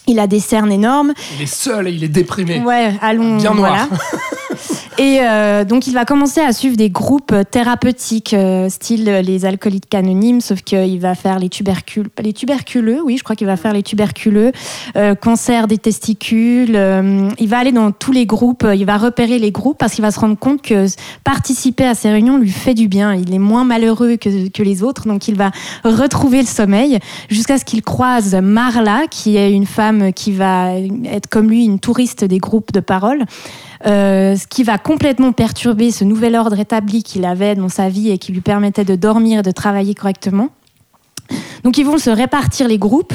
Il 0.07 0.19
a 0.19 0.28
des 0.28 0.40
cernes 0.40 0.72
énormes. 0.72 1.14
Il 1.38 1.44
est 1.44 1.53
seul 1.53 1.88
et 1.88 1.91
il 1.91 2.03
est 2.03 2.10
déprimé. 2.10 2.60
Ouais, 2.60 2.94
allons. 3.02 3.38
Bien 3.38 3.53
noir. 3.53 3.88
voilà. 3.88 3.88
Et 4.98 5.19
euh, 5.22 5.64
donc, 5.64 5.88
il 5.88 5.94
va 5.94 6.06
commencer 6.06 6.41
à 6.41 6.52
suivre 6.53 6.76
des 6.76 6.90
groupes 6.90 7.34
thérapeutiques, 7.49 8.34
euh, 8.34 8.69
style 8.69 9.06
les 9.06 9.45
alcooliques 9.45 9.95
anonymes, 9.95 10.41
sauf 10.41 10.61
qu'il 10.61 10.99
va 10.99 11.15
faire 11.15 11.40
les 11.40 11.49
tubercules, 11.49 12.10
les 12.22 12.34
tuberculeux, 12.34 12.99
oui, 13.03 13.18
je 13.18 13.23
crois 13.23 13.36
qu'il 13.36 13.48
va 13.48 13.57
faire 13.57 13.73
les 13.73 13.82
tuberculeux, 13.84 14.52
euh, 14.98 15.15
cancer 15.15 15.68
des 15.68 15.78
testicules. 15.80 16.76
euh, 16.76 17.30
il 17.40 17.48
va 17.48 17.57
aller 17.57 17.72
dans 17.72 17.91
tous 17.91 18.11
les 18.11 18.26
groupes, 18.28 18.64
euh, 18.64 18.76
il 18.76 18.86
va 18.86 18.98
repérer 18.98 19.40
les 19.40 19.52
groupes 19.52 19.78
parce 19.80 19.94
qu'il 19.94 20.03
va 20.03 20.11
se 20.11 20.19
rendre 20.19 20.38
compte 20.38 20.61
que 20.61 20.86
participer 21.23 21.86
à 21.86 21.95
ces 21.95 22.11
réunions 22.11 22.38
lui 22.38 22.52
fait 22.52 22.73
du 22.73 22.88
bien. 22.88 23.15
Il 23.15 23.34
est 23.34 23.40
moins 23.40 23.64
malheureux 23.64 24.18
que, 24.18 24.49
que 24.49 24.61
les 24.61 24.84
autres, 24.84 25.07
donc 25.07 25.28
il 25.28 25.36
va 25.36 25.52
retrouver 25.84 26.41
le 26.41 26.48
sommeil 26.48 26.99
jusqu'à 27.30 27.57
ce 27.57 27.65
qu'il 27.65 27.82
croise 27.82 28.36
Marla, 28.36 29.07
qui 29.10 29.38
est 29.38 29.52
une 29.52 29.65
femme 29.65 29.90
qui 30.15 30.31
va 30.31 30.73
être 31.05 31.27
comme 31.27 31.49
lui 31.49 31.65
une 31.65 31.80
touriste 31.80 32.23
des 32.23 32.38
groupes 32.38 32.72
de 32.72 32.80
parole. 32.80 33.26
Euh, 33.85 34.35
ce 34.35 34.47
qui 34.47 34.63
va 34.63 34.77
complètement 34.77 35.31
perturber 35.31 35.91
ce 35.91 36.03
nouvel 36.03 36.35
ordre 36.35 36.59
établi 36.59 37.03
qu'il 37.03 37.26
avait 37.26 37.55
dans 37.55 37.69
sa 37.69 37.89
vie 37.89 38.11
et 38.11 38.18
qui 38.18 38.31
lui 38.31 38.41
permettait 38.41 38.85
de 38.85 38.95
dormir 38.95 39.39
et 39.39 39.43
de 39.43 39.51
travailler 39.51 39.95
correctement. 39.95 40.49
Donc 41.63 41.77
ils 41.77 41.85
vont 41.85 41.97
se 41.97 42.09
répartir 42.09 42.68
les 42.68 42.77
groupes. 42.77 43.13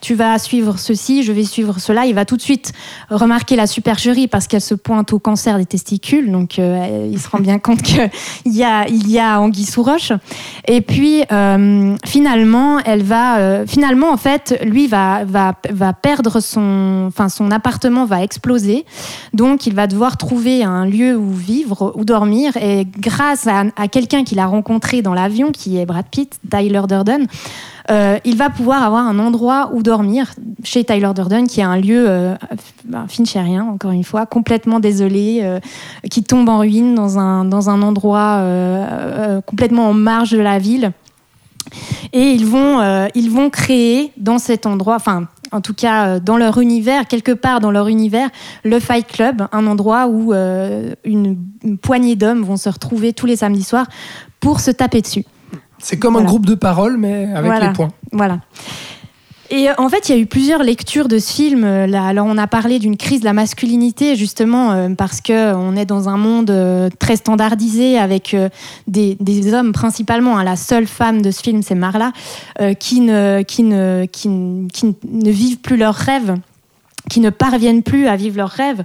Tu 0.00 0.14
vas 0.14 0.38
suivre 0.38 0.78
ceci, 0.78 1.22
je 1.22 1.32
vais 1.32 1.44
suivre 1.44 1.78
cela. 1.78 2.06
Il 2.06 2.14
va 2.14 2.24
tout 2.24 2.36
de 2.36 2.42
suite 2.42 2.72
remarquer 3.10 3.56
la 3.56 3.66
supercherie 3.66 4.28
parce 4.28 4.46
qu'elle 4.46 4.60
se 4.60 4.74
pointe 4.74 5.12
au 5.12 5.18
cancer 5.18 5.58
des 5.58 5.66
testicules. 5.66 6.30
Donc 6.30 6.58
euh, 6.58 7.08
il 7.10 7.20
se 7.20 7.28
rend 7.28 7.40
bien 7.40 7.58
compte 7.60 7.82
qu'il 7.82 8.08
y 8.46 8.62
a, 8.62 8.86
il 8.88 9.10
y 9.10 9.18
a 9.18 9.40
anguille 9.40 9.64
sous. 9.64 9.80
Et 10.66 10.80
puis 10.80 11.22
euh, 11.32 11.96
finalement, 12.04 12.78
elle 12.80 13.02
va, 13.02 13.38
euh, 13.38 13.66
finalement 13.66 14.10
en 14.10 14.16
fait, 14.16 14.58
lui 14.64 14.86
va, 14.86 15.24
va, 15.24 15.54
va 15.70 15.92
perdre 15.92 16.40
son, 16.40 17.06
enfin 17.08 17.28
son 17.28 17.50
appartement 17.50 18.04
va 18.04 18.22
exploser. 18.22 18.84
Donc 19.32 19.66
il 19.66 19.74
va 19.74 19.86
devoir 19.86 20.16
trouver 20.16 20.62
un 20.62 20.84
lieu 20.84 21.16
où 21.16 21.32
vivre, 21.32 21.92
où 21.96 22.04
dormir. 22.04 22.56
Et 22.56 22.86
grâce 22.98 23.46
à 23.46 23.88
quelqu'un 23.88 24.24
qu'il 24.24 24.38
a 24.38 24.46
rencontré 24.46 25.02
dans 25.02 25.14
l'avion, 25.14 25.50
qui 25.52 25.78
est 25.78 25.86
Brad 25.86 26.06
Pitt, 26.10 26.38
Tyler 26.50 26.82
Durden, 26.88 27.26
euh, 27.90 28.18
il 28.24 28.36
va 28.36 28.50
pouvoir 28.50 28.82
avoir 28.82 29.06
un 29.06 29.18
endroit 29.18 29.70
où 29.72 29.82
dormir 29.82 30.32
chez 30.62 30.84
Tyler 30.84 31.10
Durden, 31.14 31.46
qui 31.46 31.60
est 31.60 31.64
un 31.64 31.76
lieu 31.76 32.04
euh, 32.08 32.34
ben, 32.84 33.06
finchérien, 33.08 33.64
encore 33.64 33.90
une 33.90 34.04
fois, 34.04 34.26
complètement 34.26 34.80
désolé, 34.80 35.40
euh, 35.42 35.58
qui 36.10 36.22
tombe 36.22 36.48
en 36.48 36.58
ruine 36.58 36.94
dans 36.94 37.18
un, 37.18 37.44
dans 37.44 37.70
un 37.70 37.82
endroit 37.82 38.38
euh, 38.38 39.40
complètement 39.40 39.88
en 39.88 39.94
marge 39.94 40.30
de 40.30 40.38
la 40.38 40.58
ville. 40.58 40.92
Et 42.12 42.32
ils 42.32 42.46
vont, 42.46 42.80
ils 43.14 43.30
vont 43.30 43.48
créer 43.48 44.10
dans 44.16 44.38
cet 44.38 44.66
endroit, 44.66 44.96
enfin, 44.96 45.28
en 45.52 45.60
tout 45.60 45.74
cas 45.74 46.18
dans 46.18 46.36
leur 46.36 46.58
univers, 46.58 47.06
quelque 47.06 47.30
part 47.30 47.60
dans 47.60 47.70
leur 47.70 47.86
univers, 47.86 48.28
le 48.64 48.80
Fight 48.80 49.06
Club, 49.06 49.46
un 49.52 49.66
endroit 49.68 50.08
où 50.08 50.32
une, 50.32 51.38
une 51.62 51.78
poignée 51.78 52.16
d'hommes 52.16 52.42
vont 52.42 52.56
se 52.56 52.68
retrouver 52.68 53.12
tous 53.12 53.26
les 53.26 53.36
samedis 53.36 53.62
soirs 53.62 53.86
pour 54.40 54.58
se 54.58 54.72
taper 54.72 55.00
dessus. 55.00 55.24
C'est 55.80 55.98
comme 55.98 56.14
un 56.16 56.20
Voilà. 56.20 56.28
groupe 56.28 56.46
de 56.46 56.54
parole, 56.54 56.96
mais 56.96 57.24
avec 57.34 57.50
Voilà. 57.50 57.68
les 57.68 57.72
points. 57.72 57.90
Voilà. 58.12 58.40
Et 59.52 59.68
euh, 59.68 59.72
en 59.78 59.88
fait, 59.88 60.08
il 60.08 60.14
y 60.14 60.18
a 60.18 60.20
eu 60.20 60.26
plusieurs 60.26 60.62
lectures 60.62 61.08
de 61.08 61.18
ce 61.18 61.32
film. 61.32 61.64
Euh, 61.64 61.86
Là, 61.88 62.04
alors, 62.06 62.26
on 62.26 62.38
a 62.38 62.46
parlé 62.46 62.78
d'une 62.78 62.96
crise 62.96 63.18
de 63.20 63.24
la 63.24 63.32
masculinité, 63.32 64.14
justement, 64.14 64.70
euh, 64.70 64.90
parce 64.96 65.20
que 65.20 65.54
on 65.54 65.74
est 65.74 65.86
dans 65.86 66.08
un 66.08 66.16
monde 66.16 66.54
très 67.00 67.16
standardisé 67.16 67.98
avec 67.98 68.36
des, 68.86 69.16
des 69.18 69.52
hommes 69.52 69.72
principalement. 69.72 70.38
hein. 70.38 70.44
La 70.44 70.54
seule 70.56 70.86
femme 70.86 71.20
de 71.22 71.32
ce 71.32 71.40
film, 71.42 71.62
c'est 71.62 71.74
Marla, 71.74 72.12
qui, 72.78 73.00
ne, 73.00 73.42
qui, 73.42 73.64
ne, 73.64 74.04
qui, 74.12 74.28
ne, 74.28 74.68
qui 74.68 74.94
ne 75.10 75.30
vivent 75.30 75.58
plus 75.58 75.76
leurs 75.76 75.94
rêves 75.96 76.36
qui 77.08 77.18
ne 77.20 77.30
parviennent 77.30 77.82
plus 77.82 78.06
à 78.06 78.14
vivre 78.14 78.36
leurs 78.36 78.50
rêves, 78.50 78.84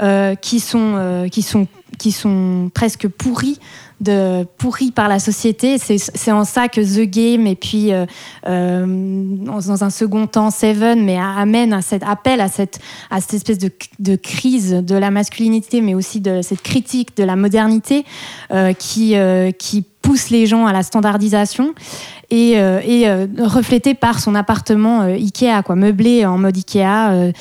euh, 0.00 0.34
qui, 0.34 0.60
sont, 0.60 0.94
euh, 0.96 1.28
qui, 1.28 1.42
sont, 1.42 1.66
qui 1.98 2.10
sont 2.10 2.70
presque 2.72 3.06
pourris, 3.06 3.58
de, 4.00 4.44
pourris 4.58 4.90
par 4.90 5.08
la 5.08 5.18
société. 5.18 5.78
C'est 5.78 6.32
en 6.32 6.44
ça 6.44 6.68
que 6.68 6.80
The 6.80 7.08
Game 7.08 7.46
et 7.46 7.56
puis 7.56 7.92
euh, 7.92 8.06
euh, 8.46 8.84
dans 8.86 9.84
un 9.84 9.90
second 9.90 10.26
temps 10.26 10.50
Seven, 10.50 11.04
mais 11.04 11.18
amène 11.18 11.72
à 11.72 11.82
cet 11.82 12.02
appel 12.02 12.40
à 12.40 12.48
cette, 12.48 12.78
à 13.10 13.20
cette 13.20 13.34
espèce 13.34 13.58
de, 13.58 13.70
de 13.98 14.16
crise 14.16 14.72
de 14.72 14.94
la 14.94 15.10
masculinité, 15.10 15.80
mais 15.80 15.94
aussi 15.94 16.20
de 16.20 16.42
cette 16.42 16.62
critique 16.62 17.16
de 17.16 17.24
la 17.24 17.36
modernité 17.36 18.04
euh, 18.52 18.72
qui, 18.72 19.14
qui 19.58 19.84
pousse 20.02 20.30
les 20.30 20.46
gens 20.46 20.66
à 20.66 20.72
la 20.72 20.82
standardisation 20.82 21.74
et, 22.30 22.54
euh, 22.58 23.26
reflété 23.38 23.94
par 23.94 24.18
son 24.18 24.34
appartement 24.34 25.02
Ikea, 25.02 25.62
quoi, 25.64 25.76
meublé 25.76 26.26
en 26.26 26.38
mode 26.38 26.56
Ikea, 26.56 27.32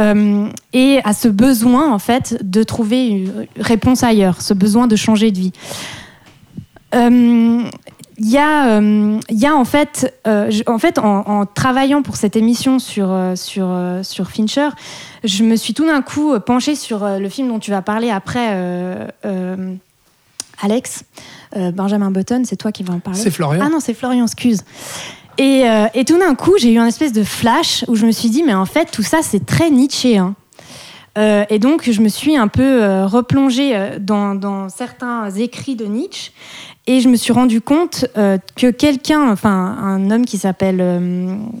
euh, 0.00 0.48
et 0.72 1.00
à 1.04 1.12
ce 1.12 1.28
besoin 1.28 1.92
en 1.92 1.98
fait 2.00 2.38
de 2.42 2.62
trouver 2.64 3.06
une 3.08 3.46
réponse 3.58 4.02
ailleurs, 4.02 4.40
ce 4.42 4.54
besoin 4.54 4.86
de 4.88 4.96
changer 4.96 5.30
de 5.30 5.38
vie. 5.38 5.52
Euh, 6.94 7.62
Il 8.22 8.28
y, 8.28 8.36
a, 8.36 8.78
euh, 8.78 9.18
y 9.30 9.46
a 9.46 9.54
en 9.56 9.64
fait, 9.64 10.14
euh, 10.26 10.50
je- 10.50 10.62
en, 10.66 10.78
fait 10.78 10.98
en, 10.98 11.20
en 11.26 11.46
travaillant 11.46 12.02
pour 12.02 12.16
cette 12.16 12.36
émission 12.36 12.78
sur, 12.78 13.06
euh, 13.10 13.34
sur, 13.34 13.66
sur 14.02 14.28
Fincher, 14.30 14.68
je 15.24 15.42
me 15.42 15.56
suis 15.56 15.72
tout 15.72 15.86
d'un 15.86 16.02
coup 16.02 16.38
penchée 16.40 16.74
sur 16.74 16.98
le 17.18 17.28
film 17.30 17.48
dont 17.48 17.58
tu 17.58 17.70
vas 17.70 17.80
parler 17.80 18.10
après, 18.10 18.46
Alex. 20.62 21.04
Benjamin 21.72 22.10
Button, 22.10 22.42
c'est 22.44 22.56
toi 22.56 22.70
qui 22.72 22.82
vas 22.82 22.92
en 22.94 23.00
parler. 23.00 23.18
C'est 23.18 23.30
Florian. 23.30 23.62
Ah 23.64 23.70
non, 23.70 23.80
c'est 23.80 23.94
Florian, 23.94 24.24
excuse. 24.24 24.60
Et, 25.40 25.66
euh, 25.66 25.86
et 25.94 26.04
tout 26.04 26.18
d'un 26.18 26.34
coup, 26.34 26.52
j'ai 26.58 26.70
eu 26.70 26.78
un 26.78 26.86
espèce 26.86 27.14
de 27.14 27.24
flash 27.24 27.82
où 27.88 27.94
je 27.94 28.04
me 28.04 28.12
suis 28.12 28.28
dit, 28.28 28.42
mais 28.42 28.52
en 28.52 28.66
fait, 28.66 28.90
tout 28.90 29.02
ça, 29.02 29.20
c'est 29.22 29.46
très 29.46 29.70
Nietzschéen. 29.70 30.34
Euh, 31.18 31.44
et 31.48 31.58
donc, 31.58 31.90
je 31.90 32.00
me 32.02 32.08
suis 32.08 32.36
un 32.36 32.48
peu 32.48 32.82
euh, 32.82 33.06
replongée 33.06 33.74
euh, 33.74 33.98
dans, 33.98 34.68
certains 34.68 35.30
écrits 35.30 35.76
de 35.76 35.86
Nietzsche. 35.86 36.32
Et 36.86 37.00
je 37.00 37.08
me 37.08 37.16
suis 37.16 37.32
rendu 37.32 37.60
compte 37.60 38.06
que 38.56 38.70
quelqu'un, 38.70 39.30
enfin 39.30 39.50
un 39.50 40.10
homme 40.10 40.24
qui 40.24 40.38
s'appelle 40.38 40.82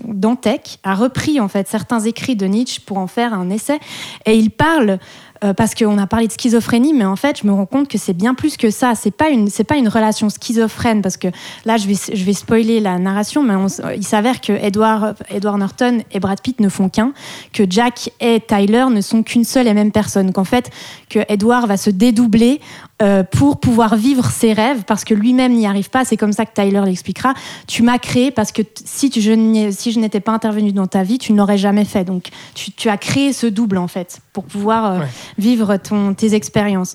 Dantec, 0.08 0.78
a 0.82 0.94
repris 0.96 1.38
en 1.38 1.46
fait 1.46 1.68
certains 1.68 2.00
écrits 2.00 2.34
de 2.34 2.46
Nietzsche 2.46 2.80
pour 2.84 2.98
en 2.98 3.06
faire 3.06 3.32
un 3.32 3.48
essai. 3.48 3.78
Et 4.26 4.34
il 4.34 4.50
parle 4.50 4.98
euh, 5.42 5.54
parce 5.54 5.74
qu'on 5.74 5.96
a 5.98 6.06
parlé 6.06 6.26
de 6.26 6.32
schizophrénie, 6.32 6.92
mais 6.92 7.04
en 7.04 7.16
fait, 7.16 7.40
je 7.40 7.46
me 7.46 7.52
rends 7.52 7.66
compte 7.66 7.88
que 7.88 7.98
c'est 7.98 8.12
bien 8.12 8.34
plus 8.34 8.56
que 8.56 8.70
ça. 8.70 8.94
C'est 8.94 9.10
pas 9.10 9.30
une, 9.30 9.48
c'est 9.48 9.64
pas 9.64 9.76
une 9.76 9.88
relation 9.88 10.28
schizophrène, 10.28 11.02
parce 11.02 11.16
que 11.16 11.28
là, 11.64 11.76
je 11.76 11.86
vais, 11.86 11.94
je 12.12 12.24
vais 12.24 12.32
spoiler 12.32 12.80
la 12.80 12.98
narration, 12.98 13.42
mais 13.42 13.54
il 13.96 14.04
s'avère 14.04 14.40
que 14.40 14.52
Edward, 14.52 15.16
Edward 15.30 15.58
Norton 15.58 16.00
et 16.12 16.20
Brad 16.20 16.40
Pitt 16.40 16.60
ne 16.60 16.68
font 16.68 16.88
qu'un, 16.88 17.12
que 17.52 17.64
Jack 17.68 18.10
et 18.20 18.40
Tyler 18.40 18.86
ne 18.90 19.00
sont 19.00 19.22
qu'une 19.22 19.44
seule 19.44 19.66
et 19.66 19.74
même 19.74 19.92
personne, 19.92 20.32
qu'en 20.32 20.44
fait, 20.44 20.70
que 21.08 21.20
Edward 21.28 21.66
va 21.66 21.76
se 21.76 21.90
dédoubler 21.90 22.60
euh, 23.02 23.22
pour 23.22 23.58
pouvoir 23.60 23.96
vivre 23.96 24.30
ses 24.30 24.52
rêves, 24.52 24.82
parce 24.86 25.04
que 25.04 25.14
lui-même 25.14 25.52
n'y 25.54 25.66
arrive 25.66 25.88
pas. 25.90 26.04
C'est 26.04 26.16
comme 26.16 26.32
ça 26.32 26.44
que 26.44 26.52
Tyler 26.54 26.82
l'expliquera. 26.84 27.34
Tu 27.66 27.82
m'as 27.82 27.98
créé 27.98 28.30
parce 28.30 28.52
que 28.52 28.62
si, 28.84 29.08
tu, 29.10 29.20
je, 29.20 29.32
n'y- 29.32 29.72
si 29.72 29.90
je 29.92 29.98
n'étais 30.00 30.20
pas 30.20 30.32
intervenu 30.32 30.72
dans 30.72 30.86
ta 30.86 31.02
vie, 31.02 31.18
tu 31.18 31.32
ne 31.32 31.38
l'aurais 31.38 31.58
jamais 31.58 31.84
fait. 31.84 32.04
Donc, 32.04 32.28
tu, 32.54 32.72
tu 32.72 32.88
as 32.88 32.96
créé 32.98 33.32
ce 33.32 33.46
double, 33.46 33.78
en 33.78 33.88
fait, 33.88 34.20
pour 34.32 34.44
pouvoir 34.44 34.84
euh, 34.92 34.98
Ouais. 35.00 35.06
vivre 35.38 35.76
ton, 35.78 36.12
tes 36.14 36.34
expériences. 36.34 36.94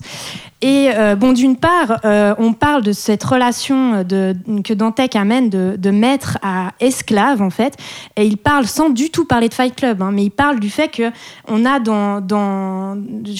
Et 0.66 0.90
euh, 0.92 1.14
d'une 1.32 1.56
part, 1.56 2.00
euh, 2.04 2.34
on 2.38 2.52
parle 2.52 2.82
de 2.82 2.90
cette 2.90 3.22
relation 3.22 4.04
que 4.04 4.74
Dantec 4.74 5.14
amène 5.14 5.48
de, 5.48 5.90
maître 5.90 6.38
à 6.42 6.72
esclave, 6.80 7.40
en 7.40 7.50
fait. 7.50 7.76
Et 8.16 8.26
il 8.26 8.36
parle 8.36 8.66
sans 8.66 8.90
du 8.90 9.10
tout 9.10 9.26
parler 9.26 9.48
de 9.48 9.54
Fight 9.54 9.76
Club, 9.76 10.02
hein, 10.02 10.10
mais 10.12 10.24
il 10.24 10.30
parle 10.30 10.58
du 10.58 10.68
fait 10.68 10.88
que 10.88 11.12
on 11.46 11.64
a 11.64 11.78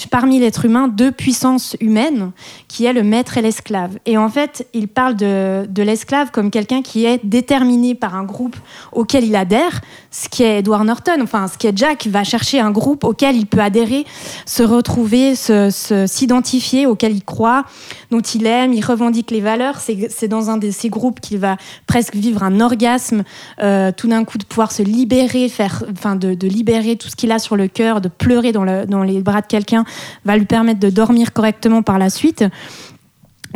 parmi 0.09 0.39
l'être 0.39 0.67
humain 0.67 0.87
deux 0.87 1.11
puissances 1.11 1.77
humaines, 1.81 2.31
qui 2.69 2.85
est 2.85 2.93
le 2.93 3.03
maître 3.03 3.39
et 3.39 3.43
l'esclave. 3.43 3.99
Et 4.07 4.17
en 4.17 4.29
fait, 4.29 4.69
il 4.73 4.87
parle 4.87 5.17
de 5.17 5.83
l'esclave 5.83 6.31
comme 6.31 6.53
quelqu'un 6.53 6.81
qui 6.81 7.07
est 7.07 7.19
déterminé 7.25 7.97
par 7.97 8.15
un 8.15 8.23
groupe 8.23 8.57
auquel 8.93 9.25
il 9.25 9.35
adhère, 9.35 9.81
ce 10.19 10.31
qui 10.31 10.45
est 10.45 10.61
Edward 10.61 10.85
Norton, 10.87 11.19
enfin, 11.23 11.47
ce 11.47 11.59
qui 11.59 11.67
est 11.67 11.77
Jack, 11.77 12.07
va 12.07 12.25
chercher 12.25 12.59
un 12.59 12.71
groupe 12.71 13.05
auquel 13.05 13.37
il 13.37 13.45
peut 13.47 13.61
adhérer, 13.61 14.07
se 14.47 14.63
retrouver, 14.63 15.35
se- 15.37 15.69
se- 15.69 16.07
s'identifier, 16.07 16.87
auquel 16.87 17.15
il 17.15 17.23
croit, 17.23 17.65
dont 18.11 18.21
il 18.23 18.47
aime, 18.47 18.73
il 18.73 18.83
revendique 18.83 19.31
les 19.31 19.43
valeurs. 19.43 19.77
C'est 19.79 20.29
dans 20.29 20.49
un 20.49 20.57
de 20.57 20.71
ces 20.71 20.89
groupes 20.89 21.21
qu'il 21.21 21.37
va 21.39 21.59
presque 21.87 22.15
vivre 22.17 22.43
un 22.43 22.61
orgasme, 22.61 23.25
euh, 23.63 23.93
tout 23.95 24.09
d'un 24.09 24.25
coup 24.25 24.39
de 24.39 24.45
pouvoir 24.45 24.73
se 24.73 24.83
libérer, 24.83 25.51
faire, 25.51 25.85
enfin, 25.93 26.17
de, 26.17 26.35
libérer 26.47 26.97
tout 26.97 27.09
ce 27.11 27.17
qu'il 27.17 27.31
a 27.31 27.39
sur 27.39 27.57
le 27.57 27.69
cœur, 27.69 28.01
de 28.01 28.09
pleurer 28.09 28.53
dans, 28.53 28.65
le- 28.65 28.87
dans 28.87 29.03
les 29.03 29.21
bras 29.21 29.43
de 29.43 29.47
quelqu'un, 29.47 29.85
va 30.25 30.39
lui 30.39 30.47
permettre 30.47 30.81
de 30.81 30.89
dormir 30.89 31.35
correctement 31.35 31.83
par 31.83 31.99
la 31.99 32.09
suite 32.09 32.43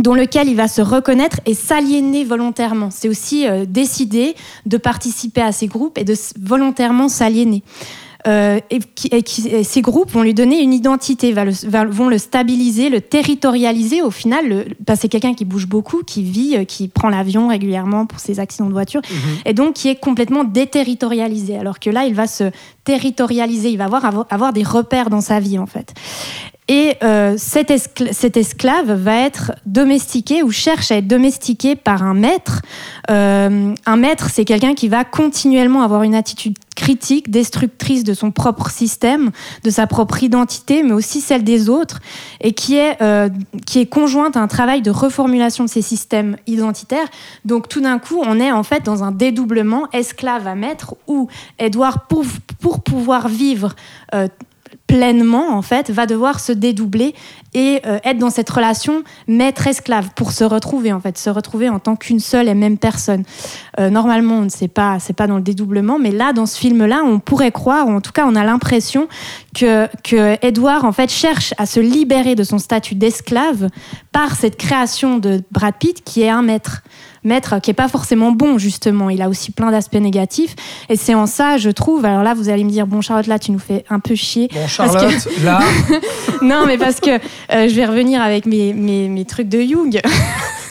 dans 0.01 0.15
lequel 0.15 0.49
il 0.49 0.57
va 0.57 0.67
se 0.67 0.83
reconnaître 0.83 1.41
et 1.47 1.55
s'aliéner 1.55 2.25
volontairement. 2.25 2.91
C'est 2.91 3.09
aussi 3.09 3.47
euh, 3.47 3.65
décider 3.67 4.35
de 4.67 4.77
participer 4.77 5.43
à 5.43 5.53
ces 5.53 5.67
groupes 5.69 5.99
et 5.99 6.05
de 6.05 6.15
volontairement 6.41 7.09
s'aliéner. 7.09 7.63
Euh, 8.27 8.61
et, 8.69 8.81
qui- 8.81 9.09
et 9.13 9.23
qui- 9.23 9.49
et 9.49 9.65
ces 9.65 9.81
groupes 9.81 10.11
vont 10.11 10.21
lui 10.21 10.35
donner 10.35 10.61
une 10.61 10.75
identité, 10.75 11.33
va 11.33 11.47
le- 11.47 11.55
va- 11.69 11.87
vont 11.87 12.09
le 12.11 12.19
stabiliser, 12.19 12.91
le 12.91 13.01
territorialiser. 13.01 14.03
Au 14.03 14.11
final, 14.11 14.67
bah, 14.87 14.95
c'est 14.95 15.09
quelqu'un 15.09 15.33
qui 15.33 15.47
bouge 15.47 15.67
beaucoup, 15.67 16.03
qui 16.03 16.23
vit, 16.23 16.55
euh, 16.55 16.65
qui 16.65 16.89
prend 16.89 17.09
l'avion 17.09 17.49
régulièrement 17.49 18.05
pour 18.05 18.21
ses 18.21 18.39
accidents 18.39 18.67
de 18.67 18.73
voiture, 18.75 19.01
et 19.47 19.55
donc 19.55 19.73
qui 19.73 19.89
est 19.89 19.97
complètement 19.97 20.45
déterritorialisé. 20.45 21.57
Alors 21.57 21.79
que 21.79 21.89
là, 21.89 22.05
il 22.05 22.13
va 22.15 22.27
se 22.27 22.45
territorialiser, 22.85 23.71
il 23.71 23.79
va 23.79 23.85
avoir, 23.87 24.05
avoir, 24.05 24.27
avoir 24.29 24.53
des 24.53 24.65
repères 24.65 25.09
dans 25.09 25.23
sa 25.23 25.41
vie 25.41 25.59
en 25.59 25.67
fait. 25.67 25.95
Et 26.73 26.95
euh, 27.03 27.35
cet, 27.37 27.71
escl- 27.71 28.13
cet 28.13 28.37
esclave 28.37 28.93
va 28.93 29.17
être 29.17 29.51
domestiqué 29.67 30.45
ou 30.45 30.53
cherche 30.53 30.93
à 30.93 30.99
être 30.99 31.09
domestiqué 31.09 31.75
par 31.75 32.05
un 32.05 32.15
maître. 32.15 32.63
Euh, 33.11 33.75
un 33.87 33.97
maître, 33.97 34.31
c'est 34.31 34.45
quelqu'un 34.45 34.75
qui 34.75 34.87
va 34.87 35.03
continuellement 35.03 35.83
avoir 35.83 36.05
une 36.05 36.15
attitude 36.15 36.57
critique, 36.77 37.29
destructrice 37.29 38.05
de 38.05 38.15
son 38.15 38.31
propre 38.31 38.71
système, 38.71 39.33
de 39.65 39.71
sa 39.71 39.89
propre 39.89 40.23
identité, 40.23 40.85
mais 40.85 40.93
aussi 40.93 41.21
celle 41.21 41.43
des 41.43 41.69
autres, 41.69 41.99
et 42.41 42.53
qui 42.53 42.77
est, 42.77 43.03
euh, 43.03 43.29
conjointe 43.91 44.37
à 44.37 44.41
un 44.41 44.47
travail 44.47 44.81
de 44.81 44.93
reformulation 44.93 45.65
de 45.65 45.69
ces 45.69 45.83
systèmes 45.83 46.37
identitaires. 46.47 47.09
Donc 47.45 47.69
tout 47.69 47.81
d'un 47.81 47.99
coup, 47.99 48.23
on 48.25 48.39
est 48.39 48.53
en 48.53 48.63
fait 48.63 48.85
dans 48.85 49.03
un 49.03 49.11
dédoublement 49.11 49.89
esclave 49.93 50.47
à 50.47 50.55
maître, 50.55 50.95
où 51.09 51.27
Edouard, 51.59 52.07
pour, 52.07 52.25
pour 52.61 52.85
pouvoir 52.85 53.27
vivre 53.27 53.75
euh, 54.15 54.29
pleinement 54.91 55.57
en 55.57 55.63
fait 55.63 55.89
va 55.91 56.05
devoir 56.05 56.41
se 56.41 56.51
dédoubler 56.51 57.15
et 57.55 57.81
euh, 57.87 58.01
être 58.03 58.19
dans 58.19 58.31
cette 58.31 58.51
relation 58.51 59.05
maître-esclave 59.29 60.09
pour 60.17 60.33
se 60.33 60.43
retrouver 60.43 60.93
en 60.93 60.99
fait 60.99 61.17
se 61.17 61.31
retrouver 61.31 61.69
en 61.69 61.79
tant 61.79 61.95
qu'une 61.95 62.19
seule 62.19 62.49
et 62.49 62.55
même 62.55 62.77
personne. 62.77 63.23
Euh, 63.79 63.89
normalement 63.89 64.39
on 64.39 64.43
ne 64.43 64.49
sait 64.49 64.69
pas 64.69 64.99
c'est 64.99 65.13
pas 65.13 65.29
dans 65.29 65.37
le 65.37 65.43
dédoublement 65.43 66.01
mais 66.01 66.11
là 66.11 66.33
dans 66.33 66.47
ce 66.47 66.59
film 66.59 66.85
là 66.87 67.03
on 67.05 67.21
pourrait 67.21 67.53
croire 67.53 67.87
ou 67.87 67.93
en 67.93 68.01
tout 68.01 68.11
cas 68.11 68.27
on 68.27 68.35
a 68.35 68.43
l'impression 68.43 69.07
que 69.55 69.87
que 70.03 70.37
Edward 70.45 70.85
en 70.85 70.93
fait 70.93 71.11
cherche 71.11 71.55
à 71.57 71.67
se 71.67 71.79
libérer 71.79 72.35
de 72.35 72.43
son 72.43 72.59
statut 72.59 72.97
d'esclave 72.97 73.69
par 74.11 74.35
cette 74.35 74.57
création 74.57 75.19
de 75.19 75.41
Brad 75.53 75.75
Pitt 75.79 76.03
qui 76.03 76.23
est 76.23 76.31
un 76.31 76.43
maître 76.43 76.83
maître 77.25 77.61
qui 77.61 77.71
est 77.71 77.75
pas 77.75 77.89
forcément 77.89 78.33
bon 78.33 78.59
justement. 78.59 79.11
Il 79.11 79.23
a 79.23 79.29
aussi 79.29 79.51
plein 79.53 79.71
d'aspects 79.71 79.95
négatifs. 79.95 80.55
Et 80.89 80.97
c'est 80.97 81.15
en 81.15 81.27
ça 81.27 81.59
je 81.59 81.71
trouve 81.71 82.05
alors 82.05 82.23
là 82.23 82.35
vous 82.35 82.49
allez 82.49 82.65
me 82.65 82.71
dire 82.71 82.87
bon 82.87 83.01
Charlotte 83.01 83.27
là 83.27 83.39
tu 83.39 83.53
nous 83.53 83.59
fais 83.59 83.85
un 83.91 84.01
peu 84.01 84.15
chier. 84.15 84.49
Bon, 84.53 84.61
Parce 84.61 84.73
Charlotte, 84.73 85.29
là, 85.43 85.61
non, 86.43 86.65
mais 86.67 86.79
parce 86.79 87.01
que 87.01 87.11
euh, 87.11 87.69
je 87.69 87.75
vais 87.75 87.87
revenir 87.87 88.23
avec 88.23 88.47
mes, 88.47 88.73
mes, 88.73 89.09
mes 89.09 89.25
trucs 89.25 89.49
de 89.49 89.61
Jung. 89.61 90.01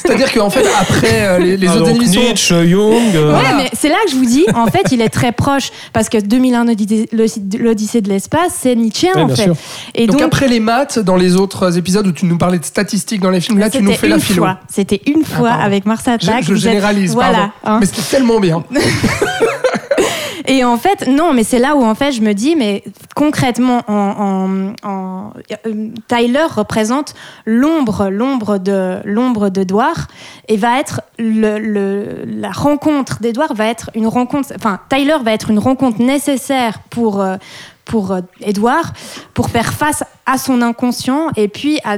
C'est-à-dire 0.04 0.32
qu'en 0.32 0.50
fait, 0.50 0.66
après 0.80 1.28
euh, 1.28 1.40
les, 1.40 1.58
les 1.58 1.68
Ah, 1.68 1.76
autres 1.78 1.90
émissions. 1.90 2.22
Nietzsche, 2.22 2.68
Jung. 2.68 3.16
euh, 3.16 3.34
Ouais, 3.34 3.54
mais 3.58 3.70
c'est 3.74 3.90
là 3.90 3.96
que 4.06 4.12
je 4.12 4.16
vous 4.16 4.26
dis, 4.26 4.46
en 4.56 4.68
fait, 4.68 4.84
il 4.92 5.02
est 5.02 5.10
très 5.10 5.32
proche 5.32 5.70
parce 5.94 6.10
que 6.10 6.18
2001 6.20 6.66
l'Odyssée- 6.66 8.02
de 8.02 8.10
l'espace, 8.10 8.54
c'est 8.62 8.76
Nietzschéen 8.76 9.12
Ouais, 9.16 9.22
en 9.22 9.26
bien 9.26 9.36
fait. 9.36 9.44
sûr. 9.44 9.56
Et 9.96 10.08
Donc, 10.08 10.18
donc, 10.18 10.22
après 10.26 10.48
les 10.48 10.60
maths, 10.60 11.00
dans 11.00 11.16
les 11.16 11.36
autres 11.36 11.78
épisodes 11.78 12.08
où 12.08 12.12
tu 12.12 12.26
nous 12.26 12.38
parlais 12.38 12.60
de 12.60 12.66
statistiques 12.66 13.22
dans 13.22 13.30
les 13.32 13.42
films, 13.42 13.60
là 13.60 13.70
tu 13.70 13.82
nous 13.82 13.92
fais 13.94 14.08
la 14.08 14.16
une 14.16 14.22
philo. 14.22 14.44
fois. 14.44 14.60
C'était 14.70 15.02
une 15.08 15.24
fois 15.24 15.50
pardon. 15.50 15.64
avec 15.64 15.86
Mars 15.86 16.04
Je, 16.06 16.12
Attack. 16.12 16.44
je 16.44 16.52
Vous 16.54 16.58
êtes- 16.58 16.64
généralise, 16.74 17.14
Voilà. 17.14 17.32
pardon. 17.38 17.52
hein. 17.66 17.78
Mais 17.82 17.86
c'était 17.86 18.02
tellement 18.18 18.40
bien. 18.40 18.64
Et 20.50 20.64
en 20.64 20.78
fait, 20.78 21.06
non, 21.08 21.32
mais 21.32 21.44
c'est 21.44 21.60
là 21.60 21.76
où 21.76 21.84
en 21.84 21.94
fait 21.94 22.12
je 22.12 22.22
me 22.22 22.34
dis, 22.34 22.56
mais 22.56 22.84
concrètement, 23.16 23.84
en, 23.88 24.64
euh, 24.84 25.90
Tyler 26.08 26.48
représente 26.50 27.14
l'ombre, 27.46 28.10
l'ombre 28.10 28.58
de 28.58 28.98
l'ombre 29.06 29.50
d'Edouard, 29.50 30.08
et 30.48 30.58
va 30.58 30.80
être 30.80 31.02
la 31.20 32.52
rencontre 32.52 33.20
d'Edouard 33.22 33.54
va 33.54 33.68
être 33.68 33.92
une 33.94 34.08
rencontre, 34.08 34.52
enfin 34.56 34.80
Tyler 34.90 35.18
va 35.24 35.34
être 35.34 35.52
une 35.52 35.60
rencontre 35.60 36.02
nécessaire 36.02 36.80
pour 36.90 37.22
euh, 37.22 37.38
pour 37.86 38.12
euh, 38.12 38.22
Edouard, 38.42 38.94
pour 39.36 39.50
faire 39.50 39.72
face 39.72 40.04
à 40.32 40.38
son 40.38 40.62
inconscient 40.62 41.28
et 41.36 41.48
puis 41.48 41.80
à 41.84 41.98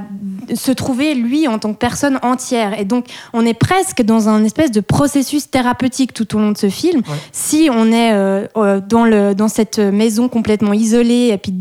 se 0.53 0.71
trouver 0.71 1.15
lui 1.15 1.47
en 1.47 1.59
tant 1.59 1.73
que 1.73 1.77
personne 1.77 2.17
entière. 2.23 2.79
Et 2.79 2.85
donc, 2.85 3.05
on 3.33 3.45
est 3.45 3.53
presque 3.53 4.01
dans 4.03 4.29
un 4.29 4.43
espèce 4.43 4.71
de 4.71 4.79
processus 4.79 5.49
thérapeutique 5.49 6.13
tout 6.13 6.35
au 6.35 6.39
long 6.39 6.51
de 6.51 6.57
ce 6.57 6.69
film. 6.69 7.01
Si 7.31 7.69
on 7.71 7.91
est 7.91 8.11
euh, 8.13 8.45
euh, 8.57 8.79
dans, 8.79 9.03
le, 9.05 9.33
dans 9.35 9.47
cette 9.47 9.79
maison 9.79 10.29
complètement 10.29 10.73
isolée 10.73 11.29
et 11.33 11.37
puis 11.37 11.51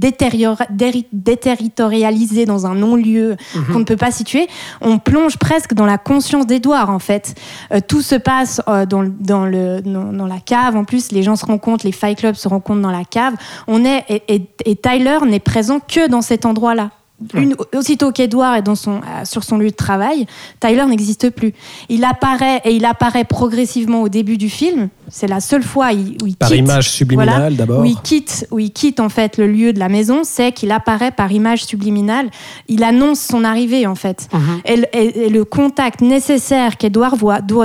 déterritorialisée 1.12 2.46
dans 2.46 2.66
un 2.66 2.74
non-lieu 2.74 3.36
qu'on 3.72 3.78
ne 3.80 3.84
peut 3.84 3.96
pas 3.96 4.10
situer, 4.10 4.46
on 4.80 4.98
plonge 4.98 5.38
presque 5.38 5.74
dans 5.74 5.86
la 5.86 5.98
conscience 5.98 6.46
d'Edouard, 6.46 6.90
en 6.90 6.98
fait. 6.98 7.34
Euh, 7.72 7.80
tout 7.86 8.02
se 8.02 8.14
passe 8.14 8.60
euh, 8.68 8.86
dans, 8.86 9.04
dans, 9.20 9.44
le, 9.46 9.80
dans, 9.82 10.12
dans 10.12 10.26
la 10.26 10.38
cave. 10.40 10.76
En 10.76 10.84
plus, 10.84 11.12
les 11.12 11.22
gens 11.22 11.36
se 11.36 11.46
rencontrent, 11.46 11.84
les 11.86 11.92
fight 11.92 12.18
clubs 12.18 12.34
se 12.34 12.48
rencontrent 12.48 12.82
dans 12.82 12.90
la 12.90 13.04
cave. 13.04 13.34
On 13.66 13.84
est, 13.84 14.04
et, 14.08 14.22
et- 14.34 14.46
et 14.66 14.76
Tyler 14.76 15.18
n'est 15.26 15.40
présent 15.40 15.80
que 15.80 16.08
dans 16.08 16.20
cet 16.22 16.44
endroit-là. 16.60 16.90
Une- 17.34 17.54
aussitôt 17.76 18.12
qu'Edouard 18.12 18.54
est 18.56 18.62
dans 18.62 18.74
son, 18.74 18.92
euh, 18.92 19.24
sur 19.26 19.44
son 19.44 19.58
lieu 19.58 19.68
de 19.68 19.74
travail, 19.76 20.24
Tyler 20.58 20.86
n'existe 20.86 21.28
plus. 21.28 21.52
Il 21.90 22.02
apparaît 22.04 22.62
et 22.64 22.74
il 22.74 22.86
apparaît 22.86 23.24
progressivement 23.24 24.00
au 24.00 24.08
début 24.08 24.38
du 24.38 24.48
film. 24.48 24.88
C'est 25.10 25.26
la 25.26 25.40
seule 25.40 25.62
fois 25.62 25.90
où 25.92 26.26
il 26.26 26.34
Par 26.38 26.48
quitte, 26.48 26.58
image 26.60 26.88
subliminale 26.88 27.34
voilà, 27.38 27.50
d'abord. 27.54 27.80
où 27.80 27.84
il 27.84 28.00
quitte, 28.00 28.46
où 28.50 28.58
il 28.58 28.72
quitte 28.72 29.00
en 29.00 29.10
fait 29.10 29.36
le 29.36 29.48
lieu 29.48 29.74
de 29.74 29.78
la 29.78 29.90
maison, 29.90 30.20
c'est 30.24 30.52
qu'il 30.52 30.72
apparaît 30.72 31.10
par 31.10 31.30
image 31.30 31.66
subliminale. 31.66 32.30
Il 32.68 32.82
annonce 32.84 33.20
son 33.20 33.44
arrivée 33.44 33.86
en 33.86 33.96
fait. 33.96 34.26
et, 34.64 34.76
le- 34.76 34.96
et- 34.96 35.26
et 35.26 35.28
le 35.28 35.44
contact 35.44 36.00
nécessaire 36.00 36.78
qu'Edouard 36.78 37.16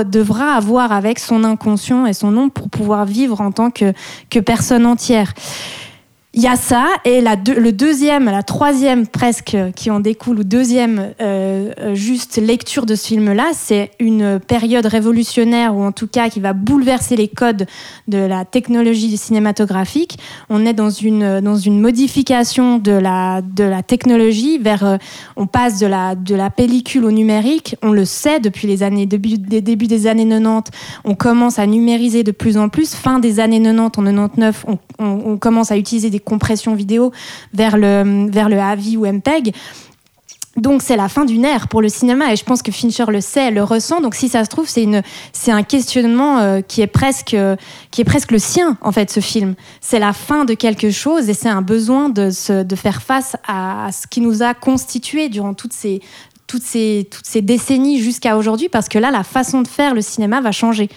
devra 0.04 0.52
avoir 0.52 0.92
avec 0.92 1.18
son 1.18 1.44
inconscient 1.44 2.04
et 2.04 2.12
son 2.12 2.36
ombre 2.36 2.52
pour 2.52 2.68
pouvoir 2.68 3.06
vivre 3.06 3.40
en 3.40 3.52
tant 3.52 3.70
que, 3.70 3.94
que 4.28 4.38
personne 4.38 4.84
entière. 4.84 5.32
Il 6.38 6.42
y 6.42 6.48
a 6.48 6.56
ça, 6.56 6.88
et 7.06 7.22
la 7.22 7.34
le 7.34 7.72
deuxième, 7.72 8.26
la 8.26 8.42
troisième 8.42 9.06
presque 9.06 9.56
qui 9.74 9.90
en 9.90 10.00
découle, 10.00 10.40
ou 10.40 10.44
deuxième 10.44 11.14
euh, 11.22 11.94
juste 11.94 12.36
lecture 12.36 12.84
de 12.84 12.94
ce 12.94 13.06
film-là, 13.06 13.52
c'est 13.54 13.90
une 14.00 14.38
période 14.38 14.84
révolutionnaire, 14.84 15.74
ou 15.74 15.82
en 15.82 15.92
tout 15.92 16.06
cas 16.06 16.28
qui 16.28 16.40
va 16.40 16.52
bouleverser 16.52 17.16
les 17.16 17.28
codes 17.28 17.64
de 18.06 18.18
la 18.18 18.44
technologie 18.44 19.16
cinématographique. 19.16 20.18
On 20.50 20.66
est 20.66 20.74
dans 20.74 20.90
une, 20.90 21.40
dans 21.40 21.56
une 21.56 21.80
modification 21.80 22.76
de 22.76 22.92
la, 22.92 23.40
de 23.40 23.64
la 23.64 23.82
technologie 23.82 24.58
vers. 24.58 24.84
euh, 24.84 24.96
on 25.36 25.46
passe 25.46 25.78
de 25.78 25.86
la, 25.86 26.14
de 26.16 26.34
la 26.34 26.50
pellicule 26.50 27.06
au 27.06 27.12
numérique, 27.12 27.76
on 27.82 27.92
le 27.92 28.04
sait 28.04 28.40
depuis 28.40 28.66
les 28.68 28.82
années, 28.82 29.06
début, 29.06 29.38
des 29.38 29.62
débuts 29.62 29.86
des 29.86 30.06
années 30.06 30.28
90, 30.28 30.70
on 31.06 31.14
commence 31.14 31.58
à 31.58 31.66
numériser 31.66 32.24
de 32.24 32.30
plus 32.32 32.58
en 32.58 32.68
plus. 32.68 32.94
Fin 32.94 33.20
des 33.20 33.40
années 33.40 33.58
90, 33.62 33.80
en 33.80 33.90
99, 33.90 34.64
on, 34.68 34.78
on- 34.98 35.22
on 35.32 35.36
commence 35.38 35.70
à 35.72 35.78
utiliser 35.78 36.10
des 36.10 36.20
compressions 36.26 36.74
vidéo 36.74 37.12
vers 37.54 37.78
le, 37.78 38.28
vers 38.30 38.50
le 38.50 38.58
AVI 38.58 38.98
ou 38.98 39.06
MPEG. 39.06 39.54
Donc 40.56 40.80
c'est 40.80 40.96
la 40.96 41.08
fin 41.08 41.26
d'une 41.26 41.44
ère 41.44 41.68
pour 41.68 41.82
le 41.82 41.88
cinéma 41.88 42.32
et 42.32 42.36
je 42.36 42.44
pense 42.44 42.62
que 42.62 42.72
Fincher 42.72 43.04
le 43.08 43.20
sait, 43.20 43.50
le 43.50 43.62
ressent. 43.62 44.00
Donc 44.00 44.14
si 44.14 44.28
ça 44.28 44.42
se 44.44 44.48
trouve 44.48 44.66
c'est 44.66 44.82
une 44.82 45.02
c'est 45.32 45.52
un 45.52 45.62
questionnement 45.62 46.38
euh, 46.38 46.60
qui 46.62 46.80
est 46.80 46.86
presque 46.86 47.34
euh, 47.34 47.56
qui 47.90 48.00
est 48.00 48.04
presque 48.04 48.32
le 48.32 48.38
sien 48.38 48.78
en 48.80 48.90
fait 48.90 49.10
ce 49.10 49.20
film. 49.20 49.54
C'est 49.82 49.98
la 49.98 50.14
fin 50.14 50.46
de 50.46 50.54
quelque 50.54 50.90
chose 50.90 51.28
et 51.28 51.34
c'est 51.34 51.50
un 51.50 51.60
besoin 51.60 52.08
de 52.08 52.30
se, 52.30 52.62
de 52.62 52.76
faire 52.76 53.02
face 53.02 53.36
à, 53.46 53.86
à 53.86 53.92
ce 53.92 54.06
qui 54.06 54.22
nous 54.22 54.42
a 54.42 54.54
constitué 54.54 55.28
durant 55.28 55.52
toutes 55.52 55.74
ces 55.74 56.00
toutes 56.56 56.64
ces, 56.66 57.06
toutes 57.10 57.26
ces 57.26 57.42
décennies 57.42 58.00
jusqu'à 58.00 58.36
aujourd'hui, 58.38 58.68
parce 58.70 58.88
que 58.88 58.98
là, 58.98 59.10
la 59.10 59.22
façon 59.24 59.60
de 59.60 59.68
faire 59.68 59.94
le 59.94 60.00
cinéma 60.00 60.40
va 60.40 60.52
changer. 60.52 60.88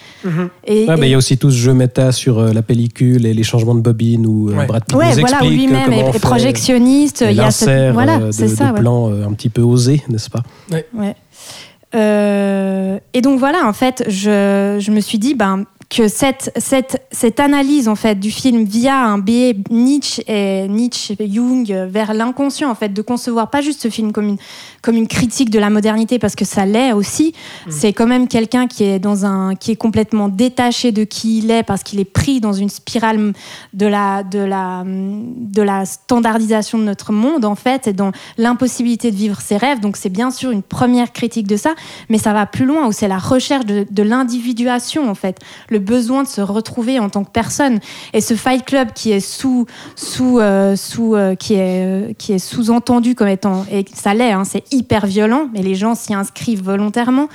Et, 0.66 0.80
Ouais, 0.80 0.86
bah, 0.86 0.94
Il 0.96 1.04
et- 1.04 1.08
y 1.10 1.14
a 1.14 1.18
aussi 1.18 1.36
tout 1.36 1.50
ce 1.50 1.56
jeu 1.56 1.74
méta 1.74 2.12
sur 2.12 2.38
euh, 2.38 2.52
la 2.52 2.62
pellicule 2.62 3.26
et 3.26 3.34
les 3.34 3.42
changements 3.42 3.74
de 3.74 3.80
bobine 3.80 4.26
où 4.26 4.48
euh, 4.50 4.54
Ouais. 4.56 4.66
Brad 4.66 4.84
Pitt 4.84 4.96
ouais, 4.96 5.08
nous 5.14 5.20
voilà, 5.20 5.36
explique 5.38 5.52
lui-même 5.52 5.84
comment 5.84 6.12
est, 6.14 6.18
projectionniste. 6.20 7.24
Il 7.28 7.36
y 7.36 7.40
a 7.40 7.50
cette- 7.50 7.68
l'insert, 7.68 7.92
voilà, 7.92 8.16
euh, 8.18 8.26
de, 8.28 8.32
c'est 8.32 8.48
ça. 8.48 8.68
de 8.68 8.72
ouais. 8.74 8.80
plans 8.80 9.10
euh, 9.10 9.26
un 9.26 9.32
petit 9.34 9.50
peu 9.50 9.60
osés, 9.62 10.02
n'est-ce 10.08 10.30
pas? 10.30 10.42
Ouais. 10.70 11.14
Euh, 11.94 12.98
et 13.14 13.20
donc 13.20 13.38
voilà, 13.38 13.66
en 13.66 13.72
fait, 13.72 14.04
je, 14.08 14.76
je 14.80 14.90
me 14.90 15.00
suis 15.00 15.18
dit 15.18 15.34
ben, 15.34 15.64
que 15.90 16.06
cette, 16.06 16.52
cette, 16.56 17.04
cette 17.10 17.40
analyse 17.40 17.88
en 17.88 17.96
fait 17.96 18.14
du 18.14 18.30
film 18.30 18.62
via 18.62 18.96
un 18.96 19.18
biais 19.18 19.56
Nietzsche 19.70 20.22
et 20.28 20.68
Nietzsche 20.68 21.16
Jung 21.18 21.66
vers 21.90 22.14
l'inconscient 22.14 22.70
en 22.70 22.76
fait 22.76 22.90
de 22.90 23.02
concevoir 23.02 23.50
pas 23.50 23.60
juste 23.60 23.82
ce 23.82 23.88
film 23.88 24.12
comme 24.12 24.28
une 24.28 24.36
comme 24.82 24.94
une 24.94 25.08
critique 25.08 25.50
de 25.50 25.58
la 25.58 25.68
modernité 25.68 26.20
parce 26.20 26.36
que 26.36 26.44
ça 26.44 26.64
l'est 26.64 26.92
aussi 26.92 27.34
c'est 27.68 27.92
quand 27.92 28.06
même 28.06 28.28
quelqu'un 28.28 28.68
qui 28.68 28.84
est 28.84 29.00
dans 29.00 29.26
un 29.26 29.56
qui 29.56 29.72
est 29.72 29.76
complètement 29.76 30.28
détaché 30.28 30.92
de 30.92 31.02
qui 31.02 31.38
il 31.38 31.50
est 31.50 31.64
parce 31.64 31.82
qu'il 31.82 31.98
est 31.98 32.04
pris 32.04 32.40
dans 32.40 32.52
une 32.52 32.68
spirale 32.68 33.32
de 33.74 33.86
la 33.86 34.22
de 34.22 34.38
la 34.38 34.84
de 34.86 35.62
la 35.62 35.84
standardisation 35.86 36.78
de 36.78 36.84
notre 36.84 37.12
monde 37.12 37.44
en 37.44 37.56
fait 37.56 37.88
et 37.88 37.92
dans 37.92 38.12
l'impossibilité 38.38 39.10
de 39.10 39.16
vivre 39.16 39.40
ses 39.40 39.56
rêves. 39.56 39.80
Donc 39.80 39.96
c'est 39.96 40.08
bien 40.08 40.30
sûr 40.30 40.52
une 40.52 40.62
première 40.62 41.12
critique 41.12 41.48
de 41.48 41.56
ça 41.56 41.74
mais 42.08 42.18
ça 42.18 42.32
va 42.32 42.46
plus 42.46 42.64
loin 42.64 42.86
où 42.86 42.92
c'est 42.92 43.08
la 43.08 43.18
recherche 43.18 43.66
de, 43.66 43.86
de 43.90 44.02
l'individuation 44.04 45.10
en 45.10 45.16
fait. 45.16 45.40
Le 45.68 45.79
besoin 45.80 46.22
de 46.22 46.28
se 46.28 46.40
retrouver 46.40 46.98
en 46.98 47.08
tant 47.08 47.24
que 47.24 47.30
personne 47.30 47.80
et 48.12 48.20
ce 48.20 48.34
Fight 48.34 48.64
Club 48.64 48.92
qui 48.94 49.12
est 49.12 49.20
sous 49.20 49.66
sous 49.96 50.38
euh, 50.38 50.76
sous 50.76 51.14
euh, 51.14 51.34
qui 51.34 51.54
est 51.54 51.84
euh, 51.84 52.12
qui 52.16 52.32
est 52.32 52.38
sous-entendu 52.38 53.14
comme 53.14 53.28
étant 53.28 53.64
et 53.70 53.84
ça 53.92 54.14
l'est 54.14 54.32
hein, 54.32 54.44
c'est 54.44 54.64
hyper 54.72 55.06
violent 55.06 55.48
mais 55.52 55.62
les 55.62 55.74
gens 55.74 55.94
s'y 55.94 56.14
inscrivent 56.14 56.62
volontairement 56.62 57.28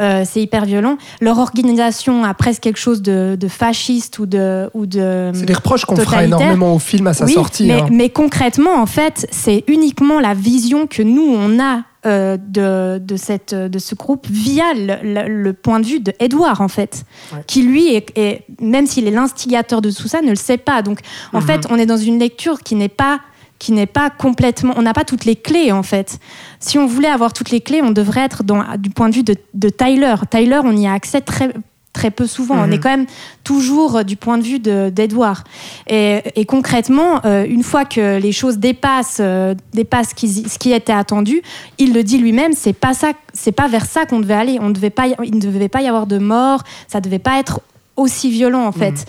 euh, 0.00 0.24
c'est 0.24 0.40
hyper 0.40 0.64
violent 0.64 0.96
leur 1.20 1.38
organisation 1.38 2.24
a 2.24 2.34
presque 2.34 2.62
quelque 2.62 2.78
chose 2.78 3.02
de, 3.02 3.36
de 3.38 3.48
fasciste 3.48 4.18
ou 4.18 4.26
de 4.26 4.70
ou 4.74 4.86
de 4.86 5.30
C'est 5.34 5.46
des 5.46 5.54
reproches 5.54 5.84
qu'on 5.84 5.96
fera 5.96 6.24
énormément 6.24 6.74
au 6.74 6.78
film 6.78 7.06
à 7.06 7.14
sa 7.14 7.24
oui, 7.24 7.32
sortie. 7.32 7.66
Mais, 7.66 7.80
hein. 7.80 7.88
mais 7.90 8.10
concrètement, 8.10 8.80
en 8.80 8.86
fait, 8.86 9.26
c'est 9.30 9.64
uniquement 9.66 10.20
la 10.20 10.34
vision 10.34 10.86
que 10.86 11.02
nous, 11.02 11.34
on 11.36 11.60
a 11.60 11.82
euh, 12.08 12.36
de, 12.36 12.98
de, 12.98 13.16
cette, 13.16 13.54
de 13.54 13.78
ce 13.78 13.94
groupe 13.94 14.26
via 14.28 14.74
le, 14.74 14.96
le- 15.02 15.28
le 15.42 15.52
point 15.52 15.78
de 15.80 15.86
vue 15.86 16.00
de 16.00 16.12
Edouard, 16.18 16.60
en 16.60 16.68
fait, 16.68 17.04
Ouais. 17.32 17.40
qui 17.46 17.62
lui, 17.62 17.94
est, 17.94 18.16
est- 18.18 18.44
même 18.60 18.86
s'il 18.86 19.06
est 19.06 19.10
l'instigateur 19.12 19.80
de 19.82 19.90
tout 19.90 20.08
ça, 20.08 20.20
ne 20.22 20.30
le 20.30 20.36
sait 20.36 20.58
pas. 20.58 20.82
Donc, 20.82 21.00
en 21.32 21.40
fait, 21.40 21.66
on 21.70 21.76
est 21.76 21.86
dans 21.86 21.96
une 21.96 22.18
lecture 22.18 22.60
qui 22.60 22.74
n'est 22.74 22.88
pas 22.88 23.20
qui 23.60 23.72
n'est 23.72 23.86
pas 23.86 24.08
complètement... 24.08 24.72
On 24.76 24.82
n'a 24.82 24.92
pas 24.92 25.02
toutes 25.04 25.24
les 25.24 25.34
clés, 25.34 25.72
en 25.72 25.82
fait. 25.82 26.20
Si 26.60 26.78
on 26.78 26.86
voulait 26.86 27.08
avoir 27.08 27.32
toutes 27.32 27.50
les 27.50 27.60
clés, 27.60 27.80
on 27.82 27.90
devrait 27.90 28.20
être 28.20 28.44
dans, 28.44 28.62
du 28.78 28.88
point 28.90 29.08
de 29.08 29.14
vue 29.16 29.24
de, 29.24 29.34
de 29.52 29.68
Tyler. 29.68 30.14
Tyler, 30.30 30.60
on 30.62 30.76
y 30.76 30.86
a 30.86 30.92
accès 30.92 31.20
très 31.20 31.52
très 31.98 32.10
peu 32.12 32.26
souvent. 32.26 32.56
On 32.62 32.66
Mhm. 32.68 32.72
est 32.74 32.78
quand 32.78 32.90
même 32.96 33.06
toujours 33.42 33.96
euh, 33.96 34.02
du 34.04 34.16
point 34.16 34.38
de 34.38 34.44
vue 34.44 34.60
de- 34.60 34.88
d'Edouard. 34.90 35.42
Et, 35.88 36.22
et 36.36 36.44
concrètement, 36.44 37.20
euh, 37.24 37.44
une 37.56 37.64
fois 37.64 37.84
que 37.84 38.18
les 38.18 38.32
choses 38.32 38.58
dépassent, 38.58 39.18
euh, 39.20 39.54
dépassent 39.74 40.10
ce 40.10 40.14
qui, 40.14 40.28
ce 40.48 40.58
qui 40.58 40.72
était 40.72 40.92
attendu, 40.92 41.42
il 41.78 41.92
le 41.92 42.02
dit 42.04 42.18
lui-même, 42.18 42.52
c'est 42.54 42.72
pas 42.72 42.94
ça, 42.94 43.08
c'est 43.32 43.52
pas 43.52 43.66
vers 43.68 43.84
ça 43.86 44.06
qu'on 44.06 44.20
devait 44.20 44.34
aller. 44.44 44.58
On 44.60 44.70
devait 44.70 44.90
pas, 44.90 45.06
il 45.24 45.34
ne 45.34 45.40
devait 45.40 45.68
pas 45.68 45.82
y 45.82 45.88
avoir 45.88 46.06
de 46.06 46.18
mort. 46.18 46.62
Ça 46.86 47.00
devait 47.00 47.18
pas 47.18 47.38
être 47.40 47.60
aussi 47.96 48.30
violent 48.30 48.64
en 48.64 48.70
fait. 48.72 49.06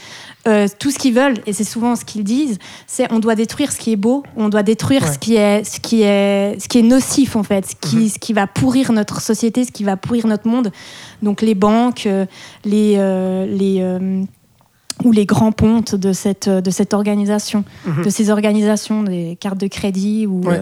Euh, 0.49 0.67
tout 0.79 0.89
ce 0.91 0.97
qu'ils 0.97 1.13
veulent, 1.13 1.35
et 1.45 1.53
c'est 1.53 1.63
souvent 1.63 1.95
ce 1.95 2.03
qu'ils 2.03 2.23
disent, 2.23 2.57
c'est 2.87 3.11
on 3.11 3.19
doit 3.19 3.35
détruire 3.35 3.71
ce 3.71 3.77
qui 3.77 3.91
est 3.91 3.95
beau, 4.07 4.23
on 4.35 4.49
doit 4.49 4.63
détruire 4.63 5.03
Ouais. 5.03 5.11
ce 5.13 5.19
qui 5.19 5.35
est 5.35 5.63
ce 5.63 5.79
qui 5.79 6.01
est 6.01 6.59
ce 6.59 6.67
qui 6.67 6.79
est 6.79 6.87
nocif 6.95 7.35
en 7.35 7.43
fait, 7.43 7.65
ce 7.65 7.75
qui 7.75 8.09
ce 8.09 8.17
qui 8.19 8.33
va 8.33 8.47
pourrir 8.47 8.91
notre 8.91 9.21
société, 9.21 9.63
ce 9.65 9.71
qui 9.71 9.83
va 9.83 9.95
pourrir 9.97 10.27
notre 10.27 10.47
monde. 10.47 10.71
Donc 11.21 11.41
les 11.41 11.55
banques, 11.55 12.05
euh, 12.07 12.25
les 12.65 12.95
euh, 12.97 13.45
les 13.45 13.77
euh, 13.81 14.23
ou 15.05 15.11
les 15.13 15.25
grands 15.25 15.51
pontes 15.53 15.95
de 15.95 16.11
cette 16.13 16.49
de 16.49 16.71
cette 16.71 16.93
organisation, 16.93 17.63
Mhm. 17.85 18.03
de 18.03 18.09
ces 18.09 18.29
organisations, 18.31 19.03
des 19.03 19.37
cartes 19.39 19.59
de 19.59 19.67
crédit 19.67 20.25
ou 20.27 20.41
Ouais. 20.45 20.59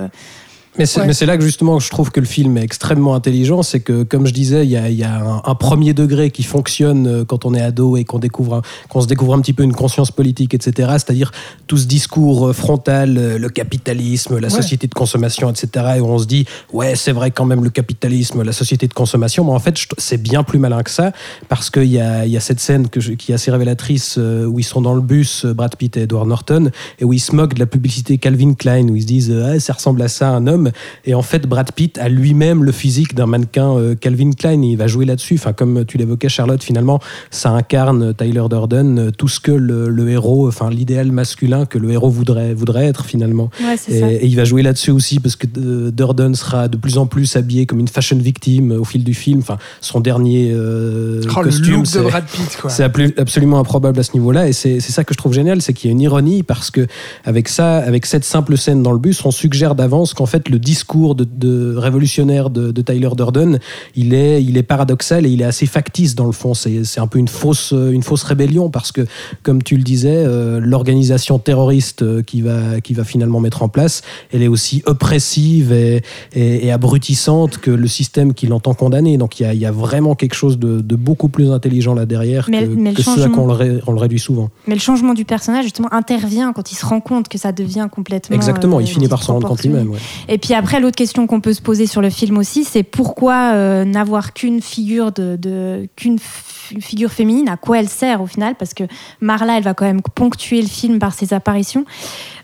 Mais 0.78 0.86
c'est 0.86 1.02
Ouais. 1.02 1.26
là 1.26 1.38
que 1.38 1.44
justement 1.44 1.80
je 1.80 1.90
trouve 1.90 2.12
que 2.12 2.20
le 2.20 2.26
film 2.26 2.58
est 2.58 2.64
extrêmement 2.64 3.16
intelligent, 3.16 3.64
c'est 3.64 3.80
que 3.80 4.04
comme 4.04 4.28
je 4.28 4.34
disais, 4.34 4.66
il 4.66 4.70
y 4.72 4.78
a, 4.78 4.90
y 4.90 5.04
a 5.04 5.16
un, 5.16 5.42
un 5.44 5.56
premier 5.56 5.94
degré 5.94 6.30
qui 6.32 6.44
fonctionne 6.44 7.08
euh, 7.08 7.26
quand 7.26 7.46
on 7.46 7.54
est 7.54 7.62
ado 7.62 7.98
et 7.98 8.04
qu'on 8.04 8.20
découvre, 8.20 8.62
qu'on 8.90 9.02
se 9.02 9.08
découvre 9.08 9.34
un 9.34 9.42
petit 9.42 9.54
peu 9.54 9.64
une 9.64 9.74
conscience 9.74 10.12
politique, 10.12 10.54
etc. 10.54 10.90
C'est-à-dire 10.94 11.32
tout 11.68 11.78
ce 11.78 11.86
discours 11.88 12.48
euh, 12.50 12.54
frontal, 12.54 13.18
euh, 13.18 13.38
le 13.38 13.50
capitalisme, 13.50 14.38
la 14.40 14.48
Ouais. 14.48 14.54
société 14.54 14.88
de 14.88 14.94
consommation, 14.94 15.50
etc. 15.50 15.86
Et 15.98 16.00
où 16.00 16.06
on 16.08 16.18
se 16.20 16.26
dit 16.26 16.46
ouais 16.74 16.96
c'est 16.96 17.12
vrai 17.12 17.32
quand 17.32 17.46
même 17.46 17.64
le 17.64 17.70
capitalisme, 17.70 18.44
la 18.44 18.52
société 18.52 18.88
de 18.88 18.94
consommation, 18.94 19.44
mais 19.46 19.52
en 19.52 19.60
fait 19.60 19.76
c'est 19.98 20.22
bien 20.22 20.44
plus 20.44 20.60
malin 20.60 20.84
que 20.84 20.92
ça 20.92 21.12
parce 21.50 21.70
qu'il 21.70 21.86
y 21.86 22.00
a, 22.00 22.26
y 22.26 22.38
a 22.38 22.40
cette 22.40 22.60
scène 22.60 22.88
que 22.90 23.00
je- 23.00 23.14
qui 23.14 23.32
est 23.32 23.36
assez 23.36 23.52
révélatrice 23.52 24.18
où 24.18 24.60
ils 24.60 24.64
sont 24.64 24.82
dans 24.82 24.94
le 24.94 25.02
bus, 25.02 25.46
Brad 25.46 25.76
Pitt 25.76 25.98
et 25.98 26.02
Edward 26.02 26.28
Norton, 26.28 26.72
et 27.00 27.06
où 27.06 27.14
ils 27.14 27.20
se 27.20 27.36
moquent 27.36 27.54
de 27.56 27.60
la 27.60 27.66
publicité 27.66 28.18
Calvin 28.18 28.54
Klein, 28.54 28.88
où 28.90 28.96
ils 28.96 29.02
se 29.02 29.08
disent 29.08 29.32
Ah, 29.46 29.60
ça 29.60 29.74
ressemble 29.74 30.02
à 30.02 30.08
ça 30.08 30.30
un 30.30 30.46
homme. 30.48 30.67
Et 31.06 31.14
en 31.14 31.22
fait, 31.22 31.48
Brad 31.48 31.72
Pitt 31.72 31.98
a 31.98 32.10
lui-même 32.10 32.64
le 32.64 32.72
physique 32.72 33.16
d'un 33.16 33.26
mannequin 33.26 33.72
euh, 33.78 33.96
Calvin 33.96 34.32
Klein 34.32 34.62
et 34.64 34.68
il 34.68 34.76
va 34.78 34.88
jouer 34.88 35.06
là-dessus. 35.06 35.36
Enfin, 35.36 35.54
comme 35.54 35.86
tu 35.86 35.98
l'évoquais, 35.98 36.30
Charlotte, 36.30 36.64
finalement, 36.64 37.00
ça 37.32 37.52
incarne 37.52 38.14
Tyler 38.14 38.44
Durden 38.50 39.00
euh, 39.00 39.12
tout 39.12 39.28
ce 39.28 39.40
que 39.40 39.52
le, 39.52 39.90
le 39.90 40.10
héros, 40.10 40.48
enfin 40.48 40.70
l'idéal 40.70 41.12
masculin 41.12 41.66
que 41.66 41.78
le 41.78 41.92
héros 41.92 42.10
voudrait, 42.10 42.54
voudrait 42.54 42.86
être 42.86 43.06
finalement. 43.06 43.50
ouais, 43.62 43.76
Et, 43.88 44.00
ça. 44.00 44.12
et 44.12 44.26
il 44.26 44.36
va 44.36 44.44
jouer 44.44 44.62
là-dessus 44.64 44.92
aussi 44.92 45.20
parce 45.20 45.36
que 45.36 45.48
euh, 45.58 45.92
Durden 45.92 46.36
sera 46.36 46.68
de 46.68 46.78
plus 46.78 46.98
en 46.98 47.06
plus 47.06 47.36
habillé 47.36 47.66
comme 47.66 47.80
une 47.80 47.88
fashion 47.88 48.18
victime 48.18 48.72
au 48.72 48.84
fil 48.84 49.04
du 49.04 49.14
film. 49.14 49.40
Enfin, 49.40 49.58
son 49.82 50.00
dernier 50.00 50.52
euh, 50.54 51.22
Oh, 51.36 51.40
le 51.42 51.46
costume, 51.46 51.74
look 51.76 51.84
de 51.84 51.88
c'est- 51.88 52.02
Brad 52.02 52.26
Pitt, 52.26 52.58
quoi. 52.60 52.70
c'est 52.70 52.84
ablu- 52.84 53.14
absolument 53.20 53.60
improbable 53.60 54.00
à 54.00 54.04
ce 54.04 54.14
niveau-là, 54.14 54.48
et 54.48 54.54
c'est 54.54 54.80
c'est 54.80 54.92
ça 54.92 55.04
que 55.04 55.14
je 55.14 55.18
trouve 55.18 55.34
génial, 55.34 55.62
c'est 55.62 55.74
qu'il 55.74 55.90
y 55.90 55.92
a 55.92 55.94
une 55.94 56.02
ironie 56.02 56.44
parce 56.44 56.72
que 56.72 56.88
avec 57.26 57.48
ça, 57.50 57.78
avec 57.78 58.06
cette 58.06 58.24
simple 58.24 58.58
scène 58.58 58.84
dans 58.84 58.92
le 58.92 59.00
bus, 59.00 59.24
on 59.26 59.32
suggère 59.32 59.76
d'avance 59.76 60.14
qu'en 60.14 60.26
fait 60.26 60.50
le 60.50 60.57
discours 60.58 61.16
de, 61.16 61.24
de 61.24 61.76
révolutionnaire 61.76 62.50
de, 62.50 62.72
de 62.72 62.82
Tyler 62.82 63.10
Durden, 63.16 63.60
il 63.96 64.14
est, 64.14 64.44
il 64.44 64.58
est 64.58 64.64
paradoxal 64.64 65.26
et 65.26 65.30
il 65.30 65.42
est 65.42 65.46
assez 65.46 65.66
factice 65.66 66.16
dans 66.16 66.26
le 66.26 66.32
fond. 66.32 66.54
C'est 66.54 67.00
un 67.00 67.08
peu 67.08 67.20
une 67.20 67.28
fausse, 67.28 67.74
une 67.74 68.04
fausse 68.04 68.24
rébellion 68.24 68.70
parce 68.70 68.92
que, 68.92 69.06
comme 69.44 69.64
tu 69.64 69.78
le 69.78 69.84
disais, 69.84 70.14
euh, 70.16 70.60
l'organisation 70.62 71.40
terroriste 71.40 72.02
euh, 72.04 72.22
qui 72.22 72.42
va, 72.42 72.82
qui 72.82 72.94
va 72.94 73.04
finalement 73.04 73.40
mettre 73.40 73.64
en 73.64 73.70
place, 73.70 74.02
elle 74.32 74.44
est 74.44 74.48
aussi 74.48 74.84
oppressive 74.86 75.72
et, 75.72 76.02
et, 76.34 76.66
et 76.68 76.72
abrutissante 76.72 77.58
que 77.58 77.72
le 77.72 77.88
système 77.88 78.34
qui 78.34 78.48
l'entend 78.48 78.74
condamner. 78.74 79.18
Donc 79.18 79.40
il 79.40 79.44
y 79.44 79.46
a, 79.46 79.54
y 79.54 79.66
a 79.66 79.72
vraiment 79.72 80.16
quelque 80.16 80.34
chose 80.36 80.58
de, 80.60 80.82
de 80.82 80.96
beaucoup 80.96 81.30
plus 81.30 81.52
intelligent 81.52 81.94
là 81.94 82.06
derrière 82.06 82.48
Mais- 82.50 82.64
que, 82.68 82.70
mais 82.74 82.94
que 82.94 83.02
ce 83.02 83.20
à 83.22 83.30
quoi 83.30 83.44
on 83.44 83.48
le, 83.48 83.54
ré- 83.54 83.80
on 83.88 83.92
le 83.92 84.00
réduit 84.00 84.20
souvent. 84.20 84.50
Mais 84.68 84.76
le 84.76 84.82
changement 84.82 85.14
du 85.14 85.26
personnage, 85.26 85.64
justement, 85.64 85.92
intervient 85.94 86.54
quand 86.54 86.72
il 86.72 86.76
se 86.76 86.86
rend 86.86 87.00
compte 87.00 87.28
que 87.30 87.38
ça 87.38 87.52
devient 87.52 87.88
complètement. 87.92 88.36
Exactement, 88.36 88.78
euh, 88.78 88.82
il 88.82 88.88
finit 88.88 89.08
par 89.08 89.24
s'en 89.24 89.34
rendre 89.34 89.48
compte 89.48 89.62
lui-même. 89.64 89.90
ouais. 89.90 89.98
Et 90.28 90.38
puis 90.38 90.47
après, 90.54 90.80
l'autre 90.80 90.96
question 90.96 91.28
qu'on 91.28 91.42
peut 91.42 91.54
se 91.54 91.62
poser 91.62 91.88
sur 91.88 92.02
le 92.02 92.10
film 92.10 92.38
aussi, 92.38 92.64
c'est 92.64 92.84
pourquoi 92.84 93.54
euh, 93.54 93.86
n'avoir 93.86 94.34
qu'une 94.34 94.62
figure 94.62 95.12
de, 95.12 95.88
qu'une 95.96 96.20
figure 96.20 97.12
féminine, 97.12 97.50
à 97.50 97.58
quoi 97.58 97.80
elle 97.80 97.90
sert 97.90 98.22
au 98.22 98.28
final? 98.28 98.56
Parce 98.56 98.74
que 98.74 98.84
Marla, 99.22 99.58
elle 99.58 99.64
va 99.64 99.74
quand 99.74 99.86
même 99.86 100.02
ponctuer 100.02 100.62
le 100.62 100.68
film 100.68 101.00
par 101.00 101.14
ses 101.14 101.34
apparitions. 101.34 101.86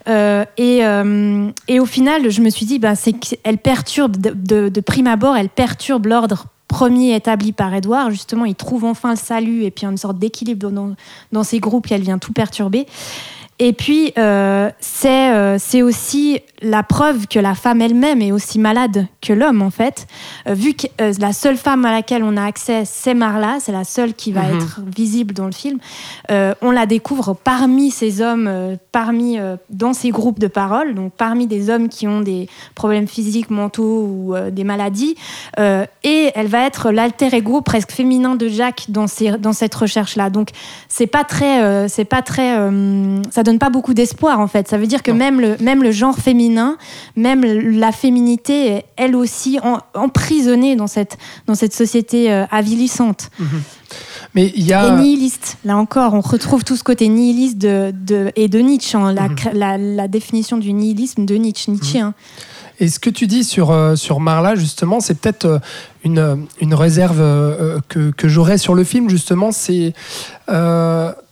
Euh, 0.07 0.43
et, 0.57 0.85
euh, 0.85 1.49
et 1.67 1.79
au 1.79 1.85
final, 1.85 2.29
je 2.29 2.41
me 2.41 2.49
suis 2.49 2.65
dit, 2.65 2.79
bah, 2.79 2.95
c'est 2.95 3.13
qu'elle 3.13 3.57
perturbe 3.57 4.17
de 4.17 4.81
prime 4.81 5.07
abord, 5.07 5.37
elle 5.37 5.49
perturbe 5.49 6.07
l'ordre 6.07 6.47
premier 6.73 7.15
établi 7.15 7.51
par 7.51 7.73
Edouard. 7.73 8.09
Justement, 8.09 8.45
il 8.45 8.55
trouve 8.55 8.83
enfin 8.83 9.11
le 9.11 9.17
salut 9.17 9.63
et 9.63 9.71
puis 9.71 9.85
une 9.85 9.97
sorte 9.97 10.17
d'équilibre 10.17 10.71
dans, 10.71 10.95
dans 11.31 11.43
ces 11.43 11.59
groupes 11.59 11.91
et 11.91 11.93
elle 11.93 12.01
vient 12.01 12.17
tout 12.17 12.33
perturber. 12.33 12.87
Et 13.65 13.71
puis, 13.71 14.11
euh, 14.17 14.69
c'est 14.81 15.31
euh, 15.31 15.55
c'est 15.57 15.81
aussi 15.81 16.41
la 16.61 16.83
preuve 16.83 17.27
que 17.27 17.39
la 17.39 17.55
femme 17.55 17.81
elle-même 17.81 18.21
est 18.21 18.33
aussi 18.33 18.59
malade 18.59 19.07
que 19.21 19.31
l'homme, 19.31 19.61
en 19.61 19.69
fait. 19.69 20.05
Euh, 20.49 20.53
vu 20.53 20.73
que 20.73 20.87
euh, 20.99 21.13
la 21.17 21.31
seule 21.31 21.55
femme 21.55 21.85
à 21.85 21.91
laquelle 21.91 22.23
on 22.23 22.35
a 22.35 22.43
accès, 22.43 22.83
c'est 22.85 23.13
Marla, 23.13 23.59
c'est 23.61 23.71
la 23.71 23.85
seule 23.85 24.15
qui 24.15 24.33
va 24.33 24.41
Mhm. 24.43 24.55
être 24.57 24.81
visible 24.85 25.33
dans 25.33 25.45
le 25.45 25.53
film, 25.53 25.77
on 26.29 26.71
la 26.71 26.85
découvre 26.85 27.33
parmi 27.41 27.89
ces 27.89 28.21
hommes, 28.21 28.49
parmi, 28.91 29.37
dans 29.69 29.93
ces 29.93 30.09
groupes 30.09 30.39
de 30.39 30.47
parole, 30.47 30.93
donc 30.95 31.13
parmi 31.13 31.47
des 31.47 31.69
hommes 31.69 31.87
qui 31.87 32.07
ont 32.07 32.21
des 32.21 32.49
problèmes 32.75 33.07
physiques, 33.07 33.49
mentaux 33.49 34.01
ou 34.03 34.35
des 34.51 34.63
maladies. 34.63 35.15
Et 35.59 36.31
elle 36.35 36.47
va 36.47 36.65
être 36.65 36.91
l'alter 36.91 37.33
ego 37.33 37.61
presque 37.61 37.91
féminin 37.91 38.35
de 38.35 38.47
Jack 38.47 38.85
dans, 38.89 39.07
ces, 39.07 39.31
dans 39.37 39.53
cette 39.53 39.75
recherche-là. 39.75 40.29
Donc, 40.29 40.49
c'est 40.87 41.07
pas 41.07 41.23
très, 41.23 41.87
c'est 41.87 42.05
pas 42.05 42.21
très, 42.21 42.55
ça 43.31 43.43
donne 43.43 43.52
pas 43.59 43.69
beaucoup 43.69 43.93
d'espoir 43.93 44.39
en 44.39 44.47
fait. 44.47 44.67
Ça 44.67 44.77
veut 44.77 44.87
dire 44.87 45.03
que 45.03 45.11
Non. 45.11 45.17
même 45.17 45.41
le, 45.41 45.57
même 45.61 45.83
le 45.83 45.91
genre 45.91 46.17
féminin, 46.17 46.77
même 47.15 47.43
la 47.43 47.91
féminité, 47.91 48.67
est 48.67 48.85
elle 48.95 49.15
aussi 49.15 49.59
en- 49.63 49.79
emprisonnée 49.93 50.75
dans 50.75 50.87
cette, 50.87 51.17
dans 51.47 51.55
cette 51.55 51.73
société 51.73 52.31
euh, 52.31 52.45
avilissante 52.51 53.29
Mais 54.35 54.51
il 54.55 54.63
y 54.63 54.69
et 54.71 54.73
a. 54.73 54.95
nihiliste. 54.95 55.57
Là 55.65 55.77
encore, 55.77 56.13
on 56.13 56.21
retrouve 56.21 56.63
tout 56.63 56.75
ce 56.75 56.83
côté 56.83 57.07
nihiliste 57.07 57.57
de, 57.57 57.93
de, 57.93 58.31
et 58.35 58.47
de 58.47 58.59
Nietzsche, 58.59 58.97
hein, 58.97 59.13
la, 59.13 59.29
Mhm. 59.29 59.35
la, 59.53 59.77
la 59.77 60.07
définition 60.07 60.57
du 60.57 60.73
nihilisme 60.73 61.25
de 61.25 61.35
Nietzsche. 61.35 61.71
Nietzsche 61.71 61.99
hein. 61.99 62.13
Et 62.79 62.87
ce 62.89 62.99
que 62.99 63.11
tu 63.11 63.27
dis 63.27 63.43
sur, 63.43 63.69
euh, 63.69 63.95
sur 63.95 64.19
Marla, 64.19 64.55
justement, 64.55 64.99
c'est 64.99 65.13
peut-être 65.13 65.45
euh, 65.45 65.59
une, 66.03 66.47
une 66.59 66.73
réserve 66.73 67.21
euh, 67.21 67.77
que, 67.87 68.09
que 68.09 68.27
j'aurais 68.27 68.57
sur 68.57 68.73
le 68.73 68.83
film, 68.83 69.09
justement, 69.11 69.51
c'est 69.51 69.93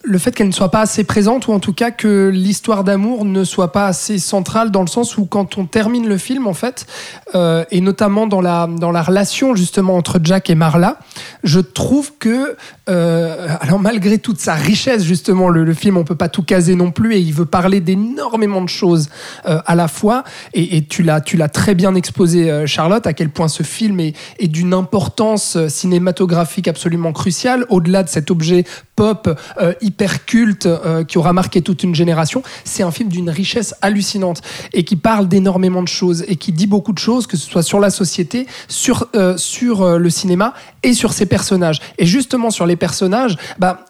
le 0.03 0.17
fait 0.17 0.31
qu'elle 0.31 0.47
ne 0.47 0.53
soit 0.53 0.71
pas 0.71 0.81
assez 0.81 1.03
présente, 1.03 1.47
ou 1.47 1.53
en 1.53 1.59
tout 1.59 1.73
cas 1.73 1.91
que 1.91 2.29
l'histoire 2.29 2.83
d'amour 2.83 3.25
ne 3.25 3.43
soit 3.43 3.71
pas 3.71 3.87
assez 3.87 4.19
centrale, 4.19 4.71
dans 4.71 4.81
le 4.81 4.87
sens 4.87 5.17
où 5.17 5.25
quand 5.25 5.57
on 5.57 5.65
termine 5.65 6.07
le 6.07 6.17
film, 6.17 6.47
en 6.47 6.53
fait, 6.53 6.87
euh, 7.35 7.63
et 7.71 7.81
notamment 7.81 8.27
dans 8.27 8.41
la, 8.41 8.67
dans 8.67 8.91
la 8.91 9.03
relation, 9.03 9.55
justement, 9.55 9.95
entre 9.95 10.19
Jack 10.23 10.49
et 10.49 10.55
Marla, 10.55 10.97
je 11.43 11.59
trouve 11.59 12.13
que, 12.17 12.55
euh, 12.89 13.47
alors 13.61 13.79
malgré 13.79 14.17
toute 14.17 14.39
sa 14.39 14.55
richesse, 14.55 15.03
justement, 15.03 15.49
le, 15.49 15.73
film, 15.73 15.97
on 15.97 16.03
peut 16.03 16.15
pas 16.15 16.29
tout 16.29 16.43
caser 16.43 16.75
non 16.75 16.91
plus, 16.91 17.15
et 17.15 17.19
il 17.19 17.33
veut 17.33 17.45
parler 17.45 17.79
d'énormément 17.79 18.61
de 18.61 18.69
choses 18.69 19.09
euh, 19.47 19.59
à 19.65 19.75
la 19.75 19.87
fois, 19.87 20.23
et, 20.53 20.77
et 20.77 20.85
tu 20.85 21.03
l'as 21.03 21.21
très 21.49 21.75
bien 21.75 21.95
exposé, 21.95 22.65
Charlotte, 22.65 23.05
à 23.05 23.13
quel 23.13 23.29
point 23.29 23.47
ce 23.47 23.63
film 23.63 23.99
est, 23.99 24.15
est 24.39 24.47
d'une 24.47 24.73
importance 24.73 25.57
cinématographique 25.67 26.67
absolument 26.67 27.11
cruciale, 27.13 27.65
au-delà 27.69 28.03
de 28.03 28.09
cet 28.09 28.31
objet 28.31 28.65
pop 29.01 29.35
euh, 29.59 29.73
hyper 29.91 30.25
culte 30.25 30.67
euh, 30.67 31.03
qui 31.03 31.17
aura 31.17 31.33
marqué 31.33 31.61
toute 31.61 31.83
une 31.83 31.93
génération. 31.93 32.43
C'est 32.63 32.81
un 32.81 32.91
film 32.91 33.09
d'une 33.09 33.29
richesse 33.29 33.75
hallucinante 33.81 34.41
et 34.71 34.85
qui 34.85 34.95
parle 34.95 35.27
d'énormément 35.27 35.83
de 35.83 35.89
choses 35.89 36.23
et 36.29 36.37
qui 36.37 36.53
dit 36.53 36.65
beaucoup 36.65 36.93
de 36.93 36.97
choses, 36.97 37.27
que 37.27 37.35
ce 37.35 37.49
soit 37.49 37.61
sur 37.61 37.81
la 37.81 37.89
société, 37.89 38.47
sur, 38.69 39.09
euh, 39.15 39.35
sur 39.35 39.81
euh, 39.81 39.97
le 39.97 40.09
cinéma 40.09 40.53
et 40.81 40.93
sur 40.93 41.11
ses 41.11 41.25
personnages. 41.25 41.81
Et 41.97 42.05
justement 42.05 42.51
sur 42.51 42.65
les 42.65 42.77
personnages, 42.77 43.35
bah, 43.59 43.85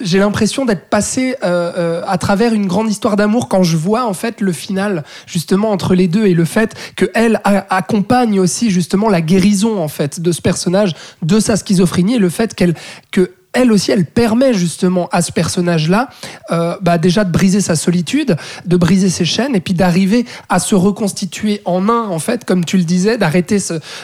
j'ai 0.00 0.20
l'impression 0.20 0.64
d'être 0.64 0.88
passé 0.88 1.34
à 1.42 2.18
travers 2.18 2.54
une 2.54 2.66
grande 2.66 2.90
histoire 2.90 3.16
d'amour 3.16 3.48
quand 3.48 3.62
je 3.62 3.76
vois 3.76 4.06
en 4.06 4.14
fait 4.14 4.40
le 4.40 4.52
final 4.52 5.04
justement 5.26 5.70
entre 5.70 5.94
les 5.94 6.08
deux 6.08 6.26
et 6.26 6.34
le 6.34 6.44
fait 6.44 6.74
que 6.96 7.10
elle 7.14 7.40
accompagne 7.44 8.40
aussi 8.40 8.70
justement 8.70 9.08
la 9.08 9.20
guérison 9.20 9.80
en 9.80 9.88
fait 9.88 10.20
de 10.20 10.32
ce 10.32 10.42
personnage 10.42 10.94
de 11.22 11.40
sa 11.40 11.56
schizophrénie 11.56 12.16
et 12.16 12.18
le 12.18 12.30
fait 12.30 12.54
qu'elle 12.54 12.74
que 13.10 13.32
elle 13.52 13.72
aussi, 13.72 13.90
elle 13.90 14.06
permet 14.06 14.54
justement 14.54 15.08
à 15.12 15.22
ce 15.22 15.32
personnage-là, 15.32 16.08
euh, 16.50 16.76
bah 16.80 16.98
déjà 16.98 17.24
de 17.24 17.32
briser 17.32 17.60
sa 17.60 17.74
solitude, 17.74 18.36
de 18.64 18.76
briser 18.76 19.10
ses 19.10 19.24
chaînes, 19.24 19.54
et 19.54 19.60
puis 19.60 19.74
d'arriver 19.74 20.24
à 20.48 20.58
se 20.58 20.74
reconstituer 20.74 21.60
en 21.64 21.88
un, 21.88 22.08
en 22.08 22.18
fait, 22.18 22.44
comme 22.44 22.64
tu 22.64 22.76
le 22.76 22.84
disais, 22.84 23.18
d'arrêter 23.18 23.58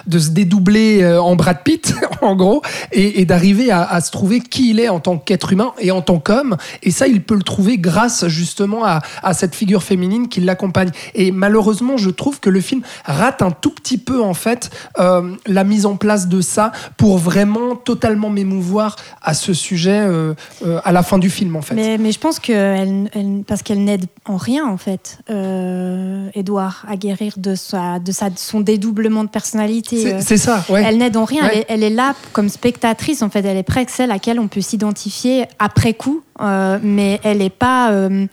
de 0.06 0.18
se 0.18 0.30
dédoubler 0.30 1.02
euh, 1.02 1.20
en 1.20 1.36
Brad 1.36 1.62
Pitt, 1.62 1.94
en 2.22 2.34
gros, 2.34 2.62
et, 2.92 3.24
d'arriver 3.24 3.70
à, 3.70 4.00
se 4.00 4.10
trouver 4.10 4.40
qui 4.40 4.70
il 4.70 4.80
est 4.80 4.88
en 4.88 5.00
tant 5.00 5.18
qu'être 5.18 5.52
humain 5.52 5.72
et 5.78 5.90
en 5.90 6.02
tant 6.02 6.18
qu'homme. 6.18 6.56
Et 6.82 6.90
ça, 6.90 7.06
il 7.06 7.22
peut 7.22 7.34
le 7.34 7.42
trouver 7.42 7.78
grâce 7.78 8.26
justement 8.28 8.84
à, 8.84 9.00
à 9.22 9.34
cette 9.34 9.54
figure 9.54 9.82
féminine 9.82 10.28
qui 10.28 10.40
l'accompagne. 10.40 10.90
Et 11.14 11.30
malheureusement, 11.30 11.96
je 11.96 12.10
trouve 12.10 12.40
que 12.40 12.50
le 12.50 12.60
film 12.60 12.82
rate 13.04 13.42
un 13.42 13.50
tout 13.50 13.70
petit 13.70 13.98
peu, 13.98 14.22
en 14.22 14.34
fait, 14.34 14.70
euh, 14.98 15.34
la 15.46 15.64
mise 15.64 15.86
en 15.86 15.96
place 15.96 16.28
de 16.28 16.40
ça 16.40 16.72
pour 16.96 17.18
vraiment 17.18 17.76
totalement 17.76 18.30
m'émouvoir 18.30 18.96
à 19.22 19.34
ce 19.36 19.54
sujet 19.54 20.00
euh, 20.00 20.34
euh, 20.66 20.80
à 20.84 20.90
la 20.90 21.04
fin 21.04 21.18
du 21.18 21.30
film, 21.30 21.54
en 21.54 21.62
fait. 21.62 21.76
Mais, 21.76 21.96
mais 21.98 22.10
je 22.10 22.18
pense 22.18 22.40
que 22.40 22.52
elle, 22.52 23.08
elle- 23.14 23.44
parce 23.46 23.62
qu'elle 23.62 23.84
n'aide 23.84 24.06
en 24.24 24.36
rien 24.36 24.66
en 24.66 24.76
fait, 24.76 25.18
euh, 25.30 26.28
Edouard 26.34 26.84
à 26.88 26.96
guérir 26.96 27.34
de 27.36 27.54
sa, 27.54 27.98
de 28.00 28.10
sa, 28.10 28.30
de 28.30 28.38
son 28.38 28.60
dédoublement 28.60 29.22
de 29.22 29.28
personnalité. 29.28 30.20
C'est 30.20 30.34
euh, 30.34 30.36
ça, 30.38 30.64
ouais. 30.68 30.82
Elle 30.84 30.98
n'aide 30.98 31.16
en 31.16 31.24
rien. 31.24 31.44
Ouais. 31.44 31.50
Elle, 31.52 31.58
est, 31.60 31.66
elle 31.68 31.92
est 31.92 31.94
là 31.94 32.14
comme 32.32 32.48
spectatrice 32.48 33.22
en 33.22 33.30
fait. 33.30 33.44
Elle 33.44 33.56
est 33.56 33.62
presque 33.62 33.90
celle 33.90 34.10
à 34.10 34.14
laquelle 34.14 34.40
on 34.40 34.48
peut 34.48 34.60
s'identifier 34.60 35.44
après 35.58 35.94
coup, 35.94 36.22
euh, 36.40 36.78
mais 36.82 37.20
elle 37.22 37.42
est 37.42 37.50
pas. 37.50 37.92
euh, 37.92 38.26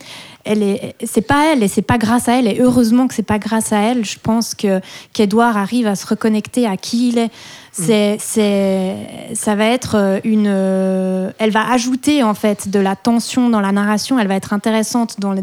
elle 0.46 0.62
est, 0.62 0.96
c'est 1.06 1.22
pas 1.22 1.54
elle 1.54 1.64
et 1.64 1.70
c'est 1.70 1.82
pas 1.82 1.98
grâce 1.98 2.28
à 2.28 2.38
elle 2.38 2.48
et 2.48 2.58
heureusement 2.60 3.08
que 3.08 3.14
c'est 3.14 3.24
pas 3.24 3.40
grâce 3.40 3.72
à 3.72 3.78
elle. 3.80 4.04
Je 4.04 4.18
pense 4.22 4.56
que 4.56 4.82
qu'Edouard 5.14 5.56
arrive 5.56 5.88
à 5.88 5.96
se 5.96 6.06
reconnecter 6.06 6.68
à 6.68 6.76
qui 6.76 7.10
il 7.10 7.18
est. 7.18 7.30
C'est, 7.76 8.18
c'est, 8.20 8.96
ça 9.34 9.56
va 9.56 9.66
être 9.66 9.96
euh, 9.98 10.20
une. 10.24 10.46
euh, 10.48 11.32
elle 11.40 11.50
va 11.50 11.72
ajouter 11.72 12.22
en 12.22 12.36
fait 12.36 12.70
de 12.70 12.80
la 12.80 12.96
tension 12.96 13.50
dans 13.50 13.62
la 13.62 13.72
narration. 13.72 14.20
Elle 14.20 14.28
va 14.28 14.36
être 14.36 14.54
intéressante 14.54 15.20
dans 15.20 15.34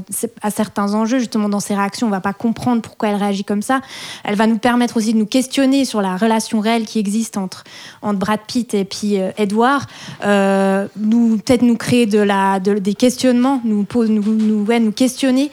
à 0.40 0.50
certains 0.52 0.94
enjeux 0.94 1.18
justement 1.18 1.48
dans 1.48 1.58
ses 1.58 1.74
réactions. 1.74 2.06
On 2.06 2.10
va 2.10 2.20
pas 2.20 2.32
comprendre 2.32 2.82
pourquoi 2.82 3.08
elle 3.08 3.16
réagit 3.16 3.42
comme 3.42 3.62
ça. 3.62 3.80
Elle 4.22 4.36
va 4.36 4.46
nous 4.46 4.58
permettre 4.58 4.96
aussi 4.96 5.12
de 5.12 5.18
nous 5.18 5.26
questionner 5.26 5.84
sur 5.84 6.02
la 6.02 6.16
relation 6.16 6.60
réelle 6.60 6.84
qui 6.86 7.00
existe 7.00 7.36
entre 7.36 7.64
entre 8.00 8.20
Brad 8.20 8.40
Pitt 8.46 8.74
et 8.74 8.84
puis 8.84 9.18
euh, 9.20 9.32
Edward. 9.36 9.82
Euh, 10.24 10.86
nous 10.96 11.36
peut-être 11.38 11.62
nous 11.62 11.76
créer 11.76 12.06
de 12.06 12.20
la 12.20 12.60
de- 12.60 12.78
des 12.78 12.94
questionnements, 12.94 13.60
nous 13.64 13.82
pose 13.82 14.08
nous 14.08 14.64
ouais, 14.66 14.78
nous 14.78 14.92
questionner. 14.92 15.50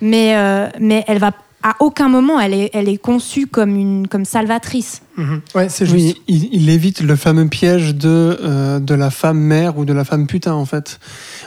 Mais 0.00 0.36
mais 0.78 1.04
elle 1.08 1.18
va 1.18 1.32
à 1.62 1.76
aucun 1.80 2.08
moment 2.08 2.40
elle 2.40 2.54
est 2.54 2.70
elle 2.72 2.88
est 2.88 2.96
conçue 2.96 3.46
comme 3.46 3.76
une 3.76 4.08
comme 4.08 4.24
salvatrice. 4.24 5.02
Mhm. 5.16 5.40
Ouais, 5.54 5.68
c'est 5.68 5.84
juste. 5.84 5.96
Oui, 5.96 6.22
il, 6.28 6.48
il 6.52 6.70
évite 6.70 7.00
le 7.02 7.16
fameux 7.16 7.46
piège 7.48 7.94
de, 7.94 8.38
euh, 8.42 8.78
de 8.80 8.94
la 8.94 9.10
femme 9.10 9.38
mère 9.38 9.76
ou 9.76 9.84
de 9.84 9.92
la 9.92 10.04
femme 10.04 10.26
putain, 10.26 10.54
en 10.54 10.64
fait. 10.64 10.98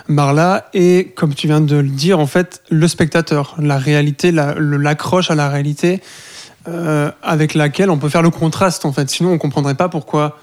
Marla 0.07 0.69
est, 0.73 1.15
comme 1.15 1.33
tu 1.33 1.47
viens 1.47 1.61
de 1.61 1.75
le 1.77 1.89
dire, 1.89 2.19
en 2.19 2.27
fait, 2.27 2.61
le 2.69 2.87
spectateur, 2.87 3.55
la 3.57 3.77
réalité, 3.77 4.31
la- 4.31 4.53
l'accroche 4.59 5.31
à 5.31 5.35
la 5.35 5.49
réalité 5.49 6.01
euh, 6.67 7.09
avec 7.23 7.55
laquelle 7.55 7.89
on 7.89 7.97
peut 7.97 8.09
faire 8.09 8.21
le 8.21 8.29
contraste, 8.29 8.85
en 8.85 8.93
fait. 8.93 9.09
Sinon, 9.09 9.31
on 9.31 9.37
comprendrait 9.37 9.75
pas 9.75 9.89
pourquoi 9.89 10.37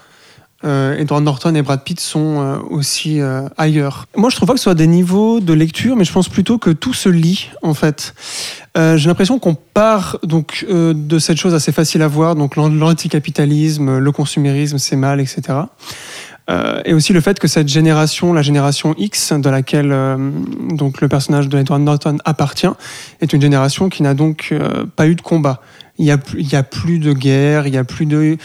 euh, 0.63 0.95
Edward 0.97 1.23
Norton 1.23 1.55
et 1.55 1.61
Brad 1.61 1.83
Pitt 1.83 1.99
sont 1.99 2.39
euh, 2.41 2.57
aussi 2.69 3.19
euh, 3.19 3.47
ailleurs. 3.57 4.05
Moi, 4.15 4.29
je 4.29 4.35
trouve 4.35 4.47
pas 4.47 4.53
que 4.53 4.59
ce 4.59 4.63
soit 4.65 4.75
des 4.75 4.87
niveaux 4.87 5.39
de 5.39 5.53
lecture, 5.53 5.95
mais 5.95 6.03
je 6.05 6.11
pense 6.11 6.29
plutôt 6.29 6.57
que 6.57 6.69
tout 6.69 6.93
se 6.93 7.09
lit, 7.09 7.49
en 7.63 7.73
fait. 7.73 8.13
Euh, 8.77 8.97
J'ai 8.97 9.07
l'impression 9.09 9.39
qu'on 9.39 9.55
part 9.55 10.17
donc 10.23 10.65
euh, 10.69 10.93
de 10.95 11.19
cette 11.19 11.37
chose 11.37 11.53
assez 11.53 11.71
facile 11.71 12.01
à 12.01 12.07
voir, 12.07 12.35
donc 12.35 12.55
l'an- 12.55 12.69
l'anticapitalisme, 12.69 13.97
le 13.97 14.11
consumérisme, 14.11 14.77
c'est 14.77 14.95
mal, 14.95 15.19
etc. 15.19 15.41
Euh, 16.49 16.81
et 16.85 16.93
aussi 16.93 17.13
le 17.13 17.21
fait 17.21 17.39
que 17.39 17.47
cette 17.47 17.67
génération, 17.67 18.33
la 18.33 18.41
génération 18.41 18.95
X, 18.97 19.31
de 19.33 19.49
laquelle 19.49 19.95
donc 20.73 20.99
le 21.01 21.07
personnage 21.07 21.47
de 21.49 21.57
Edward 21.59 21.81
Norton 21.81 22.17
appartient, 22.25 22.67
est 23.21 23.31
une 23.33 23.41
génération 23.41 23.89
qui 23.89 24.03
n'a 24.03 24.13
donc 24.13 24.53
pas 24.95 25.07
eu 25.07 25.15
de 25.15 25.21
combat. 25.21 25.61
Il 26.01 26.07
y, 26.07 26.11
a, 26.11 26.17
plus- 26.17 26.39
il 26.41 26.51
y 26.51 26.55
a 26.55 26.63
plus 26.63 26.97
de 26.97 27.13
guerre, 27.13 27.67
il 27.67 27.75
y 27.75 27.77
a 27.77 27.83
plus 27.83 28.07
de, 28.07 28.35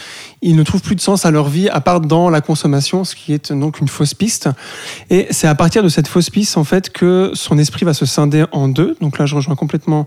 ils 0.43 0.55
ne 0.55 0.61
trouvent 0.61 0.83
plus 0.83 0.95
de 0.95 1.01
sens 1.01 1.25
à 1.25 1.31
leur 1.31 1.49
vie 1.49 1.69
à 1.69 1.81
part 1.81 2.01
dans 2.01 2.29
la 2.29 2.39
consommation, 2.39 3.03
ce 3.03 3.15
qui 3.15 3.33
est 3.33 3.51
donc 3.51 3.79
une 3.79 3.87
fausse 3.87 4.13
piste. 4.13 4.47
Et 5.09 5.25
c'est 5.31 5.47
à 5.47 5.55
partir 5.55 5.81
de 5.81 5.89
cette 5.89 6.07
fausse 6.07 6.29
piste 6.29 6.55
en 6.57 6.63
fait 6.63 6.91
que 6.91 7.31
son 7.33 7.57
esprit 7.57 7.83
va 7.83 7.95
se 7.95 8.05
scinder 8.05 8.45
en 8.51 8.67
deux. 8.67 8.95
Donc 9.01 9.17
là, 9.17 9.25
je 9.25 9.33
rejoins 9.33 9.55
complètement 9.55 10.05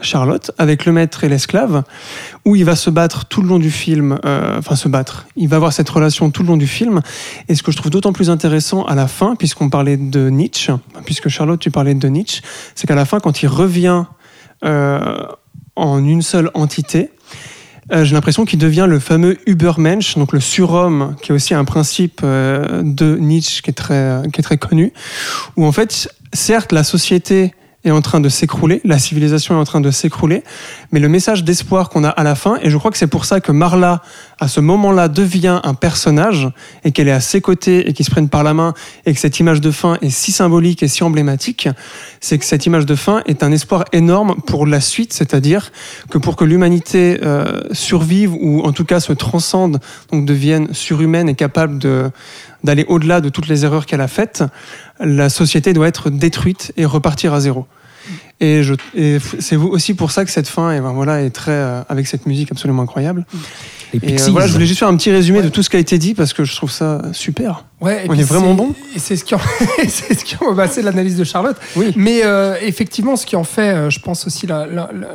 Charlotte 0.00 0.52
avec 0.58 0.86
le 0.86 0.92
maître 0.92 1.24
et 1.24 1.28
l'esclave, 1.28 1.82
où 2.44 2.54
il 2.54 2.64
va 2.64 2.76
se 2.76 2.88
battre 2.88 3.24
tout 3.24 3.42
le 3.42 3.48
long 3.48 3.58
du 3.58 3.72
film. 3.72 4.20
euh, 4.24 4.58
enfin, 4.58 4.76
se 4.76 4.88
battre. 4.88 5.26
Il 5.34 5.48
va 5.48 5.56
avoir 5.56 5.72
cette 5.72 5.88
relation 5.88 6.30
tout 6.30 6.42
le 6.42 6.48
long 6.48 6.56
du 6.56 6.68
film. 6.68 7.00
Et 7.48 7.56
ce 7.56 7.64
que 7.64 7.72
je 7.72 7.78
trouve 7.78 7.90
d'autant 7.90 8.12
plus 8.12 8.30
intéressant 8.30 8.84
à 8.84 8.94
la 8.94 9.08
fin, 9.08 9.34
puisqu'on 9.34 9.70
parlait 9.70 9.96
de 9.96 10.28
Nietzsche, 10.30 10.72
puisque 11.04 11.28
Charlotte, 11.28 11.58
tu 11.58 11.72
parlais 11.72 11.94
de 11.94 12.08
Nietzsche, 12.08 12.42
c'est 12.76 12.86
qu'à 12.86 12.94
la 12.94 13.04
fin, 13.04 13.18
quand 13.18 13.42
il 13.42 13.48
revient 13.48 14.04
euh, 14.64 15.24
en 15.76 16.04
une 16.04 16.22
seule 16.22 16.50
entité, 16.54 17.10
euh, 17.92 18.04
j'ai 18.04 18.14
l'impression 18.14 18.44
qu'il 18.44 18.58
devient 18.58 18.86
le 18.88 18.98
fameux 18.98 19.38
Übermensch, 19.46 20.16
donc 20.16 20.32
le 20.32 20.40
surhomme, 20.40 21.16
qui 21.20 21.32
est 21.32 21.34
aussi 21.34 21.52
un 21.54 21.64
principe 21.64 22.20
euh, 22.22 22.82
de 22.84 23.16
Nietzsche 23.16 23.60
qui 23.62 23.70
est 23.70 23.74
très, 23.74 24.22
qui 24.32 24.40
est 24.40 24.44
très 24.44 24.58
connu, 24.58 24.92
où 25.56 25.66
en 25.66 25.72
fait, 25.72 26.08
certes, 26.32 26.72
la 26.72 26.84
société 26.84 27.54
est 27.84 27.90
en 27.90 28.00
train 28.00 28.20
de 28.20 28.28
s'écrouler, 28.28 28.80
la 28.84 28.98
civilisation 28.98 29.56
est 29.56 29.58
en 29.58 29.64
train 29.64 29.80
de 29.80 29.90
s'écrouler, 29.90 30.44
mais 30.92 31.00
le 31.00 31.08
message 31.08 31.42
d'espoir 31.44 31.88
qu'on 31.88 32.04
a 32.04 32.08
à 32.08 32.22
la 32.22 32.34
fin, 32.34 32.58
et 32.62 32.70
je 32.70 32.76
crois 32.76 32.90
que 32.90 32.98
c'est 32.98 33.08
pour 33.08 33.24
ça 33.24 33.40
que 33.40 33.50
Marla, 33.50 34.02
à 34.38 34.48
ce 34.48 34.60
moment-là, 34.60 35.08
devient 35.08 35.60
un 35.64 35.74
personnage, 35.74 36.48
et 36.84 36.92
qu'elle 36.92 37.08
est 37.08 37.12
à 37.12 37.20
ses 37.20 37.40
côtés, 37.40 37.88
et 37.88 37.92
qu'ils 37.92 38.06
se 38.06 38.10
prennent 38.10 38.28
par 38.28 38.44
la 38.44 38.54
main, 38.54 38.74
et 39.04 39.14
que 39.14 39.18
cette 39.18 39.40
image 39.40 39.60
de 39.60 39.70
fin 39.70 39.98
est 40.00 40.10
si 40.10 40.30
symbolique 40.32 40.82
et 40.82 40.88
si 40.88 41.02
emblématique, 41.02 41.68
c'est 42.20 42.38
que 42.38 42.44
cette 42.44 42.66
image 42.66 42.86
de 42.86 42.94
fin 42.94 43.22
est 43.26 43.42
un 43.42 43.50
espoir 43.50 43.84
énorme 43.92 44.36
pour 44.46 44.66
la 44.66 44.80
suite, 44.80 45.12
c'est-à-dire 45.12 45.72
que 46.08 46.18
pour 46.18 46.36
que 46.36 46.44
l'humanité 46.44 47.18
euh, 47.22 47.62
survive, 47.72 48.32
ou 48.34 48.62
en 48.62 48.72
tout 48.72 48.84
cas 48.84 49.00
se 49.00 49.12
transcende, 49.12 49.80
donc 50.12 50.24
devienne 50.24 50.72
surhumaine 50.72 51.28
et 51.28 51.34
capable 51.34 51.78
de 51.78 52.10
d'aller 52.64 52.84
au-delà 52.88 53.20
de 53.20 53.28
toutes 53.28 53.48
les 53.48 53.64
erreurs 53.64 53.86
qu'elle 53.86 54.00
a 54.00 54.08
faites, 54.08 54.44
la 55.00 55.28
société 55.28 55.72
doit 55.72 55.88
être 55.88 56.10
détruite 56.10 56.72
et 56.76 56.84
repartir 56.84 57.34
à 57.34 57.40
zéro. 57.40 57.66
Et, 58.42 58.60
et 58.94 59.18
c'est 59.38 59.56
aussi 59.56 59.94
pour 59.94 60.10
ça 60.10 60.24
que 60.24 60.30
cette 60.30 60.48
fin, 60.48 60.72
et 60.72 60.80
ben 60.80 60.92
voilà, 60.92 61.22
est 61.22 61.30
très 61.30 61.52
euh, 61.52 61.80
avec 61.88 62.06
cette 62.08 62.26
musique 62.26 62.50
absolument 62.52 62.82
incroyable. 62.82 63.24
Et 64.02 64.20
euh, 64.20 64.26
voilà, 64.30 64.46
je 64.46 64.52
voulais 64.54 64.64
juste 64.66 64.78
faire 64.80 64.88
un 64.88 64.96
petit 64.96 65.10
résumé 65.12 65.42
de 65.42 65.48
tout 65.50 65.62
ce 65.62 65.68
qui 65.70 65.76
a 65.76 65.78
été 65.78 65.98
dit 65.98 66.14
parce 66.14 66.32
que 66.32 66.44
je 66.44 66.56
trouve 66.56 66.70
ça 66.70 67.02
super. 67.12 67.66
Ouais, 67.82 68.06
et 68.06 68.08
On 68.08 68.14
est 68.14 68.22
vraiment 68.22 68.50
c'est- 68.50 68.54
bon 68.56 68.74
Et 68.96 68.98
c'est 68.98 69.16
ce 69.16 69.24
qui 69.24 69.34
en, 69.34 69.40
c'est 69.88 70.18
ce 70.18 70.24
qui 70.24 70.34
en- 70.40 70.52
bah, 70.54 70.66
c'est 70.66 70.80
l'analyse 70.82 71.16
de 71.16 71.24
Charlotte. 71.24 71.56
Oui. 71.76 71.92
Mais 71.94 72.22
euh, 72.24 72.56
effectivement, 72.62 73.16
ce 73.16 73.26
qui 73.26 73.36
en 73.36 73.44
fait, 73.44 73.90
je 73.90 73.98
pense 74.00 74.26
aussi 74.26 74.46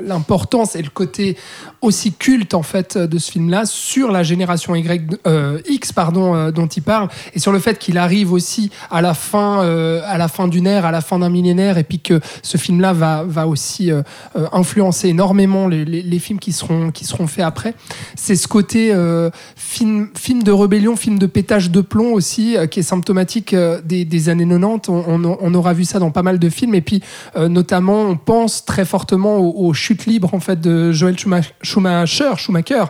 l'importance 0.06 0.76
et 0.76 0.82
le 0.82 0.90
côté 0.90 1.38
aussi 1.82 2.12
culte 2.14 2.54
en 2.54 2.64
fait 2.64 2.98
de 2.98 3.18
ce 3.18 3.32
film-là 3.32 3.66
sur 3.66 4.12
la 4.12 4.24
génération 4.24 4.76
Y, 4.76 5.18
euh, 5.28 5.60
X 5.70 5.92
pardon, 5.94 6.52
dont 6.52 6.68
il 6.68 6.84
parle 6.84 7.08
et 7.34 7.40
sur 7.40 7.52
le 7.52 7.60
fait 7.60 7.78
qu'il 7.80 7.98
arrive 7.98 8.32
aussi 8.34 8.70
à 8.92 9.02
la 9.02 9.14
fin, 9.14 9.62
à 10.06 10.18
la 10.18 10.28
fin 10.28 10.48
d'une 10.48 10.68
ère, 10.68 10.86
à 10.86 10.92
la 10.92 11.02
fin 11.02 11.20
d'un 11.20 11.30
millénaire, 11.30 11.78
et 11.78 11.84
puis 11.84 12.00
que 12.00 12.20
ce 12.44 12.58
film-là 12.58 12.94
va 12.94 13.17
va, 13.24 13.44
va 13.44 13.48
aussi 13.48 13.92
euh, 13.92 14.02
euh, 14.36 14.48
influencer 14.52 15.10
énormément 15.10 15.68
les, 15.68 15.86
les- 15.86 16.02
les 16.02 16.20
films 16.20 16.40
qui 16.40 16.52
seront, 16.52 16.92
qui 16.92 17.06
seront 17.06 17.28
faits 17.28 17.46
après. 17.46 17.74
C'est 18.16 18.36
ce 18.36 18.48
côté 18.48 18.92
euh, 18.94 19.30
film, 19.56 20.10
film 20.16 20.44
de 20.44 20.52
rébellion, 20.52 20.96
film 20.96 21.20
de 21.20 21.26
pétage 21.26 21.72
de 21.72 21.82
plomb 21.82 22.14
aussi, 22.14 22.58
euh, 22.58 22.68
qui 22.68 22.80
est 22.80 22.84
symptomatique 22.84 23.54
euh, 23.54 23.82
des, 23.84 24.06
des 24.06 24.30
années 24.30 24.46
90. 24.48 24.90
On, 24.90 25.24
on- 25.26 25.38
on 25.40 25.54
aura 25.54 25.74
vu 25.74 25.86
ça 25.86 26.00
dans 26.00 26.12
pas 26.12 26.24
mal 26.24 26.40
de 26.40 26.50
films. 26.50 26.76
Et 26.76 26.82
puis, 26.82 27.02
euh, 27.36 27.48
notamment, 27.48 28.02
on 28.02 28.18
pense 28.18 28.66
très 28.66 28.86
fortement 28.86 29.38
aux, 29.38 29.68
aux 29.68 29.74
chutes 29.74 30.06
libres 30.06 30.34
en 30.34 30.40
fait, 30.40 30.60
de 30.60 30.92
Joel 30.92 31.16
Schuma- 31.16 31.42
Schumacher. 31.62 32.32
Schumacher. 32.38 32.84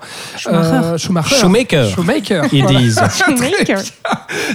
Euh, 0.47 0.97
Schumacher. 0.97 1.35
Shoemaker. 1.35 1.89
Schumacher. 1.89 2.41
Ils 2.51 2.63
Voilà. 2.63 2.79
disent. 2.79 3.01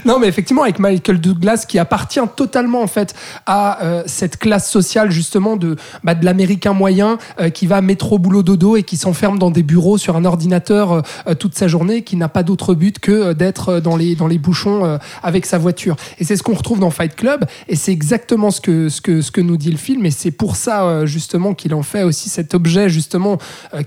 Non, 0.04 0.18
mais 0.18 0.28
effectivement, 0.28 0.62
avec 0.62 0.78
Michael 0.78 1.20
Douglas, 1.20 1.64
qui 1.68 1.78
appartient 1.78 2.20
totalement 2.36 2.82
en 2.82 2.86
fait 2.86 3.14
à 3.46 3.82
euh, 3.84 4.02
cette 4.06 4.36
classe 4.36 4.70
sociale 4.70 5.10
justement 5.10 5.51
de, 5.56 5.76
bah, 6.04 6.14
de 6.14 6.24
l'américain 6.24 6.72
moyen 6.72 7.18
euh, 7.40 7.50
qui 7.50 7.66
va 7.66 7.80
métro 7.80 8.18
boulot 8.18 8.42
dodo 8.42 8.76
et 8.76 8.82
qui 8.82 8.96
s'enferme 8.96 9.38
dans 9.38 9.50
des 9.50 9.62
bureaux 9.62 9.98
sur 9.98 10.16
un 10.16 10.24
ordinateur 10.24 10.92
euh, 10.92 11.00
euh, 11.28 11.34
toute 11.34 11.54
sa 11.54 11.68
journée, 11.68 12.02
qui 12.02 12.16
n'a 12.16 12.28
pas 12.28 12.42
d'autre 12.42 12.74
but 12.74 12.98
que 12.98 13.32
d'être 13.32 13.80
dans 13.80 13.96
les, 13.96 14.14
dans 14.14 14.26
les 14.26 14.38
bouchons 14.38 14.84
euh, 14.84 14.98
avec 15.22 15.46
sa 15.46 15.58
voiture. 15.58 15.96
Et 16.18 16.24
c'est 16.24 16.36
ce 16.36 16.42
qu'on 16.42 16.54
retrouve 16.54 16.78
dans 16.80 16.90
Fight 16.90 17.14
Club, 17.16 17.44
et 17.68 17.76
c'est 17.76 17.92
exactement 17.92 18.50
ce 18.50 18.60
que, 18.60 18.88
ce, 18.88 19.00
que, 19.00 19.20
ce 19.20 19.30
que 19.30 19.40
nous 19.40 19.56
dit 19.56 19.70
le 19.70 19.76
film, 19.76 20.04
et 20.06 20.10
c'est 20.10 20.30
pour 20.30 20.56
ça 20.56 21.04
justement 21.06 21.54
qu'il 21.54 21.74
en 21.74 21.82
fait 21.82 22.02
aussi 22.02 22.28
cet 22.28 22.54
objet 22.54 22.88
justement 22.88 23.38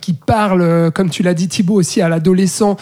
qui 0.01 0.13
parle, 0.13 0.91
comme 0.91 1.09
tu 1.09 1.23
l'as 1.23 1.33
dit 1.33 1.47
Thibaut, 1.47 1.75
aussi 1.75 2.01
à 2.01 2.09
l'adolescent. 2.09 2.77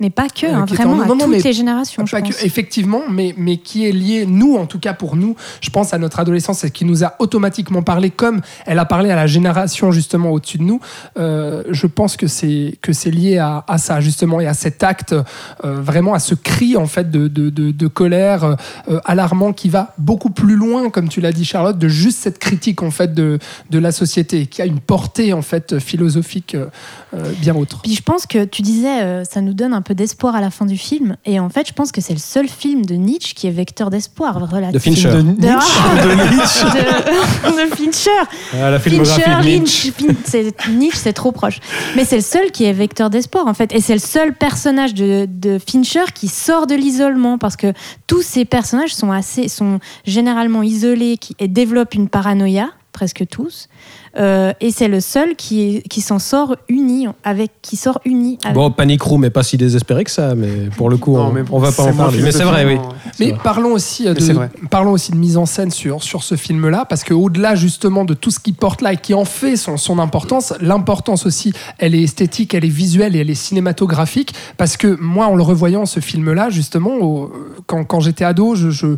Mais 0.00 0.08
pas 0.10 0.28
que, 0.28 0.46
hein, 0.46 0.62
en- 0.62 0.64
vraiment 0.64 0.96
non, 0.96 1.14
à 1.14 1.18
toutes 1.18 1.28
mais 1.28 1.38
les 1.40 1.52
générations, 1.52 2.06
je 2.06 2.12
pas 2.16 2.22
pense. 2.22 2.36
que- 2.36 2.44
effectivement, 2.46 3.02
mais, 3.10 3.34
mais 3.36 3.58
qui 3.58 3.86
est 3.86 3.92
lié, 3.92 4.24
nous 4.26 4.56
en 4.56 4.64
tout 4.66 4.78
cas 4.78 4.94
pour 4.94 5.14
nous, 5.16 5.36
je 5.60 5.68
pense 5.70 5.92
à 5.92 5.98
notre 5.98 6.20
adolescence 6.20 6.64
et 6.64 6.70
qui 6.70 6.84
nous 6.86 7.04
a 7.04 7.14
automatiquement 7.18 7.79
parlé 7.82 8.10
comme 8.10 8.40
elle 8.66 8.78
a 8.78 8.84
parlé 8.84 9.10
à 9.10 9.16
la 9.16 9.26
génération 9.26 9.92
justement 9.92 10.30
au-dessus 10.30 10.58
de 10.58 10.62
nous. 10.64 10.80
Euh, 11.18 11.62
je 11.70 11.86
pense 11.86 12.16
que 12.16 12.26
c'est 12.26 12.78
que 12.82 12.92
c'est 12.92 13.10
lié 13.10 13.38
à, 13.38 13.64
à 13.68 13.78
ça 13.78 14.00
justement 14.00 14.40
et 14.40 14.46
à 14.46 14.54
cet 14.54 14.82
acte, 14.82 15.12
euh, 15.12 15.22
vraiment 15.80 16.14
à 16.14 16.18
ce 16.18 16.34
cri 16.34 16.76
en 16.76 16.86
fait 16.86 17.10
de, 17.10 17.28
de, 17.28 17.50
de- 17.50 17.70
de 17.70 17.86
colère 17.86 18.44
euh, 18.88 19.00
alarmant 19.04 19.52
qui 19.52 19.68
va 19.68 19.94
beaucoup 19.98 20.30
plus 20.30 20.56
loin, 20.56 20.90
comme 20.90 21.08
tu 21.08 21.20
l'as 21.20 21.32
dit 21.32 21.44
Charlotte, 21.44 21.78
de 21.78 21.88
juste 21.88 22.18
cette 22.18 22.38
critique 22.38 22.82
en 22.82 22.90
fait 22.90 23.14
de, 23.14 23.38
de 23.70 23.78
la 23.78 23.92
société, 23.92 24.46
qui 24.46 24.62
a 24.62 24.66
une 24.66 24.80
portée 24.80 25.32
en 25.32 25.42
fait 25.42 25.78
philosophique 25.78 26.56
bien 27.40 27.54
autre. 27.56 27.80
Puis 27.82 27.94
je 27.94 28.02
pense 28.02 28.26
que 28.26 28.44
tu 28.44 28.62
disais, 28.62 29.02
euh, 29.02 29.24
ça 29.24 29.40
nous 29.40 29.52
donne 29.54 29.72
un 29.74 29.82
peu 29.82 29.94
d'espoir 29.94 30.34
à 30.36 30.40
la 30.40 30.50
fin 30.50 30.64
du 30.66 30.76
film. 30.76 31.16
Et 31.24 31.40
en 31.40 31.48
fait, 31.48 31.66
je 31.66 31.72
pense 31.72 31.90
que 31.92 32.00
c'est 32.00 32.12
le 32.12 32.18
seul 32.18 32.48
film 32.48 32.84
de 32.86 32.94
Nietzsche 32.94 33.34
qui 33.34 33.46
est 33.46 33.50
vecteur 33.50 33.90
d'espoir 33.90 34.48
relatif. 34.50 34.72
De 34.74 34.78
Fincher. 34.78 35.08
De 35.10 35.22
De, 35.22 35.22
Nietzsche. 35.22 36.64
de- 36.64 37.50
de 37.50 37.69
Fincher. 37.70 38.10
Ah, 38.54 38.70
la 38.70 38.78
filmographie 38.78 39.22
Fincher, 39.22 39.48
Lynch. 39.58 39.92
Lynch, 40.68 40.94
c'est- 40.94 41.12
trop 41.12 41.32
proche. 41.32 41.58
Mais 41.96 42.04
c'est 42.04 42.16
le 42.16 42.22
seul 42.22 42.50
qui 42.52 42.64
est 42.64 42.72
vecteur 42.72 43.10
d'espoir, 43.10 43.46
en 43.46 43.54
fait. 43.54 43.72
Et 43.74 43.80
c'est 43.80 43.94
le 43.94 43.98
seul 44.00 44.34
personnage 44.34 44.94
de, 44.94 45.26
de 45.28 45.58
Fincher 45.58 46.04
qui 46.14 46.28
sort 46.28 46.66
de 46.66 46.74
l'isolement, 46.74 47.36
parce 47.38 47.56
que 47.56 47.72
tous 48.06 48.22
ces 48.22 48.44
personnages 48.44 48.94
sont, 48.94 49.10
assez, 49.12 49.48
sont 49.48 49.80
généralement 50.06 50.62
isolés 50.62 51.16
qui, 51.18 51.34
et 51.38 51.48
développent 51.48 51.94
une 51.94 52.08
paranoïa, 52.08 52.70
presque 52.92 53.24
tous. 53.30 53.68
Euh, 54.18 54.52
et 54.60 54.70
c'est 54.72 54.88
le 54.88 55.00
seul 55.00 55.36
qui, 55.36 55.76
est- 55.76 55.88
qui 55.88 56.00
s'en 56.00 56.18
sort 56.18 56.56
uni, 56.68 57.06
avec, 57.24 57.52
qui 57.62 57.76
sort 57.76 58.00
uni. 58.04 58.38
Avec... 58.42 58.54
Bon, 58.54 58.70
Panic 58.70 59.00
Room 59.02 59.24
est 59.24 59.30
pas 59.30 59.42
si 59.44 59.56
désespéré 59.56 60.02
que 60.04 60.10
ça, 60.10 60.34
mais 60.34 60.68
pour 60.76 60.90
le 60.90 60.96
coup, 60.96 61.14
Non, 61.16 61.26
on, 61.28 61.32
mais 61.32 61.42
on 61.52 61.58
va 61.58 61.70
pas 61.72 61.84
en 61.84 61.92
parler. 61.92 62.20
Mais 62.22 62.32
c'est 62.32 62.42
vrai, 62.44 62.64
oui. 62.64 62.78
Mais 63.20 63.30
vrai. 63.30 63.40
parlons 63.44 63.72
aussi, 63.72 64.08
euh, 64.08 64.14
de, 64.14 64.32
vrai. 64.32 64.50
parlons 64.70 64.90
aussi 64.92 65.12
de 65.12 65.16
mise 65.16 65.36
en 65.36 65.46
scène 65.46 65.70
sur, 65.70 66.02
sur 66.02 66.24
ce 66.24 66.34
film-là, 66.34 66.84
parce 66.84 67.04
qu'au-delà 67.04 67.54
justement 67.54 68.04
de 68.04 68.14
tout 68.14 68.30
ce 68.32 68.40
qui 68.40 68.52
porte 68.52 68.82
là 68.82 68.92
et 68.92 68.96
qui 68.96 69.14
en 69.14 69.24
fait 69.24 69.56
son, 69.56 69.76
son 69.76 69.98
importance, 70.00 70.52
l'importance 70.60 71.26
aussi, 71.26 71.52
elle 71.78 71.94
est 71.94 72.02
esthétique, 72.02 72.54
elle 72.54 72.64
est 72.64 72.68
visuelle 72.68 73.14
et 73.14 73.20
elle 73.20 73.30
est 73.30 73.34
cinématographique, 73.34 74.34
parce 74.56 74.76
que 74.76 74.96
moi, 75.00 75.26
en 75.26 75.36
le 75.36 75.42
revoyant, 75.42 75.86
ce 75.86 76.00
film-là, 76.00 76.50
justement, 76.50 76.94
au- 77.00 77.32
quand, 77.66 77.84
quand 77.84 78.00
j'étais 78.00 78.24
ado, 78.24 78.54
je, 78.56 78.70
je, 78.70 78.96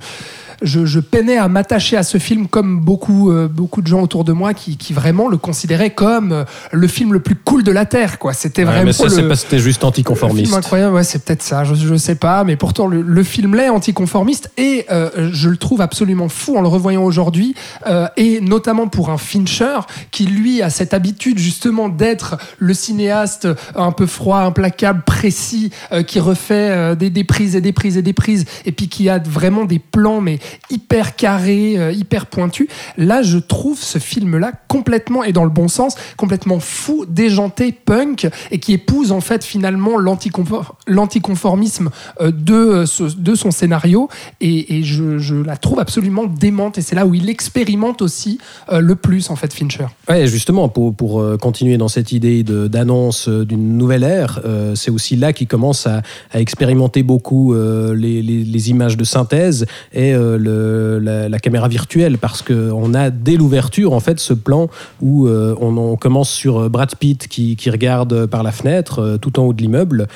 je, 0.63 0.87
je 0.87 1.01
peinais 1.01 1.37
à 1.39 1.49
m'attacher 1.49 1.97
à 1.97 2.03
ce 2.03 2.19
film 2.19 2.47
comme 2.49 2.81
beaucoup, 2.81 3.31
euh, 3.31 3.49
beaucoup 3.49 3.83
de 3.83 3.87
gens 3.87 4.01
autour 4.03 4.25
de 4.25 4.33
moi 4.33 4.55
qui, 4.55 4.77
qui 4.77 4.93
vraiment 4.93 5.29
le 5.29 5.37
considéraient 5.37 5.91
comme 5.95 6.33
euh, 6.33 6.45
le 6.73 6.87
film 6.89 7.13
le 7.13 7.21
plus 7.21 7.35
cool 7.35 7.63
de 7.63 7.73
la 7.73 7.87
Terre. 7.87 8.19
quoi. 8.19 8.33
C'était 8.33 8.63
Ouais, 8.65 8.71
vraiment 8.71 8.85
mais 8.87 8.93
ça, 8.93 9.05
le- 9.05 9.11
c'est 9.11 9.29
parce 9.29 9.45
que 9.45 9.51
t'es 9.51 9.59
juste 9.59 9.83
le 9.83 9.89
anticonformiste. 9.89 10.47
film 10.47 10.59
incroyable, 10.59 10.95
ouais, 10.95 11.05
c'est 11.05 11.25
peut-être 11.25 11.43
ça, 11.43 11.65
je, 11.65 11.75
je 11.75 11.95
sais 11.97 12.15
pas, 12.15 12.45
mais 12.45 12.57
pourtant 12.57 12.87
le, 12.87 13.03
le 13.03 13.23
film 13.23 13.55
l'est 13.55 13.69
anticonformiste 13.69 14.51
et 14.57 14.87
euh, 14.91 15.31
je 15.33 15.49
le 15.49 15.57
trouve 15.57 15.81
absolument 15.81 16.29
fou 16.29 16.57
en 16.57 16.61
le 16.63 16.69
revoyant 16.69 17.03
aujourd'hui, 17.05 17.55
euh, 17.87 18.07
et 18.17 18.41
notamment 18.41 18.89
pour 18.89 19.11
un 19.11 19.19
Fincher 19.19 19.79
qui 20.11 20.27
lui 20.27 20.63
a 20.63 20.71
cette 20.71 20.95
habitude 20.95 21.39
justement 21.39 21.89
d'être 21.89 22.37
le 22.59 22.75
cinéaste 22.75 23.49
un 23.75 23.93
peu 23.93 24.07
froid, 24.07 24.39
implacable, 24.39 25.03
précis, 25.05 25.71
euh, 25.93 26.03
qui 26.03 26.21
refait 26.21 26.71
euh, 26.71 26.95
des, 26.95 27.11
des 27.11 27.25
prises 27.25 27.57
et 27.57 27.61
des 27.61 27.73
prises 27.73 27.97
et 27.97 28.03
des 28.03 28.13
prises, 28.13 28.45
et 28.65 28.73
puis 28.73 28.89
qui 28.89 29.09
a 29.09 29.19
vraiment 29.19 29.65
des 29.65 29.79
plans 29.79 30.21
mais 30.21 30.39
hyper 30.71 31.17
carrés, 31.17 31.79
euh, 31.79 31.93
hyper 31.93 32.27
pointus. 32.27 32.69
Là, 32.97 33.23
je 33.23 33.39
trouve 33.39 33.79
ce 33.79 33.99
film-là 33.99 34.53
complètement, 34.69 35.25
et 35.25 35.33
dans 35.33 35.45
le 35.45 35.51
bon 35.51 35.69
sens, 35.69 35.95
complètement 36.17 36.61
fou, 36.61 37.05
déjanté, 37.09 37.73
punk, 37.73 38.29
et 38.51 38.59
qui 38.59 38.73
épouse 38.73 39.13
en 39.13 39.21
fait 39.21 39.45
finalement 39.45 39.99
l'anticonfor- 39.99 40.75
l'anticonformisme 40.87 41.91
euh, 42.21 42.31
de, 42.31 42.85
euh, 42.85 43.09
de 43.17 43.35
son 43.35 43.51
scénario, 43.51 44.09
et, 44.41 44.83
je, 44.83 45.43
la 45.43 45.57
trouve 45.57 45.81
absolument 45.81 46.25
démente, 46.25 46.79
et 46.79 46.83
c'est 46.83 46.95
là 46.95 47.07
où 47.07 47.15
il 47.15 47.29
expérimente 47.29 48.03
aussi 48.03 48.39
le 48.71 48.95
plus 48.95 49.31
en 49.31 49.37
fait 49.37 49.53
Fincher. 49.53 49.87
Ouais, 50.09 50.27
justement, 50.27 50.69
pour, 50.69 50.95
pour 50.95 51.23
continuer 51.39 51.77
dans 51.77 51.89
cette 51.89 52.13
idée 52.13 52.43
d'annonce 52.43 53.29
d'une 53.29 53.77
nouvelle 53.77 54.03
ère, 54.03 54.41
c'est 54.75 54.91
aussi 54.91 55.17
là 55.17 55.33
qu'il 55.33 55.47
commence 55.47 55.87
à, 55.87 56.03
expérimenter 56.35 57.03
beaucoup 57.03 57.55
les, 57.55 58.71
images 58.71 58.97
de 58.97 59.05
synthèse 59.05 59.67
et 59.93 60.15
la, 60.49 61.39
caméra 61.39 61.69
virtuelle, 61.69 62.19
parce 62.19 62.43
qu'on 62.43 62.95
a 62.95 63.11
dès 63.11 63.37
l'ouverture, 63.37 63.93
en 63.93 64.01
fait, 64.01 64.21
ce 64.21 64.33
plan 64.33 64.69
où 65.01 65.27
euh, 65.27 65.55
on, 65.61 65.97
commence 65.97 66.31
sur 66.31 66.59
euh, 66.59 66.69
Brad 66.69 66.95
Pitt 66.97 67.29
qui, 67.29 67.57
regarde 67.71 68.27
par 68.27 68.43
la 68.43 68.53
fenêtre, 68.53 69.01
euh, 69.01 69.17
tout 69.17 69.39
en 69.39 69.45
haut 69.45 69.53
de 69.53 69.61
l'immeuble. 69.61 70.09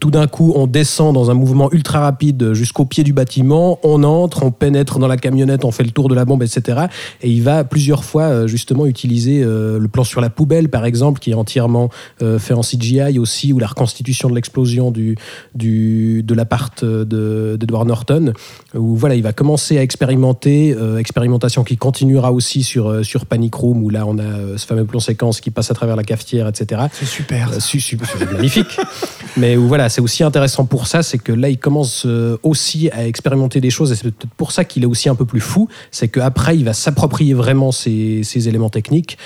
Tout 0.00 0.10
d'un 0.10 0.26
coup, 0.26 0.52
on 0.56 0.66
descend 0.66 1.14
dans 1.14 1.30
un 1.30 1.34
mouvement 1.34 1.70
ultra 1.72 2.00
rapide 2.00 2.52
jusqu'au 2.52 2.84
pied 2.84 3.04
du 3.04 3.12
bâtiment, 3.12 3.78
on 3.82 4.02
entre, 4.04 4.42
on 4.42 4.50
pénètre 4.50 4.98
dans 4.98 5.08
la 5.08 5.16
camionnette, 5.16 5.64
on 5.64 5.70
fait 5.70 5.84
le 5.84 5.90
tour 5.90 6.08
de 6.08 6.14
la 6.14 6.24
bombe, 6.24 6.42
etc. 6.42 6.86
Et 7.22 7.30
il 7.30 7.42
va 7.42 7.64
plusieurs 7.64 8.04
fois 8.04 8.46
justement 8.46 8.86
utiliser 8.86 9.42
le 9.44 9.86
plan 9.88 10.04
sur 10.04 10.20
la 10.20 10.30
poubelle, 10.30 10.68
par 10.68 10.84
exemple, 10.84 11.20
qui 11.20 11.30
est 11.30 11.34
entièrement 11.34 11.90
fait 12.38 12.54
en 12.54 12.60
CGI 12.60 13.18
aussi, 13.18 13.52
ou 13.52 13.58
la 13.58 13.66
reconstitution 13.66 14.28
de 14.28 14.34
l'explosion 14.34 14.90
du, 14.90 15.16
de 15.54 16.34
l'appart 16.34 16.84
de- 16.84 17.56
d'Edward 17.58 17.86
Norton, 17.86 18.32
où 18.74 18.96
voilà, 18.96 19.14
il 19.14 19.22
va 19.22 19.32
commencer 19.32 19.47
à 19.56 19.82
expérimenter, 19.82 20.74
euh, 20.76 20.98
expérimentation 20.98 21.64
qui 21.64 21.76
continuera 21.78 22.32
aussi 22.32 22.62
sur, 22.62 22.88
euh, 22.88 23.02
sur 23.02 23.24
Panic 23.24 23.54
Room, 23.54 23.82
où 23.82 23.88
là 23.88 24.04
on 24.06 24.18
a 24.18 24.22
euh, 24.22 24.58
ce 24.58 24.66
fameux 24.66 24.84
plan 24.84 25.00
séquence 25.00 25.40
qui 25.40 25.50
passe 25.50 25.70
à 25.70 25.74
travers 25.74 25.96
la 25.96 26.04
cafetière, 26.04 26.46
etc. 26.46 26.82
C'est 26.92 27.06
super. 27.06 27.50
Su- 27.62 27.80
su- 27.80 27.98
c'est 28.18 28.30
magnifique. 28.30 28.78
Mais 29.38 29.56
où, 29.56 29.66
voilà, 29.66 29.88
c'est 29.88 30.02
aussi 30.02 30.22
intéressant 30.22 30.66
pour 30.66 30.86
ça, 30.86 31.02
c'est 31.02 31.18
que 31.18 31.32
là, 31.32 31.48
il 31.48 31.58
commence 31.58 32.06
aussi 32.42 32.90
à 32.90 33.06
expérimenter 33.06 33.60
des 33.60 33.70
choses, 33.70 33.92
et 33.92 33.94
c'est 33.94 34.10
peut-être 34.10 34.34
pour 34.36 34.52
ça 34.52 34.64
qu'il 34.64 34.82
est 34.82 34.86
aussi 34.86 35.08
un 35.08 35.14
peu 35.14 35.24
plus 35.24 35.40
fou, 35.40 35.68
c'est 35.90 36.08
qu'après, 36.08 36.56
il 36.56 36.64
va 36.64 36.72
s'approprier 36.72 37.34
vraiment 37.34 37.72
ces, 37.72 38.22
ces 38.24 38.48
éléments 38.48 38.70
techniques 38.70 39.16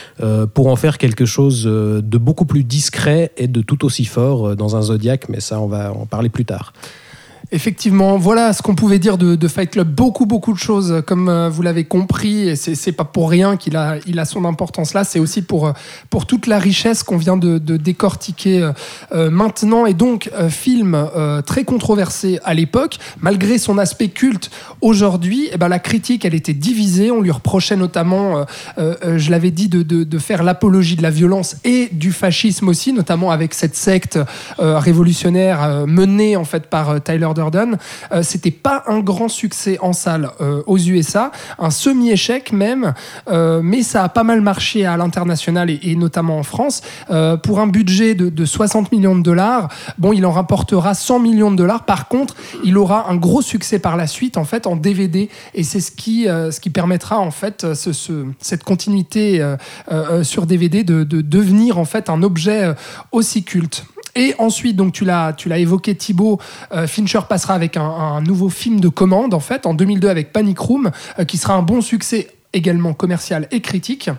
pour 0.55 0.67
en 0.69 0.77
faire 0.77 0.99
quelque 0.99 1.25
chose 1.25 1.65
de 1.65 2.19
beaucoup 2.19 2.45
plus 2.45 2.63
discret 2.65 3.33
et 3.37 3.49
de 3.49 3.63
tout 3.63 3.85
aussi 3.85 4.05
fort 4.05 4.55
dans 4.55 4.77
un 4.77 4.83
Zodiac, 4.83 5.29
mais 5.29 5.41
ça, 5.41 5.61
on 5.61 5.67
va 5.67 5.93
en 5.93 6.07
parler 6.07 6.29
plus 6.29 6.45
tard. 6.45 6.73
Effectivement, 7.55 8.17
voilà 8.17 8.55
ce 8.55 8.63
qu'on 8.63 8.75
pouvait 8.75 8.99
dire 8.99 9.19
de, 9.19 9.37
de 9.37 9.49
Fight 9.49 9.71
Club. 9.71 9.87
Beaucoup, 9.95 10.25
beaucoup 10.25 10.55
de 10.55 10.59
choses, 10.59 11.03
comme 11.07 11.29
euh, 11.29 11.51
vous 11.51 11.61
l'avez 11.61 11.85
compris, 11.85 12.49
et 12.49 12.57
c'est 12.57 12.93
pas 12.93 13.05
pour 13.05 13.29
rien 13.29 13.59
qu'il 13.59 13.77
a, 13.77 13.97
il 14.07 14.19
a 14.19 14.25
son 14.25 14.47
importance 14.47 14.95
là. 14.95 15.05
C'est 15.05 15.19
aussi 15.19 15.43
pour, 15.43 15.67
euh, 15.67 15.73
pour 16.09 16.25
toute 16.25 16.47
la 16.47 16.59
richesse 16.59 17.03
qu'on 17.03 17.19
vient 17.19 17.37
de, 17.37 17.59
de 17.59 17.77
décortiquer 17.77 18.71
euh, 19.13 19.29
maintenant. 19.29 19.85
Et 19.85 19.93
donc, 19.93 20.31
film 20.49 20.97
très 21.45 21.65
controversé 21.65 22.41
à 22.43 22.55
l'époque, 22.55 22.97
malgré 23.21 23.59
son 23.59 23.77
aspect 23.77 24.09
culte 24.09 24.51
aujourd'hui, 24.81 25.51
eh 25.53 25.59
ben, 25.59 25.69
la 25.69 25.79
critique, 25.79 26.25
elle 26.25 26.35
était 26.35 26.55
divisée. 26.55 27.11
On 27.11 27.21
lui 27.21 27.31
reprochait 27.31 27.77
notamment, 27.77 28.47
je 28.79 29.31
l'avais 29.31 29.51
dit, 29.51 29.69
de, 29.69 29.83
de, 29.83 30.05
de 30.05 30.19
faire 30.19 30.43
l'apologie 30.43 30.97
de 30.97 31.03
la 31.03 31.11
violence 31.11 31.57
et 31.65 31.91
du 31.93 32.13
fascisme 32.13 32.69
aussi, 32.69 32.95
notamment 32.95 33.31
avec 33.31 33.53
cette 33.53 33.77
secte 33.77 34.19
révolutionnaire 34.59 35.87
menée 35.87 36.37
en 36.37 36.45
fait 36.45 36.67
par 36.67 37.03
Tyler 37.03 37.29
Durden 37.35 37.42
Euh, 38.13 38.23
C'était 38.23 38.51
pas 38.51 38.85
un 38.87 39.01
grand 39.01 39.29
succès 39.29 39.79
en 39.81 39.93
salle 39.93 40.31
euh, 40.41 40.63
aux 40.67 40.79
USA, 40.79 41.31
un 41.59 41.71
semi-échec 41.71 42.53
même, 42.53 42.95
euh, 43.31 43.61
mais 43.63 43.83
ça 43.83 44.05
a 44.05 44.09
pas 44.09 44.23
mal 44.25 44.41
marché 44.41 44.87
à 44.87 44.97
l'international 44.97 45.71
et, 45.71 45.97
notamment 45.97 46.39
en 46.39 46.43
France. 46.43 46.83
Euh, 47.11 47.37
pour 47.37 47.61
un 47.61 47.67
budget 47.67 48.15
de, 48.15 48.29
de 48.29 48.45
60 48.45 48.93
millions 48.93 49.17
de 49.17 49.23
dollars, 49.23 49.69
bon, 49.99 50.13
il 50.13 50.25
en 50.27 50.31
rapportera 50.33 50.95
100 50.95 51.19
millions 51.21 51.51
de 51.51 51.57
dollars. 51.57 51.85
Par 51.85 52.09
contre, 52.09 52.35
il 52.65 52.79
aura 52.79 53.11
un 53.11 53.17
gros 53.17 53.43
succès 53.43 53.79
par 53.79 53.97
la 53.97 54.07
suite, 54.07 54.37
en 54.37 54.45
fait, 54.45 54.67
en 54.67 54.77
DVD, 54.77 55.29
et 55.55 55.63
c'est 55.65 55.81
ce 55.81 55.91
qui, 55.91 56.25
ce 56.25 56.59
qui 56.61 56.71
permettra, 56.71 57.19
en 57.19 57.31
fait, 57.31 57.75
ce, 57.75 57.93
ce- 57.93 58.25
cette 58.41 58.65
continuité 58.65 59.45
sur 60.23 60.47
DVD 60.47 60.85
de, 60.85 61.05
de 61.05 61.21
devenir, 61.21 61.79
en 61.79 61.85
fait, 61.85 62.09
un 62.11 62.23
objet 62.23 62.73
aussi 63.13 63.45
culte. 63.45 63.85
Et 64.15 64.35
ensuite, 64.39 64.77
donc 64.77 64.93
tu 64.93 65.05
l'as, 65.05 65.35
évoqué 65.57 65.95
Thibaut, 65.95 66.39
euh, 66.73 66.87
Fincher 66.87 67.21
passera 67.29 67.55
avec 67.55 67.77
un, 67.77 67.83
un 67.83 68.21
nouveau 68.21 68.49
film 68.49 68.81
de 68.81 68.89
commande 68.89 69.33
en 69.33 69.41
fait 69.41 69.67
en 69.67 69.75
2002 69.75 70.09
avec 70.09 70.33
Panic 70.33 70.59
Room, 70.59 70.91
euh, 71.19 71.25
qui 71.25 71.39
sera 71.39 71.55
un 71.55 71.63
bon 71.63 71.81
succès 71.81 72.29
également 72.53 72.93
commercial 72.93 73.49
et 73.51 73.61
critique. 73.61 74.11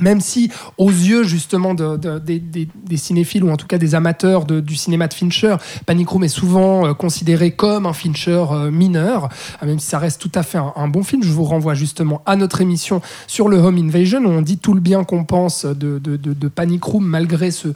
Même 0.00 0.20
si, 0.20 0.50
aux 0.78 0.90
yeux 0.90 1.22
justement 1.24 1.74
de- 1.74 1.96
de- 1.96 2.18
des, 2.18 2.96
cinéphiles 2.96 3.44
ou 3.44 3.50
en 3.50 3.56
tout 3.56 3.66
cas 3.66 3.78
des 3.78 3.94
amateurs 3.94 4.44
du 4.44 4.76
cinéma 4.76 5.08
de 5.08 5.14
Fincher, 5.14 5.56
Panic 5.86 6.08
Room 6.08 6.24
est 6.24 6.28
souvent 6.28 6.86
euh, 6.86 6.94
considéré 6.94 7.52
comme 7.52 7.86
un 7.86 7.92
Fincher 7.92 8.44
euh, 8.52 8.70
mineur, 8.70 9.28
euh, 9.62 9.66
même 9.66 9.78
si 9.78 9.86
ça 9.86 9.98
reste 9.98 10.20
tout 10.20 10.30
à 10.34 10.42
fait 10.42 10.58
un, 10.58 10.88
bon 10.88 11.02
film. 11.02 11.22
Je 11.22 11.30
vous 11.30 11.44
renvoie 11.44 11.74
justement 11.74 12.22
à 12.26 12.36
notre 12.36 12.60
émission 12.60 13.00
sur 13.26 13.48
le 13.48 13.58
Home 13.58 13.78
Invasion 13.78 14.20
où 14.20 14.28
on 14.28 14.42
dit 14.42 14.58
tout 14.58 14.74
le 14.74 14.80
bien 14.80 15.04
qu'on 15.04 15.24
pense 15.24 15.64
de, 15.64 16.00
Panic 16.48 16.82
Room 16.84 17.04
malgré 17.04 17.50
ce, 17.50 17.68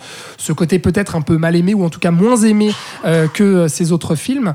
côté 0.53 0.79
peut-être 0.79 1.17
un 1.17 1.21
peu 1.21 1.37
mal 1.39 1.57
aimé 1.57 1.75
ou 1.75 1.85
en 1.85 1.91
tout 1.91 2.01
cas 2.01 2.11
moins 2.11 2.37
aimé 2.37 2.71
que 3.33 3.69
ses 3.69 3.93
autres 3.93 4.15
films. 4.15 4.55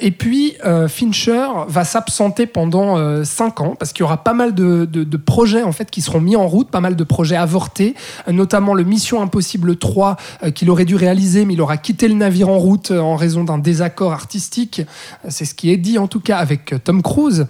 Et 0.00 0.10
puis 0.10 0.54
Fincher 0.88 1.46
va 1.68 1.84
s'absenter 1.84 2.46
pendant 2.46 3.24
5 3.24 3.60
ans 3.60 3.76
parce 3.78 3.92
qu'il 3.92 4.00
y 4.00 4.04
aura 4.04 4.24
pas 4.24 4.34
mal 4.34 4.54
de 4.54 5.16
projets 5.16 5.62
en 5.62 5.72
fait 5.72 5.90
qui 5.90 6.00
seront 6.00 6.20
mis 6.20 6.36
en 6.36 6.46
route, 6.46 6.70
pas 6.70 6.80
mal 6.84 6.96
de 6.96 7.04
projets 7.04 7.36
avortés, 7.36 7.94
notamment 8.30 8.74
le 8.74 8.84
Mission 8.84 9.22
Impossible 9.22 9.76
3 9.76 10.16
euh, 10.44 10.50
qu'il 10.50 10.68
aurait 10.68 10.84
dû 10.84 10.96
réaliser, 10.96 11.46
mais 11.46 11.54
il 11.54 11.60
aura 11.62 11.78
quitté 11.78 12.08
le 12.08 12.14
navire 12.14 12.50
en 12.50 12.58
route 12.58 12.90
euh, 12.90 13.00
en 13.00 13.16
raison 13.16 13.42
d'un 13.42 13.56
désaccord 13.56 14.12
artistique. 14.12 14.82
Euh, 15.24 15.28
C'est 15.30 15.46
ce 15.46 15.54
qui 15.54 15.70
est 15.72 15.78
dit 15.78 15.96
en 15.98 16.08
tout 16.08 16.20
cas 16.20 16.36
avec 16.36 16.74
Tom 16.84 17.00
Cruise. 17.02 17.46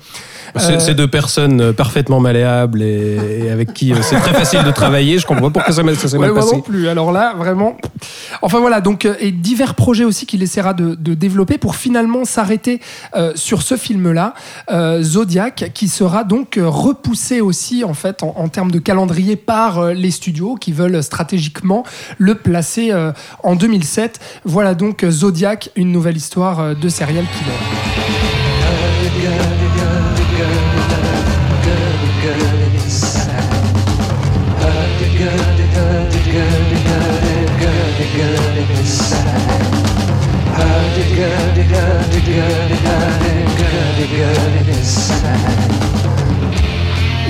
C'est 0.56 0.80
c'est 0.80 0.94
deux 0.94 1.08
personnes 1.10 1.72
parfaitement 1.72 2.20
malléables 2.20 2.80
et, 2.82 3.18
et 3.46 3.50
avec 3.50 3.74
qui 3.74 3.92
c'est 4.02 4.20
très 4.20 4.34
facile 4.34 4.62
de 4.62 4.70
travailler. 4.70 5.18
Je 5.18 5.26
comprends 5.26 5.50
pas 5.50 5.60
pourquoi 5.64 5.74
ça, 5.74 5.82
ça 6.00 6.08
s'est 6.08 6.14
Ouais, 6.16 6.26
mal 6.26 6.32
moi 6.32 6.40
passé. 6.42 6.54
non 6.56 6.62
plus. 6.62 6.86
Alors 6.88 7.10
là, 7.10 7.34
vraiment. 7.36 7.76
Enfin 8.42 8.60
voilà, 8.60 8.80
donc 8.80 9.08
et 9.18 9.32
divers 9.32 9.74
projets 9.74 10.04
aussi 10.04 10.26
qu'il 10.26 10.42
essaiera 10.42 10.74
de, 10.74 10.94
de 10.94 11.14
développer 11.14 11.58
pour 11.58 11.74
finalement 11.74 12.24
s'arrêter 12.24 12.80
euh, 13.16 13.32
sur 13.34 13.62
ce 13.62 13.76
film-là, 13.76 14.34
euh, 14.70 15.02
Zodiac, 15.02 15.70
qui 15.74 15.88
sera 15.88 16.22
donc 16.24 16.58
repoussé 16.62 17.40
aussi 17.40 17.82
en 17.84 17.94
fait 17.94 18.22
en, 18.22 18.34
en 18.36 18.48
termes 18.48 18.70
de 18.70 18.78
calendrier 18.78 19.23
par 19.36 19.78
euh, 19.78 19.92
les 19.92 20.10
studios 20.10 20.56
qui 20.56 20.72
veulent 20.72 21.02
stratégiquement 21.02 21.84
le 22.18 22.34
placer 22.34 22.92
euh, 22.92 23.12
en 23.42 23.56
2007. 23.56 24.20
Voilà 24.44 24.74
donc 24.74 25.02
euh, 25.02 25.10
Zodiac, 25.10 25.70
une 25.76 25.90
nouvelle 25.92 26.16
histoire 26.16 26.60
euh, 26.60 26.74
de 26.74 26.88
serial 26.88 27.24
killer. 27.24 27.52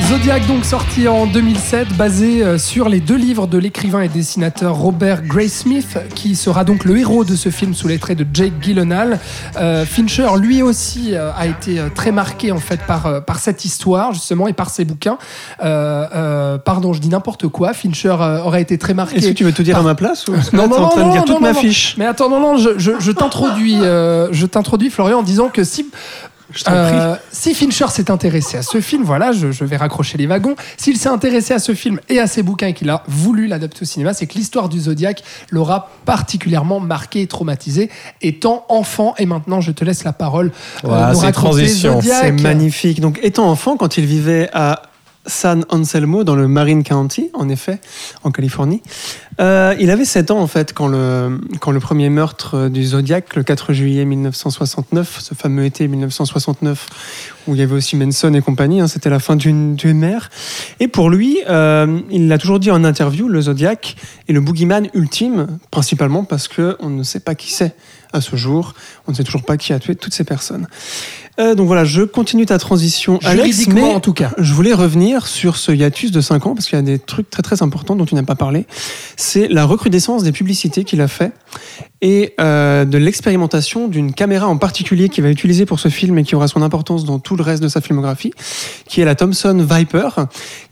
Zodiac 0.09 0.47
donc 0.47 0.67
sorti 0.67 1.09
en 1.09 1.27
2007, 1.27 1.97
basé 1.97 2.43
euh, 2.43 2.59
sur 2.59 2.91
les 2.91 3.01
deux 3.01 3.17
livres 3.17 3.47
de 3.47 3.57
l'écrivain 3.57 4.03
et 4.03 4.09
dessinateur 4.09 4.75
Robert 4.75 5.23
Graysmith, 5.23 5.99
qui 6.15 6.37
sera 6.37 6.65
donc 6.65 6.85
le 6.85 6.99
héros 6.99 7.25
de 7.25 7.35
ce 7.35 7.49
film 7.49 7.73
sous 7.73 7.89
les 7.89 7.99
traits 7.99 8.19
de 8.19 8.27
Jake 8.31 8.53
Gyllenhaal. 8.61 9.19
Euh, 9.57 9.87
Fincher, 9.87 10.29
lui 10.39 10.61
aussi, 10.61 11.15
euh, 11.15 11.31
a 11.35 11.47
été 11.47 11.81
très 11.95 12.13
marqué 12.13 12.53
en 12.53 12.59
fait 12.59 12.81
par 12.87 13.25
par 13.25 13.39
cette 13.39 13.65
histoire 13.65 14.13
justement 14.13 14.47
et 14.47 14.53
par 14.53 14.69
ses 14.69 14.85
bouquins. 14.85 15.17
Euh, 15.63 16.07
euh, 16.15 16.59
pardon, 16.59 16.93
je 16.93 17.01
dis 17.01 17.09
n'importe 17.09 17.49
quoi. 17.49 17.73
Fincher 17.73 18.17
aurait 18.45 18.63
été 18.63 18.77
très 18.77 18.93
marqué. 18.93 19.17
Est-ce 19.17 19.29
que 19.29 19.33
tu 19.33 19.45
veux 19.45 19.53
tout 19.53 19.63
dire 19.63 19.79
à 19.79 19.83
ma 19.83 19.95
place 19.95 20.29
ou 20.29 20.33
Non, 20.53 20.69
non, 20.69 20.81
non, 20.81 20.97
de 20.97 21.01
non, 21.01 21.13
dire 21.13 21.21
non, 21.21 21.23
toute 21.23 21.35
non, 21.37 21.41
ma 21.41 21.53
non. 21.55 21.61
fiche 21.61 21.95
Mais 21.97 22.05
attends, 22.05 22.29
non, 22.29 22.41
non, 22.41 22.59
je, 22.59 22.79
je, 22.79 22.93
je 23.01 23.11
t'introduis, 23.11 23.79
je 23.79 24.47
t'introduis, 24.47 24.91
Florian, 24.91 25.21
en 25.21 25.23
disant 25.23 25.49
que 25.49 25.65
si, 25.65 25.87
Je 26.53 26.65
euh, 26.69 27.17
si 27.31 27.55
Fincher 27.55 27.89
s'est 27.89 28.11
intéressé 28.11 28.59
à 28.59 28.63
ce 28.63 28.81
film, 28.81 29.03
voilà, 29.03 29.33
je, 29.33 29.51
je 29.51 29.65
vais 29.65 29.77
raccrocher 29.77 30.19
les 30.19 30.27
wagons. 30.27 30.57
S'il 30.77 30.99
s'est 30.99 31.09
intéressé 31.09 31.55
à 31.55 31.59
ce 31.59 31.75
film 31.75 32.01
et 32.09 32.19
à 32.21 32.27
ses 32.27 32.43
bouquins 32.43 32.69
et 32.69 32.75
qu'il 32.75 32.91
a 32.91 33.03
voulu 33.09 33.47
l'adapter 33.47 33.83
au 33.83 33.85
cinéma, 33.87 34.13
c'est 34.13 34.27
que 34.27 34.35
l'histoire 34.35 34.69
du 34.69 34.81
Zodiac 34.81 35.23
l'aura 35.51 35.91
particulièrement 36.05 36.81
marqué 36.81 37.23
et 37.23 37.27
traumatisé 37.27 37.91
étant 38.21 38.67
enfant. 38.69 39.15
Et 39.19 39.27
maintenant, 39.27 39.61
je 39.61 39.73
te 39.73 39.85
laisse 39.85 40.05
la 40.05 40.13
parole. 40.13 40.53
euh, 40.85 40.89
raconter 40.89 41.33
transitions, 41.33 41.95
Zodiac. 42.01 42.23
C'est 42.23 42.43
magnifique. 42.43 43.01
Donc, 43.01 43.19
étant 43.23 43.49
enfant, 43.49 43.77
quand 43.77 43.97
il 43.97 44.05
vivait 44.05 44.51
à 44.53 44.83
San 45.27 45.65
Anselmo, 45.69 46.25
dans 46.25 46.35
le 46.35 46.49
Marin 46.49 46.83
County, 46.83 47.31
en 47.35 47.49
effet, 47.49 47.81
en 48.23 48.31
Californie, 48.31 48.83
euh, 49.41 49.75
il 49.81 49.91
avait 49.91 50.05
7 50.05 50.31
ans, 50.31 50.41
en 50.41 50.47
fait, 50.47 50.73
quand 50.73 50.87
le, 50.87 51.41
quand 51.61 51.71
le 51.71 51.81
premier 51.81 52.11
meurtre 52.11 52.69
du 52.69 52.85
Zodiac, 52.85 53.35
le 53.35 53.43
4 53.43 53.73
juillet 53.73 54.05
1969, 54.05 55.19
ce 55.21 55.35
fameux 55.35 55.65
été 55.65 55.89
1969, 55.89 56.87
où 57.47 57.55
il 57.55 57.59
y 57.59 57.63
avait 57.63 57.75
aussi 57.75 57.97
Manson 57.97 58.33
et 58.35 58.43
compagnie, 58.43 58.81
hein, 58.81 58.89
c'était 58.89 59.11
la 59.11 59.19
fin 59.19 59.37
d'une 59.37 59.77
d'une 59.77 60.03
ère. 60.03 60.31
Et 60.81 60.89
pour 60.89 61.11
lui, 61.11 61.39
euh, 61.49 62.01
il 62.11 62.29
l'a 62.29 62.39
toujours 62.39 62.61
dit 62.61 62.71
en 62.71 62.85
interview, 62.85 63.29
le 63.29 63.41
Zodiac 63.41 63.97
est 64.29 64.33
le 64.33 64.41
boogeyman 64.41 64.89
ultime, 64.95 65.59
principalement 65.71 66.25
parce 66.25 66.49
qu'on 66.49 66.91
ne 66.91 67.03
sait 67.03 67.21
pas 67.21 67.35
qui 67.35 67.53
c'est 67.53 67.75
à 68.13 68.21
ce 68.21 68.37
jour. 68.37 68.75
On 69.07 69.13
ne 69.13 69.17
sait 69.17 69.25
toujours 69.25 69.43
pas 69.43 69.57
qui 69.57 69.73
a 69.73 69.79
tué 69.79 69.97
toutes 69.97 70.15
ces 70.15 70.25
personnes. 70.25 70.69
Euh, 71.41 71.55
donc 71.55 71.67
voilà, 71.67 71.85
je 71.85 72.03
continue 72.03 72.47
ta 72.47 72.59
transition, 72.59 73.19
Alex, 73.25 73.67
mais 73.69 73.83
en 73.83 74.01
tout 74.01 74.13
cas. 74.13 74.31
je 74.39 74.55
voulais 74.55 74.73
revenir 74.73 75.27
sur 75.27 75.57
ce 75.57 75.73
hiatus 75.73 76.13
de 76.13 76.21
5 76.21 76.47
ans 76.47 76.55
parce 76.55 76.67
qu'il 76.67 76.77
y 76.77 76.79
a 76.79 76.83
des 76.83 76.99
trucs 76.99 77.29
très 77.29 77.43
très 77.43 77.63
importants 77.63 77.97
dont 77.97 78.07
tu 78.07 78.15
n'as 78.15 78.23
pas 78.23 78.37
parlé. 78.37 78.67
C'est 79.17 79.49
la 79.49 79.65
recrudescence 79.65 80.23
des 80.23 80.33
publicités 80.33 80.85
qu'il 80.85 81.01
a 81.01 81.09
fait 81.09 81.33
et 82.05 82.35
euh, 82.39 82.85
de 82.85 82.99
l'expérimentation 82.99 83.89
d'une 83.89 84.13
caméra 84.13 84.47
en 84.47 84.59
particulier 84.59 85.09
qu'il 85.09 85.25
va 85.25 85.31
utiliser 85.31 85.65
pour 85.65 85.81
ce 85.81 85.89
film 85.89 86.19
et 86.19 86.23
qui 86.23 86.35
aura 86.35 86.49
son 86.49 86.61
importance 86.61 87.05
dans 87.07 87.19
tout 87.19 87.35
le 87.35 87.43
reste 87.43 87.63
de 87.63 87.69
sa 87.69 87.81
filmographie, 87.81 88.33
qui 88.87 89.01
est 89.01 89.07
la 89.07 89.15
Thomson 89.15 89.67
Viper, 89.69 90.11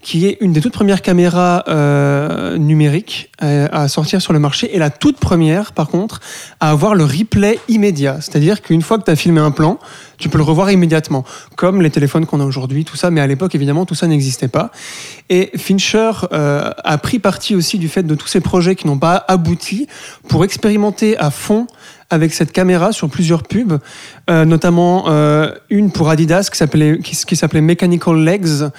qui 0.01 0.27
est 0.27 0.37
une 0.41 0.53
des 0.53 0.61
toutes 0.61 0.73
premières 0.73 1.01
caméras 1.01 1.63
euh, 1.69 2.57
numériques 2.57 3.31
euh, 3.41 3.67
à 3.71 3.87
sortir 3.87 4.21
sur 4.21 4.31
le 4.31 4.37
marché 4.37 4.75
et 4.75 4.79
la 4.79 4.91
toute 4.91 5.17
première, 5.17 5.71
par 5.71 5.87
contre, 5.87 6.19
à 6.59 6.69
avoir 6.69 6.93
le 6.93 7.03
replay 7.03 7.57
immédiat. 7.67 8.17
C'est-à-dire 8.21 8.61
qu'une 8.61 8.83
fois 8.83 8.99
que 8.99 9.05
tu 9.05 9.11
as 9.11 9.15
filmé 9.15 9.41
un 9.41 9.51
plan, 9.51 9.79
tu 10.17 10.29
peux 10.29 10.37
le 10.37 10.43
revoir 10.43 10.71
immédiatement, 10.71 11.23
comme 11.55 11.81
les 11.81 11.89
téléphones 11.89 12.25
qu'on 12.25 12.39
a 12.39 12.45
aujourd'hui, 12.45 12.85
tout 12.85 12.97
ça. 12.97 13.11
Mais 13.11 13.21
à 13.21 13.27
l'époque, 13.27 13.55
évidemment, 13.55 13.85
tout 13.85 13.95
ça 13.95 14.07
n'existait 14.07 14.47
pas. 14.47 14.71
Et 15.29 15.51
Fincher 15.55 16.11
euh, 16.31 16.71
a 16.83 16.97
pris 16.97 17.19
parti 17.19 17.55
aussi 17.55 17.77
du 17.77 17.87
fait 17.87 18.03
de 18.03 18.15
tous 18.15 18.27
ces 18.27 18.41
projets 18.41 18.75
qui 18.75 18.87
n'ont 18.87 18.97
pas 18.97 19.23
abouti 19.27 19.87
pour 20.27 20.43
expérimenter 20.43 21.17
à 21.17 21.31
fond 21.31 21.67
avec 22.09 22.33
cette 22.33 22.51
caméra 22.51 22.91
sur 22.91 23.09
plusieurs 23.09 23.43
pubs, 23.43 23.79
euh, 24.29 24.45
notamment 24.45 25.05
euh, 25.07 25.51
une 25.69 25.91
pour 25.91 26.09
Adidas 26.09 26.49
qui 26.51 26.57
s'appelait 26.57 26.99
qui, 26.99 27.61
Mechanical 27.61 28.17
Legs, 28.17 28.69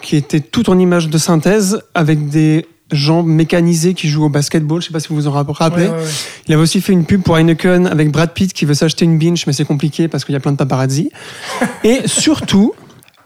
qui 0.00 0.16
était 0.16 0.40
tout 0.40 0.70
en 0.70 0.78
image 0.78 1.08
de 1.08 1.18
synthèse 1.18 1.82
avec 1.94 2.28
des 2.28 2.66
jambes 2.92 3.26
mécanisées 3.26 3.94
qui 3.94 4.08
jouent 4.08 4.24
au 4.24 4.28
basketball. 4.28 4.80
Je 4.80 4.86
sais 4.86 4.92
pas 4.92 5.00
si 5.00 5.08
vous 5.08 5.16
vous 5.16 5.26
en 5.26 5.32
rappelez. 5.32 5.86
Ouais, 5.86 5.90
ouais, 5.90 5.96
ouais. 5.96 6.08
Il 6.46 6.54
avait 6.54 6.62
aussi 6.62 6.80
fait 6.80 6.92
une 6.92 7.04
pub 7.04 7.22
pour 7.22 7.36
Heineken 7.36 7.86
avec 7.86 8.10
Brad 8.10 8.32
Pitt 8.32 8.52
qui 8.52 8.64
veut 8.64 8.74
s'acheter 8.74 9.04
une 9.04 9.18
binge, 9.18 9.46
mais 9.46 9.52
c'est 9.52 9.64
compliqué 9.64 10.08
parce 10.08 10.24
qu'il 10.24 10.32
y 10.32 10.36
a 10.36 10.40
plein 10.40 10.52
de 10.52 10.56
paparazzi. 10.56 11.10
Et 11.84 12.02
surtout, 12.06 12.74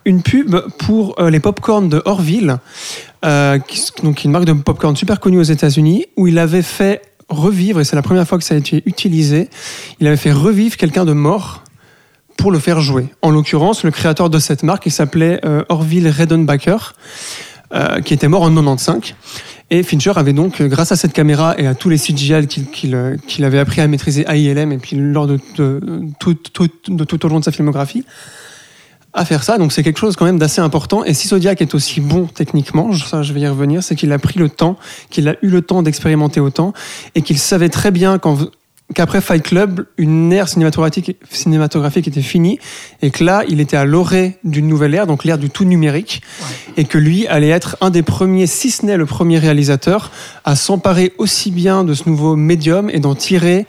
une 0.05 0.23
pub 0.23 0.57
pour 0.79 1.21
euh, 1.21 1.31
les 1.31 1.41
popcorn 1.41 1.89
de 1.89 2.03
Orville, 2.05 2.59
euh, 3.25 3.59
qui, 3.59 3.83
donc 4.03 4.25
une 4.25 4.31
marque 4.31 4.47
de 4.47 4.53
popcorn 4.53 4.97
super 4.97 5.21
connue 5.21 5.39
aux 5.39 5.43
États-Unis, 5.43 6.07
où 6.17 6.27
il 6.27 6.39
avait 6.39 6.63
fait 6.63 7.03
revivre, 7.29 7.81
et 7.81 7.85
c'est 7.85 7.97
la 7.97 8.03
première 8.03 8.27
fois 8.27 8.39
que 8.39 8.45
ça 8.45 8.55
a 8.55 8.59
été 8.59 8.83
utilisé, 8.87 9.51
il 10.01 10.07
avait 10.07 10.17
fait 10.17 10.33
revivre 10.33 10.77
quelqu'un 10.77 11.05
de 11.05 11.13
mort 11.13 11.63
pour 12.39 12.53
le 12.53 12.59
faire 12.59 12.81
jouer. 12.81 13.09
En 13.21 13.31
l'occurrence, 13.31 13.83
le 13.85 13.91
créateur 13.91 14.31
de 14.31 14.39
cette 14.39 14.63
marque, 14.63 14.87
il 14.87 14.93
s'appelait 14.93 15.41
euh, 15.45 15.65
Orville 15.69 16.09
Redenbacher, 16.09 16.77
euh, 17.75 18.01
qui 18.01 18.15
était 18.15 18.29
mort 18.29 18.43
en 18.43 18.51
95. 18.55 19.15
Et 19.71 19.83
Fincher 19.83 20.13
avait 20.17 20.33
donc, 20.33 20.61
euh, 20.61 20.69
grâce 20.69 20.93
à 20.93 20.97
cette 20.97 21.13
caméra 21.13 21.55
et 21.59 21.67
à 21.67 21.75
tous 21.75 21.91
les 21.91 21.99
CGI 21.99 22.33
euh, 22.87 23.17
qu'il 23.27 23.45
avait 23.45 23.59
appris 23.59 23.81
à 23.83 23.87
maîtriser 23.87 24.27
à 24.27 24.35
ILM 24.37 24.73
et 24.73 24.79
puis 24.79 24.97
lors 24.97 25.27
de, 25.27 25.39
de, 25.57 25.81
tout, 26.19 26.35
tout- 26.35 26.69
de 26.89 27.05
tout 27.05 27.27
au 27.27 27.29
long 27.29 27.39
de 27.41 27.45
sa 27.45 27.53
filmographie, 27.53 28.05
à 29.13 29.25
faire 29.25 29.43
ça. 29.43 29.59
Donc 29.59 29.73
c'est 29.73 29.83
quelque 29.83 29.99
chose 29.99 30.17
quand 30.17 30.25
même 30.25 30.39
d'assez 30.39 30.61
important. 30.63 31.05
Et 31.05 31.13
si 31.13 31.29
Zodiac 31.29 31.61
est 31.61 31.75
aussi 31.75 32.01
bon 32.01 32.27
techniquement, 32.27 32.93
ça 32.95 33.23
je 33.23 33.33
vais 33.35 33.41
y 33.41 33.49
revenir, 33.49 33.83
c'est 33.83 33.95
qu'il 33.97 34.13
a 34.13 34.19
pris 34.19 34.39
le 34.39 34.49
temps, 34.49 34.79
qu'il 35.11 35.29
a 35.29 35.35
eu 35.43 35.49
le 35.49 35.61
temps 35.63 35.83
d'expérimenter 35.83 36.41
autant 36.41 36.73
et 37.15 37.23
qu'il 37.23 37.39
savait 37.39 37.69
très 37.69 37.91
bien 37.91 38.19
quand 38.19 38.39
qu'après 38.95 39.21
Fight 39.21 39.43
Club, 39.43 39.87
une 39.99 40.33
ère 40.33 40.49
cinématographique, 40.49 41.17
cinématographique 41.31 42.09
était 42.09 42.23
finie 42.23 42.59
et 43.03 43.11
que 43.11 43.23
là, 43.23 43.43
il 43.49 43.61
était 43.61 43.77
à 43.77 43.85
l'orée 43.85 44.39
d'une 44.45 44.67
nouvelle 44.67 44.95
ère, 44.95 45.07
donc 45.07 45.25
l'ère 45.25 45.39
du 45.39 45.51
tout 45.51 45.65
numérique, 45.65 46.23
et 46.77 46.85
que 46.85 46.97
lui 46.97 47.27
allait 47.27 47.49
être 47.49 47.77
un 47.81 47.91
des 47.91 48.03
premiers, 48.03 48.47
si 48.47 48.71
ce 48.71 48.87
n'est 48.87 48.97
le 48.97 49.07
premier 49.07 49.39
réalisateur, 49.39 50.11
à 50.45 50.57
s'emparer 50.57 51.13
aussi 51.19 51.51
bien 51.51 51.85
de 51.85 51.95
ce 51.95 52.09
nouveau 52.09 52.35
médium 52.35 52.89
et 52.91 52.99
d'en 52.99 53.15
tirer 53.15 53.67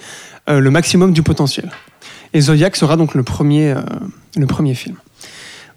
euh, 0.49 0.59
le 0.59 0.71
maximum 0.71 1.11
du 1.11 1.21
potentiel. 1.21 1.69
Et 2.33 2.41
Zodiac 2.41 2.75
sera 2.75 2.95
donc 2.95 3.13
le 3.13 3.23
premier, 3.23 3.71
euh, 3.71 3.81
le 4.37 4.45
premier 4.45 4.75
film. 4.75 4.95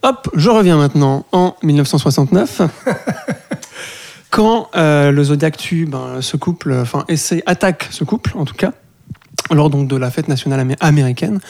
Hop, 0.02 0.28
je 0.34 0.50
reviens 0.50 0.76
maintenant 0.76 1.26
en 1.32 1.56
1969. 1.62 2.62
quand 4.32 4.70
euh, 4.74 5.12
le 5.12 5.24
Zodiac 5.24 5.56
tue 5.56 5.84
ben, 5.84 6.20
ce 6.20 6.36
couple, 6.36 6.72
enfin 6.80 7.04
essaie, 7.08 7.42
attaque 7.46 7.88
ce 7.90 8.02
couple 8.02 8.32
en 8.36 8.44
tout 8.44 8.54
cas, 8.54 8.72
lors 9.54 9.70
donc 9.70 9.88
de 9.88 9.96
la 9.96 10.10
fête 10.10 10.28
nationale 10.28 10.60
amé- 10.60 10.76
américaine, 10.80 11.40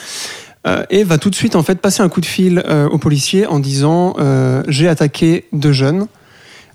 euh, 0.67 0.85
et 0.91 1.05
va 1.05 1.19
tout 1.19 1.31
de 1.31 1.35
suite 1.35 1.57
en 1.57 1.63
fait 1.63 1.81
passer 1.81 2.03
un 2.03 2.09
coup 2.09 2.21
de 2.21 2.27
fil 2.27 2.63
euh, 2.67 2.89
aux 2.89 2.99
policiers 2.99 3.47
en 3.47 3.59
disant 3.59 4.15
euh, 4.19 4.63
j'ai 4.69 4.89
attaqué 4.89 5.47
deux 5.53 5.73
jeunes, 5.73 6.07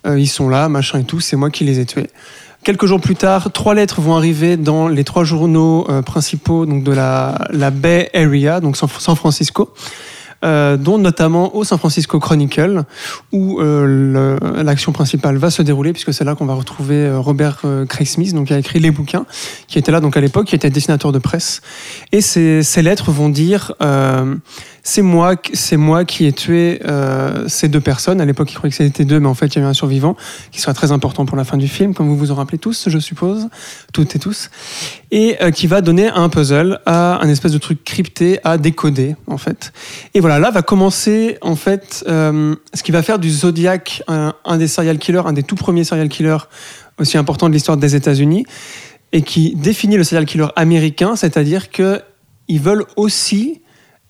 ils 0.05 0.27
sont 0.27 0.47
là, 0.47 0.69
machin 0.69 0.99
et 0.99 1.03
tout, 1.03 1.19
c'est 1.19 1.35
moi 1.35 1.49
qui 1.49 1.65
les 1.65 1.79
ai 1.81 1.85
tués. 1.85 2.09
Quelques 2.63 2.85
jours 2.85 3.01
plus 3.01 3.15
tard, 3.15 3.51
trois 3.51 3.75
lettres 3.75 3.99
vont 3.99 4.15
arriver 4.15 4.55
dans 4.55 4.87
les 4.87 5.03
trois 5.03 5.25
journaux 5.25 5.85
principaux 6.05 6.65
donc 6.65 6.83
de 6.85 6.93
la, 6.93 7.37
la 7.49 7.71
Bay 7.71 8.09
Area, 8.13 8.61
donc 8.61 8.77
San 8.77 8.87
Francisco, 8.87 9.73
euh, 10.43 10.77
dont 10.77 10.97
notamment 10.97 11.55
au 11.55 11.63
San 11.63 11.77
Francisco 11.77 12.19
Chronicle, 12.19 12.83
où 13.31 13.59
euh, 13.59 14.37
l'action 14.63 14.91
principale 14.91 15.37
va 15.37 15.49
se 15.49 15.61
dérouler, 15.61 15.93
puisque 15.93 16.13
c'est 16.13 16.23
là 16.23 16.35
qu'on 16.35 16.45
va 16.45 16.53
retrouver 16.53 17.05
euh, 17.05 17.19
Robert 17.19 17.61
euh, 17.65 17.85
Craig 17.85 18.07
Smith, 18.07 18.33
donc 18.33 18.47
qui 18.47 18.53
a 18.53 18.59
écrit 18.59 18.79
les 18.79 18.91
bouquins, 18.91 19.25
qui 19.67 19.79
était 19.79 19.91
là 19.91 19.99
donc 19.99 20.17
à 20.17 20.21
l'époque, 20.21 20.47
qui 20.47 20.55
était 20.55 20.69
dessinateur 20.69 21.11
de 21.11 21.19
presse. 21.19 21.61
Et 22.11 22.21
ces, 22.21 22.63
ces 22.63 22.81
lettres 22.81 23.11
vont 23.11 23.29
dire 23.29 23.73
euh, 23.81 24.35
c'est 24.87 25.01
moi, 25.01 26.05
qui 26.05 26.25
ai 26.25 26.31
tué 26.31 26.79
euh, 26.85 27.43
ces 27.49 27.67
deux 27.67 27.81
personnes. 27.81 28.21
À 28.21 28.25
l'époque, 28.25 28.49
ils 28.51 28.55
croyaient 28.55 28.71
que 28.71 28.77
c'était 28.77 29.03
deux, 29.03 29.19
mais 29.19 29.27
en 29.27 29.33
fait, 29.33 29.47
il 29.47 29.55
y 29.55 29.57
avait 29.59 29.67
un 29.67 29.73
survivant 29.73 30.15
qui 30.51 30.61
sera 30.61 30.73
très 30.73 30.93
important 30.93 31.25
pour 31.25 31.35
la 31.35 31.43
fin 31.43 31.57
du 31.57 31.67
film, 31.67 31.93
comme 31.93 32.07
vous 32.07 32.15
vous 32.15 32.31
en 32.31 32.35
rappelez 32.35 32.57
tous, 32.57 32.87
je 32.87 32.97
suppose, 32.97 33.49
toutes 33.91 34.15
et 34.15 34.19
tous, 34.19 34.49
et 35.11 35.35
euh, 35.41 35.51
qui 35.51 35.67
va 35.67 35.81
donner 35.81 36.07
un 36.07 36.29
puzzle 36.29 36.79
à 36.85 37.21
un 37.21 37.27
espèce 37.27 37.51
de 37.51 37.57
truc 37.57 37.83
crypté 37.83 38.39
à 38.45 38.57
décoder, 38.57 39.17
en 39.27 39.37
fait. 39.37 39.73
Et 40.13 40.21
voilà, 40.21 40.39
là 40.39 40.51
va 40.51 40.61
commencer 40.61 41.37
en 41.41 41.57
fait 41.57 42.05
euh, 42.07 42.55
ce 42.73 42.81
qui 42.81 42.93
va 42.93 43.01
faire 43.01 43.19
du 43.19 43.29
Zodiac 43.29 44.03
un, 44.07 44.35
un 44.45 44.57
des 44.57 44.69
serial 44.69 44.99
killers, 44.99 45.23
un 45.25 45.33
des 45.33 45.43
tout 45.43 45.55
premiers 45.55 45.83
serial 45.83 46.07
killers 46.07 46.47
aussi 46.97 47.17
importants 47.17 47.49
de 47.49 47.53
l'histoire 47.53 47.75
des 47.75 47.97
États-Unis, 47.97 48.45
et 49.11 49.21
qui 49.21 49.53
définit 49.53 49.97
le 49.97 50.05
serial 50.05 50.25
killer 50.25 50.47
américain, 50.55 51.17
c'est-à-dire 51.17 51.71
que 51.71 52.01
ils 52.47 52.61
veulent 52.61 52.85
aussi 52.95 53.61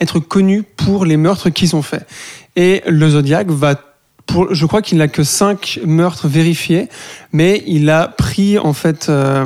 être 0.01 0.19
connus 0.19 0.63
pour 0.63 1.05
les 1.05 1.17
meurtres 1.17 1.49
qu'ils 1.49 1.75
ont 1.75 1.81
faits. 1.81 2.07
Et 2.55 2.83
le 2.87 3.09
Zodiac 3.09 3.47
va 3.49 3.75
pour, 4.25 4.53
je 4.53 4.65
crois 4.65 4.81
qu'il 4.81 4.97
n'a 4.97 5.07
que 5.07 5.23
5 5.23 5.79
meurtres 5.85 6.27
vérifiés, 6.27 6.89
mais 7.31 7.63
il 7.65 7.89
a 7.89 8.07
pris 8.07 8.59
en 8.59 8.73
fait, 8.73 9.07
euh, 9.09 9.45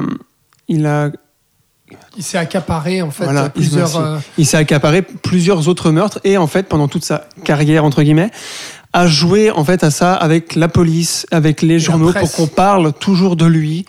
il 0.67 0.85
a 0.87 1.11
Il 2.17 2.23
s'est 2.23 2.39
accaparé 2.39 3.01
en 3.01 3.11
fait 3.11 3.25
Voilà, 3.25 3.49
plusieurs. 3.49 3.95
euh, 3.97 4.17
il 4.37 4.45
s'est 4.45 4.57
accaparé 4.57 5.03
plusieurs 5.03 5.67
autres 5.67 5.91
meurtres 5.91 6.19
et 6.23 6.37
en 6.37 6.47
fait 6.47 6.63
pendant 6.63 6.87
toute 6.87 7.05
sa 7.05 7.27
carrière 7.43 7.85
entre 7.85 8.01
guillemets 8.01 8.31
a 8.93 9.07
joué 9.07 9.51
en 9.51 9.63
fait 9.63 9.83
à 9.83 9.91
ça 9.91 10.13
avec 10.13 10.55
la 10.55 10.67
police, 10.67 11.25
avec 11.31 11.61
les 11.61 11.79
journaux 11.79 12.11
pour 12.11 12.31
qu'on 12.31 12.47
parle 12.47 12.91
toujours 12.91 13.35
de 13.35 13.45
lui 13.45 13.85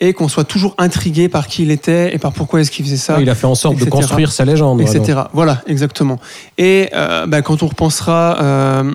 et 0.00 0.14
qu'on 0.14 0.28
soit 0.28 0.44
toujours 0.44 0.74
intrigué 0.78 1.28
par 1.28 1.46
qui 1.46 1.62
il 1.62 1.70
était 1.70 2.14
et 2.14 2.18
par 2.18 2.32
pourquoi 2.32 2.60
est-ce 2.60 2.70
qu'il 2.70 2.84
faisait 2.84 2.96
ça, 2.96 3.20
il 3.20 3.28
a 3.28 3.34
fait 3.34 3.46
en 3.46 3.54
sorte 3.54 3.76
de 3.76 3.84
construire 3.84 4.32
sa 4.32 4.44
légende. 4.44 4.80
etc. 4.80 5.02
alors. 5.08 5.30
Voilà, 5.32 5.62
exactement. 5.66 6.18
Et 6.58 6.88
euh, 6.94 7.26
bah, 7.26 7.42
quand 7.42 7.62
on 7.62 7.66
repensera 7.66 8.38
euh, 8.40 8.92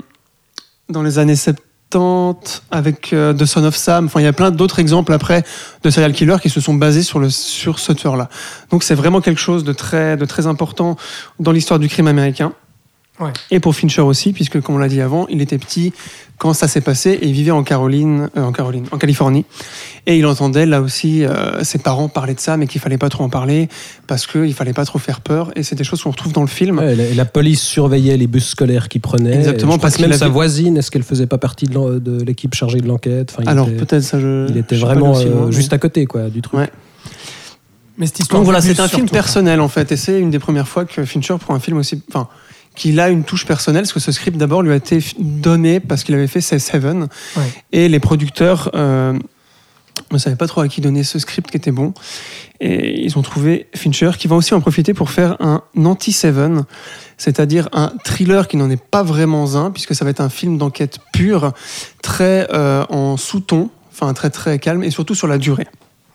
dans 0.89 1.03
les 1.03 1.19
années 1.19 1.35
70 1.35 2.61
avec 2.71 3.13
euh, 3.13 3.33
The 3.33 3.45
Son 3.45 3.63
of 3.63 3.75
Sam, 3.75 4.05
enfin 4.05 4.19
il 4.19 4.23
y 4.23 4.27
a 4.27 4.33
plein 4.33 4.51
d'autres 4.51 4.79
exemples 4.79 5.13
après 5.13 5.43
de 5.83 5.89
serial 5.89 6.11
killers 6.11 6.37
qui 6.41 6.49
se 6.49 6.59
sont 6.59 6.73
basés 6.73 7.03
sur, 7.03 7.19
le, 7.19 7.29
sur 7.29 7.79
ce 7.79 7.93
tueur-là. 7.93 8.27
Donc 8.71 8.83
c'est 8.83 8.95
vraiment 8.95 9.21
quelque 9.21 9.39
chose 9.39 9.63
de 9.63 9.71
très, 9.71 10.17
de 10.17 10.25
très 10.25 10.47
important 10.47 10.97
dans 11.39 11.51
l'histoire 11.51 11.79
du 11.79 11.87
crime 11.87 12.07
américain. 12.07 12.53
Ouais. 13.19 13.31
Et 13.49 13.61
pour 13.61 13.73
Fincher 13.75 14.01
aussi, 14.01 14.33
puisque 14.33 14.59
comme 14.59 14.75
on 14.75 14.77
l'a 14.77 14.89
dit 14.89 14.99
avant, 14.99 15.25
il 15.29 15.41
était 15.41 15.57
petit 15.57 15.93
quand 16.37 16.51
ça 16.53 16.67
s'est 16.67 16.81
passé 16.81 17.11
et 17.11 17.27
il 17.27 17.31
vivait 17.31 17.51
en 17.51 17.63
Caroline, 17.63 18.29
euh, 18.35 18.43
en 18.43 18.51
Caroline, 18.51 18.83
en 18.91 18.97
Californie, 18.97 19.45
et 20.05 20.17
il 20.17 20.25
entendait 20.25 20.65
là 20.65 20.81
aussi 20.81 21.23
euh, 21.23 21.63
ses 21.63 21.77
parents 21.77 22.09
parler 22.09 22.33
de 22.33 22.41
ça, 22.41 22.57
mais 22.57 22.67
qu'il 22.67 22.81
fallait 22.81 22.97
pas 22.97 23.07
trop 23.07 23.23
en 23.23 23.29
parler 23.29 23.69
parce 24.05 24.27
qu'il 24.27 24.53
fallait 24.53 24.73
pas 24.73 24.83
trop 24.83 24.99
faire 24.99 25.21
peur. 25.21 25.51
Et 25.55 25.63
c'est 25.63 25.75
des 25.77 25.85
choses 25.85 26.03
qu'on 26.03 26.11
retrouve 26.11 26.33
dans 26.33 26.41
le 26.41 26.47
film. 26.47 26.77
Ouais, 26.79 26.93
la, 26.93 27.13
la 27.13 27.23
police 27.25 27.61
surveillait 27.61 28.17
les 28.17 28.27
bus 28.27 28.47
scolaires 28.49 28.89
qu'il 28.89 28.99
prenait. 28.99 29.33
Exactement, 29.35 29.77
parce 29.77 29.95
que 29.95 30.01
même 30.01 30.11
sa 30.11 30.27
voisine, 30.27 30.75
est-ce 30.75 30.91
qu'elle 30.91 31.03
faisait 31.03 31.25
pas 31.27 31.37
partie 31.37 31.67
de 31.67 32.21
l'équipe 32.21 32.53
chargée 32.53 32.81
de 32.81 32.87
l'enquête? 32.87 33.33
Enfin, 33.37 33.49
Alors 33.49 33.69
était- 33.69 33.77
peut-être 33.85 34.03
ça, 34.03 34.19
je. 34.19 34.49
Il 34.49 34.57
était 34.57 34.75
je 34.75 34.81
vraiment 34.81 35.11
aussi 35.13 35.27
euh, 35.27 35.29
loin, 35.33 35.45
mais- 35.45 35.51
juste 35.53 35.71
à 35.71 35.77
côté 35.77 36.05
quoi, 36.05 36.23
du 36.29 36.41
truc. 36.41 36.59
Ouais. 36.59 36.69
Mais 37.97 38.07
cette 38.07 38.19
histoire. 38.19 38.41
Donc 38.41 38.45
voilà, 38.45 38.59
c'est 38.59 38.77
un 38.81 38.89
film 38.89 39.07
personnel 39.07 39.61
en 39.61 39.69
fait, 39.69 39.89
et 39.93 39.95
c'est 39.95 40.19
une 40.19 40.31
des 40.31 40.39
premières 40.39 40.67
fois 40.67 40.83
que 40.83 41.05
Fincher 41.05 41.35
prend 41.39 41.55
un 41.55 41.61
film 41.61 41.77
aussi, 41.77 42.01
enfin, 42.09 42.27
qu'il 42.75 42.99
a 42.99 43.09
une 43.09 43.23
touche 43.23 43.45
personnelle, 43.45 43.83
parce 43.83 43.93
que 43.93 43.99
ce 43.99 44.11
script 44.11 44.37
d'abord 44.37 44.61
lui 44.61 44.71
a 44.71 44.75
été 44.75 44.99
donné 45.17 45.79
parce 45.79 46.03
qu'il 46.03 46.13
avait 46.15 46.27
fait 46.27 46.41
Seven, 46.41 47.07
Ouais. 47.35 47.43
et 47.71 47.89
les 47.89 47.99
producteurs 47.99 48.69
euh, 48.75 49.17
ne 50.11 50.17
savaient 50.17 50.35
pas 50.35 50.47
trop 50.47 50.61
à 50.61 50.67
qui 50.67 50.81
donner 50.81 51.03
ce 51.03 51.19
script 51.19 51.49
qui 51.49 51.57
était 51.57 51.71
bon, 51.71 51.93
et 52.59 53.01
ils 53.03 53.17
ont 53.17 53.21
trouvé 53.21 53.67
Fincher 53.75 54.11
qui 54.17 54.27
va 54.27 54.35
aussi 54.35 54.53
en 54.53 54.61
profiter 54.61 54.93
pour 54.93 55.09
faire 55.09 55.37
un 55.39 55.63
anti-Seven, 55.77 56.65
c'est-à-dire 57.17 57.69
un 57.73 57.93
thriller 58.03 58.47
qui 58.47 58.57
n'en 58.57 58.69
est 58.69 58.81
pas 58.81 59.03
vraiment 59.03 59.55
un, 59.55 59.71
puisque 59.71 59.95
ça 59.95 60.03
va 60.05 60.11
être 60.11 60.21
un 60.21 60.29
film 60.29 60.57
d'enquête 60.57 60.99
pure, 61.13 61.53
très 62.01 62.47
euh, 62.53 62.85
en 62.89 63.15
sous-ton, 63.17 63.69
enfin 63.91 64.13
très 64.13 64.29
très 64.29 64.59
calme, 64.59 64.83
et 64.83 64.91
surtout 64.91 65.15
sur 65.15 65.27
la 65.27 65.37
durée. 65.37 65.67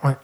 Ouais. 0.05 0.16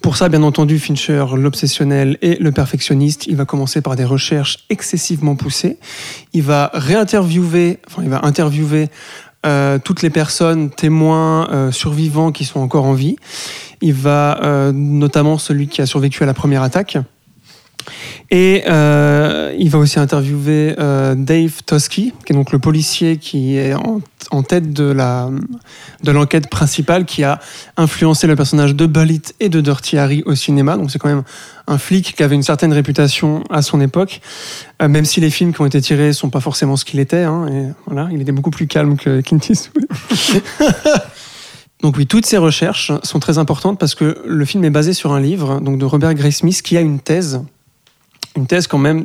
Pour 0.00 0.16
ça, 0.16 0.28
bien 0.28 0.42
entendu, 0.42 0.78
Fincher, 0.78 1.24
l'obsessionnel 1.34 2.18
et 2.22 2.36
le 2.36 2.52
perfectionniste, 2.52 3.26
il 3.26 3.36
va 3.36 3.44
commencer 3.44 3.80
par 3.80 3.96
des 3.96 4.04
recherches 4.04 4.58
excessivement 4.70 5.34
poussées. 5.34 5.78
Il 6.32 6.42
va 6.42 6.70
réinterviewer, 6.72 7.80
enfin, 7.86 8.02
il 8.04 8.08
va 8.08 8.24
interviewer 8.24 8.90
euh, 9.46 9.78
toutes 9.82 10.02
les 10.02 10.10
personnes 10.10 10.70
témoins 10.70 11.48
euh, 11.50 11.70
survivants 11.72 12.32
qui 12.32 12.44
sont 12.44 12.60
encore 12.60 12.84
en 12.84 12.92
vie. 12.92 13.16
Il 13.80 13.94
va 13.94 14.42
euh, 14.42 14.72
notamment 14.72 15.38
celui 15.38 15.68
qui 15.68 15.80
a 15.80 15.86
survécu 15.86 16.22
à 16.22 16.26
la 16.26 16.34
première 16.34 16.62
attaque. 16.62 16.98
Et 18.30 18.64
euh, 18.68 19.54
il 19.58 19.70
va 19.70 19.78
aussi 19.78 19.98
interviewer 19.98 20.74
euh, 20.78 21.14
Dave 21.14 21.62
Tosky, 21.64 22.12
qui 22.24 22.32
est 22.32 22.36
donc 22.36 22.52
le 22.52 22.58
policier 22.58 23.16
qui 23.16 23.56
est 23.56 23.74
en, 23.74 24.00
en 24.30 24.42
tête 24.42 24.72
de 24.72 24.84
la 24.84 25.30
de 26.02 26.10
l'enquête 26.10 26.48
principale, 26.48 27.04
qui 27.04 27.24
a 27.24 27.40
influencé 27.76 28.26
le 28.26 28.36
personnage 28.36 28.74
de 28.74 28.86
Bullitt 28.86 29.34
et 29.40 29.48
de 29.48 29.60
Dirty 29.60 29.98
Harry 29.98 30.22
au 30.26 30.34
cinéma. 30.34 30.76
Donc 30.76 30.90
c'est 30.90 30.98
quand 30.98 31.08
même 31.08 31.24
un 31.66 31.78
flic 31.78 32.14
qui 32.16 32.22
avait 32.22 32.34
une 32.34 32.42
certaine 32.42 32.72
réputation 32.72 33.44
à 33.50 33.62
son 33.62 33.80
époque, 33.80 34.20
euh, 34.82 34.88
même 34.88 35.04
si 35.04 35.20
les 35.20 35.30
films 35.30 35.52
qui 35.52 35.60
ont 35.60 35.66
été 35.66 35.80
tirés 35.80 36.12
sont 36.12 36.30
pas 36.30 36.40
forcément 36.40 36.76
ce 36.76 36.84
qu'il 36.84 37.00
était. 37.00 37.24
hein, 37.24 37.46
et 37.48 37.72
voilà, 37.86 38.08
il 38.12 38.20
était 38.20 38.32
beaucoup 38.32 38.50
plus 38.50 38.66
calme 38.66 38.96
que 38.96 39.20
Clint 39.20 39.40
Eastwood. 39.48 39.86
Donc 41.82 41.96
oui, 41.96 42.06
toutes 42.06 42.26
ces 42.26 42.38
recherches 42.38 42.92
sont 43.04 43.20
très 43.20 43.38
importantes 43.38 43.78
parce 43.78 43.94
que 43.94 44.20
le 44.26 44.44
film 44.44 44.64
est 44.64 44.70
basé 44.70 44.92
sur 44.92 45.12
un 45.12 45.20
livre 45.20 45.60
donc 45.60 45.78
de 45.78 45.84
Robert 45.84 46.12
Gray 46.14 46.32
Smith 46.32 46.60
qui 46.62 46.76
a 46.76 46.80
une 46.80 46.98
thèse, 46.98 47.40
une 48.38 48.46
thèse 48.46 48.66
quand 48.66 48.78
même 48.78 49.04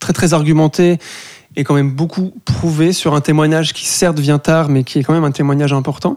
très 0.00 0.12
très 0.12 0.34
argumentée 0.34 0.98
et 1.56 1.62
quand 1.62 1.74
même 1.74 1.92
beaucoup 1.92 2.32
prouvée 2.44 2.92
sur 2.92 3.14
un 3.14 3.20
témoignage 3.20 3.72
qui 3.72 3.86
certes 3.86 4.18
vient 4.18 4.40
tard 4.40 4.68
mais 4.68 4.82
qui 4.82 4.98
est 4.98 5.04
quand 5.04 5.12
même 5.12 5.24
un 5.24 5.30
témoignage 5.30 5.72
important. 5.72 6.16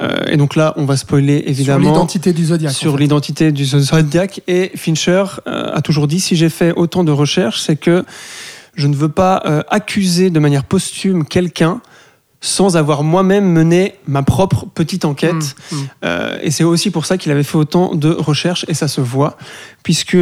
Euh, 0.00 0.24
et 0.26 0.36
donc 0.36 0.56
là, 0.56 0.72
on 0.76 0.86
va 0.86 0.96
spoiler 0.96 1.40
Sur 1.40 1.48
évidemment 1.48 1.90
l'identité 1.90 2.32
du 2.32 2.46
Zodiac. 2.46 2.70
en 2.70 2.74
sur 2.74 2.92
fait. 2.92 2.98
l'identité 2.98 3.52
du 3.52 3.64
Zodiac. 3.66 4.40
Et 4.46 4.72
Fincher 4.74 5.24
euh, 5.46 5.74
a 5.74 5.82
toujours 5.82 6.06
dit 6.08 6.20
si 6.20 6.36
j'ai 6.36 6.48
fait 6.48 6.72
autant 6.72 7.04
de 7.04 7.12
recherches, 7.12 7.60
c'est 7.60 7.76
que 7.76 8.04
je 8.74 8.86
ne 8.86 8.96
veux 8.96 9.10
pas 9.10 9.42
euh, 9.44 9.62
accuser 9.68 10.30
de 10.30 10.40
manière 10.40 10.64
posthume 10.64 11.24
quelqu'un 11.24 11.80
sans 12.40 12.76
avoir 12.76 13.04
moi-même 13.04 13.46
mené 13.46 13.94
ma 14.06 14.22
propre 14.22 14.66
petite 14.66 15.06
enquête. 15.06 15.32
Mm, 15.32 15.76
mm. 15.76 15.88
Euh, 16.04 16.38
et 16.42 16.50
c'est 16.50 16.64
aussi 16.64 16.90
pour 16.90 17.06
ça 17.06 17.16
qu'il 17.16 17.32
avait 17.32 17.42
fait 17.42 17.56
autant 17.56 17.94
de 17.94 18.10
recherches, 18.10 18.66
et 18.68 18.74
ça 18.74 18.86
se 18.86 19.00
voit, 19.00 19.38
puisque 19.82 20.16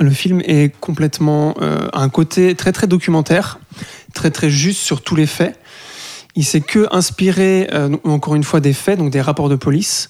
le 0.00 0.10
film 0.10 0.40
est 0.44 0.74
complètement 0.80 1.54
euh, 1.60 1.88
un 1.92 2.08
côté 2.08 2.54
très 2.54 2.72
très 2.72 2.86
documentaire, 2.86 3.58
très 4.12 4.30
très 4.30 4.50
juste 4.50 4.80
sur 4.80 5.02
tous 5.02 5.16
les 5.16 5.26
faits. 5.26 5.58
Il 6.36 6.44
s'est 6.44 6.60
que 6.60 6.86
inspiré, 6.90 7.68
euh, 7.72 7.96
encore 8.04 8.34
une 8.34 8.44
fois, 8.44 8.60
des 8.60 8.72
faits, 8.72 8.98
donc 8.98 9.10
des 9.10 9.20
rapports 9.20 9.48
de 9.48 9.56
police. 9.56 10.08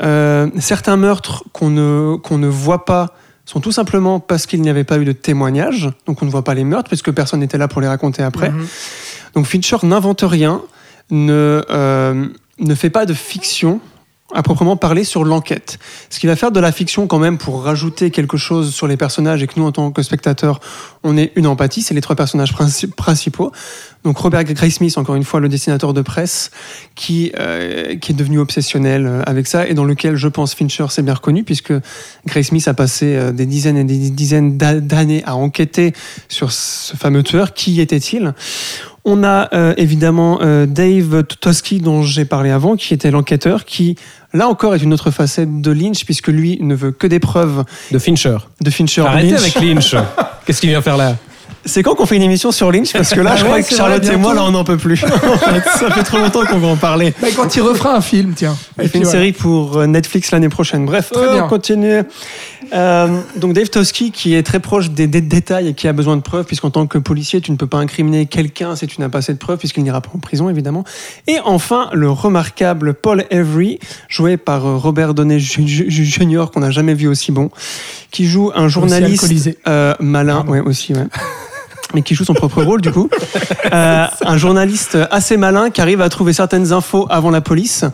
Euh, 0.00 0.48
certains 0.58 0.96
meurtres 0.96 1.44
qu'on 1.52 1.68
ne, 1.68 2.16
qu'on 2.16 2.38
ne 2.38 2.48
voit 2.48 2.86
pas 2.86 3.14
sont 3.44 3.60
tout 3.60 3.72
simplement 3.72 4.20
parce 4.20 4.46
qu'il 4.46 4.62
n'y 4.62 4.70
avait 4.70 4.84
pas 4.84 4.98
eu 4.98 5.04
de 5.04 5.12
témoignage, 5.12 5.90
donc 6.06 6.22
on 6.22 6.24
ne 6.24 6.30
voit 6.30 6.44
pas 6.44 6.54
les 6.54 6.64
meurtres, 6.64 6.88
parce 6.88 7.02
que 7.02 7.10
personne 7.10 7.40
n'était 7.40 7.58
là 7.58 7.68
pour 7.68 7.80
les 7.80 7.88
raconter 7.88 8.22
après. 8.22 8.50
Mhm. 8.50 8.66
Donc 9.34 9.46
Fincher 9.46 9.76
n'invente 9.82 10.22
rien, 10.22 10.62
ne, 11.10 11.62
ne 12.58 12.74
fait 12.74 12.90
pas 12.90 13.06
de 13.06 13.12
fiction 13.12 13.80
à 14.34 14.42
proprement 14.42 14.76
parler 14.76 15.04
sur 15.04 15.24
l'enquête. 15.24 15.78
Ce 16.08 16.18
qui 16.20 16.26
va 16.26 16.36
faire 16.36 16.52
de 16.52 16.60
la 16.60 16.72
fiction 16.72 17.06
quand 17.06 17.18
même 17.18 17.38
pour 17.38 17.62
rajouter 17.64 18.10
quelque 18.10 18.36
chose 18.36 18.72
sur 18.74 18.86
les 18.86 18.96
personnages 18.96 19.42
et 19.42 19.46
que 19.46 19.54
nous, 19.56 19.66
en 19.66 19.72
tant 19.72 19.90
que 19.90 20.02
spectateurs, 20.02 20.60
on 21.02 21.16
ait 21.16 21.32
une 21.36 21.46
empathie. 21.46 21.82
C'est 21.82 21.94
les 21.94 22.00
trois 22.00 22.16
personnages 22.16 22.52
princi- 22.52 22.90
principaux. 22.90 23.52
Donc 24.04 24.16
Robert 24.18 24.44
Graysmith, 24.44 24.96
encore 24.98 25.14
une 25.14 25.24
fois, 25.24 25.40
le 25.40 25.48
dessinateur 25.48 25.92
de 25.92 26.00
presse, 26.00 26.50
qui, 26.94 27.32
euh, 27.38 27.96
qui 27.96 28.12
est 28.12 28.14
devenu 28.14 28.38
obsessionnel 28.38 29.06
euh, 29.06 29.22
avec 29.26 29.46
ça 29.46 29.66
et 29.66 29.74
dans 29.74 29.84
lequel, 29.84 30.16
je 30.16 30.28
pense, 30.28 30.54
Fincher 30.54 30.86
s'est 30.90 31.02
bien 31.02 31.14
reconnu 31.14 31.44
puisque 31.44 31.72
Graysmith 32.26 32.66
a 32.68 32.74
passé 32.74 33.16
euh, 33.16 33.32
des 33.32 33.46
dizaines 33.46 33.76
et 33.76 33.84
des 33.84 34.10
dizaines 34.10 34.56
d'a- 34.56 34.80
d'années 34.80 35.22
à 35.26 35.36
enquêter 35.36 35.92
sur 36.28 36.50
ce 36.52 36.96
fameux 36.96 37.22
tueur. 37.22 37.52
Qui 37.52 37.80
était-il? 37.80 38.32
On 39.04 39.24
a 39.24 39.48
euh, 39.54 39.74
évidemment 39.76 40.40
euh, 40.42 40.66
Dave 40.66 41.24
Toski 41.24 41.80
dont 41.80 42.02
j'ai 42.02 42.24
parlé 42.24 42.50
avant, 42.50 42.76
qui 42.76 42.94
était 42.94 43.10
l'enquêteur, 43.10 43.64
qui 43.64 43.96
là 44.32 44.48
encore 44.48 44.74
est 44.74 44.82
une 44.82 44.92
autre 44.92 45.10
facette 45.10 45.60
de 45.60 45.70
Lynch 45.70 46.04
puisque 46.04 46.28
lui 46.28 46.58
ne 46.60 46.74
veut 46.74 46.92
que 46.92 47.06
des 47.06 47.20
preuves 47.20 47.64
De 47.90 47.98
Fincher. 47.98 48.36
de 48.60 48.70
Fincher. 48.70 49.02
Arrêtez 49.02 49.30
Lynch. 49.30 49.40
avec 49.40 49.54
Lynch. 49.54 49.96
Qu'est-ce 50.46 50.60
qu'il 50.60 50.70
vient 50.70 50.82
faire 50.82 50.96
là? 50.96 51.16
C'est 51.64 51.82
quand 51.82 51.94
qu'on 51.94 52.06
fait 52.06 52.16
une 52.16 52.22
émission 52.22 52.52
sur 52.52 52.72
Lynch 52.72 52.92
Parce 52.92 53.12
que 53.12 53.20
là, 53.20 53.36
je 53.36 53.44
crois 53.44 53.62
que 53.62 53.74
Charlotte 53.74 54.04
vrai, 54.04 54.14
et 54.14 54.16
moi, 54.16 54.34
là, 54.34 54.44
on 54.44 54.50
n'en 54.50 54.64
peut 54.64 54.76
plus. 54.76 54.96
Ça 55.78 55.90
fait 55.90 56.02
trop 56.02 56.18
longtemps 56.18 56.44
qu'on 56.44 56.58
va 56.58 56.68
en 56.68 56.76
parler. 56.76 57.12
Bah, 57.20 57.28
quand 57.36 57.54
il 57.54 57.62
refera 57.62 57.96
un 57.96 58.00
film, 58.00 58.32
tiens. 58.34 58.56
Il 58.82 58.88
fait 58.88 58.98
une 58.98 59.04
série 59.04 59.32
pour 59.32 59.76
euh, 59.76 59.86
Netflix 59.86 60.30
l'année 60.30 60.48
prochaine. 60.48 60.86
Bref, 60.86 61.10
Très 61.12 61.26
euh, 61.26 61.32
bien. 61.34 61.44
on 61.44 61.48
continue. 61.48 62.02
Euh, 62.72 63.20
donc 63.36 63.52
Dave 63.52 63.68
Toski, 63.68 64.12
qui 64.12 64.34
est 64.34 64.42
très 64.42 64.60
proche 64.60 64.90
des, 64.90 65.06
des 65.06 65.20
détails 65.20 65.68
et 65.68 65.74
qui 65.74 65.88
a 65.88 65.92
besoin 65.92 66.16
de 66.16 66.22
preuves, 66.22 66.44
puisqu'en 66.44 66.70
tant 66.70 66.86
que 66.86 66.98
policier, 66.98 67.40
tu 67.40 67.50
ne 67.50 67.56
peux 67.56 67.66
pas 67.66 67.78
incriminer 67.78 68.26
quelqu'un 68.26 68.76
si 68.76 68.86
tu 68.86 69.00
n'as 69.00 69.08
pas 69.08 69.18
assez 69.18 69.32
de 69.32 69.38
preuves, 69.38 69.58
puisqu'il 69.58 69.82
n'ira 69.82 70.00
pas 70.00 70.10
en 70.14 70.18
prison, 70.18 70.48
évidemment. 70.48 70.84
Et 71.26 71.38
enfin, 71.44 71.90
le 71.92 72.10
remarquable 72.10 72.94
Paul 72.94 73.24
Avery, 73.30 73.78
joué 74.08 74.36
par 74.36 74.66
euh, 74.66 74.76
Robert 74.76 75.14
Downey 75.14 75.38
Jr., 75.38 76.44
qu'on 76.52 76.60
n'a 76.60 76.70
jamais 76.70 76.94
vu 76.94 77.08
aussi 77.08 77.32
bon, 77.32 77.50
qui 78.10 78.26
joue 78.26 78.52
un 78.54 78.68
journaliste 78.68 79.58
euh, 79.66 79.94
malin, 80.00 80.44
ouais, 80.46 80.60
aussi, 80.60 80.94
ouais. 80.94 81.06
Mais 81.94 82.02
qui 82.02 82.14
joue 82.14 82.24
son 82.24 82.34
propre 82.34 82.62
rôle 82.62 82.80
du 82.80 82.90
coup. 82.90 83.08
Euh, 83.72 84.06
un 84.22 84.36
journaliste 84.36 84.98
assez 85.12 85.36
malin 85.36 85.70
qui 85.70 85.80
arrive 85.80 86.00
à 86.00 86.08
trouver 86.08 86.32
certaines 86.32 86.72
infos 86.72 87.06
avant 87.08 87.30
la 87.30 87.40
police, 87.40 87.84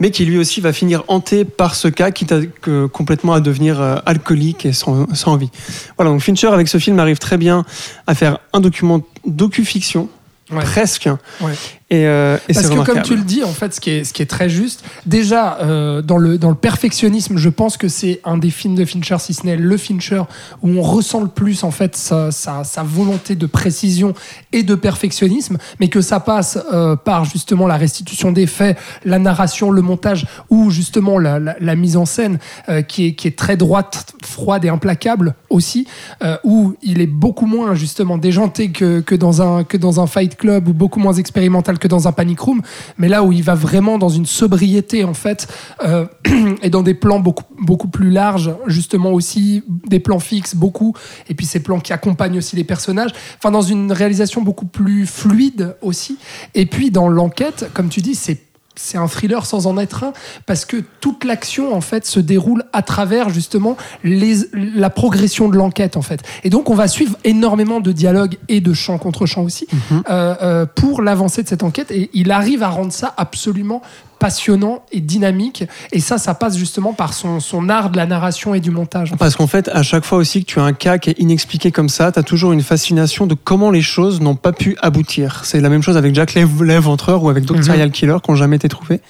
mais 0.00 0.10
qui 0.10 0.24
lui 0.24 0.38
aussi 0.38 0.60
va 0.60 0.72
finir 0.72 1.04
hanté 1.06 1.44
par 1.44 1.76
ce 1.76 1.86
cas, 1.86 2.10
quitte 2.10 2.32
à, 2.32 2.40
que, 2.60 2.86
complètement 2.86 3.32
à 3.34 3.40
devenir 3.40 3.80
euh, 3.80 3.96
alcoolique 4.06 4.66
et 4.66 4.72
sans, 4.72 5.06
sans 5.14 5.36
vie. 5.36 5.50
Voilà, 5.96 6.10
donc 6.10 6.20
Fincher 6.20 6.48
avec 6.48 6.66
ce 6.66 6.78
film 6.78 6.98
arrive 6.98 7.18
très 7.18 7.36
bien 7.36 7.64
à 8.08 8.16
faire 8.16 8.38
un 8.52 8.60
document 8.60 9.02
docu-fiction. 9.24 10.08
Ouais. 10.50 10.64
Presque. 10.64 11.08
Ouais. 11.40 11.52
Et, 11.90 12.06
euh, 12.06 12.36
et 12.48 12.54
Parce 12.54 12.68
que 12.68 12.84
comme 12.84 13.02
tu 13.02 13.16
le 13.16 13.24
dis, 13.24 13.42
en 13.42 13.52
fait, 13.52 13.74
ce 13.74 13.80
qui 13.80 13.90
est, 13.90 14.04
ce 14.04 14.12
qui 14.12 14.22
est 14.22 14.26
très 14.26 14.48
juste, 14.48 14.84
déjà, 15.06 15.58
euh, 15.60 16.02
dans, 16.02 16.18
le, 16.18 16.38
dans 16.38 16.50
le 16.50 16.54
perfectionnisme, 16.54 17.36
je 17.36 17.48
pense 17.48 17.76
que 17.76 17.88
c'est 17.88 18.20
un 18.24 18.38
des 18.38 18.50
films 18.50 18.76
de 18.76 18.84
Fincher, 18.84 19.16
si 19.18 19.34
ce 19.34 19.44
n'est 19.44 19.56
le 19.56 19.76
Fincher, 19.76 20.22
où 20.62 20.68
on 20.68 20.82
ressent 20.82 21.20
le 21.20 21.26
plus, 21.26 21.64
en 21.64 21.72
fait, 21.72 21.96
sa, 21.96 22.30
sa, 22.30 22.62
sa 22.62 22.84
volonté 22.84 23.34
de 23.34 23.46
précision 23.46 24.14
et 24.52 24.62
de 24.62 24.76
perfectionnisme, 24.76 25.58
mais 25.80 25.88
que 25.88 26.00
ça 26.00 26.20
passe 26.20 26.60
euh, 26.72 26.94
par, 26.94 27.24
justement, 27.24 27.66
la 27.66 27.76
restitution 27.76 28.30
des 28.30 28.46
faits, 28.46 28.78
la 29.04 29.18
narration, 29.18 29.72
le 29.72 29.82
montage, 29.82 30.28
ou, 30.48 30.70
justement, 30.70 31.18
la, 31.18 31.40
la, 31.40 31.56
la 31.58 31.74
mise 31.74 31.96
en 31.96 32.04
scène, 32.04 32.38
euh, 32.68 32.82
qui, 32.82 33.06
est, 33.06 33.14
qui 33.14 33.26
est 33.26 33.36
très 33.36 33.56
droite, 33.56 34.14
froide 34.24 34.64
et 34.64 34.68
implacable 34.68 35.34
aussi, 35.48 35.88
euh, 36.22 36.36
où 36.44 36.76
il 36.84 37.00
est 37.00 37.08
beaucoup 37.08 37.46
moins, 37.46 37.74
justement, 37.74 38.16
déjanté 38.16 38.70
que, 38.70 39.00
que, 39.00 39.16
dans 39.16 39.42
un, 39.42 39.64
que 39.64 39.76
dans 39.76 40.00
un 40.00 40.06
Fight 40.06 40.36
Club, 40.36 40.68
ou 40.68 40.72
beaucoup 40.72 41.00
moins 41.00 41.14
expérimental 41.14 41.78
que 41.80 41.88
dans 41.88 42.06
un 42.06 42.12
Panic 42.12 42.38
Room, 42.38 42.62
mais 42.98 43.08
là 43.08 43.24
où 43.24 43.32
il 43.32 43.42
va 43.42 43.54
vraiment 43.54 43.98
dans 43.98 44.08
une 44.08 44.26
sobriété 44.26 45.04
en 45.04 45.14
fait, 45.14 45.48
euh, 45.82 46.06
et 46.62 46.70
dans 46.70 46.82
des 46.82 46.94
plans 46.94 47.18
beaucoup, 47.18 47.44
beaucoup 47.58 47.88
plus 47.88 48.10
larges, 48.10 48.52
justement 48.66 49.10
aussi 49.10 49.64
des 49.86 49.98
plans 49.98 50.20
fixes 50.20 50.54
beaucoup, 50.54 50.94
et 51.28 51.34
puis 51.34 51.46
ces 51.46 51.60
plans 51.60 51.80
qui 51.80 51.92
accompagnent 51.92 52.38
aussi 52.38 52.54
les 52.54 52.64
personnages, 52.64 53.10
enfin 53.38 53.50
dans 53.50 53.62
une 53.62 53.90
réalisation 53.90 54.42
beaucoup 54.42 54.66
plus 54.66 55.06
fluide 55.06 55.74
aussi, 55.82 56.18
et 56.54 56.66
puis 56.66 56.90
dans 56.90 57.08
l'enquête, 57.08 57.70
comme 57.74 57.88
tu 57.88 58.00
dis, 58.00 58.14
c'est 58.14 58.49
c'est 58.80 58.98
un 58.98 59.06
thriller 59.06 59.46
sans 59.46 59.66
en 59.66 59.78
être 59.78 60.04
un 60.04 60.12
parce 60.46 60.64
que 60.64 60.78
toute 61.00 61.24
l'action 61.24 61.74
en 61.74 61.80
fait 61.80 62.06
se 62.06 62.18
déroule 62.18 62.64
à 62.72 62.82
travers 62.82 63.28
justement 63.30 63.76
les, 64.02 64.36
la 64.54 64.90
progression 64.90 65.48
de 65.48 65.56
l'enquête 65.56 65.96
en 65.96 66.02
fait. 66.02 66.22
Et 66.44 66.50
donc 66.50 66.70
on 66.70 66.74
va 66.74 66.88
suivre 66.88 67.16
énormément 67.24 67.80
de 67.80 67.92
dialogues 67.92 68.36
et 68.48 68.60
de 68.60 68.72
chant 68.72 68.98
contre 68.98 69.26
chant 69.26 69.42
aussi 69.42 69.66
euh, 69.92 70.34
euh, 70.42 70.66
pour 70.66 71.02
l'avancée 71.02 71.42
de 71.42 71.48
cette 71.48 71.62
enquête. 71.62 71.90
Et 71.90 72.10
il 72.14 72.30
arrive 72.30 72.62
à 72.62 72.68
rendre 72.68 72.92
ça 72.92 73.12
absolument 73.16 73.82
passionnant 74.20 74.84
et 74.92 75.00
dynamique 75.00 75.64
et 75.90 75.98
ça 75.98 76.18
ça 76.18 76.34
passe 76.34 76.56
justement 76.56 76.92
par 76.92 77.14
son, 77.14 77.40
son 77.40 77.68
art 77.68 77.90
de 77.90 77.96
la 77.96 78.06
narration 78.06 78.54
et 78.54 78.60
du 78.60 78.70
montage 78.70 79.14
Parce 79.18 79.34
qu'en 79.34 79.46
fait, 79.48 79.68
à 79.70 79.82
chaque 79.82 80.04
fois 80.04 80.18
aussi 80.18 80.44
que 80.44 80.52
tu 80.52 80.60
as 80.60 80.62
un 80.62 80.72
cas 80.74 80.98
qui 80.98 81.10
est 81.10 81.18
inexpliqué 81.18 81.72
comme 81.72 81.88
ça, 81.88 82.12
tu 82.12 82.18
as 82.18 82.22
toujours 82.22 82.52
une 82.52 82.62
fascination 82.62 83.26
de 83.26 83.34
comment 83.34 83.70
les 83.70 83.82
choses 83.82 84.20
n'ont 84.20 84.36
pas 84.36 84.52
pu 84.52 84.76
aboutir. 84.82 85.40
C'est 85.44 85.60
la 85.60 85.70
même 85.70 85.82
chose 85.82 85.96
avec 85.96 86.14
Jack 86.14 86.34
l'Éventreur 86.34 87.24
ou 87.24 87.30
avec 87.30 87.44
d'autres 87.44 87.60
Mhm. 87.60 87.66
serial 87.66 87.90
killers 87.90 88.18
qui 88.22 88.30
n'ont 88.30 88.36
jamais 88.36 88.56
été 88.56 88.68
trouvés. 88.68 89.00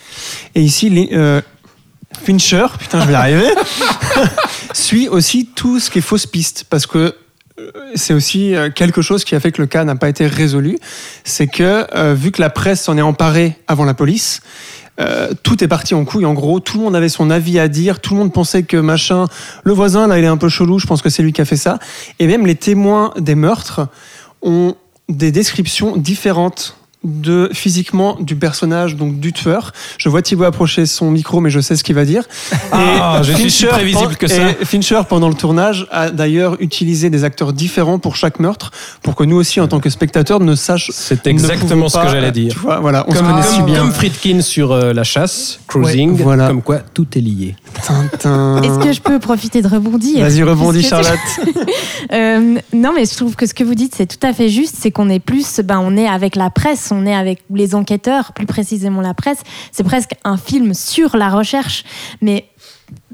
Et 0.55 0.63
ici, 0.63 0.89
les, 0.89 1.11
euh, 1.13 1.41
Fincher, 2.23 2.67
putain, 2.79 3.01
je 3.03 3.07
vais 3.07 3.13
y 3.13 3.17
arriver, 3.17 3.51
suit 4.73 5.09
aussi 5.09 5.47
tout 5.55 5.79
ce 5.81 5.91
qui 5.91 5.99
est 5.99 6.03
fausse 6.03 6.27
piste. 6.27 6.65
Parce 6.69 6.87
que 6.87 6.99
euh, 7.59 7.71
c'est 7.95 8.15
aussi 8.15 8.55
euh, 8.55 8.71
quelque 8.71 9.03
chose 9.03 9.25
qui 9.25 9.35
a 9.35 9.41
fait 9.41 9.53
que 9.53 9.61
le 9.63 9.67
cas 9.67 9.85
n'a 9.85 9.95
pas 9.97 10.09
été 10.09 10.27
résolu. 10.27 10.79
C'est 11.25 11.47
que, 11.47 11.87
euh, 11.95 12.15
vu 12.15 12.31
que 12.33 12.41
la 12.41 12.51
presse 12.51 12.83
s'en 12.83 12.97
est 12.97 13.03
emparée 13.03 13.57
avant 13.69 13.85
la 13.85 13.95
police, 13.95 14.41
euh, 15.01 15.33
tout 15.43 15.63
est 15.65 15.69
parti 15.69 15.95
en 15.95 16.05
couille. 16.05 16.27
En 16.27 16.35
gros, 16.35 16.61
tout 16.61 16.79
le 16.79 16.85
monde 16.85 16.97
avait 16.97 17.09
son 17.09 17.31
avis 17.31 17.59
à 17.59 17.69
dire. 17.69 18.01
Tout 18.01 18.15
le 18.15 18.21
monde 18.21 18.33
pensait 18.33 18.63
que 18.63 18.77
machin, 18.77 19.27
le 19.65 19.73
voisin 19.73 20.07
là, 20.07 20.19
il 20.19 20.25
est 20.25 20.29
un 20.29 20.37
peu 20.37 20.49
chelou. 20.49 20.79
Je 20.79 20.87
pense 20.87 21.03
que 21.03 21.09
c'est 21.09 21.23
lui 21.23 21.33
qui 21.33 21.41
a 21.41 21.45
fait 21.45 21.57
ça. 21.57 21.79
Et 22.19 22.27
même 22.27 22.47
les 22.47 22.55
témoins 22.55 23.13
des 23.19 23.35
meurtres 23.35 23.89
ont 24.43 24.75
des 25.09 25.33
descriptions 25.33 25.97
différentes 25.97 26.77
de 27.03 27.49
physiquement 27.55 28.17
du 28.21 28.37
personnage 28.37 28.97
donc 28.97 29.19
du 29.21 29.33
tueur. 29.33 29.73
Je 29.99 30.09
vois 30.09 30.21
Thibaut 30.23 30.45
approcher 30.45 30.85
son 30.87 31.11
micro 31.11 31.41
mais 31.41 31.49
je 31.51 31.61
sais 31.61 31.75
ce 31.77 31.83
qu'il 31.85 31.95
va 31.95 32.05
dire. 32.05 32.25
Ah, 32.73 33.21
je 33.23 33.33
suis 33.33 33.51
si 33.51 33.67
prévisible 33.67 34.17
que 34.17 34.27
ça. 34.29 34.51
et 34.61 34.65
Fincher 34.65 35.01
pendant 35.09 35.29
le 35.29 35.35
tournage 35.35 35.87
a 35.91 36.11
d'ailleurs 36.11 36.57
utilisé 36.61 37.09
des 37.11 37.25
acteurs 37.25 37.53
différents 37.53 37.99
pour 37.99 38.17
chaque 38.17 38.39
meurtre 38.39 38.71
pour 39.03 39.15
que 39.15 39.25
nous 39.25 39.37
aussi 39.37 39.61
en 39.61 39.69
tant 39.69 39.81
que 39.81 39.89
spectateurs 39.91 40.41
ne 40.41 40.55
sachions 40.55 40.93
C'est 40.95 41.27
exactement 41.27 41.89
ce 41.89 41.99
que 41.99 42.09
j'allais 42.09 42.33
dire. 42.33 42.53
Tu 42.53 42.59
vois, 42.59 42.81
voilà, 42.81 43.05
on 43.09 43.13
se 43.13 43.19
Comme, 43.19 43.29
connaît 43.29 43.43
si 43.43 43.57
comme, 43.57 43.67
bien. 43.67 43.79
comme 43.81 43.93
Friedkin 43.93 44.41
sur 44.43 44.73
euh, 44.73 44.93
la 44.93 45.05
chasse, 45.05 45.61
cruising, 45.69 46.11
Ouais, 46.13 46.23
voilà. 46.23 46.49
comme 46.49 46.63
quoi 46.63 46.79
tout 46.79 47.07
est 47.17 47.21
lié. 47.21 47.57
Tintin. 47.87 48.61
Est-ce 48.63 48.79
que 48.79 48.93
je 48.93 49.01
peux 49.01 49.19
profiter 49.19 49.63
de 49.63 49.69
rebondir? 49.69 50.21
Vas-y, 50.25 50.43
rebondis, 50.43 50.83
Charlotte. 50.83 51.19
Euh, 52.13 52.57
non, 52.73 52.93
mais 52.95 53.05
je 53.05 53.15
trouve 53.15 53.37
que 53.37 53.47
ce 53.47 53.55
que 53.55 53.63
vous 53.63 53.75
dites, 53.75 53.95
c'est 53.97 54.07
tout 54.07 54.27
à 54.27 54.33
fait 54.33 54.49
juste. 54.49 54.75
C'est 54.81 54.91
qu'on 54.91 55.09
est 55.09 55.21
plus, 55.21 55.61
ben, 55.61 55.79
on 55.81 55.97
est 55.97 56.09
avec 56.09 56.35
la 56.35 56.51
presse, 56.51 56.90
on 56.93 57.07
est 57.07 57.15
avec 57.15 57.43
les 57.53 57.75
enquêteurs, 57.75 58.33
plus 58.33 58.47
précisément 58.47 59.01
la 59.01 59.15
presse. 59.15 59.43
C'est 59.73 59.85
presque 59.85 60.13
un 60.25 60.37
film 60.37 60.75
sur 60.75 61.17
la 61.17 61.29
recherche. 61.29 61.85
Mais, 62.21 62.49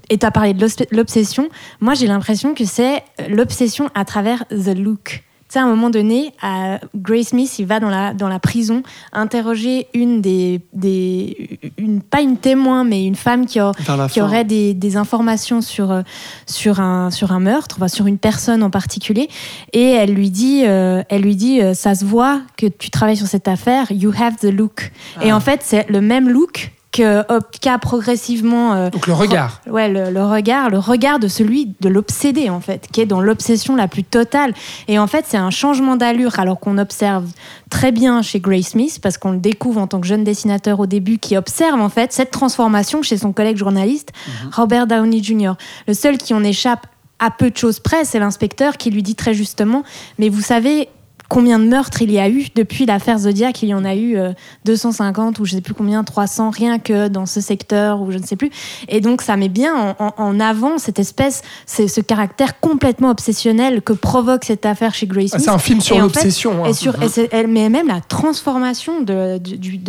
et 0.09 0.19
tu 0.19 0.27
as 0.27 0.31
parlé 0.31 0.55
de 0.55 0.61
l'obs- 0.61 0.87
l'obsession. 0.91 1.49
Moi, 1.81 1.95
j'ai 1.95 2.07
l'impression 2.07 2.55
que 2.55 2.65
c'est 2.65 3.03
l'obsession 3.29 3.91
à 3.95 4.05
travers 4.05 4.45
The 4.49 4.77
Look. 4.77 5.25
Tu 5.49 5.53
sais, 5.53 5.59
à 5.61 5.63
un 5.63 5.69
moment 5.69 5.91
donné, 5.91 6.33
à 6.43 6.81
Grace 6.97 7.29
Smith, 7.29 7.59
il 7.61 7.67
va 7.67 7.79
dans 7.79 7.89
la, 7.89 8.13
dans 8.15 8.29
la 8.29 8.41
prison 8.41 8.83
interroger 9.13 9.87
une 9.95 10.21
des, 10.21 10.61
des 10.73 11.61
une, 11.79 12.03
pas 12.03 12.21
une 12.21 12.37
témoin, 12.37 12.83
mais 12.83 13.05
une 13.07 13.15
femme 13.15 13.47
qui, 13.47 13.61
a, 13.61 13.71
qui 14.11 14.21
aurait 14.21 14.45
des, 14.45 14.75
des 14.75 14.97
informations 14.97 15.61
sur, 15.61 15.93
euh, 15.93 16.03
sur, 16.47 16.81
un, 16.81 17.11
sur 17.13 17.31
un 17.31 17.39
meurtre, 17.39 17.77
enfin, 17.79 17.87
sur 17.89 18.07
une 18.07 18.19
personne 18.19 18.63
en 18.65 18.71
particulier. 18.71 19.29
Et 19.73 19.91
elle 19.91 20.13
lui 20.15 20.31
dit, 20.31 20.63
euh, 20.67 21.03
elle 21.09 21.23
lui 21.23 21.37
dit 21.37 21.61
euh, 21.61 21.75
ça 21.75 21.95
se 21.95 22.05
voit 22.05 22.41
que 22.57 22.67
tu 22.67 22.91
travailles 22.91 23.17
sur 23.17 23.29
cette 23.29 23.47
affaire, 23.47 23.87
you 23.93 24.13
have 24.21 24.37
the 24.41 24.53
look. 24.53 24.91
Et 25.23 25.31
Ah. 25.31 25.37
en 25.37 25.41
fait, 25.41 25.61
c'est 25.63 25.89
le 25.89 26.01
même 26.01 26.29
look 26.29 26.73
que 26.97 27.33
hop, 27.33 27.45
qu'a 27.61 27.79
progressivement 27.79 28.75
euh, 28.75 28.91
donc 28.91 29.07
le 29.07 29.13
regard 29.13 29.61
Ouais, 29.69 29.89
le, 29.89 30.11
le 30.11 30.25
regard, 30.25 30.71
le 30.71 30.79
regard 30.79 31.19
de 31.19 31.29
celui 31.29 31.75
de 31.81 31.89
l'obsédé 31.89 32.49
en 32.49 32.61
fait, 32.61 32.89
qui 32.91 33.01
est 33.01 33.07
dans 33.07 33.21
l'obsession 33.21 33.77
la 33.77 33.89
plus 33.89 34.05
totale. 34.05 34.55
Et 34.89 34.99
en 34.99 35.07
fait, 35.07 35.25
c'est 35.29 35.37
un 35.37 35.51
changement 35.51 35.97
d'allure, 35.97 36.39
alors 36.39 36.59
qu'on 36.59 36.79
observe 36.79 37.27
très 37.71 37.93
bien 37.93 38.23
chez 38.23 38.41
Grace 38.41 38.69
Smith, 38.69 38.99
parce 39.03 39.19
qu'on 39.19 39.33
le 39.33 39.39
découvre 39.39 39.81
en 39.81 39.87
tant 39.87 40.01
que 40.01 40.07
jeune 40.07 40.25
dessinateur 40.25 40.81
au 40.81 40.87
début, 40.87 41.19
qui 41.19 41.37
observe 41.37 41.81
en 41.81 41.89
fait 41.89 42.13
cette 42.13 42.31
transformation 42.31 43.03
chez 43.03 43.19
son 43.19 43.33
collègue 43.33 43.57
journaliste 43.57 44.13
Robert 44.53 44.87
Downey 44.87 45.23
Jr. 45.23 45.53
Le 45.87 45.95
seul 45.95 46.19
qui 46.19 46.33
en 46.35 46.43
échappe 46.43 46.87
à 47.19 47.31
peu 47.31 47.51
de 47.51 47.57
choses 47.57 47.81
près, 47.81 48.05
c'est 48.05 48.19
l'inspecteur 48.19 48.77
qui 48.77 48.91
lui 48.91 49.03
dit 49.03 49.15
très 49.15 49.35
justement, 49.35 49.83
mais 50.19 50.29
vous 50.29 50.43
savez. 50.43 50.89
Combien 51.29 51.59
de 51.59 51.65
meurtres 51.67 52.03
il 52.03 52.11
y 52.13 52.19
a 52.19 52.29
eu 52.29 52.47
depuis 52.55 52.87
l'affaire 52.87 53.19
Zodiac. 53.19 53.63
Il 53.63 53.69
y 53.69 53.75
en 53.75 53.85
a 53.85 53.95
eu 53.95 54.17
euh, 54.17 54.33
250 54.65 55.39
ou 55.41 55.45
je 55.45 55.55
sais 55.55 55.61
plus 55.61 55.75
combien, 55.75 56.05
300 56.05 56.51
rien 56.51 56.79
que 56.79 57.09
dans 57.09 57.27
ce 57.27 57.41
secteur 57.41 58.01
ou 58.03 58.11
je 58.13 58.19
ne 58.19 58.25
sais 58.25 58.37
plus. 58.37 58.51
Et 58.89 59.01
donc 59.01 59.23
ça 59.23 59.37
met 59.37 59.49
bien 59.49 59.75
en, 59.99 60.05
en- 60.07 60.15
en 60.17 60.41
avant 60.41 60.79
cette 60.79 60.99
espèce, 60.99 61.43
c'est 61.67 61.89
ce 61.89 62.01
caractère 62.01 62.61
complètement 62.61 63.11
obsessionnel 63.11 63.83
que 63.83 63.93
provoque 63.93 64.45
cette 64.45 64.67
affaire 64.67 64.95
chez 64.95 65.07
Grace 65.07 65.31
Ah, 65.33 65.39
c'est 65.39 65.51
un 65.51 65.59
film 65.59 65.81
sur 65.81 65.97
Et 65.97 66.01
en 66.03 66.09
fait, 66.09 66.15
l'obsession. 66.21 66.65
hein. 66.65 66.69
Et 66.69 66.73
sur, 66.73 67.03
et 67.03 67.09
c'est- 67.09 67.29
elle- 67.33 67.49
mais 67.49 67.69
même 67.69 67.89
la 67.89 68.01
transformation 68.01 69.03
de, 69.03 69.41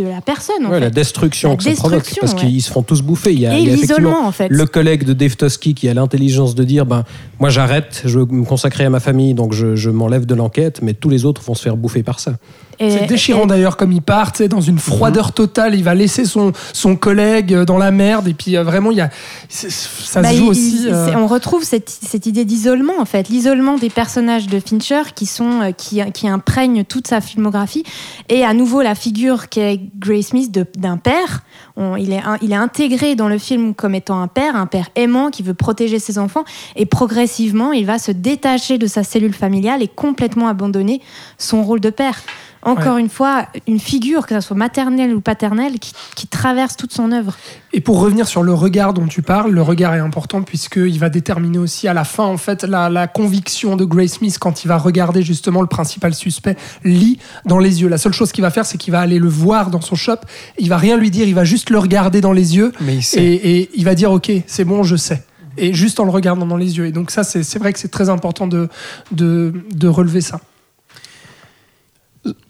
la 0.04 0.22
personne. 0.22 0.66
En 0.66 0.70
Ouais, 0.70 0.76
fait. 0.76 0.80
la 0.86 0.90
destruction 0.90 1.50
La 1.52 1.56
que 1.58 1.64
ça 1.64 1.72
provoque, 1.74 1.92
destruction, 2.00 2.22
parce 2.22 2.34
ouais. 2.34 2.50
qu'ils 2.50 2.62
se 2.62 2.72
font 2.72 2.84
tous 2.84 3.02
bouffer. 3.02 3.34
Il 3.34 3.40
y 3.42 3.48
a, 3.48 3.58
et 3.58 3.62
l'isolement 3.62 4.26
en 4.26 4.32
fait. 4.32 4.48
le 4.50 4.66
collègue 4.66 5.04
de 5.04 5.14
Dave 5.14 5.36
Tosky 5.36 5.74
qui 5.74 5.90
a 5.90 5.94
l'intelligence 5.94 6.56
de 6.56 6.64
dire 6.64 6.86
ben 6.86 7.04
moi 7.40 7.50
j'arrête, 7.50 8.02
je 8.06 8.20
veux 8.20 8.26
me 8.26 8.46
consacrer 8.46 8.86
à 8.86 8.90
ma 8.90 9.00
famille, 9.00 9.34
donc 9.34 9.54
je, 9.54 9.76
je 9.76 9.90
m'enlève 9.90 10.26
de 10.26 10.34
l'enquête, 10.36 10.82
mais 10.82 10.94
tous 10.94 11.10
les 11.10 11.26
autres 11.26 11.27
vont 11.46 11.56
se 11.56 11.64
faire 11.64 11.78
bouffer 11.78 12.04
par 12.04 12.20
ça. 12.20 12.34
C'est 12.80 13.08
déchirant 13.08 13.44
et- 13.44 13.48
d'ailleurs 13.48 13.78
comme 13.78 13.92
il 13.92 14.02
part, 14.02 14.32
dans 14.50 14.62
une 14.62 14.80
froideur 14.80 15.32
totale. 15.32 15.76
Il 15.76 15.84
va 15.84 15.96
laisser 15.96 16.26
son, 16.26 16.52
son 16.74 16.96
collègue 16.96 17.54
euh, 17.54 17.66
dans 17.66 17.78
la 17.78 17.92
merde. 17.92 18.28
Et 18.28 18.34
puis 18.34 18.56
euh, 18.58 18.64
vraiment, 18.64 18.92
il 18.92 18.98
y 18.98 19.02
a, 19.02 19.10
ça 19.50 20.22
Bah, 20.22 20.30
se 20.32 20.36
joue 20.38 20.44
il- 20.46 20.50
aussi. 20.50 20.78
il- 20.84 20.90
euh, 20.94 21.16
On 21.18 21.28
retrouve 21.28 21.64
cette, 21.64 21.90
cette 21.90 22.26
idée 22.26 22.46
d'isolement 22.46 22.94
en 23.00 23.06
fait, 23.06 23.30
l'isolement 23.30 23.78
des 23.78 23.90
personnages 23.90 24.48
de 24.48 24.60
Fincher 24.60 25.02
qui 25.16 25.26
sont 25.26 25.74
qui, 25.78 26.02
qui 26.14 26.28
imprègnent 26.28 26.84
toute 26.84 27.08
sa 27.08 27.22
filmographie 27.22 27.84
et 28.30 28.44
à 28.44 28.54
nouveau 28.54 28.82
la 28.82 28.96
figure 28.96 29.50
qu'est 29.50 29.80
Grace 30.00 30.28
Smith 30.28 30.52
d'un 30.78 30.98
père. 30.98 31.42
On- 31.76 31.96
il, 31.96 32.12
est, 32.14 32.22
il 32.42 32.52
est 32.52 32.56
intégré 32.56 33.16
dans 33.16 33.28
le 33.28 33.38
film 33.38 33.74
comme 33.74 33.96
étant 33.96 34.22
un 34.22 34.28
père, 34.28 34.56
un 34.56 34.66
père 34.68 34.90
aimant 34.96 35.30
qui 35.30 35.44
veut 35.44 35.54
protéger 35.54 36.00
ses 36.00 36.18
enfants 36.18 36.44
et 36.76 36.86
progressivement 36.86 37.72
il 37.72 37.86
va 37.86 38.00
se 38.00 38.12
détacher 38.12 38.78
de 38.78 38.88
sa 38.88 39.04
cellule 39.04 39.34
familiale 39.34 39.82
et 39.82 39.88
complètement 39.88 40.48
abandonner 40.48 41.02
son 41.38 41.64
rôle 41.64 41.80
de 41.80 41.90
père. 41.90 42.22
Encore 42.64 42.98
une 42.98 43.10
fois, 43.10 43.48
une 43.68 43.80
figure, 43.80 44.26
que 44.26 44.36
ce 44.36 44.42
soit 44.48 44.58
maternelle 44.58 45.14
ou 45.14 45.22
paternelle, 45.22 45.80
qui, 45.80 45.94
qui 46.16 46.28
traverse 46.28 46.76
toute 46.76 46.92
son 46.92 47.12
œuvre. 47.12 47.36
Et 47.74 47.82
pour 47.82 48.00
revenir 48.00 48.28
sur 48.28 48.44
le 48.44 48.54
regard 48.54 48.94
dont 48.94 49.08
tu 49.08 49.22
parles, 49.22 49.52
le 49.52 49.62
regard 49.62 49.94
est 49.96 50.00
important 50.00 50.42
puisqu'il 50.42 51.00
va 51.00 51.10
déterminer 51.10 51.60
aussi 51.60 51.88
à 51.88 51.94
la 51.94 52.04
fin 52.04 52.24
en 52.24 52.38
fait 52.38 52.64
la, 52.64 52.90
la 52.90 53.08
conviction 53.08 53.76
de 53.76 53.86
Grace 53.86 54.14
Smith 54.14 54.38
quand 54.40 54.64
il 54.64 54.68
va 54.68 54.78
regarder 54.78 55.22
justement 55.22 55.62
le 55.62 55.68
principal 55.68 56.14
suspect 56.14 56.58
lit 56.84 57.20
dans 57.46 57.60
les 57.60 57.82
yeux. 57.82 57.88
La 57.88 57.98
seule 57.98 58.14
chose 58.14 58.32
qu'il 58.32 58.42
va 58.42 58.50
faire, 58.50 58.66
c'est 58.66 58.78
qu'il 58.78 58.92
va 58.92 59.00
aller 59.00 59.20
le 59.20 59.30
voir 59.30 59.70
dans 59.70 59.82
son 59.82 59.96
shop. 59.96 60.18
Il 60.58 60.70
va 60.70 60.78
rien 60.78 60.98
lui 60.98 61.12
dire, 61.12 61.28
il 61.28 61.36
va 61.36 61.44
juste 61.46 61.70
le 61.70 61.80
regarder 61.80 62.22
dans 62.22 62.34
les 62.34 62.56
yeux 62.56 62.72
Mais 62.82 62.96
il 62.96 63.04
sait. 63.04 63.24
et, 63.24 63.60
et 63.60 63.70
il 63.76 63.86
va 63.86 63.96
dire 63.96 64.12
ok, 64.12 64.32
c'est 64.48 64.66
bon, 64.66 64.84
je 64.84 64.96
sais. 64.96 65.24
Et 65.58 65.74
juste 65.74 66.00
en 66.00 66.06
le 66.06 66.12
regardant 66.12 66.46
dans 66.46 66.58
les 66.58 66.78
yeux. 66.78 66.86
Et 66.86 66.92
donc 66.92 67.12
ça, 67.12 67.24
c'est 67.24 67.44
c'est 67.44 67.60
vrai 67.60 67.74
que 67.74 67.80
c'est 67.80 67.88
très 67.88 68.10
important 68.10 68.48
de, 68.48 68.70
de, 69.12 69.54
de 69.74 69.88
relever 69.88 70.22
ça. 70.22 70.40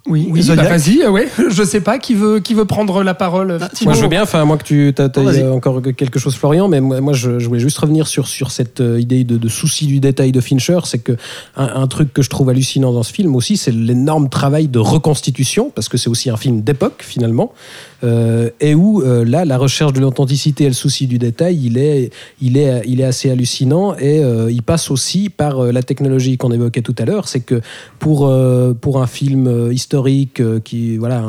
Oui, 0.07 0.27
Oui, 0.31 0.41
bah, 0.47 0.55
vas-y, 0.55 1.01
euh, 1.01 1.09
ouais. 1.11 1.27
Je 1.49 1.63
sais 1.63 1.81
pas 1.81 1.99
qui 1.99 2.13
veut, 2.13 2.39
qui 2.39 2.53
veut 2.53 2.65
prendre 2.65 3.03
la 3.03 3.13
parole. 3.13 3.59
Thibaut 3.73 3.89
Moi, 3.89 3.93
je 3.97 4.01
veux 4.03 4.07
bien, 4.07 4.23
enfin, 4.23 4.45
moi 4.45 4.57
que 4.57 4.63
tu 4.63 4.93
as, 4.97 5.09
Oh, 5.17 5.23
vas-y. 5.23 5.43
encore 5.43 5.81
quelque 5.81 6.17
chose, 6.19 6.35
Florian, 6.35 6.67
mais 6.67 6.79
moi, 6.79 7.01
moi, 7.01 7.13
je, 7.13 7.39
je 7.39 7.47
voulais 7.47 7.59
juste 7.59 7.77
revenir 7.77 8.07
sur, 8.07 8.27
sur 8.27 8.51
cette 8.51 8.79
euh, 8.79 8.99
idée 9.01 9.23
de, 9.23 9.37
de 9.37 9.49
souci 9.49 9.85
du 9.87 9.99
détail 9.99 10.31
de 10.31 10.39
Fincher. 10.39 10.79
C'est 10.85 10.99
que 10.99 11.13
un, 11.55 11.81
un 11.81 11.87
truc 11.87 12.13
que 12.13 12.21
je 12.21 12.29
trouve 12.29 12.49
hallucinant 12.49 12.93
dans 12.93 13.03
ce 13.03 13.11
film 13.11 13.35
aussi, 13.35 13.57
c'est 13.57 13.71
l'énorme 13.71 14.29
travail 14.29 14.67
de 14.67 14.79
reconstitution, 14.79 15.71
parce 15.75 15.89
que 15.89 15.97
c'est 15.97 16.09
aussi 16.09 16.29
un 16.29 16.37
film 16.37 16.61
d'époque, 16.61 17.03
finalement, 17.05 17.51
euh, 18.03 18.49
et 18.61 18.75
où, 18.75 19.01
euh, 19.01 19.25
là, 19.25 19.43
la 19.43 19.57
recherche 19.57 19.93
de 19.93 19.99
l'authenticité 19.99 20.65
et 20.65 20.67
le 20.67 20.73
souci 20.73 21.07
du 21.07 21.17
détail, 21.17 21.59
il 21.65 21.77
est, 21.77 22.11
il 22.41 22.57
est, 22.57 22.83
il 22.85 23.01
est 23.01 23.05
assez 23.05 23.29
hallucinant, 23.29 23.95
et 23.95 24.23
euh, 24.23 24.51
il 24.51 24.61
passe 24.63 24.91
aussi 24.91 25.29
par 25.29 25.59
euh, 25.65 25.71
la 25.71 25.83
technologie 25.83 26.37
qu'on 26.37 26.51
évoquait 26.51 26.81
tout 26.81 26.95
à 26.99 27.05
l'heure. 27.05 27.27
C'est 27.27 27.39
que 27.39 27.61
pour, 27.99 28.27
euh, 28.27 28.73
pour 28.73 29.01
un 29.01 29.07
film 29.07 29.66
euh, 29.67 29.73
historique, 29.73 30.39
euh, 30.39 30.59
qui, 30.59 30.97
voilà, 30.97 31.23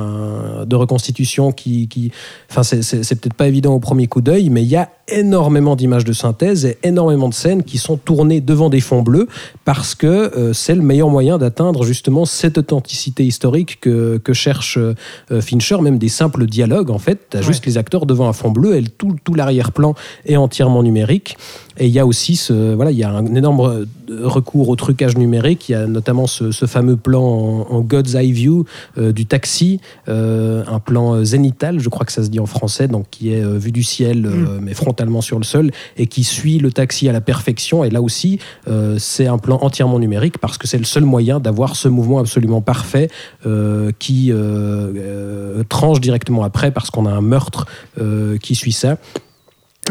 de 0.66 0.77
reconstitution 0.77 1.52
qui, 1.52 1.89
qui 1.89 2.10
enfin, 2.51 2.62
c'est 2.62 3.20
peut-être 3.20 3.35
pas 3.35 3.48
évident 3.48 3.74
au 3.74 3.81
premier 3.81 4.06
coup 4.06 4.20
d'œil, 4.20 4.51
mais 4.51 4.62
il 4.62 4.69
y 4.69 4.77
a 4.77 4.90
énormément 5.10 5.76
d'images 5.76 6.05
de 6.05 6.12
synthèse 6.12 6.64
et 6.64 6.78
énormément 6.82 7.28
de 7.28 7.35
scènes 7.35 7.62
qui 7.62 7.78
sont 7.78 7.97
tournées 7.97 8.40
devant 8.40 8.70
des 8.70 8.80
fonds 8.80 9.02
bleus 9.02 9.28
parce 9.64 9.94
que 9.94 10.06
euh, 10.06 10.52
c'est 10.52 10.74
le 10.74 10.82
meilleur 10.82 11.09
moyen 11.09 11.39
d'atteindre 11.39 11.85
justement 11.85 12.24
cette 12.24 12.59
authenticité 12.59 13.24
historique 13.24 13.80
que, 13.80 14.18
que 14.18 14.32
cherche 14.32 14.78
euh, 14.78 14.94
Fincher, 15.40 15.78
même 15.80 15.98
des 15.98 16.09
simples 16.09 16.47
dialogues 16.47 16.90
en 16.90 16.98
fait. 16.98 17.18
Tu 17.30 17.36
as 17.36 17.43
juste 17.43 17.66
les 17.66 17.78
acteurs 17.78 18.06
devant 18.06 18.28
un 18.28 18.32
fond 18.32 18.51
bleu 18.51 18.76
et 18.76 18.82
tout, 18.82 19.16
tout 19.24 19.35
l'arrière-plan 19.35 19.94
est 20.26 20.36
entièrement 20.36 20.82
numérique. 20.82 21.36
Et 21.80 21.86
il 21.86 21.93
y 21.93 22.01
a 22.01 22.06
aussi 22.06 22.35
ce, 22.35 22.74
voilà, 22.74 22.90
il 22.90 22.98
y 22.98 23.05
a 23.05 23.10
un 23.10 23.35
énorme 23.36 23.60
re- 23.60 23.86
recours 24.24 24.68
au 24.68 24.74
trucage 24.74 25.16
numérique. 25.16 25.68
Il 25.68 25.72
y 25.72 25.74
a 25.76 25.86
notamment 25.86 26.26
ce, 26.26 26.51
ce 26.51 26.66
fameux 26.66 26.97
plan 26.97 27.22
en, 27.22 27.66
en 27.70 27.80
God's 27.82 28.14
Eye 28.14 28.32
View 28.32 28.64
euh, 28.97 29.12
du 29.12 29.26
taxi, 29.26 29.80
euh, 30.09 30.64
un 30.66 30.80
plan 30.80 31.14
euh, 31.14 31.24
zénital, 31.24 31.78
je 31.78 31.89
crois 31.89 32.05
que 32.05 32.10
ça 32.10 32.24
se 32.24 32.30
dit 32.30 32.40
en 32.40 32.47
français, 32.47 32.89
donc 32.89 33.06
qui 33.12 33.32
est 33.32 33.44
euh, 33.44 33.59
vu 33.59 33.70
du 33.70 33.85
ciel, 33.85 34.26
euh, 34.26 34.59
mais 34.60 34.74
sur 35.20 35.38
le 35.38 35.44
sol, 35.44 35.70
et 35.96 36.06
qui 36.06 36.24
suit 36.24 36.58
le 36.58 36.72
taxi 36.72 37.08
à 37.08 37.12
la 37.12 37.20
perfection. 37.20 37.84
Et 37.84 37.90
là 37.90 38.02
aussi, 38.02 38.38
euh, 38.68 38.96
c'est 38.98 39.26
un 39.26 39.38
plan 39.38 39.58
entièrement 39.62 39.98
numérique 39.98 40.38
parce 40.38 40.58
que 40.58 40.66
c'est 40.66 40.78
le 40.78 40.84
seul 40.84 41.04
moyen 41.04 41.40
d'avoir 41.40 41.76
ce 41.76 41.88
mouvement 41.88 42.18
absolument 42.18 42.60
parfait 42.60 43.08
euh, 43.46 43.92
qui 43.98 44.30
euh, 44.32 45.62
tranche 45.68 46.00
directement 46.00 46.42
après 46.44 46.70
parce 46.70 46.90
qu'on 46.90 47.06
a 47.06 47.10
un 47.10 47.20
meurtre 47.20 47.66
qui 48.42 48.54
suit 48.54 48.72
ça. 48.72 48.96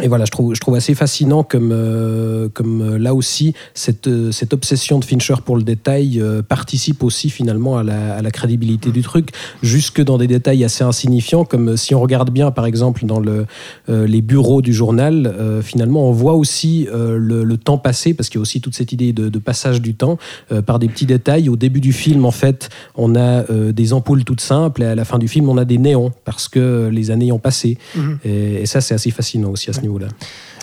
Et 0.04 0.08
voilà, 0.08 0.26
je 0.26 0.32
trouve, 0.32 0.54
je 0.54 0.60
trouve 0.60 0.76
assez 0.76 0.94
fascinant 0.96 1.44
comme, 1.44 1.72
euh, 1.72 2.50
comme 2.54 2.82
euh, 2.82 2.98
là 2.98 3.14
aussi, 3.14 3.54
cette, 3.74 4.08
euh, 4.08 4.32
cette 4.32 4.54
obsession 4.54 5.00
de 5.00 5.06
Fincher 5.06 5.36
pour 5.44 5.58
le 5.58 5.64
détail 5.64 6.20
euh, 6.20 6.42
participe 6.42 7.04
aussi 7.04 7.30
finalement 7.30 7.78
à 7.78 7.84
la, 7.84 8.16
à 8.16 8.22
la 8.22 8.32
crédibilité 8.32 8.92
du 8.92 9.02
truc, 9.02 9.32
jusque 9.64 10.02
dans 10.02 10.18
des 10.18 10.28
détails 10.28 10.64
assez 10.64 10.84
insignifiants, 10.84 11.46
comme 11.46 11.78
si 11.78 11.96
on 11.96 12.02
regarde 12.02 12.32
bien 12.32 12.52
par 12.52 12.66
exemple 12.66 13.06
dans 13.06 13.20
le, 13.20 13.46
les 13.88 14.22
bureaux 14.22 14.62
du 14.62 14.74
journal, 14.74 15.34
finalement 15.64 16.10
on 16.10 16.12
voit 16.12 16.34
aussi 16.34 16.88
le, 16.92 17.44
le 17.44 17.58
temps 17.58 17.78
passé, 17.78 18.14
parce 18.14 18.30
qu'il 18.30 18.40
y 18.40 18.42
a 18.42 18.44
aussi 18.44 18.62
toute 18.62 18.76
cette 18.76 18.92
idée 18.92 19.14
de, 19.14 19.30
de 19.30 19.40
passage 19.40 19.82
du 19.82 19.96
temps, 19.96 20.18
par 20.66 20.80
des 20.80 20.88
petits 20.88 21.06
détails. 21.06 21.50
Au 21.50 21.56
début 21.56 21.82
du 21.82 21.94
film, 21.94 22.26
en 22.26 22.32
fait, 22.32 22.70
on 22.96 23.16
a 23.16 23.44
des 23.72 23.94
ampoules 23.94 24.24
toutes 24.24 24.42
simples, 24.42 24.84
et 24.84 24.86
à 24.86 24.96
la 24.96 25.06
fin 25.06 25.20
du 25.20 25.28
film, 25.28 25.50
on 25.50 25.58
a 25.58 25.66
des 25.66 25.78
néons, 25.78 26.12
parce 26.26 26.48
que 26.48 26.90
les 26.92 27.12
années 27.12 27.32
ont 27.32 27.40
passé. 27.40 27.78
Mhm. 27.96 28.20
Et, 28.26 28.62
et 28.62 28.66
ça, 28.66 28.82
c'est 28.82 28.94
assez 28.94 29.12
fascinant 29.12 29.50
aussi 29.52 29.70
à 29.70 29.74
ce 29.74 29.82
niveau-là. 29.88 30.08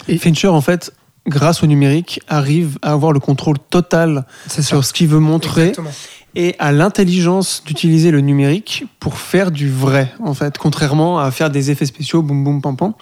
Et 0.08 0.18
Fincher, 0.18 0.48
en 0.48 0.60
fait, 0.60 0.92
grâce 1.26 1.62
au 1.62 1.66
numérique, 1.66 2.20
arrive 2.28 2.78
à 2.82 2.92
avoir 2.92 3.12
le 3.12 3.20
contrôle 3.20 3.58
total 3.58 4.26
sur 4.48 4.84
ce 4.84 4.92
qu'il 4.92 5.08
veut 5.08 5.20
montrer 5.20 5.68
Exactement. 5.68 5.90
et 6.34 6.54
à 6.58 6.72
l'intelligence 6.72 7.62
d'utiliser 7.64 8.10
le 8.10 8.20
numérique 8.20 8.84
pour 9.00 9.16
faire 9.16 9.50
du 9.50 9.70
vrai, 9.70 10.12
en 10.22 10.34
fait, 10.34 10.58
contrairement 10.58 11.18
à 11.18 11.30
faire 11.30 11.48
des 11.48 11.70
effets 11.70 11.86
spéciaux, 11.86 12.22
boum 12.22 12.44
boum 12.44 12.60
pam 12.60 12.76
pam, 12.76 12.92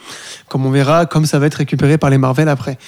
comme 0.49 0.65
on 0.67 0.71
verra, 0.71 1.07
comme 1.07 1.27
ça 1.27 1.39
va 1.39 1.47
être 1.47 1.57
récupéré 1.57 1.99
par 1.99 2.11
les 2.11 2.19
Marvel 2.19 2.49
après. 2.49 2.79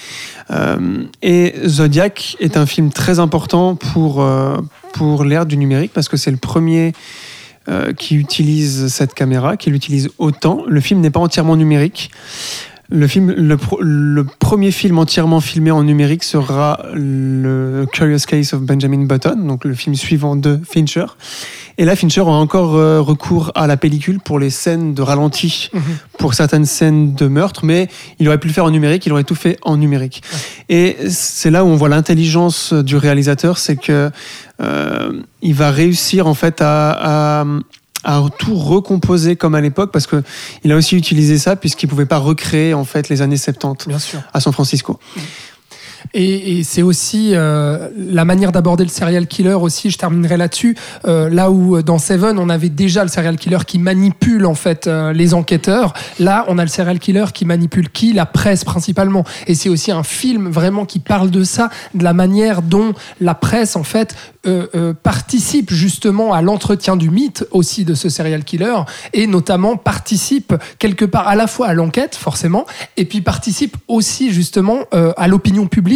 Euh, 0.51 1.03
et 1.21 1.55
Zodiac 1.65 2.37
est 2.39 2.55
un 2.55 2.65
film 2.65 2.91
très 2.91 3.19
important 3.19 3.75
pour, 3.75 4.21
euh, 4.21 4.57
pour 4.93 5.25
l'ère 5.25 5.45
du 5.45 5.57
numérique 5.57 5.91
parce 5.93 6.07
que 6.07 6.15
c'est 6.15 6.31
le 6.31 6.37
premier 6.37 6.93
euh, 7.67 7.93
qui 7.93 8.15
utilise 8.15 8.87
cette 8.87 9.15
caméra, 9.15 9.57
qui 9.57 9.71
l'utilise 9.71 10.09
autant. 10.19 10.63
Le 10.67 10.79
film 10.79 11.01
n'est 11.01 11.09
pas 11.09 11.19
entièrement 11.19 11.55
numérique. 11.55 12.11
Le, 12.91 13.07
film, 13.07 13.31
le, 13.31 13.57
pro- 13.57 13.79
le 13.81 14.23
premier 14.23 14.69
film 14.71 14.99
entièrement 14.99 15.39
filmé 15.39 15.71
en 15.71 15.83
numérique 15.83 16.23
sera 16.23 16.79
le 16.93 17.85
Curious 17.91 18.19
Case 18.27 18.53
of 18.53 18.61
Benjamin 18.61 19.05
Button, 19.05 19.35
donc 19.47 19.65
le 19.65 19.73
film 19.73 19.95
suivant 19.95 20.35
de 20.35 20.59
Fincher. 20.69 21.05
Et 21.77 21.83
là, 21.85 21.95
Fincher 21.95 22.21
a 22.21 22.25
encore 22.25 22.75
euh, 22.75 23.01
recours 23.01 23.51
à 23.55 23.65
la 23.67 23.75
pellicule 23.75 24.19
pour 24.19 24.39
les 24.39 24.49
scènes 24.51 24.93
de 24.93 25.01
ralenti, 25.01 25.69
Mhm. 25.73 25.81
pour 26.19 26.33
certaines 26.35 26.65
scènes 26.65 27.15
de 27.15 27.27
meurtre, 27.27 27.65
mais 27.65 27.89
il 28.19 28.27
aurait 28.27 28.37
pu 28.37 28.47
le 28.47 28.53
faire 28.53 28.65
en 28.65 28.71
numérique, 28.71 29.05
il 29.07 29.11
aurait 29.11 29.23
tout 29.25 29.35
fait 29.35 29.57
en 29.63 29.77
numérique. 29.77 30.21
Et 30.69 30.95
c'est 31.09 31.49
là 31.51 31.65
où 31.65 31.67
on 31.67 31.75
voit 31.75 31.89
l'intelligence 31.89 32.71
du 32.71 32.95
réalisateur, 32.97 33.57
c'est 33.57 33.75
que 33.77 34.11
euh, 34.61 35.11
il 35.41 35.53
va 35.53 35.71
réussir 35.71 36.27
en 36.27 36.33
fait 36.33 36.61
à, 36.61 37.41
à, 37.41 37.45
à 38.05 38.23
tout 38.37 38.55
recomposer 38.55 39.35
comme 39.35 39.55
à 39.55 39.61
l'époque, 39.61 39.91
parce 39.91 40.07
que 40.07 40.23
il 40.63 40.71
a 40.71 40.75
aussi 40.77 40.95
utilisé 40.95 41.37
ça 41.37 41.55
puisqu'il 41.55 41.87
pouvait 41.87 42.05
pas 42.05 42.19
recréer 42.19 42.73
en 42.73 42.85
fait 42.85 43.09
les 43.09 43.21
années 43.21 43.35
70 43.37 43.87
Bien 43.87 43.99
sûr. 43.99 44.21
à 44.31 44.39
San 44.39 44.53
Francisco. 44.53 44.99
Et, 46.13 46.59
et 46.59 46.63
c'est 46.63 46.81
aussi 46.81 47.31
euh, 47.33 47.89
la 47.95 48.25
manière 48.25 48.51
d'aborder 48.51 48.83
le 48.83 48.89
serial 48.89 49.27
killer 49.27 49.53
aussi, 49.53 49.89
je 49.89 49.97
terminerai 49.97 50.37
là-dessus, 50.37 50.75
euh, 51.07 51.29
là 51.29 51.51
où 51.51 51.75
euh, 51.77 51.83
dans 51.83 51.97
Seven 51.97 52.39
on 52.39 52.49
avait 52.49 52.69
déjà 52.69 53.03
le 53.03 53.09
serial 53.09 53.37
killer 53.37 53.59
qui 53.65 53.79
manipule 53.79 54.45
en 54.45 54.55
fait 54.55 54.87
euh, 54.87 55.13
les 55.13 55.33
enquêteurs, 55.33 55.93
là 56.19 56.45
on 56.47 56.57
a 56.57 56.63
le 56.63 56.69
serial 56.69 56.99
killer 56.99 57.25
qui 57.33 57.45
manipule 57.45 57.89
qui? 57.89 58.13
La 58.13 58.25
presse 58.25 58.63
principalement. 58.63 59.23
Et 59.47 59.55
c'est 59.55 59.69
aussi 59.69 59.91
un 59.91 60.03
film 60.03 60.49
vraiment 60.49 60.85
qui 60.85 60.99
parle 60.99 61.31
de 61.31 61.43
ça, 61.43 61.69
de 61.93 62.03
la 62.03 62.13
manière 62.13 62.61
dont 62.61 62.93
la 63.19 63.35
presse 63.35 63.75
en 63.75 63.83
fait 63.83 64.15
euh, 64.47 64.67
euh, 64.75 64.93
participe 64.93 65.73
justement 65.73 66.33
à 66.33 66.41
l'entretien 66.41 66.95
du 66.95 67.09
mythe 67.09 67.45
aussi 67.51 67.83
de 67.83 67.93
ce 67.93 68.09
serial 68.09 68.43
killer. 68.43 68.75
Et 69.13 69.27
notamment 69.27 69.75
participe 69.75 70.53
quelque 70.79 71.05
part 71.05 71.27
à 71.27 71.35
la 71.35 71.47
fois 71.47 71.67
à 71.67 71.73
l'enquête 71.73 72.15
forcément 72.15 72.65
et 72.95 73.05
puis 73.05 73.21
participe 73.21 73.75
aussi 73.87 74.31
justement 74.31 74.79
à 74.91 75.27
l'opinion 75.27 75.67
publique 75.67 75.94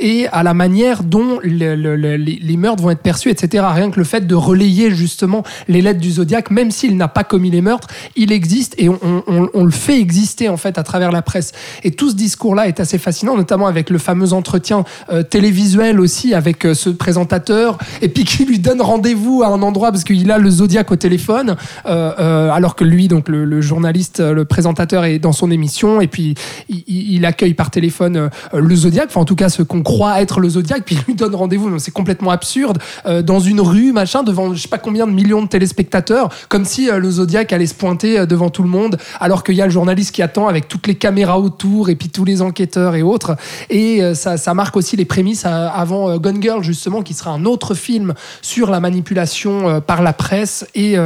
et 0.00 0.26
à 0.28 0.42
la 0.42 0.54
manière 0.54 1.02
dont 1.04 1.38
le- 1.42 1.74
le- 1.74 1.96
le- 1.96 2.16
les, 2.16 2.56
meurtres 2.56 2.82
vont 2.82 2.90
être 2.90 3.02
perçus, 3.02 3.30
etc. 3.30 3.64
Rien 3.74 3.90
que 3.90 3.98
le 3.98 4.04
fait 4.04 4.26
de 4.26 4.34
relayer 4.34 4.90
justement 4.90 5.42
les 5.68 5.82
lettres 5.82 6.00
du 6.00 6.10
Zodiac, 6.10 6.50
même 6.50 6.70
s'il 6.70 6.96
n'a 6.96 7.08
pas 7.08 7.24
commis 7.24 7.50
les 7.50 7.60
meurtres, 7.60 7.88
il 8.16 8.32
existe 8.32 8.74
et 8.78 8.88
on, 8.88 9.64
le 9.64 9.70
fait 9.70 9.98
exister 10.00 10.48
en 10.48 10.56
fait 10.56 10.78
à 10.78 10.82
travers 10.82 11.12
la 11.12 11.22
presse. 11.22 11.52
Et 11.84 11.90
tout 11.90 12.10
ce 12.10 12.14
discours-là 12.14 12.66
est 12.68 12.80
assez 12.80 12.98
fascinant, 12.98 13.36
notamment 13.36 13.66
avec 13.66 13.90
le 13.90 13.98
fameux 13.98 14.32
entretien 14.32 14.84
euh, 15.12 15.22
télévisuel 15.22 16.00
aussi 16.00 16.34
avec 16.34 16.64
euh, 16.64 16.74
ce 16.74 16.88
présentateur, 16.90 17.78
et 18.02 18.08
puis 18.08 18.24
qui 18.24 18.44
lui 18.44 18.58
donne 18.58 18.80
rendez-vous 18.80 19.42
à 19.42 19.48
un 19.48 19.62
endroit 19.62 19.90
parce 19.92 20.04
qu'il 20.04 20.30
a 20.30 20.38
le 20.38 20.50
Zodiac 20.50 20.90
au 20.90 20.96
téléphone, 20.96 21.56
euh, 21.86 22.50
alors 22.50 22.74
que 22.76 22.84
lui, 22.84 23.08
donc 23.08 23.28
le, 23.28 23.60
journaliste, 23.60 24.20
le 24.20 24.44
présentateur 24.44 25.04
est 25.04 25.18
dans 25.18 25.32
son 25.32 25.50
émission, 25.50 26.00
et 26.00 26.06
puis 26.06 26.34
il, 26.68 26.84
il- 26.86 27.14
il 27.16 27.24
accueille 27.26 27.54
par 27.54 27.70
téléphone 27.70 28.30
le 28.52 28.76
Zodiac, 28.76 29.06
enfin 29.08 29.20
en 29.20 29.24
tout 29.26 29.36
cas 29.36 29.50
ce 29.50 29.62
qu'on 29.62 29.82
croit 29.82 30.22
être 30.22 30.40
le 30.40 30.48
Zodiac, 30.48 30.84
puis 30.84 30.96
il 30.96 31.02
lui 31.06 31.14
donne 31.14 31.34
rendez-vous, 31.34 31.78
c'est 31.78 31.90
complètement 31.90 32.30
absurde, 32.30 32.78
euh, 33.04 33.20
dans 33.20 33.40
une 33.40 33.60
rue, 33.60 33.92
machin, 33.92 34.22
devant 34.22 34.54
je 34.54 34.62
sais 34.62 34.68
pas 34.68 34.78
combien 34.78 35.06
de 35.06 35.12
millions 35.12 35.42
de 35.42 35.48
téléspectateurs, 35.48 36.30
comme 36.48 36.64
si 36.64 36.88
euh, 36.88 36.98
le 36.98 37.10
Zodiac 37.10 37.52
allait 37.52 37.66
se 37.66 37.74
pointer 37.74 38.20
euh, 38.20 38.26
devant 38.26 38.48
tout 38.48 38.62
le 38.62 38.68
monde, 38.68 38.96
alors 39.20 39.44
qu'il 39.44 39.56
y 39.56 39.60
a 39.60 39.66
le 39.66 39.70
journaliste 39.70 40.14
qui 40.14 40.22
attend 40.22 40.48
avec 40.48 40.68
toutes 40.68 40.86
les 40.86 40.94
caméras 40.94 41.38
autour, 41.38 41.90
et 41.90 41.96
puis 41.96 42.08
tous 42.08 42.24
les 42.24 42.40
enquêteurs 42.40 42.94
et 42.94 43.02
autres, 43.02 43.36
et 43.68 44.00
ça, 44.14 44.54
marque 44.54 44.76
aussi 44.76 44.96
les 44.96 45.04
prémices 45.04 45.44
avant 45.44 46.16
Gone 46.18 46.40
Girl, 46.40 46.62
justement, 46.62 47.02
qui 47.02 47.12
sera 47.12 47.32
un 47.32 47.44
autre 47.44 47.74
film 47.74 48.14
sur 48.40 48.70
la 48.70 48.80
manipulation 48.80 49.80
par 49.80 50.02
la 50.02 50.12
presse 50.12 50.66
et 50.74 50.96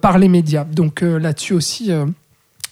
par 0.00 0.18
les 0.18 0.28
médias. 0.28 0.64
Donc 0.64 1.02
là-dessus 1.02 1.54
aussi. 1.54 1.90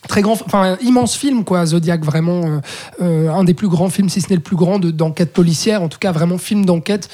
Très 0.06 0.22
grand, 0.22 0.34
enfin 0.46 0.76
immense 0.80 1.16
film 1.16 1.44
quoi, 1.44 1.66
Zodiac 1.66 2.04
vraiment 2.04 2.42
euh, 2.46 2.60
euh, 3.02 3.30
un 3.30 3.42
des 3.44 3.52
plus 3.52 3.68
grands 3.68 3.90
films, 3.90 4.08
si 4.08 4.20
ce 4.20 4.28
n'est 4.30 4.36
le 4.36 4.42
plus 4.42 4.56
grand 4.56 4.78
de- 4.78 4.90
d'enquête 4.92 5.32
policière, 5.32 5.82
en 5.82 5.88
tout 5.88 5.98
cas 5.98 6.12
vraiment 6.12 6.38
film 6.38 6.64
d'enquête. 6.64 7.08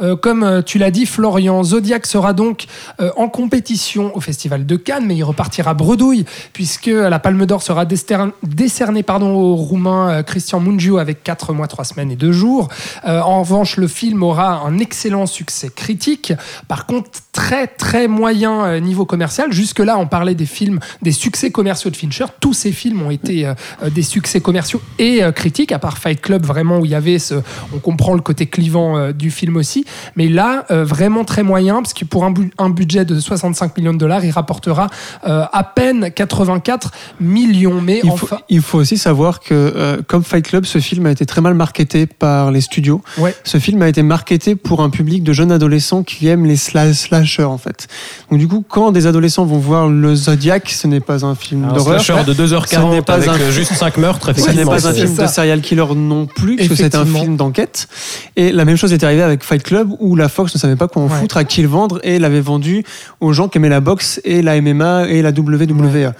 Euh, 0.00 0.16
comme 0.16 0.42
euh, 0.42 0.62
tu 0.62 0.78
l'as 0.78 0.90
dit, 0.90 1.06
Florian, 1.06 1.62
Zodiac 1.62 2.06
sera 2.06 2.32
donc 2.32 2.66
euh, 3.00 3.10
en 3.16 3.28
compétition 3.28 4.14
au 4.14 4.20
Festival 4.20 4.66
de 4.66 4.76
Cannes, 4.76 5.04
mais 5.06 5.16
il 5.16 5.24
repartira 5.24 5.74
bredouille, 5.74 6.24
puisque 6.52 6.86
la 6.86 7.18
Palme 7.18 7.46
d'Or 7.46 7.62
sera 7.62 7.84
décernée 7.84 9.04
au 9.22 9.54
Roumain 9.54 10.22
Christian 10.22 10.60
Mungiu 10.60 10.98
avec 10.98 11.22
4 11.22 11.52
mois, 11.52 11.66
3 11.66 11.84
semaines 11.84 12.10
et 12.10 12.16
2 12.16 12.32
jours. 12.32 12.68
En 13.04 13.40
revanche, 13.40 13.76
le 13.76 13.86
film 13.86 14.22
aura 14.22 14.60
un 14.60 14.78
excellent 14.78 15.26
succès 15.26 15.70
critique. 15.74 16.32
Par 16.68 16.86
contre, 16.86 17.10
très 17.32 17.66
très 17.66 18.08
moyen 18.08 18.78
niveau 18.80 19.04
commercial. 19.04 19.52
Jusque-là, 19.52 19.98
on 19.98 20.06
parlait 20.06 20.34
des 20.34 20.46
films, 20.46 20.80
des 21.02 21.12
succès 21.12 21.50
commerciaux 21.50 21.90
de 21.90 21.96
Fincher. 21.96 22.26
Tous 22.40 22.52
ces 22.52 22.72
films 22.72 23.02
ont 23.02 23.10
été 23.10 23.50
des 23.90 24.02
succès 24.02 24.40
commerciaux 24.40 24.80
et 24.98 25.20
critiques, 25.34 25.72
à 25.72 25.78
part 25.78 25.98
Fight 25.98 26.20
Club, 26.20 26.44
vraiment, 26.44 26.78
où 26.78 26.84
il 26.84 26.90
y 26.90 26.94
avait 26.94 27.18
ce. 27.18 27.34
On 27.74 27.78
comprend 27.78 28.14
le 28.14 28.22
côté 28.22 28.46
clivant 28.46 29.12
du 29.12 29.30
film 29.30 29.56
aussi. 29.56 29.85
Mais 30.16 30.28
là, 30.28 30.64
euh, 30.70 30.84
vraiment 30.84 31.24
très 31.24 31.42
moyen, 31.42 31.76
parce 31.82 31.94
que 31.94 32.04
pour 32.04 32.24
un, 32.24 32.30
bu- 32.30 32.50
un 32.58 32.70
budget 32.70 33.04
de 33.04 33.18
65 33.18 33.76
millions 33.76 33.92
de 33.92 33.98
dollars, 33.98 34.24
il 34.24 34.30
rapportera 34.30 34.88
euh, 35.26 35.44
à 35.52 35.64
peine 35.64 36.10
84 36.12 36.90
millions. 37.20 37.80
Mais 37.80 38.00
Il 38.02 38.10
faut, 38.10 38.14
enfin. 38.14 38.38
il 38.48 38.60
faut 38.60 38.78
aussi 38.78 38.98
savoir 38.98 39.40
que, 39.40 39.52
euh, 39.54 39.98
comme 40.06 40.22
Fight 40.24 40.46
Club, 40.46 40.64
ce 40.64 40.78
film 40.78 41.06
a 41.06 41.10
été 41.10 41.26
très 41.26 41.40
mal 41.40 41.54
marketé 41.54 42.06
par 42.06 42.50
les 42.50 42.60
studios. 42.60 43.00
Ouais. 43.18 43.34
Ce 43.44 43.58
film 43.58 43.82
a 43.82 43.88
été 43.88 44.02
marketé 44.02 44.54
pour 44.56 44.82
un 44.82 44.90
public 44.90 45.22
de 45.22 45.32
jeunes 45.32 45.52
adolescents 45.52 46.02
qui 46.02 46.28
aiment 46.28 46.46
les 46.46 46.56
sla- 46.56 46.92
slashers, 46.94 47.44
en 47.44 47.58
fait. 47.58 47.88
Donc, 48.30 48.38
du 48.38 48.48
coup, 48.48 48.64
quand 48.68 48.92
des 48.92 49.06
adolescents 49.06 49.44
vont 49.44 49.58
voir 49.58 49.88
le 49.88 50.14
Zodiac, 50.14 50.68
ce 50.70 50.86
n'est 50.86 51.00
pas 51.00 51.24
un 51.24 51.34
film 51.34 51.68
d'horreur. 51.72 52.00
slasher 52.00 52.24
de 52.24 52.32
Ce 52.34 52.42
n'est 52.42 52.48
2h40 52.48 53.02
pas 53.02 53.14
avec 53.14 53.28
un- 53.28 53.50
juste 53.50 53.72
5 53.74 53.96
meurtres, 53.98 54.32
Ce 54.36 54.50
n'est 54.50 54.64
pas 54.64 54.86
un 54.88 54.92
film 54.92 55.14
ça. 55.14 55.22
de 55.22 55.28
serial 55.28 55.60
killer 55.60 55.84
non 55.94 56.26
plus, 56.26 56.56
parce 56.56 56.68
que 56.68 56.74
c'est 56.74 56.94
un 56.94 57.04
film 57.04 57.36
d'enquête. 57.36 57.88
Et 58.36 58.52
la 58.52 58.64
même 58.64 58.76
chose 58.76 58.92
est 58.92 59.02
arrivée 59.04 59.22
avec 59.22 59.42
Fight 59.44 59.62
Club, 59.62 59.75
où 60.00 60.16
la 60.16 60.28
Fox 60.28 60.54
ne 60.54 60.58
savait 60.60 60.76
pas 60.76 60.88
quoi 60.88 61.02
en 61.02 61.08
Ouais. 61.08 61.20
foutre, 61.20 61.36
à 61.36 61.44
qui 61.44 61.62
le 61.62 61.68
vendre, 61.68 62.00
et 62.02 62.18
l'avait 62.18 62.40
vendu 62.40 62.84
aux 63.20 63.32
gens 63.32 63.48
qui 63.48 63.58
aimaient 63.58 63.68
la 63.68 63.80
boxe 63.80 64.20
et 64.24 64.42
la 64.42 64.60
MMA 64.60 65.08
et 65.08 65.22
la 65.22 65.30
WWE. 65.30 66.12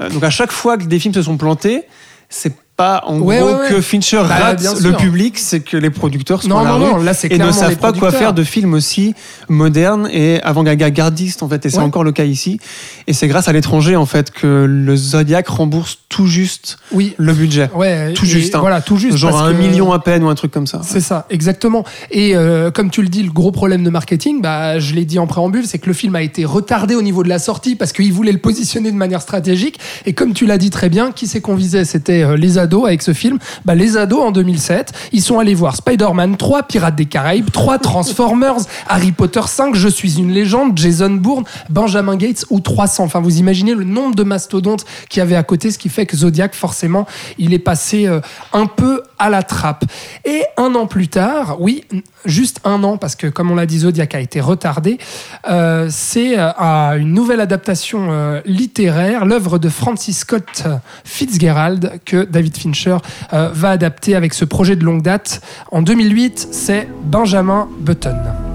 Euh, 0.00 0.10
donc 0.10 0.22
à 0.24 0.30
chaque 0.30 0.52
fois 0.52 0.76
que 0.78 0.84
des 0.84 0.98
films 0.98 1.14
se 1.14 1.22
sont 1.22 1.36
plantés, 1.36 1.82
c'est 2.28 2.52
pas 2.76 3.02
en 3.06 3.18
Ouais, 3.20 3.38
gros 3.38 3.48
ouais, 3.48 3.54
ouais. 3.60 3.68
que 3.68 3.80
Fincher 3.80 4.22
Bah, 4.28 4.36
rate 4.36 4.62
le 4.82 4.92
public, 4.96 5.38
c'est 5.38 5.60
que 5.60 5.76
les 5.76 5.90
producteurs 5.90 6.42
sont 6.42 6.48
Non, 6.48 6.58
à 6.58 6.64
la 6.64 6.70
non, 6.70 6.76
rue 6.78 6.84
non, 6.92 6.96
là, 7.02 7.12
et 7.28 7.38
ne 7.38 7.52
savent 7.52 7.76
pas 7.76 7.92
quoi 7.92 8.10
faire 8.10 8.32
de 8.32 8.42
films 8.44 8.74
aussi 8.74 9.14
modernes 9.48 10.08
et 10.12 10.40
avant-gardistes 10.42 11.42
en 11.42 11.48
fait. 11.48 11.66
Et 11.66 11.70
c'est 11.70 11.78
encore 11.78 12.04
le 12.04 12.12
cas 12.12 12.24
ici. 12.24 12.58
Et 13.06 13.12
c'est 13.12 13.28
grâce 13.28 13.48
à 13.48 13.52
l'étranger 13.52 13.96
en 13.96 14.06
fait 14.06 14.30
que 14.30 14.64
le 14.68 14.96
Zodiac 14.96 15.48
rembourse 15.48 15.98
tout 16.08 16.26
juste 16.26 16.78
Oui. 16.92 17.14
le 17.18 17.32
budget. 17.32 17.70
Ouais, 17.74 18.12
Tout 18.14 18.24
et 18.24 18.28
juste, 18.28 18.54
hein. 18.54 18.60
Voilà, 18.60 18.80
tout 18.80 18.96
juste. 18.96 19.16
Genre 19.16 19.40
un 19.40 19.52
que- 19.52 19.58
million 19.58 19.92
à 19.92 19.98
peine 19.98 20.22
ou 20.24 20.28
un 20.28 20.34
truc 20.34 20.50
comme 20.50 20.66
ça. 20.66 20.80
C'est 20.82 21.00
ça, 21.00 21.26
exactement. 21.30 21.84
Et 22.10 22.36
euh, 22.36 22.70
comme 22.70 22.90
tu 22.90 23.02
le 23.02 23.08
dis, 23.08 23.22
le 23.22 23.30
gros 23.32 23.52
problème 23.52 23.82
de 23.84 23.90
marketing, 23.90 24.40
bah, 24.42 24.78
je 24.78 24.94
l'ai 24.94 25.04
dit 25.04 25.18
en 25.18 25.26
préambule, 25.26 25.66
c'est 25.66 25.78
que 25.78 25.86
le 25.86 25.94
film 25.94 26.14
a 26.16 26.22
été 26.22 26.44
retardé 26.44 26.94
au 26.94 27.02
niveau 27.02 27.22
de 27.22 27.28
la 27.28 27.38
sortie 27.38 27.76
parce 27.76 27.92
qu'ils 27.92 28.12
voulaient 28.12 28.32
le 28.32 28.38
positionner 28.38 28.90
de 28.90 28.96
manière 28.96 29.22
stratégique. 29.22 29.78
Et 30.06 30.12
comme 30.12 30.32
tu 30.34 30.46
l'as 30.46 30.58
dit 30.58 30.70
très 30.70 30.88
bien, 30.88 31.12
qui 31.12 31.26
c'est 31.26 31.40
qu'on 31.40 31.54
visait? 31.54 31.84
C'était 31.84 32.22
euh, 32.22 32.36
les 32.36 32.58
ados 32.62 32.86
avec 32.86 33.02
ce 33.02 33.12
film. 33.12 33.38
Bah, 33.66 33.74
les 33.74 33.98
ados 33.98 34.22
en 34.22 34.30
2007, 34.30 34.92
ils 35.12 35.20
sont 35.20 35.38
allés 35.38 35.54
voir 35.54 35.76
Spider-Man 35.76 36.36
3, 36.38 36.62
Pirates 36.62 36.96
des 36.96 37.04
Caraïbes 37.04 37.50
3, 37.50 37.78
Transformers, 37.78 38.62
Harry 38.88 39.12
Potter 39.12 39.42
5, 39.44 39.74
Je 39.74 39.88
suis 39.88 40.18
une 40.18 40.32
légende, 40.32 40.72
Jason 40.78 41.10
Bourne, 41.10 41.44
Benjamin 41.68 42.16
Gates 42.16 42.46
ou 42.48 42.60
300. 42.60 43.04
Enfin, 43.04 43.20
vous 43.20 43.38
imaginez 43.38 43.74
le 43.74 43.84
nombre 43.84 44.14
de 44.14 44.22
mastodontes 44.22 44.86
qu'il 45.10 45.20
y 45.20 45.22
avait 45.22 45.36
à 45.36 45.42
côté, 45.42 45.70
ce 45.70 45.78
qui 45.78 45.88
fait 45.88 46.06
que 46.06 46.16
Zodiac, 46.16 46.54
forcément, 46.54 47.06
il 47.38 47.52
est 47.52 47.58
passé 47.58 48.06
euh, 48.06 48.20
un 48.52 48.66
peu 48.66 49.02
à 49.22 49.30
la 49.30 49.44
trappe. 49.44 49.84
Et 50.24 50.42
un 50.56 50.74
an 50.74 50.86
plus 50.86 51.06
tard, 51.06 51.56
oui, 51.60 51.84
juste 52.24 52.60
un 52.64 52.82
an, 52.82 52.96
parce 52.96 53.14
que 53.14 53.28
comme 53.28 53.52
on 53.52 53.54
l'a 53.54 53.66
dit, 53.66 53.78
Zodiac 53.78 54.16
a 54.16 54.20
été 54.20 54.40
retardé, 54.40 54.98
euh, 55.48 55.86
c'est 55.90 56.34
euh, 56.36 56.98
une 56.98 57.14
nouvelle 57.14 57.40
adaptation 57.40 58.08
euh, 58.10 58.40
littéraire, 58.44 59.24
l'œuvre 59.24 59.58
de 59.58 59.68
Francis 59.68 60.18
Scott 60.18 60.64
Fitzgerald, 61.04 62.00
que 62.04 62.24
David 62.24 62.56
Fincher 62.56 62.96
euh, 63.32 63.50
va 63.52 63.70
adapter 63.70 64.16
avec 64.16 64.34
ce 64.34 64.44
projet 64.44 64.74
de 64.74 64.84
longue 64.84 65.02
date. 65.02 65.40
En 65.70 65.82
2008, 65.82 66.48
c'est 66.50 66.88
Benjamin 67.04 67.68
Button. 67.78 68.51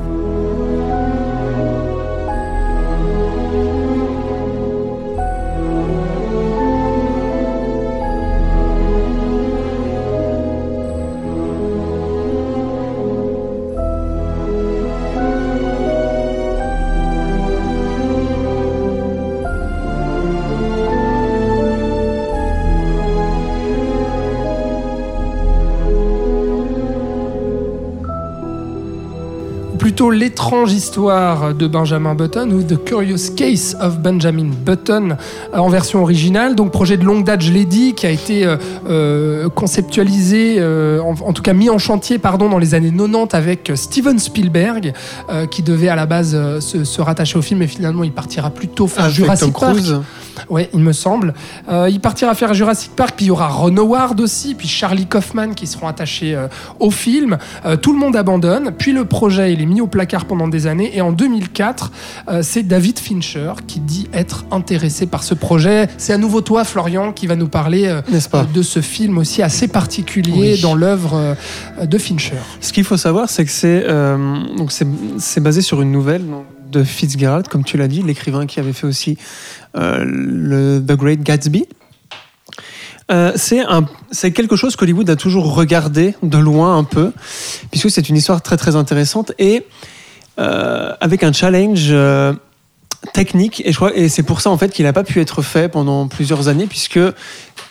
L'étrange 30.18 30.74
histoire 30.74 31.54
de 31.54 31.68
Benjamin 31.68 32.16
Button 32.16 32.50
ou 32.52 32.64
The 32.64 32.84
Curious 32.84 33.34
Case 33.36 33.78
of 33.80 34.00
Benjamin 34.00 34.50
Button 34.66 35.16
euh, 35.54 35.58
en 35.58 35.70
version 35.70 36.02
originale. 36.02 36.56
Donc 36.56 36.72
projet 36.72 36.98
de 36.98 37.06
longue 37.06 37.24
date, 37.24 37.42
je 37.42 37.52
l'ai 37.52 37.66
dit, 37.66 37.94
qui 37.94 38.08
a 38.08 38.10
été 38.10 38.44
euh, 38.44 38.58
euh, 38.90 39.48
conceptualisé, 39.50 40.56
euh, 40.58 41.00
en, 41.02 41.12
en 41.12 41.34
tout 41.34 41.44
cas 41.44 41.54
mis 41.54 41.70
en 41.70 41.78
chantier, 41.78 42.18
pardon, 42.18 42.50
dans 42.50 42.58
les 42.58 42.74
années 42.74 42.92
90 42.92 43.36
avec 43.36 43.72
Steven 43.76 44.18
Spielberg, 44.18 44.94
euh, 45.30 45.46
qui 45.46 45.62
devait 45.62 45.90
à 45.90 45.96
la 45.96 46.08
base 46.08 46.60
se, 46.62 46.84
se 46.84 47.02
rattacher 47.02 47.38
au 47.38 47.44
film, 47.44 47.60
mais 47.60 47.68
finalement 47.68 48.04
il 48.04 48.12
partira 48.12 48.50
plutôt 48.50 48.88
faire 48.88 49.06
Avec 49.06 49.16
Jurassic 49.16 49.54
Tom 49.54 49.62
Park. 49.62 49.74
Cruise. 49.74 50.02
Ouais, 50.50 50.70
il 50.74 50.80
me 50.82 50.94
semble. 50.94 51.34
Il 51.90 52.00
partira 52.00 52.36
faire 52.36 52.54
Jurassic 52.54 52.92
Park, 52.96 53.14
puis 53.18 53.26
il 53.26 53.30
y 53.30 53.32
aura 53.32 53.48
Ron 53.48 53.76
Howard 53.78 54.20
aussi, 54.22 54.54
puis 54.54 54.68
Charlie 54.68 55.08
Kaufman 55.08 55.54
qui 55.56 55.66
seront 55.66 55.88
attachés 55.88 56.38
au 56.80 56.92
film. 56.92 57.38
Tout 57.82 57.92
le 57.92 57.98
monde 57.98 58.16
abandonne, 58.16 58.72
puis 58.78 58.92
le 58.92 59.06
projet 59.06 59.52
il 59.54 59.62
est 59.64 59.66
mis 59.66 59.82
au 59.82 59.88
placard 59.88 60.07
pendant 60.28 60.48
des 60.48 60.68
années, 60.68 60.96
et 60.96 61.02
en 61.02 61.12
2004, 61.12 61.92
euh, 62.30 62.40
c'est 62.42 62.64
David 62.64 63.00
Fincher 63.00 63.54
qui 63.68 63.80
dit 63.80 64.08
être 64.14 64.46
intéressé 64.52 65.06
par 65.06 65.24
ce 65.24 65.34
projet. 65.34 65.88
C'est 65.98 66.14
à 66.14 66.18
nouveau 66.18 66.42
toi, 66.42 66.64
Florian, 66.64 67.12
qui 67.12 67.28
va 67.28 67.36
nous 67.36 67.48
parler 67.48 67.88
euh, 67.88 68.02
pas? 68.32 68.46
de 68.46 68.62
ce 68.62 68.82
film 68.82 69.18
aussi 69.18 69.42
assez 69.44 69.68
particulier 69.68 70.54
Oui. 70.54 70.62
dans 70.62 70.76
l'œuvre 70.76 71.36
euh, 71.80 71.86
de 71.86 71.98
Fincher. 71.98 72.38
Ce 72.62 72.74
qu'il 72.74 72.84
faut 72.84 72.98
savoir, 72.98 73.30
c'est 73.30 73.46
que 73.46 73.52
c'est 73.52 73.84
euh, 73.86 74.18
donc 74.58 74.72
c'est 74.72 75.40
basé 75.42 75.62
sur 75.62 75.82
une 75.82 75.92
nouvelle 75.92 76.24
de 76.72 76.84
Fitzgerald, 76.84 77.48
comme 77.48 77.64
tu 77.64 77.78
l'as 77.78 77.88
dit, 77.88 78.02
l'écrivain 78.02 78.46
qui 78.46 78.60
avait 78.60 78.74
fait 78.74 78.88
aussi 78.88 79.18
le 79.74 80.80
The 80.80 80.94
Great 80.94 81.22
Gatsby. 81.22 81.66
Euh, 83.10 83.32
c'est 84.12 84.32
quelque 84.32 84.56
chose 84.56 84.76
qu'Hollywood 84.76 85.10
a 85.10 85.16
toujours 85.16 85.54
regardé 85.54 86.16
de 86.24 86.38
loin 86.38 86.78
un 86.78 86.84
peu, 86.84 87.14
puisque 87.72 87.90
c'est 87.90 88.10
une 88.10 88.18
histoire 88.18 88.42
très 88.42 88.58
très 88.58 88.76
intéressante 88.76 89.32
et 89.40 89.66
avec 90.38 91.24
un 91.24 91.34
challenge 91.34 91.88
euh, 91.90 92.34
technique. 93.14 93.62
Et 93.66 93.72
je 93.72 93.78
crois 93.78 93.96
et 93.96 94.10
c'est 94.10 94.24
pour 94.24 94.42
ça 94.42 94.50
en 94.50 94.58
fait 94.58 94.70
qu'il 94.72 94.86
n'a 94.86 94.94
pas 94.94 95.04
pu 95.04 95.20
être 95.22 95.42
fait 95.42 95.70
pendant 95.70 96.08
plusieurs 96.08 96.48
années, 96.48 96.68
puisque 96.68 97.00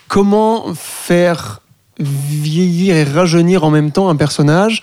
comment 0.09 0.75
faire 0.75 1.61
vieillir 1.99 2.97
et 2.97 3.05
rajeunir 3.05 3.65
en 3.65 3.71
même 3.71 3.91
temps 3.91 4.09
un 4.09 4.17
personnage? 4.17 4.83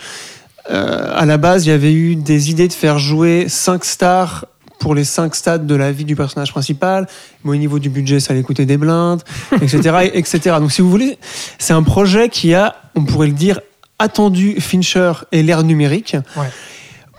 Euh, 0.69 1.11
à 1.13 1.25
la 1.25 1.37
base, 1.37 1.65
il 1.65 1.69
y 1.69 1.73
avait 1.73 1.91
eu 1.91 2.15
des 2.15 2.49
idées 2.49 2.67
de 2.67 2.73
faire 2.73 2.97
jouer 2.97 3.45
cinq 3.49 3.83
stars 3.83 4.45
pour 4.79 4.95
les 4.95 5.03
cinq 5.03 5.35
stades 5.35 5.67
de 5.67 5.75
la 5.75 5.91
vie 5.91 6.05
du 6.05 6.15
personnage 6.15 6.51
principal. 6.51 7.07
Mais 7.43 7.51
au 7.51 7.55
niveau 7.55 7.79
du 7.79 7.89
budget, 7.89 8.19
ça 8.19 8.33
allait 8.33 8.43
coûter 8.43 8.65
des 8.65 8.77
blindes, 8.77 9.21
etc., 9.61 10.09
etc. 10.13 10.55
Donc, 10.59 10.71
si 10.71 10.81
vous 10.81 10.89
voulez, 10.89 11.17
c'est 11.59 11.73
un 11.73 11.83
projet 11.83 12.29
qui 12.29 12.53
a, 12.53 12.75
on 12.95 13.03
pourrait 13.03 13.27
le 13.27 13.33
dire, 13.33 13.59
attendu 13.99 14.59
Fincher 14.59 15.13
et 15.31 15.43
l'ère 15.43 15.63
numérique 15.63 16.15
Ouais. 16.35 16.47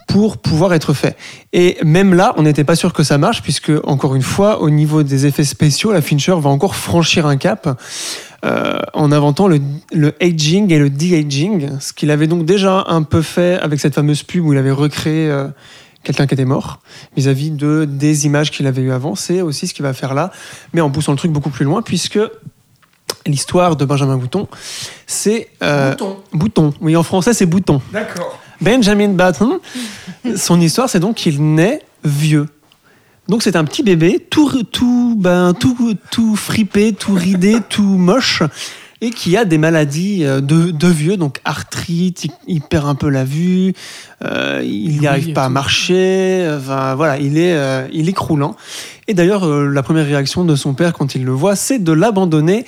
Pour 0.06 0.38
pouvoir 0.38 0.74
être 0.74 0.92
fait. 0.92 1.16
Et 1.52 1.76
même 1.82 2.14
là, 2.14 2.34
on 2.36 2.42
n'était 2.42 2.64
pas 2.64 2.76
sûr 2.76 2.92
que 2.92 3.02
ça 3.02 3.18
marche, 3.18 3.42
puisque, 3.42 3.72
encore 3.84 4.14
une 4.14 4.22
fois, 4.22 4.60
au 4.60 4.70
niveau 4.70 5.02
des 5.02 5.26
effets 5.26 5.44
spéciaux, 5.44 5.92
la 5.92 6.02
Fincher 6.02 6.34
va 6.38 6.50
encore 6.50 6.76
franchir 6.76 7.26
un 7.26 7.36
cap 7.36 7.80
euh, 8.44 8.78
en 8.92 9.10
inventant 9.12 9.48
le, 9.48 9.60
le 9.92 10.14
aging 10.20 10.72
et 10.72 10.78
le 10.78 10.90
de-aging, 10.90 11.80
ce 11.80 11.92
qu'il 11.92 12.10
avait 12.10 12.26
donc 12.26 12.44
déjà 12.44 12.84
un 12.88 13.02
peu 13.02 13.22
fait 13.22 13.58
avec 13.60 13.80
cette 13.80 13.94
fameuse 13.94 14.22
pub 14.22 14.44
où 14.44 14.52
il 14.52 14.58
avait 14.58 14.70
recréé 14.70 15.30
euh, 15.30 15.48
quelqu'un 16.02 16.26
qui 16.26 16.34
était 16.34 16.44
mort 16.44 16.80
vis-à-vis 17.16 17.50
de 17.50 17.86
des 17.88 18.26
images 18.26 18.50
qu'il 18.50 18.66
avait 18.66 18.82
eues 18.82 18.92
avant. 18.92 19.14
C'est 19.14 19.40
aussi 19.40 19.66
ce 19.66 19.72
qu'il 19.72 19.82
va 19.82 19.94
faire 19.94 20.12
là, 20.12 20.30
mais 20.74 20.82
en 20.82 20.90
poussant 20.90 21.12
le 21.12 21.18
truc 21.18 21.32
beaucoup 21.32 21.48
plus 21.48 21.64
loin, 21.64 21.80
puisque 21.80 22.18
l'histoire 23.26 23.76
de 23.76 23.84
Benjamin 23.86 24.18
Bouton, 24.18 24.46
c'est... 25.06 25.48
euh, 25.62 25.92
Bouton. 25.92 26.16
Bouton. 26.34 26.74
Oui, 26.82 26.96
en 26.96 27.02
français, 27.02 27.32
c'est 27.32 27.46
Bouton. 27.46 27.80
D'accord. 27.90 28.38
Benjamin 28.64 29.10
Button, 29.10 29.60
son 30.36 30.58
histoire, 30.58 30.88
c'est 30.88 31.00
donc 31.00 31.16
qu'il 31.16 31.54
naît 31.54 31.82
vieux. 32.02 32.48
Donc 33.28 33.42
c'est 33.42 33.56
un 33.56 33.64
petit 33.64 33.82
bébé, 33.82 34.26
tout, 34.30 34.62
tout, 34.64 35.14
ben, 35.18 35.52
tout, 35.52 35.94
tout 36.10 36.34
fripé, 36.34 36.94
tout 36.94 37.12
ridé, 37.12 37.58
tout 37.68 37.82
moche, 37.82 38.42
et 39.02 39.10
qui 39.10 39.36
a 39.36 39.44
des 39.44 39.58
maladies 39.58 40.24
euh, 40.24 40.40
de, 40.40 40.70
de 40.70 40.88
vieux, 40.88 41.18
donc 41.18 41.40
arthrite, 41.44 42.24
il, 42.24 42.30
il 42.46 42.60
perd 42.62 42.86
un 42.86 42.94
peu 42.94 43.10
la 43.10 43.24
vue, 43.24 43.74
euh, 44.24 44.62
il 44.64 44.98
n'y 44.98 45.06
arrive 45.06 45.34
pas 45.34 45.44
à 45.44 45.48
marcher, 45.50 46.50
enfin, 46.56 46.94
voilà, 46.94 47.18
il 47.18 47.36
est, 47.36 47.54
euh, 47.54 47.86
il 47.92 48.08
est 48.08 48.14
croulant. 48.14 48.56
Et 49.08 49.14
d'ailleurs, 49.14 49.46
euh, 49.46 49.68
la 49.68 49.82
première 49.82 50.06
réaction 50.06 50.44
de 50.44 50.56
son 50.56 50.72
père 50.72 50.94
quand 50.94 51.14
il 51.14 51.24
le 51.24 51.32
voit, 51.32 51.54
c'est 51.54 51.78
de 51.78 51.92
l'abandonner 51.92 52.64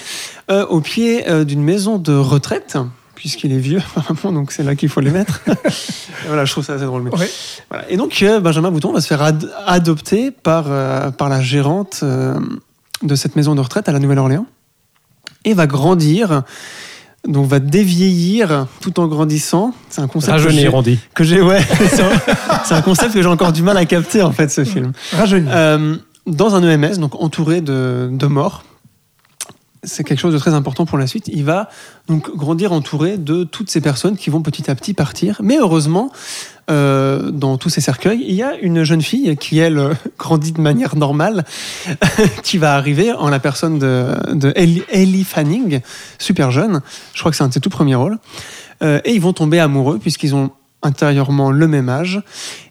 au 0.50 0.80
pied 0.80 1.24
d'une 1.44 1.62
maison 1.62 1.96
de 1.98 2.12
retraite, 2.12 2.76
puisqu'il 3.16 3.52
est 3.52 3.58
vieux, 3.58 3.80
apparemment, 3.96 4.32
donc 4.40 4.52
c'est 4.52 4.62
là 4.62 4.76
qu'il 4.76 4.88
faut 4.88 5.00
les 5.00 5.10
mettre. 5.10 5.40
Et 5.48 6.28
voilà, 6.28 6.44
je 6.44 6.52
trouve 6.52 6.64
ça 6.64 6.74
assez 6.74 6.84
drôle. 6.84 7.02
mais- 7.02 7.10
Ouais. 7.18 7.28
voilà. 7.68 7.90
Et 7.90 7.96
donc, 7.96 8.22
euh, 8.22 8.38
Benjamin 8.38 8.70
Bouton 8.70 8.92
va 8.92 9.00
se 9.00 9.08
faire 9.08 9.22
ad- 9.22 9.50
adopter 9.66 10.30
par, 10.30 10.66
euh, 10.68 11.10
par 11.10 11.28
la 11.28 11.40
gérante 11.42 12.00
euh, 12.04 12.38
de 13.02 13.14
cette 13.16 13.34
maison 13.34 13.54
de 13.56 13.60
retraite 13.60 13.88
à 13.88 13.92
la 13.92 13.98
Nouvelle-Orléans 13.98 14.46
et 15.44 15.54
va 15.54 15.66
grandir, 15.66 16.42
donc 17.26 17.46
va 17.48 17.58
dévieillir 17.58 18.66
tout 18.80 18.98
en 19.00 19.06
grandissant. 19.08 19.74
C'est 19.90 20.00
un 20.00 20.06
concept 20.08 20.32
que 20.36 20.42
j'ai- 20.50 20.68
Rajeunir, 20.68 20.98
que 21.14 21.42
ouais, 21.42 21.60
c'est 22.64 22.74
un, 22.74 22.82
concept 22.82 23.14
que 23.14 23.22
j'ai 23.22 23.28
encore 23.28 23.52
du 23.52 23.62
mal 23.62 23.76
à 23.76 23.84
capter 23.84 24.22
en 24.22 24.32
fait, 24.32 24.48
ce 24.50 24.64
film. 24.64 24.92
Rajeuni. 25.12 25.48
Euh, 25.50 25.96
dans 26.26 26.54
un 26.56 26.62
EMS, 26.64 26.98
donc 26.98 27.14
entouré 27.20 27.60
de, 27.60 28.08
de 28.12 28.26
morts. 28.26 28.64
C'est 29.86 30.04
quelque 30.04 30.18
chose 30.18 30.34
de 30.34 30.38
très 30.38 30.52
important 30.52 30.84
pour 30.84 30.98
la 30.98 31.06
suite. 31.06 31.28
Il 31.28 31.44
va 31.44 31.70
donc 32.08 32.34
grandir 32.36 32.72
entouré 32.72 33.16
de 33.16 33.44
toutes 33.44 33.70
ces 33.70 33.80
personnes 33.80 34.16
qui 34.16 34.28
vont 34.28 34.42
petit 34.42 34.70
à 34.70 34.74
petit 34.74 34.92
partir. 34.92 35.40
Mais 35.42 35.56
heureusement, 35.58 36.12
euh, 36.68 37.30
dans 37.30 37.56
tous 37.56 37.70
ces 37.70 37.80
cercueils, 37.80 38.24
il 38.26 38.34
y 38.34 38.42
a 38.42 38.56
une 38.56 38.84
jeune 38.84 39.00
fille 39.00 39.36
qui, 39.36 39.58
elle, 39.58 39.96
grandit 40.18 40.52
de 40.52 40.60
manière 40.60 40.96
normale, 40.96 41.44
qui 42.42 42.58
va 42.58 42.74
arriver 42.74 43.12
en 43.12 43.28
la 43.28 43.38
personne 43.38 43.78
de, 43.78 44.52
Ellie 44.56 45.24
Fanning, 45.24 45.80
super 46.18 46.50
jeune. 46.50 46.82
Je 47.14 47.20
crois 47.20 47.30
que 47.30 47.36
c'est 47.36 47.44
un 47.44 47.48
de 47.48 47.54
ses 47.54 47.60
tout 47.60 47.70
premiers 47.70 47.94
rôles. 47.94 48.18
Euh, 48.82 49.00
et 49.04 49.14
ils 49.14 49.20
vont 49.20 49.32
tomber 49.32 49.58
amoureux 49.58 49.98
puisqu'ils 49.98 50.34
ont 50.34 50.50
intérieurement 50.82 51.50
le 51.50 51.68
même 51.68 51.88
âge. 51.88 52.22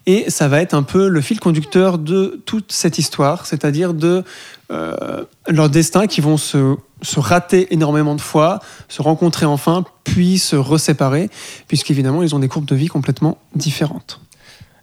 Et 0.05 0.29
ça 0.29 0.47
va 0.47 0.61
être 0.61 0.73
un 0.73 0.83
peu 0.83 1.07
le 1.07 1.21
fil 1.21 1.39
conducteur 1.39 1.97
de 1.97 2.41
toute 2.45 2.71
cette 2.71 2.97
histoire, 2.97 3.45
c'est-à-dire 3.45 3.93
de 3.93 4.23
euh, 4.71 5.23
leur 5.47 5.69
destin 5.69 6.07
qui 6.07 6.21
vont 6.21 6.37
se, 6.37 6.75
se 7.05 7.19
rater 7.19 7.73
énormément 7.73 8.15
de 8.15 8.21
fois, 8.21 8.59
se 8.89 9.01
rencontrer 9.01 9.45
enfin, 9.45 9.83
puis 10.03 10.39
se 10.39 10.55
reséparer, 10.55 11.29
puisqu'évidemment, 11.67 12.23
ils 12.23 12.35
ont 12.35 12.39
des 12.39 12.47
courbes 12.47 12.65
de 12.65 12.75
vie 12.75 12.87
complètement 12.87 13.37
différentes. 13.55 14.19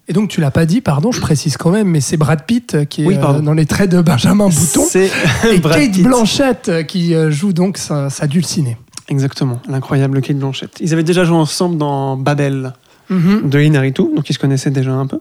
Et 0.08 0.12
donc, 0.12 0.28
tu 0.30 0.40
l'as 0.40 0.50
pas 0.50 0.66
dit, 0.66 0.80
pardon, 0.80 1.12
je 1.12 1.20
précise 1.20 1.56
quand 1.56 1.70
même, 1.70 1.88
mais 1.88 2.00
c'est 2.00 2.16
Brad 2.16 2.44
Pitt 2.44 2.88
qui 2.88 3.02
est 3.02 3.06
Oui, 3.06 3.16
euh, 3.22 3.40
dans 3.40 3.52
les 3.54 3.66
traits 3.66 3.90
de 3.90 4.00
Benjamin 4.00 4.48
Bouton. 4.50 4.84
C'est 4.88 5.10
Et 5.50 5.58
Brad 5.58 5.78
Kate 5.78 5.92
Pitt. 5.92 6.02
Blanchett 6.02 6.68
euh, 6.68 6.82
qui 6.82 7.14
euh, 7.14 7.30
joue 7.30 7.52
donc 7.52 7.78
sa, 7.78 8.10
sa 8.10 8.26
dulcinée. 8.26 8.76
Exactement, 9.08 9.60
l'incroyable 9.68 10.20
Kate 10.20 10.38
Blanchett. 10.38 10.70
Ils 10.80 10.92
avaient 10.92 11.02
déjà 11.04 11.24
joué 11.24 11.36
ensemble 11.36 11.76
dans 11.76 12.16
Babel 12.16 12.72
Mhm. 13.10 13.50
de 13.50 13.60
Inaritu, 13.60 14.02
donc 14.14 14.30
ils 14.30 14.32
se 14.32 14.38
connaissaient 14.38 14.70
déjà 14.70 14.92
un 14.92 15.06
peu. 15.06 15.18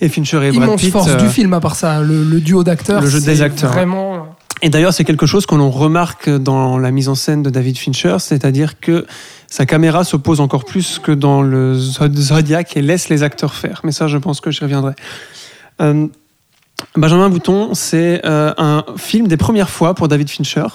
Et 0.00 0.08
Fincher 0.08 0.38
et 0.38 0.50
Brad 0.50 0.54
Immense 0.54 0.80
Pitt. 0.80 0.90
force 0.90 1.08
euh, 1.08 1.16
du 1.16 1.28
film, 1.28 1.52
à 1.52 1.60
part 1.60 1.76
ça, 1.76 2.00
le, 2.00 2.24
le 2.24 2.40
duo 2.40 2.64
d'acteurs. 2.64 3.00
Le 3.00 3.06
jeu 3.08 3.20
des 3.20 3.42
acteurs, 3.42 3.70
Vraiment. 3.72 4.26
Et 4.62 4.70
d'ailleurs, 4.70 4.92
c'est 4.92 5.04
quelque 5.04 5.26
chose 5.26 5.46
que 5.46 5.54
l'on 5.54 5.70
remarque 5.70 6.28
dans 6.28 6.78
la 6.78 6.90
mise 6.90 7.08
en 7.08 7.14
scène 7.14 7.42
de 7.42 7.50
David 7.50 7.78
Fincher, 7.78 8.16
c'est-à-dire 8.18 8.80
que 8.80 9.06
sa 9.46 9.66
caméra 9.66 10.02
se 10.04 10.16
pose 10.16 10.40
encore 10.40 10.64
plus 10.64 10.98
que 10.98 11.12
dans 11.12 11.42
le 11.42 11.74
Zod- 11.76 12.16
Zodiac 12.16 12.76
et 12.76 12.82
laisse 12.82 13.08
les 13.08 13.22
acteurs 13.22 13.54
faire. 13.54 13.80
Mais 13.84 13.92
ça, 13.92 14.08
je 14.08 14.18
pense 14.18 14.40
que 14.40 14.50
j'y 14.50 14.60
reviendrai. 14.60 14.94
Euh, 15.80 16.06
Benjamin 16.96 17.28
Bouton, 17.28 17.74
c'est 17.74 18.20
euh, 18.24 18.52
un 18.58 18.84
film 18.96 19.28
des 19.28 19.36
premières 19.36 19.70
fois 19.70 19.94
pour 19.94 20.08
David 20.08 20.28
Fincher. 20.28 20.66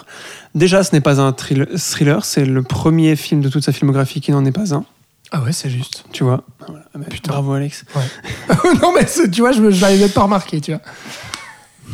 Déjà, 0.55 0.84
ce 0.84 0.93
n'est 0.93 1.01
pas 1.01 1.19
un 1.22 1.34
thriller, 1.34 2.26
c'est 2.26 2.45
le 2.45 2.64
premier 2.64 3.15
film 3.15 3.41
de 3.41 3.49
toute 3.49 3.64
sa 3.64 3.72
filmographie 3.73 4.22
qui 4.22 4.31
n'en 4.31 4.45
est 4.45 4.51
pas 4.51 4.73
un. 4.73 4.85
Ah 5.31 5.41
ouais, 5.41 5.51
c'est 5.51 5.69
juste. 5.69 6.05
Tu 6.11 6.23
vois? 6.23 6.43
Voilà. 6.68 6.84
Ah 6.93 6.99
bah, 6.99 7.05
Putain. 7.10 7.31
Bravo, 7.31 7.53
Alex. 7.53 7.85
non, 8.81 8.93
mais 8.95 9.05
tu 9.31 9.41
vois, 9.41 9.51
je 9.51 9.72
je 9.72 9.81
l'avais 9.81 10.07
pas 10.07 10.23
remarqué, 10.23 10.61
tu 10.61 10.72
vois. 10.72 10.81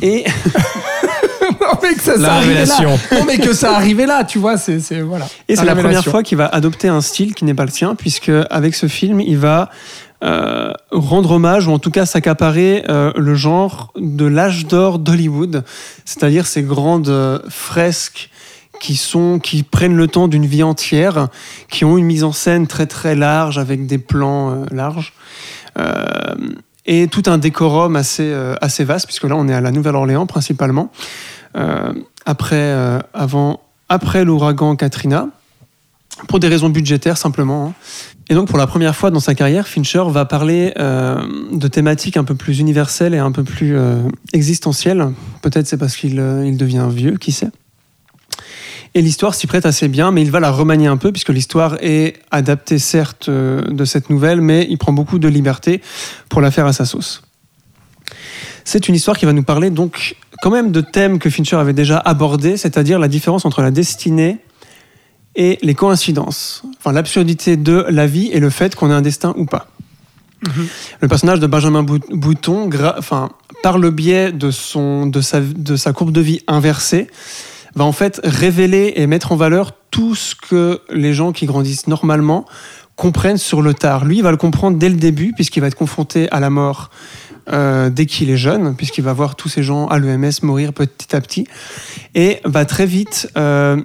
Et 0.01 0.25
non, 1.61 1.79
mais 1.81 1.93
que 1.93 2.01
ça, 2.01 2.17
La 2.17 2.27
ça 2.27 2.39
révélation. 2.39 2.89
là. 2.89 3.19
Non, 3.19 3.25
mais 3.25 3.37
que 3.37 3.53
ça 3.53 3.75
arrivait 3.75 4.05
là, 4.05 4.23
tu 4.23 4.39
vois, 4.39 4.57
c'est 4.57 4.79
voilà. 5.01 5.27
Et 5.47 5.55
c'est 5.55 5.65
la 5.65 5.75
première 5.75 6.03
fois 6.03 6.23
qu'il 6.23 6.37
va 6.37 6.47
adopter 6.47 6.87
un 6.87 7.01
style 7.01 7.33
qui 7.33 7.45
n'est 7.45 7.53
pas 7.53 7.65
le 7.65 7.71
sien, 7.71 7.95
puisque 7.95 8.31
avec 8.49 8.75
ce 8.75 8.87
film, 8.87 9.19
il 9.19 9.37
va 9.37 9.69
euh, 10.21 10.73
rendre 10.91 11.31
hommage, 11.31 11.67
ou 11.67 11.71
en 11.71 11.79
tout 11.79 11.91
cas 11.91 12.05
s'accaparer 12.05 12.83
euh, 12.89 13.13
le 13.15 13.35
genre 13.35 13.93
de 13.95 14.25
l'âge 14.25 14.65
d'or 14.65 14.99
d'Hollywood, 14.99 15.63
c'est-à-dire 16.03 16.45
ces 16.45 16.61
grandes 16.61 17.07
euh, 17.07 17.39
fresques 17.47 18.29
qui 18.81 18.97
sont 18.97 19.39
qui 19.39 19.63
prennent 19.63 19.95
le 19.95 20.07
temps 20.09 20.27
d'une 20.27 20.45
vie 20.45 20.63
entière, 20.63 21.29
qui 21.69 21.85
ont 21.85 21.97
une 21.97 22.05
mise 22.05 22.25
en 22.25 22.33
scène 22.33 22.67
très 22.67 22.85
très 22.85 23.15
large 23.15 23.57
avec 23.57 23.87
des 23.87 23.97
plans 23.97 24.65
larges. 24.71 25.13
Et 26.85 27.07
tout 27.07 27.23
un 27.27 27.37
décorum 27.37 27.95
assez, 27.95 28.33
assez 28.61 28.83
vaste, 28.83 29.05
puisque 29.05 29.25
là 29.25 29.35
on 29.35 29.47
est 29.47 29.53
à 29.53 29.61
la 29.61 29.71
Nouvelle-Orléans 29.71 30.25
principalement. 30.25 30.91
Euh, 31.55 31.93
après, 32.25 32.55
euh, 32.55 32.99
avant, 33.13 33.61
après 33.87 34.25
l'ouragan 34.25 34.75
Katrina, 34.75 35.27
pour 36.27 36.39
des 36.39 36.47
raisons 36.47 36.69
budgétaires 36.69 37.17
simplement. 37.17 37.67
hein. 37.67 37.73
Et 38.29 38.35
donc 38.35 38.47
pour 38.47 38.57
la 38.59 38.67
première 38.67 38.95
fois 38.95 39.09
dans 39.09 39.19
sa 39.19 39.33
carrière, 39.33 39.67
Fincher 39.67 40.03
va 40.09 40.25
parler 40.25 40.73
euh, 40.77 41.19
de 41.51 41.67
thématiques 41.67 42.17
un 42.17 42.23
peu 42.23 42.35
plus 42.35 42.59
universelles 42.59 43.15
et 43.15 43.17
un 43.17 43.31
peu 43.31 43.43
plus 43.43 43.75
existentielles. 44.33 45.13
Peut-être 45.41 45.65
c'est 45.65 45.77
parce 45.77 45.95
qu'il 45.95 46.23
il 46.45 46.55
devient 46.55 46.87
vieux, 46.91 47.17
qui 47.17 47.31
sait. 47.31 47.49
Et 48.93 49.01
l'histoire 49.01 49.33
s'y 49.33 49.47
prête 49.47 49.65
assez 49.65 49.87
bien, 49.87 50.11
mais 50.11 50.21
il 50.21 50.29
va 50.29 50.39
la 50.39 50.51
remanier 50.51 50.87
un 50.87 50.97
peu, 50.97 51.11
puisque 51.11 51.29
l'histoire 51.29 51.77
est 51.81 52.17
adaptée 52.29 52.77
certes 52.77 53.29
de 53.29 53.85
cette 53.85 54.11
nouvelle, 54.11 54.41
mais 54.41 54.67
il 54.69 54.77
prend 54.77 54.93
beaucoup 54.93 55.17
de 55.17 55.27
liberté 55.27 55.81
pour 56.27 56.41
la 56.41 56.51
faire 56.51 56.67
à 56.67 56.73
sa 56.73 56.85
sauce. 56.85 57.23
C'est 58.71 58.87
une 58.87 58.93
histoire 58.93 59.17
qui 59.17 59.25
va 59.25 59.33
nous 59.33 59.41
parler 59.41 59.71
donc 59.71 60.15
quand 60.43 60.51
même 60.51 60.71
de 60.71 60.81
thèmes 60.81 61.17
que 61.17 61.31
Fincher 61.31 61.55
avait 61.55 61.73
déjà 61.73 61.97
abordés, 61.97 62.55
c'est-à-dire 62.55 62.99
la 62.99 63.07
différence 63.07 63.43
entre 63.43 63.63
la 63.63 63.71
destinée 63.71 64.37
et 65.35 65.57
les 65.63 65.73
coïncidences. 65.73 66.61
Enfin, 66.77 66.91
l'absurdité 66.91 67.57
de 67.57 67.87
la 67.89 68.05
vie 68.05 68.29
et 68.31 68.39
le 68.39 68.51
fait 68.51 68.75
qu'on 68.75 68.91
ait 68.91 68.93
un 68.93 69.01
destin 69.01 69.33
ou 69.37 69.45
pas. 69.45 69.69
Le 71.01 71.07
personnage 71.07 71.39
de 71.39 71.47
Benjamin 71.47 71.81
Bou- 71.81 71.97
Bouton, 72.11 72.69
enfin, 72.95 73.31
par 73.63 73.79
le 73.79 73.89
biais 73.89 74.31
de, 74.31 74.51
son, 74.51 75.07
de, 75.07 75.19
sa, 75.19 75.39
de 75.41 75.75
sa 75.75 75.91
courbe 75.91 76.11
de 76.11 76.21
vie 76.21 76.41
inversée, 76.45 77.07
va 77.73 77.85
en 77.85 77.91
fait 77.91 78.21
révéler 78.23 78.93
et 78.97 79.07
mettre 79.07 79.31
en 79.31 79.35
valeur 79.35 79.71
tout 79.89 80.13
ce 80.13 80.35
que 80.35 80.81
les 80.91 81.15
gens 81.15 81.31
qui 81.31 81.47
grandissent 81.47 81.87
normalement 81.87 82.45
comprennent 82.95 83.37
sur 83.39 83.63
le 83.63 83.73
tard. 83.73 84.05
Lui, 84.05 84.17
il 84.17 84.23
va 84.23 84.29
le 84.29 84.37
comprendre 84.37 84.77
dès 84.77 84.89
le 84.89 84.95
début, 84.95 85.33
puisqu'il 85.33 85.61
va 85.61 85.67
être 85.67 85.75
confronté 85.75 86.29
à 86.29 86.39
la 86.39 86.51
mort 86.51 86.91
euh, 87.51 87.89
dès 87.89 88.05
qu'il 88.05 88.29
est 88.29 88.37
jeune, 88.37 88.75
puisqu'il 88.75 89.03
va 89.03 89.13
voir 89.13 89.35
tous 89.35 89.49
ces 89.49 89.63
gens 89.63 89.87
à 89.87 89.99
l'EMS 89.99 90.31
mourir 90.43 90.73
petit 90.73 91.15
à 91.15 91.21
petit, 91.21 91.45
et 92.15 92.39
va 92.45 92.65
très 92.65 92.85
vite 92.85 93.29
euh, 93.37 93.81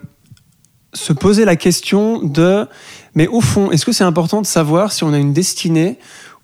se 0.93 1.13
poser 1.13 1.45
la 1.45 1.57
question 1.57 2.23
de, 2.23 2.67
mais 3.15 3.27
au 3.27 3.41
fond, 3.41 3.71
est-ce 3.71 3.85
que 3.85 3.93
c'est 3.93 4.05
important 4.05 4.41
de 4.41 4.47
savoir 4.47 4.93
si 4.93 5.05
on 5.05 5.13
a 5.13 5.19
une 5.19 5.33
destinée 5.33 5.99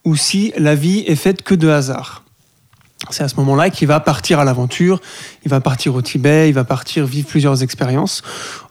ou 0.04 0.16
si 0.16 0.52
la 0.56 0.74
vie 0.74 1.04
est 1.06 1.14
faite 1.16 1.42
que 1.42 1.54
de 1.54 1.68
hasard? 1.68 2.24
C'est 3.08 3.22
à 3.22 3.28
ce 3.28 3.36
moment-là 3.36 3.70
qu'il 3.70 3.88
va 3.88 3.98
partir 3.98 4.40
à 4.40 4.44
l'aventure, 4.44 5.00
il 5.44 5.50
va 5.50 5.60
partir 5.60 5.94
au 5.94 6.02
Tibet, 6.02 6.50
il 6.50 6.52
va 6.52 6.64
partir 6.64 7.06
vivre 7.06 7.26
plusieurs 7.26 7.62
expériences. 7.62 8.20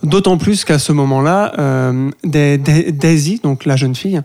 D'autant 0.03 0.37
plus 0.37 0.65
qu'à 0.65 0.77
ce 0.77 0.91
moment-là, 0.91 1.53
euh, 1.57 2.11
Dai- 2.23 2.59
Dai- 2.59 2.91
Daisy, 2.91 3.39
donc 3.41 3.65
la 3.65 3.75
jeune 3.75 3.95
fille, 3.95 4.21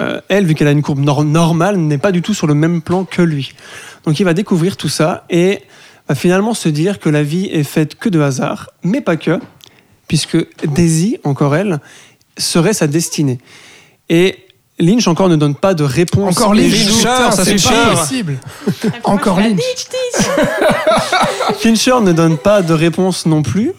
euh, 0.00 0.20
elle, 0.28 0.44
vu 0.46 0.54
qu'elle 0.54 0.68
a 0.68 0.72
une 0.72 0.82
courbe 0.82 1.00
nor- 1.00 1.24
normale, 1.24 1.76
n'est 1.76 1.98
pas 1.98 2.12
du 2.12 2.22
tout 2.22 2.34
sur 2.34 2.46
le 2.46 2.54
même 2.54 2.82
plan 2.82 3.04
que 3.04 3.22
lui. 3.22 3.52
Donc 4.04 4.18
il 4.20 4.24
va 4.24 4.34
découvrir 4.34 4.76
tout 4.76 4.88
ça 4.88 5.24
et 5.30 5.60
va 6.08 6.14
finalement 6.14 6.54
se 6.54 6.68
dire 6.68 6.98
que 6.98 7.08
la 7.08 7.22
vie 7.22 7.46
est 7.46 7.62
faite 7.64 7.94
que 7.94 8.08
de 8.08 8.20
hasard, 8.20 8.70
mais 8.82 9.00
pas 9.00 9.16
que, 9.16 9.38
puisque 10.08 10.36
Daisy, 10.66 11.18
encore 11.24 11.56
elle, 11.56 11.80
serait 12.36 12.74
sa 12.74 12.86
destinée. 12.86 13.38
Et 14.08 14.36
Lynch 14.80 15.06
encore 15.06 15.28
ne 15.28 15.36
donne 15.36 15.54
pas 15.54 15.72
de 15.72 15.84
réponse. 15.84 16.36
Encore 16.36 16.52
Lynch, 16.54 16.86
putain, 16.86 17.30
ça 17.30 17.44
c'est 17.44 17.62
pas 17.62 17.94
possible. 17.94 18.38
Encore 19.04 19.38
Lynch. 19.38 19.60
Fincher 21.58 22.00
ne 22.02 22.12
donne 22.12 22.36
pas 22.36 22.60
de 22.62 22.74
réponse 22.74 23.24
non 23.26 23.42
plus. 23.42 23.72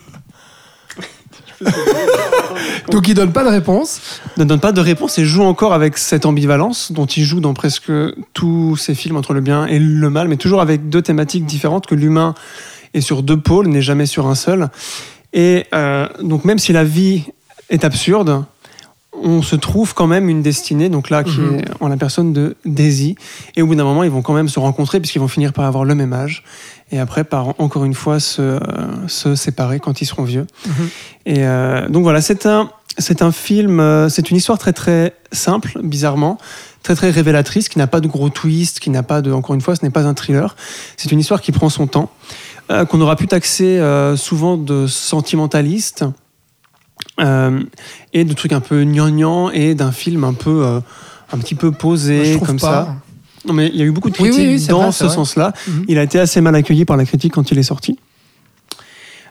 Donc 2.91 3.07
il 3.07 3.14
donne 3.14 3.32
pas 3.32 3.44
de 3.44 3.49
réponse. 3.49 4.22
ne 4.38 4.44
donne 4.44 4.60
pas 4.60 4.72
de 4.72 4.82
réponse 4.82 5.18
et 5.18 5.26
joue 5.26 5.44
encore 5.44 5.73
avec 5.73 5.98
cette 5.98 6.26
ambivalence 6.26 6.91
dont 6.91 7.06
il 7.06 7.23
joue 7.23 7.40
dans 7.40 7.53
presque 7.53 7.91
tous 8.34 8.76
ses 8.77 8.95
films 8.95 9.18
entre 9.18 9.34
le 9.34 9.41
bien 9.41 9.65
et 9.65 9.80
le 9.80 10.10
mal, 10.10 10.27
mais 10.27 10.38
toujours 10.38 10.61
avec 10.61 10.90
deux 10.90 11.02
thématiques 11.02 11.45
différentes, 11.45 11.88
que 11.88 11.95
l'humain 11.95 12.36
est 12.94 13.02
sur 13.02 13.23
deux 13.23 13.38
pôles, 13.38 13.68
n'est 13.68 13.82
jamais 13.82 14.06
sur 14.06 14.27
un 14.27 14.36
seul. 14.36 14.69
Et 15.34 15.65
euh, 15.73 16.07
donc 16.22 16.45
même 16.45 16.60
si 16.60 16.73
la 16.73 16.84
vie 16.84 17.23
est 17.69 17.84
absurde, 17.84 18.44
on 19.23 19.41
se 19.41 19.55
trouve 19.55 19.93
quand 19.93 20.07
même 20.07 20.29
une 20.29 20.41
destinée, 20.41 20.89
donc 20.89 21.09
là, 21.09 21.23
qui 21.23 21.39
Mhm. 21.39 21.59
est 21.59 21.65
en 21.79 21.87
la 21.87 21.97
personne 21.97 22.33
de 22.33 22.55
Daisy. 22.65 23.15
Et 23.55 23.61
au 23.61 23.67
bout 23.67 23.75
d'un 23.75 23.83
moment, 23.83 24.03
ils 24.03 24.11
vont 24.11 24.21
quand 24.21 24.33
même 24.33 24.49
se 24.49 24.59
rencontrer, 24.59 24.99
puisqu'ils 24.99 25.19
vont 25.19 25.27
finir 25.27 25.53
par 25.53 25.65
avoir 25.65 25.85
le 25.85 25.95
même 25.95 26.13
âge. 26.13 26.43
Et 26.91 26.99
après, 26.99 27.23
par 27.23 27.59
encore 27.59 27.85
une 27.85 27.93
fois, 27.95 28.19
se, 28.19 28.41
euh, 28.41 28.59
se 29.07 29.35
séparer 29.35 29.79
quand 29.79 30.01
ils 30.01 30.05
seront 30.05 30.23
vieux. 30.23 30.45
Mhm. 30.67 30.89
Et 31.25 31.45
euh, 31.45 31.87
donc 31.89 32.03
voilà, 32.03 32.21
c'est 32.21 32.45
un, 32.45 32.69
c'est 32.97 33.21
un 33.21 33.31
film, 33.31 33.79
euh, 33.79 34.07
c'est 34.09 34.29
une 34.29 34.37
histoire 34.37 34.57
très 34.57 34.73
très 34.73 35.13
simple, 35.31 35.79
bizarrement, 35.83 36.37
très 36.83 36.95
très 36.95 37.09
révélatrice, 37.09 37.67
qui 37.69 37.77
n'a 37.79 37.87
pas 37.87 37.99
de 38.01 38.07
gros 38.07 38.29
twist, 38.29 38.79
qui 38.79 38.89
n'a 38.91 39.03
pas 39.03 39.21
de, 39.21 39.31
encore 39.31 39.55
une 39.55 39.61
fois, 39.61 39.75
ce 39.75 39.83
n'est 39.83 39.89
pas 39.91 40.03
un 40.05 40.13
thriller. 40.13 40.55
C'est 40.97 41.11
une 41.11 41.19
histoire 41.19 41.41
qui 41.41 41.51
prend 41.51 41.69
son 41.69 41.87
temps, 41.87 42.11
euh, 42.71 42.85
qu'on 42.85 43.01
aura 43.01 43.15
pu 43.15 43.27
taxer 43.27 43.79
euh, 43.79 44.15
souvent 44.15 44.55
de 44.55 44.85
sentimentaliste 44.87 46.05
euh, 47.19 47.61
et 48.13 48.23
de 48.26 48.34
trucs 48.34 48.51
un 48.53 48.59
peu 48.61 48.84
gnangnan 48.84 49.49
et 49.51 49.76
d'un 49.76 49.91
film 49.91 50.23
un 50.23 50.34
peu, 50.34 50.65
euh, 50.65 50.80
un 51.34 51.38
petit 51.38 51.55
peu 51.55 51.72
posé 51.72 52.39
comme 52.45 52.59
pas. 52.59 52.85
ça. 52.85 52.95
Non 53.47 53.53
mais 53.53 53.67
il 53.67 53.76
y 53.76 53.81
a 53.81 53.85
eu 53.85 53.91
beaucoup 53.91 54.09
de 54.09 54.15
Oui, 54.19 54.30
oui, 54.30 54.35
critiques 54.35 54.61
oui, 54.61 54.67
dans 54.67 54.81
vrai, 54.84 54.91
ce 54.91 55.07
sens-là. 55.09 55.53
Mhm. 55.67 55.85
Il 55.88 55.97
a 55.99 56.03
été 56.03 56.19
assez 56.19 56.41
mal 56.41 56.55
accueilli 56.55 56.84
par 56.85 56.97
la 56.97 57.05
critique 57.05 57.34
quand 57.34 57.51
il 57.51 57.57
est 57.59 57.63
sorti. 57.63 57.97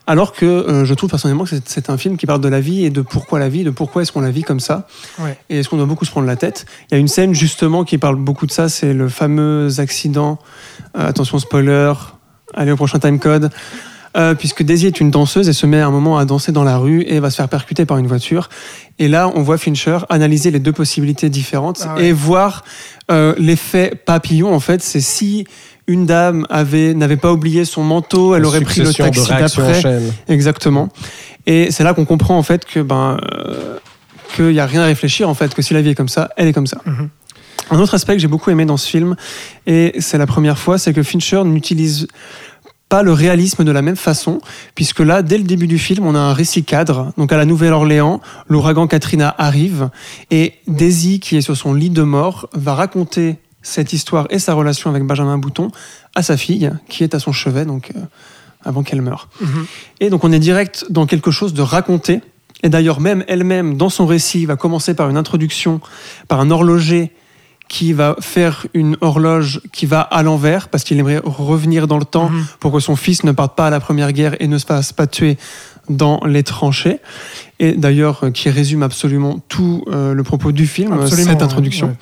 Alors 0.06 0.34
que 0.34 0.44
euh, 0.44 0.84
je 0.84 0.92
trouve 0.92 1.08
personnellement 1.08 1.44
que 1.44 1.50
c'est- 1.64 1.88
un 1.88 1.96
film 1.96 2.18
qui 2.18 2.26
parle 2.26 2.42
de 2.42 2.48
la 2.48 2.60
vie 2.60 2.84
et 2.84 2.90
de 2.90 3.00
pourquoi 3.00 3.38
la 3.38 3.48
vie, 3.48 3.64
de 3.64 3.70
pourquoi 3.70 4.02
est-ce 4.02 4.12
qu'on 4.12 4.20
la 4.20 4.30
vit 4.30 4.42
comme 4.42 4.60
ça, 4.60 4.86
Ouais. 5.18 5.38
et 5.48 5.58
est-ce 5.60 5.68
qu'on 5.70 5.78
doit 5.78 5.86
beaucoup 5.86 6.04
se 6.04 6.10
prendre 6.10 6.26
la 6.26 6.36
tête. 6.36 6.66
Il 6.90 6.94
y 6.94 6.96
a 6.96 7.00
une 7.00 7.08
scène 7.08 7.34
justement 7.34 7.84
qui 7.84 7.96
parle 7.96 8.16
beaucoup 8.16 8.44
de 8.46 8.52
ça, 8.52 8.68
c'est 8.68 8.92
le 8.92 9.08
fameux 9.08 9.80
accident, 9.80 10.38
attention 10.92 11.38
spoiler, 11.38 11.94
allez 12.52 12.70
au 12.72 12.76
prochain 12.76 12.98
timecode, 12.98 13.50
euh, 14.16 14.34
puisque 14.34 14.62
Daisy 14.62 14.86
est 14.86 15.00
une 15.00 15.10
danseuse 15.10 15.48
et 15.48 15.52
se 15.52 15.66
met 15.66 15.80
à 15.80 15.86
un 15.86 15.90
moment 15.90 16.18
à 16.18 16.24
danser 16.24 16.52
dans 16.52 16.64
la 16.64 16.76
rue 16.76 17.02
et 17.02 17.18
va 17.20 17.30
se 17.30 17.36
faire 17.36 17.48
percuter 17.48 17.84
par 17.84 17.98
une 17.98 18.06
voiture. 18.06 18.48
Et 18.98 19.08
là, 19.08 19.30
on 19.34 19.42
voit 19.42 19.58
Fincher 19.58 19.98
analyser 20.08 20.50
les 20.50 20.60
deux 20.60 20.72
possibilités 20.72 21.28
différentes 21.30 21.82
Ah 21.84 21.94
ouais. 21.96 22.06
et 22.06 22.12
voir 22.12 22.64
euh, 23.10 23.34
l'effet 23.38 23.92
papillon. 24.06 24.54
En 24.54 24.60
fait, 24.60 24.82
c'est 24.82 25.00
si 25.00 25.46
une 25.86 26.06
dame 26.06 26.46
avait 26.48 26.94
n'avait 26.94 27.16
pas 27.16 27.32
oublié 27.32 27.64
son 27.64 27.82
manteau, 27.82 28.34
elle 28.34 28.46
aurait 28.46 28.60
pris 28.60 28.80
le 28.80 28.92
taxi 28.92 29.28
d'après. 29.28 29.80
chaîne. 29.80 30.12
Exactement. 30.28 30.88
Et 31.46 31.70
c'est 31.70 31.84
là 31.84 31.92
qu'on 31.92 32.06
comprend 32.06 32.38
en 32.38 32.42
fait 32.42 32.64
que 32.64 32.80
ben 32.80 33.18
euh, 33.34 33.78
qu'il 34.34 34.48
n'y 34.48 34.60
a 34.60 34.66
rien 34.66 34.82
à 34.82 34.86
réfléchir 34.86 35.28
en 35.28 35.34
fait, 35.34 35.54
que 35.54 35.62
si 35.62 35.74
la 35.74 35.82
vie 35.82 35.90
est 35.90 35.94
comme 35.94 36.08
ça, 36.08 36.30
elle 36.36 36.48
est 36.48 36.52
comme 36.52 36.66
ça. 36.66 36.78
Mhm. 36.86 37.08
Un 37.70 37.78
autre 37.78 37.94
aspect 37.94 38.14
que 38.14 38.18
j'ai 38.18 38.28
beaucoup 38.28 38.50
aimé 38.50 38.66
dans 38.66 38.76
ce 38.76 38.88
film, 38.88 39.16
et 39.66 39.94
c'est 39.98 40.18
la 40.18 40.26
première 40.26 40.58
fois, 40.58 40.76
c'est 40.76 40.92
que 40.92 41.02
Fincher 41.02 41.44
n'utilise 41.44 42.08
pas 42.94 43.02
le 43.02 43.12
réalisme 43.12 43.64
de 43.64 43.72
la 43.72 43.82
même 43.82 43.96
façon, 43.96 44.40
puisque 44.76 45.00
là, 45.00 45.22
dès 45.22 45.36
le 45.36 45.42
début 45.42 45.66
du 45.66 45.80
film, 45.80 46.06
on 46.06 46.14
a 46.14 46.18
un 46.20 46.32
récit 46.32 46.62
cadre. 46.62 47.12
Donc 47.18 47.32
à 47.32 47.36
la 47.36 47.44
Nouvelle-Orléans, 47.44 48.20
l'ouragan 48.46 48.86
Katrina 48.86 49.34
arrive, 49.36 49.90
et 50.30 50.52
Daisy, 50.68 51.18
qui 51.18 51.34
est 51.36 51.40
sur 51.40 51.56
son 51.56 51.74
lit 51.74 51.90
de 51.90 52.02
mort, 52.02 52.48
va 52.52 52.76
raconter 52.76 53.38
cette 53.62 53.92
histoire 53.92 54.28
et 54.30 54.38
sa 54.38 54.54
relation 54.54 54.90
avec 54.90 55.02
Benjamin 55.02 55.38
Bouton 55.38 55.72
à 56.14 56.22
sa 56.22 56.36
fille, 56.36 56.70
qui 56.88 57.02
est 57.02 57.16
à 57.16 57.18
son 57.18 57.32
chevet, 57.32 57.64
donc 57.64 57.90
euh, 57.96 58.00
avant 58.64 58.84
qu'elle 58.84 59.02
meure. 59.02 59.28
Mhm. 59.40 59.66
Et 59.98 60.08
donc 60.08 60.22
on 60.22 60.30
est 60.30 60.38
direct 60.38 60.86
dans 60.88 61.06
quelque 61.06 61.32
chose 61.32 61.52
de 61.52 61.62
raconté. 61.62 62.20
Et 62.62 62.68
d'ailleurs, 62.68 63.00
même 63.00 63.24
elle-même, 63.26 63.76
dans 63.76 63.90
son 63.90 64.06
récit, 64.06 64.46
va 64.46 64.54
commencer 64.54 64.94
par 64.94 65.10
une 65.10 65.16
introduction, 65.16 65.80
par 66.28 66.38
un 66.38 66.52
horloger 66.52 67.10
qui 67.74 67.92
va 67.92 68.14
faire 68.20 68.66
une 68.72 68.96
horloge 69.00 69.60
qui 69.72 69.84
va 69.86 70.00
à 70.00 70.22
l'envers, 70.22 70.68
parce 70.68 70.84
qu'il 70.84 70.96
aimerait 71.00 71.20
revenir 71.24 71.88
dans 71.88 71.98
le 71.98 72.04
temps 72.04 72.28
Mhm. 72.28 72.46
pour 72.60 72.70
que 72.72 72.78
son 72.78 72.94
fils 72.94 73.24
ne 73.24 73.32
parte 73.32 73.56
pas 73.56 73.66
à 73.66 73.70
la 73.70 73.80
Première 73.80 74.12
Guerre 74.12 74.36
et 74.38 74.46
ne 74.46 74.58
se 74.58 74.64
fasse 74.66 74.92
pas 74.92 75.08
tuer 75.08 75.36
dans 75.88 76.20
les 76.24 76.44
tranchées. 76.44 76.98
Et 77.58 77.72
d'ailleurs, 77.72 78.22
euh, 78.22 78.30
qui 78.30 78.48
résume 78.48 78.84
absolument 78.84 79.40
tout 79.48 79.84
euh, 79.88 80.14
le 80.14 80.22
propos 80.22 80.52
du 80.52 80.68
film, 80.68 80.92
euh, 80.92 81.02
Absolument, 81.02 81.30
cette 81.30 81.38
ouais, 81.38 81.44
introduction. 81.44 81.86
ouais. 81.88 81.96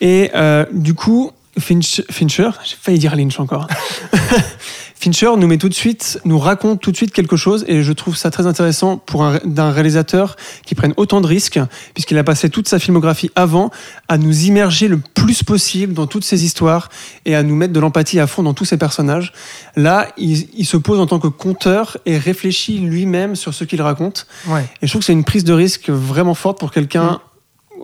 Et 0.00 0.30
euh, 0.34 0.64
du 0.72 0.94
coup, 0.94 1.32
Finch- 1.60 2.02
Fincher, 2.10 2.50
j'ai 2.64 2.76
failli 2.80 2.98
dire 2.98 3.14
Lynch 3.14 3.38
encore. 3.38 3.68
Fincher 5.04 5.36
nous 5.36 5.46
met 5.46 5.58
tout 5.58 5.68
de 5.68 5.74
suite, 5.74 6.18
nous 6.24 6.38
raconte 6.38 6.80
tout 6.80 6.90
de 6.90 6.96
suite 6.96 7.12
quelque 7.12 7.36
chose, 7.36 7.66
et 7.68 7.82
je 7.82 7.92
trouve 7.92 8.16
ça 8.16 8.30
très 8.30 8.46
intéressant 8.46 8.96
pour 8.96 9.22
un, 9.22 9.38
d'un 9.44 9.70
réalisateur 9.70 10.34
qui 10.64 10.74
prenne 10.74 10.94
autant 10.96 11.20
de 11.20 11.26
risques, 11.26 11.60
puisqu'il 11.92 12.16
a 12.16 12.24
passé 12.24 12.48
toute 12.48 12.68
sa 12.68 12.78
filmographie 12.78 13.30
avant 13.36 13.70
à 14.08 14.16
nous 14.16 14.44
immerger 14.44 14.88
le 14.88 14.96
plus 14.96 15.42
possible 15.42 15.92
dans 15.92 16.06
toutes 16.06 16.24
ces 16.24 16.46
histoires 16.46 16.88
et 17.26 17.34
à 17.34 17.42
nous 17.42 17.54
mettre 17.54 17.74
de 17.74 17.80
l'empathie 17.80 18.18
à 18.18 18.26
fond 18.26 18.42
dans 18.42 18.54
tous 18.54 18.64
ces 18.64 18.78
personnages. 18.78 19.34
Là, 19.76 20.08
il, 20.16 20.48
il 20.56 20.64
se 20.64 20.78
pose 20.78 20.98
en 20.98 21.06
tant 21.06 21.18
que 21.18 21.28
conteur 21.28 21.98
et 22.06 22.16
réfléchit 22.16 22.78
lui-même 22.78 23.36
sur 23.36 23.52
ce 23.52 23.64
qu'il 23.64 23.82
raconte. 23.82 24.26
Ouais. 24.46 24.64
Et 24.80 24.86
je 24.86 24.92
trouve 24.92 25.00
que 25.00 25.06
c'est 25.06 25.12
une 25.12 25.24
prise 25.24 25.44
de 25.44 25.52
risque 25.52 25.90
vraiment 25.90 26.34
forte 26.34 26.58
pour 26.58 26.72
quelqu'un 26.72 27.20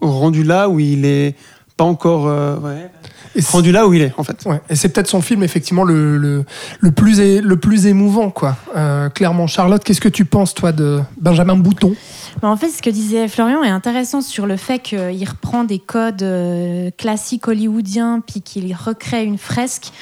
rendu 0.00 0.42
là 0.42 0.70
où 0.70 0.80
il 0.80 1.04
est 1.04 1.36
pas 1.80 1.86
encore 1.86 2.26
euh, 2.28 2.56
ouais, 2.58 2.90
Et 3.34 3.40
c'est- 3.40 3.52
rendu 3.52 3.72
là 3.72 3.86
où 3.86 3.94
il 3.94 4.02
est 4.02 4.12
en 4.18 4.22
fait. 4.22 4.36
Ouais, 4.44 4.60
et 4.68 4.76
c'est 4.76 4.90
peut-être 4.90 5.06
son 5.08 5.22
film 5.22 5.42
effectivement 5.42 5.82
le, 5.82 6.18
le, 6.18 6.44
le 6.78 6.90
plus, 6.90 7.20
é- 7.20 7.40
le 7.40 7.56
plus 7.56 7.86
émouvant 7.86 8.28
quoi. 8.30 8.56
Euh, 8.76 9.08
clairement, 9.08 9.46
Charlotte, 9.46 9.82
qu'est-ce 9.82 10.00
que 10.02 10.10
tu 10.10 10.26
penses 10.26 10.52
toi 10.52 10.72
de 10.72 11.00
Benjamin 11.18 11.56
Bouton? 11.56 11.94
En 12.42 12.56
fait, 12.56 12.68
ce 12.68 12.82
que 12.82 12.90
disait 12.90 13.28
Florian 13.28 13.62
est 13.62 13.70
intéressant 13.70 14.20
sur 14.20 14.46
le 14.46 14.56
fait 14.56 14.78
qu'il 14.78 15.28
reprend 15.28 15.64
des 15.64 15.78
codes 15.78 16.22
euh, 16.22 16.90
classiques 16.96 17.48
hollywoodiens 17.48 18.22
puis 18.26 18.40
qu'il 18.40 18.74
recrée 18.74 19.24
une 19.24 19.38
fresque. 19.38 19.92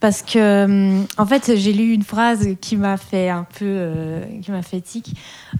Parce 0.00 0.22
que, 0.22 0.64
hum, 0.64 1.06
en 1.16 1.26
fait, 1.26 1.56
j'ai 1.56 1.72
lu 1.72 1.92
une 1.92 2.04
phrase 2.04 2.48
qui 2.60 2.76
m'a 2.76 2.96
fait 2.96 3.28
un 3.28 3.44
peu, 3.44 3.64
euh, 3.66 4.24
qui 4.42 4.50
m'a 4.50 4.62
fait 4.62 4.80
tic. 4.80 5.14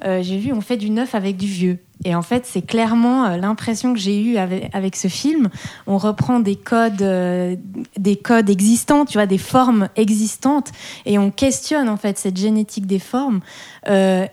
Euh, 0.04 0.22
j'ai 0.22 0.38
vu, 0.38 0.52
on 0.52 0.60
fait 0.60 0.76
du 0.76 0.90
neuf 0.90 1.14
avec 1.14 1.36
du 1.36 1.46
vieux. 1.46 1.78
Et 2.04 2.14
en 2.14 2.22
fait, 2.22 2.46
c'est 2.46 2.62
clairement 2.62 3.24
euh, 3.24 3.36
l'impression 3.36 3.92
que 3.92 3.98
j'ai 3.98 4.22
eue 4.22 4.36
avec, 4.36 4.96
ce 4.96 5.08
film. 5.08 5.48
On 5.86 5.98
reprend 5.98 6.40
des 6.40 6.56
codes, 6.56 7.02
euh, 7.02 7.56
des 7.98 8.16
codes 8.16 8.50
existants, 8.50 9.04
tu 9.04 9.14
vois, 9.14 9.26
des 9.26 9.38
formes 9.38 9.88
existantes, 9.96 10.70
et 11.06 11.18
on 11.18 11.30
questionne 11.30 11.88
en 11.88 11.96
fait 11.96 12.18
cette 12.18 12.36
génétique 12.36 12.86
des 12.86 12.98
formes. 12.98 13.40
Euh, 13.88 14.26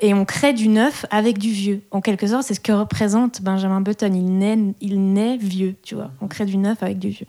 et 0.00 0.14
on 0.14 0.24
crée 0.24 0.52
du 0.52 0.68
neuf 0.68 1.04
avec 1.10 1.38
du 1.38 1.50
vieux. 1.50 1.82
En 1.90 2.00
quelque 2.00 2.26
sorte, 2.26 2.44
c'est 2.44 2.54
ce 2.54 2.60
que 2.60 2.72
représente 2.72 3.42
Benjamin 3.42 3.80
Button. 3.80 4.12
Il 4.14 4.38
naît, 4.38 4.58
il 4.80 5.12
naît 5.12 5.36
vieux, 5.36 5.74
tu 5.82 5.94
vois. 5.94 6.10
On 6.20 6.28
crée 6.28 6.46
du 6.46 6.56
neuf 6.56 6.82
avec 6.82 6.98
du 6.98 7.08
vieux. 7.08 7.26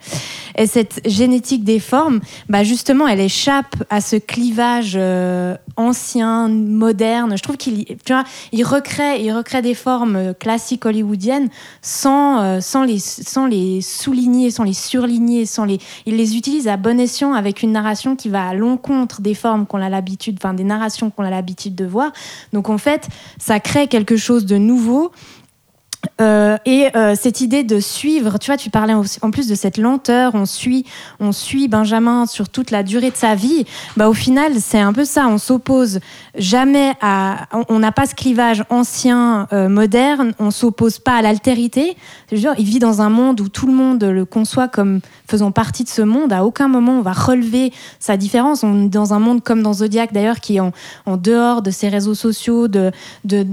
Et 0.57 0.65
cette 0.65 1.01
génétique 1.05 1.64
des 1.64 1.80
formes, 1.80 2.19
bah 2.47 2.64
justement, 2.64 3.07
elle 3.07 3.19
échappe 3.19 3.76
à 3.89 4.01
ce 4.01 4.15
clivage 4.15 4.93
euh, 4.95 5.55
ancien, 5.76 6.47
moderne. 6.47 7.38
Je 7.38 7.43
trouve 7.43 7.57
qu'il, 7.57 7.85
tu 7.85 8.14
vois, 8.14 8.23
il 8.51 8.64
recrée, 8.64 9.22
il 9.23 9.31
recrée 9.31 9.61
des 9.61 9.73
formes 9.73 10.15
euh, 10.15 10.34
classiques 10.34 10.85
hollywoodiennes 10.85 11.49
sans, 11.81 12.41
euh, 12.41 12.61
sans 12.61 12.84
les, 12.84 12.99
sans 12.99 13.45
les 13.45 13.81
souligner, 13.81 14.51
sans 14.51 14.64
les 14.64 14.73
surligner, 14.73 15.45
sans 15.45 15.65
les, 15.65 15.80
il 16.05 16.15
les 16.15 16.38
utilise 16.38 16.68
à 16.68 16.77
bon 16.77 16.99
escient 16.99 17.34
avec 17.34 17.61
une 17.61 17.72
narration 17.72 18.15
qui 18.15 18.30
va 18.30 18.47
à 18.47 18.53
l'encontre 18.53 19.22
des 19.22 19.34
formes 19.34 19.65
qu'on 19.65 19.81
a 19.81 19.89
l'habitude, 19.89 20.38
enfin 20.41 20.53
des 20.53 20.64
narrations 20.64 21.09
qu'on 21.09 21.23
a 21.23 21.30
l'habitude 21.30 21.76
de 21.76 21.85
voir. 21.85 22.11
Donc 22.54 22.70
en 22.70 22.78
fait, 22.78 23.08
ça 23.40 23.60
crée 23.60 23.88
quelque 23.88 24.18
chose 24.18 24.45
de 24.45 24.58
nouveau 24.58 25.12
Euh, 26.22 26.57
et 26.65 26.88
euh, 26.95 27.15
cette 27.15 27.41
idée 27.41 27.64
de 27.64 27.80
suivre, 27.80 28.38
tu 28.40 28.48
vois, 28.48 28.57
tu 28.57 28.69
parlais 28.69 28.94
en 28.94 29.32
plus 29.32 29.48
de 29.48 29.56
cette 29.56 29.78
lenteur, 29.78 30.34
on 30.36 30.45
suit, 30.45 30.86
on 31.19 31.32
suit 31.32 31.68
Benjamin 31.68 32.26
sur 32.26 32.49
toute 32.49 32.72
la 32.72 32.84
durée 32.84 33.11
de 33.11 33.15
sa 33.15 33.36
vie. 33.36 33.65
Bah, 33.98 34.10
au 34.10 34.14
final, 34.14 34.53
c'est 34.60 34.80
un 34.80 34.94
peu 34.94 35.06
ça. 35.06 35.28
On 35.28 35.38
s'oppose 35.38 35.99
jamais 36.36 36.94
à, 37.02 37.48
on- 37.69 37.80
n'a 37.80 37.91
pas 37.91 38.06
ce 38.06 38.15
clivage 38.15 38.64
ancien, 38.69 39.48
euh, 39.53 39.69
moderne. 39.69 40.34
On 40.40 40.49
s'oppose 40.52 40.98
pas 40.99 41.15
à 41.18 41.22
l'altérité. 41.22 41.95
Dire, 42.32 42.53
il 42.57 42.65
vit 42.65 42.80
dans 42.80 43.02
un 43.02 43.10
monde 43.10 43.40
où 43.41 43.49
tout 43.49 43.68
le 43.68 43.74
monde 43.74 44.03
le 44.03 44.26
conçoit 44.26 44.68
comme 44.68 45.02
faisant 45.30 45.52
partie 45.52 45.84
de 45.84 45.90
ce 45.90 46.02
monde. 46.02 46.34
À 46.34 46.45
aucun 46.45 46.68
moment 46.68 46.94
on 46.94 47.02
va 47.02 47.14
relever 47.14 47.72
sa 47.99 48.18
différence. 48.18 48.64
On 48.64 48.86
est 48.86 48.90
dans 48.90 49.14
un 49.14 49.19
monde 49.19 49.44
comme 49.44 49.61
dans 49.61 49.74
Zodiac 49.74 50.14
d'ailleurs, 50.14 50.40
qui 50.40 50.57
est 50.57 50.60
en, 50.60 50.72
dehors 51.18 51.61
de 51.61 51.72
ces 51.72 51.90
réseaux 51.90 52.15
sociaux, 52.15 52.68
de, 52.68 52.91
de, 53.24 53.44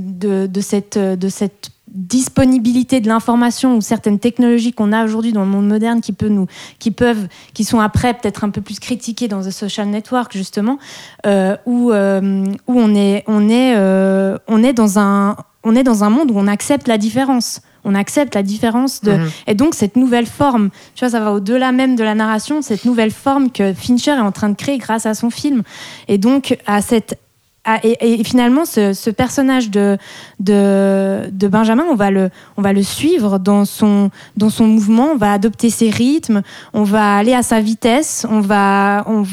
de 0.46 0.60
cette, 0.60 0.98
de 0.98 1.28
cette 1.28 1.70
disponibilité 1.94 3.00
de 3.00 3.06
l'information 3.06 3.76
ou 3.76 3.80
certaines 3.80 4.18
technologies 4.18 4.72
qu'on 4.72 4.92
a 4.92 5.04
aujourd'hui 5.04 5.32
dans 5.32 5.44
le 5.44 5.50
monde 5.50 5.68
moderne 5.68 6.00
qui 6.00 6.12
peut 6.12 6.28
nous 6.28 6.48
qui 6.80 6.90
peuvent 6.90 7.28
qui 7.54 7.62
sont 7.64 7.78
après 7.78 8.14
peut-être 8.14 8.42
un 8.42 8.50
peu 8.50 8.60
plus 8.60 8.80
critiquées 8.80 9.28
dans 9.28 9.42
The 9.42 9.50
Social 9.50 9.86
Network 9.86 10.32
justement 10.32 10.78
euh, 11.24 11.56
où 11.66 11.92
euh, 11.92 12.44
où 12.66 12.80
on 12.80 12.94
est 12.96 13.22
on 13.28 13.48
est 13.48 13.76
euh, 13.76 14.36
on 14.48 14.64
est 14.64 14.72
dans 14.72 14.98
un 14.98 15.36
on 15.62 15.76
est 15.76 15.84
dans 15.84 16.02
un 16.02 16.10
monde 16.10 16.32
où 16.32 16.34
on 16.36 16.48
accepte 16.48 16.88
la 16.88 16.98
différence 16.98 17.60
on 17.84 17.94
accepte 17.94 18.34
la 18.34 18.42
différence 18.42 19.00
de 19.02 19.12
Mhm. 19.12 19.30
et 19.46 19.54
donc 19.54 19.74
cette 19.76 19.94
nouvelle 19.94 20.26
forme 20.26 20.70
tu 20.96 21.04
vois 21.04 21.10
ça 21.10 21.20
va 21.20 21.32
au-delà 21.32 21.70
même 21.70 21.94
de 21.94 22.02
la 22.02 22.16
narration 22.16 22.60
cette 22.60 22.86
nouvelle 22.86 23.12
forme 23.12 23.52
que 23.52 23.72
Fincher 23.72 24.12
est 24.12 24.20
en 24.20 24.32
train 24.32 24.48
de 24.48 24.56
créer 24.56 24.78
grâce 24.78 25.06
à 25.06 25.14
son 25.14 25.30
film 25.30 25.62
et 26.08 26.18
donc 26.18 26.58
à 26.66 26.82
cette 26.82 27.18
à- 27.64 27.80
et, 27.82 28.22
finalement, 28.24 28.64
ce, 28.64 29.10
personnage 29.10 29.70
de, 29.70 29.96
de, 30.40 31.48
Benjamin, 31.48 31.84
on 31.90 31.94
va, 31.94 32.10
le, 32.10 32.30
on 32.56 32.62
va 32.62 32.72
le 32.72 32.82
suivre 32.82 33.38
dans 33.38 33.64
son, 33.64 34.10
dans 34.36 34.50
son 34.50 34.66
mouvement, 34.66 35.10
on 35.12 35.16
va 35.16 35.32
adopter 35.32 35.70
ses 35.70 35.90
rythmes, 35.90 36.42
on 36.72 36.82
va 36.82 37.16
aller 37.16 37.34
à 37.34 37.42
sa 37.42 37.60
vitesse, 37.60 38.26
on 38.30 38.40
va, 38.40 39.04
on, 39.06 39.24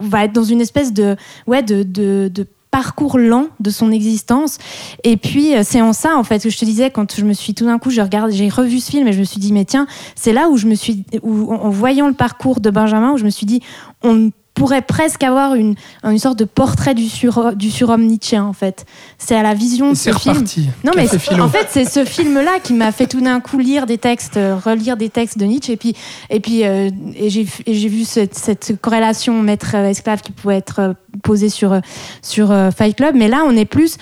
va 0.00 0.24
être 0.24 0.32
dans 0.32 0.44
une 0.44 0.60
espèce 0.60 0.92
de, 0.92 1.16
ouais, 1.46 1.62
de, 1.62 1.82
de, 1.82 2.46
parcours 2.70 3.18
lent 3.18 3.48
de 3.58 3.68
son 3.68 3.90
existence. 3.90 4.58
Et 5.02 5.16
puis, 5.16 5.56
euh, 5.56 5.62
c'est 5.64 5.82
en 5.82 5.92
ça, 5.92 6.16
en 6.16 6.22
fait, 6.22 6.40
que 6.40 6.50
je 6.50 6.56
te 6.56 6.64
disais, 6.64 6.92
quand 6.92 7.16
je 7.16 7.24
me 7.24 7.32
suis 7.32 7.52
tout 7.52 7.64
d'un 7.64 7.80
coup, 7.80 7.90
j'ai 7.90 8.02
revu 8.48 8.78
ce 8.78 8.92
film 8.92 9.08
et 9.08 9.12
je 9.12 9.18
me 9.18 9.24
suis 9.24 9.40
dit, 9.40 9.52
mais 9.52 9.64
tiens, 9.64 9.88
c'est 10.14 10.32
là 10.32 10.48
où 10.48 10.56
je 10.56 10.66
me 10.68 10.76
suis, 10.76 11.04
où, 11.22 11.52
en 11.52 11.68
voyant 11.70 12.06
le 12.06 12.14
parcours 12.14 12.60
de 12.60 12.70
Benjamin, 12.70 13.12
où 13.14 13.16
je 13.16 13.24
me 13.24 13.30
suis 13.30 13.44
dit, 13.44 13.60
on 14.04 14.30
pourrait 14.60 14.82
presque 14.82 15.22
avoir 15.22 15.54
une, 15.54 15.74
une 16.04 16.18
sorte 16.18 16.38
de 16.38 16.44
portrait 16.44 16.94
du, 16.94 17.08
sur, 17.08 17.56
du 17.56 17.70
surhomme 17.70 18.04
nietzschéen, 18.04 18.44
en 18.44 18.52
fait. 18.52 18.84
C'est 19.16 19.34
à 19.34 19.42
la 19.42 19.54
vision 19.54 19.92
de 19.92 19.96
ce 19.96 20.12
film. 20.12 20.44
Non, 20.84 20.92
mais 20.94 21.08
philo. 21.08 21.44
en 21.44 21.48
fait, 21.48 21.66
c'est 21.70 21.86
ce 21.86 22.04
film-là 22.04 22.58
qui 22.62 22.74
m'a 22.74 22.92
fait 22.92 23.06
tout 23.06 23.22
d'un 23.22 23.40
coup 23.40 23.58
lire 23.58 23.86
des 23.86 23.96
textes, 23.96 24.36
euh, 24.36 24.54
relire 24.62 24.98
des 24.98 25.08
textes 25.08 25.38
de 25.38 25.46
Nietzsche, 25.46 25.72
et 25.72 25.78
puis, 25.78 25.96
et 26.28 26.40
puis, 26.40 26.66
euh, 26.66 26.90
et 27.16 27.30
j'ai, 27.30 27.46
et 27.64 27.72
j'ai 27.72 27.88
vu 27.88 28.04
cette, 28.04 28.34
cette 28.34 28.78
corrélation 28.82 29.40
maître-esclave 29.40 30.20
qui 30.20 30.32
pouvait 30.32 30.58
être 30.58 30.80
euh, 30.80 30.92
posée 31.22 31.48
sur, 31.48 31.80
sur 32.20 32.52
Fight 32.76 32.94
Club. 32.94 33.14
Mais 33.14 33.28
là, 33.28 33.44
on 33.46 33.56
est 33.56 33.64
plus 33.64 33.96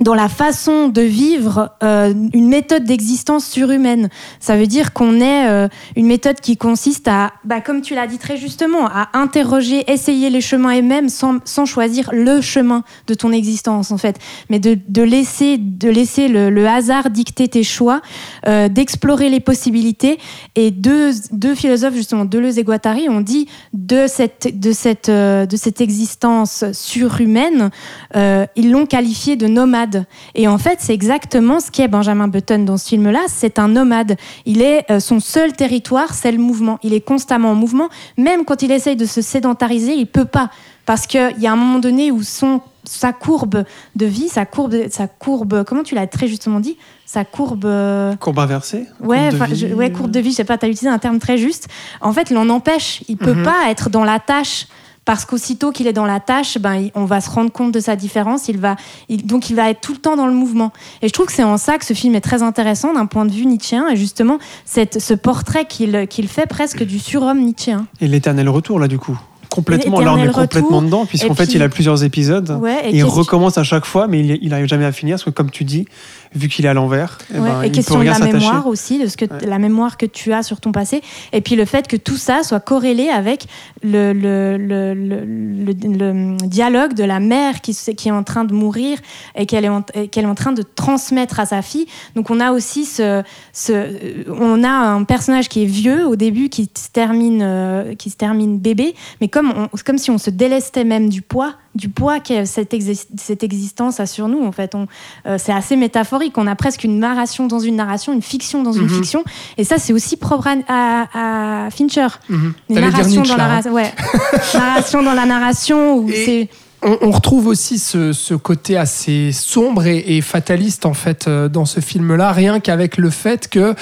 dans 0.00 0.14
la 0.14 0.28
façon 0.28 0.88
de 0.88 1.02
vivre 1.02 1.70
euh, 1.82 2.12
une 2.32 2.48
méthode 2.48 2.84
d'existence 2.84 3.46
surhumaine. 3.46 4.08
Ça 4.40 4.56
veut 4.56 4.66
dire 4.66 4.92
qu'on 4.92 5.20
est 5.20 5.48
euh, 5.48 5.68
une 5.96 6.06
méthode 6.06 6.40
qui 6.40 6.56
consiste 6.56 7.08
à, 7.08 7.32
bah, 7.44 7.60
comme 7.60 7.82
tu 7.82 7.94
l'as 7.94 8.06
dit 8.06 8.18
très 8.18 8.36
justement, 8.36 8.86
à 8.86 9.08
interroger, 9.14 9.90
essayer 9.90 10.30
les 10.30 10.40
chemins 10.40 10.70
et 10.70 10.82
même 10.82 11.08
sans, 11.08 11.38
sans 11.44 11.66
choisir 11.66 12.10
le 12.12 12.40
chemin 12.40 12.84
de 13.06 13.14
ton 13.14 13.32
existence 13.32 13.90
en 13.90 13.98
fait, 13.98 14.18
mais 14.50 14.60
de, 14.60 14.78
de 14.88 15.02
laisser, 15.02 15.58
de 15.58 15.88
laisser 15.88 16.28
le, 16.28 16.68
hasard 16.68 17.08
dicter 17.08 17.48
tes 17.48 17.62
choix, 17.62 18.02
euh, 18.46 18.68
d'explorer 18.68 19.30
les 19.30 19.40
possibilités. 19.40 20.18
Et 20.54 20.70
deux, 20.70 21.12
deux 21.32 21.54
philosophes 21.54 21.94
justement, 21.94 22.24
Deleuze 22.24 22.58
et 22.58 22.64
Guattari, 22.64 23.08
ont 23.08 23.22
dit 23.22 23.48
de 23.72 24.06
cette, 24.06 24.58
de 24.58 24.72
cette, 24.72 25.10
de 25.10 25.56
cette 25.56 25.80
existence 25.80 26.64
surhumaine, 26.72 27.70
ils 28.14 28.70
l'ont 28.70 28.86
qualifié 28.86 29.36
de 29.36 29.46
nomade. 29.46 29.87
Et 30.34 30.48
en 30.48 30.58
fait, 30.58 30.78
c'est 30.80 30.94
exactement 30.94 31.60
ce 31.60 31.70
qu'est 31.70 31.88
Benjamin 31.88 32.28
Button 32.28 32.60
dans 32.60 32.76
ce 32.76 32.88
film-là. 32.88 33.20
C'est 33.28 33.58
un 33.58 33.68
nomade. 33.68 34.16
Il 34.46 34.62
est 34.62 34.84
euh, 34.90 35.00
son 35.00 35.20
seul 35.20 35.52
territoire, 35.52 36.14
c'est 36.14 36.32
le 36.32 36.38
mouvement. 36.38 36.78
Il 36.82 36.92
est 36.94 37.00
constamment 37.00 37.50
en 37.52 37.54
mouvement. 37.54 37.88
Même 38.16 38.44
quand 38.44 38.62
il 38.62 38.70
essaye 38.70 38.96
de 38.96 39.06
se 39.06 39.20
sédentariser, 39.22 39.94
il 39.94 40.06
peut 40.06 40.24
pas 40.24 40.50
parce 40.86 41.06
qu'il 41.06 41.34
y 41.38 41.46
a 41.46 41.52
un 41.52 41.56
moment 41.56 41.78
donné 41.78 42.10
où 42.10 42.22
son 42.22 42.60
sa 42.84 43.12
courbe 43.12 43.64
de 43.96 44.06
vie, 44.06 44.28
sa 44.28 44.46
courbe, 44.46 44.74
sa 44.90 45.06
courbe, 45.08 45.62
comment 45.64 45.82
tu 45.82 45.94
l'as 45.94 46.06
très 46.06 46.26
justement 46.26 46.58
dit, 46.58 46.78
sa 47.04 47.22
courbe. 47.26 47.66
euh, 47.66 48.16
Courbe 48.16 48.38
inversée? 48.38 48.86
Ouais, 49.00 49.28
courbe 49.28 49.30
de 49.30 49.36
enfin, 49.36 49.54
je- 49.54 49.66
vie. 49.66 49.74
ouais, 49.74 49.92
courbe 49.92 50.10
de 50.10 50.20
vie, 50.20 50.30
je 50.30 50.36
sais 50.36 50.44
pas, 50.44 50.56
t'as 50.56 50.68
utilisé 50.68 50.88
un 50.88 50.98
terme 50.98 51.18
très 51.18 51.36
juste. 51.36 51.68
En 52.00 52.14
fait, 52.14 52.30
l'en 52.30 52.48
empêche. 52.48 53.02
Il 53.08 53.18
peut 53.18 53.34
Mhm. 53.34 53.42
pas 53.42 53.68
être 53.68 53.90
dans 53.90 54.04
la 54.04 54.18
tâche. 54.20 54.66
Parce 55.08 55.24
qu'aussitôt 55.24 55.72
qu'il 55.72 55.86
est 55.86 55.94
dans 55.94 56.04
la 56.04 56.20
tâche, 56.20 56.58
ben, 56.58 56.90
on 56.94 57.06
va 57.06 57.22
se 57.22 57.30
rendre 57.30 57.50
compte 57.50 57.72
de 57.72 57.80
sa 57.80 57.96
différence. 57.96 58.46
Il 58.48 58.58
va, 58.58 58.76
il- 59.08 59.24
donc, 59.24 59.48
il 59.48 59.56
va 59.56 59.70
être 59.70 59.80
tout 59.80 59.92
le 59.92 59.98
temps 59.98 60.16
dans 60.16 60.26
le 60.26 60.34
mouvement. 60.34 60.70
Et 61.00 61.08
je 61.08 61.14
trouve 61.14 61.24
que 61.24 61.32
c'est 61.32 61.42
en 61.44 61.56
ça 61.56 61.78
que 61.78 61.86
ce 61.86 61.94
film 61.94 62.14
est 62.14 62.20
très 62.20 62.42
intéressant 62.42 62.92
d'un 62.92 63.06
point 63.06 63.24
de 63.24 63.32
vue 63.32 63.46
nietzschéen. 63.46 63.88
Et 63.88 63.96
justement, 63.96 64.38
cette, 64.66 65.00
ce 65.00 65.14
portrait 65.14 65.64
qu'il 65.64 66.28
fait 66.28 66.46
presque 66.46 66.82
du 66.84 66.98
surhomme 66.98 67.40
nietzschéen. 67.40 67.86
Et 68.02 68.06
l'éternel 68.06 68.50
retour, 68.50 68.78
là, 68.78 68.86
du 68.86 68.98
coup. 68.98 69.18
Complètement, 69.48 70.00
là, 70.00 70.12
on 70.12 70.18
est 70.22 70.26
complètement 70.30 70.66
retour. 70.76 70.82
dedans, 70.82 71.06
puisqu'en 71.06 71.34
fait, 71.34 71.54
il 71.54 71.62
a 71.62 71.70
plusieurs 71.70 72.04
épisodes. 72.04 72.50
Ouais, 72.60 72.90
Et 72.90 72.98
il 72.98 73.04
recommence 73.04 73.56
à 73.56 73.62
chaque 73.64 73.86
fois, 73.86 74.06
mais 74.06 74.20
il, 74.20 74.38
il 74.42 74.52
arrive 74.52 74.66
jamais 74.66 74.84
à 74.84 74.92
finir, 74.92 75.14
parce 75.14 75.24
que 75.24 75.30
comme 75.30 75.50
tu 75.50 75.64
dis, 75.64 75.86
vu 76.34 76.48
qu'il 76.48 76.64
est 76.66 76.68
à 76.68 76.74
l'envers, 76.74 77.18
eh 77.34 77.38
Ouais, 77.38 77.48
ben, 77.50 77.62
et 77.62 77.70
question 77.70 77.98
de 78.00 78.04
la 78.04 78.18
mémoire 78.18 78.66
aussi, 78.66 78.98
de 78.98 79.06
ce 79.06 79.16
que 79.16 79.24
Ouais. 79.24 79.46
la 79.46 79.58
mémoire 79.58 79.96
que 79.96 80.06
tu 80.06 80.32
as 80.32 80.42
sur 80.42 80.60
ton 80.60 80.72
passé, 80.72 81.02
et 81.32 81.40
puis 81.40 81.56
le 81.56 81.64
fait 81.64 81.86
que 81.88 81.96
tout 81.96 82.16
ça 82.16 82.42
soit 82.42 82.60
corrélé 82.60 83.08
avec 83.08 83.46
le, 83.82 84.12
le, 84.12 84.56
le, 84.58 84.94
le- 84.94 85.24
le- 85.24 85.72
le 85.98 86.36
dialogue 86.46 86.94
de 86.94 87.04
la 87.04 87.20
mère 87.20 87.60
qui, 87.60 87.74
est 88.08 88.12
en 88.12 88.22
train 88.22 88.44
de 88.44 88.52
mourir 88.54 88.98
et 89.36 89.46
qu'elle 89.46 89.64
est, 89.64 89.68
en- 89.68 89.84
est 89.94 90.24
train 90.34 90.52
de 90.52 90.62
transmettre 90.62 91.40
à 91.40 91.46
sa 91.46 91.62
fille. 91.62 91.86
Donc 92.14 92.30
on 92.30 92.40
a 92.40 92.52
aussi 92.52 92.84
ce, 92.84 93.22
ce, 93.52 94.24
on 94.30 94.64
a 94.64 94.68
un 94.70 95.04
personnage 95.04 95.48
qui 95.48 95.62
est 95.62 95.66
vieux 95.66 96.06
au 96.06 96.16
début, 96.16 96.48
qui 96.48 96.70
se 96.76 96.90
termine, 96.90 97.40
euh, 97.42 97.94
qui 97.94 98.10
se 98.10 98.16
termine 98.16 98.58
bébé, 98.58 98.94
mais 99.20 99.28
comme, 99.28 99.52
on- 99.56 99.68
comme 99.84 99.98
si 99.98 100.10
on 100.10 100.18
se 100.18 100.30
délestait 100.30 100.84
même 100.84 101.08
du 101.08 101.22
poids 101.22 101.54
du 101.74 101.88
poids 101.88 102.18
que 102.20 102.44
cette, 102.44 102.72
exis- 102.72 103.06
cette 103.16 103.42
existence 103.44 104.00
a 104.00 104.06
sur 104.06 104.26
nous. 104.28 104.44
En 104.44 104.52
fait, 104.52 104.74
euh, 104.74 105.36
c'est 105.38 105.52
assez 105.52 105.76
métaphorique. 105.76 106.36
On 106.38 106.46
a 106.46 106.54
presque 106.56 106.82
une 106.84 106.98
narration 106.98 107.46
dans 107.46 107.60
une 107.60 107.76
narration, 107.76 108.12
une 108.12 108.22
fiction 108.22 108.62
dans 108.62 108.72
une 108.72 108.84
Mhm. 108.84 108.88
fiction. 108.96 109.24
Et 109.58 109.64
ça, 109.64 109.78
c'est 109.78 109.92
aussi 109.92 110.16
propre 110.16 110.48
à, 110.48 110.56
à- 110.68 111.66
à 111.66 111.70
Fincher. 111.70 112.06
Une 112.28 112.52
T'allais 112.68 112.80
dire 112.88 112.90
narration 112.90 113.22
dans, 113.22 113.36
la, 113.36 113.56
hein. 113.58 113.70
ouais. 113.70 113.92
narration 114.54 115.02
dans 115.02 115.14
la 115.14 115.26
narration 115.26 115.94
où 115.98 116.08
Et- 116.10 116.24
c'est 116.24 116.48
On, 116.80 116.96
on 117.02 117.10
retrouve 117.10 117.48
aussi 117.48 117.76
ce, 117.80 118.12
ce 118.12 118.34
côté 118.34 118.76
assez 118.76 119.32
sombre 119.32 119.84
et, 119.88 120.16
et 120.16 120.20
fataliste 120.20 120.86
en 120.86 120.94
fait 120.94 121.26
euh, 121.26 121.48
dans 121.48 121.64
ce 121.64 121.80
film-là, 121.80 122.30
rien 122.30 122.60
qu'avec 122.60 122.98
le 122.98 123.10
fait 123.10 123.48
que 123.48 123.74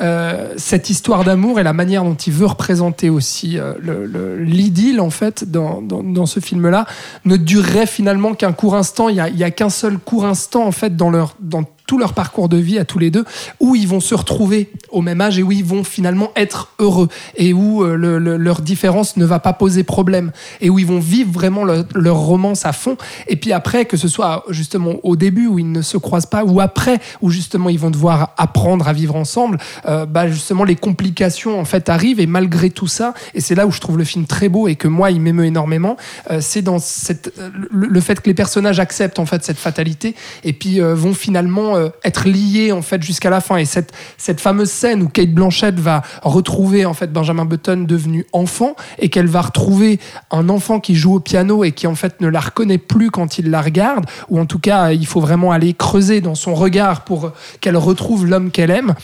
euh, 0.00 0.52
cette 0.56 0.90
histoire 0.90 1.24
d'amour 1.24 1.60
et 1.60 1.62
la 1.62 1.72
manière 1.72 2.02
dont 2.04 2.14
il 2.14 2.32
veut 2.32 2.46
représenter 2.46 3.10
aussi 3.10 3.58
euh, 3.58 3.74
le- 3.80 4.06
le- 4.06 4.42
l'idylle 4.42 5.00
en 5.00 5.10
fait 5.10 5.50
dans, 5.50 5.80
dans, 5.82 6.26
ce 6.26 6.40
film-là 6.40 6.86
ne 7.24 7.36
durerait 7.36 7.86
finalement 7.86 8.34
qu'un 8.34 8.52
court 8.52 8.74
instant. 8.74 9.08
Il 9.08 9.16
y 9.16 9.44
a, 9.44 9.50
qu'un 9.50 9.70
seul 9.70 9.98
court 9.98 10.24
instant 10.26 10.66
en 10.66 10.72
fait 10.72 10.96
dans 10.96 11.10
leur 11.10 11.36
dans 11.40 11.64
tout 11.86 11.98
leur 11.98 12.14
parcours 12.14 12.48
de 12.48 12.56
vie 12.56 12.78
à 12.78 12.86
tous 12.86 12.98
les 12.98 13.10
deux 13.10 13.26
où 13.60 13.76
ils 13.76 13.86
vont 13.86 14.00
se 14.00 14.14
retrouver 14.14 14.72
au 14.88 15.02
même 15.02 15.20
âge 15.20 15.38
et 15.38 15.42
où 15.42 15.52
ils 15.52 15.62
vont 15.64 15.84
finalement 15.84 16.30
être 16.34 16.70
heureux 16.78 17.08
et 17.36 17.52
où 17.52 17.84
euh, 17.84 17.94
le- 17.94 18.18
le- 18.18 18.38
leur 18.38 18.62
différence 18.62 19.18
ne 19.18 19.26
va 19.26 19.38
pas 19.38 19.52
poser 19.52 19.82
problème 19.84 20.32
et 20.62 20.70
où 20.70 20.78
ils 20.78 20.86
vont 20.86 20.98
vivre 20.98 21.30
vraiment 21.30 21.62
leur 21.64 22.16
romance 22.16 22.64
à 22.64 22.72
fond 22.72 22.96
et 23.28 23.36
puis 23.36 23.52
après 23.52 23.84
que 23.84 23.98
ce 23.98 24.08
soit 24.08 24.44
justement 24.48 24.94
au 25.02 25.14
début 25.14 25.46
où 25.46 25.58
ils 25.58 25.70
ne 25.70 25.82
se 25.82 25.98
croisent 25.98 26.24
pas 26.30 26.42
ou 26.42 26.58
après 26.58 27.00
où 27.20 27.28
justement 27.28 27.68
ils 27.68 27.78
vont 27.78 27.90
devoir 27.90 28.32
apprendre 28.38 28.88
à 28.88 28.94
vivre 28.94 29.14
ensemble 29.14 29.58
euh, 29.86 30.06
bah 30.06 30.28
justement 30.28 30.64
les 30.64 30.76
complications 30.76 31.58
en 31.58 31.64
fait 31.64 31.88
arrivent. 31.88 32.20
Et 32.20 32.26
malgré 32.26 32.70
tout 32.70 32.86
ça 32.86 33.14
et 33.34 33.40
c'est 33.40 33.54
là 33.54 33.66
où 33.66 33.70
je 33.70 33.80
trouve 33.80 33.98
le 33.98 34.04
film 34.04 34.26
très 34.26 34.48
beau 34.48 34.68
et 34.68 34.76
que 34.76 34.88
moi 34.88 35.10
il 35.10 35.20
m'émeut 35.20 35.44
énormément 35.44 35.96
euh, 36.30 36.38
c'est 36.40 36.62
dans 36.62 36.76
euh, 36.76 37.50
le, 37.70 38.00
fait 38.00 38.20
que 38.20 38.28
les 38.28 38.34
personnages 38.34 38.80
acceptent 38.80 39.18
en 39.18 39.26
fait 39.26 39.44
cette 39.44 39.58
fatalité 39.58 40.14
et 40.42 40.52
puis 40.52 40.80
vont 40.80 41.14
finalement 41.14 41.76
être 42.02 42.28
liés 42.28 42.72
en 42.72 42.82
fait 42.82 43.02
jusqu'à 43.02 43.30
la 43.30 43.40
fin. 43.40 43.56
Et 43.56 43.64
cette, 43.64 43.92
fameuse 44.38 44.70
scène 44.70 45.02
où 45.02 45.08
Kate 45.08 45.30
Blanchett 45.30 45.78
va 45.78 46.02
retrouver 46.22 46.84
en 46.84 46.94
fait 46.94 47.12
Benjamin 47.12 47.44
Button 47.44 47.84
devenu 47.88 48.26
enfant 48.32 48.76
et 48.98 49.08
qu'elle 49.08 49.26
va 49.26 49.42
retrouver 49.42 50.00
un 50.30 50.48
enfant 50.48 50.80
qui 50.80 50.94
joue 50.94 51.14
au 51.14 51.20
piano 51.20 51.64
et 51.64 51.72
qui 51.72 51.86
en 51.86 51.94
fait 51.94 52.20
ne 52.20 52.28
la 52.28 52.40
reconnaît 52.40 52.78
plus 52.78 53.10
quand 53.10 53.38
il 53.38 53.50
la 53.50 53.62
regarde 53.62 54.04
ou 54.28 54.38
en 54.38 54.46
tout 54.46 54.58
cas 54.58 54.92
il 54.92 55.06
faut 55.06 55.20
vraiment 55.20 55.52
aller 55.52 55.72
creuser 55.72 56.20
dans 56.20 56.34
son 56.34 56.54
regard 56.54 57.04
pour 57.04 57.32
qu'elle 57.60 57.76
retrouve 57.76 58.26
l'homme 58.26 58.50
qu'elle 58.50 58.70
aime 58.70 58.94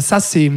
ça 0.00 0.20
c'est 0.26 0.50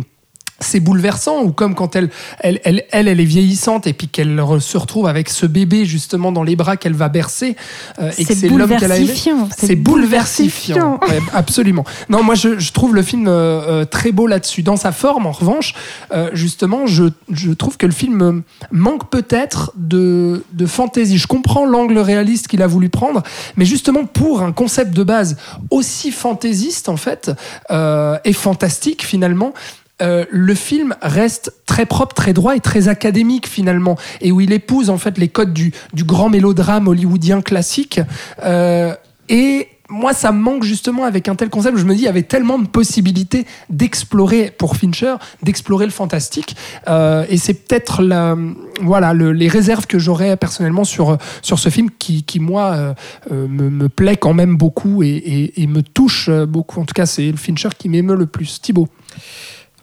c'est 0.60 0.80
bouleversant 0.80 1.42
ou 1.44 1.52
comme 1.52 1.76
quand 1.76 1.96
elle 1.96 2.10
elle, 2.40 2.60
elle, 2.64 2.84
elle, 2.92 3.08
elle 3.08 3.20
est 3.20 3.26
vieillissante 3.26 3.88
et 3.88 3.94
puis 3.94 4.08
qu'elle 4.08 4.42
se 4.60 4.78
retrouve 4.78 5.08
avec 5.08 5.30
ce 5.30 5.46
bébé 5.46 5.86
justement 5.86 6.32
dans 6.32 6.44
les 6.44 6.56
bras 6.56 6.78
qu'elle 6.78 6.94
va 6.94 7.10
bercer 7.10 7.56
euh, 8.00 8.12
et 8.18 8.26
que 8.26 8.34
C'est 8.34 8.50
l'homme 8.50 8.76
qu'elle 8.78 8.92
a 8.92 8.98
aimé. 8.98 9.14
C'est 9.58 9.76
bouleversifiant. 9.76 11.00
Ouais, 11.08 11.20
absolument. 11.34 11.84
Non, 12.10 12.24
moi 12.24 12.36
je, 12.36 12.60
je 12.60 12.72
trouve 12.72 12.96
le 12.96 13.02
film 13.02 13.28
euh, 13.28 13.32
euh, 13.32 13.86
très 13.86 14.12
beau 14.12 14.28
là-dessus. 14.28 14.64
Dans 14.64 14.78
sa 14.78 14.92
forme, 14.92 15.26
en 15.26 15.32
revanche, 15.32 15.74
euh, 16.12 16.30
justement, 16.34 16.88
je, 16.88 17.06
je 17.32 17.52
trouve 17.52 17.78
que 17.78 17.86
le 17.86 17.92
film 17.92 18.22
euh, 18.22 18.42
manque 18.72 19.10
peut-être 19.10 19.72
de, 19.76 20.44
de 20.54 20.66
fantaisie. 20.66 21.18
Je 21.18 21.28
comprends 21.28 21.66
l'angle 21.66 21.98
réaliste 21.98 22.48
qu'il 22.48 22.62
a 22.62 22.68
voulu 22.68 22.90
prendre, 22.90 23.24
mais 23.56 23.66
justement 23.66 24.06
pour 24.06 24.42
un 24.42 24.52
concept 24.52 24.96
de 24.96 25.04
base 25.04 25.38
aussi 25.70 26.12
fantaisiste 26.12 26.90
en 26.90 26.98
fait 26.98 27.32
euh, 27.72 28.18
et 28.26 28.34
fantastique 28.34 29.04
finalement. 29.06 29.54
Euh, 30.02 30.26
le 30.30 30.56
film 30.56 30.96
reste 31.02 31.54
très 31.66 31.86
propre, 31.86 32.14
très 32.14 32.34
droit 32.34 32.56
et 32.56 32.60
très 32.60 32.88
académique 32.88 33.48
finalement, 33.48 33.98
et 34.22 34.32
où 34.32 34.42
il 34.42 34.52
épouse 34.54 34.90
en 34.90 34.98
fait 34.98 35.18
les 35.18 35.28
codes 35.28 35.54
du, 35.54 35.72
du 35.94 36.04
grand 36.04 36.30
mélodrame 36.30 36.88
hollywoodien 36.88 37.42
classique. 37.42 38.00
Euh, 38.44 38.94
et 39.28 39.68
moi, 39.92 40.14
ça 40.14 40.32
me 40.32 40.38
manque 40.40 40.64
justement 40.64 41.04
avec 41.06 41.28
un 41.28 41.34
tel 41.36 41.50
concept. 41.50 41.76
Je 41.80 41.84
me 41.84 41.96
dis, 41.96 42.02
il 42.02 42.06
y 42.06 42.08
avait 42.08 42.22
tellement 42.22 42.60
de 42.60 42.68
possibilités 42.68 43.48
d'explorer 43.72 44.54
pour 44.56 44.76
Fincher, 44.78 45.16
d'explorer 45.42 45.86
le 45.86 45.92
fantastique. 45.92 46.56
Euh, 46.88 47.26
et 47.28 47.38
c'est 47.38 47.56
peut-être 47.56 48.04
la, 48.04 48.38
voilà, 48.84 49.14
le- 49.16 49.32
les 49.32 49.48
réserves 49.48 49.88
que 49.88 49.98
j'aurais 49.98 50.38
personnellement 50.38 50.84
sur, 50.84 51.18
sur 51.42 51.58
ce 51.58 51.70
film 51.70 51.90
qui, 51.98 52.22
qui 52.24 52.40
moi, 52.40 52.72
euh, 52.74 52.94
euh, 53.32 53.48
me, 53.48 53.72
me 53.72 53.90
plaît 53.90 54.18
quand 54.18 54.36
même 54.36 54.58
beaucoup 54.58 55.02
et, 55.02 55.08
et- 55.08 55.64
et 55.64 55.66
me 55.66 55.82
touche 55.82 56.30
beaucoup. 56.30 56.80
En 56.80 56.86
tout 56.86 56.94
cas, 56.94 57.08
c'est 57.08 57.32
le 57.32 57.38
Fincher 57.38 57.70
qui 57.76 57.90
m'émeut 57.90 58.16
le 58.16 58.28
plus. 58.28 58.62
Thibaut. 58.62 58.90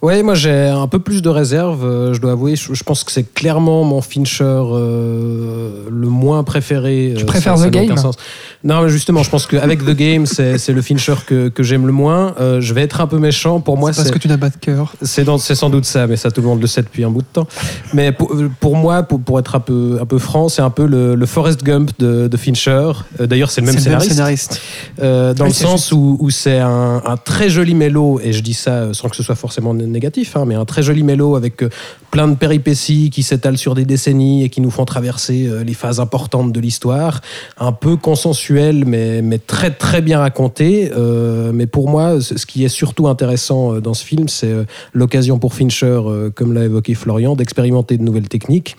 Ouais, 0.03 0.23
moi 0.23 0.35
j'ai 0.35 0.67
un 0.69 0.87
peu 0.89 0.99
plus 0.99 1.23
de 1.23 1.29
réserve, 1.29 1.85
euh, 1.85 2.13
je 2.15 2.21
dois 2.21 2.33
avouer. 2.33 2.55
Je, 2.55 2.83
pense 2.85 3.03
que 3.03 3.11
c'est 3.11 3.23
clairement 3.35 3.83
mon 3.83 4.01
Fincher 4.03 4.45
euh, 4.45 5.71
le 5.91 6.09
moins 6.09 6.45
préféré. 6.45 7.15
Tu 7.17 7.23
euh, 7.23 7.27
préfères 7.27 7.57
ça- 7.57 7.65
ça 7.65 7.71
The 7.71 7.75
aucun 7.77 7.87
Game 7.87 7.97
sens. 7.97 8.17
Non, 8.63 8.83
mais 8.83 8.89
justement, 8.91 9.23
je 9.23 9.31
pense 9.31 9.47
qu'avec 9.47 9.85
The 9.85 9.91
Game, 9.95 10.27
c'est 10.27 10.69
le 10.69 10.83
Fincher 10.83 11.15
que, 11.27 11.49
que 11.49 11.63
j'aime 11.63 11.87
le 11.87 11.93
moins. 11.93 12.35
Euh, 12.41 12.61
je 12.61 12.75
vais 12.75 12.83
être 12.83 13.01
un 13.01 13.07
peu 13.07 13.19
méchant. 13.19 13.61
Pour 13.61 13.79
moi, 13.79 13.93
C'est 13.93 14.03
parce 14.03 14.11
que 14.11 14.19
tu 14.19 14.29
n'as 14.29 14.39
pas 14.39 14.51
de 14.51 14.57
cœur. 14.57 14.93
c'est 15.03 15.25
sans 15.55 15.71
doute 15.71 15.85
ça, 15.85 16.07
mais 16.07 16.17
ça 16.17 16.31
tout 16.31 16.41
le 16.41 16.47
monde 16.49 16.61
le 16.61 16.67
sait 16.67 16.83
depuis 16.83 17.05
un 17.05 17.11
bout 17.11 17.23
de 17.23 17.27
temps. 17.33 17.47
Mais 17.95 18.13
pour, 18.13 18.35
pour 18.61 18.77
moi, 18.77 19.03
pour, 19.03 19.21
pour 19.21 19.39
être 19.39 19.55
un 19.55 19.61
peu, 19.61 19.99
un 20.01 20.07
peu 20.07 20.19
franc, 20.19 20.49
c'est 20.49 20.63
un 20.63 20.71
peu 20.71 20.85
le, 20.87 21.15
le 21.15 21.27
Forrest 21.27 21.63
Gump 21.65 21.91
de, 21.99 22.29
de 22.29 22.37
Fincher. 22.37 22.93
D'ailleurs, 23.19 23.51
c'est 23.51 23.61
le 23.63 23.67
même 23.67 23.77
le 23.77 23.81
même 23.81 24.01
scénariste. 24.01 24.11
scénariste. 24.13 24.61
Euh, 25.03 25.33
dans 25.35 25.45
Oui, 25.45 25.51
le 25.51 25.55
sens 25.55 25.93
où, 25.93 26.17
où 26.21 26.31
c'est 26.31 26.59
un, 26.59 27.03
un 27.05 27.17
très 27.17 27.49
joli 27.49 27.75
mélo, 27.75 28.21
et 28.23 28.33
je 28.33 28.41
dis 28.43 28.55
ça 28.55 28.93
sans 28.93 29.09
que 29.09 29.17
ce 29.17 29.23
soit 29.23 29.35
forcément 29.37 29.73
négatif, 29.91 30.37
hein, 30.37 30.45
mais 30.47 30.55
un 30.55 30.65
très 30.65 30.83
joli 30.83 31.03
mélo 31.03 31.37
avec 31.37 31.63
euh, 31.63 31.71
plein 32.11 32.29
de 32.29 32.35
péripéties 32.35 33.11
qui 33.11 33.23
s'étalent 33.23 33.59
sur 33.59 33.75
des 33.75 33.85
décennies 33.85 34.45
et 34.45 34.49
qui 34.49 34.61
nous 34.61 34.71
font 34.71 34.85
traverser 34.85 35.47
euh, 35.47 35.65
les 35.65 35.75
phases 35.75 36.01
importantes 36.01 36.53
de 36.53 36.61
l'histoire. 36.61 37.21
Un 37.59 37.73
peu 37.73 37.97
consensuel, 37.97 38.85
mais, 38.85 39.23
mais 39.23 39.39
très 39.39 39.71
très 39.71 40.01
bien 40.01 40.19
raconté. 40.19 40.91
Euh, 40.97 41.53
mais 41.53 41.67
pour 41.67 41.89
moi, 41.89 42.21
ce 42.21 42.47
qui 42.47 42.65
est 42.65 42.69
surtout 42.69 43.09
intéressant 43.09 43.81
dans 43.81 43.95
ce 43.95 44.05
film, 44.05 44.29
c'est 44.29 44.53
l'occasion 44.93 45.39
pour 45.39 45.55
Fincher, 45.55 46.01
comme 46.35 46.53
l'a 46.53 46.65
évoqué 46.65 46.95
Florian, 46.95 47.37
d'expérimenter 47.37 47.99
de 47.99 48.03
nouvelles 48.03 48.29
techniques. 48.29 48.77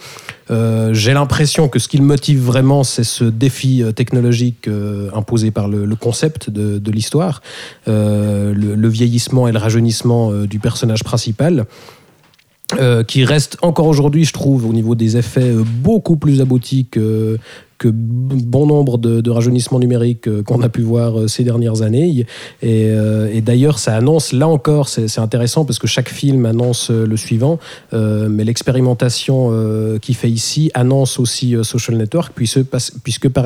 Euh, 0.49 0.94
J'ai 0.94 1.14
l'impression 1.14 1.68
que 1.69 1.80
ce 1.80 1.88
qui 1.88 1.98
le 1.98 2.03
motive 2.03 2.40
vraiment, 2.40 2.84
c'est 2.84 3.03
ce 3.03 3.24
défi 3.24 3.84
euh, 3.84 3.91
technologique 3.91 4.68
euh, 4.68 5.10
imposé 5.14 5.52
par 5.52 5.68
le, 5.68 5.95
concept 5.95 6.49
de, 6.49 6.91
l'histoire, 6.91 7.41
le, 7.86 8.88
vieillissement 8.88 9.48
et 9.48 9.52
le 9.52 9.60
rajeunissement 9.60 10.32
du 10.32 10.60
personnage 10.60 11.03
principal. 11.03 11.65
qui 13.07 13.26
reste 13.26 13.57
encore 13.61 13.88
aujourd'hui, 13.88 14.26
je 14.26 14.34
trouve, 14.34 14.65
au 14.65 14.74
niveau 14.74 14.94
des 14.95 15.18
effets, 15.18 15.53
beaucoup 15.82 16.18
plus 16.18 16.41
abouti 16.41 16.86
que, 16.86 17.38
que 17.78 17.90
bon 17.94 18.66
nombre 18.66 18.98
de, 18.98 19.22
de 19.22 19.30
rajeunissements 19.30 19.80
numériques 19.80 20.28
euh, 20.28 20.44
qu'on 20.44 20.62
a 20.62 20.70
pu 20.70 20.82
voir 20.82 21.20
euh, 21.20 21.28
ces 21.28 21.44
dernières 21.44 21.82
années. 21.82 22.26
Et, 22.62 22.90
euh, 22.90 23.32
et 23.32 23.41
d'ailleurs, 23.41 23.80
ça 23.80 23.95
annonce, 23.95 24.34
là 24.34 24.48
encore, 24.48 24.90
c'est 24.90 25.20
intéressant 25.20 25.66
parce 25.66 25.80
que 25.80 25.88
chaque 25.88 26.10
film 26.10 26.45
annonce 26.45 26.90
le 26.90 27.18
suivant, 27.18 27.60
mais 27.91 28.44
l'expérimentation 28.44 29.52
qu'il 30.02 30.16
fait 30.16 30.30
ici 30.30 30.72
annonce 30.74 31.20
aussi 31.20 31.56
Social 31.64 31.98
Network, 31.98 32.34
puisque, 32.36 32.62
puisque 33.04 33.30
par, 33.30 33.46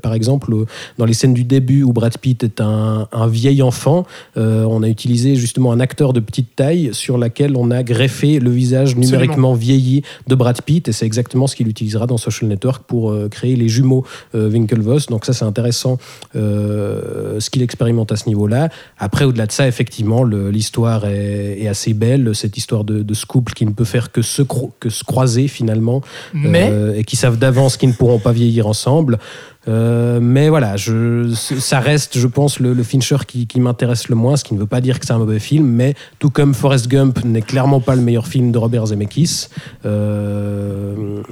par 0.00 0.14
exemple, 0.14 0.54
dans 0.98 1.04
les 1.04 1.12
scènes 1.12 1.34
du 1.34 1.44
début 1.44 1.82
où 1.82 1.92
Brad 1.92 2.16
Pitt 2.18 2.42
est 2.44 2.60
un, 2.60 3.08
un 3.12 3.26
vieil 3.26 3.62
enfant, 3.62 4.06
on 4.36 4.82
a 4.82 4.88
utilisé 4.88 5.36
justement 5.36 5.72
un 5.72 5.80
acteur 5.80 6.12
de 6.12 6.20
petite 6.20 6.54
taille 6.56 6.90
sur 6.92 7.18
laquelle 7.18 7.56
on 7.56 7.70
a 7.70 7.82
greffé 7.82 8.38
le 8.38 8.50
visage 8.50 8.96
numériquement 8.96 9.54
vieilli 9.54 10.02
de 10.26 10.34
Brad 10.34 10.60
Pitt, 10.62 10.88
et 10.88 10.92
c'est 10.92 11.06
exactement 11.06 11.46
ce 11.46 11.56
qu'il 11.56 11.68
utilisera 11.68 12.06
dans 12.06 12.18
Social 12.18 12.48
Network 12.48 12.84
pour 12.84 13.14
créer 13.30 13.56
les 13.56 13.68
jumeaux 13.72 14.04
euh, 14.34 14.50
Winklevoss. 14.52 15.06
Donc 15.06 15.24
ça, 15.24 15.32
c'est 15.32 15.44
intéressant 15.52 15.94
euh, 16.36 17.40
ce 17.40 17.50
qu'il 17.50 17.62
expérimente 17.62 18.12
à 18.12 18.16
ce 18.16 18.26
niveau-là. 18.28 18.68
Après, 18.98 19.24
au-delà 19.24 19.46
de 19.46 19.52
ça, 19.52 19.66
effectivement, 19.72 20.22
l'histoire 20.56 21.04
est, 21.06 21.62
est 21.62 21.68
assez 21.68 21.94
belle, 21.94 22.34
cette 22.34 22.56
histoire 22.56 22.84
de, 22.84 23.02
de 23.10 23.14
ce 23.14 23.26
couple 23.26 23.52
qui 23.52 23.64
ne 23.66 23.72
peut 23.72 23.88
faire 23.94 24.12
que 24.12 24.22
se, 24.22 24.42
cro- 24.42 24.72
que 24.80 24.90
se 24.90 25.04
croiser 25.04 25.48
finalement, 25.48 26.00
Mais 26.34 26.68
euh, 26.70 26.98
et 26.98 27.04
qui 27.04 27.16
savent 27.16 27.38
d'avance 27.38 27.76
qu'ils 27.78 27.90
ne 27.90 27.94
pourront 28.00 28.18
pas 28.18 28.32
vieillir 28.32 28.66
ensemble. 28.66 29.18
Euh, 29.68 30.18
mais 30.20 30.48
voilà, 30.48 30.76
je, 30.76 31.32
ça 31.34 31.78
reste, 31.78 32.18
je 32.18 32.26
pense, 32.26 32.58
le, 32.58 32.72
le 32.72 32.82
Fincher 32.82 33.18
qui, 33.26 33.46
qui 33.46 33.60
m'intéresse 33.60 34.08
le 34.08 34.16
moins, 34.16 34.36
ce 34.36 34.44
qui 34.44 34.54
ne 34.54 34.58
veut 34.58 34.66
pas 34.66 34.80
dire 34.80 34.98
que 34.98 35.06
c'est 35.06 35.12
un 35.12 35.18
mauvais 35.18 35.38
film, 35.38 35.66
mais 35.66 35.94
tout 36.18 36.30
comme 36.30 36.52
Forrest 36.52 36.88
Gump 36.88 37.24
n'est 37.24 37.42
clairement 37.42 37.80
pas 37.80 37.94
le 37.94 38.02
meilleur 38.02 38.26
film 38.26 38.50
de 38.50 38.58
Robert 38.58 38.86
Zemeckis, 38.86 39.48
euh, 39.86 41.22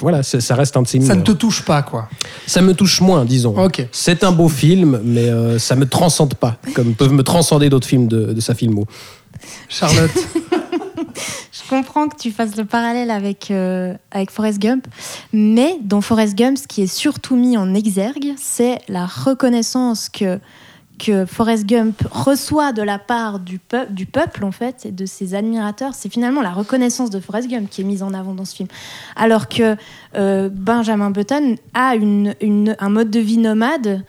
voilà, 0.00 0.22
ça 0.22 0.54
reste 0.54 0.76
un 0.76 0.82
de 0.82 0.88
ses 0.88 1.00
ça 1.00 1.14
ne 1.14 1.22
te 1.22 1.32
touche 1.32 1.62
pas, 1.62 1.82
quoi. 1.82 2.08
Ça 2.46 2.60
me 2.60 2.74
touche 2.74 3.00
moins, 3.00 3.24
disons. 3.24 3.56
Ok. 3.56 3.86
C'est 3.92 4.24
un 4.24 4.32
beau 4.32 4.48
film, 4.48 5.00
mais 5.04 5.28
euh, 5.28 5.58
ça 5.58 5.76
me 5.76 5.86
transcende 5.86 6.34
pas, 6.34 6.56
comme 6.74 6.94
peuvent 6.94 7.12
me 7.12 7.22
transcender 7.22 7.70
d'autres 7.70 7.86
films 7.86 8.08
de, 8.08 8.32
de 8.32 8.40
sa 8.40 8.54
filmo. 8.54 8.86
Charlotte. 9.68 10.10
Je 11.68 11.76
comprends 11.76 12.08
que 12.08 12.16
tu 12.16 12.30
fasses 12.30 12.56
le 12.56 12.64
parallèle 12.64 13.10
avec, 13.10 13.50
euh, 13.50 13.92
avec 14.10 14.30
Forrest 14.30 14.58
Gump, 14.58 14.86
mais 15.34 15.76
dans 15.82 16.00
Forrest 16.00 16.34
Gump, 16.34 16.56
ce 16.56 16.66
qui 16.66 16.80
est 16.80 16.86
surtout 16.86 17.36
mis 17.36 17.58
en 17.58 17.74
exergue, 17.74 18.32
c'est 18.38 18.78
la 18.88 19.04
reconnaissance 19.04 20.08
que, 20.08 20.40
que 20.98 21.26
Forrest 21.26 21.66
Gump 21.66 22.08
reçoit 22.10 22.72
de 22.72 22.80
la 22.80 22.98
part 22.98 23.38
du, 23.38 23.58
peu- 23.58 23.84
du 23.90 24.06
peuple, 24.06 24.46
en 24.46 24.50
fait, 24.50 24.86
et 24.86 24.92
de 24.92 25.04
ses 25.04 25.34
admirateurs. 25.34 25.92
C'est 25.92 26.10
finalement 26.10 26.40
la 26.40 26.52
reconnaissance 26.52 27.10
de 27.10 27.20
Forrest 27.20 27.50
Gump 27.50 27.68
qui 27.68 27.82
est 27.82 27.84
mise 27.84 28.02
en 28.02 28.14
avant 28.14 28.32
dans 28.32 28.46
ce 28.46 28.56
film. 28.56 28.68
Alors 29.14 29.46
que 29.46 29.76
euh, 30.16 30.48
Benjamin 30.50 31.10
Button 31.10 31.56
a 31.74 31.92
un 31.92 32.88
mode 32.88 33.10
de 33.10 33.20
vie 33.20 33.36
nomade 33.36 34.06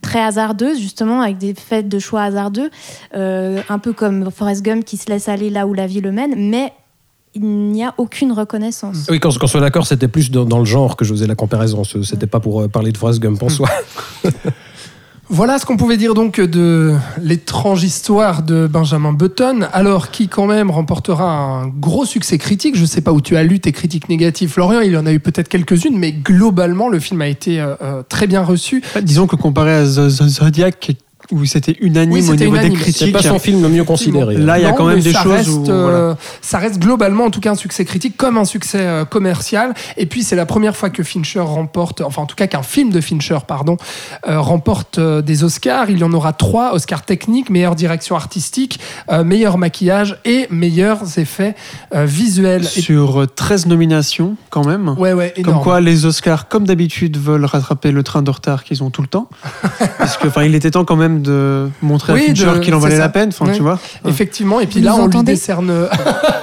très 0.00 0.22
hasardeuse, 0.22 0.78
justement, 0.80 1.20
avec 1.20 1.36
des 1.36 1.52
faits 1.52 1.86
de 1.86 1.98
choix 1.98 2.22
hasardeux, 2.22 2.70
euh, 3.14 3.60
un 3.68 3.78
peu 3.78 3.92
comme 3.92 4.30
Forrest 4.30 4.62
Gump 4.62 4.86
qui 4.86 4.96
se 4.96 5.10
laisse 5.10 5.28
aller 5.28 5.50
là 5.50 5.66
où 5.66 5.74
la 5.74 5.86
vie 5.86 6.00
le 6.00 6.10
mène, 6.10 6.48
mais 6.48 6.72
il 7.34 7.44
n'y 7.72 7.82
a 7.84 7.94
aucune 7.98 8.32
reconnaissance. 8.32 9.06
Oui, 9.10 9.18
quand, 9.20 9.30
on 9.42 9.46
soit 9.46 9.60
d'accord, 9.60 9.86
c'était 9.86 10.08
plus 10.08 10.30
dans, 10.30 10.44
dans 10.44 10.58
le 10.58 10.64
genre 10.64 10.96
que 10.96 11.04
je 11.04 11.12
faisais 11.12 11.26
la 11.26 11.34
comparaison. 11.34 11.84
Ce- 11.84 12.02
C'était 12.02 12.26
pas 12.26 12.40
pour 12.40 12.62
euh, 12.62 12.68
parler 12.68 12.92
de 12.92 12.96
Forrest 12.98 13.20
Gump 13.20 13.42
en 13.42 13.48
soi. 13.48 13.68
Voilà 15.30 15.58
ce 15.58 15.64
qu'on 15.64 15.78
pouvait 15.78 15.96
dire 15.96 16.12
donc 16.12 16.38
de 16.38 16.94
l'étrange 17.18 17.82
histoire 17.82 18.42
de 18.42 18.66
Benjamin 18.66 19.14
Button, 19.14 19.66
alors 19.72 20.10
qui 20.10 20.28
quand 20.28 20.46
même 20.46 20.70
remportera 20.70 21.24
un 21.62 21.66
gros 21.68 22.04
succès 22.04 22.36
critique. 22.36 22.76
Je 22.76 22.82
ne 22.82 22.86
sais 22.86 23.00
pas 23.00 23.10
où 23.10 23.22
tu 23.22 23.34
as 23.34 23.42
lu 23.42 23.58
tes 23.58 23.72
critiques 23.72 24.10
négatives, 24.10 24.50
Florian, 24.50 24.80
il 24.80 24.92
y 24.92 24.96
en 24.98 25.06
a 25.06 25.12
eu 25.12 25.20
peut-être 25.20 25.48
quelques-unes, 25.48 25.96
mais 25.98 26.12
globalement 26.12 26.90
le 26.90 27.00
film 27.00 27.22
a 27.22 27.26
été 27.26 27.58
euh, 27.58 27.74
euh, 27.80 28.02
très 28.06 28.26
bien 28.26 28.42
reçu. 28.44 28.82
Disons 29.02 29.26
que 29.26 29.34
comparé 29.34 29.72
à 29.72 29.84
The 29.84 30.08
Zodiac, 30.10 30.92
où 31.30 31.44
c'était 31.44 31.76
unanime 31.80 32.12
Oui, 32.12 32.20
au 32.20 32.32
c'était 32.32 32.44
niveau 32.44 32.56
unanime. 32.56 32.72
des 32.78 32.84
C'est 32.84 32.92
critiques, 32.92 33.12
pas 33.12 33.22
son 33.22 33.38
film 33.38 33.62
le 33.62 33.68
mieux 33.68 33.84
considéré. 33.84 34.36
Là, 34.36 34.58
il 34.58 34.62
y 34.62 34.66
a 34.66 34.72
quand 34.72 34.86
même 34.86 35.00
des 35.00 35.12
ça 35.12 35.22
choses 35.22 35.32
Reste, 35.32 35.48
où, 35.50 35.70
euh, 35.70 35.82
voilà. 35.82 36.16
Ça 36.42 36.58
reste 36.58 36.78
globalement, 36.78 37.24
en 37.24 37.30
tout 37.30 37.40
cas, 37.40 37.50
un 37.52 37.54
succès 37.54 37.84
critique 37.84 38.16
comme 38.16 38.36
un 38.36 38.44
succès 38.44 38.80
euh, 38.80 39.04
commercial. 39.04 39.74
Et 39.96 40.06
puis, 40.06 40.22
c'est 40.22 40.36
la 40.36 40.46
première 40.46 40.76
fois 40.76 40.90
que 40.90 41.02
Fincher 41.02 41.40
remporte, 41.40 42.00
enfin, 42.02 42.22
en 42.22 42.26
tout 42.26 42.36
cas, 42.36 42.46
qu'un 42.46 42.62
film 42.62 42.90
de 42.90 43.00
Fincher, 43.00 43.38
pardon, 43.46 43.76
euh, 44.28 44.40
remporte 44.40 44.98
euh, 44.98 45.22
des 45.22 45.44
Oscars. 45.44 45.90
Il 45.90 45.98
y 45.98 46.04
en 46.04 46.12
aura 46.12 46.32
trois 46.32 46.74
Oscars 46.74 47.02
techniques, 47.02 47.50
meilleure 47.50 47.74
direction 47.74 48.16
artistique, 48.16 48.78
euh, 49.10 49.24
meilleur 49.24 49.58
maquillage 49.58 50.18
et 50.24 50.46
meilleurs 50.50 51.18
effets 51.18 51.54
euh, 51.94 52.04
visuels. 52.04 52.64
Sur 52.64 53.22
euh, 53.22 53.26
13 53.26 53.66
nominations 53.66 54.36
quand 54.50 54.64
même. 54.66 54.88
Ouais, 54.98 55.12
ouais, 55.12 55.32
Comme 55.36 55.44
énorme. 55.48 55.62
quoi 55.62 55.80
les 55.80 56.06
Oscars, 56.06 56.48
comme 56.48 56.64
d'habitude, 56.66 57.16
veulent 57.16 57.44
rattraper 57.44 57.90
le 57.92 58.02
train 58.02 58.22
de 58.22 58.30
retard 58.30 58.64
qu'ils 58.64 58.82
ont 58.82 58.90
tout 58.90 59.02
le 59.02 59.08
temps. 59.08 59.28
Parce 59.98 60.16
que, 60.16 60.28
enfin, 60.28 60.44
il 60.44 60.54
était 60.54 60.70
temps 60.70 60.84
quand 60.84 60.96
même 60.96 61.13
même 61.14 61.22
de 61.22 61.68
montrer 61.82 62.12
Oui, 62.12 62.22
à 62.22 62.26
Fincher 62.26 62.60
qu'il 62.62 62.74
en 62.74 62.78
valait 62.78 62.98
la 62.98 63.08
peine. 63.08 63.28
Enfin, 63.30 63.46
Ouais. 63.46 63.56
tu 63.56 63.62
vois. 63.62 63.78
Effectivement, 64.06 64.60
et 64.60 64.66
puis 64.66 64.80
Vous 64.80 64.86
là, 64.86 64.94
on 64.94 64.98
lui 64.98 65.04
entendez 65.06 65.32
décerne. 65.32 65.70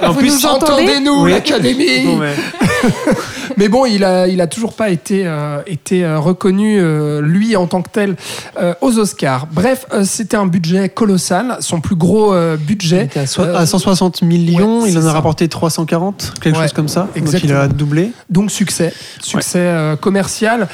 Et 0.02 0.06
en 0.06 0.12
Vous 0.12 0.18
plus, 0.20 0.28
nous 0.30 0.46
entendez 0.46 0.72
Entendez-nous, 0.82 1.22
Oui. 1.24 1.30
l'Académie 1.32 2.04
Bon, 2.06 2.20
mais- 3.56 3.68
bon, 3.68 3.86
il 3.86 4.04
a, 4.04 4.26
il 4.28 4.40
a 4.40 4.46
toujours 4.46 4.74
pas 4.74 4.90
été, 4.90 5.22
euh, 5.26 5.60
été 5.66 6.04
euh, 6.04 6.18
reconnu, 6.18 6.78
euh, 6.80 7.20
lui, 7.20 7.56
en 7.56 7.66
tant 7.66 7.82
que 7.82 7.88
tel, 7.90 8.16
euh, 8.60 8.74
aux 8.80 8.98
Oscars. 8.98 9.46
Bref, 9.50 9.86
c'était 10.04 10.36
un 10.36 10.46
budget 10.46 10.88
colossal, 10.88 11.56
son 11.60 11.80
plus 11.80 11.96
gros 11.96 12.34
il 12.36 12.56
budget. 12.58 13.04
était 13.04 13.20
à, 13.20 13.26
so- 13.26 13.42
à 13.42 13.66
160 13.66 14.22
millions, 14.22 14.82
ouais, 14.82 14.90
il 14.90 14.98
en 14.98 15.02
a 15.02 15.04
ça. 15.04 15.12
rapporté 15.12 15.48
340, 15.48 16.34
quelque 16.40 16.56
Ouais, 16.56 16.62
chose 16.64 16.72
comme 16.72 16.88
ça. 16.88 17.00
Donc 17.02 17.10
il 17.16 17.22
exactement. 17.22 17.60
a 17.60 17.68
doublé. 17.68 18.12
Donc 18.30 18.50
succès, 18.50 18.92
succès 19.20 19.72
commercial, 20.00 20.68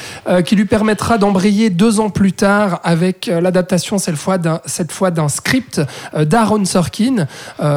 qui 0.44 0.56
lui 0.56 0.64
permettra 0.64 1.18
d'embrayer 1.18 1.70
deux 1.70 2.00
ans 2.00 2.10
plus 2.10 2.32
tard 2.32 2.80
avec 2.84 3.30
l'adaptation 3.40 3.98
cette 3.98 4.16
fois 4.16 4.38
d'un 4.38 4.60
cette 4.66 4.92
fois 4.92 5.10
d'un 5.10 5.28
script 5.28 5.80
d'Aaron 6.16 6.64
Sorkin, 6.64 7.26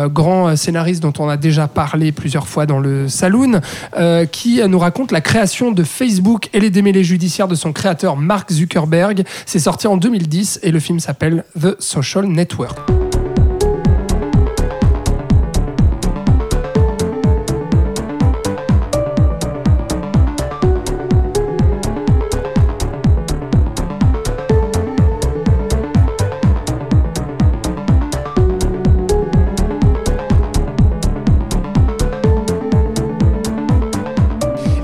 grand 0.08 0.56
scénariste 0.56 1.02
dont 1.02 1.14
on 1.20 1.30
a 1.30 1.38
déjà 1.38 1.68
parlé 1.68 2.12
plusieurs 2.12 2.48
fois 2.48 2.66
dans 2.66 2.80
le 2.80 3.08
Saloon, 3.08 3.62
qui 4.32 4.62
nous 4.68 4.80
raconte 4.80 4.91
la 5.12 5.22
création 5.22 5.72
de 5.72 5.84
Facebook 5.84 6.50
et 6.54 6.60
les 6.60 6.70
démêlés 6.70 7.04
judiciaires 7.04 7.48
de 7.48 7.56
son 7.56 7.74
créateur 7.74 8.18
Mark 8.18 8.52
Zuckerberg. 8.52 9.24
C'est 9.46 9.60
sorti 9.60 9.88
en 9.88 9.98
2010 9.98 10.60
et 10.64 10.72
le 10.72 10.80
film 10.80 11.00
s'appelle 11.00 11.46
The 11.60 11.82
Social 11.82 12.26
Network. 12.26 12.78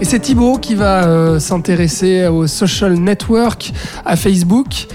C'est 0.08 0.20
Thibaut 0.20 0.58
qui 0.58 0.74
va 0.74 1.06
euh, 1.06 1.38
s'intéresser 1.40 2.28
au 2.28 2.48
social 2.48 2.94
network, 2.94 3.74
à 4.06 4.16
Facebook, 4.16 4.88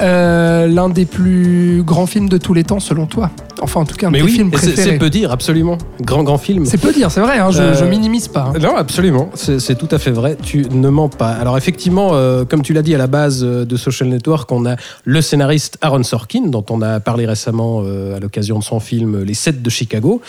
Euh, 0.00 0.68
l'un 0.68 0.88
des 0.90 1.06
plus 1.06 1.82
grands 1.84 2.06
films 2.06 2.28
de 2.28 2.38
tous 2.38 2.54
les 2.54 2.62
temps 2.62 2.78
selon 2.78 3.06
toi. 3.06 3.32
Enfin, 3.60 3.80
en 3.80 3.84
tout 3.84 3.96
cas, 3.96 4.06
un 4.06 4.10
Mais 4.12 4.22
oui, 4.22 4.30
films 4.30 4.50
et 4.52 4.56
c'est 4.56 4.66
préférés. 4.68 4.90
c'est 4.92 4.98
peu 4.98 5.10
dire, 5.10 5.32
absolument. 5.32 5.76
Grand, 6.00 6.22
grand 6.22 6.38
film. 6.38 6.64
C'est 6.66 6.78
peu 6.78 6.92
dire, 6.92 7.10
c'est 7.10 7.18
vrai, 7.20 7.38
hein, 7.40 7.50
je, 7.50 7.60
Euh, 7.60 7.74
je 7.74 7.84
minimise 7.84 8.28
pas. 8.28 8.52
hein. 8.54 8.58
Non, 8.60 8.76
absolument, 8.76 9.30
c'est 9.34 9.76
tout 9.76 9.88
à 9.90 9.98
fait 9.98 10.12
vrai, 10.12 10.36
tu 10.40 10.66
ne 10.70 10.88
mens 10.88 11.08
pas. 11.08 11.30
Alors 11.32 11.58
effectivement, 11.58 12.10
euh, 12.12 12.44
comme 12.44 12.62
tu 12.62 12.72
l'as 12.74 12.82
dit 12.82 12.94
à 12.94 12.98
la 12.98 13.08
base 13.08 13.40
de 13.42 13.76
Social 13.76 14.08
Network, 14.08 14.52
on 14.52 14.64
a 14.66 14.76
le 15.04 15.20
scénariste 15.20 15.78
Aaron 15.80 16.04
Sorkin, 16.04 16.46
dont 16.46 16.64
on 16.70 16.80
a 16.80 17.00
parlé 17.00 17.26
récemment 17.26 17.82
euh, 17.84 18.16
à 18.16 18.20
l'occasion 18.20 18.60
de 18.60 18.64
son 18.64 18.78
film 18.78 19.24
Les 19.24 19.34
7 19.34 19.62
de 19.62 19.70
Chicago, 19.70 20.20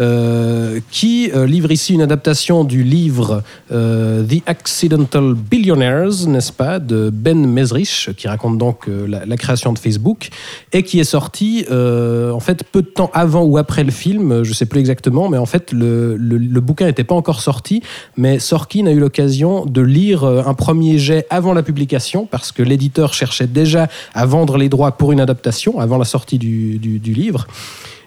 euh, 0.00 0.80
qui 0.90 1.30
euh, 1.32 1.46
livre 1.46 1.70
ici 1.70 1.94
une 1.94 2.02
adaptation 2.02 2.64
du 2.64 2.82
livre 2.82 3.44
euh, 3.82 4.22
The 4.24 4.42
Accidental 4.46 5.34
Billionaires, 5.34 6.26
n'est-ce 6.26 6.52
pas, 6.52 6.78
de 6.78 7.10
Ben 7.10 7.46
Mesrich, 7.46 8.10
qui 8.16 8.28
raconte 8.28 8.58
donc 8.58 8.88
euh, 8.88 9.06
la, 9.06 9.36
création 9.36 9.72
de 9.72 9.78
Facebook, 9.78 10.28
et 10.72 10.82
qui 10.82 11.00
est 11.00 11.04
sorti 11.04 11.66
euh, 11.70 12.30
en 12.30 12.40
fait 12.40 12.64
peu 12.64 12.82
de 12.82 12.86
temps 12.86 13.10
avant 13.12 13.42
ou 13.42 13.58
après 13.58 13.82
le 13.84 13.90
film, 13.90 14.44
je 14.44 14.52
sais 14.52 14.66
plus 14.66 14.80
exactement, 14.80 15.28
mais 15.28 15.38
en 15.38 15.46
fait 15.46 15.72
le, 15.72 16.16
le, 16.16 16.60
bouquin 16.60 16.86
n'était 16.86 17.04
pas 17.04 17.14
encore 17.14 17.40
sorti, 17.40 17.82
mais 18.16 18.38
Sorkin 18.38 18.86
a 18.86 18.92
eu 18.92 19.00
l'occasion 19.00 19.66
de 19.66 19.80
lire 19.80 20.24
un 20.24 20.54
premier 20.54 20.98
jet 20.98 21.26
avant 21.30 21.54
la 21.54 21.62
publication, 21.62 22.26
parce 22.26 22.52
que 22.52 22.62
l'éditeur 22.62 23.14
cherchait 23.14 23.48
déjà 23.48 23.88
à 24.14 24.26
vendre 24.26 24.56
les 24.56 24.68
droits 24.68 24.92
pour 24.92 25.12
une 25.12 25.20
adaptation 25.20 25.80
avant 25.80 25.98
la 25.98 26.04
sortie 26.04 26.38
du, 26.38 26.78
du 26.78 27.12
livre. 27.12 27.46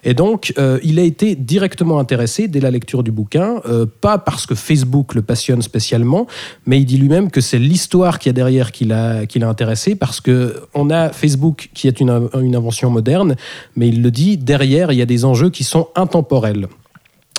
Et 0.05 0.13
donc, 0.13 0.53
euh, 0.57 0.79
il 0.83 0.99
a 0.99 1.01
été 1.03 1.35
directement 1.35 1.99
intéressé 1.99 2.47
dès 2.47 2.59
la 2.59 2.71
lecture 2.71 3.03
du 3.03 3.11
bouquin, 3.11 3.61
euh, 3.65 3.87
pas 3.99 4.19
parce 4.19 4.45
que 4.45 4.53
Facebook 4.53 5.15
le 5.15 5.23
passionne 5.23 5.63
spécialement, 5.63 6.27
mais 6.67 6.79
il 6.79 6.85
dit 6.85 6.97
lui-même 6.97 7.31
que 7.31 7.41
c'est 7.41 7.57
l'histoire 7.57 8.19
qu'il 8.19 8.29
y 8.29 8.31
a 8.31 8.33
derrière 8.33 8.71
qui 8.71 8.85
l'a 8.85 9.25
intéressé, 9.41 9.95
parce 9.95 10.21
que 10.21 10.61
on 10.75 10.91
a 10.91 11.09
Facebook 11.09 11.69
qui 11.73 11.87
est 11.87 11.99
une, 11.99 12.29
une 12.39 12.55
invention 12.55 12.91
moderne, 12.91 13.35
mais 13.75 13.89
il 13.89 14.03
le 14.03 14.11
dit, 14.11 14.37
derrière, 14.37 14.91
il 14.91 14.99
y 14.99 15.01
a 15.01 15.07
des 15.07 15.25
enjeux 15.25 15.49
qui 15.49 15.63
sont 15.63 15.87
intemporels. 15.95 16.67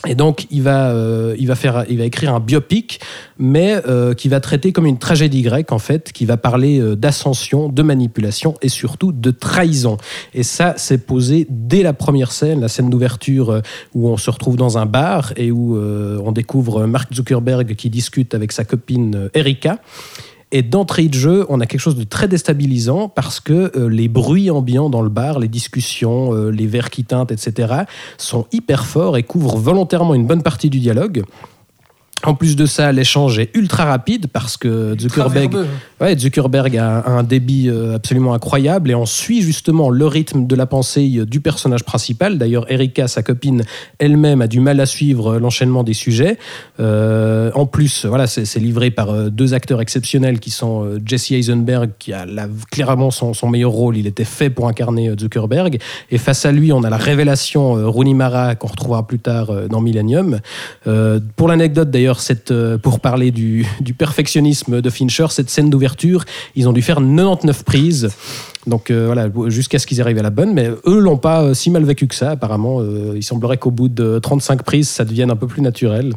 Et 0.06 0.14
donc, 0.14 0.46
il 0.50 0.62
va, 0.62 0.90
euh, 0.90 1.34
il, 1.38 1.46
va 1.46 1.54
faire, 1.54 1.84
il 1.88 1.98
va 1.98 2.04
écrire 2.04 2.34
un 2.34 2.40
biopic, 2.40 3.00
mais 3.38 3.80
euh, 3.86 4.14
qui 4.14 4.28
va 4.28 4.40
traiter 4.40 4.72
comme 4.72 4.86
une 4.86 4.98
tragédie 4.98 5.42
grecque, 5.42 5.72
en 5.72 5.78
fait, 5.78 6.12
qui 6.12 6.24
va 6.24 6.36
parler 6.36 6.80
euh, 6.80 6.96
d'ascension, 6.96 7.68
de 7.68 7.82
manipulation 7.82 8.54
et 8.62 8.68
surtout 8.68 9.12
de 9.12 9.30
trahison. 9.30 9.96
Et 10.34 10.42
ça, 10.42 10.74
c'est 10.76 11.06
posé 11.06 11.46
dès 11.50 11.82
la 11.82 11.92
première 11.92 12.32
scène, 12.32 12.60
la 12.60 12.68
scène 12.68 12.90
d'ouverture 12.90 13.50
euh, 13.50 13.60
où 13.94 14.08
on 14.08 14.16
se 14.16 14.30
retrouve 14.30 14.56
dans 14.56 14.78
un 14.78 14.86
bar 14.86 15.32
et 15.36 15.50
où 15.50 15.76
euh, 15.76 16.20
on 16.24 16.32
découvre 16.32 16.86
Mark 16.86 17.12
Zuckerberg 17.14 17.74
qui 17.74 17.90
discute 17.90 18.34
avec 18.34 18.52
sa 18.52 18.64
copine 18.64 19.28
Erika. 19.34 19.78
Et 20.52 20.62
d'entrée 20.62 21.08
de 21.08 21.14
jeu, 21.14 21.44
on 21.48 21.60
a 21.60 21.66
quelque 21.66 21.80
chose 21.80 21.96
de 21.96 22.04
très 22.04 22.28
déstabilisant 22.28 23.08
parce 23.08 23.40
que 23.40 23.72
euh, 23.76 23.88
les 23.88 24.06
bruits 24.06 24.50
ambiants 24.50 24.88
dans 24.88 25.02
le 25.02 25.08
bar, 25.08 25.40
les 25.40 25.48
discussions, 25.48 26.32
euh, 26.34 26.50
les 26.50 26.68
verres 26.68 26.90
qui 26.90 27.04
teintent, 27.04 27.32
etc., 27.32 27.82
sont 28.16 28.46
hyper 28.52 28.86
forts 28.86 29.16
et 29.16 29.24
couvrent 29.24 29.56
volontairement 29.56 30.14
une 30.14 30.26
bonne 30.26 30.42
partie 30.42 30.70
du 30.70 30.78
dialogue. 30.78 31.24
En 32.24 32.34
plus 32.34 32.56
de 32.56 32.64
ça, 32.64 32.90
l'échange 32.92 33.38
est 33.38 33.50
ultra 33.54 33.84
rapide 33.84 34.26
parce 34.32 34.56
que 34.56 34.96
Zuckerberg, 34.98 35.52
Verbeux. 35.52 35.66
ouais, 36.00 36.18
Zuckerberg 36.18 36.76
a, 36.78 37.06
un 37.06 37.22
débit 37.22 37.68
euh, 37.68 37.94
absolument 37.94 38.32
incroyable 38.32 38.90
et 38.90 38.94
on 38.94 39.04
suit 39.04 39.42
justement 39.42 39.90
le 39.90 40.06
rythme 40.06 40.46
de 40.46 40.56
la 40.56 40.64
pensée 40.64 41.12
euh, 41.18 41.26
du 41.26 41.40
personnage 41.40 41.84
principal. 41.84 42.38
D'ailleurs, 42.38 42.70
Erika, 42.72 43.06
sa 43.06 43.22
copine, 43.22 43.62
elle-même 43.98 44.40
a 44.40 44.46
du 44.48 44.60
mal 44.60 44.80
à 44.80 44.86
suivre 44.86 45.34
euh, 45.34 45.38
l'enchaînement 45.38 45.84
des 45.84 45.92
sujets. 45.92 46.38
Euh, 46.80 47.50
en 47.54 47.66
plus, 47.66 48.06
voilà, 48.06 48.26
c'est 48.26 48.58
livré 48.58 48.90
par 48.90 49.30
deux 49.30 49.52
acteurs 49.52 49.82
exceptionnels 49.82 50.40
qui 50.40 50.50
sont 50.50 50.98
Jesse 51.04 51.32
Eisenberg, 51.32 51.90
qui 51.98 52.14
a 52.14 52.24
la- 52.24 52.48
clairement 52.72 53.10
son, 53.10 53.34
son 53.34 53.48
meilleur 53.50 53.70
rôle. 53.72 53.98
Il 53.98 54.06
était 54.06 54.24
fait 54.24 54.48
pour 54.48 54.68
incarner 54.68 55.12
Zuckerberg. 55.20 55.78
Et 56.10 56.18
face 56.18 56.46
à 56.46 56.50
lui, 56.50 56.72
on 56.72 56.82
a 56.82 56.88
la 56.90 56.96
révélation 56.96 57.74
Rooney 57.90 58.14
Mara 58.14 58.54
qu'on 58.54 58.68
retrouvera 58.68 59.06
plus 59.06 59.18
tard 59.18 59.52
dans 59.68 59.80
Millennium. 59.82 60.40
Euh, 60.86 61.20
pour 61.36 61.48
l'anecdote 61.48 61.90
d'ailleurs, 61.90 62.05
cette, 62.14 62.50
euh, 62.50 62.78
pour 62.78 63.00
parler 63.00 63.30
du, 63.30 63.66
perfectionnisme 63.98 64.80
de 64.80 64.90
Fincher, 64.90 65.26
cette 65.30 65.50
scène 65.50 65.70
d'ouverture, 65.70 66.24
ils 66.54 66.68
ont 66.68 66.72
dû 66.72 66.82
faire 66.82 66.96
99 66.96 67.64
prises. 67.64 68.10
Donc 68.66 68.90
euh, 68.90 69.06
voilà, 69.06 69.28
jusqu'à 69.48 69.78
ce 69.78 69.86
qu'ils 69.86 70.00
arrivent 70.00 70.18
à 70.18 70.22
la 70.22 70.30
bonne, 70.30 70.52
mais 70.52 70.70
eux 70.86 70.98
l'ont 70.98 71.18
pas 71.18 71.42
euh, 71.42 71.54
si 71.54 71.70
mal 71.70 71.84
vécu 71.84 72.06
que 72.06 72.14
ça, 72.14 72.30
apparemment. 72.32 72.80
Il 73.14 73.22
semblerait 73.22 73.58
qu'au 73.58 73.70
bout 73.70 73.88
de 73.88 74.18
35 74.18 74.62
prises, 74.62 74.88
ça 74.88 75.04
devienne 75.04 75.30
un 75.30 75.36
peu 75.36 75.46
plus 75.46 75.62
naturel. 75.62 76.12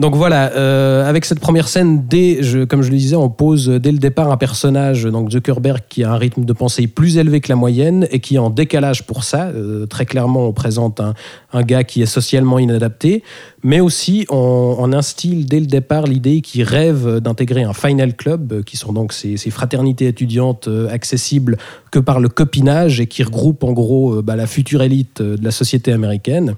Donc 0.00 0.16
voilà, 0.16 0.52
euh, 0.54 1.08
avec 1.08 1.24
cette 1.24 1.38
première 1.38 1.68
scène, 1.68 2.04
dès, 2.08 2.42
je, 2.42 2.64
comme 2.64 2.82
je 2.82 2.90
le 2.90 2.96
disais, 2.96 3.14
on 3.14 3.30
pose 3.30 3.68
dès 3.68 3.92
le 3.92 3.98
départ 3.98 4.32
un 4.32 4.36
personnage, 4.36 5.04
donc 5.04 5.30
Zuckerberg, 5.30 5.82
qui 5.88 6.02
a 6.02 6.10
un 6.10 6.16
rythme 6.16 6.44
de 6.44 6.52
pensée 6.52 6.88
plus 6.88 7.16
élevé 7.16 7.40
que 7.40 7.48
la 7.48 7.54
moyenne 7.54 8.08
et 8.10 8.18
qui 8.18 8.34
est 8.34 8.38
en 8.38 8.50
décalage 8.50 9.06
pour 9.06 9.22
ça. 9.22 9.46
Euh, 9.54 9.86
très 9.86 10.04
clairement, 10.04 10.48
on 10.48 10.52
présente 10.52 10.98
un, 10.98 11.14
un 11.52 11.62
gars 11.62 11.84
qui 11.84 12.02
est 12.02 12.06
socialement 12.06 12.58
inadapté, 12.58 13.22
mais 13.62 13.80
aussi 13.80 14.26
on, 14.30 14.76
on 14.78 14.92
instille 14.92 15.44
dès 15.44 15.60
le 15.60 15.66
départ 15.66 16.04
l'idée 16.04 16.40
qu'il 16.40 16.64
rêve 16.64 17.20
d'intégrer 17.20 17.62
un 17.62 17.72
Final 17.72 18.14
Club, 18.14 18.52
euh, 18.52 18.62
qui 18.62 18.76
sont 18.76 18.92
donc 18.92 19.12
ces, 19.12 19.36
ces 19.36 19.50
fraternités 19.50 20.06
étudiantes 20.06 20.68
euh, 20.68 20.88
accessibles 20.90 21.56
que 21.92 22.00
par 22.00 22.18
le 22.18 22.28
copinage 22.28 23.00
et 23.00 23.06
qui 23.06 23.22
regroupent 23.22 23.64
en 23.64 23.72
gros 23.72 24.16
euh, 24.16 24.22
bah, 24.22 24.34
la 24.34 24.46
future 24.46 24.82
élite 24.82 25.22
de 25.22 25.42
la 25.42 25.52
société 25.52 25.92
américaine. 25.92 26.56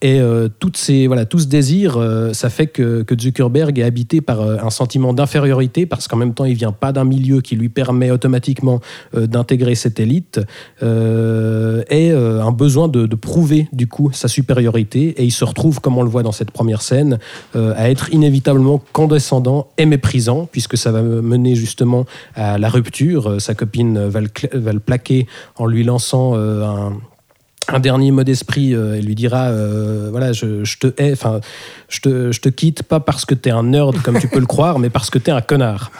Et 0.00 0.20
euh, 0.20 0.48
toutes 0.60 0.76
ces, 0.76 1.08
voilà, 1.08 1.24
tout 1.24 1.40
ce 1.40 1.46
désir, 1.46 1.96
euh, 1.96 2.32
ça 2.32 2.50
fait 2.50 2.68
que, 2.68 3.02
que 3.02 3.18
Zuckerberg 3.18 3.76
est 3.80 3.82
habité 3.82 4.20
par 4.20 4.40
euh, 4.40 4.56
un 4.62 4.70
sentiment 4.70 5.12
d'infériorité 5.12 5.86
parce 5.86 6.06
qu'en 6.06 6.16
même 6.16 6.34
temps, 6.34 6.44
il 6.44 6.54
vient 6.54 6.70
pas 6.70 6.92
d'un 6.92 7.04
milieu 7.04 7.40
qui 7.40 7.56
lui 7.56 7.68
permet 7.68 8.12
automatiquement 8.12 8.80
euh, 9.16 9.26
d'intégrer 9.26 9.74
cette 9.74 9.98
élite 9.98 10.40
euh, 10.84 11.82
et 11.90 12.12
euh, 12.12 12.44
un 12.44 12.52
besoin 12.52 12.86
de, 12.86 13.06
de 13.06 13.16
prouver 13.16 13.68
du 13.72 13.88
coup 13.88 14.10
sa 14.12 14.28
supériorité. 14.28 15.20
Et 15.20 15.24
il 15.24 15.32
se 15.32 15.44
retrouve, 15.44 15.80
comme 15.80 15.98
on 15.98 16.02
le 16.02 16.10
voit 16.10 16.22
dans 16.22 16.32
cette 16.32 16.52
première 16.52 16.82
scène, 16.82 17.18
à 17.54 17.90
être 17.90 18.12
inévitablement 18.12 18.80
condescendant 18.92 19.68
et 19.78 19.86
méprisant 19.86 20.48
puisque 20.50 20.76
ça 20.76 20.92
va 20.92 21.02
mener 21.02 21.54
justement 21.54 22.04
à 22.34 22.58
la 22.58 22.68
rupture. 22.68 23.40
Sa 23.40 23.54
copine 23.54 24.06
va 24.06 24.20
le, 24.20 24.28
va 24.52 24.72
le 24.72 24.80
plaquer 24.80 25.26
en 25.56 25.66
lui 25.66 25.82
lançant 25.82 26.36
un 26.36 26.92
un 27.68 27.80
dernier 27.80 28.10
mot 28.10 28.24
d'esprit, 28.24 28.74
euh, 28.74 28.96
elle 28.96 29.04
lui 29.04 29.14
dira 29.14 29.46
euh, 29.48 30.08
voilà, 30.10 30.32
je, 30.32 30.64
je 30.64 30.78
te 30.78 30.86
hais, 31.00 31.12
enfin, 31.12 31.40
je 31.88 32.00
te, 32.00 32.32
je 32.32 32.40
te 32.40 32.48
quitte 32.48 32.82
pas 32.82 33.00
parce 33.00 33.24
que 33.24 33.34
t'es 33.34 33.50
un 33.50 33.64
nerd 33.64 34.00
comme 34.02 34.18
tu 34.18 34.28
peux 34.28 34.40
le 34.40 34.46
croire, 34.46 34.78
mais 34.78 34.90
parce 34.90 35.10
que 35.10 35.18
t'es 35.18 35.30
un 35.30 35.40
connard. 35.40 35.90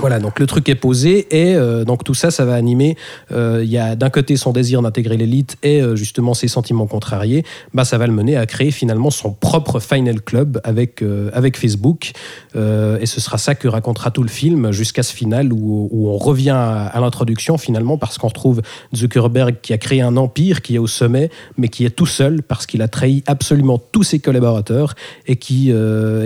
Voilà, 0.00 0.18
donc 0.18 0.40
le 0.40 0.46
truc 0.46 0.66
est 0.70 0.76
posé 0.76 1.26
et 1.30 1.54
euh, 1.56 1.84
donc 1.84 2.04
tout 2.04 2.14
ça, 2.14 2.30
ça 2.30 2.46
va 2.46 2.54
animer. 2.54 2.96
euh, 3.32 3.60
Il 3.62 3.70
y 3.70 3.76
a 3.76 3.96
d'un 3.96 4.08
côté 4.08 4.36
son 4.38 4.50
désir 4.50 4.80
d'intégrer 4.80 5.18
l'élite 5.18 5.58
et 5.62 5.82
euh, 5.82 5.94
justement 5.94 6.32
ses 6.32 6.48
sentiments 6.48 6.86
contrariés. 6.86 7.44
Bah, 7.74 7.84
ça 7.84 7.98
va 7.98 8.06
le 8.06 8.12
mener 8.14 8.34
à 8.38 8.46
créer 8.46 8.70
finalement 8.70 9.10
son 9.10 9.30
propre 9.34 9.78
Final 9.78 10.22
Club 10.22 10.58
avec, 10.64 11.02
euh, 11.02 11.28
avec 11.34 11.58
Facebook. 11.58 12.12
Euh, 12.56 12.98
et 12.98 13.04
ce 13.04 13.20
sera 13.20 13.36
ça 13.36 13.54
que 13.54 13.68
racontera 13.68 14.10
tout 14.10 14.22
le 14.22 14.30
film 14.30 14.72
jusqu'à 14.72 15.02
ce 15.02 15.12
final 15.12 15.52
où, 15.52 15.90
où 15.92 16.08
on 16.08 16.16
revient 16.16 16.48
à, 16.50 16.86
à 16.86 17.00
l'introduction 17.00 17.58
finalement 17.58 17.98
parce 17.98 18.16
qu'on 18.16 18.28
retrouve 18.28 18.62
Zuckerberg 18.96 19.56
qui 19.60 19.74
a 19.74 19.78
créé 19.78 20.00
un 20.00 20.16
empire 20.16 20.62
qui 20.62 20.76
est 20.76 20.78
au 20.78 20.86
sommet 20.86 21.28
mais 21.58 21.68
qui 21.68 21.84
est 21.84 21.90
tout 21.90 22.06
seul 22.06 22.42
parce 22.42 22.64
qu'il 22.64 22.80
a 22.80 22.88
trahi 22.88 23.22
absolument 23.26 23.78
tous 23.92 24.04
ses 24.04 24.18
collaborateurs 24.18 24.94
et 25.26 25.36
qui, 25.36 25.72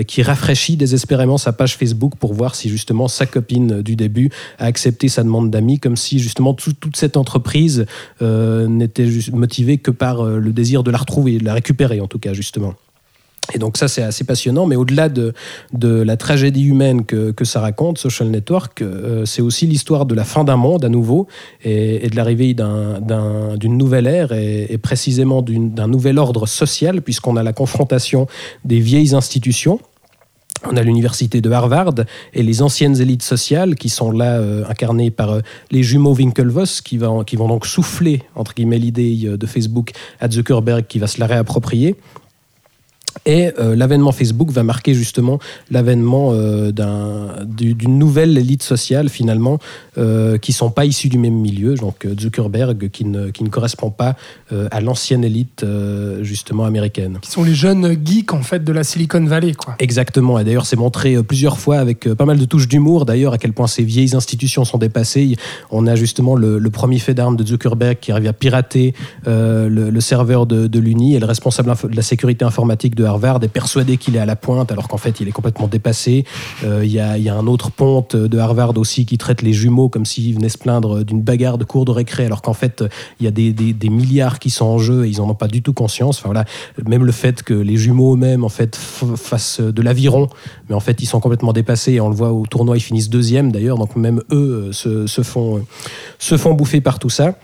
qui 0.07 0.23
rafraîchit 0.23 0.77
désespérément 0.77 1.39
sa 1.39 1.53
page 1.53 1.77
Facebook 1.77 2.13
pour 2.21 2.35
voir 2.35 2.55
si 2.55 2.69
justement 2.69 3.09
sa 3.09 3.27
copine 3.27 3.64
du 3.83 3.97
début 3.97 4.31
a 4.59 4.65
accepté 4.67 5.09
sa 5.09 5.23
demande 5.23 5.51
d'amis, 5.51 5.79
comme 5.79 5.97
si 5.97 6.19
justement 6.19 6.55
tout- 6.55 6.73
toute 6.73 6.97
cette 6.97 7.17
entreprise 7.17 7.87
euh, 8.23 8.67
n'était 8.67 9.09
motivée 9.33 9.79
que 9.79 9.91
par 9.91 10.21
euh, 10.25 10.39
le 10.39 10.53
désir 10.53 10.83
de 10.83 10.91
la 10.91 10.99
retrouver, 10.99 11.39
de 11.39 11.45
la 11.45 11.55
récupérer 11.55 12.01
en 12.01 12.07
tout 12.07 12.19
cas 12.19 12.33
justement. 12.33 12.75
Et 13.53 13.59
donc 13.59 13.77
ça 13.77 13.89
c'est 13.89 14.01
assez 14.03 14.25
passionnant, 14.25 14.65
mais 14.65 14.75
au-delà 14.75 15.11
de, 15.11 15.35
la 15.75 16.17
tragédie 16.17 16.65
humaine 16.65 17.05
que, 17.05 17.31
que 17.31 17.45
ça 17.45 17.61
raconte, 17.61 17.99
Social 17.99 18.29
Network, 18.31 18.81
euh, 18.81 19.27
c'est 19.27 19.43
aussi 19.43 19.67
l'histoire 19.67 20.07
de 20.07 20.15
la 20.15 20.25
fin 20.25 20.45
d'un 20.45 20.57
monde 20.57 20.83
à 20.83 20.89
nouveau 20.89 21.27
et, 21.63 22.09
de 22.09 22.17
l'arrivée 22.17 22.55
d'un- 22.55 23.01
d'un- 23.01 23.57
d'une 23.59 23.77
nouvelle 23.77 24.07
ère 24.07 24.33
et, 24.33 24.79
précisément 24.79 25.43
d'un 25.43 25.89
nouvel 25.89 26.19
ordre 26.19 26.47
social, 26.47 27.03
puisqu'on 27.03 27.37
a 27.37 27.43
la 27.43 27.53
confrontation 27.53 28.27
des 28.65 28.81
vieilles 28.81 29.15
institutions. 29.15 29.79
On 30.67 30.77
a 30.77 30.83
l'université 30.83 31.41
de 31.41 31.51
Harvard 31.51 31.95
et 32.33 32.43
les 32.43 32.63
anciennes 32.63 33.01
élites 33.01 33.23
sociales 33.23 33.75
qui 33.75 33.89
sont 33.89 34.11
là 34.11 34.39
euh, 34.39 34.65
incarnées 34.69 35.11
par 35.11 35.31
euh, 35.31 35.41
les 35.71 35.83
jumeaux 35.83 36.15
Winklevoss 36.15 36.81
qui, 36.81 36.99
qui 37.27 37.37
vont 37.37 37.49
donc 37.49 37.67
souffler 37.67 38.23
entre 38.35 38.55
guillemets 38.55 38.79
l'idée 38.79 39.27
euh, 39.27 39.37
de 39.37 39.47
Facebook 39.47 39.93
à 40.21 40.31
Zuckerberg 40.31 40.87
qui 40.87 40.99
va 40.99 41.07
se 41.07 41.21
la 41.21 41.27
réapproprier. 41.27 41.97
Et 43.27 43.51
euh, 43.59 43.75
l'avènement 43.77 44.13
Facebook 44.13 44.51
va 44.51 44.63
marquer 44.63 44.95
justement 44.95 45.39
l'avènement 45.71 46.31
euh, 46.33 46.73
d'un- 46.73 47.45
du- 47.47 47.75
d'une 47.75 47.99
nouvelle 47.99 48.37
élite 48.37 48.63
sociale 48.63 49.09
finalement 49.09 49.59
euh, 49.99 50.37
qui 50.39 50.53
sont 50.53 50.71
pas 50.71 50.85
issus 50.85 51.09
du 51.09 51.19
même 51.19 51.35
milieu. 51.35 51.75
Donc 51.75 52.07
Zuckerberg 52.21 52.91
qui 52.91 53.05
ne, 53.05 53.31
qui 53.31 53.45
ne 53.45 53.49
correspond 53.49 53.91
pas 53.91 54.17
à 54.71 54.81
l'ancienne 54.81 55.25
élite 55.25 55.65
justement 56.23 56.65
américaine. 56.65 57.19
Qui 57.23 57.31
sont 57.31 57.45
les 57.45 57.55
jeunes 57.55 57.97
geeks 58.05 58.33
en 58.33 58.43
fait 58.43 58.63
de 58.63 58.73
la 58.73 58.85
Silicon 58.85 59.25
Valley, 59.25 59.55
quoi. 59.55 59.75
Exactement, 59.79 60.39
et 60.39 60.45
d'ailleurs 60.45 60.67
c'est 60.67 60.77
montré 60.77 61.21
plusieurs 61.23 61.59
fois 61.59 61.79
avec 61.79 62.09
pas 62.15 62.25
mal 62.25 62.39
de 62.39 62.45
touches 62.45 62.69
d'humour 62.69 63.05
d'ailleurs 63.05 63.33
à 63.33 63.39
quel 63.39 63.53
point 63.53 63.67
ces 63.67 63.83
vieilles 63.83 64.15
institutions 64.15 64.65
sont 64.65 64.79
dépassées. 64.79 65.37
On 65.71 65.87
a 65.87 65.95
justement 65.95 66.37
le, 66.37 66.59
le 66.59 66.71
premier 66.71 66.99
fait 66.99 67.15
d'armes 67.15 67.37
de 67.37 67.45
Zuckerberg 67.47 67.99
qui 68.01 68.13
arrive 68.13 68.29
à 68.29 68.33
pirater 68.33 68.95
le, 69.27 69.69
le 69.69 70.01
serveur 70.01 70.47
de, 70.47 70.67
de 70.67 70.79
l'Uni 70.79 71.15
et 71.15 71.19
le 71.21 71.27
responsable 71.27 71.73
de 71.91 71.97
la 71.97 72.03
sécurité 72.03 72.45
informatique 72.45 72.95
de 72.95 73.04
Harvard 73.05 73.43
est 73.43 73.49
persuadé 73.49 73.97
qu'il 73.97 74.17
est 74.17 74.21
à 74.21 74.27
la 74.27 74.37
pointe 74.37 74.71
alors 74.73 74.89
qu'en 74.89 74.97
fait 74.97 75.21
il 75.21 75.29
est 75.29 75.33
complètement 75.33 75.69
dépassé. 75.69 76.25
Euh, 76.65 76.85
Il 76.85 76.93
y, 76.93 77.01
a, 77.01 77.35
un 77.35 77.47
autre 77.47 77.71
ponte 77.71 78.17
de 78.17 78.39
Harvard 78.39 78.77
aussi 78.77 79.07
qui 79.07 79.19
traite 79.19 79.43
les 79.43 79.53
jumeaux 79.53 79.89
comme 79.89 80.05
s'ils 80.05 80.35
venaient 80.35 80.49
se 80.49 80.59
plaindre 80.59 81.05
d'une 81.05 81.23
bagarre 81.23 81.59
de 81.59 81.65
cours 81.65 81.85
de 81.85 81.91
récré 81.91 82.27
alors 82.27 82.43
qu'en 82.43 82.53
fait 82.53 82.85
il 83.21 83.25
y 83.25 83.29
a 83.29 83.31
des, 83.31 83.89
milliards 83.89 84.39
qui 84.39 84.51
sont 84.51 84.67
en 84.67 84.79
jeu 84.79 85.07
et 85.07 85.09
ils 85.09 85.21
en 85.21 85.29
ont 85.29 85.35
pas 85.35 85.49
du 85.49 85.63
tout 85.63 85.73
conscience. 85.73 86.19
Enfin, 86.19 86.29
voilà, 86.29 86.45
même 86.87 87.05
le 87.05 87.13
fait 87.13 87.43
que 87.43 87.55
les 87.55 87.77
jumeaux 87.77 88.15
eux-mêmes 88.15 88.45
en 88.45 88.49
fait 88.49 88.77
fassent 88.77 89.61
de 89.61 89.83
l'aviron, 89.83 90.29
mais 90.69 90.75
en 90.75 90.81
fait 90.81 91.03
ils 91.03 91.07
sont 91.07 91.21
complètement 91.21 91.53
dépassés 91.53 91.93
et 91.93 92.01
on 92.01 92.09
le 92.09 92.17
voit 92.17 92.33
au 92.33 92.47
tournoi 92.47 92.77
ils 92.77 92.81
finissent 92.81 93.11
deuxième 93.11 93.53
d'ailleurs, 93.53 93.79
donc 93.79 93.97
même 93.97 94.23
eux 94.33 94.71
euh, 94.87 95.07
se 95.07 95.23
font, 95.23 95.59
euh, 95.59 95.61
se 96.19 96.37
font 96.37 96.55
bouffer 96.55 96.81
par 96.81 96.99
tout 96.99 97.11
ça. 97.11 97.35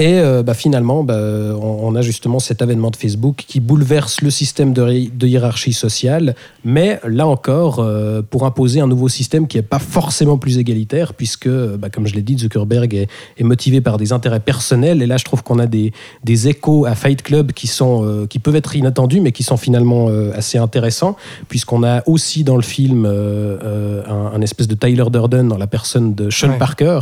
Et 0.00 0.20
euh, 0.20 0.44
bah, 0.44 0.54
finalement, 0.54 1.02
bah, 1.02 1.16
on, 1.18 1.80
on 1.88 1.94
a 1.96 2.02
justement 2.02 2.38
cet 2.38 2.62
avènement 2.62 2.90
de 2.92 2.96
Facebook 2.96 3.44
qui 3.48 3.58
bouleverse 3.58 4.20
le 4.22 4.30
système 4.30 4.72
de, 4.72 4.88
hi- 4.88 5.10
de 5.12 5.26
hiérarchie 5.26 5.72
sociale, 5.72 6.36
mais 6.64 7.00
là 7.04 7.26
encore, 7.26 7.80
euh, 7.80 8.22
pour 8.22 8.46
imposer 8.46 8.80
un 8.80 8.86
nouveau 8.86 9.08
système 9.08 9.48
qui 9.48 9.56
n'est 9.56 9.62
pas 9.64 9.80
forcément 9.80 10.38
plus 10.38 10.56
égalitaire, 10.58 11.14
puisque, 11.14 11.48
bah, 11.48 11.90
comme 11.90 12.06
je 12.06 12.14
l'ai 12.14 12.22
dit, 12.22 12.38
Zuckerberg 12.38 12.94
est, 12.94 13.08
est 13.38 13.42
motivé 13.42 13.80
par 13.80 13.96
des 13.98 14.12
intérêts 14.12 14.38
personnels. 14.38 15.02
Et 15.02 15.06
là, 15.08 15.16
je 15.16 15.24
trouve 15.24 15.42
qu'on 15.42 15.58
a 15.58 15.66
des, 15.66 15.92
des 16.22 16.46
échos 16.46 16.86
à 16.86 16.94
Fight 16.94 17.20
Club 17.22 17.50
qui, 17.50 17.66
sont, 17.66 18.04
euh, 18.04 18.26
qui 18.28 18.38
peuvent 18.38 18.54
être 18.54 18.76
inattendus, 18.76 19.20
mais 19.20 19.32
qui 19.32 19.42
sont 19.42 19.56
finalement 19.56 20.08
euh, 20.10 20.30
assez 20.32 20.58
intéressants, 20.58 21.16
puisqu'on 21.48 21.82
a 21.82 22.04
aussi 22.06 22.44
dans 22.44 22.54
le 22.56 22.62
film 22.62 23.04
euh, 23.04 23.58
euh, 23.64 24.02
un, 24.06 24.36
un 24.36 24.40
espèce 24.42 24.68
de 24.68 24.76
Tyler 24.76 25.06
Durden 25.10 25.48
dans 25.48 25.58
la 25.58 25.66
personne 25.66 26.14
de 26.14 26.30
Sean 26.30 26.50
Ouais. 26.50 26.58
Parker, 26.58 27.00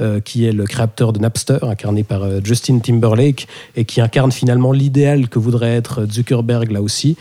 euh, 0.00 0.20
qui 0.20 0.46
est 0.46 0.52
le 0.52 0.64
créateur 0.64 1.12
de 1.12 1.18
Napster, 1.18 1.58
incarné 1.62 2.04
par 2.04 2.22
euh, 2.22 2.37
Justin 2.42 2.78
Timberlake, 2.78 3.46
et 3.76 3.84
qui 3.84 4.00
incarne 4.00 4.32
finalement 4.32 4.72
l'idéal 4.72 5.28
que 5.28 5.38
voudrait 5.38 5.74
être 5.74 6.06
Zuckerberg 6.10 6.70
là 6.70 6.82
aussi. 6.82 7.16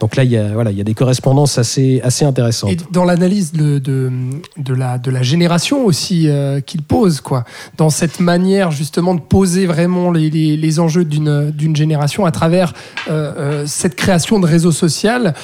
Donc 0.00 0.16
là, 0.16 0.24
il 0.24 0.30
y 0.30 0.36
a, 0.36 0.52
voilà, 0.52 0.70
il 0.70 0.78
y 0.78 0.80
a 0.80 0.84
des 0.84 0.94
correspondances 0.94 1.58
assez, 1.58 2.00
assez 2.02 2.24
intéressantes. 2.24 2.70
Et 2.70 2.76
dans 2.90 3.04
l'analyse 3.04 3.52
de, 3.52 3.78
de, 3.78 4.10
de 4.56 4.74
la, 4.74 4.98
de 4.98 5.10
la 5.10 5.22
génération 5.22 5.84
aussi 5.84 6.28
euh, 6.28 6.60
qu'il 6.60 6.82
pose, 6.82 7.20
quoi. 7.20 7.44
Dans 7.76 7.90
cette 7.90 8.20
manière 8.20 8.70
justement 8.70 9.14
de 9.14 9.20
poser 9.20 9.66
vraiment 9.66 10.10
les, 10.10 10.30
les, 10.30 10.56
les 10.56 10.80
enjeux 10.80 11.04
d'une 11.04 11.76
génération 11.76 12.26
à 12.26 12.30
travers 12.30 12.72
euh, 13.08 13.32
euh, 13.36 13.64
cette 13.66 13.94
création 13.94 14.40
de 14.40 14.46
réseau 14.46 14.72
social 14.72 15.34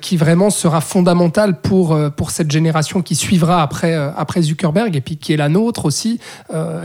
qui 0.00 0.16
vraiment 0.16 0.50
sera 0.50 0.80
fondamentale 0.80 1.60
pour, 1.60 1.98
pour 2.16 2.30
cette 2.30 2.50
génération 2.50 3.02
qui 3.02 3.14
suivra 3.14 3.62
après, 3.62 3.94
après 3.94 4.42
Zuckerberg 4.42 4.96
et 4.96 5.00
puis 5.00 5.16
qui 5.16 5.32
est 5.32 5.36
la 5.36 5.48
nôtre 5.48 5.84
aussi 5.84 6.18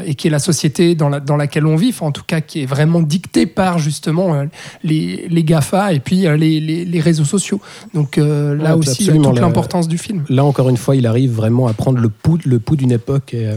et 0.06 0.16
qui 0.16 0.28
est 0.28 0.32
la 0.32 0.40
société 0.40 0.96
dans, 0.96 1.10
la, 1.10 1.20
dans 1.20 1.36
laquelle 1.36 1.66
on 1.66 1.76
vit, 1.76 1.90
enfin, 1.90 2.08
en 2.08 2.12
tout 2.12 2.24
cas 2.26 2.42
qui 2.42 2.64
est 2.64 2.66
vraiment 2.66 3.02
dictée 3.02 3.46
par 3.46 3.80
justement 3.80 4.46
les, 4.84 5.28
les 5.30 5.44
GAFA 5.44 5.94
et 5.94 6.00
puis 6.00 6.22
les, 6.22 6.60
les, 6.60 6.86
les 6.86 7.00
réseaux 7.10 7.26
sociaux. 7.26 7.60
Donc 7.94 8.18
euh, 8.18 8.56
là 8.56 8.74
Ouais, 8.74 8.80
aussi, 8.80 9.04
il 9.04 9.06
y 9.06 9.10
a 9.10 9.12
absolument, 9.14 9.32
toute 9.32 9.42
l'importance 9.42 9.88
du 9.88 9.98
film. 9.98 10.24
Là, 10.30 10.44
encore 10.46 10.70
une 10.70 10.78
fois, 10.78 10.96
il 10.96 11.06
arrive 11.06 11.32
vraiment 11.34 11.68
à 11.68 11.74
prendre 11.74 12.00
le 12.00 12.10
pouls, 12.10 12.40
le 12.46 12.60
pouls 12.60 12.76
d'une 12.78 12.92
époque 12.92 13.34
et, 13.34 13.48
euh, 13.48 13.56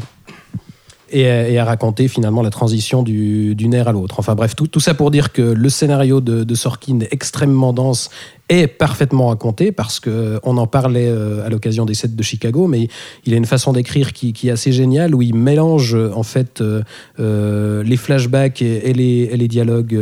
et, 1.10 1.26
à- 1.30 1.48
et 1.48 1.58
à 1.58 1.64
raconter 1.64 2.08
finalement 2.08 2.42
la 2.42 2.50
transition 2.50 3.02
du- 3.02 3.54
d'une 3.54 3.74
ère 3.74 3.88
à 3.88 3.92
l'autre. 3.92 4.16
Enfin 4.18 4.34
bref, 4.34 4.56
tout, 4.56 4.66
tout 4.66 4.80
ça 4.80 4.94
pour 4.94 5.10
dire 5.10 5.32
que 5.32 5.42
le 5.42 5.68
scénario 5.68 6.20
de, 6.20 6.42
de 6.44 6.54
Sorkin 6.54 7.00
est 7.00 7.12
extrêmement 7.12 7.72
dense 7.74 8.08
et 8.48 8.66
parfaitement 8.66 9.28
raconté 9.28 9.72
parce 9.72 10.00
que 10.00 10.38
on 10.42 10.56
en 10.58 10.66
parlait 10.66 11.08
euh, 11.08 11.46
à 11.46 11.48
l'occasion 11.48 11.84
des 11.86 11.94
sets 11.94 12.08
de 12.08 12.22
Chicago, 12.22 12.66
mais 12.66 12.88
il 13.24 13.32
a 13.34 13.36
une 13.36 13.46
façon 13.46 13.72
d'écrire 13.72 14.12
qui, 14.12 14.32
qui 14.32 14.48
est 14.48 14.50
assez 14.50 14.72
géniale 14.72 15.14
où 15.14 15.22
il 15.22 15.34
mélange 15.34 15.94
euh, 15.94 16.12
en 16.14 16.22
fait 16.22 16.60
euh, 16.60 17.82
les 17.82 17.96
flashbacks 17.96 18.60
et, 18.60 18.92
les, 18.92 19.30
et 19.32 19.36
les 19.36 19.48
dialogues 19.48 19.98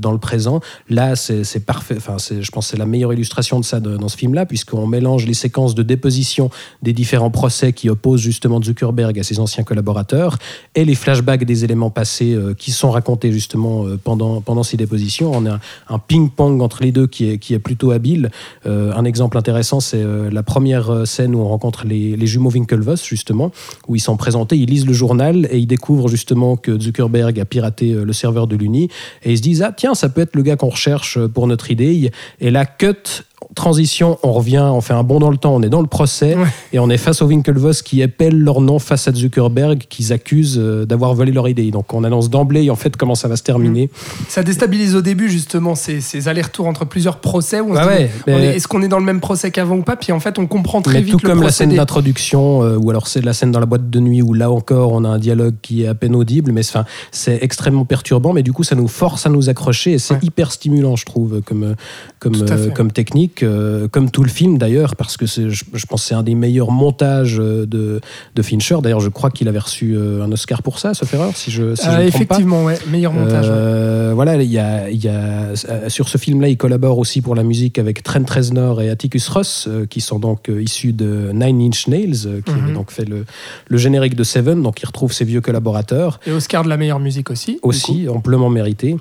dans 0.00 0.12
le 0.12 0.18
présent. 0.18 0.60
Là, 0.88 1.16
c'est 1.16 1.64
parfait. 1.64 1.94
Enfin, 1.96 2.16
je 2.18 2.50
pense 2.50 2.68
c'est 2.68 2.76
la 2.76 2.86
meilleure 2.86 3.12
illustration 3.12 3.60
de 3.60 3.64
ça 3.64 3.80
dans 3.80 4.08
ce 4.08 4.16
film-là, 4.16 4.46
puisqu'on 4.46 4.86
mélange 4.86 5.26
les 5.26 5.34
séquences 5.34 5.74
de 5.74 5.82
déposition 5.82 6.50
des 6.82 6.92
différents 6.92 7.30
procès 7.30 7.72
qui 7.72 7.88
opposent 7.88 8.20
justement 8.20 8.60
Zuckerberg 8.62 9.18
à 9.18 9.22
ses 9.22 9.38
anciens 9.38 9.64
collaborateurs 9.64 10.38
et 10.74 10.84
les 10.84 10.94
flashbacks 10.94 11.44
des 11.44 11.64
éléments 11.64 11.90
passés 11.90 12.36
qui 12.58 12.70
sont 12.70 12.90
racontés 12.90 13.32
justement 13.32 13.84
pendant, 14.02 14.40
pendant 14.40 14.62
ces 14.62 14.76
dépositions. 14.76 15.32
On 15.34 15.46
a 15.46 15.54
un, 15.54 15.60
un 15.88 15.98
ping-pong 15.98 16.62
entre 16.62 16.82
les 16.82 16.92
deux 16.92 17.06
qui 17.06 17.30
est, 17.30 17.38
qui 17.38 17.54
est 17.54 17.58
plutôt 17.66 17.90
habile. 17.90 18.30
Euh, 18.64 18.92
un 18.94 19.04
exemple 19.04 19.36
intéressant, 19.36 19.80
c'est 19.80 20.00
euh, 20.00 20.30
la 20.30 20.44
première 20.44 20.88
euh, 20.88 21.04
scène 21.04 21.34
où 21.34 21.40
on 21.40 21.48
rencontre 21.48 21.84
les, 21.84 22.26
jumeaux 22.26 22.50
Winklevoss, 22.50 23.04
justement, 23.04 23.50
où 23.88 23.96
ils 23.96 24.00
sont 24.00 24.16
présentés, 24.16 24.56
ils 24.56 24.70
lisent 24.70 24.86
le 24.86 24.92
journal 24.92 25.48
et 25.50 25.58
ils 25.58 25.66
découvrent 25.66 26.06
justement 26.08 26.56
que 26.56 26.78
Zuckerberg 26.78 27.40
a 27.40 27.44
piraté 27.44 27.92
le 27.92 28.12
serveur 28.12 28.46
de 28.46 28.54
l'Uni 28.54 28.88
et 29.24 29.32
ils 29.32 29.38
se 29.38 29.42
disent, 29.42 29.62
ah 29.62 29.72
tiens, 29.76 29.94
ça 29.94 30.08
peut 30.08 30.20
être 30.20 30.36
le 30.36 30.42
gars 30.42 30.54
qu'on 30.54 30.68
recherche 30.68 31.18
pour 31.26 31.48
notre 31.48 31.72
idée. 31.72 32.12
Et 32.40 32.50
là, 32.52 32.66
cut, 32.66 33.24
transition, 33.54 34.18
on 34.22 34.32
revient, 34.32 34.62
on 34.72 34.80
fait 34.80 34.92
un 34.94 35.02
bond 35.02 35.18
dans 35.18 35.30
le 35.30 35.36
temps, 35.36 35.54
on 35.54 35.62
est 35.62 35.68
dans 35.68 35.80
le 35.80 35.86
procès 35.86 36.34
Ouais. 36.36 36.46
et 36.72 36.78
on 36.78 36.88
est 36.90 36.96
face 36.96 37.22
aux 37.22 37.26
Winklevoss 37.26 37.82
qui 37.82 38.00
épellent 38.02 38.38
leur 38.38 38.60
nom 38.60 38.78
face 38.78 39.08
à 39.08 39.12
Zuckerberg, 39.12 39.84
qu'ils 39.88 40.12
accusent 40.12 40.58
euh, 40.58 40.84
d'avoir 40.86 41.14
volé 41.14 41.32
leur 41.32 41.48
idée. 41.48 41.70
Donc 41.70 41.92
on 41.94 42.04
annonce 42.04 42.30
d'emblée 42.30 42.68
en 42.70 42.76
fait 42.76 42.96
comment 42.96 43.14
ça 43.14 43.28
va 43.28 43.36
se 43.36 43.42
terminer. 43.42 43.90
Ça 44.28 44.42
déstabilise 44.42 44.94
au 44.96 45.02
début 45.02 45.28
justement 45.28 45.74
ces, 45.74 46.00
ces 46.00 46.28
allers-retours 46.28 46.66
entre 46.66 46.84
plusieurs 46.84 47.18
procès 47.18 47.60
où 47.60 47.72
on 47.72 47.74
se 47.82 47.86
ouais, 47.86 48.10
est-ce 48.26 48.68
qu'on 48.68 48.82
est 48.82 48.88
dans 48.88 48.98
le 48.98 49.04
même 49.04 49.20
procès 49.20 49.50
qu'avant 49.50 49.76
ou 49.76 49.82
pas? 49.82 49.96
Puis 49.96 50.12
en 50.12 50.20
fait, 50.20 50.38
on 50.38 50.46
comprend 50.46 50.82
très 50.82 50.94
Mais 50.94 51.02
vite 51.02 51.12
tout 51.18 51.26
le 51.26 51.28
comme 51.32 51.42
la 51.42 51.50
scène 51.50 51.74
d'introduction, 51.74 52.62
euh, 52.62 52.76
ou 52.76 52.90
alors 52.90 53.06
c'est 53.06 53.24
la 53.24 53.32
scène 53.32 53.52
dans 53.52 53.60
la 53.60 53.66
boîte 53.66 53.88
de 53.90 54.00
nuit 54.00 54.22
où 54.22 54.34
là 54.34 54.50
encore 54.50 54.92
on 54.92 55.04
a 55.04 55.08
un 55.08 55.18
dialogue 55.18 55.54
qui 55.62 55.82
est 55.84 55.86
à 55.88 55.94
peine 55.94 56.14
audible, 56.16 56.52
mais 56.52 56.66
enfin, 56.66 56.84
c'est 57.12 57.38
extrêmement 57.42 57.84
perturbant, 57.84 58.32
mais 58.32 58.42
du 58.42 58.52
coup 58.52 58.64
ça 58.64 58.74
nous 58.74 58.88
force 58.88 59.26
à 59.26 59.30
nous 59.30 59.48
accrocher 59.48 59.92
et 59.92 59.98
c'est 59.98 60.14
Ouais. 60.14 60.20
hyper 60.22 60.52
stimulant, 60.52 60.96
je 60.96 61.04
trouve, 61.04 61.40
comme, 61.42 61.62
euh, 61.64 61.74
comme, 62.20 62.34
euh, 62.48 62.70
comme 62.70 62.92
technique. 62.92 63.25
Technique, 63.26 63.42
euh, 63.42 63.88
comme 63.88 64.10
tout 64.10 64.22
le 64.22 64.28
film 64.28 64.58
d'ailleurs, 64.58 64.96
parce 64.96 65.16
que 65.16 65.26
je, 65.26 65.48
je 65.48 65.86
pense 65.86 66.02
que 66.02 66.08
c'est 66.08 66.14
un 66.14 66.22
des 66.22 66.34
meilleurs 66.34 66.70
montages 66.70 67.36
euh, 67.40 67.66
de, 67.66 68.00
de 68.34 68.42
Fincher. 68.42 68.76
D'ailleurs, 68.82 69.00
je 69.00 69.08
crois 69.08 69.30
qu'il 69.30 69.48
avait 69.48 69.58
reçu 69.58 69.94
euh, 69.96 70.22
un 70.22 70.30
Oscar 70.32 70.62
pour 70.62 70.78
ça, 70.78 70.94
sauf 70.94 71.12
erreur, 71.12 71.36
si 71.36 71.50
je, 71.50 71.74
si 71.74 71.84
je 71.84 71.88
me 71.88 71.92
trompe 71.94 72.00
pas. 72.00 72.04
effectivement, 72.06 72.64
ouais, 72.64 72.78
meilleur 72.90 73.12
montage. 73.12 73.48
ouais. 73.48 74.14
Voilà, 74.14 74.42
il 74.42 74.50
y 74.50 74.58
a, 74.58 74.88
il 74.90 75.02
y 75.04 75.08
a- 75.08 75.54
sur 75.88 76.08
ce 76.08 76.18
film-là, 76.18 76.48
il 76.48 76.56
collabore 76.56 76.98
aussi 76.98 77.20
pour 77.20 77.34
la 77.34 77.42
musique 77.42 77.78
avec 77.78 78.02
Trent 78.02 78.24
Reznor 78.28 78.80
et 78.82 78.88
Atticus 78.90 79.28
Ross, 79.28 79.68
qui 79.90 80.00
sont 80.00 80.18
donc 80.18 80.48
issus 80.48 80.92
de 80.92 81.30
Nine 81.32 81.60
Inch 81.62 81.88
Nails, 81.88 82.42
qui 82.44 82.50
avait 82.52 82.72
donc 82.72 82.90
fait 82.90 83.04
le, 83.04 83.24
le 83.68 83.76
générique 83.78 84.14
de 84.16 84.24
Seven, 84.24 84.62
donc 84.62 84.80
il 84.82 84.86
retrouve 84.86 85.12
ses 85.12 85.24
vieux 85.24 85.40
collaborateurs 85.40 86.20
Et 86.26 86.32
Oscar 86.32 86.64
de 86.64 86.68
la 86.68 86.76
meilleure 86.76 87.00
musique 87.00 87.30
aussi. 87.30 87.58
aussi, 87.62 88.08
amplement 88.08 88.48
mérité. 88.50 88.96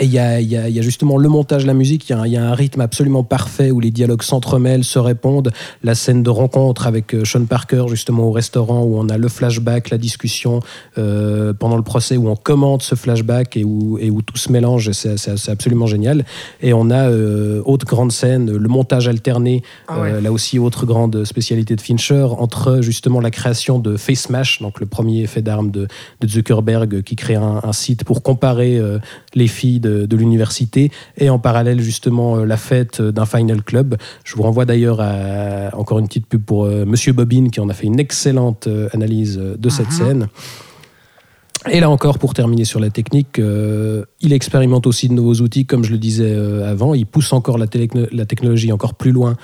Et 0.00 0.04
il 0.04 0.10
y 0.10 0.14
y 0.16 0.54
y 0.72 0.78
a 0.78 0.82
justement 0.82 1.18
le 1.18 1.28
montage, 1.28 1.66
la 1.66 1.74
musique, 1.74 2.08
il 2.08 2.12
y, 2.12 2.14
a 2.14 2.20
un- 2.20 2.26
il 2.26 2.32
y 2.32 2.36
a 2.38 2.44
un 2.44 2.54
rythme 2.54 2.80
absolument 2.80 3.24
parfait 3.24 3.70
où 3.70 3.78
les 3.78 3.90
dialogues 3.90 4.22
s'entremêlent, 4.22 4.84
se 4.84 4.98
répondent. 4.98 5.52
La 5.84 5.94
scène 5.94 6.22
de 6.22 6.30
rencontre 6.30 6.86
avec 6.86 7.14
euh, 7.14 7.24
Sean 7.26 7.44
Parker, 7.44 7.84
justement 7.90 8.24
au 8.24 8.32
restaurant, 8.32 8.82
où 8.84 8.96
on 8.98 9.08
a 9.10 9.18
le 9.18 9.28
flashback, 9.28 9.90
la 9.90 9.98
discussion 9.98 10.60
euh, 10.96 11.52
pendant 11.52 11.76
le 11.76 11.82
procès, 11.82 12.16
où 12.16 12.28
on 12.28 12.36
commente 12.36 12.82
ce 12.82 12.94
flashback 12.94 13.56
et 13.58 13.64
où, 13.64 13.98
et 13.98 14.10
où 14.10 14.22
tout 14.22 14.38
se 14.38 14.50
mélange, 14.50 14.88
et 14.88 14.92
c'est 14.94 15.18
c'est- 15.18 15.36
c'est 15.36 15.50
absolument 15.50 15.86
génial. 15.86 16.24
Et 16.62 16.72
on 16.72 16.88
a 16.90 17.10
euh, 17.10 17.60
autre 17.66 17.84
grande 17.86 18.12
scène, 18.12 18.50
le 18.50 18.68
montage 18.68 19.08
alterné, 19.08 19.62
Ah 19.88 20.00
ouais. 20.00 20.12
euh, 20.12 20.20
là 20.22 20.32
aussi 20.32 20.58
autre 20.58 20.86
grande 20.86 21.24
spécialité 21.24 21.76
de 21.76 21.80
Fincher, 21.82 22.26
entre 22.38 22.80
justement 22.80 23.20
la 23.20 23.30
création 23.30 23.78
de 23.78 23.96
Face 23.98 24.20
Smash, 24.22 24.62
donc 24.62 24.80
le 24.80 24.86
premier 24.86 25.20
effet 25.22 25.42
d'armes 25.42 25.70
de, 25.70 25.86
de 26.20 26.26
Zuckerberg 26.28 27.02
qui 27.02 27.14
crée 27.14 27.34
un, 27.34 27.60
un 27.62 27.72
site 27.74 28.04
pour 28.04 28.22
comparer 28.22 28.78
euh, 28.78 28.98
les 29.34 29.48
filles 29.48 29.80
de, 29.80 30.06
de 30.06 30.16
l'université 30.16 30.90
et 31.18 31.30
en 31.30 31.38
parallèle 31.38 31.80
justement 31.80 32.36
euh, 32.36 32.44
la 32.44 32.56
fête 32.56 33.00
d'un 33.00 33.26
Final 33.26 33.62
Club. 33.62 33.96
Je 34.24 34.34
vous 34.36 34.42
renvoie 34.42 34.64
d'ailleurs 34.64 35.00
à 35.00 35.76
encore 35.76 35.98
une 35.98 36.06
petite 36.06 36.26
pub 36.26 36.42
pour 36.42 36.64
euh, 36.64 36.84
Monsieur 36.84 37.12
Bobine 37.12 37.50
qui 37.50 37.60
en 37.60 37.68
a 37.68 37.74
fait 37.74 37.86
une 37.86 38.00
excellente 38.00 38.66
euh, 38.66 38.88
analyse 38.92 39.38
de 39.38 39.68
cette 39.68 39.86
Mhm. 39.86 39.92
scène. 39.92 40.28
Et 41.70 41.78
là 41.78 41.88
encore, 41.90 42.18
pour 42.18 42.34
terminer 42.34 42.64
sur 42.64 42.80
la 42.80 42.90
technique, 42.90 43.38
euh, 43.38 44.04
il 44.20 44.32
expérimente 44.32 44.84
aussi 44.88 45.08
de 45.08 45.14
nouveaux 45.14 45.36
outils, 45.36 45.64
comme 45.64 45.84
je 45.84 45.92
le 45.92 45.98
disais 45.98 46.32
euh, 46.32 46.68
avant. 46.68 46.92
Il 46.92 47.06
pousse 47.06 47.32
encore 47.32 47.56
la, 47.56 47.68
technologie 47.68 48.72
encore 48.72 48.94
plus 48.94 49.12
loin 49.12 49.36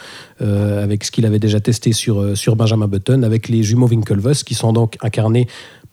euh, 0.42 0.82
avec 0.82 1.04
ce 1.04 1.12
qu'il 1.12 1.26
avait 1.26 1.38
déjà 1.38 1.60
testé 1.60 1.92
sur, 1.92 2.36
sur 2.36 2.56
Benjamin 2.56 2.88
Button, 2.88 3.22
avec 3.22 3.48
les 3.48 3.62
jumeaux 3.62 3.86
Winklevoss, 3.86 4.42
qui 4.42 4.54
sont 4.54 4.72
donc 4.72 4.96
incarnés 5.00 5.46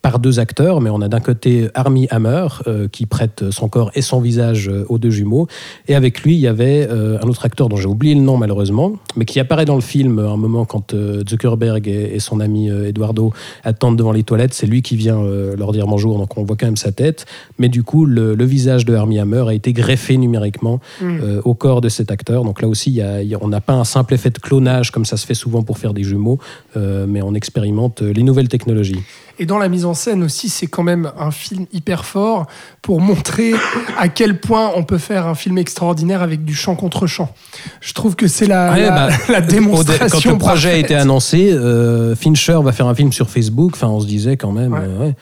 par 0.06 0.20
deux 0.20 0.40
acteurs, 0.40 0.82
mais 0.82 0.92
on 0.92 1.02
a 1.02 1.08
d'un 1.08 1.20
côté 1.20 1.68
Armie 1.74 2.08
Hammer 2.12 2.46
euh, 2.68 2.88
qui 2.88 3.08
prête 3.08 3.46
son 3.50 3.68
corps 3.70 3.90
et 3.96 4.04
son 4.04 4.20
visage 4.22 4.70
euh, 4.70 4.86
aux 4.88 5.00
deux 5.00 5.10
jumeaux, 5.10 5.48
et 5.88 5.96
avec 5.96 6.22
lui 6.22 6.36
il 6.36 6.40
y 6.42 6.48
avait 6.48 6.88
euh, 6.92 7.18
un 7.24 7.28
autre 7.28 7.44
acteur 7.44 7.70
dont 7.70 7.76
j'ai 7.78 7.88
oublié 7.88 8.14
le 8.14 8.22
nom 8.22 8.38
malheureusement, 8.38 8.94
mais 9.16 9.26
qui 9.26 9.40
apparaît 9.40 9.66
dans 9.66 9.74
le 9.74 9.82
film 9.82 10.20
à 10.20 10.30
un 10.30 10.38
moment 10.38 10.64
quand 10.66 10.94
euh, 10.94 11.24
Zuckerberg 11.28 11.88
et, 11.88 12.14
et 12.14 12.20
son 12.20 12.40
ami 12.40 12.70
Eduardo 12.70 13.34
attendent 13.64 13.98
devant 13.98 14.12
les 14.12 14.22
toilettes, 14.22 14.54
c'est 14.54 14.68
lui 14.68 14.84
qui 14.84 14.96
vient 14.96 15.20
leur 15.58 15.72
dire 15.72 15.88
bonjour, 15.88 16.20
donc 16.20 16.38
on 16.38 16.44
voit 16.44 16.56
quand 16.56 16.68
même 16.68 16.78
sa 16.78 16.92
tête, 16.92 17.26
mais 17.58 17.68
du 17.68 17.82
coup 17.82 18.06
le, 18.06 18.36
le 18.36 18.46
visage 18.46 18.86
de 18.86 18.94
Armie 18.94 19.18
Hammer 19.18 19.46
a 19.48 19.56
été 19.56 19.74
greffé 19.74 20.18
numériquement 20.18 20.80
Mm. 21.02 21.40
au 21.44 21.56
corps 21.56 21.82
de 21.82 21.90
cet 21.90 22.12
acteur, 22.12 22.44
donc 22.44 22.62
là 22.62 22.68
aussi 22.68 22.92
il 22.92 22.96
y 22.98 23.02
a- 23.02 23.22
il 23.24 23.28
y 23.28 23.34
a- 23.34 23.40
on 23.42 23.48
n'a 23.48 23.60
pas 23.62 23.74
un 23.74 23.84
simple 23.86 24.14
effet 24.14 24.30
de 24.30 24.38
clonage 24.38 24.92
comme 24.92 25.04
ça 25.06 25.18
se 25.18 25.26
fait 25.26 25.34
souvent 25.34 25.64
pour 25.64 25.80
faire 25.80 25.94
des 25.96 26.04
jumeaux, 26.04 26.38
mais 26.76 27.22
on 27.24 27.34
expérimente 27.34 28.02
les 28.02 28.22
nouvelles 28.24 28.50
technologies. 28.50 29.00
Et 29.40 29.46
dans 29.46 29.58
la 29.58 29.68
mise 29.70 29.86
en 29.86 29.94
scène 29.94 30.24
aussi, 30.24 30.50
c'est 30.50 30.68
quand 30.68 30.84
même 30.84 31.12
un 31.20 31.32
film 31.32 31.66
hyper 31.74 32.06
fort 32.06 32.48
pour 32.82 33.02
montrer 33.02 33.54
à 33.98 34.08
quel 34.08 34.40
point 34.40 34.72
on 34.76 34.84
peut 34.84 34.98
faire 34.98 35.28
un 35.28 35.36
film 35.36 35.58
extraordinaire 35.58 36.22
avec 36.22 36.46
du 36.46 36.56
chant 36.56 36.76
contre 36.76 37.08
chant. 37.08 37.34
Je 37.82 37.94
trouve 37.94 38.16
que 38.16 38.28
c'est 38.28 38.48
la, 38.48 38.72
Ouais, 38.74 38.82
la, 38.82 38.92
bah, 38.92 39.10
la 39.30 39.42
démonstration. 39.42 40.08
Quand 40.10 40.32
le 40.32 40.38
projet 40.38 40.72
a 40.72 40.78
été 40.78 40.96
annoncé, 40.96 41.52
euh, 41.52 42.16
Fincher 42.16 42.60
va 42.64 42.72
faire 42.72 42.88
un 42.88 42.96
film 42.96 43.12
sur 43.12 43.30
Facebook. 43.30 43.72
Enfin, 43.76 43.88
on 43.88 44.00
se 44.00 44.08
disait 44.08 44.38
quand 44.38 44.52
même, 44.52 44.74
Ouais. 44.74 44.80
euh, 44.82 45.00
ouais, 45.08 45.16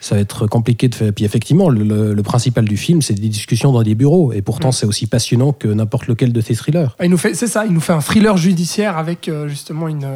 ça 0.00 0.14
va 0.16 0.20
être 0.20 0.46
compliqué 0.46 0.88
de 0.88 0.94
faire. 0.94 1.12
Puis 1.14 1.24
effectivement, 1.24 1.70
le, 1.70 2.14
principal 2.22 2.66
du 2.66 2.76
film, 2.76 3.00
c'est 3.00 3.14
des 3.14 3.28
discussions 3.28 3.72
dans 3.72 3.82
des 3.82 3.94
bureaux. 3.94 4.32
Et 4.34 4.42
pourtant, 4.42 4.68
Mm. 4.68 4.72
c'est 4.72 4.86
aussi 4.86 5.06
passionnant 5.06 5.52
que 5.52 5.68
n'importe 5.68 6.06
lequel 6.06 6.32
de 6.32 6.40
ces 6.42 6.54
thrillers. 6.54 6.94
Il 7.02 7.08
nous 7.08 7.16
fait, 7.16 7.32
c'est 7.32 7.46
ça, 7.46 7.64
il 7.64 7.72
nous 7.72 7.80
fait 7.80 7.94
un 7.94 8.00
thriller 8.02 8.36
judiciaire 8.36 8.98
avec 8.98 9.28
euh, 9.28 9.48
justement 9.48 9.88
une, 9.88 10.06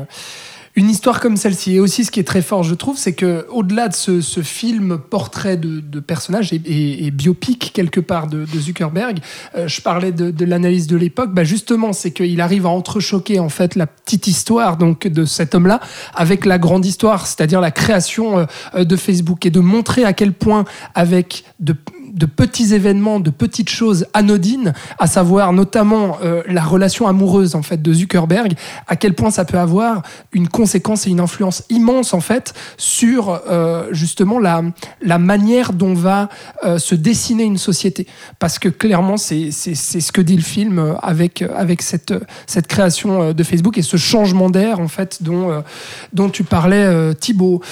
une 0.78 0.90
histoire 0.90 1.18
comme 1.18 1.36
celle-ci. 1.36 1.74
Et 1.74 1.80
aussi, 1.80 2.04
ce 2.04 2.12
qui 2.12 2.20
est 2.20 2.24
très 2.24 2.40
fort, 2.40 2.62
je 2.62 2.74
trouve, 2.74 2.96
c'est 2.96 3.12
que 3.12 3.46
au-delà 3.50 3.88
de 3.88 3.94
ce, 3.94 4.20
film 4.42 4.96
portrait 4.96 5.56
de, 5.56 5.80
de 5.80 5.98
personnages 5.98 6.52
et, 6.52 7.10
biopic 7.10 7.72
quelque 7.74 7.98
part 7.98 8.28
de, 8.28 8.46
Zuckerberg, 8.46 9.18
euh, 9.56 9.66
je 9.66 9.80
parlais 9.80 10.12
de, 10.12 10.44
l'analyse 10.44 10.86
de 10.86 10.96
l'époque. 10.96 11.34
Bah 11.34 11.42
justement, 11.42 11.92
c'est 11.92 12.12
qu'il 12.12 12.40
arrive 12.40 12.64
à 12.64 12.68
entrechoquer 12.68 13.40
en 13.40 13.48
fait 13.48 13.74
la 13.74 13.88
petite 13.88 14.28
histoire 14.28 14.76
donc 14.76 15.08
de 15.08 15.24
cet 15.24 15.56
homme-là 15.56 15.80
avec 16.14 16.44
la 16.44 16.58
grande 16.58 16.86
histoire, 16.86 17.26
c'est-à-dire 17.26 17.60
la 17.60 17.72
création 17.72 18.46
euh, 18.74 18.84
de 18.84 18.96
Facebook 18.96 19.46
et 19.46 19.50
de 19.50 19.60
montrer 19.60 20.04
à 20.04 20.12
quel 20.12 20.32
point 20.32 20.64
avec 20.94 21.42
de 21.58 21.74
de 22.12 22.26
petits 22.26 22.74
événements, 22.74 23.20
de 23.20 23.30
petites 23.30 23.68
choses 23.68 24.06
anodines, 24.14 24.72
à 24.98 25.06
savoir 25.06 25.52
notamment 25.52 26.18
euh, 26.22 26.42
la 26.46 26.62
relation 26.62 27.06
amoureuse 27.06 27.54
en 27.54 27.62
fait 27.62 27.80
de 27.82 27.92
Zuckerberg, 27.92 28.54
à 28.86 28.96
quel 28.96 29.14
point 29.14 29.30
ça 29.30 29.44
peut 29.44 29.58
avoir 29.58 30.02
une 30.32 30.48
conséquence 30.48 31.06
et 31.06 31.10
une 31.10 31.20
influence 31.20 31.64
immense 31.70 32.14
en 32.14 32.20
fait 32.20 32.54
sur 32.76 33.40
euh, 33.48 33.88
justement 33.92 34.38
la, 34.38 34.62
la 35.02 35.18
manière 35.18 35.72
dont 35.72 35.94
va 35.94 36.28
euh, 36.64 36.78
se 36.78 36.94
dessiner 36.94 37.44
une 37.44 37.58
société. 37.58 38.06
Parce 38.38 38.58
que 38.58 38.68
clairement, 38.68 39.16
c'est 39.16 39.50
ce 39.50 40.12
que 40.12 40.20
dit 40.20 40.36
le 40.36 40.42
film 40.42 40.78
euh, 40.78 40.94
avec, 41.02 41.42
avec 41.42 41.82
cette, 41.82 42.14
cette 42.46 42.66
création 42.66 43.22
euh, 43.22 43.32
de 43.32 43.42
Facebook 43.42 43.78
et 43.78 43.82
ce 43.82 43.96
changement 43.96 44.50
d'air 44.50 44.80
en 44.80 44.88
fait 44.88 45.22
dont, 45.22 45.50
euh, 45.50 45.60
dont 46.12 46.28
tu 46.28 46.44
parlais 46.44 46.84
euh, 46.84 47.12
Thibaut. 47.12 47.62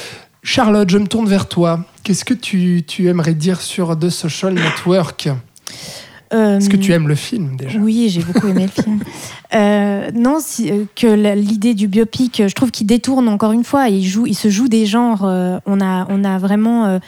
Charlotte, 0.48 0.88
je 0.88 0.98
me 0.98 1.08
tourne 1.08 1.28
vers 1.28 1.48
toi. 1.48 1.80
Qu'est-ce 2.04 2.24
que 2.24 2.32
tu, 2.32 2.84
aimerais 3.00 3.34
dire 3.34 3.60
sur 3.60 3.98
The 3.98 4.10
Social 4.10 4.54
Network? 4.54 5.28
Est-ce 6.32 6.68
que 6.68 6.76
tu 6.76 6.92
aimes 6.92 7.08
le 7.08 7.14
film 7.14 7.56
déjà? 7.56 7.78
Euh, 7.78 7.82
Oui, 7.82 8.08
j'ai 8.10 8.22
beaucoup 8.22 8.48
aimé 8.48 8.66
le 8.76 8.82
film. 8.82 9.00
Euh, 9.54 10.10
non, 10.12 10.38
si- 10.40 10.68
euh, 10.72 10.86
que 10.96 11.06
l'idée 11.36 11.74
du 11.74 11.86
biopic, 11.86 12.40
euh, 12.40 12.48
je 12.48 12.54
trouve 12.54 12.72
qu'il 12.72 12.84
détourne 12.88 13.28
encore 13.28 13.52
une 13.52 13.62
fois. 13.62 13.88
Il 13.88 14.04
joue, 14.04 14.26
il 14.26 14.34
se 14.34 14.50
joue 14.50 14.66
des 14.66 14.86
genres. 14.86 15.24
euh, 15.24 15.58
on 15.66 15.80
a, 15.80 16.04
on 16.10 16.24
a 16.24 16.36
vraiment, 16.38 16.86
euh, 16.86 16.98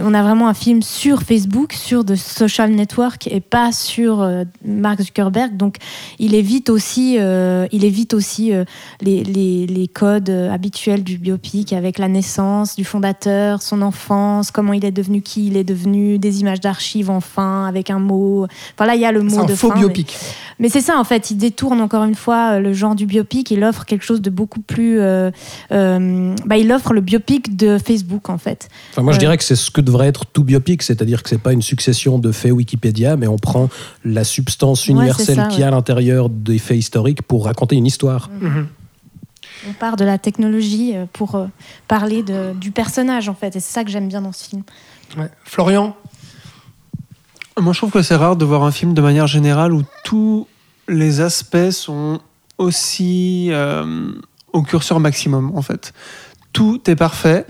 on 0.00 0.14
a 0.14 0.22
vraiment 0.22 0.48
un 0.48 0.54
film 0.54 0.80
sur 0.80 1.22
Facebook, 1.22 1.74
sur 1.74 2.02
de 2.02 2.14
social 2.14 2.70
network 2.70 3.26
et 3.30 3.40
pas 3.40 3.70
sur 3.70 4.22
euh, 4.22 4.44
Mark 4.64 5.02
Zuckerberg. 5.02 5.58
Donc, 5.58 5.76
il 6.18 6.34
évite 6.34 6.70
aussi, 6.70 7.16
euh, 7.20 7.66
il 7.70 7.84
évite 7.84 8.14
aussi 8.14 8.54
euh, 8.54 8.64
les, 9.02 9.22
les, 9.22 9.66
les 9.66 9.86
codes 9.86 10.30
euh, 10.30 10.50
habituels 10.50 11.04
du 11.04 11.18
biopic 11.18 11.74
avec 11.74 11.98
la 11.98 12.08
naissance 12.08 12.76
du 12.76 12.84
fondateur, 12.84 13.60
son 13.60 13.82
enfance, 13.82 14.50
comment 14.50 14.72
il 14.72 14.86
est 14.86 14.90
devenu 14.90 15.20
qui 15.20 15.48
il 15.48 15.56
est 15.58 15.64
devenu, 15.64 16.18
des 16.18 16.40
images 16.40 16.60
d'archives 16.60 17.10
enfin 17.10 17.66
avec 17.66 17.90
un 17.90 17.98
mot. 17.98 18.46
Voilà, 18.76 18.94
il 18.94 19.00
y 19.00 19.04
a 19.04 19.12
le 19.12 19.20
C'est 19.28 19.36
mot 19.36 19.42
un 19.42 19.46
de 19.46 19.54
faux 19.54 19.68
fin, 19.68 19.74
mais- 19.74 19.80
biopic. 19.80 20.16
mais 20.58 20.68
c'est 20.68 20.80
ça, 20.80 20.98
en 20.98 21.04
fait, 21.04 21.30
il 21.30 21.36
détourne 21.36 21.80
encore 21.80 22.04
une 22.04 22.14
fois 22.14 22.54
euh, 22.54 22.60
le 22.60 22.72
genre 22.72 22.94
du 22.94 23.06
biopic. 23.06 23.50
Il 23.50 23.62
offre 23.64 23.84
quelque 23.84 24.04
chose 24.04 24.20
de 24.20 24.30
beaucoup 24.30 24.60
plus. 24.60 25.00
euh, 25.00 25.30
euh, 25.72 26.34
bah, 26.46 26.56
il 26.56 26.70
offre 26.72 26.92
le 26.92 27.00
biopic 27.00 27.56
de 27.56 27.78
Facebook, 27.78 28.28
en 28.30 28.38
fait. 28.38 28.68
Enfin, 28.92 29.02
moi, 29.02 29.12
je 29.12 29.16
Ouais. 29.16 29.20
dirais 29.20 29.36
que 29.38 29.44
c'est 29.44 29.56
ce 29.56 29.70
que 29.70 29.80
devrait 29.80 30.08
être 30.08 30.26
tout 30.26 30.44
biopic, 30.44 30.82
c'est-à-dire 30.82 31.22
que 31.22 31.28
c'est 31.28 31.38
pas 31.40 31.52
une 31.52 31.62
succession 31.62 32.18
de 32.18 32.32
faits 32.32 32.52
Wikipédia, 32.52 33.16
mais 33.16 33.26
on 33.26 33.38
prend 33.38 33.68
la 34.04 34.24
substance 34.24 34.86
Ouais, 34.86 34.92
universelle 34.92 35.46
qu'il 35.48 35.60
y 35.60 35.62
a 35.62 35.66
à 35.66 35.70
ouais. 35.70 35.76
l'intérieur 35.76 36.28
des 36.28 36.58
faits 36.58 36.76
historiques 36.78 37.22
pour 37.22 37.44
raconter 37.46 37.76
une 37.76 37.86
histoire. 37.86 38.30
Mhm. 38.40 38.66
On 39.68 39.72
part 39.72 39.96
de 39.96 40.04
la 40.04 40.18
technologie 40.18 40.92
pour 41.14 41.46
parler 41.88 42.22
de- 42.22 42.52
du 42.52 42.70
personnage, 42.70 43.28
en 43.30 43.34
fait. 43.34 43.56
Et 43.56 43.60
c'est 43.60 43.72
ça 43.72 43.82
que 43.84 43.90
j'aime 43.90 44.08
bien 44.08 44.20
dans 44.20 44.32
ce 44.32 44.44
film. 44.48 44.62
Ouais. 45.16 45.28
Florian? 45.44 45.96
Moi, 47.60 47.72
je 47.72 47.78
trouve 47.78 47.90
que 47.90 48.02
c'est 48.02 48.16
rare 48.16 48.36
de 48.36 48.44
voir 48.44 48.64
un 48.64 48.72
film 48.72 48.94
de 48.94 49.00
manière 49.00 49.26
générale 49.26 49.72
où 49.72 49.82
tous 50.04 50.46
les 50.88 51.20
aspects 51.20 51.70
sont 51.70 52.20
aussi 52.58 53.48
euh, 53.52 54.10
au 54.52 54.62
curseur 54.62 54.98
maximum, 55.00 55.52
en 55.54 55.62
fait. 55.62 55.92
Tout 56.52 56.80
est 56.90 56.96
parfait. 56.96 57.46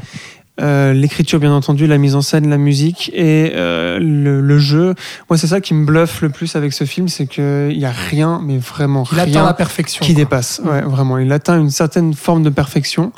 Euh, 0.60 0.92
L'écriture, 0.92 1.40
bien 1.40 1.52
entendu, 1.52 1.86
la 1.86 1.98
mise 1.98 2.14
en 2.14 2.20
scène, 2.20 2.48
la 2.48 2.58
musique 2.58 3.10
et 3.12 3.52
euh, 3.56 3.98
le, 3.98 4.40
le 4.40 4.58
jeu. 4.58 4.94
Moi, 5.28 5.36
c'est 5.36 5.46
ça 5.48 5.60
qui 5.60 5.74
me 5.74 5.84
bluffe 5.84 6.20
le 6.22 6.28
plus 6.28 6.54
avec 6.54 6.72
ce 6.72 6.84
film, 6.84 7.08
c'est 7.08 7.26
qu'il 7.26 7.76
n'y 7.76 7.84
a 7.84 7.90
rien, 7.90 8.40
mais 8.44 8.58
vraiment 8.58 9.04
Il 9.10 9.18
atteint 9.18 9.44
la 9.44 9.54
perfection. 9.54 10.04
qui 10.04 10.12
quoi. 10.14 10.22
dépasse. 10.22 10.60
Ouais, 10.64 10.82
vraiment. 10.82 11.18
Il 11.18 11.32
atteint 11.32 11.58
une 11.58 11.70
certaine 11.70 12.14
forme 12.14 12.42
de 12.44 12.50
perfection. 12.50 13.10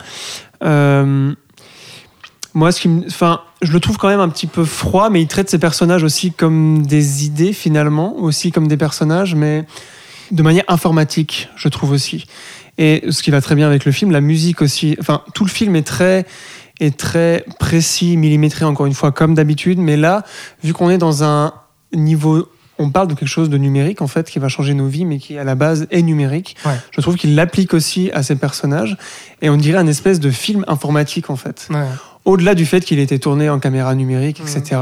Euh, 0.64 1.34
moi, 2.54 2.72
ce 2.72 2.80
qui 2.80 2.88
me- 2.88 3.06
enfin, 3.06 3.40
je 3.62 3.72
le 3.72 3.80
trouve 3.80 3.96
quand 3.96 4.08
même 4.08 4.20
un 4.20 4.28
petit 4.28 4.46
peu 4.46 4.64
froid, 4.64 5.10
mais 5.10 5.22
il 5.22 5.28
traite 5.28 5.48
ses 5.50 5.58
personnages 5.58 6.04
aussi 6.04 6.32
comme 6.32 6.86
des 6.86 7.24
idées 7.24 7.52
finalement, 7.52 8.16
aussi 8.16 8.52
comme 8.52 8.68
des 8.68 8.76
personnages, 8.76 9.34
mais 9.34 9.64
de 10.30 10.42
manière 10.42 10.64
informatique, 10.68 11.48
je 11.56 11.68
trouve 11.68 11.92
aussi. 11.92 12.26
Et 12.78 13.04
ce 13.08 13.22
qui 13.22 13.30
va 13.30 13.40
très 13.40 13.54
bien 13.54 13.66
avec 13.66 13.84
le 13.84 13.92
film, 13.92 14.10
la 14.10 14.20
musique 14.20 14.60
aussi. 14.60 14.96
Enfin, 15.00 15.22
tout 15.34 15.44
le 15.44 15.50
film 15.50 15.76
est 15.76 15.86
très 15.86 16.26
est 16.78 16.98
très 16.98 17.46
précis, 17.58 18.18
millimétré 18.18 18.66
encore 18.66 18.84
une 18.84 18.92
fois 18.92 19.10
comme 19.10 19.34
d'habitude, 19.34 19.78
mais 19.78 19.96
là, 19.96 20.24
vu 20.62 20.74
qu'on 20.74 20.90
est 20.90 20.98
dans 20.98 21.24
un 21.24 21.54
niveau 21.94 22.50
on 22.78 22.90
parle 22.90 23.08
de 23.08 23.14
quelque 23.14 23.28
chose 23.28 23.48
de 23.48 23.56
numérique 23.56 24.02
en 24.02 24.06
fait 24.06 24.28
qui 24.30 24.38
va 24.38 24.48
changer 24.48 24.74
nos 24.74 24.86
vies, 24.86 25.06
mais 25.06 25.18
qui 25.18 25.38
à 25.38 25.44
la 25.44 25.54
base 25.54 25.86
est 25.90 26.02
numérique. 26.02 26.56
Ouais. 26.66 26.74
Je 26.90 27.00
trouve 27.00 27.16
qu'il 27.16 27.34
l'applique 27.34 27.72
aussi 27.72 28.10
à 28.12 28.22
ses 28.22 28.36
personnages, 28.36 28.98
et 29.40 29.48
on 29.48 29.56
dirait 29.56 29.78
un 29.78 29.86
espèce 29.86 30.20
de 30.20 30.30
film 30.30 30.64
informatique 30.68 31.30
en 31.30 31.36
fait. 31.36 31.68
Ouais. 31.70 31.86
Au-delà 32.26 32.54
du 32.54 32.66
fait 32.66 32.80
qu'il 32.84 32.98
était 32.98 33.18
tourné 33.18 33.48
en 33.48 33.58
caméra 33.58 33.94
numérique, 33.94 34.40
Mhm. 34.40 34.48
etc., 34.48 34.80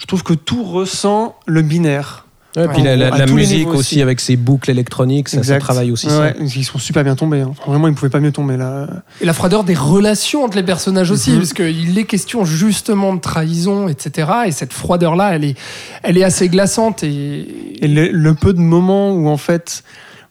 je 0.00 0.06
trouve 0.06 0.22
que 0.24 0.34
tout 0.34 0.64
ressent 0.64 1.36
le 1.46 1.62
binaire. 1.62 2.24
Ouais, 2.56 2.68
puis 2.68 2.82
la, 2.82 3.26
musique 3.26 3.68
aussi, 3.68 3.76
aussi. 3.78 4.02
avec 4.02 4.18
ses 4.18 4.34
boucles 4.36 4.70
électroniques, 4.70 5.28
ça, 5.28 5.42
ça 5.42 5.58
travaille 5.58 5.90
aussi. 5.90 6.06
Ouais, 6.06 6.12
ça. 6.12 6.20
ouais, 6.22 6.34
ils 6.56 6.64
sont 6.64 6.78
super 6.78 7.04
bien 7.04 7.14
tombés. 7.14 7.42
hein. 7.42 7.52
Vraiment, 7.66 7.86
ils 7.86 7.90
ne 7.90 7.96
pouvaient 7.96 8.08
pas 8.08 8.18
mieux 8.20 8.32
tomber 8.32 8.56
là. 8.56 8.86
Et 9.20 9.26
la 9.26 9.34
froideur 9.34 9.62
des 9.62 9.74
relations 9.74 10.42
entre 10.42 10.56
les 10.56 10.62
personnages 10.62 11.10
aussi, 11.10 11.32
Mhm. 11.32 11.36
parce 11.36 11.52
qu'il 11.52 11.98
est 11.98 12.04
question 12.04 12.46
justement 12.46 13.14
de 13.14 13.20
trahison, 13.20 13.88
etc. 13.88 14.30
Et 14.46 14.52
cette 14.52 14.72
froideur-là, 14.72 15.34
elle 15.34 15.44
est, 15.44 15.54
elle 16.02 16.16
est 16.16 16.24
assez 16.24 16.48
glaçante. 16.48 17.02
Et, 17.02 17.84
Et 17.84 17.88
le, 17.88 18.08
le 18.10 18.34
peu 18.34 18.54
de 18.54 18.60
moments 18.60 19.12
où, 19.12 19.28
en 19.28 19.36
fait, 19.36 19.82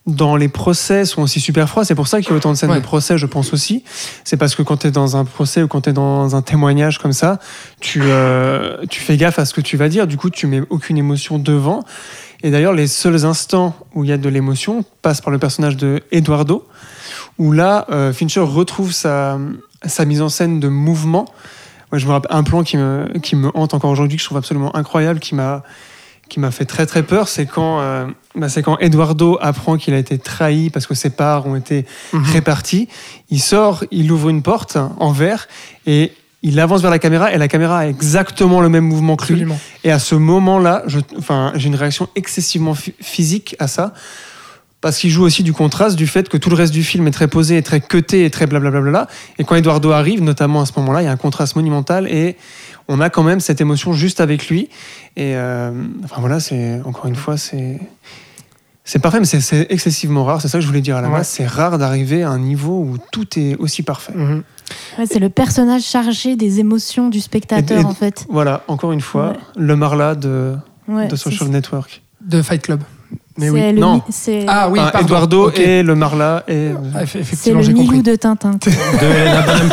dans 0.08 0.36
les 0.36 0.48
procès 0.50 1.04
sont 1.06 1.24
aussi 1.24 1.40
super 1.40 1.68
froids, 1.68 1.84
c'est 1.84 1.96
pour 1.96 2.08
ça 2.08 2.22
qu'il 2.22 2.30
y 2.30 2.34
a 2.34 2.36
autant 2.38 2.52
de 2.52 2.58
scènes 2.58 2.70
Ouais. 2.70 2.78
de 2.78 2.84
procès, 2.84 3.18
je 3.18 3.26
pense 3.26 3.54
aussi. 3.54 3.84
C'est 4.24 4.38
parce 4.38 4.54
que 4.54 4.62
quand 4.62 4.78
tu 4.78 4.88
es 4.88 4.92
dans 4.92 5.18
un 5.18 5.26
procès 5.26 5.64
ou 5.64 5.68
quand 5.68 5.82
tu 5.82 5.90
es 5.90 5.94
dans 5.94 6.36
un 6.36 6.42
témoignage 6.44 7.00
comme 7.00 7.14
ça, 7.14 7.40
tu, 7.80 8.02
euh, 8.04 8.78
tu 8.90 9.00
fais 9.02 9.18
gaffe 9.18 9.40
à 9.40 9.46
ce 9.46 9.54
que 9.56 9.62
tu 9.62 9.78
vas 9.78 9.90
dire, 9.90 10.06
du 10.06 10.18
coup, 10.18 10.30
tu 10.30 10.46
mets 10.46 10.62
aucune 10.70 10.98
émotion 10.98 11.40
devant. 11.40 11.84
Et 12.44 12.52
d'ailleurs, 12.52 12.74
les 12.74 12.86
seuls 12.88 13.26
instants 13.26 13.76
où 13.96 14.04
il 14.04 14.10
y 14.12 14.14
a 14.14 14.18
de 14.18 14.30
l'émotion 14.30 14.84
passent 15.02 15.22
par 15.22 15.32
le 15.32 15.40
personnage 15.40 15.76
de 15.76 16.04
Eduardo, 16.12 16.68
où 17.40 17.52
là, 17.52 17.88
euh, 17.90 18.14
Fincher 18.14 18.42
retrouve 18.42 18.92
sa, 18.92 19.40
sa 19.86 20.06
mise 20.06 20.22
en 20.22 20.30
scène 20.30 20.60
de 20.60 20.68
mouvement. 20.68 21.26
Moi, 21.92 21.98
je 21.98 22.06
me 22.06 22.12
rappelle 22.12 22.32
un 22.36 22.44
plan 22.44 22.62
qui 22.64 22.78
me, 22.78 23.08
qui 23.24 23.36
me 23.36 23.50
hante 23.56 23.74
encore 23.74 23.90
aujourd'hui, 23.90 24.18
que 24.18 24.22
je 24.22 24.28
trouve 24.28 24.38
absolument 24.38 24.76
incroyable, 24.76 25.20
qui 25.20 25.34
m'a 25.34 25.64
qui 26.30 26.40
m'a 26.40 26.52
fait 26.52 26.66
très 26.66 26.86
très 26.86 27.04
peur, 27.04 27.28
c'est 27.28 27.46
quand, 27.46 27.80
euh, 27.82 28.06
bah, 28.36 28.50
c'est 28.50 28.64
quand 28.64 28.78
Eduardo 28.80 29.38
apprend 29.42 29.78
qu'il 29.78 29.94
a 29.94 29.98
été 29.98 30.18
trahi 30.18 30.70
parce 30.70 30.88
que 30.88 30.96
ses 30.96 31.10
parts 31.12 31.46
ont 31.48 31.56
été 31.56 31.86
Mhm. 32.14 32.24
réparties. 32.24 32.88
Il 33.30 33.40
sort, 33.42 33.84
il 33.92 34.12
ouvre 34.12 34.30
une 34.30 34.42
porte 34.42 34.78
en 35.00 35.12
verre 35.12 35.48
et 35.86 36.12
il 36.42 36.60
avance 36.60 36.82
vers 36.82 36.92
la 36.92 37.00
caméra 37.00 37.32
et 37.34 37.38
la 37.38 37.48
caméra 37.48 37.80
a 37.80 37.88
exactement 37.88 38.60
le 38.62 38.70
même 38.70 38.86
mouvement 38.86 39.16
que 39.16 39.26
lui. 39.26 39.34
absolument. 39.34 39.60
Et 39.84 39.92
à 39.92 40.00
ce 40.00 40.16
moment-là, 40.16 40.84
j'ai 40.88 41.68
une 41.68 41.76
réaction 41.76 42.08
excessivement 42.16 42.74
phy- 42.76 42.94
physique 43.02 43.56
à 43.60 43.68
ça. 43.68 43.94
Parce 44.86 45.00
qu'il 45.00 45.10
joue 45.10 45.24
aussi 45.24 45.42
du 45.42 45.52
contraste 45.52 45.96
du 45.96 46.06
fait 46.06 46.30
que 46.30 46.38
tout 46.38 46.52
le 46.52 46.56
reste 46.56 46.72
du 46.72 46.84
film 46.84 47.08
est 47.08 47.12
très 47.12 47.28
posé, 47.28 47.58
est 47.58 47.64
très 47.64 47.82
cuté 47.82 48.24
et 48.24 48.30
très 48.30 48.46
blablabla. 48.46 49.08
Et 49.40 49.44
quand 49.44 49.56
Eduardo 49.56 49.90
arrive, 49.90 50.22
notamment 50.22 50.62
à 50.62 50.68
ce 50.68 50.74
moment-là, 50.78 51.02
il 51.02 51.06
y 51.06 51.08
a 51.08 51.12
un 51.12 51.18
contraste 51.18 51.56
monumental 51.56 52.08
et 52.08 52.36
on 52.88 53.02
a 53.02 53.10
quand 53.10 53.24
même 53.24 53.40
cette 53.40 53.60
émotion 53.62 53.94
juste 53.94 54.22
avec 54.22 54.48
lui. 54.48 54.70
Et 55.16 55.36
euh, 55.36 55.72
enfin 56.04 56.18
voilà, 56.20 56.40
c'est 56.40 56.82
encore 56.86 57.08
une 57.08 57.16
fois, 57.16 57.36
c'est. 57.36 57.80
C'est 58.84 59.00
parfait, 59.00 59.20
mais 59.20 59.26
c'est- 59.26 59.66
excessivement 59.72 60.24
rare. 60.24 60.40
C'est 60.40 60.50
ça 60.50 60.60
que 60.60 60.62
je 60.62 60.68
voulais 60.68 60.82
dire 60.82 60.98
à 60.98 61.02
la 61.02 61.08
Ouais. 61.08 61.16
base. 61.16 61.30
C'est 61.30 61.48
rare 61.48 61.80
d'arriver 61.80 62.22
à 62.22 62.30
un 62.30 62.38
niveau 62.38 62.80
où 62.82 62.98
tout 63.12 63.40
est 63.40 63.56
aussi 63.56 63.82
parfait. 63.82 64.14
Mhm. 64.16 64.44
Ouais, 65.00 65.06
c'est 65.12 65.18
le 65.18 65.30
personnage 65.30 65.82
chargé 65.82 66.36
des 66.36 66.60
émotions 66.60 67.10
du 67.10 67.22
spectateur, 67.22 67.80
Et- 67.80 67.82
et- 67.82 67.86
en 67.86 67.96
fait. 67.96 68.28
Voilà, 68.30 68.62
encore 68.68 68.92
une 68.92 69.02
fois, 69.02 69.30
Ouais. 69.30 69.38
le 69.58 69.76
Marla 69.76 70.14
de, 70.14 70.54
Ouais, 70.88 71.08
de 71.08 71.16
Social 71.16 71.50
Network. 71.50 72.04
De 72.22 72.44
Fight 72.44 72.62
Club. 72.62 72.82
Mais 73.38 73.48
c'est 73.48 73.52
oui. 73.52 73.74
le 73.74 73.80
Non. 73.80 73.96
mi- 73.96 74.02
C'est 74.10 74.46
Ah 74.48 74.70
oui, 74.70 74.80
pardon. 74.80 75.00
Eduardo 75.06 75.52
et 75.52 75.84
le 75.84 75.94
Marla 75.96 76.44
et 76.48 76.70
Ah, 76.94 77.04
eff- 77.04 77.08
c'est 77.12 77.20
effectivement, 77.20 77.60
le 77.60 77.66
j'ai 77.66 77.74
compris. 77.74 78.02
De 78.02 78.16
Tintin. 78.16 78.52
De 78.62 79.06
Helena 79.06 79.42
Bonham 79.42 79.70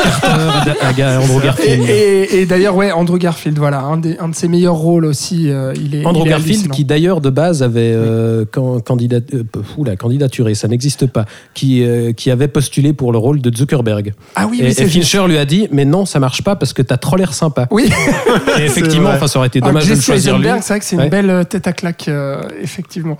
Carter 0.80 1.18
Andrew 1.22 1.38
Et, 1.40 1.44
Garfield. 1.44 1.88
et- 1.88 2.40
et 2.40 2.46
d'ailleurs, 2.46 2.74
ouais, 2.74 2.90
Andrew 2.92 3.18
Garfield, 3.18 3.58
voilà, 3.58 3.80
un, 3.82 3.98
des- 3.98 4.18
un 4.18 4.28
de 4.28 4.34
ses 4.34 4.48
meilleurs 4.48 4.74
rôles 4.74 5.04
aussi. 5.04 5.48
euh, 5.50 5.72
il 5.76 5.94
est, 5.94 6.04
Andrew 6.04 6.22
il 6.24 6.26
est 6.28 6.30
Garfield, 6.30 6.70
qui 6.70 6.84
d'ailleurs 6.84 7.20
de 7.20 7.30
base 7.30 7.62
avait 7.62 7.92
euh, 7.94 8.44
can- 8.50 8.80
candidat, 8.80 9.18
euh, 9.34 9.42
oula, 9.78 9.94
candidaturé, 9.96 10.54
ça 10.54 10.66
n'existe 10.68 11.06
pas, 11.06 11.24
qui, 11.54 11.84
euh, 11.84 12.12
qui 12.12 12.30
avait 12.30 12.48
postulé 12.48 12.92
pour 12.92 13.12
le 13.12 13.18
rôle 13.18 13.40
de 13.40 13.54
Zuckerberg. 13.56 14.12
Ah 14.34 14.46
oui, 14.50 14.58
et, 14.60 14.64
oui, 14.66 14.74
c'est. 14.74 14.86
Fincher 14.86 15.24
lui 15.28 15.38
a 15.38 15.44
dit 15.44 15.68
Mais 15.70 15.84
non, 15.84 16.04
ça 16.04 16.18
marche 16.18 16.42
pas 16.42 16.56
parce 16.56 16.72
que 16.72 16.82
t'as 16.82 16.96
trop 16.96 17.16
l'air 17.16 17.32
sympa. 17.32 17.66
Oui, 17.70 17.88
Et 18.58 18.62
effectivement, 18.64 19.10
enfin, 19.10 19.26
ça 19.28 19.38
aurait 19.38 19.48
été 19.48 19.60
Ah, 19.62 19.66
dommage 19.68 19.88
de 19.88 19.94
le 19.94 20.00
choisir 20.00 20.36
lui. 20.38 20.48
C'est 20.60 20.68
vrai 20.72 20.78
que 20.80 20.84
c'est 20.84 20.96
une 20.96 21.02
Ouais. 21.02 21.08
belle 21.10 21.30
euh, 21.30 21.44
tête 21.44 21.66
à 21.66 21.72
claque, 21.72 22.06
euh, 22.08 22.42
effectivement. 22.60 23.16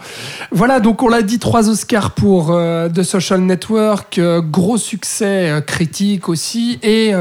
Voilà, 0.51 0.81
donc 0.81 1.03
on 1.03 1.09
l'a 1.09 1.23
dit, 1.23 1.39
trois 1.39 1.69
Oscars 1.69 2.13
pour 2.13 2.51
euh, 2.51 2.89
The 2.89 3.03
Social 3.03 3.41
Network, 3.41 4.19
euh, 4.19 4.41
gros 4.41 4.79
succès 4.79 5.51
euh, 5.51 5.61
critique 5.61 6.29
aussi, 6.29 6.79
et 6.83 7.13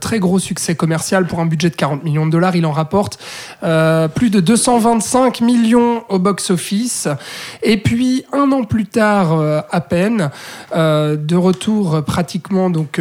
très 0.00 0.18
gros 0.18 0.38
succès 0.38 0.74
commercial 0.74 1.26
pour 1.26 1.40
un 1.40 1.46
budget 1.46 1.70
de 1.70 1.74
40 1.74 2.04
millions 2.04 2.26
de 2.26 2.30
dollars. 2.30 2.56
Il 2.56 2.66
en 2.66 2.72
rapporte 2.72 3.18
plus 4.14 4.30
de 4.30 4.40
225 4.40 5.40
millions 5.40 6.04
au 6.08 6.18
box-office. 6.18 7.08
Et 7.62 7.76
puis, 7.76 8.24
un 8.32 8.52
an 8.52 8.64
plus 8.64 8.86
tard, 8.86 9.64
à 9.70 9.80
peine, 9.80 10.30
de 10.74 11.36
retour 11.36 12.02
pratiquement, 12.04 12.70
donc 12.70 13.00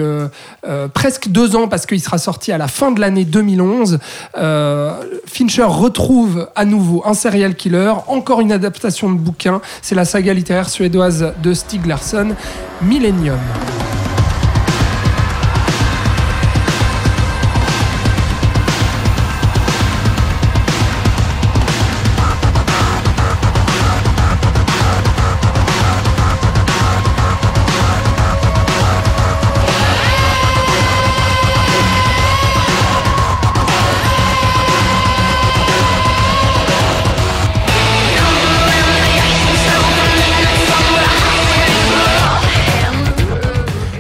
presque 0.94 1.30
deux 1.30 1.56
ans, 1.56 1.68
parce 1.68 1.86
qu'il 1.86 2.02
sera 2.02 2.18
sorti 2.18 2.52
à 2.52 2.58
la 2.58 2.68
fin 2.68 2.92
de 2.92 3.00
l'année 3.00 3.26
2011, 3.26 4.00
euh, 4.38 5.04
Fincher 5.26 5.64
retrouve 5.64 6.50
à 6.56 6.66
nouveau 6.66 7.04
un 7.06 7.14
serial 7.14 7.56
killer, 7.56 7.94
encore 8.08 8.42
une 8.42 8.52
adaptation 8.52 9.12
de 9.12 9.18
bouquin. 9.18 9.59
C'est 9.82 9.96
la 9.96 10.06
saga 10.06 10.34
littéraire 10.34 10.70
suédoise 10.70 11.34
de 11.42 11.54
Stieg 11.54 11.86
Larsson, 11.86 12.36
Millennium. 12.82 13.40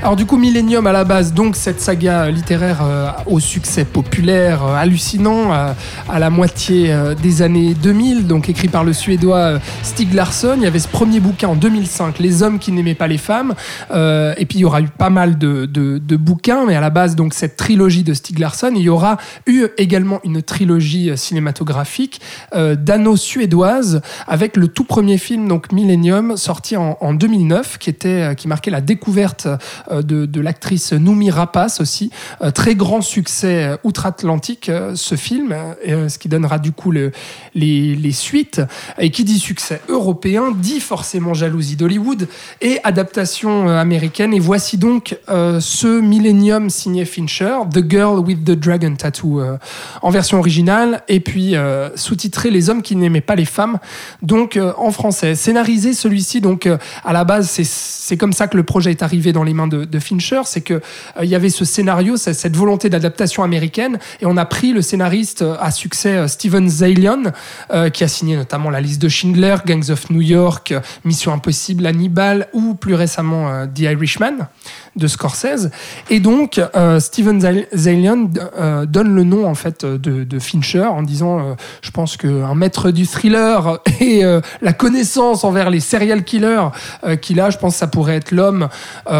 Alors 0.09 0.17
du 0.17 0.25
coup, 0.25 0.38
Millennium 0.38 0.88
à 0.88 0.91
la 0.91 1.03
base, 1.03 1.35
donc 1.35 1.55
cette 1.55 1.79
saga 1.79 2.31
littéraire 2.31 2.79
euh, 2.81 3.11
au 3.27 3.39
succès 3.39 3.85
populaire, 3.85 4.65
euh, 4.65 4.73
hallucinant, 4.73 5.53
euh, 5.53 5.71
à 6.09 6.17
la 6.17 6.31
moitié 6.31 6.91
des 7.21 7.43
années 7.43 7.75
2000, 7.75 8.25
donc 8.25 8.49
écrit 8.49 8.69
par 8.69 8.83
le 8.83 8.91
Suédois 8.91 9.59
Stieg 9.83 10.15
Larsson. 10.15 10.55
Il 10.57 10.63
y 10.63 10.65
avait 10.65 10.79
ce 10.79 10.88
premier 10.88 11.19
bouquin 11.19 11.49
en 11.49 11.55
2005, 11.55 12.17
Les 12.17 12.41
hommes 12.41 12.57
qui 12.57 12.71
n'aimaient 12.71 12.95
pas 12.95 13.05
les 13.05 13.19
femmes. 13.19 13.53
Et 13.91 14.45
puis 14.47 14.57
il 14.57 14.61
y 14.61 14.65
aura 14.65 14.81
eu 14.81 14.88
pas 14.88 15.11
mal 15.11 15.38
de, 15.38 15.67
bouquins, 16.17 16.65
mais 16.65 16.75
à 16.75 16.81
la 16.81 16.89
base, 16.89 17.15
donc 17.15 17.35
cette 17.35 17.55
trilogie 17.55 18.01
de 18.01 18.15
Stieg 18.15 18.39
Larsson, 18.39 18.71
il 18.75 18.81
y 18.81 18.89
aura 18.89 19.17
eu 19.45 19.67
également 19.77 20.21
une 20.23 20.41
trilogie 20.41 21.11
cinématographique 21.15 22.19
euh, 22.55 22.73
d'anneaux 22.73 23.15
suédoise 23.15 24.01
avec 24.27 24.57
le 24.57 24.69
tout 24.69 24.85
premier 24.85 25.19
film, 25.19 25.47
donc 25.47 25.71
Millennium, 25.71 26.35
sorti 26.35 26.77
en, 26.77 26.97
en 26.99 27.13
2009, 27.13 27.77
qui, 27.77 27.91
était, 27.91 28.33
qui 28.35 28.47
marquait 28.47 28.71
la 28.71 28.81
découverte 28.81 29.47
de, 30.01 30.25
de 30.25 30.41
l'actrice 30.41 30.93
Noumi 30.93 31.29
Rapace 31.31 31.81
aussi. 31.81 32.11
Euh, 32.41 32.51
très 32.51 32.75
grand 32.75 33.01
succès 33.01 33.63
euh, 33.63 33.77
outre-Atlantique, 33.83 34.69
euh, 34.69 34.93
ce 34.95 35.15
film, 35.15 35.51
euh, 35.51 35.73
euh, 35.87 36.09
ce 36.09 36.17
qui 36.17 36.29
donnera 36.29 36.59
du 36.59 36.71
coup 36.71 36.91
le- 36.91 37.11
les, 37.55 38.11
suites. 38.11 38.61
Et 38.97 39.11
qui 39.11 39.23
dit 39.23 39.39
succès 39.39 39.81
européen, 39.87 40.51
dit 40.55 40.79
forcément 40.79 41.33
jalousie 41.33 41.75
d'Hollywood 41.75 42.27
et 42.61 42.79
adaptation 42.83 43.69
euh, 43.69 43.77
américaine. 43.79 44.33
Et 44.33 44.39
voici 44.39 44.77
donc 44.77 45.17
euh, 45.29 45.59
ce 45.59 45.99
Millennium 46.01 46.69
signé 46.69 47.05
Fincher, 47.05 47.57
The 47.71 47.89
Girl 47.89 48.19
with 48.19 48.43
the 48.43 48.51
Dragon 48.51 48.95
Tattoo, 48.95 49.39
euh, 49.39 49.57
en 50.01 50.09
version 50.09 50.39
originale, 50.39 51.03
et 51.07 51.19
puis 51.19 51.55
euh, 51.55 51.89
sous-titré 51.95 52.49
Les 52.49 52.69
hommes 52.69 52.81
qui 52.81 52.95
n'aimaient 52.95 53.21
pas 53.21 53.35
les 53.35 53.45
femmes, 53.45 53.77
donc 54.21 54.57
euh, 54.57 54.73
en 54.77 54.91
français. 54.91 55.35
Scénarisé 55.35 55.93
celui-ci, 55.93 56.41
donc 56.41 56.65
euh, 56.65 56.77
à 57.05 57.13
la 57.13 57.23
base, 57.23 57.49
c'est 57.63 58.17
comme 58.17 58.33
ça 58.33 58.47
que 58.47 58.57
le 58.57 58.63
projet 58.63 58.91
est 58.91 59.03
arrivé 59.03 59.31
dans 59.33 59.43
les 59.43 59.53
mains 59.53 59.67
de, 59.67 59.85
de 59.90 60.00
Fincher, 60.00 60.42
c'est 60.45 60.61
que 60.61 60.76
euh, 60.76 60.82
il 61.24 61.30
y 61.30 61.35
avait 61.35 61.50
ce 61.50 61.66
scénario, 61.66 62.18
cette 62.18 62.56
volonté 62.56 62.90
d'adaptation 62.90 63.43
américaine, 63.43 64.00
et 64.22 64.26
on 64.26 64.38
a 64.38 64.45
pris 64.45 64.74
le 64.74 64.82
scénariste 64.82 65.42
euh, 65.42 65.56
à 65.59 65.72
succès 65.72 66.16
euh, 66.16 66.27
Steven 66.27 66.68
Zaillian, 66.69 67.24
euh, 67.72 67.90
qui 67.90 68.03
a 68.03 68.08
signé 68.08 68.35
notamment 68.35 68.69
La 68.69 68.82
Liste 68.82 69.01
de 69.01 69.09
Schindler, 69.09 69.56
Gangs 69.66 69.90
of 69.90 70.09
New 70.09 70.22
York, 70.22 70.74
Mission 71.06 71.34
Impossible, 71.34 71.85
Hannibal, 71.85 72.48
ou 72.53 72.76
plus 72.76 72.95
récemment 72.95 73.68
The 73.68 73.80
Irishman 73.80 74.48
de 74.95 75.08
Scorsese. 75.08 75.69
Et 76.09 76.19
donc, 76.19 76.61
euh, 76.76 77.00
Steven 77.00 77.40
Zaillian 77.76 78.30
euh, 78.38 78.85
donne 78.85 79.16
le 79.16 79.24
nom 79.24 79.48
en 79.48 79.56
fait 79.56 79.85
de, 79.85 80.40
Fincher 80.40 80.85
en 80.85 81.03
disant, 81.03 81.40
euh, 81.40 81.53
je 81.82 81.92
pense 81.92 82.16
qu'un 82.18 82.56
maître 82.56 82.92
du 82.92 83.06
thriller 83.06 83.80
et 84.00 84.24
euh, 84.24 84.42
la 84.61 84.74
connaissance 84.74 85.43
envers 85.43 85.69
les 85.69 85.80
serial 85.80 86.24
killers 86.24 86.69
qu'il 87.22 87.40
a, 87.40 87.50
je 87.50 87.58
pense 87.58 87.74
que 87.74 87.80
ça 87.80 87.88
pourrait 87.88 88.16
être 88.16 88.32
l'homme 88.32 88.69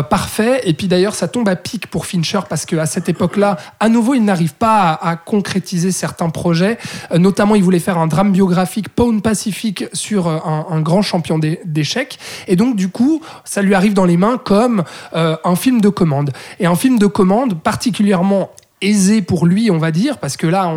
parfait. 0.10 0.30
fait. 0.30 0.70
Et 0.70 0.74
puis 0.74 0.88
d'ailleurs, 0.88 1.16
ça 1.16 1.28
tombe 1.28 1.50
à 1.50 1.56
pic 1.56 1.88
pour 1.88 2.06
Fincher 2.06 2.40
parce 2.48 2.66
qu'à 2.66 2.86
cette 2.86 3.10
époque-là, 3.10 3.58
à 3.80 3.90
nouveau, 3.90 4.14
il 4.14 4.24
n'arrive 4.24 4.54
pas 4.54 4.92
à, 5.02 5.16
concrétiser 5.16 5.92
certains 5.92 6.30
projets. 6.30 6.78
Notamment, 7.16 7.56
il 7.56 7.64
voulait 7.64 7.80
faire 7.80 7.98
un 7.98 8.08
drame 8.08 8.32
biographique 8.32 8.90
Pound 8.90 9.22
Pacific 9.22 9.86
sur 9.94 10.28
un, 10.28 10.68
un 10.70 10.82
grand 10.82 11.02
champion 11.02 11.40
d'é- 11.40 11.62
d'échecs. 11.66 12.20
Et 12.48 12.56
donc, 12.56 12.76
du 12.76 12.90
coup, 12.90 13.22
ça 13.44 13.62
lui 13.62 13.74
arrive 13.74 13.94
dans 13.94 14.06
les 14.06 14.18
mains 14.18 14.38
comme 14.38 14.84
un 15.14 15.56
film 15.60 15.80
de 15.82 15.90
commande. 15.90 16.32
Et 16.60 16.66
un 16.66 16.76
film 16.76 16.98
de 16.98 17.06
commande 17.06 17.62
particulièrement 17.62 18.50
aisé 18.82 19.22
pour 19.22 19.46
lui, 19.46 19.70
on 19.72 19.78
va 19.78 19.92
dire, 19.92 20.18
parce 20.18 20.38
que 20.38 20.48
là, 20.48 20.74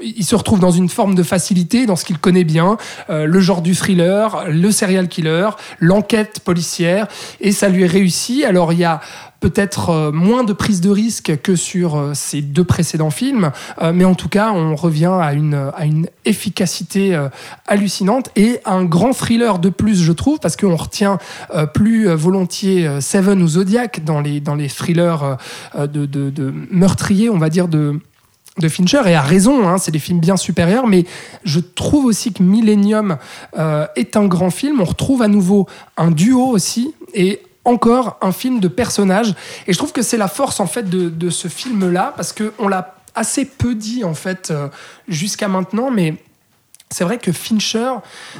il 0.00 0.24
se 0.24 0.34
retrouve 0.34 0.60
dans 0.60 0.70
une 0.70 0.88
forme 0.88 1.14
de 1.14 1.22
facilité, 1.22 1.86
dans 1.86 1.96
ce 1.96 2.04
qu'il 2.04 2.18
connaît 2.18 2.44
bien, 2.44 2.78
euh, 3.10 3.26
le 3.26 3.40
genre 3.40 3.60
du 3.60 3.74
thriller, 3.74 4.46
le 4.48 4.70
serial 4.70 5.08
killer, 5.08 5.50
l'enquête 5.78 6.40
policière, 6.40 7.06
et 7.40 7.52
ça 7.52 7.68
lui 7.68 7.84
est 7.84 7.88
réussi. 7.88 8.44
Alors 8.44 8.72
il 8.72 8.78
y 8.78 8.84
a 8.84 9.00
peut-être 9.44 9.90
euh, 9.90 10.10
moins 10.10 10.42
de 10.42 10.54
prise 10.54 10.80
de 10.80 10.88
risque 10.88 11.38
que 11.42 11.54
sur 11.54 11.96
euh, 11.96 12.12
ces 12.14 12.40
deux 12.40 12.64
précédents 12.64 13.10
films, 13.10 13.52
euh, 13.82 13.92
mais 13.92 14.06
en 14.06 14.14
tout 14.14 14.30
cas, 14.30 14.52
on 14.52 14.74
revient 14.74 15.12
à 15.20 15.34
une, 15.34 15.70
efficacité 16.24 17.14
hallucinante 17.66 18.30
et 18.34 18.60
un 18.64 18.84
grand 18.84 19.12
thriller 19.12 19.58
de 19.58 19.68
plus, 19.68 20.02
je 20.02 20.12
trouve, 20.12 20.38
parce 20.38 20.56
qu'on 20.56 20.74
retient 20.74 21.18
plus 21.74 22.08
volontiers 22.08 23.02
Seven 23.02 23.42
ou 23.42 23.46
Zodiac 23.46 24.02
dans 24.02 24.22
les, 24.22 24.68
thrillers 24.68 25.36
de, 25.76 26.06
de, 26.06 26.54
meurtriers, 26.70 27.28
on 27.28 27.36
va 27.36 27.50
dire, 27.50 27.68
de, 27.68 28.00
Fincher, 28.68 29.02
et 29.06 29.14
à 29.14 29.20
raison, 29.20 29.68
hein, 29.68 29.76
c'est 29.76 29.90
des 29.90 29.98
films 29.98 30.20
bien 30.20 30.38
supérieurs, 30.38 30.86
mais 30.86 31.04
je 31.44 31.60
trouve 31.60 32.06
aussi 32.06 32.32
que 32.32 32.42
Millennium 32.42 33.18
est 33.96 34.16
un 34.16 34.24
grand 34.24 34.50
film. 34.50 34.80
On 34.80 34.84
retrouve 34.84 35.20
à 35.20 35.28
nouveau 35.28 35.66
un 35.98 36.10
duo 36.10 36.46
aussi, 36.46 36.94
et 37.12 37.42
encore 37.64 38.18
un 38.20 38.32
film 38.32 38.60
de 38.60 38.68
personnages. 38.68 39.34
Et 39.66 39.72
je 39.72 39.78
trouve 39.78 39.92
que 39.92 40.02
c'est 40.02 40.18
la 40.18 40.28
force 40.28 40.60
en 40.60 40.66
fait 40.66 40.88
de, 40.88 41.08
de 41.08 41.30
ce 41.30 41.48
film-là, 41.48 42.12
parce 42.16 42.32
qu'on 42.32 42.68
l'a 42.68 42.96
assez 43.14 43.44
peu 43.44 43.74
dit 43.74 44.04
en 44.04 44.14
fait 44.14 44.50
euh, 44.50 44.68
jusqu'à 45.08 45.48
maintenant, 45.48 45.90
mais 45.90 46.16
c'est 46.90 47.04
vrai 47.04 47.18
que 47.18 47.32
Fincher 47.32 47.94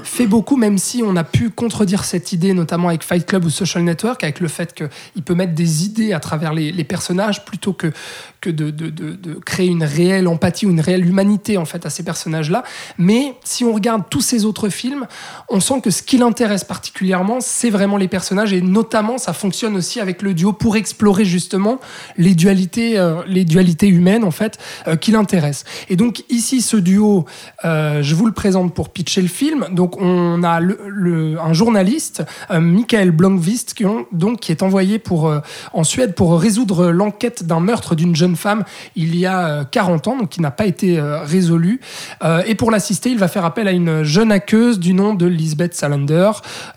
fait 0.04 0.26
beaucoup, 0.26 0.56
même 0.56 0.78
si 0.78 1.02
on 1.04 1.16
a 1.16 1.24
pu 1.24 1.50
contredire 1.50 2.04
cette 2.04 2.32
idée, 2.32 2.54
notamment 2.54 2.88
avec 2.88 3.02
Fight 3.02 3.26
Club 3.26 3.44
ou 3.44 3.50
Social 3.50 3.82
Network, 3.82 4.22
avec 4.22 4.38
le 4.38 4.48
fait 4.48 4.74
qu'il 4.74 5.22
peut 5.24 5.34
mettre 5.34 5.54
des 5.54 5.84
idées 5.84 6.12
à 6.12 6.20
travers 6.20 6.52
les, 6.54 6.84
personnages 6.84 7.44
plutôt 7.44 7.72
que, 7.72 7.92
que 8.40 8.50
de 8.50 9.34
créer 9.44 9.68
une 9.68 9.82
réelle 9.82 10.28
empathie 10.28 10.66
ou 10.66 10.70
une 10.70 10.80
réelle 10.80 11.06
humanité 11.06 11.56
en 11.56 11.64
fait 11.64 11.84
à 11.86 11.90
ces 11.90 12.04
personnages-là. 12.04 12.62
Mais 12.98 13.34
si 13.42 13.64
on 13.64 13.72
regarde 13.72 14.04
tous 14.10 14.20
ces 14.20 14.44
autres 14.44 14.68
films, 14.68 15.06
on 15.48 15.60
sent 15.60 15.80
que 15.80 15.90
ce 15.90 16.02
qui 16.02 16.18
l'intéresse 16.18 16.64
particulièrement, 16.64 17.38
c'est 17.40 17.70
vraiment 17.70 17.96
les 17.96 18.08
personnages 18.08 18.52
et 18.52 18.60
notamment 18.60 19.18
ça 19.18 19.32
fonctionne 19.32 19.76
aussi 19.76 20.00
avec 20.00 20.22
le 20.22 20.34
duo 20.34 20.52
pour 20.52 20.76
explorer 20.76 21.24
justement 21.24 21.80
les 22.16 22.34
dualités, 22.34 22.98
euh, 22.98 23.22
les 23.26 23.44
dualités 23.44 23.88
humaines 23.88 24.24
en 24.24 24.30
fait 24.30 24.58
euh, 24.86 24.96
qui 24.96 25.10
l'intéressent. 25.10 25.64
Et 25.88 25.96
donc 25.96 26.24
ici, 26.28 26.60
ce 26.60 26.76
duo, 26.76 27.24
euh, 27.64 28.02
je 28.02 28.14
vous 28.14 28.26
le 28.26 28.32
présente 28.34 28.74
pour 28.74 28.90
pitcher 28.90 29.22
le 29.22 29.28
film. 29.28 29.66
Donc 29.70 30.00
on 30.00 30.42
a 30.42 30.60
le, 30.60 31.38
un 31.40 31.52
journaliste, 31.52 32.22
euh, 32.50 32.60
Michael 32.60 33.10
Blomqvist, 33.10 33.74
qui, 33.74 33.84
donc, 34.12 34.40
qui 34.40 34.52
est 34.52 34.62
envoyé 34.62 34.98
pour, 34.98 35.28
euh, 35.28 35.40
en 35.72 35.84
Suède 35.84 36.14
pour 36.14 36.38
résoudre 36.38 36.90
l'enquête 36.90 37.44
d'un 37.44 37.60
meurtre 37.60 37.94
d'une 37.94 38.14
jeune 38.14 38.36
femme 38.36 38.64
il 38.96 39.16
y 39.16 39.26
a 39.26 39.46
euh, 39.48 39.64
40 39.64 40.08
ans, 40.08 40.16
donc 40.18 40.30
qui 40.30 40.40
n'a 40.40 40.50
pas 40.50 40.66
été 40.66 40.98
euh, 40.98 41.22
résolu. 41.22 41.80
Euh, 42.22 42.42
et 42.46 42.54
pour 42.54 42.70
l'assister, 42.70 43.10
il 43.10 43.18
va 43.18 43.28
faire 43.28 43.44
appel 43.44 43.68
à 43.68 43.72
une 43.72 44.02
jeune 44.02 44.32
aqueuse 44.32 44.78
du 44.78 44.94
nom 44.94 45.14
de 45.14 45.26
Lisbeth 45.26 45.74
Salander, 45.74 46.30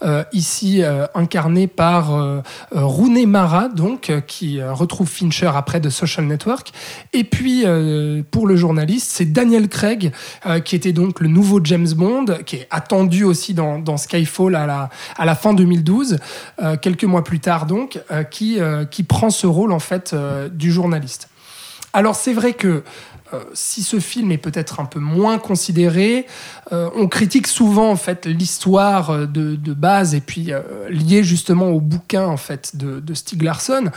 euh, 0.04 0.24
ici 0.34 0.84
euh, 0.84 1.06
incarnée 1.16 1.68
par 1.68 2.14
euh, 2.14 2.42
euh, 2.76 2.84
Rooney 2.84 3.26
Mara, 3.26 3.70
donc, 3.70 4.10
euh, 4.10 4.22
qui 4.22 4.60
euh, 4.60 4.74
retrouve 4.74 5.10
Fincher 5.10 5.52
après 5.54 5.80
de 5.80 5.90
Social 5.90 6.26
Network. 6.26 6.72
Et 7.14 7.24
puis, 7.24 7.64
euh, 7.66 8.22
pour 8.30 8.48
le 8.48 8.56
journaliste, 8.56 9.10
c'est 9.12 9.32
Daniel 9.32 9.68
Craig, 9.70 10.12
euh, 10.46 10.60
qui 10.60 10.76
était 10.76 10.94
donc 10.94 11.20
le 11.20 11.28
nouveau 11.28 11.47
James 11.64 11.88
Bond, 11.96 12.26
qui 12.46 12.58
est 12.58 12.68
attendu 12.72 13.24
aussi 13.24 13.54
dans, 13.54 13.98
Skyfall 13.98 14.56
à 14.56 14.90
la, 15.18 15.36
fin 15.36 15.54
2012, 15.54 16.18
euh, 16.62 16.78
quelques 16.78 17.04
mois 17.04 17.24
plus 17.24 17.40
tard 17.40 17.66
donc, 17.66 18.00
euh, 18.12 18.24
qui, 18.24 18.60
euh, 18.60 18.86
qui 18.86 19.04
prend 19.04 19.30
ce 19.30 19.48
rôle 19.48 19.72
en 19.72 19.80
fait 19.80 20.16
du 20.52 20.72
journaliste. 20.72 21.30
Alors 21.94 22.16
c'est 22.16 22.34
vrai 22.34 22.54
que 22.54 22.84
si 23.54 23.84
ce 23.84 24.00
film 24.00 24.32
est 24.32 24.38
peut-être 24.38 24.80
un 24.80 24.86
peu 24.86 25.00
moins 25.00 25.38
considéré, 25.38 26.28
on 26.72 27.08
critique 27.10 27.48
souvent 27.48 27.92
en 27.92 27.98
fait 27.98 28.26
l'histoire 28.26 29.28
de, 29.28 29.74
base 29.74 30.16
et 30.16 30.22
puis 30.22 30.52
liée 30.90 31.24
justement 31.24 31.68
au 31.72 31.82
bouquin 31.82 32.26
en 32.26 32.38
fait 32.38 32.78
de, 32.78 33.02
de 33.02 33.14
Stieg 33.14 33.42
Larsson 33.42 33.92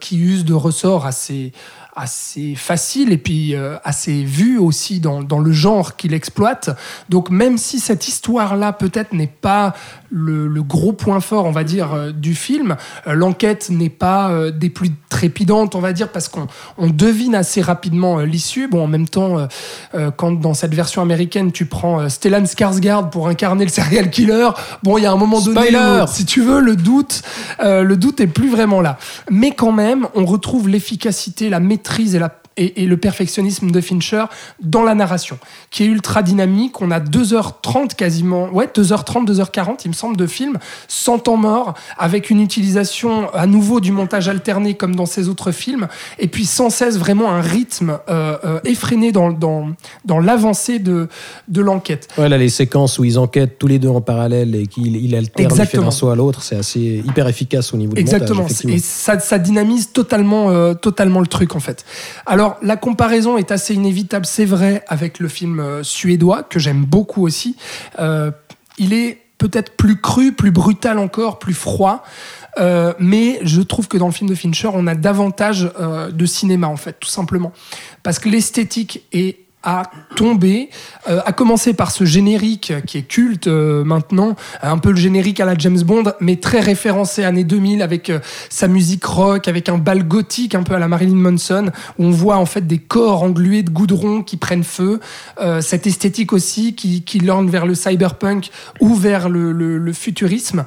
qui 0.00 0.18
use 0.18 0.44
de 0.44 0.54
ressorts 0.54 1.06
assez 1.06 1.52
assez 1.96 2.54
faciles 2.54 3.12
et 3.12 3.18
puis 3.18 3.54
euh, 3.54 3.76
assez 3.84 4.24
vus 4.24 4.58
aussi 4.58 5.00
dans, 5.00 5.22
dans 5.22 5.38
le 5.38 5.52
genre 5.52 5.96
qu'il 5.96 6.14
exploite. 6.14 6.70
Donc 7.08 7.30
même 7.30 7.58
si 7.58 7.80
cette 7.80 8.08
histoire-là 8.08 8.72
peut-être 8.72 9.12
n'est 9.12 9.26
pas 9.26 9.74
le, 10.16 10.46
le 10.46 10.62
gros 10.62 10.92
point 10.92 11.18
fort, 11.18 11.44
on 11.44 11.50
va 11.50 11.64
dire, 11.64 11.92
euh, 11.92 12.12
du 12.12 12.36
film, 12.36 12.76
euh, 13.08 13.14
l'enquête 13.14 13.68
n'est 13.68 13.90
pas 13.90 14.30
euh, 14.30 14.52
des 14.52 14.70
plus 14.70 14.90
trépidantes, 15.10 15.74
on 15.74 15.80
va 15.80 15.92
dire, 15.92 16.12
parce 16.12 16.28
qu'on 16.28 16.46
on 16.78 16.88
devine 16.88 17.34
assez 17.34 17.60
rapidement 17.60 18.20
l'issue. 18.20 18.68
Bon, 18.68 18.84
en 18.84 18.86
même 18.86 19.08
temps, 19.08 19.48
quand 20.16 20.32
dans 20.32 20.54
cette 20.54 20.74
version 20.74 21.02
américaine, 21.02 21.52
tu 21.52 21.66
prends 21.66 22.08
Stellan 22.08 22.44
Skarsgård 22.44 23.10
pour 23.10 23.28
incarner 23.28 23.64
le 23.64 23.70
serial 23.70 24.10
killer, 24.10 24.48
bon, 24.82 24.98
il 24.98 25.04
y 25.04 25.06
a 25.06 25.12
un 25.12 25.16
moment 25.16 25.40
donné, 25.40 25.60
Spoiler 25.60 26.02
où, 26.02 26.06
si 26.06 26.24
tu 26.24 26.42
veux, 26.42 26.60
le 26.60 26.76
doute, 26.76 27.22
le 27.60 27.94
doute 27.94 28.20
est 28.20 28.26
plus 28.26 28.50
vraiment 28.50 28.80
là. 28.80 28.98
Mais 29.30 29.52
quand 29.52 29.72
même, 29.72 30.08
on 30.14 30.24
retrouve 30.24 30.68
l'efficacité, 30.68 31.48
la 31.48 31.60
maîtrise 31.60 32.14
et 32.14 32.18
la 32.18 32.28
et, 32.56 32.82
et 32.82 32.86
le 32.86 32.96
perfectionnisme 32.96 33.70
de 33.70 33.80
Fincher 33.80 34.24
dans 34.60 34.82
la 34.82 34.94
narration, 34.94 35.38
qui 35.70 35.84
est 35.84 35.86
ultra 35.86 36.22
dynamique. 36.22 36.80
On 36.80 36.90
a 36.90 37.00
2h30 37.00 37.94
quasiment, 37.94 38.48
ouais, 38.50 38.66
2h30, 38.66 39.26
2h40, 39.26 39.80
il 39.84 39.88
me 39.88 39.94
semble, 39.94 40.16
de 40.16 40.26
film, 40.26 40.58
sans 40.88 41.18
temps 41.18 41.36
mort, 41.36 41.74
avec 41.98 42.30
une 42.30 42.40
utilisation 42.40 43.32
à 43.34 43.46
nouveau 43.46 43.80
du 43.80 43.92
montage 43.92 44.28
alterné 44.28 44.74
comme 44.74 44.94
dans 44.94 45.06
ces 45.06 45.28
autres 45.28 45.52
films, 45.52 45.88
et 46.18 46.28
puis 46.28 46.44
sans 46.44 46.70
cesse 46.70 46.98
vraiment 46.98 47.30
un 47.30 47.40
rythme 47.40 47.98
euh, 48.08 48.36
euh, 48.44 48.60
effréné 48.64 49.12
dans, 49.12 49.32
dans, 49.32 49.68
dans 50.04 50.20
l'avancée 50.20 50.78
de, 50.78 51.08
de 51.48 51.60
l'enquête. 51.60 52.08
Ouais, 52.18 52.28
là, 52.28 52.38
les 52.38 52.48
séquences 52.48 52.98
où 52.98 53.04
ils 53.04 53.18
enquêtent 53.18 53.58
tous 53.58 53.66
les 53.66 53.78
deux 53.78 53.88
en 53.88 54.00
parallèle 54.00 54.54
et 54.54 54.66
qu'il 54.66 54.96
il 54.96 55.14
alterne, 55.14 55.50
Exactement. 55.50 55.84
d'un 55.84 55.90
saut 55.90 56.10
à 56.10 56.16
l'autre, 56.16 56.42
c'est 56.42 56.56
assez 56.56 57.02
hyper 57.06 57.26
efficace 57.28 57.72
au 57.74 57.76
niveau 57.76 57.94
du 57.94 58.00
Exactement. 58.00 58.42
montage. 58.42 58.52
effectivement. 58.52 58.76
Et 58.76 58.80
ça, 58.80 59.18
ça 59.18 59.38
dynamise 59.38 59.92
totalement, 59.92 60.50
euh, 60.50 60.74
totalement 60.74 61.20
le 61.20 61.26
truc 61.26 61.56
en 61.56 61.60
fait. 61.60 61.84
Alors 62.26 62.43
la 62.62 62.76
comparaison 62.76 63.36
est 63.36 63.50
assez 63.50 63.74
inévitable, 63.74 64.26
c'est 64.26 64.44
vrai, 64.44 64.84
avec 64.88 65.18
le 65.18 65.28
film 65.28 65.60
euh, 65.60 65.82
suédois 65.82 66.42
que 66.42 66.58
j'aime 66.58 66.84
beaucoup 66.84 67.24
aussi. 67.24 67.56
Euh, 67.98 68.30
il 68.78 68.92
est 68.92 69.20
peut-être 69.38 69.76
plus 69.76 70.00
cru, 70.00 70.32
plus 70.32 70.50
brutal 70.50 70.98
encore, 70.98 71.38
plus 71.38 71.54
froid. 71.54 72.02
Euh, 72.58 72.92
mais 72.98 73.40
je 73.42 73.60
trouve 73.60 73.88
que 73.88 73.98
dans 73.98 74.06
le 74.06 74.12
film 74.12 74.30
de 74.30 74.34
Fincher, 74.34 74.70
on 74.72 74.86
a 74.86 74.94
davantage 74.94 75.70
de 76.12 76.26
cinéma 76.26 76.68
en 76.68 76.76
fait, 76.76 76.96
tout 77.00 77.08
simplement, 77.08 77.52
parce 78.02 78.18
que 78.18 78.28
l'esthétique 78.28 79.04
est 79.12 79.43
à 79.64 79.84
tomber, 80.14 80.68
euh, 81.08 81.20
à 81.24 81.32
commencer 81.32 81.74
par 81.74 81.90
ce 81.90 82.04
générique 82.04 82.72
qui 82.86 82.98
est 82.98 83.02
culte 83.02 83.46
euh, 83.46 83.82
maintenant, 83.84 84.36
un 84.62 84.78
peu 84.78 84.90
le 84.90 84.96
générique 84.96 85.40
à 85.40 85.44
la 85.44 85.56
James 85.56 85.80
Bond, 85.82 86.04
mais 86.20 86.36
très 86.36 86.60
référencé 86.60 87.24
années 87.24 87.44
2000 87.44 87.82
avec 87.82 88.10
euh, 88.10 88.20
sa 88.50 88.68
musique 88.68 89.04
rock, 89.04 89.48
avec 89.48 89.68
un 89.68 89.78
bal 89.78 90.06
gothique 90.06 90.54
un 90.54 90.62
peu 90.62 90.74
à 90.74 90.78
la 90.78 90.86
Marilyn 90.88 91.16
Manson, 91.16 91.70
où 91.98 92.04
on 92.04 92.10
voit 92.10 92.36
en 92.36 92.46
fait 92.46 92.66
des 92.66 92.78
corps 92.78 93.22
englués 93.22 93.62
de 93.62 93.70
goudron 93.70 94.22
qui 94.22 94.36
prennent 94.36 94.64
feu, 94.64 95.00
cette 95.60 95.86
esthétique 95.86 96.32
aussi 96.32 96.74
qui, 96.74 97.02
qui 97.02 97.18
lorne 97.18 97.48
vers 97.48 97.66
le 97.66 97.74
cyberpunk 97.74 98.50
ou 98.80 98.94
vers 98.94 99.28
le, 99.28 99.52
le- 99.52 99.92
futurisme, 99.92 100.64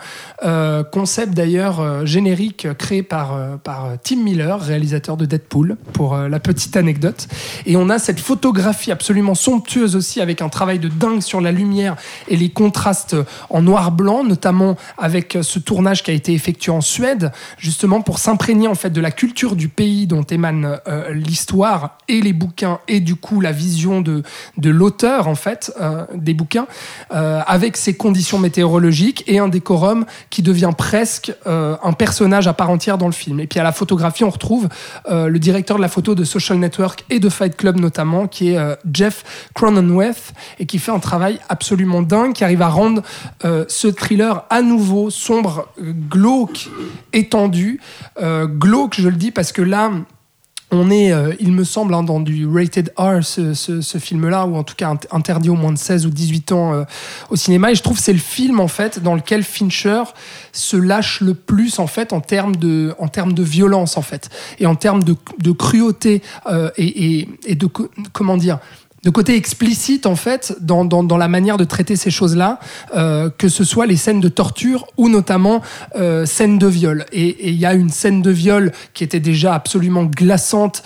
concept 0.91 1.33
d'ailleurs 1.33 2.05
générique 2.05 2.67
créé 2.77 3.03
par, 3.03 3.59
par 3.59 3.89
Tim 4.03 4.17
Miller, 4.23 4.59
réalisateur 4.59 5.17
de 5.17 5.25
Deadpool, 5.25 5.77
pour 5.93 6.15
la 6.17 6.39
petite 6.39 6.77
anecdote. 6.77 7.27
Et 7.65 7.75
on 7.75 7.89
a 7.89 7.99
cette 7.99 8.19
photographie 8.19 8.86
absolument 8.91 9.35
somptueuse 9.35 9.95
aussi, 9.95 10.21
avec 10.21 10.41
un 10.41 10.49
travail 10.49 10.79
de 10.79 10.87
dingue 10.87 11.21
sur 11.21 11.41
la 11.41 11.51
lumière 11.51 11.95
et 12.27 12.37
les 12.37 12.49
contrastes 12.49 13.15
en 13.49 13.61
noir-blanc, 13.61 14.23
notamment 14.23 14.77
avec 14.97 15.35
euh, 15.35 15.43
ce 15.43 15.59
tournage 15.59 16.03
qui 16.03 16.11
a 16.11 16.13
été 16.13 16.33
effectué 16.33 16.71
en 16.71 16.81
Suède, 16.81 17.31
justement 17.57 18.01
pour 18.01 18.19
s'imprégner 18.19 18.67
en 18.67 18.75
fait 18.75 18.89
de 18.89 19.01
la 19.01 19.11
culture 19.11 19.55
du 19.55 19.69
pays 19.69 20.07
dont 20.07 20.23
émane 20.23 20.79
euh, 20.87 21.13
l'histoire 21.13 21.97
et 22.07 22.21
les 22.21 22.33
bouquins 22.33 22.79
et 22.87 22.99
du 22.99 23.15
coup 23.15 23.41
la 23.41 23.51
vision 23.51 24.01
de, 24.01 24.23
de 24.57 24.69
l'auteur 24.69 25.27
en 25.27 25.35
fait 25.35 25.71
euh, 25.79 26.05
des 26.13 26.33
bouquins, 26.33 26.67
avec 27.09 27.77
ses 27.77 27.95
conditions 27.95 28.39
météorologiques 28.39 29.23
et 29.27 29.39
un 29.39 29.47
décorum 29.47 30.05
qui 30.29 30.41
devient 30.41 30.71
presque 30.77 31.33
un 31.45 31.93
personnage 31.93 32.47
à 32.47 32.53
part 32.53 32.69
entière 32.69 32.97
dans 32.97 33.07
le 33.07 33.13
film. 33.13 33.39
Et 33.39 33.47
puis 33.47 33.59
à 33.59 33.63
la 33.63 33.71
photographie, 33.71 34.23
on 34.23 34.29
retrouve 34.29 34.67
le 35.09 35.37
directeur 35.37 35.77
de 35.77 35.81
la 35.81 35.87
photo 35.87 36.15
de 36.15 36.23
Social 36.23 36.57
Network 36.57 37.05
et 37.09 37.19
de 37.19 37.29
Fight 37.29 37.55
Club 37.55 37.79
notamment, 37.79 38.27
qui 38.27 38.49
est 38.49 38.76
Jeff 38.91 39.49
Cronenweth 39.53 40.33
et 40.59 40.65
qui 40.65 40.79
fait 40.79 40.91
un 40.91 40.99
travail 40.99 41.39
absolument 41.49 42.01
dingue, 42.01 42.33
qui 42.33 42.43
arrive 42.43 42.61
à 42.61 42.69
rendre 42.69 43.01
euh, 43.45 43.65
ce 43.67 43.87
thriller 43.87 44.45
à 44.49 44.61
nouveau 44.61 45.09
sombre, 45.09 45.67
euh, 45.81 45.93
glauque, 46.09 46.69
étendu. 47.13 47.79
Euh, 48.21 48.45
glauque, 48.47 48.95
je 48.99 49.09
le 49.09 49.15
dis 49.15 49.31
parce 49.31 49.51
que 49.51 49.61
là, 49.61 49.91
on 50.71 50.89
est, 50.91 51.13
euh, 51.13 51.33
il 51.39 51.53
me 51.53 51.63
semble, 51.63 51.93
hein, 51.93 52.03
dans 52.03 52.19
du 52.19 52.45
rated 52.45 52.91
R, 52.97 53.23
ce, 53.23 53.53
ce- 53.53 53.79
ce 53.79 53.97
film-là, 53.99 54.45
ou 54.45 54.55
en 54.57 54.63
tout 54.63 54.75
cas 54.75 54.93
int- 54.93 55.07
interdit 55.11 55.49
au 55.49 55.55
moins 55.55 55.71
de 55.71 55.77
16 55.77 56.05
ou 56.05 56.09
18 56.09 56.51
ans 56.51 56.73
euh, 56.73 56.83
au 57.29 57.35
cinéma. 57.37 57.71
Et 57.71 57.75
je 57.75 57.81
trouve 57.81 57.95
que 57.97 58.03
c'est 58.03 58.11
le 58.11 58.19
film, 58.19 58.59
en 58.59 58.67
fait, 58.67 59.01
dans 59.01 59.15
lequel 59.15 59.43
Fincher 59.43 60.03
se 60.51 60.75
lâche 60.75 61.21
le 61.21 61.33
plus, 61.35 61.79
en 61.79 61.87
fait, 61.87 62.11
en 62.11 62.19
termes 62.19 62.55
de, 62.57 62.93
en 62.99 63.07
termes 63.07 63.31
de 63.33 63.43
violence, 63.43 63.95
en 63.95 64.01
fait, 64.01 64.29
et 64.59 64.65
en 64.65 64.75
termes 64.75 65.03
de, 65.03 65.15
de 65.39 65.51
cruauté 65.51 66.21
euh, 66.51 66.69
et, 66.77 67.15
et- 67.19 67.29
et 67.45 67.55
de, 67.55 67.65
co- 67.67 67.89
comment 68.11 68.35
dire, 68.35 68.59
de 69.03 69.09
côté 69.09 69.35
explicite 69.35 70.05
en 70.05 70.15
fait 70.15 70.55
dans, 70.59 70.83
dans, 70.83 71.17
la 71.17 71.27
manière 71.27 71.57
de 71.57 71.63
traiter 71.63 71.95
ces 71.95 72.09
choses-là, 72.11 72.59
euh, 72.95 73.29
que 73.29 73.47
ce 73.47 73.63
soit 73.63 73.85
les 73.85 73.95
scènes 73.95 74.19
de 74.19 74.29
torture 74.29 74.85
ou 74.97 75.07
notamment 75.07 75.61
euh, 75.95 76.25
scènes 76.25 76.57
de 76.57 76.67
viol. 76.67 77.05
Et 77.11 77.49
il 77.49 77.55
y 77.55 77.65
a 77.65 77.73
une 77.73 77.89
scène 77.89 78.21
de 78.21 78.31
viol 78.31 78.71
qui 78.93 79.03
était 79.03 79.19
déjà 79.19 79.53
absolument 79.53 80.03
glaçante 80.05 80.83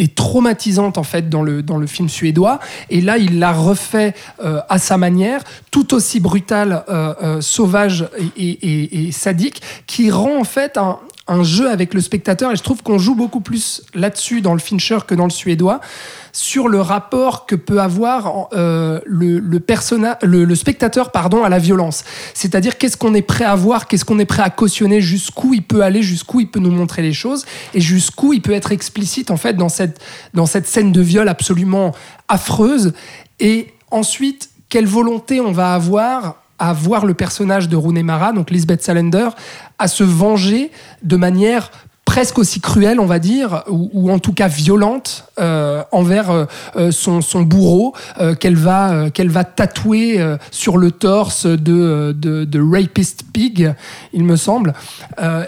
et 0.00 0.06
traumatisante 0.06 0.96
en 0.96 1.02
fait 1.02 1.28
dans 1.28 1.42
le, 1.42 1.60
dans 1.60 1.76
le 1.76 1.88
film 1.88 2.08
suédois 2.08 2.60
et 2.88 3.00
là 3.00 3.18
il 3.18 3.40
l'a 3.40 3.50
refait 3.50 4.14
euh, 4.44 4.60
à 4.68 4.78
sa 4.78 4.96
manière 4.96 5.42
tout 5.72 5.92
aussi 5.92 6.20
brutal 6.20 6.84
euh, 6.88 7.40
sauvage 7.40 8.08
et- 8.36 9.08
et 9.08 9.10
sadique 9.10 9.60
qui 9.88 10.12
rend 10.12 10.38
en 10.38 10.44
fait 10.44 10.76
un, 10.76 11.00
un 11.28 11.42
jeu 11.42 11.70
avec 11.70 11.94
le 11.94 12.00
spectateur 12.00 12.52
et 12.52 12.56
je 12.56 12.62
trouve 12.62 12.82
qu'on 12.82 12.98
joue 12.98 13.14
beaucoup 13.14 13.40
plus 13.40 13.82
là-dessus 13.94 14.40
dans 14.40 14.54
le 14.54 14.58
Fincher 14.58 14.98
que 15.06 15.14
dans 15.14 15.24
le 15.24 15.30
suédois 15.30 15.80
sur 16.32 16.68
le 16.68 16.80
rapport 16.80 17.46
que 17.46 17.54
peut 17.54 17.80
avoir 17.80 18.48
euh, 18.52 19.00
le, 19.04 19.38
le 19.38 20.54
spectateur 20.54 21.10
pardon, 21.10 21.44
à 21.44 21.48
la 21.48 21.58
violence. 21.58 22.04
C'est-à-dire 22.34 22.78
qu'est-ce 22.78 22.96
qu'on 22.96 23.14
est 23.14 23.22
prêt 23.22 23.44
à 23.44 23.54
voir, 23.54 23.88
qu'est-ce 23.88 24.04
qu'on 24.04 24.18
est 24.18 24.24
prêt 24.24 24.42
à 24.42 24.50
cautionner, 24.50 25.00
jusqu'où 25.00 25.54
il 25.54 25.62
peut 25.62 25.82
aller, 25.82 26.02
jusqu'où 26.02 26.40
il 26.40 26.48
peut 26.48 26.60
nous 26.60 26.70
montrer 26.70 27.02
les 27.02 27.12
choses, 27.12 27.44
et 27.74 27.80
jusqu'où 27.80 28.32
il 28.32 28.42
peut 28.42 28.52
être 28.52 28.72
explicite 28.72 29.30
en 29.30 29.36
fait 29.36 29.54
dans 29.54 29.68
cette, 29.68 30.00
dans 30.34 30.46
cette 30.46 30.66
scène 30.66 30.92
de 30.92 31.00
viol 31.00 31.28
absolument 31.28 31.94
affreuse. 32.28 32.92
Et 33.40 33.68
ensuite, 33.90 34.50
quelle 34.68 34.86
volonté 34.86 35.40
on 35.40 35.52
va 35.52 35.74
avoir 35.74 36.36
à 36.58 36.72
voir 36.72 37.06
le 37.06 37.14
personnage 37.14 37.68
de 37.68 37.76
Rooney 37.76 38.02
Mara, 38.02 38.32
donc 38.32 38.50
Lisbeth 38.50 38.82
Salander, 38.82 39.28
à 39.78 39.88
se 39.88 40.04
venger 40.04 40.70
de 41.02 41.16
manière 41.16 41.70
presque 42.08 42.38
aussi 42.38 42.60
cruelle, 42.62 43.00
on 43.00 43.06
va 43.06 43.18
dire, 43.18 43.64
ou, 43.68 44.10
en 44.10 44.18
tout 44.18 44.32
cas 44.32 44.48
violente 44.48 45.26
euh, 45.38 45.82
envers 45.92 46.30
euh, 46.30 46.46
euh, 46.76 46.90
son, 46.90 47.42
bourreau 47.42 47.94
qu'elle 48.40 48.56
va, 48.56 49.10
qu'elle 49.10 49.28
va 49.28 49.44
tatouer 49.44 50.18
sur 50.50 50.78
le 50.78 50.90
torse 50.90 51.44
de, 51.44 52.16
de, 52.16 52.60
Rapist 52.60 53.24
Pig, 53.30 53.74
il 54.14 54.24
me 54.24 54.36
semble. 54.36 54.72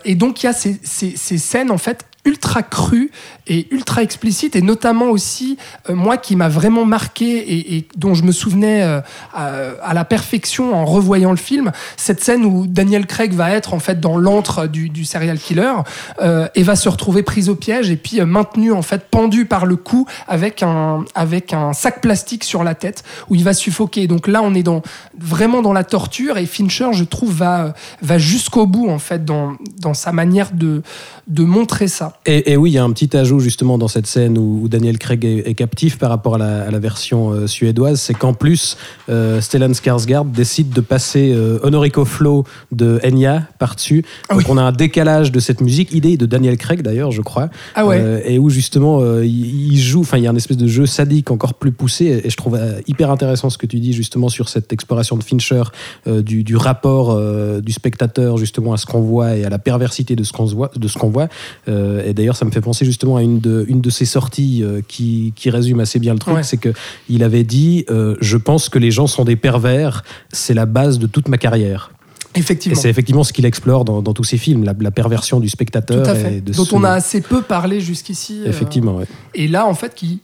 Et 0.04 0.14
donc 0.14 0.42
il 0.42 0.46
y 0.46 0.48
a 0.50 0.52
ces, 0.52 0.78
ces 0.84 1.38
scènes 1.38 1.70
en 1.70 1.78
fait 1.78 2.04
ultra 2.24 2.62
crues 2.62 3.10
et 3.46 3.66
ultra 3.70 4.02
explicites 4.02 4.56
et 4.56 4.62
notamment 4.62 5.06
aussi 5.06 5.56
euh, 5.88 5.94
moi 5.94 6.16
qui 6.16 6.36
m'a 6.36 6.48
vraiment 6.48 6.84
marqué 6.84 7.38
et, 7.38 7.76
et 7.76 7.88
dont 7.96 8.14
je 8.14 8.24
me 8.24 8.32
souvenais 8.32 8.82
euh, 8.82 9.00
à, 9.32 9.50
à 9.82 9.94
la 9.94 10.04
perfection 10.04 10.74
en 10.74 10.84
revoyant 10.84 11.30
le 11.30 11.36
film 11.36 11.72
cette 11.96 12.22
scène 12.22 12.44
où 12.44 12.66
Daniel 12.66 13.06
Craig 13.06 13.32
va 13.32 13.50
être 13.50 13.74
en 13.74 13.78
fait 13.78 14.00
dans 14.00 14.18
l'antre 14.18 14.66
du, 14.66 14.88
du 14.88 15.04
serial 15.04 15.38
killer 15.38 15.72
euh, 16.20 16.48
et 16.54 16.62
va 16.62 16.76
se 16.76 16.88
retrouver 16.88 17.22
prise 17.22 17.48
au 17.48 17.54
piège 17.54 17.90
et 17.90 17.96
puis 17.96 18.20
euh, 18.20 18.26
maintenu 18.26 18.72
en 18.72 18.82
fait 18.82 19.08
pendu 19.10 19.46
par 19.46 19.66
le 19.66 19.76
cou 19.76 20.06
avec 20.28 20.62
un 20.62 21.04
avec 21.14 21.52
un 21.52 21.72
sac 21.72 22.00
plastique 22.00 22.44
sur 22.44 22.64
la 22.64 22.74
tête 22.74 23.04
où 23.28 23.34
il 23.34 23.44
va 23.44 23.54
suffoquer. 23.54 24.06
Donc 24.06 24.28
là 24.28 24.42
on 24.42 24.54
est 24.54 24.62
dans 24.62 24.82
vraiment 25.18 25.62
dans 25.62 25.72
la 25.72 25.84
torture 25.84 26.38
et 26.38 26.46
Fincher 26.46 26.90
je 26.92 27.04
trouve 27.04 27.34
va 27.34 27.74
va 28.02 28.18
jusqu'au 28.18 28.66
bout 28.66 28.88
en 28.88 28.98
fait 28.98 29.24
dans 29.24 29.54
dans 29.78 29.94
sa 29.94 30.12
manière 30.12 30.50
de 30.52 30.82
de 31.26 31.44
montrer 31.44 31.88
ça 31.88 32.09
Et, 32.26 32.52
et 32.52 32.56
oui, 32.56 32.70
il 32.70 32.74
y 32.74 32.78
a 32.78 32.84
un 32.84 32.90
petit 32.92 33.16
ajout 33.16 33.40
justement 33.40 33.78
dans 33.78 33.88
cette 33.88 34.06
scène 34.06 34.38
où, 34.38 34.60
où 34.62 34.68
Daniel 34.68 34.98
Craig 34.98 35.24
est, 35.24 35.48
est 35.48 35.54
captif 35.54 35.98
par 35.98 36.10
rapport 36.10 36.36
à 36.36 36.38
la, 36.38 36.62
à 36.62 36.70
la 36.70 36.78
version 36.78 37.30
euh, 37.30 37.46
suédoise, 37.46 38.00
c'est 38.00 38.14
qu'en 38.14 38.34
plus, 38.34 38.76
euh, 39.08 39.40
Stellan 39.40 39.72
Skarsgård 39.72 40.30
décide 40.30 40.70
de 40.70 40.80
passer 40.80 41.32
euh, 41.34 41.58
Honorico 41.62 42.04
Flow 42.04 42.44
de 42.72 43.00
Enya 43.04 43.44
par-dessus. 43.58 44.04
Ah 44.28 44.34
Donc 44.34 44.48
on 44.48 44.56
a 44.56 44.62
un 44.62 44.72
décalage 44.72 45.32
de 45.32 45.40
cette 45.40 45.60
musique, 45.60 45.92
idée 45.92 46.16
de 46.16 46.26
Daniel 46.26 46.56
Craig 46.56 46.82
d'ailleurs, 46.82 47.10
je 47.10 47.22
crois. 47.22 47.48
ah 47.74 47.86
ouais 47.86 48.22
et 48.26 48.38
où 48.38 48.50
justement 48.50 49.02
il, 49.20 49.72
il 49.72 49.78
joue, 49.78 50.00
enfin 50.00 50.18
il 50.18 50.24
y 50.24 50.26
a 50.26 50.30
un 50.30 50.36
espèce 50.36 50.56
de 50.56 50.66
jeu 50.66 50.86
sadique 50.86 51.30
encore 51.30 51.54
plus 51.54 51.72
poussé, 51.72 52.06
et, 52.06 52.26
et 52.26 52.30
je 52.30 52.36
trouve 52.36 52.58
hyper 52.86 53.10
intéressant 53.10 53.50
ce 53.50 53.58
que 53.58 53.66
tu 53.66 53.78
dis 53.78 53.92
justement 53.92 54.28
sur 54.28 54.48
cette 54.48 54.72
exploration 54.72 55.16
de 55.16 55.24
Fincher 55.24 55.62
du, 56.06 56.44
du 56.44 56.56
rapport 56.56 57.18
du 57.60 57.72
spectateur 57.72 58.36
justement 58.36 58.72
à 58.72 58.76
ce 58.76 58.86
qu'on 58.86 59.00
voit 59.00 59.36
et 59.36 59.44
à 59.44 59.48
la 59.48 59.58
perversité 59.58 60.16
de 60.16 60.24
ce 60.24 60.32
qu'on 60.32 60.44
voit, 60.44 60.70
de 60.74 60.88
ce 60.88 60.98
qu'on 60.98 61.10
voit. 61.10 61.28
Euh, 61.68 61.99
et 62.04 62.14
d'ailleurs 62.14 62.36
ça 62.36 62.44
me 62.44 62.50
fait 62.50 62.60
penser 62.60 62.84
justement 62.84 63.16
à 63.16 63.22
une 63.22 63.40
de, 63.40 63.64
une 63.68 63.80
de 63.80 63.90
ses 63.90 64.04
sorties 64.04 64.62
euh, 64.62 64.80
qui, 64.86 65.32
qui 65.36 65.50
résume 65.50 65.80
assez 65.80 65.98
bien 65.98 66.12
le 66.12 66.18
truc, 66.18 66.34
Ouais. 66.34 66.42
c'est 66.42 66.56
que 66.58 66.72
il 67.08 67.22
avait 67.22 67.44
dit 67.44 67.84
euh, 67.90 68.16
je 68.20 68.36
pense 68.36 68.68
que 68.68 68.78
les 68.78 68.90
gens 68.90 69.06
sont 69.06 69.24
des 69.24 69.36
pervers, 69.36 70.02
c'est 70.32 70.54
la 70.54 70.66
base 70.66 70.98
de 70.98 71.06
toute 71.06 71.28
ma 71.28 71.38
carrière. 71.38 71.90
Et 72.34 72.38
effectivement 72.38 72.78
c'est 72.80 72.88
effectivement 72.90 73.24
ce 73.24 73.32
qu'il 73.32 73.44
explore 73.44 73.84
dans, 73.84 74.02
dans 74.02 74.12
tous 74.14 74.24
ses 74.24 74.38
films, 74.38 74.62
la, 74.64 74.74
la 74.78 74.90
perversion 74.92 75.40
du 75.40 75.48
tout 75.48 75.52
spectateur. 75.52 76.06
et 76.26 76.40
de 76.40 76.52
dont 76.52 76.66
on 76.72 76.84
a 76.84 76.90
assez 76.90 77.20
peu 77.20 77.42
parlé 77.42 77.80
jusqu'ici 77.80 78.42
euh, 78.44 78.48
Effectivement, 78.48 78.96
ouais. 78.96 79.06
et 79.34 79.48
là 79.48 79.66
en 79.66 79.74
fait 79.74 79.94
qui 79.94 80.20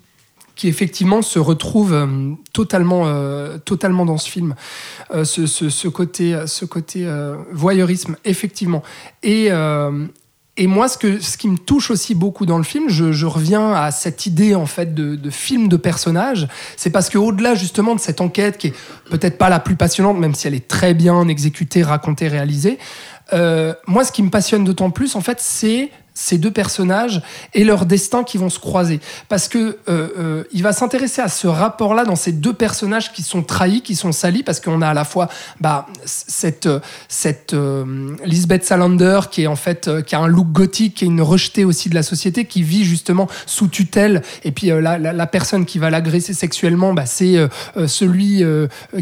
qui 0.55 0.69
effectivement 0.69 1.21
se 1.21 1.39
retrouve 1.39 1.93
euh, 1.93 2.07
totalement 2.55 3.03
euh, 3.07 3.59
totalement 3.65 4.07
dans 4.07 4.17
ce 4.19 4.31
film 4.31 4.55
Euh, 5.15 5.25
ce, 5.25 5.47
ce, 5.47 5.69
ce 5.69 5.87
côté 5.89 6.37
ce 6.47 6.65
côté 6.65 7.05
euh, 7.07 7.37
voyeurisme 7.53 8.17
effectivement 8.25 8.83
et 9.23 9.49
euh, 9.51 10.07
et 10.59 10.67
moi, 10.67 10.89
ce, 10.89 10.97
que, 10.97 11.21
ce 11.21 11.37
qui 11.37 11.49
me 11.49 11.59
touche 11.59 11.91
aussi 11.91 12.15
beaucoup 12.15 12.47
dans 12.47 12.57
le 12.57 12.65
film, 12.65 12.89
je, 12.89 13.27
reviens 13.27 13.75
à 13.75 13.91
cette 13.91 14.25
idée 14.27 14.55
en 14.55 14.67
fait 14.67 14.95
de, 14.95 15.15
de 15.15 15.31
film 15.31 15.69
de 15.69 15.77
personnage, 15.77 16.49
c'est 16.77 16.91
parce 16.91 17.11
que 17.11 17.19
au-delà 17.19 17.55
justement 17.55 17.95
de 17.95 18.01
cette 18.01 18.21
enquête 18.21 18.57
qui 18.57 18.69
est 18.69 18.75
peut-être 19.11 19.37
pas 19.37 19.51
la 19.51 19.61
plus 19.61 19.77
passionnante, 19.77 20.19
même 20.19 20.35
si 20.35 20.47
elle 20.47 20.55
est 20.55 20.67
très 20.67 20.95
bien 20.95 21.29
exécutée, 21.29 21.83
racontée, 21.83 22.29
réalisée, 22.29 22.79
euh, 23.33 23.75
moi, 23.87 24.05
ce 24.05 24.13
qui 24.13 24.23
me 24.23 24.31
passionne 24.31 24.65
d'autant 24.65 24.91
plus, 24.91 25.17
en 25.17 25.21
fait, 25.21 25.39
c'est 25.41 25.91
ces 26.17 26.39
deux 26.39 26.51
personnages 26.51 27.23
et 27.55 27.63
leur 27.63 27.85
destin 27.85 28.25
qui 28.25 28.39
vont 28.39 28.49
se 28.49 28.59
croiser. 28.59 29.01
Parce 29.29 29.49
que 29.49 29.79
euh, 29.89 30.09
euh, 30.19 30.45
il 30.51 30.63
va 30.63 30.73
s'intéresser 30.73 31.21
à 31.21 31.29
ce 31.29 31.47
rapport-là 31.47 32.05
dans 32.05 32.17
ces 32.17 32.33
deux 32.33 32.55
personnages 32.55 33.13
qui 33.13 33.23
sont 33.23 33.43
trahis, 33.43 33.83
qui 33.83 33.95
sont 33.95 34.13
salis, 34.13 34.43
parce 34.43 34.59
qu'on 34.59 34.81
a 34.81 34.89
à 34.89 34.95
la 34.95 35.05
fois 35.05 35.29
bah, 35.61 35.87
cette, 36.07 36.69
cette 37.09 37.53
euh, 37.53 38.17
Lisbeth 38.25 38.65
Salander 38.65 39.21
qui 39.31 39.43
est 39.43 39.47
en 39.47 39.57
fait 39.57 39.91
qui 40.05 40.15
a 40.15 40.21
un 40.21 40.27
look 40.27 40.51
gothique, 40.53 40.95
qui 40.95 41.05
est 41.05 41.09
une 41.09 41.21
rejetée 41.21 41.67
aussi 41.67 41.91
de 41.91 41.95
la 41.95 42.03
société, 42.03 42.47
qui 42.47 42.63
vit 42.63 42.85
justement 42.85 43.29
sous 43.45 43.69
tutelle, 43.69 44.23
et 44.43 44.53
puis 44.53 44.69
la, 44.69 44.99
la, 44.99 45.13
la 45.13 45.27
personne 45.27 45.67
qui 45.67 45.79
va 45.79 45.91
l'agresser 45.91 46.33
sexuellement, 46.33 46.95
bah, 46.95 47.05
c'est 47.05 47.37
celui 47.87 48.43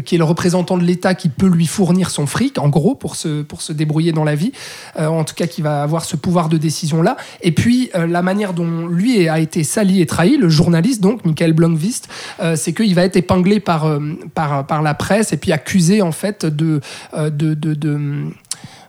qui 0.03 0.15
est 0.15 0.17
le 0.17 0.23
représentant 0.23 0.77
de 0.77 0.83
l'État 0.83 1.15
qui 1.15 1.29
peut 1.29 1.47
lui 1.47 1.65
fournir 1.65 2.09
son 2.09 2.27
fric, 2.27 2.57
en 2.57 2.67
gros, 2.67 2.95
pour 2.95 3.15
se, 3.15 3.41
pour 3.41 3.61
se 3.61 3.71
débrouiller 3.71 4.11
dans 4.11 4.25
la 4.25 4.35
vie, 4.35 4.51
en 4.97 5.23
tout 5.23 5.35
cas 5.35 5.47
qui 5.47 5.61
va 5.61 5.81
avoir 5.81 6.03
ce 6.03 6.17
pouvoir 6.17 6.49
de 6.49 6.57
décision 6.57 7.04
Et 7.41 7.51
puis 7.51 7.89
euh, 7.95 8.07
la 8.07 8.21
manière 8.21 8.53
dont 8.53 8.87
lui 8.87 9.27
a 9.29 9.39
été 9.39 9.63
sali 9.63 10.01
et 10.01 10.05
trahi, 10.05 10.37
le 10.37 10.49
journaliste 10.49 11.01
donc 11.01 11.25
Michael 11.25 11.53
Blomqvist, 11.53 12.07
euh, 12.41 12.55
c'est 12.55 12.73
qu'il 12.73 12.95
va 12.95 13.03
être 13.03 13.15
épinglé 13.15 13.59
par, 13.59 13.85
euh, 13.85 13.99
par 14.33 14.65
par 14.65 14.81
la 14.81 14.93
presse 14.93 15.33
et 15.33 15.37
puis 15.37 15.51
accusé 15.51 16.01
en 16.01 16.11
fait 16.11 16.45
de 16.45 16.81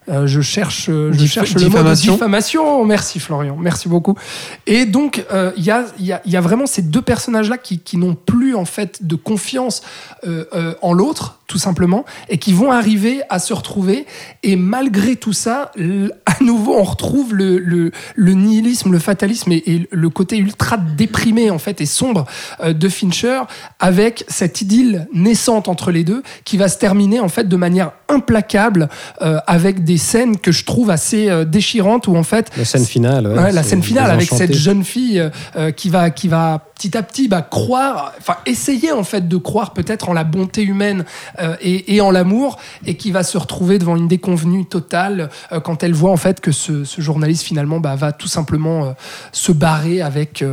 euh, 0.08 0.26
je 0.26 0.40
cherche, 0.40 0.88
euh, 0.88 1.12
je 1.12 1.18
Dif- 1.18 1.26
cherche 1.32 1.54
le 1.54 1.68
mot 1.68 1.82
de 1.82 1.94
diffamation. 1.94 2.84
Merci 2.84 3.18
Florian, 3.20 3.56
merci 3.56 3.88
beaucoup. 3.88 4.14
Et 4.66 4.84
donc 4.86 5.24
euh, 5.32 5.50
il 5.56 5.64
y, 5.64 5.70
a, 5.70 5.84
y, 5.98 6.12
a, 6.12 6.22
y 6.24 6.36
a 6.36 6.40
vraiment 6.40 6.66
ces 6.66 6.82
deux 6.82 7.02
personnages-là 7.02 7.58
qui, 7.58 7.78
qui 7.80 7.96
n'ont 7.96 8.14
plus 8.14 8.54
en 8.54 8.64
fait 8.64 9.06
de 9.06 9.16
confiance 9.16 9.82
euh, 10.26 10.74
en 10.82 10.92
l'autre, 10.92 11.38
tout 11.46 11.58
simplement, 11.58 12.04
et 12.28 12.38
qui 12.38 12.52
vont 12.52 12.72
arriver 12.72 13.22
à 13.30 13.38
se 13.38 13.52
retrouver. 13.54 14.06
Et 14.42 14.56
malgré 14.56 15.16
tout 15.16 15.32
ça, 15.32 15.70
à 16.26 16.42
nouveau, 16.42 16.74
on 16.76 16.82
retrouve 16.82 17.34
le, 17.34 17.58
le, 17.58 17.92
le 18.14 18.32
nihilisme, 18.32 18.90
le 18.92 18.98
fatalisme 18.98 19.52
et, 19.52 19.62
et 19.66 19.88
le 19.90 20.10
côté 20.10 20.36
ultra 20.38 20.76
déprimé 20.76 21.50
en 21.50 21.58
fait 21.58 21.80
et 21.80 21.86
sombre 21.86 22.26
de 22.66 22.88
Fincher, 22.88 23.40
avec 23.78 24.24
cette 24.28 24.60
idylle 24.60 25.06
naissante 25.12 25.68
entre 25.68 25.90
les 25.90 26.04
deux, 26.04 26.22
qui 26.44 26.56
va 26.56 26.68
se 26.68 26.78
terminer 26.78 27.20
en 27.20 27.28
fait 27.28 27.48
de 27.48 27.56
manière 27.56 27.92
implacable, 28.08 28.88
avec 29.20 29.84
des 29.84 29.95
scènes 29.98 30.38
que 30.38 30.52
je 30.52 30.64
trouve 30.64 30.90
assez 30.90 31.28
euh, 31.28 31.44
déchirantes, 31.44 32.08
où 32.08 32.16
en 32.16 32.22
fait 32.22 32.50
La 32.56 32.64
scène 32.64 32.84
finale. 32.84 33.26
ouais, 33.26 33.38
Ouais, 33.38 33.52
la 33.52 33.62
scène 33.62 33.82
finale 33.82 34.10
avec 34.10 34.28
cette 34.28 34.54
jeune 34.54 34.84
fille 34.84 35.20
euh, 35.20 35.30
euh, 35.56 35.70
qui 35.70 35.88
va 35.90 36.10
qui 36.10 36.28
va 36.28 36.62
petit 36.74 36.96
à 36.96 37.02
petit 37.02 37.28
bah, 37.28 37.42
croire, 37.42 38.12
enfin 38.18 38.36
essayer 38.44 38.92
en 38.92 39.02
fait 39.04 39.28
de 39.28 39.36
croire 39.38 39.72
peut-être 39.72 40.08
en 40.08 40.12
la 40.12 40.24
bonté 40.24 40.62
humaine 40.62 41.04
euh, 41.40 41.56
et, 41.62 41.94
et 41.94 42.00
en 42.02 42.10
l'amour 42.10 42.58
et 42.84 42.96
qui 42.96 43.10
va 43.12 43.22
se 43.22 43.38
retrouver 43.38 43.78
devant 43.78 43.96
une 43.96 44.08
déconvenue 44.08 44.66
totale 44.66 45.30
euh, 45.52 45.60
quand 45.60 45.82
elle 45.82 45.94
voit 45.94 46.10
en 46.10 46.18
fait 46.18 46.40
que 46.40 46.52
ce, 46.52 46.84
ce 46.84 47.00
journaliste 47.00 47.44
finalement 47.44 47.80
bah, 47.80 47.96
va 47.96 48.12
tout 48.12 48.28
simplement 48.28 48.94
se 49.32 49.52
barrer 49.52 50.02
avec 50.02 50.44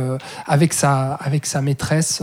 avec 0.46 0.72
sa 0.72 1.14
avec 1.14 1.46
sa 1.46 1.60
maîtresse. 1.60 2.22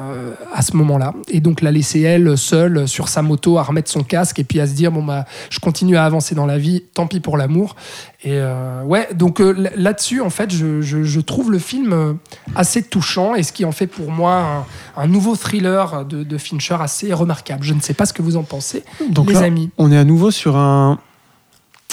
Euh, 0.00 0.32
à 0.54 0.62
ce 0.62 0.76
moment-là. 0.76 1.12
Et 1.28 1.40
donc 1.40 1.60
la 1.60 1.70
laisser 1.70 2.00
elle 2.02 2.36
seule 2.38 2.86
sur 2.88 3.08
sa 3.08 3.22
moto 3.22 3.58
à 3.58 3.62
remettre 3.62 3.90
son 3.90 4.02
casque 4.02 4.38
et 4.38 4.44
puis 4.44 4.60
à 4.60 4.66
se 4.66 4.72
dire 4.74 4.92
bon 4.92 5.02
bah 5.02 5.24
je 5.50 5.58
continue 5.60 5.96
à 5.96 6.04
avancer 6.04 6.34
dans 6.34 6.46
la 6.46 6.58
vie, 6.58 6.84
tant 6.94 7.06
pis 7.06 7.20
pour 7.20 7.36
l'amour. 7.36 7.76
Et 8.24 8.32
euh, 8.32 8.82
ouais, 8.84 9.08
donc 9.14 9.40
euh, 9.40 9.68
là-dessus 9.76 10.20
en 10.20 10.30
fait 10.30 10.50
je, 10.52 10.80
je- 10.80 11.02
je 11.04 11.20
trouve 11.20 11.52
le 11.52 11.58
film 11.58 12.18
assez 12.54 12.82
touchant 12.82 13.34
et 13.34 13.42
ce 13.42 13.52
qui 13.52 13.64
en 13.64 13.72
fait 13.72 13.86
pour 13.86 14.10
moi 14.10 14.64
un, 14.96 15.02
un 15.02 15.06
nouveau 15.06 15.36
thriller 15.36 16.04
de, 16.04 16.22
de 16.24 16.38
Fincher 16.38 16.76
assez 16.80 17.12
remarquable. 17.12 17.62
Je 17.64 17.74
ne 17.74 17.80
sais 17.80 17.94
pas 17.94 18.06
ce 18.06 18.12
que 18.12 18.22
vous 18.22 18.36
en 18.36 18.42
pensez, 18.42 18.82
Donc 19.10 19.28
les 19.28 19.34
là, 19.34 19.40
amis. 19.42 19.70
on 19.78 19.90
est 19.92 19.98
à 19.98 20.04
nouveau 20.04 20.30
sur 20.30 20.56
un 20.56 20.98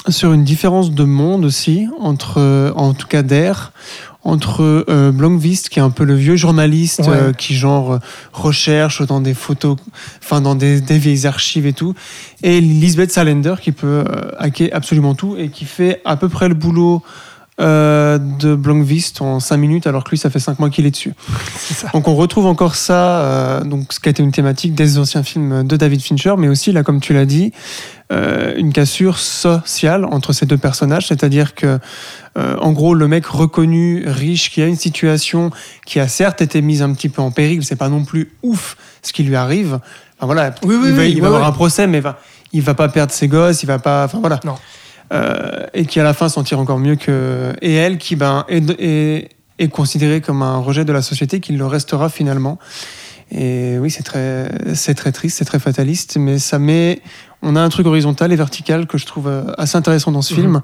sur 0.10 0.34
une 0.34 0.44
différence 0.44 0.92
de 0.92 1.04
monde 1.04 1.46
aussi 1.46 1.88
entre 2.00 2.40
euh, 2.40 2.72
en 2.76 2.94
tout 2.94 3.08
cas 3.08 3.24
d'air 3.24 3.72
entre 4.24 4.86
euh, 4.90 5.12
Blomqvist 5.12 5.70
qui 5.70 5.78
est 5.78 5.84
un 5.84 5.92
peu 5.92 6.04
le 6.04 6.16
vieux 6.16 6.36
journaliste 6.36 7.02
Ouais. 7.02 7.10
euh, 7.10 7.34
qui 7.34 7.56
genre 7.56 7.94
euh, 7.94 8.00
recherche 8.34 9.02
dans 9.06 9.22
des 9.22 9.34
photos 9.36 9.78
enfin 10.24 10.42
dans 10.42 10.56
des, 10.56 10.82
des 10.82 10.98
vieilles 10.98 11.28
archives 11.28 11.68
et 11.68 11.74
tout 11.74 11.94
et 12.44 12.60
Lisbeth 12.62 13.12
Salander 13.12 13.56
qui 13.62 13.72
peut 13.72 14.04
euh, 14.08 14.32
hacker 14.40 14.70
absolument 14.74 15.14
tout 15.16 15.36
et 15.38 15.50
qui 15.50 15.66
fait 15.66 16.02
à 16.06 16.18
peu 16.18 16.28
près 16.30 16.48
le 16.50 16.56
boulot 16.56 17.04
euh, 17.62 18.18
de 18.18 18.54
Blomqvist 18.54 19.22
en 19.22 19.40
5 19.40 19.58
minutes 19.58 19.88
alors 19.88 20.04
que 20.04 20.10
lui 20.10 20.18
ça 20.18 20.30
fait 20.30 20.40
5 20.40 20.60
mois 20.60 20.70
qu'il 20.70 20.86
est 20.86 20.92
dessus 20.92 21.14
ça. 21.58 21.90
donc 21.94 22.08
on 22.08 22.16
retrouve 22.16 22.48
encore 22.48 22.76
ça, 22.76 23.20
euh, 23.22 23.64
donc 23.64 23.94
ce 23.94 24.00
qui 24.00 24.10
a 24.10 24.12
été 24.12 24.24
une 24.24 24.32
thématique 24.32 24.76
des 24.76 24.98
anciens 24.98 25.24
films 25.24 25.66
de 25.66 25.78
David 25.78 26.02
Fincher, 26.02 26.36
mais 26.38 26.48
aussi 26.48 26.72
là, 26.72 26.84
comme 26.84 27.00
tu 27.00 27.14
l'as 27.14 27.26
dit, 27.26 27.54
euh, 28.12 28.54
une 28.58 28.72
cassure 28.72 29.18
sociale 29.18 30.06
entre 30.06 30.32
ces 30.32 30.46
deux 30.46 30.60
personnages, 30.60 31.08
c'est-à-dire 31.08 31.56
que, 31.56 31.80
euh, 32.38 32.56
en 32.62 32.72
gros, 32.72 32.94
le 32.94 33.08
mec 33.08 33.26
reconnu, 33.26 34.04
riche, 34.06 34.52
qui 34.52 34.62
a 34.62 34.68
une 34.68 34.76
situation 34.76 35.50
qui 35.88 36.00
a 36.00 36.08
certes 36.08 36.42
été 36.42 36.62
mise 36.62 36.84
un 36.84 36.94
petit 36.94 37.10
peu 37.10 37.24
en 37.24 37.32
péril, 37.32 37.66
c'est 37.66 37.76
pas 37.76 37.90
non 37.90 38.06
plus 38.06 38.30
ouf 38.44 38.78
ce 39.02 39.12
qui 39.12 39.24
lui 39.24 39.36
arrive. 39.36 39.80
Enfin, 40.18 40.28
voilà, 40.28 40.54
Oui, 40.64 40.76
oui, 40.76 40.90
il 40.90 40.94
va, 40.94 41.02
oui, 41.02 41.14
il 41.16 41.22
va 41.22 41.28
avoir 41.28 41.48
un 41.48 41.52
procès, 41.52 41.88
mais 41.88 42.00
va, 42.00 42.20
il 42.54 42.62
va 42.62 42.76
pas 42.76 42.90
perdre 42.90 43.12
ses 43.12 43.28
gosses, 43.28 43.64
il 43.64 43.66
va 43.66 43.80
pas, 43.80 44.06
enfin 44.06 44.20
voilà. 44.20 44.40
Non. 44.44 44.56
Euh, 45.14 45.68
et 45.76 45.86
qui 45.86 46.00
à 46.00 46.04
la 46.04 46.14
fin 46.16 46.30
s'en 46.30 46.42
tire 46.44 46.60
encore 46.60 46.80
mieux 46.80 46.96
que 46.96 47.54
et 47.62 47.76
elle 47.76 48.00
qui 48.00 48.16
ben 48.16 48.44
est, 48.50 48.68
est, 48.80 49.30
est 49.60 49.68
considérée 49.68 50.20
comme 50.20 50.42
un 50.42 50.58
rejet 50.58 50.84
de 50.84 50.92
la 50.92 51.04
société 51.04 51.40
qui 51.40 51.54
le 51.54 51.66
restera 51.68 52.10
finalement 52.10 52.58
et 53.32 53.78
oui 53.80 53.92
c'est 53.92 54.02
très 54.02 54.50
c'est 54.74 54.96
très 54.96 55.12
triste 55.12 55.38
c'est 55.38 55.46
très 55.46 55.60
fataliste 55.60 56.18
mais 56.18 56.40
ça 56.40 56.58
met 56.58 57.02
on 57.44 57.56
a 57.56 57.62
un 57.62 57.70
truc 57.70 57.86
horizontal 57.86 58.32
et 58.32 58.36
vertical 58.36 58.88
que 58.88 58.98
je 58.98 59.06
trouve 59.06 59.28
euh, 59.28 59.44
assez 59.60 59.78
intéressant 59.78 60.12
dans 60.12 60.24
ce 60.24 60.34
Mhm. 60.34 60.40
film 60.40 60.62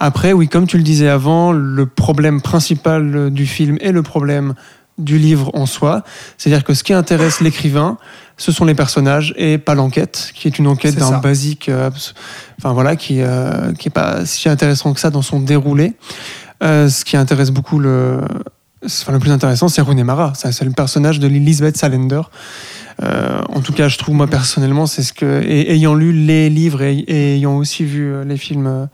après 0.00 0.34
oui 0.34 0.48
comme 0.48 0.66
tu 0.66 0.76
le 0.76 0.82
disais 0.82 1.08
avant 1.08 1.52
le 1.52 1.86
problème 1.86 2.42
principal 2.42 3.30
du 3.30 3.46
film 3.46 3.78
est 3.80 3.92
le 3.92 4.02
problème 4.02 4.52
du 4.98 5.18
livre 5.18 5.50
en 5.54 5.66
soi 5.66 6.02
c'est-à-dire 6.36 6.64
que 6.64 6.74
ce 6.74 6.82
qui 6.82 6.92
intéresse 6.92 7.40
l'écrivain 7.40 7.98
ce 8.38 8.52
sont 8.52 8.64
les 8.64 8.74
personnages 8.74 9.34
et 9.36 9.58
pas 9.58 9.74
l'enquête, 9.74 10.30
qui 10.34 10.46
est 10.46 10.58
une 10.58 10.68
enquête 10.68 10.94
d'un 10.94 11.18
basique, 11.18 11.68
euh, 11.68 11.90
enfin 12.58 12.72
voilà, 12.72 12.96
qui 12.96 13.20
euh, 13.20 13.72
qui 13.74 13.88
est 13.88 13.92
pas 13.92 14.24
si 14.24 14.48
intéressant 14.48 14.94
que 14.94 15.00
ça 15.00 15.10
dans 15.10 15.22
son 15.22 15.40
déroulé. 15.40 15.94
Euh, 16.62 16.88
ce 16.88 17.04
qui 17.04 17.16
intéresse 17.16 17.50
beaucoup 17.50 17.78
le, 17.78 18.20
enfin 18.84 19.12
le 19.12 19.18
plus 19.18 19.30
intéressant, 19.30 19.68
c'est 19.68 19.82
Rooney 19.82 20.04
Mara. 20.04 20.32
C'est 20.34 20.64
le 20.64 20.70
personnage 20.70 21.18
de 21.18 21.26
Lisbeth 21.26 21.76
Salander. 21.76 22.22
Euh, 23.02 23.40
en 23.48 23.60
tout 23.60 23.72
cas, 23.72 23.88
je 23.88 23.96
trouve 23.96 24.16
moi 24.16 24.26
personnellement, 24.26 24.86
c'est 24.86 25.02
ce 25.02 25.12
que, 25.12 25.42
ayant 25.44 25.94
lu 25.94 26.12
les 26.12 26.50
livres 26.50 26.82
et, 26.82 27.04
ayant 27.36 27.56
aussi 27.56 27.84
vu 27.84 28.12
euh, 28.12 28.24
les 28.24 28.36
films, 28.36 28.66
euh, 28.66 28.86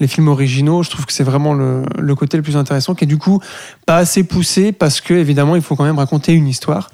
les 0.00 0.08
films 0.08 0.26
originaux, 0.28 0.82
je 0.82 0.90
trouve 0.90 1.06
que 1.06 1.12
c'est 1.12 1.24
vraiment 1.24 1.54
le, 1.54 2.14
côté 2.16 2.36
le 2.36 2.42
plus 2.42 2.56
intéressant, 2.56 2.94
qui 2.94 3.04
est 3.04 3.08
du 3.08 3.18
coup 3.18 3.40
pas 3.86 3.98
assez 3.98 4.24
poussé 4.24 4.72
parce 4.72 5.00
que 5.00 5.14
évidemment, 5.14 5.54
il 5.54 5.62
faut 5.62 5.76
quand 5.76 5.84
même 5.84 5.98
raconter 5.98 6.32
une 6.32 6.48
histoire. 6.48 6.90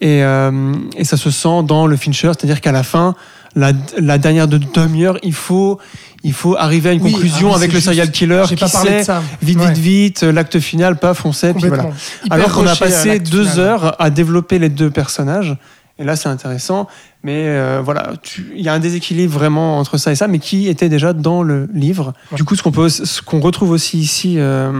Et 0.00 0.20
ça 0.20 1.16
se 1.16 1.30
sent 1.30 1.62
dans 1.66 1.86
le 1.86 1.96
Fincher, 1.96 2.32
c'est-à-dire 2.36 2.60
qu'à 2.60 2.72
la 2.72 2.82
fin, 2.82 3.14
la, 3.56 3.72
la 3.98 4.18
dernière 4.18 4.48
de 4.48 4.58
demi-heure, 4.58 5.18
il 5.22 5.32
faut, 5.32 5.78
il 6.22 6.32
faut 6.32 6.56
arriver 6.56 6.90
à 6.90 6.92
une 6.92 7.02
Oui, 7.02 7.12
conclusion 7.12 7.52
ah 7.52 7.56
avec 7.56 7.68
le 7.70 7.74
juste. 7.76 7.86
serial 7.86 8.10
killer 8.10 8.42
qui 8.46 8.56
pas 8.56 8.68
parlé 8.68 8.90
de 8.90 8.96
sait 8.98 9.04
ça. 9.04 9.22
vite, 9.42 9.58
Ouais. 9.58 9.68
vite, 9.68 9.78
vite, 9.78 10.22
l'acte 10.22 10.58
final, 10.60 10.96
paf, 10.98 11.24
on 11.24 11.32
sait, 11.32 11.54
puis 11.54 11.68
voilà. 11.68 11.90
Alors 12.30 12.52
qu'on 12.52 12.66
a 12.66 12.74
passé 12.76 13.18
deux 13.20 13.44
final. 13.44 13.66
heures 13.66 13.96
à 14.02 14.10
développer 14.10 14.58
les 14.58 14.68
deux 14.68 14.90
personnages. 14.90 15.56
Et 15.98 16.02
là, 16.04 16.16
c'est 16.16 16.28
intéressant. 16.28 16.88
Mais 17.22 17.44
euh, 17.46 17.80
voilà, 17.84 18.14
il 18.54 18.60
y 18.62 18.68
a 18.68 18.72
un 18.74 18.80
déséquilibre 18.80 19.32
vraiment 19.32 19.78
entre 19.78 19.96
ça 19.96 20.10
et 20.10 20.16
ça, 20.16 20.26
mais 20.26 20.40
qui 20.40 20.66
était 20.68 20.88
déjà 20.88 21.12
dans 21.12 21.44
le 21.44 21.68
livre. 21.72 22.12
Ouais. 22.32 22.36
Du 22.36 22.44
coup, 22.44 22.56
ce 22.56 22.62
qu'on 22.64 22.72
peut, 22.72 22.88
ce 22.88 23.22
qu'on 23.22 23.38
retrouve 23.38 23.70
aussi 23.70 23.98
ici, 23.98 24.34
euh, 24.38 24.72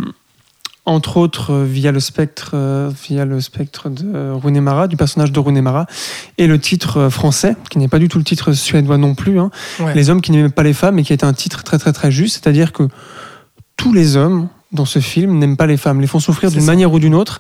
entre 0.87 1.17
autres 1.17 1.53
euh, 1.53 1.65
via 1.65 1.93
le 1.93 2.01
spectre, 2.01 2.51
euh, 2.55 2.91
via 3.09 3.25
le 3.25 3.41
spectre 3.41 3.89
de 3.89 4.31
Rooney 4.33 4.61
Mara, 4.61 4.87
du 4.87 4.97
personnage 4.97 5.33
de 5.33 5.41
Rooney 5.41 5.63
Mara, 5.63 5.87
et 6.37 6.47
le 6.47 6.59
titre 6.59 6.99
euh, 6.99 7.11
français, 7.11 7.57
qui 7.71 7.79
n'est 7.79 7.89
pas 7.89 7.99
du 7.99 8.09
tout 8.09 8.19
le 8.19 8.25
titre 8.25 8.53
suédois 8.53 8.99
non 8.99 9.15
plus. 9.15 9.39
hein. 9.41 9.51
Ouais. 9.81 9.95
Les 9.95 10.11
hommes 10.11 10.21
qui 10.21 10.31
n'aiment 10.33 10.53
pas 10.53 10.63
les 10.63 10.75
femmes, 10.75 10.99
et 10.99 11.03
qui 11.03 11.13
est 11.13 11.25
un 11.25 11.33
titre 11.33 11.65
très 11.65 11.79
très 11.79 11.93
très 11.93 12.11
juste, 12.11 12.43
c'est-à-dire 12.43 12.73
que 12.73 12.89
tous 13.77 13.93
les 13.93 14.17
hommes 14.17 14.49
dans 14.73 14.85
ce 14.85 14.99
film 14.99 15.39
n'aiment 15.39 15.57
pas 15.57 15.67
les 15.67 15.77
femmes, 15.77 16.01
les 16.01 16.07
font 16.07 16.21
souffrir 16.21 16.51
d'une 16.51 16.65
manière 16.65 16.93
ou 16.93 16.99
d'une 16.99 17.15
autre, 17.15 17.39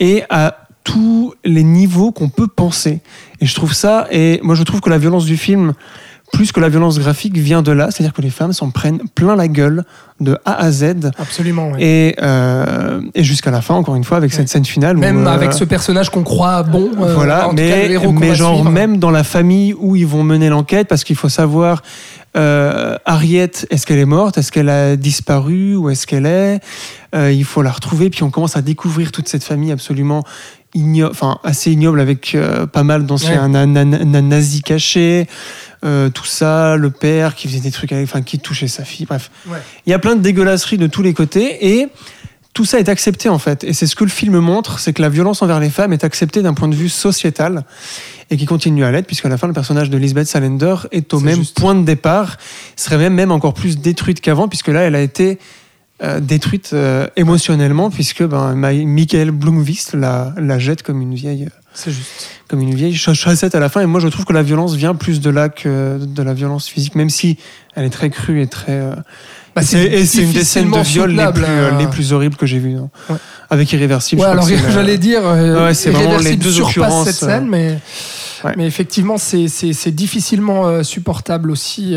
et 0.00 0.22
à 0.30 0.66
tous 0.84 1.34
les 1.44 1.64
niveaux 1.64 2.12
qu'on 2.12 2.28
peut 2.28 2.46
penser. 2.46 3.00
Et 3.40 3.46
je 3.46 3.54
trouve 3.54 3.74
ça, 3.74 4.06
et 4.10 4.40
moi 4.42 4.54
je 4.54 4.62
trouve 4.62 4.80
que 4.80 4.88
la 4.88 4.98
violence 4.98 5.24
du 5.26 5.36
film, 5.36 5.74
plus 6.36 6.52
que 6.52 6.60
la 6.60 6.68
violence 6.68 6.98
graphique, 6.98 7.36
vient 7.38 7.62
de 7.62 7.72
là, 7.72 7.88
c'est-à-dire 7.90 8.12
que 8.12 8.20
les 8.20 8.28
femmes 8.30 8.52
s'en 8.52 8.68
prennent 8.70 9.00
plein 9.14 9.34
la 9.36 9.48
gueule 9.48 9.84
de 10.20 10.36
A 10.44 10.52
à 10.52 10.70
Z, 10.70 11.10
Absolument. 11.18 11.70
ouais. 11.70 11.78
et, 11.82 12.16
euh, 12.22 13.00
et 13.14 13.24
jusqu'à 13.24 13.50
la 13.50 13.62
fin, 13.62 13.74
encore 13.74 13.96
une 13.96 14.04
fois, 14.04 14.18
avec 14.18 14.30
Ouais. 14.32 14.36
cette 14.36 14.48
scène 14.50 14.64
finale. 14.66 14.98
où, 14.98 15.00
Même 15.00 15.26
euh, 15.26 15.30
avec 15.30 15.54
ce 15.54 15.64
personnage 15.64 16.10
qu'on 16.10 16.22
croit 16.24 16.62
bon. 16.62 16.90
euh, 17.00 17.14
voilà, 17.14 17.46
en 17.46 17.50
tout 17.50 17.56
cas, 17.56 17.62
mais, 17.62 17.88
le 17.88 17.94
héros 17.94 18.12
qu'on 18.12 18.20
mais 18.20 18.28
va 18.28 18.34
genre 18.34 18.54
suivre. 18.56 18.70
même 18.70 18.98
dans 18.98 19.10
la 19.10 19.24
famille 19.24 19.74
où 19.78 19.96
ils 19.96 20.06
vont 20.06 20.22
mener 20.24 20.50
l'enquête, 20.50 20.88
parce 20.88 21.04
qu'il 21.04 21.16
faut 21.16 21.30
savoir, 21.30 21.82
Harriet, 22.34 23.50
est-ce 23.70 23.86
qu'elle 23.86 23.98
est 23.98 24.04
morte, 24.04 24.36
est-ce 24.38 24.52
qu'elle 24.52 24.68
a 24.68 24.96
disparu, 24.96 25.74
où 25.76 25.88
est-ce 25.88 26.06
qu'elle 26.06 26.26
est, 26.26 26.60
Il 27.14 27.44
faut 27.44 27.62
la 27.62 27.70
retrouver, 27.72 28.10
puis 28.10 28.22
on 28.24 28.30
commence 28.30 28.56
à 28.58 28.62
découvrir 28.62 29.10
toute 29.10 29.26
cette 29.28 29.42
famille 29.44 29.72
absolument 29.72 30.22
ignoble, 30.76 31.10
enfin 31.10 31.38
assez 31.42 31.72
ignoble 31.72 32.00
avec 32.00 32.34
euh, 32.34 32.66
pas 32.66 32.82
mal 32.84 33.06
d'anciens 33.06 33.48
na- 33.48 33.66
nazis 33.66 34.62
cachés. 34.62 35.26
euh, 35.84 36.08
tout 36.08 36.24
ça, 36.24 36.76
le 36.76 36.90
père 36.90 37.34
qui 37.34 37.48
faisait 37.48 37.60
des 37.60 37.70
trucs, 37.70 37.92
avec, 37.92 38.04
enfin 38.04 38.22
qui 38.22 38.38
touchait 38.38 38.68
sa 38.68 38.84
fille, 38.84 39.06
bref. 39.06 39.30
Ouais. 39.48 39.58
Il 39.86 39.90
y 39.90 39.94
a 39.94 39.98
plein 39.98 40.16
de 40.16 40.20
dégueulasseries 40.22 40.78
de 40.78 40.86
tous 40.86 41.02
les 41.02 41.14
côtés 41.14 41.76
et 41.76 41.88
tout 42.54 42.64
ça 42.64 42.78
est 42.78 42.88
accepté 42.88 43.28
en 43.28 43.38
fait. 43.38 43.62
Et 43.64 43.72
c'est 43.74 43.86
ce 43.86 43.94
que 43.94 44.04
le 44.04 44.10
film 44.10 44.38
montre, 44.38 44.78
c'est 44.78 44.92
que 44.94 45.02
la 45.02 45.10
violence 45.10 45.42
envers 45.42 45.60
les 45.60 45.68
femmes 45.70 45.92
est 45.92 46.04
acceptée 46.04 46.40
d'un 46.42 46.54
point 46.54 46.68
de 46.68 46.74
vue 46.74 46.88
sociétal 46.88 47.64
et 48.30 48.36
qui 48.38 48.46
continue 48.46 48.84
à 48.84 48.90
l'être, 48.90 49.06
puisqu'à 49.06 49.28
la 49.28 49.36
fin, 49.36 49.46
le 49.46 49.52
personnage 49.52 49.90
de 49.90 49.98
Lisbeth 49.98 50.26
Salander 50.26 50.74
est 50.90 51.12
au 51.14 51.20
même 51.20 51.36
juste. 51.40 51.60
point 51.60 51.74
de 51.74 51.84
départ, 51.84 52.38
serait 52.74 52.96
même, 52.96 53.14
même 53.14 53.30
encore 53.30 53.52
plus 53.54 53.78
détruite 53.78 54.20
qu'avant, 54.20 54.48
puisque 54.48 54.68
là, 54.68 54.80
elle 54.80 54.94
a 54.96 55.00
été 55.02 55.38
euh, 56.02 56.20
détruite 56.20 56.70
euh, 56.72 57.06
émotionnellement, 57.16 57.90
puisque 57.90 58.22
ben, 58.22 58.54
Michael 58.54 59.30
Blomqvist 59.30 59.94
la, 59.94 60.32
la 60.36 60.58
jette 60.58 60.82
comme 60.82 61.00
une 61.00 61.14
vieille, 61.14 61.48
C'est 61.74 61.90
juste. 61.90 62.28
comme 62.48 62.60
une 62.60 62.74
vieille 62.74 62.94
cha- 62.94 63.14
chassette 63.14 63.54
à 63.54 63.60
la 63.60 63.68
fin. 63.68 63.80
Et 63.80 63.86
moi, 63.86 64.00
je 64.00 64.08
trouve 64.08 64.24
que 64.26 64.32
la 64.34 64.42
violence 64.42 64.74
vient 64.74 64.94
plus 64.94 65.20
de 65.20 65.30
là 65.30 65.48
que 65.48 65.98
de 66.00 66.22
la 66.22 66.34
violence 66.34 66.68
physique, 66.68 66.94
même 66.96 67.08
si 67.10 67.38
elle 67.74 67.84
est 67.84 67.90
très 67.90 68.10
crue 68.10 68.42
et 68.42 68.46
très. 68.46 68.72
euh, 68.72 68.94
Bah, 69.54 69.62
c'est 69.62 69.86
une 70.18 70.32
des 70.32 70.44
scènes 70.44 70.70
de 70.70 70.80
viol 70.80 71.10
les 71.12 71.32
plus, 71.32 71.44
euh, 71.44 71.70
hein. 71.72 71.78
les 71.78 71.86
plus 71.86 72.12
horribles 72.12 72.36
que 72.36 72.44
j'ai 72.46 72.58
vues. 72.58 72.76
Ouais. 73.08 73.16
Avec 73.48 73.72
Irréversible. 73.72 74.20
Ouais, 74.20 74.26
alors 74.28 74.46
j'allais 74.72 74.98
dire, 74.98 75.22
euh, 75.24 75.64
Ouais, 75.66 75.72
c'est 75.74 75.90
vraiment 75.90 76.18
les 76.18 76.36
deux 76.36 76.60
occurrences, 76.60 77.06
cette 77.06 77.16
scène, 77.30 77.46
mais, 77.48 77.78
mais 78.56 78.66
effectivement, 78.66 79.16
c'est- 79.16 79.48
c'est 79.48 79.72
c'est 79.72 79.92
difficilement 79.92 80.66
euh, 80.66 80.82
supportable 80.82 81.50
aussi, 81.50 81.96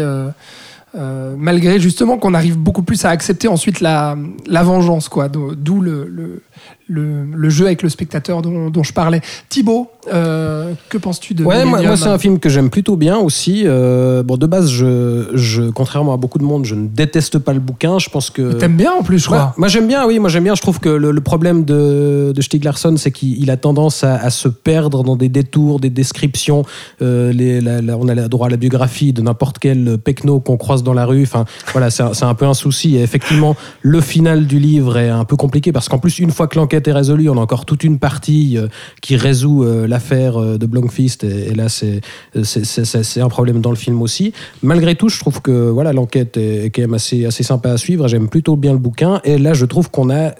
euh, 0.95 1.35
malgré 1.37 1.79
justement 1.79 2.17
qu'on 2.17 2.33
arrive 2.33 2.57
beaucoup 2.57 2.81
plus 2.83 3.05
à 3.05 3.09
accepter 3.09 3.47
ensuite 3.47 3.79
la, 3.79 4.15
vengeance, 4.47 5.09
quoi. 5.09 5.29
D'o- 5.29 5.55
D'où 5.55 5.81
le, 5.81 6.41
le, 6.89 7.23
le 7.25 7.49
jeu 7.49 7.65
avec 7.67 7.81
le 7.83 7.89
spectateur 7.89 8.41
dont, 8.41 8.69
dont 8.69 8.83
je 8.83 8.91
parlais. 8.93 9.21
Thibaut, 9.47 9.89
euh, 10.11 10.73
que 10.89 10.97
penses-tu 10.97 11.33
de 11.35 11.43
Ouais, 11.45 11.63
moi, 11.65 11.81
moi, 11.81 11.95
c'est 11.97 12.07
un 12.07 12.17
film 12.17 12.39
que 12.39 12.49
j'aime 12.49 12.69
plutôt 12.69 12.95
bien 12.97 13.17
aussi. 13.17 13.63
Euh, 13.65 14.23
bon, 14.23 14.37
de 14.37 14.47
base, 14.47 14.69
je, 14.69 15.29
je, 15.35 15.63
contrairement 15.69 16.13
à 16.13 16.17
beaucoup 16.17 16.39
de 16.39 16.43
monde, 16.43 16.65
je 16.65 16.75
ne 16.75 16.87
déteste 16.87 17.37
pas 17.39 17.53
le 17.53 17.59
bouquin. 17.59 17.99
Je 17.99 18.09
pense 18.09 18.29
que. 18.29 18.53
T'aimes 18.53 18.75
bien 18.77 18.91
en 18.91 19.03
plus, 19.03 19.19
je 19.19 19.25
crois. 19.27 19.53
moi 19.57 19.67
j'aime 19.67 19.87
bien, 19.87 20.05
oui, 20.07 20.19
moi 20.19 20.29
j'aime 20.29 20.43
bien. 20.43 20.55
Je 20.55 20.61
trouve 20.61 20.79
que 20.79 20.89
le, 20.89 21.11
le 21.11 21.21
problème 21.21 21.63
de, 21.63 22.33
de 22.35 22.41
Stieg 22.41 22.63
Larsson, 22.63 22.95
c'est 22.97 23.11
qu'il 23.11 23.39
il 23.41 23.51
a 23.51 23.57
tendance 23.57 24.03
à, 24.03 24.15
à 24.15 24.29
se 24.31 24.47
perdre 24.47 25.03
dans 25.03 25.15
des 25.15 25.29
détours, 25.29 25.79
des 25.79 25.89
descriptions. 25.91 26.63
Euh, 27.01 27.31
les, 27.31 27.61
la- 27.61 27.81
la- 27.81 27.97
on 27.97 28.07
a 28.07 28.15
le 28.15 28.27
droit 28.27 28.47
à 28.47 28.49
la 28.49 28.57
biographie 28.57 29.13
de 29.13 29.21
n'importe 29.21 29.59
quel 29.59 29.97
pecno 29.97 30.39
qu'on 30.39 30.57
croise 30.57 30.83
dans 30.83 30.93
la 30.93 31.05
rue. 31.05 31.23
Enfin, 31.23 31.45
voilà, 31.71 31.89
c'est 31.89 32.03
un, 32.03 32.11
un 32.29 32.33
peu 32.33 32.45
un 32.45 32.53
souci. 32.53 32.95
Et 32.97 33.01
effectivement, 33.03 33.55
le 33.81 34.01
final 34.01 34.47
du 34.47 34.59
livre 34.59 34.97
est 34.97 35.09
un 35.09 35.25
peu 35.25 35.35
compliqué 35.35 35.71
parce 35.71 35.87
qu'en 35.89 35.99
plus, 35.99 36.19
une 36.19 36.31
fois 36.31 36.47
que 36.47 36.57
l'enquête 36.57 36.78
est 36.87 36.93
résolue, 36.93 37.29
on 37.29 37.37
a 37.37 37.41
encore 37.41 37.65
toute 37.65 37.83
une 37.83 37.99
partie 37.99 38.57
euh, 38.57 38.67
qui 39.01 39.15
résout 39.15 39.63
euh, 39.63 39.87
l'affaire 39.87 40.37
euh, 40.37 40.57
de 40.57 40.65
Blomqvist. 40.65 41.23
Et, 41.23 41.49
et 41.49 41.55
là, 41.55 41.67
c'est 41.69 43.21
un 43.21 43.29
problème 43.29 43.61
dans 43.61 43.71
le 43.71 43.75
film 43.75 44.01
aussi. 44.01 44.33
Malgré 44.63 44.95
tout, 44.95 45.09
je 45.09 45.19
trouve 45.19 45.41
que 45.41 45.69
voilà 45.69 45.93
l'enquête 45.93 46.37
est, 46.37 46.65
est 46.65 46.69
quand 46.69 46.81
même 46.81 46.93
assez, 46.93 47.25
assez 47.25 47.43
sympa 47.43 47.71
à 47.71 47.77
suivre. 47.77 48.07
J'aime 48.07 48.29
plutôt 48.29 48.55
bien 48.55 48.71
le 48.73 48.79
bouquin. 48.79 49.21
Et 49.23 49.37
là, 49.37 49.53
je 49.53 49.65
trouve 49.65 49.89
qu'on 49.89 50.09
a 50.09 50.33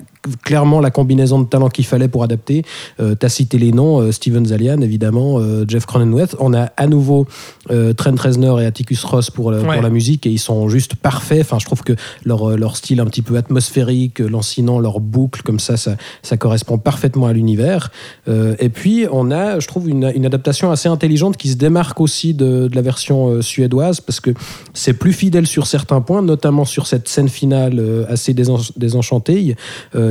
clairement 0.44 0.80
la 0.80 0.92
combinaison 0.92 1.40
de 1.40 1.46
talents 1.48 1.70
qu'il 1.70 1.86
fallait 1.86 2.08
pour 2.08 2.24
adapter. 2.24 2.64
Euh, 3.00 3.16
T'as 3.16 3.30
cité 3.30 3.58
les 3.58 3.72
noms, 3.72 4.00
euh, 4.02 4.12
Steven 4.12 4.46
Zalian 4.46 4.82
évidemment, 4.82 5.40
euh, 5.40 5.66
Jeff 5.68 5.86
Cronenweth. 5.86 6.36
On 6.40 6.54
a 6.54 6.72
à 6.78 6.88
nouveau 6.88 7.28
euh, 7.72 7.94
Trent 7.94 8.16
Reznor 8.20 8.62
et 8.62 8.66
Atticus 8.66 9.04
Ross 9.04 9.30
pour, 9.30 9.52
la- 9.52 9.60
Ouais. 9.60 9.74
pour 9.76 9.82
la 9.84 9.90
musique 9.90 10.26
et 10.26 10.30
ils 10.32 10.40
sont 10.40 10.70
juste 10.70 10.96
parfaits. 10.96 11.42
Enfin, 11.42 11.60
je 11.60 11.66
trouve 11.66 11.84
que 11.84 11.94
leur, 12.24 12.58
leur 12.58 12.78
style 12.78 13.00
un 13.00 13.06
petit 13.06 13.22
peu 13.22 13.36
atmosphérique, 13.38 14.20
lancinant, 14.20 14.80
leur 14.80 15.00
boucle 15.00 15.42
comme 15.44 15.60
ça, 15.60 15.78
ça, 15.78 15.96
ça 16.24 16.38
correspond 16.38 16.78
parfaitement 16.78 17.28
à 17.28 17.34
l'univers. 17.34 17.92
Et 18.28 18.70
puis 18.70 19.06
on 19.12 19.32
a, 19.32 19.60
je 19.60 19.68
trouve, 19.68 19.90
une, 19.90 20.12
une 20.16 20.26
adaptation 20.26 20.72
assez 20.72 20.88
intelligente 20.90 21.38
qui 21.38 21.50
se 21.50 21.56
démarque 21.56 22.00
aussi 22.02 22.34
de, 22.34 22.68
de 22.68 22.76
la 22.76 22.82
version 22.82 23.42
suédoise 23.42 24.02
parce 24.02 24.20
que 24.20 24.32
c'est 24.74 24.94
plus 24.94 25.14
fidèle 25.14 25.48
sur 25.48 25.68
certains 25.68 26.02
points, 26.02 26.22
notamment 26.22 26.66
sur 26.66 26.88
cette 26.88 27.08
scène 27.08 27.30
finale 27.30 28.06
assez 28.10 28.34
désen- 28.34 28.72
désenchantée. 28.78 29.56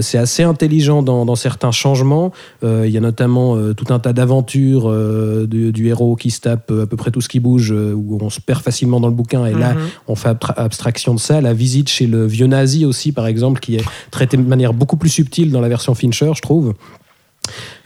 C'est 0.08 0.16
assez 0.16 0.42
intelligent 0.42 1.02
dans, 1.02 1.26
dans 1.26 1.34
certains 1.36 1.70
changements. 1.70 2.32
Euh, 2.64 2.84
Il 2.86 2.92
y 2.92 2.96
a 2.96 3.00
notamment 3.00 3.56
euh, 3.56 3.74
tout 3.74 3.92
un 3.92 3.98
tas 3.98 4.14
d'aventures 4.14 4.88
euh, 4.88 5.46
du, 5.46 5.70
du 5.70 5.86
héros 5.88 6.16
qui 6.16 6.30
se 6.30 6.40
tape 6.40 6.70
à 6.70 6.86
peu 6.86 6.96
près 6.96 7.10
tout 7.10 7.20
ce 7.20 7.28
qui 7.28 7.40
bouge, 7.40 7.70
où 7.72 8.18
on 8.22 8.30
se 8.30 8.40
perd 8.40 8.62
facilement 8.62 9.00
dans 9.00 9.08
le 9.08 9.14
bouquin. 9.14 9.44
Et 9.44 9.52
là, 9.52 9.74
Mhm. 9.74 9.80
on 10.08 10.14
fait 10.14 10.30
abstraction 10.56 11.12
de 11.14 11.20
ça. 11.20 11.42
La 11.42 11.52
visite 11.52 11.90
chez 11.90 12.06
le 12.06 12.26
vieux 12.26 12.46
nazi 12.46 12.86
aussi, 12.86 13.12
par 13.12 13.26
exemple, 13.26 13.60
qui 13.60 13.76
est 13.76 13.84
traitée 14.10 14.38
de 14.38 14.42
manière 14.42 14.72
beaucoup 14.72 14.96
plus 14.96 15.10
subtile 15.10 15.50
dans 15.52 15.60
la 15.60 15.68
version 15.68 15.94
Fincher, 15.94 16.30
je 16.34 16.40
trouve. 16.40 16.72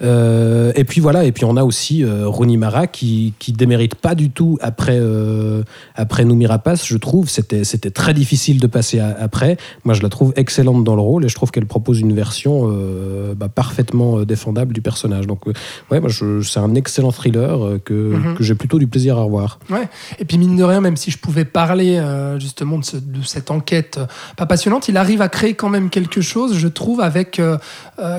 Euh, 0.03 0.73
et 0.75 0.85
puis 0.85 1.01
voilà, 1.01 1.25
et 1.25 1.33
puis 1.33 1.45
on 1.45 1.57
a 1.57 1.63
aussi 1.65 2.03
euh, 2.05 2.27
Rooney 2.27 2.57
Mara 2.57 2.87
qui, 2.87 3.35
qui 3.39 3.53
démérite 3.53 3.95
pas 3.95 4.15
du 4.15 4.31
tout 4.31 4.59
après, 4.61 4.99
euh, 4.99 5.63
après 5.95 6.25
Noomi 6.25 6.47
Rapace, 6.47 6.87
je 6.87 6.97
trouve. 6.97 7.29
C'était, 7.29 7.65
c'était 7.65 7.91
très 7.91 8.13
difficile 8.15 8.61
de 8.61 8.67
passer 8.67 8.99
à- 8.99 9.17
après. 9.21 9.57
Moi, 9.85 9.95
je 9.95 10.03
la 10.03 10.09
trouve 10.09 10.33
excellente 10.37 10.85
dans 10.85 10.97
le 10.97 11.03
rôle 11.03 11.25
et 11.25 11.29
je 11.29 11.35
trouve 11.35 11.51
qu'elle 11.51 11.67
propose 11.67 12.01
une 12.01 12.13
version 12.15 12.69
euh, 12.73 13.35
bah, 13.35 13.49
parfaitement 13.49 14.19
euh, 14.19 14.27
défendable 14.27 14.73
du 14.73 14.83
personnage. 14.83 15.27
Donc, 15.27 15.47
ouais, 15.47 16.01
moi, 16.01 16.11
c'est 16.43 16.59
un 16.61 16.75
excellent 16.75 17.13
thriller 17.13 17.79
que, 17.85 17.93
Mhm. 17.93 18.35
que 18.35 18.43
j'ai 18.43 18.55
plutôt 18.55 18.79
du 18.79 18.87
plaisir 18.87 19.19
à 19.19 19.23
revoir. 19.23 19.59
Ouais. 19.71 19.89
Et 20.19 20.25
puis 20.25 20.39
mine 20.39 20.57
de 20.57 20.65
rien, 20.65 20.81
même 20.81 20.97
si 20.97 21.11
je 21.11 21.19
pouvais 21.19 21.45
parler 21.45 22.03
justement 22.39 22.79
de, 22.79 22.85
ce- 22.85 22.97
de 22.97 23.23
cette 23.25 23.51
enquête 23.51 23.99
pas 24.37 24.47
passionnante, 24.47 24.89
il 24.89 24.97
arrive 24.97 25.23
à 25.23 25.29
créer 25.29 25.55
quand 25.55 25.69
même 25.69 25.91
quelque 25.91 26.21
chose, 26.21 26.57
je 26.57 26.69
trouve, 26.69 27.01
avec 27.01 27.41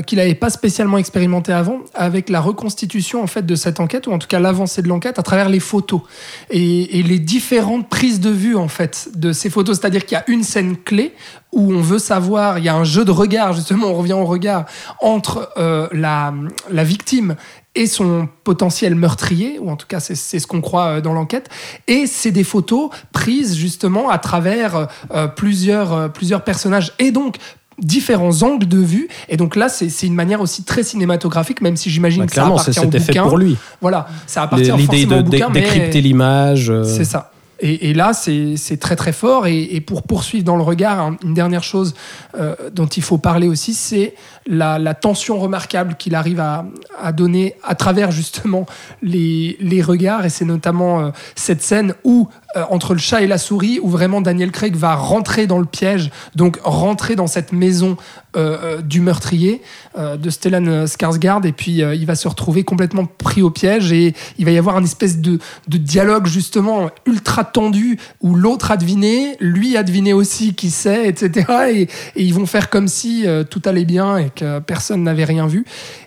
qu'il 0.07 0.17
n'avait 0.17 0.35
pas 0.35 0.49
spécialement 0.49 0.97
expérimenté 0.97 1.51
avec 1.93 2.30
la 2.30 2.42
reconstitution 2.42 3.24
en 3.24 3.27
fait 3.27 3.45
de 3.45 3.56
cette 3.56 3.80
enquête 3.80 4.08
ou 4.08 4.11
en 4.11 4.19
tout 4.19 4.27
cas 4.27 4.40
l'avancée 4.40 4.82
de 4.82 4.88
l'enquête 4.88 5.19
à 5.19 5.24
travers 5.24 5.50
les 5.50 5.60
photos. 5.60 6.02
Et, 6.50 7.03
les 7.03 7.19
différentes 7.19 7.90
prises 7.90 8.19
de 8.19 8.30
vue 8.30 8.56
en 8.56 8.68
fait 8.68 9.10
de 9.16 9.34
ces 9.34 9.50
photos. 9.50 9.80
C'est-à-dire 9.80 10.06
qu'il 10.06 10.16
y 10.16 10.19
a 10.19 10.24
une 10.27 10.43
scène 10.43 10.77
clé 10.77 11.14
où 11.52 11.74
on 11.74 11.82
veut 11.82 12.00
savoir, 12.00 12.58
il 12.58 12.66
y 12.66 12.69
a 12.69 12.76
un 12.76 12.84
jeu 12.84 13.06
de 13.06 13.11
regard 13.11 13.53
justement, 13.53 13.88
on 13.88 13.95
revient 13.95 14.14
au 14.14 14.26
regard 14.26 14.66
entre 15.02 15.50
euh, 15.58 15.88
la, 15.92 16.34
la 16.72 16.84
victime 16.84 17.35
et 17.76 17.88
son 17.88 18.27
potentiel 18.43 18.95
meurtrier, 18.95 19.58
ou 19.60 19.69
en 19.69 19.76
tout 19.76 19.88
cas 19.88 20.00
c'est 20.00 20.16
ce 20.16 20.48
qu'on 20.48 20.61
croit 20.61 20.85
euh, 20.85 21.02
dans 21.02 21.14
l'enquête, 21.14 21.50
et 21.88 22.06
c'est 22.08 22.32
des 22.32 22.43
photos 22.43 22.90
prises 23.11 23.56
justement 23.56 24.10
à 24.10 24.19
travers 24.19 24.88
euh, 25.11 25.27
plusieurs, 25.27 26.11
plusieurs 26.11 26.43
personnages, 26.43 26.93
et 27.00 27.11
donc 27.11 27.38
différents 27.80 28.43
angles 28.43 28.68
de 28.68 28.77
vue, 28.80 29.08
et 29.30 29.38
donc 29.38 29.56
là 29.56 29.69
c'est 29.69 30.06
une 30.08 30.16
manière 30.16 30.42
aussi 30.42 30.64
très 30.64 30.84
cinématographique, 30.84 31.61
même 31.61 31.76
si 31.77 31.90
j'imagine 31.90 32.22
Bah, 32.22 32.27
que 32.27 32.34
ça 32.35 32.45
appartient 32.45 32.69
au 32.80 32.84
c'était 32.84 33.00
fait 33.00 33.14
bouquin. 33.14 33.24
pour 33.24 33.38
lui. 33.38 33.58
Voilà, 33.82 34.08
ça 34.27 34.43
appartient 34.43 34.72
L'idée 34.72 35.06
de 35.06 35.16
au 35.16 35.24
bouquin, 35.24 35.50
décrypter 35.50 36.02
l'image. 36.02 36.69
euh, 36.69 36.84
c'est 36.84 37.06
ça. 37.06 37.30
Et, 37.60 37.92
et 37.92 37.93
là, 37.93 38.11
c'est 38.14 38.56
c'est 38.58 38.76
très 38.77 38.98
très 38.98 39.14
fort. 39.14 39.48
Et, 39.48 39.64
et 39.76 39.80
pour 39.80 40.03
poursuivre 40.03 40.43
dans 40.43 40.58
le 40.58 40.64
regard, 40.64 41.00
hein, 41.00 41.18
une 41.24 41.34
dernière 41.34 41.64
chose 41.64 41.93
euh, 42.38 42.56
dont 42.74 42.88
il 42.88 43.02
faut 43.03 43.18
parler 43.18 43.48
aussi, 43.48 43.74
c'est 43.74 44.16
la, 44.48 44.80
la 44.80 44.93
tension 44.95 45.40
remarquable 45.40 45.95
qu'il 45.98 46.14
arrive 46.16 46.42
à, 46.42 46.66
à 47.02 47.14
donner 47.14 47.56
à 47.64 47.76
travers 47.76 48.11
justement 48.11 48.66
les, 49.02 49.56
les 49.61 49.82
regards. 49.82 50.26
Et 50.26 50.30
c'est 50.30 50.43
notamment 50.45 51.00
euh, 51.00 51.10
cette 51.35 51.61
scène 51.61 51.93
où, 52.03 52.27
euh, 52.56 52.64
entre 52.69 52.93
le 52.93 52.99
chat 52.99 53.22
et 53.22 53.27
la 53.27 53.40
souris, 53.40 53.80
où 53.82 53.90
vraiment 53.90 54.22
Daniel 54.22 54.51
Craig 54.51 54.75
va 54.75 54.95
rentrer 54.95 55.48
dans 55.48 55.57
le 55.57 55.65
piège, 55.65 56.11
donc 56.35 56.59
rentrer 56.64 57.15
dans 57.15 57.25
cette 57.25 57.51
maison 57.51 57.98
euh, 58.35 58.57
euh, 58.64 58.82
du 58.82 59.01
meurtrier 59.01 59.61
de 59.98 60.30
Stellan 60.30 60.85
Skarsgård. 60.85 61.45
Et 61.45 61.51
puis 61.51 61.77
il 61.77 62.06
va 62.06 62.15
se 62.15 62.27
retrouver 62.27 62.64
complètement 62.64 63.06
pris 63.06 63.41
au 63.41 63.51
piège 63.51 63.91
et 63.91 64.14
il 64.40 64.45
va 64.45 64.51
y 64.51 64.57
avoir 64.57 64.77
une 64.80 64.85
espèce 64.85 65.19
de, 65.19 65.40
dialogue 65.67 66.25
justement 66.25 66.90
ultra 67.06 67.43
tendu 67.43 67.99
où 68.22 68.33
l'autre 68.33 68.72
a 68.72 68.77
deviné, 68.77 69.35
lui 69.40 69.77
a 69.77 69.83
deviné 69.83 70.14
aussi 70.14 70.56
qui 70.56 70.72
sait, 70.72 71.07
etc. 71.07 71.45
Et, 71.72 71.88
ils 72.15 72.33
vont 72.33 72.48
faire 72.48 72.69
comme 72.69 72.88
si 72.88 73.25
tout 73.51 73.61
allait 73.65 73.85
bien 73.85 74.17
et 74.17 74.30
que 74.30 74.59
personne 74.59 75.03
n'avait 75.03 75.25
rien 75.25 75.45
vu. 75.45 75.65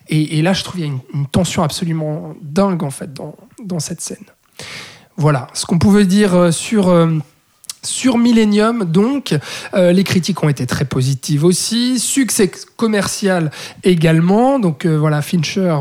Et, 0.08 0.42
là, 0.42 0.52
je 0.52 0.65
trouve 0.65 0.81
qu'il 0.81 0.86
y 0.86 0.91
a 0.91 0.92
une, 1.15 1.26
tension 1.26 1.62
absolument 1.62 2.34
dingue 2.42 2.83
en 2.83 2.91
fait 2.91 3.12
dans 3.12 3.78
cette 3.78 4.00
scène. 4.00 4.25
Voilà 5.17 5.47
ce 5.55 5.65
qu'on 5.67 5.78
pouvait 5.78 6.05
dire 6.05 6.35
euh, 6.35 6.51
sur. 6.51 6.89
Sur 7.86 8.18
Millennium, 8.18 8.84
donc, 8.84 9.39
euh, 9.74 9.92
les 9.92 10.05
critiques 10.05 10.42
ont 10.42 10.48
été 10.48 10.66
très 10.66 10.84
positives 10.84 11.44
aussi. 11.44 11.98
Succès 11.98 12.50
commercial 12.76 13.50
également. 13.84 14.58
Donc 14.58 14.84
euh, 14.84 14.97
voilà, 14.98 15.23
Fincher, 15.23 15.76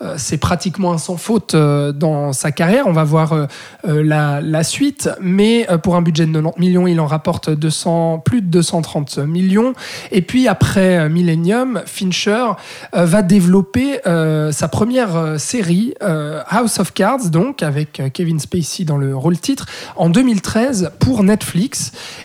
euh, 0.00 0.14
c'est 0.16 0.38
pratiquement 0.38 0.98
sans 0.98 1.16
faute 1.16 1.56
dans 1.56 2.32
sa 2.32 2.52
carrière. 2.52 2.86
On 2.86 2.92
va 2.92 3.04
voir 3.04 3.48
la, 3.84 4.62
suite. 4.62 5.10
Mais 5.20 5.66
pour 5.82 5.96
un 5.96 6.02
budget 6.02 6.26
de 6.26 6.32
90 6.32 6.60
millions, 6.60 6.86
il 6.86 7.00
en 7.00 7.06
rapporte 7.06 7.50
200, 7.50 8.22
plus 8.24 8.42
de 8.42 8.46
230 8.46 9.18
millions. 9.18 9.72
Et 10.10 10.22
puis 10.22 10.48
après 10.48 11.08
Millennium, 11.08 11.82
Fincher 11.86 12.48
va 12.92 13.22
développer 13.22 14.00
sa 14.04 14.68
première 14.68 15.38
série, 15.38 15.94
House 16.00 16.78
of 16.80 16.92
Cards, 16.92 17.30
donc, 17.30 17.62
avec 17.62 18.02
Kevin 18.12 18.38
Spacey 18.38 18.84
dans 18.84 18.98
le 18.98 19.16
rôle 19.16 19.38
titre, 19.38 19.66
en 19.96 20.10
2013 20.10 20.92
pour 20.98 21.22
Netflix. 21.22 21.37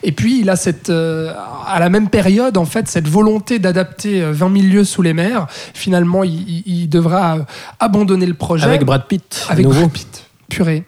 Et 0.03 0.11
puis 0.11 0.40
il 0.40 0.50
a 0.50 0.56
cette, 0.56 0.90
euh, 0.90 1.32
à 1.67 1.80
la 1.80 1.90
même 1.90 2.09
période, 2.09 2.58
en 2.58 2.66
fait, 2.66 2.88
cette 2.88 3.08
volonté 3.08 3.59
d'adapter 3.59 4.22
euh, 4.22 4.32
20 4.32 4.56
000 4.61 4.67
lieues 4.74 4.83
sous 4.83 5.01
les 5.01 5.14
mers. 5.14 5.48
Finalement, 5.74 6.24
il, 6.24 6.88
devra 6.90 7.38
euh, 7.38 7.43
abandonner 7.80 8.25
le 8.25 8.33
projet. 8.33 8.66
Avec 8.66 8.83
Brad 8.83 9.06
Pitt. 9.08 9.45
Avec 9.50 9.66
nouveau. 9.66 9.80
Brad 9.82 9.92
Pitt. 9.92 10.24
Purée. 10.50 10.83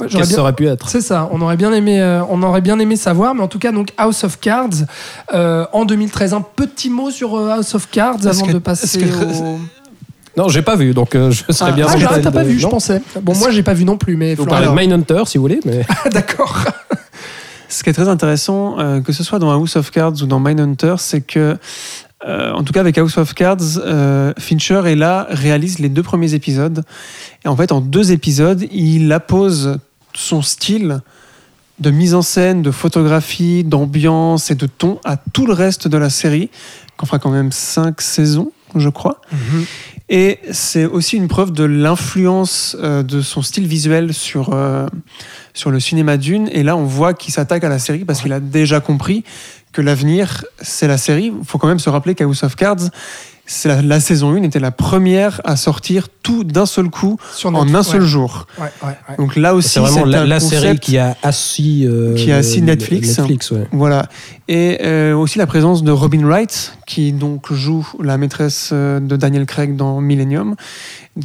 Qu'est-ce 0.00 0.16
bien- 0.16 0.24
ça 0.26 0.40
aurait 0.42 0.52
pu 0.52 0.66
être 0.68 0.88
c'est 0.90 1.00
ça, 1.00 1.28
on 1.32 1.40
aurait 1.40 1.56
bien 1.56 1.72
aimé, 1.72 1.98
euh, 2.00 2.20
on 2.28 2.42
aurait 2.42 2.60
bien 2.60 2.78
aimé 2.78 2.94
savoir, 2.96 3.34
mais 3.34 3.40
en 3.42 3.48
tout 3.48 3.58
cas 3.58 3.72
donc 3.72 3.88
House 3.96 4.22
of 4.24 4.38
Cards 4.38 4.84
euh, 5.32 5.64
en 5.72 5.86
2013. 5.86 6.34
Un 6.34 6.42
petit 6.42 6.90
mot 6.90 7.10
sur 7.10 7.34
euh, 7.36 7.50
House 7.52 7.74
of 7.74 7.88
Cards 7.90 8.26
avant 8.26 8.44
que- 8.46 8.52
de 8.52 8.58
passer 8.58 8.98
que- 9.00 9.06
au. 9.06 9.58
Non, 10.36 10.48
j'ai 10.48 10.60
pas 10.62 10.76
vu, 10.76 10.92
donc 10.92 11.14
euh, 11.14 11.30
je 11.30 11.42
serais 11.52 11.70
Ah, 11.70 11.74
bien. 11.74 11.86
Ah, 11.88 12.18
t'as 12.22 12.30
pas 12.30 12.44
de- 12.44 12.48
vu, 12.50 12.58
je 12.58 12.66
pensais. 12.68 13.00
Bon, 13.22 13.34
moi 13.36 13.50
j'ai 13.50 13.62
pas 13.62 13.72
vu 13.72 13.84
non 13.86 13.96
plus, 13.96 14.16
mais 14.16 14.34
Vous 14.34 14.44
parlez 14.44 14.66
de 14.66 14.72
Mindhunter 14.72 15.22
si 15.26 15.38
vous 15.38 15.42
voulez, 15.42 15.60
mais 15.64 15.86
D'accord. 16.12 16.64
Ce 17.68 17.84
qui 17.84 17.90
est 17.90 17.92
très 17.92 18.08
intéressant, 18.08 18.78
euh, 18.78 19.00
que 19.00 19.12
ce 19.12 19.22
soit 19.22 19.38
dans 19.38 19.50
House 19.50 19.76
of 19.76 19.90
Cards 19.90 20.22
ou 20.22 20.26
dans 20.26 20.40
Mindhunter, 20.40 20.94
c'est 20.98 21.20
que, 21.20 21.58
euh, 22.26 22.52
en 22.52 22.64
tout 22.64 22.72
cas 22.72 22.80
avec 22.80 22.96
House 22.96 23.18
of 23.18 23.34
Cards, 23.34 23.78
euh, 23.78 24.32
Fincher 24.38 24.82
est 24.86 24.94
là, 24.94 25.26
réalise 25.28 25.78
les 25.78 25.90
deux 25.90 26.02
premiers 26.02 26.32
épisodes. 26.32 26.82
Et 27.44 27.48
en 27.48 27.56
fait, 27.56 27.70
en 27.70 27.82
deux 27.82 28.10
épisodes, 28.10 28.64
il 28.72 29.12
appose 29.12 29.78
son 30.14 30.40
style 30.40 31.00
de 31.78 31.90
mise 31.90 32.14
en 32.14 32.22
scène, 32.22 32.62
de 32.62 32.70
photographie, 32.70 33.64
d'ambiance 33.64 34.50
et 34.50 34.54
de 34.54 34.66
ton 34.66 34.98
à 35.04 35.16
tout 35.16 35.46
le 35.46 35.52
reste 35.52 35.88
de 35.88 35.98
la 35.98 36.10
série, 36.10 36.48
qu'on 36.96 37.06
fera 37.06 37.18
quand 37.18 37.30
même 37.30 37.52
cinq 37.52 38.00
saisons, 38.00 38.50
je 38.74 38.88
crois. 38.88 39.20
Et 40.08 40.38
c'est 40.52 40.86
aussi 40.86 41.16
une 41.16 41.28
preuve 41.28 41.52
de 41.52 41.64
l'influence 41.64 42.76
euh, 42.80 43.02
de 43.02 43.20
son 43.20 43.42
style 43.42 43.66
visuel 43.66 44.14
sur, 44.14 44.54
euh, 44.54 44.86
sur 45.52 45.70
le 45.70 45.80
cinéma 45.80 46.16
d'une. 46.16 46.48
Et 46.48 46.62
là, 46.62 46.76
on 46.76 46.84
voit 46.84 47.12
qu'il 47.12 47.32
s'attaque 47.32 47.62
à 47.62 47.68
la 47.68 47.78
série 47.78 48.06
parce 48.06 48.22
qu'il 48.22 48.32
a 48.32 48.40
déjà 48.40 48.80
compris 48.80 49.22
que 49.72 49.80
l'avenir, 49.82 50.44
c'est 50.60 50.88
la 50.88 50.98
série. 50.98 51.32
Il 51.38 51.44
faut 51.46 51.58
quand 51.58 51.68
même 51.68 51.78
se 51.78 51.90
rappeler 51.90 52.14
qu'House 52.14 52.42
of 52.42 52.56
Cards, 52.56 52.88
c'est 53.50 53.68
la, 53.68 53.80
la 53.80 53.98
saison 54.00 54.32
1 54.34 54.42
était 54.42 54.60
la 54.60 54.70
première 54.70 55.40
à 55.44 55.56
sortir 55.56 56.08
tout 56.22 56.44
d'un 56.44 56.66
seul 56.66 56.90
coup, 56.90 57.16
Sur 57.34 57.54
en 57.54 57.74
un 57.74 57.82
seul 57.82 58.02
ouais. 58.02 58.06
jour. 58.06 58.46
Ouais, 58.58 58.64
ouais, 58.82 58.88
ouais. 59.08 59.16
Donc 59.16 59.36
là 59.36 59.54
aussi, 59.54 59.70
c'est 59.70 59.80
vraiment 59.80 60.04
la, 60.04 60.22
un 60.22 60.26
la 60.26 60.38
concept- 60.38 60.60
série 60.62 60.78
qui 60.78 60.98
a 60.98 61.16
assis, 61.22 61.86
euh, 61.86 62.14
Qui 62.14 62.30
a 62.30 62.36
assis 62.36 62.60
le- 62.60 62.66
Netflix. 62.66 63.16
Netflix, 63.18 63.50
ouais. 63.52 63.66
Voilà. 63.72 64.06
Et 64.48 64.78
euh, 64.82 65.14
aussi 65.16 65.38
la 65.38 65.46
présence 65.46 65.82
de 65.82 65.90
Robin 65.90 66.26
Wright, 66.26 66.74
qui 66.86 67.12
donc 67.12 67.50
joue 67.52 67.86
la 68.02 68.18
maîtresse 68.18 68.70
euh, 68.74 69.00
de 69.00 69.16
Daniel 69.16 69.46
Craig 69.46 69.76
dans 69.76 70.00
Millennium, 70.02 70.54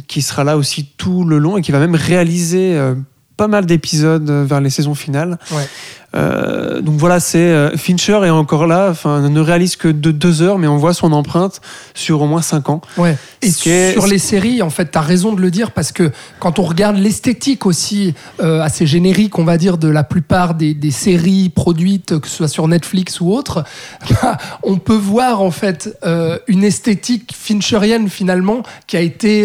qui 0.06 0.22
sera 0.22 0.44
là 0.44 0.56
aussi 0.56 0.86
tout 0.96 1.24
le 1.24 1.36
long 1.38 1.58
et 1.58 1.62
qui 1.62 1.72
va 1.72 1.78
même 1.78 1.94
réaliser 1.94 2.74
euh, 2.74 2.94
pas 3.36 3.48
mal 3.48 3.66
d'épisodes 3.66 4.30
vers 4.30 4.60
les 4.62 4.70
saisons 4.70 4.94
finales. 4.94 5.38
Ouais. 5.50 5.66
Euh, 6.14 6.80
donc 6.80 6.96
voilà, 6.98 7.18
c'est 7.20 7.38
euh, 7.38 7.76
Fincher 7.76 8.20
est 8.24 8.30
encore 8.30 8.66
là, 8.66 8.88
enfin 8.90 9.28
ne 9.28 9.40
réalise 9.40 9.76
que 9.76 9.88
de 9.88 10.10
deux 10.10 10.42
heures, 10.42 10.58
mais 10.58 10.66
on 10.66 10.76
voit 10.76 10.94
son 10.94 11.12
empreinte 11.12 11.60
sur 11.94 12.22
au 12.22 12.26
moins 12.26 12.42
cinq 12.42 12.68
ans. 12.70 12.80
Ouais. 12.96 13.16
Et 13.42 13.48
est- 13.48 13.92
sur 13.92 14.06
les 14.06 14.18
séries, 14.18 14.62
en 14.62 14.70
fait, 14.70 14.92
tu 14.92 14.98
as 14.98 15.02
raison 15.02 15.32
de 15.32 15.40
le 15.40 15.50
dire 15.50 15.72
parce 15.72 15.92
que 15.92 16.12
quand 16.38 16.58
on 16.58 16.62
regarde 16.62 16.96
l'esthétique 16.96 17.66
aussi 17.66 18.14
euh, 18.40 18.60
assez 18.60 18.86
générique, 18.86 19.38
on 19.38 19.44
va 19.44 19.58
dire, 19.58 19.76
de 19.78 19.88
la 19.88 20.04
plupart 20.04 20.54
des, 20.54 20.72
des 20.74 20.90
séries 20.90 21.48
produites, 21.48 22.18
que 22.20 22.28
ce 22.28 22.36
soit 22.36 22.48
sur 22.48 22.68
Netflix 22.68 23.20
ou 23.20 23.32
autre, 23.32 23.64
bah, 24.22 24.36
on 24.62 24.76
peut 24.78 24.94
voir 24.94 25.42
en 25.42 25.50
fait 25.50 25.96
euh, 26.04 26.38
une 26.46 26.64
esthétique 26.64 27.32
fincherienne 27.36 28.08
finalement 28.08 28.62
qui 28.86 28.96
a 28.96 29.00
été 29.00 29.44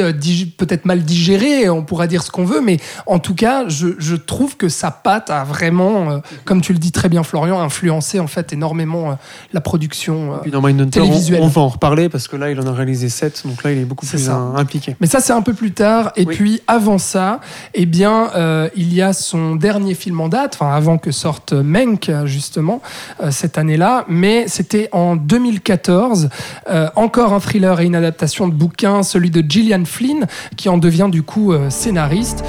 peut-être 0.58 0.86
mal 0.86 1.04
digérée, 1.04 1.70
on 1.70 1.84
pourra 1.84 2.08
dire 2.08 2.24
ce 2.24 2.32
qu'on 2.32 2.46
veut, 2.46 2.62
mais 2.62 2.78
en 3.06 3.20
tout 3.20 3.36
cas, 3.36 3.68
je, 3.68 3.88
je 3.98 4.16
trouve 4.16 4.56
que 4.58 4.70
sa 4.70 4.92
patte 4.92 5.30
a 5.30 5.44
vraiment, 5.44 6.12
euh, 6.12 6.18
comme 6.60 6.66
tu 6.66 6.74
le 6.74 6.80
dis 6.80 6.92
très 6.92 7.08
bien 7.08 7.24
Florian, 7.24 7.62
influencé 7.62 8.20
en 8.20 8.28
fait 8.28 8.52
énormément 8.52 9.12
euh, 9.12 9.14
la 9.54 9.62
production. 9.62 10.34
euh, 10.46 10.50
dans 10.50 10.62
Mindhunter, 10.62 11.00
on, 11.00 11.48
va 11.48 11.62
en 11.62 11.70
reparler 11.70 12.10
parce 12.10 12.28
que 12.28 12.36
là, 12.36 12.52
il 12.52 12.60
en 12.60 12.68
a 12.68 12.74
réalisé 12.74 13.08
sept, 13.08 13.44
donc 13.46 13.64
là, 13.64 13.72
il 13.72 13.78
est 13.78 13.86
beaucoup 13.86 14.06
plus 14.06 14.18
ça. 14.26 14.36
euh, 14.38 14.56
impliqué. 14.58 14.98
Mais 15.00 15.08
ça, 15.08 15.22
c'est 15.22 15.32
un 15.32 15.42
peu 15.42 15.54
plus 15.54 15.72
tard. 15.72 16.12
Et 16.18 16.26
Oui. 16.26 16.36
puis, 16.36 16.62
avant 16.68 16.98
ça, 16.98 17.40
eh 17.74 17.86
bien, 17.86 18.30
euh, 18.36 18.68
il 18.76 18.94
y 18.94 19.02
a 19.02 19.14
son 19.14 19.56
dernier 19.56 19.94
film 19.94 20.20
en 20.20 20.28
date, 20.28 20.58
enfin, 20.60 20.76
avant 20.76 20.98
que 20.98 21.12
sorte 21.12 21.54
Menk, 21.54 22.12
justement, 22.26 22.82
euh, 23.24 23.32
cette 23.32 23.58
année-là. 23.58 24.04
Mais 24.10 24.50
c'était 24.50 24.90
en 24.92 25.16
2014. 25.16 26.28
Euh, 26.70 26.90
encore 26.98 27.32
un 27.32 27.40
thriller 27.40 27.80
et 27.80 27.86
une 27.86 27.96
adaptation 27.96 28.50
de 28.50 28.54
bouquin, 28.54 29.02
celui 29.04 29.30
de 29.30 29.42
Gillian 29.50 29.86
Flynn, 29.86 30.28
qui 30.58 30.68
en 30.68 30.78
devient 30.78 31.08
du 31.10 31.24
coup 31.24 31.54
scénariste. 31.70 32.44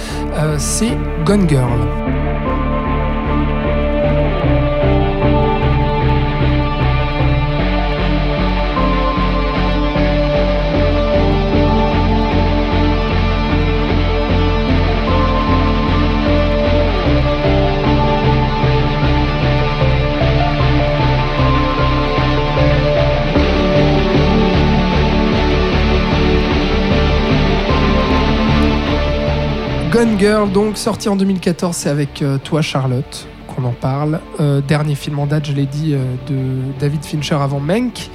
C'est 0.59 0.97
Gone 1.25 1.49
Girl. 1.49 2.40
Gone 29.91 30.19
Girl, 30.21 30.53
donc 30.53 30.77
sorti 30.77 31.09
en 31.09 31.17
2014, 31.17 31.75
c'est 31.75 31.89
avec 31.89 32.23
euh, 32.23 32.39
toi 32.39 32.63
Charlotte 32.63 33.27
qu'on 33.49 33.65
en 33.65 33.73
parle. 33.73 34.21
Euh, 34.39 34.61
dernier 34.61 34.95
film 34.95 35.19
en 35.19 35.27
date, 35.27 35.47
je 35.47 35.53
l'ai 35.53 35.67
dit, 35.67 35.95
euh, 35.95 36.05
de 36.29 36.79
David 36.79 37.05
Fincher 37.05 37.35
avant 37.35 37.59
Mank. 37.59 38.09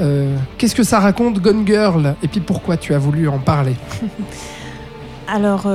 Euh, 0.00 0.34
Qu'est-ce 0.56 0.74
que 0.74 0.82
ça 0.82 1.00
raconte 1.00 1.40
Gone 1.40 1.66
Girl? 1.66 2.14
Et 2.22 2.28
puis 2.28 2.40
pourquoi 2.40 2.78
tu 2.78 2.94
as 2.94 2.98
voulu 2.98 3.28
en 3.28 3.38
parler? 3.38 3.76
Alors, 5.28 5.66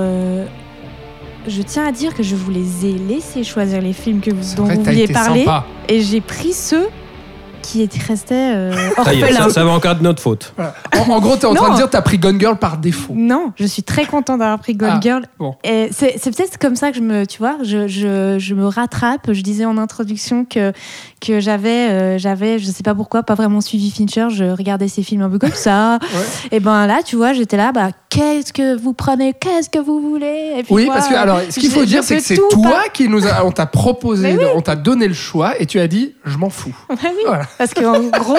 je 1.48 1.62
tiens 1.62 1.86
à 1.86 1.92
dire 1.92 2.16
que 2.16 2.24
je 2.24 2.36
vous 2.36 2.52
les 2.52 2.86
ai 2.88 2.94
laissés 2.94 3.44
choisir 3.44 3.82
les 3.82 3.94
films 3.94 4.22
que 4.22 4.32
vous, 4.32 4.56
dont 4.56 4.66
vrai, 4.66 4.76
vous 4.76 4.84
vouliez 4.84 5.08
parler. 5.08 5.46
sympa. 5.46 5.66
Et 5.88 6.02
j'ai 6.02 6.22
pris 6.22 6.54
ceux 6.54 6.88
qui 7.62 7.88
restaient 8.08 8.54
euh, 8.56 8.74
Ça 8.96 9.02
orphelins. 9.02 9.38
ça, 9.44 9.50
ça 9.50 9.64
va 9.66 9.72
encore 9.72 9.92
être 9.92 10.02
notre 10.02 10.22
faute. 10.22 10.54
Voilà. 10.56 10.74
En, 10.96 11.10
en 11.12 11.20
gros, 11.20 11.36
tu 11.36 11.42
es 11.44 11.46
en 11.46 11.54
train 11.54 11.72
de 11.72 11.76
dire 11.76 11.86
que 11.86 11.92
tu 11.92 11.98
as 11.98 12.02
pris 12.02 12.18
Gone 12.18 12.40
Girl 12.40 12.58
par 12.58 12.78
défaut. 12.78 13.14
Non, 13.16 13.52
je 13.58 13.66
suis 13.66 13.84
très 13.84 14.06
contente 14.06 14.40
d'avoir 14.40 14.60
pris 14.60 14.74
Gone 14.76 14.90
Ah, 14.94 15.00
Girl. 15.02 15.26
bon. 15.38 15.56
Et 15.64 15.90
c'est 15.92 16.16
c'est 16.18 16.36
peut-être 16.36 16.58
comme 16.58 16.76
ça 16.76 16.92
que 16.92 16.98
je 16.98 17.02
me, 17.04 17.26
tu 17.26 17.38
vois, 17.40 17.58
je, 17.64 17.88
je, 17.88 18.38
je 18.40 18.54
me 18.56 18.68
rattrape. 18.68 19.32
Je 19.34 19.42
disais 19.42 19.66
en 19.66 19.78
introduction 19.78 20.46
que, 20.46 20.74
que 21.20 21.40
j'avais, 21.40 21.90
euh, 21.90 22.18
j'avais, 22.18 22.60
je 22.60 22.66
sais 22.66 22.84
pas 22.84 22.96
pourquoi, 22.96 23.24
pas 23.24 23.36
vraiment 23.36 23.62
suivi 23.62 23.92
Fincher. 23.92 24.28
Je 24.30 24.46
regardais 24.46 24.88
ses 24.88 25.04
films 25.04 25.22
un 25.22 25.30
peu 25.30 25.40
comme 25.40 25.52
ça. 25.54 26.00
Et 26.52 26.60
ben 26.60 26.88
là, 26.88 27.00
tu 27.06 27.16
vois, 27.16 27.34
j'étais 27.34 27.58
là, 27.58 27.72
bah, 27.72 27.90
qu'est-ce 28.10 28.54
que 28.54 28.76
vous 28.78 28.94
prenez, 28.94 29.34
qu'est-ce 29.34 29.70
que 29.70 29.80
vous 29.80 30.00
voulez? 30.00 30.54
Et 30.58 30.64
puis 30.64 30.74
Oui, 30.74 30.86
moi, 30.86 30.96
parce 30.96 31.08
que 31.08 31.16
alors, 31.16 31.40
ce 31.50 31.60
qu'il 31.60 31.70
faut 31.72 31.86
dire, 31.86 32.04
c'est 32.04 32.18
que 32.18 32.24
c'est 32.24 32.40
toi 32.50 32.72
pas- 32.72 32.90
qui 32.94 33.08
nous 33.10 33.28
a, 33.28 33.44
on 33.46 33.52
t'a 33.52 33.66
proposé, 33.66 34.36
oui. 34.40 34.46
on 34.56 34.62
t'a 34.62 34.76
donné 34.76 35.08
le 35.08 35.14
choix 35.14 35.60
et 35.62 35.66
tu 35.66 35.80
as 35.80 35.88
dit, 35.88 36.16
je 36.26 36.38
m'en 36.38 36.50
fous. 36.50 36.76
Ouais, 36.90 36.96
oui, 37.04 37.24
Voilà. 37.26 37.44
Parce 37.58 37.74
qu'en 37.74 38.00
gros, 38.02 38.38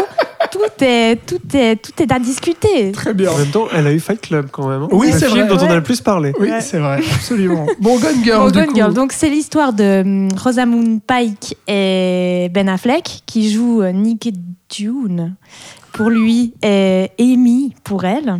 tout 0.51 0.85
est, 0.85 1.17
tout 1.27 1.41
est, 1.57 1.77
tout 1.77 2.03
est 2.03 2.13
à 2.13 2.19
discuter. 2.19 2.93
Très 2.93 3.15
bien. 3.15 3.31
En 3.31 3.39
même 3.39 3.49
temps, 3.51 3.67
elle 3.75 3.87
a 3.87 3.93
eu 3.93 4.01
Fight 4.01 4.21
Club 4.21 4.49
quand 4.51 4.69
même. 4.69 4.83
hein. 4.83 4.89
Oui, 4.93 5.11
c'est 5.13 5.27
vrai. 5.27 5.47
dont 5.47 5.57
on 5.57 5.59
a 5.61 5.69
Ouais. 5.69 5.75
le 5.77 5.83
plus 5.83 6.01
parlé. 6.01 6.33
Oui, 6.39 6.49
Ouais. 6.51 6.61
c'est 6.61 6.79
vrai, 6.79 7.01
absolument. 7.15 7.67
Bon, 7.81 7.99
Gone 7.99 8.23
Girl, 8.25 8.41
Bon, 8.45 8.51
du 8.51 8.59
Gone 8.59 8.67
coup. 8.69 8.75
Girl. 8.75 8.95
Donc, 8.95 9.13
c'est 9.13 9.29
l'histoire 9.31 9.73
de 9.73 10.03
hum, 10.03 10.29
Rosamund 10.37 11.01
Pike 11.07 11.57
et 11.69 12.49
Ben 12.53 12.69
Affleck 12.69 13.23
qui 13.27 13.51
jouent 13.53 13.83
euh, 13.83 13.93
Nick 13.93 14.33
June 14.73 15.35
pour 15.93 16.11
lui 16.11 16.55
et 16.63 17.11
Amy 17.19 17.75
pour 17.85 18.05
elle. 18.05 18.39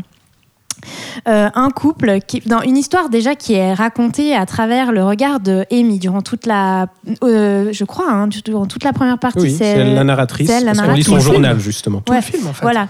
Euh, 1.29 1.49
un 1.55 1.71
couple, 1.71 2.19
qui, 2.27 2.41
dans 2.41 2.63
une 2.63 2.77
histoire 2.77 3.09
déjà 3.09 3.35
qui 3.35 3.55
est 3.55 3.75
racontée 3.75 4.35
à 4.35 4.47
travers 4.47 4.93
le 4.93 5.05
regard 5.05 5.41
de 5.41 5.65
Amy 5.71 5.99
durant 5.99 6.23
toute 6.23 6.47
la, 6.47 6.87
euh, 7.25 7.71
je 7.73 7.85
crois, 7.85 8.11
hein, 8.11 8.29
durant 8.29 8.67
toute 8.67 8.85
la 8.85 8.93
première 8.93 9.19
partie. 9.19 9.41
Oui, 9.41 9.55
c'est 9.57 9.85
la 9.85 10.05
narratrice. 10.05 10.49
c'est 10.49 10.55
elle, 10.55 10.65
la 10.65 10.73
parce 10.73 10.87
qu'on 10.87 10.95
lit 10.95 11.05
son 11.05 11.21
journal, 11.21 11.59
justement. 11.61 12.01
Tout 12.01 12.13
Ouais, 12.13 12.19
le 12.19 12.25
film, 12.25 12.47
en 12.47 12.53
fait. 12.53 12.63
Voilà. 12.63 12.89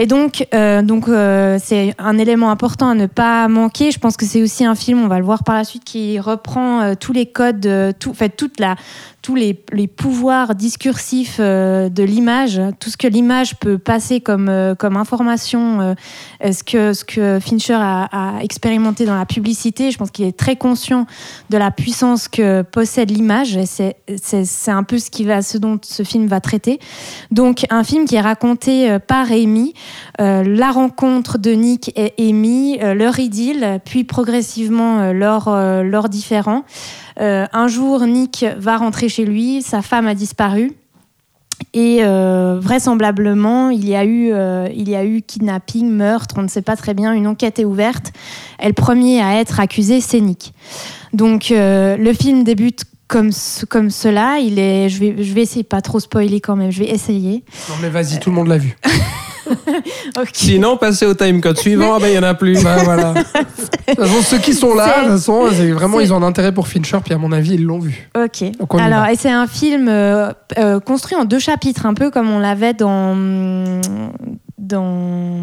Et 0.00 0.06
donc, 0.06 0.46
euh, 0.54 0.80
donc 0.80 1.08
euh, 1.08 1.58
c'est 1.60 1.92
un 1.98 2.18
élément 2.18 2.52
important 2.52 2.88
à 2.88 2.94
ne 2.94 3.06
pas 3.06 3.48
manquer. 3.48 3.90
Je 3.90 3.98
pense 3.98 4.16
que 4.16 4.24
c'est 4.24 4.40
aussi 4.40 4.64
un 4.64 4.76
film, 4.76 5.02
on 5.02 5.08
va 5.08 5.18
le 5.18 5.24
voir 5.24 5.42
par 5.42 5.56
la 5.56 5.64
suite, 5.64 5.82
qui 5.82 6.20
reprend 6.20 6.80
euh, 6.80 6.94
tous 6.94 7.12
les 7.12 7.26
codes, 7.26 7.68
tout, 7.98 8.12
toute 8.36 8.60
la, 8.60 8.76
tous 9.22 9.34
les, 9.34 9.60
les 9.72 9.88
pouvoirs 9.88 10.54
discursifs 10.54 11.40
de 11.40 12.02
l'image, 12.04 12.60
tout 12.78 12.90
ce 12.90 12.96
que 12.96 13.08
l'image 13.08 13.56
peut 13.56 13.76
passer 13.76 14.20
comme, 14.20 14.76
comme 14.78 14.96
information, 14.96 15.96
ce, 16.40 16.62
que, 16.62 16.92
ce 16.92 17.04
que 17.04 17.40
Fincher 17.40 17.78
a, 17.80 18.38
expérimenté 18.40 19.04
dans 19.04 19.16
la 19.16 19.26
publicité. 19.26 19.90
Je 19.90 19.98
pense 19.98 20.12
qu'il 20.12 20.26
est 20.26 20.38
très 20.38 20.54
conscient 20.54 21.06
de 21.50 21.58
la 21.58 21.72
puissance 21.72 22.28
que 22.28 22.62
possède 22.62 23.10
l'image. 23.10 23.58
C'est, 23.64 23.96
un 24.68 24.84
peu 24.84 24.98
ce, 24.98 25.10
qui 25.10 25.24
va, 25.24 25.42
ce 25.42 25.58
dont 25.58 25.80
ce 25.82 26.04
film 26.04 26.28
va 26.28 26.40
traiter. 26.40 26.78
Donc, 27.32 27.66
un 27.70 27.82
film 27.82 28.06
qui 28.06 28.14
est 28.14 28.20
raconté 28.20 28.96
par 29.08 29.32
Amy, 29.32 29.74
la 30.18 30.70
rencontre 30.70 31.38
de 31.38 31.50
Nick 31.52 31.92
et 31.96 32.12
Amy, 32.18 32.78
euh, 32.82 32.94
leur 32.94 33.18
idylle, 33.18 33.80
puis 33.84 34.04
progressivement 34.04 34.98
euh, 35.00 35.12
leur, 35.12 35.48
euh, 35.48 35.82
leur 35.82 36.08
différend. 36.08 36.64
Euh, 37.20 37.46
un 37.52 37.68
jour, 37.68 38.00
Nick 38.06 38.44
va 38.58 38.76
rentrer 38.76 39.08
chez 39.08 39.24
lui, 39.24 39.62
sa 39.62 39.82
femme 39.82 40.06
a 40.06 40.14
disparu. 40.14 40.72
Et 41.74 41.98
euh, 42.02 42.58
vraisemblablement, 42.62 43.70
il 43.70 43.86
y, 43.88 43.96
a 43.96 44.04
eu, 44.04 44.30
euh, 44.32 44.68
il 44.74 44.88
y 44.88 44.94
a 44.94 45.04
eu 45.04 45.22
kidnapping, 45.22 45.90
meurtre, 45.90 46.36
on 46.38 46.42
ne 46.42 46.48
sait 46.48 46.62
pas 46.62 46.76
très 46.76 46.94
bien, 46.94 47.12
une 47.12 47.26
enquête 47.26 47.58
est 47.58 47.64
ouverte. 47.64 48.12
Et 48.62 48.68
le 48.68 48.72
premier 48.74 49.20
à 49.20 49.40
être 49.40 49.58
accusé, 49.58 50.00
c'est 50.00 50.20
Nick. 50.20 50.52
Donc 51.12 51.50
euh, 51.50 51.96
le 51.96 52.12
film 52.12 52.44
débute 52.44 52.84
comme, 53.08 53.32
ce- 53.32 53.66
comme 53.66 53.90
cela. 53.90 54.38
Il 54.38 54.58
est, 54.60 54.88
je, 54.88 55.00
vais, 55.00 55.22
je 55.22 55.34
vais 55.34 55.42
essayer 55.42 55.64
pas 55.64 55.80
trop 55.80 55.98
spoiler 55.98 56.40
quand 56.40 56.54
même, 56.54 56.70
je 56.70 56.78
vais 56.78 56.90
essayer. 56.90 57.42
Non, 57.68 57.74
mais 57.82 57.88
vas-y, 57.88 58.20
tout 58.20 58.30
le 58.30 58.36
monde 58.36 58.48
l'a 58.48 58.58
vu. 58.58 58.76
Sinon, 60.32 60.76
passez 60.76 61.06
au 61.06 61.14
timecode 61.14 61.58
suivant, 61.58 61.98
ben, 61.98 62.08
il 62.08 62.12
n'y 62.12 62.18
en 62.18 62.22
a 62.22 62.34
plus. 62.34 62.58
Voilà. 62.84 63.12
De 63.12 63.20
toute 63.20 64.06
façon, 64.06 64.22
ceux 64.22 64.38
qui 64.38 64.52
sont 64.52 64.74
là, 64.74 65.00
de 65.00 65.02
toute 65.04 65.12
façon, 65.12 65.46
vraiment, 65.74 66.00
ils 66.00 66.12
ont 66.12 66.16
un 66.16 66.22
intérêt 66.22 66.52
pour 66.52 66.68
Fincher, 66.68 66.98
puis 67.04 67.14
à 67.14 67.18
mon 67.18 67.32
avis, 67.32 67.54
ils 67.54 67.64
l'ont 67.64 67.78
vu. 67.78 68.08
Ok. 68.16 68.44
Alors, 68.78 69.06
et 69.06 69.16
c'est 69.16 69.30
un 69.30 69.46
film 69.46 69.88
euh, 69.88 70.32
euh, 70.58 70.80
construit 70.80 71.16
en 71.16 71.24
deux 71.24 71.38
chapitres, 71.38 71.86
un 71.86 71.94
peu 71.94 72.10
comme 72.10 72.30
on 72.30 72.38
l'avait 72.38 72.74
dans. 72.74 73.16
Dans. 74.58 75.36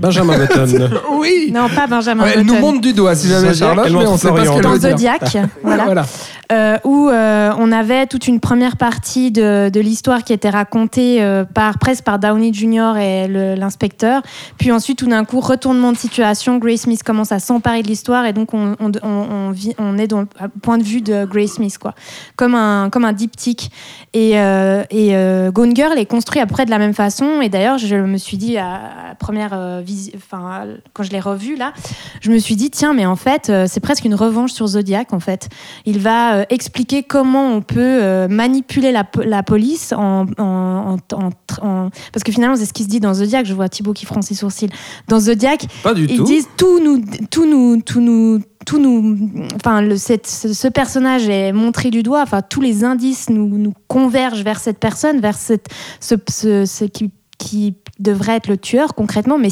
Benjamin 0.00 0.38
Button. 0.38 0.90
Oui 1.18 1.50
Non, 1.52 1.68
pas 1.74 1.86
Benjamin 1.86 2.22
Ouais, 2.24 2.34
Elle 2.36 2.44
nous 2.46 2.54
monte 2.58 2.80
du 2.80 2.92
doigt, 2.92 3.14
si 3.14 3.28
jamais 3.28 3.52
Charlotte, 3.52 3.86
mais 3.86 3.90
montre 3.92 4.12
on 4.12 4.16
sait 4.16 4.28
pas 4.30 4.44
ce 4.44 4.50
qu'elle 4.52 4.62
Dans. 4.62 4.76
Zodiac, 4.76 5.36
voilà. 5.62 5.84
Voilà. 5.84 6.06
Euh, 6.52 6.78
où 6.82 7.08
euh, 7.08 7.52
on 7.58 7.70
avait 7.70 8.06
toute 8.06 8.26
une 8.26 8.40
première 8.40 8.76
partie 8.76 9.30
de, 9.30 9.68
de 9.68 9.78
l'histoire 9.80 10.24
qui 10.24 10.32
était 10.32 10.50
racontée 10.50 11.22
euh, 11.22 11.44
par 11.44 11.78
presque 11.78 12.02
par 12.02 12.18
Downey 12.18 12.52
Jr. 12.52 12.96
et 12.98 13.28
l'inspecteur. 13.56 14.22
Puis 14.58 14.72
ensuite, 14.72 14.98
tout 14.98 15.06
d'un 15.06 15.24
coup, 15.24 15.38
retournement 15.38 15.92
de 15.92 15.96
situation. 15.96 16.58
Grace 16.58 16.80
Smith 16.82 17.02
commence 17.04 17.30
à 17.30 17.38
s'emparer 17.38 17.82
de 17.82 17.88
l'histoire 17.88 18.26
et 18.26 18.32
donc 18.32 18.52
on, 18.52 18.74
on, 18.80 18.90
on, 19.02 19.08
on 19.08 19.50
vit- 19.52 19.74
on 19.78 19.96
est 19.96 20.08
dans 20.08 20.22
le 20.22 20.26
point 20.62 20.78
de 20.78 20.82
vue 20.82 21.02
de 21.02 21.24
Grace 21.24 21.52
Smith, 21.52 21.78
quoi. 21.78 21.94
Comme 22.34 22.56
un, 22.56 22.88
comme 22.90 23.04
un 23.04 23.12
diptyque. 23.12 23.70
Et, 24.12 24.32
euh, 24.40 24.82
et 24.90 25.14
euh, 25.14 25.52
Gone 25.52 25.74
Girl 25.76 25.96
est 25.98 26.06
construit 26.06 26.40
à 26.40 26.46
peu 26.46 26.52
près 26.54 26.64
de 26.64 26.70
la 26.70 26.78
même 26.78 26.94
façon. 26.94 27.40
Et 27.42 27.48
d'ailleurs, 27.48 27.78
je 27.78 27.94
me 27.94 28.16
suis 28.16 28.36
dit 28.38 28.58
à, 28.60 28.74
à 28.74 29.08
la 29.08 29.14
première 29.16 29.52
euh, 29.54 29.80
visi- 29.84 30.12
enfin, 30.16 30.66
quand 30.92 31.02
je 31.02 31.10
l'ai 31.10 31.18
revu 31.20 31.56
là, 31.56 31.72
je 32.20 32.30
me 32.30 32.38
suis 32.38 32.54
dit 32.56 32.70
tiens, 32.70 32.92
mais 32.94 33.06
en 33.06 33.16
fait, 33.16 33.50
euh, 33.50 33.66
c'est 33.68 33.80
presque 33.80 34.04
une 34.04 34.14
revanche 34.14 34.52
sur 34.52 34.66
Zodiac. 34.68 35.12
En 35.12 35.20
fait, 35.20 35.48
il 35.86 35.98
va 35.98 36.34
euh, 36.36 36.44
expliquer 36.50 37.02
comment 37.02 37.48
on 37.48 37.62
peut 37.62 38.26
manipuler 38.28 38.92
la, 38.92 39.04
po- 39.04 39.22
la 39.22 39.42
police 39.42 39.92
en, 39.92 40.26
en- 40.38 40.96
en- 41.12 41.90
parce 42.12 42.22
que 42.24 42.32
finalement 42.32 42.56
c'est 42.56 42.66
ce 42.66 42.72
qui 42.72 42.84
se 42.84 42.88
dit 42.88 43.00
dans 43.00 43.14
Zodiac. 43.14 43.46
Je 43.46 43.54
vois 43.54 43.68
Thibaut 43.68 43.92
qui 43.92 44.06
fronce 44.06 44.26
ses 44.26 44.34
sourcils. 44.34 44.70
Dans 45.08 45.18
Zodiac, 45.20 45.66
Pas 45.82 45.94
du 45.94 46.04
ils 46.04 46.18
tout. 46.18 46.24
disent 46.24 46.48
tout 46.56 46.78
nous, 46.82 47.02
tout 47.30 47.46
nous, 47.46 47.80
tout 47.82 48.00
nous, 48.00 48.40
tout 48.66 48.78
nous. 48.78 49.18
Enfin, 49.56 49.80
le, 49.82 49.96
cette- 49.96 50.26
ce, 50.26 50.52
ce 50.52 50.68
personnage 50.68 51.28
est 51.28 51.52
montré 51.52 51.90
du 51.90 52.02
doigt. 52.02 52.22
Enfin, 52.22 52.42
tous 52.42 52.60
les 52.60 52.84
indices 52.84 53.30
nous, 53.30 53.46
nous 53.48 53.72
convergent 53.88 54.42
vers 54.44 54.58
cette 54.60 54.78
personne, 54.78 55.20
vers 55.20 55.36
cette, 55.36 55.66
ce, 56.00 56.14
ce, 56.28 56.66
ce 56.66 56.84
qui, 56.84 57.10
qui 57.40 57.74
devrait 57.98 58.36
être 58.36 58.48
le 58.48 58.58
tueur 58.58 58.94
concrètement. 58.94 59.38
Mais 59.38 59.48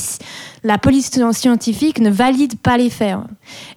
la 0.62 0.78
police 0.78 1.10
scientifique 1.32 2.00
ne 2.00 2.10
valide 2.10 2.58
pas 2.58 2.76
les 2.76 2.90
faits. 2.90 3.16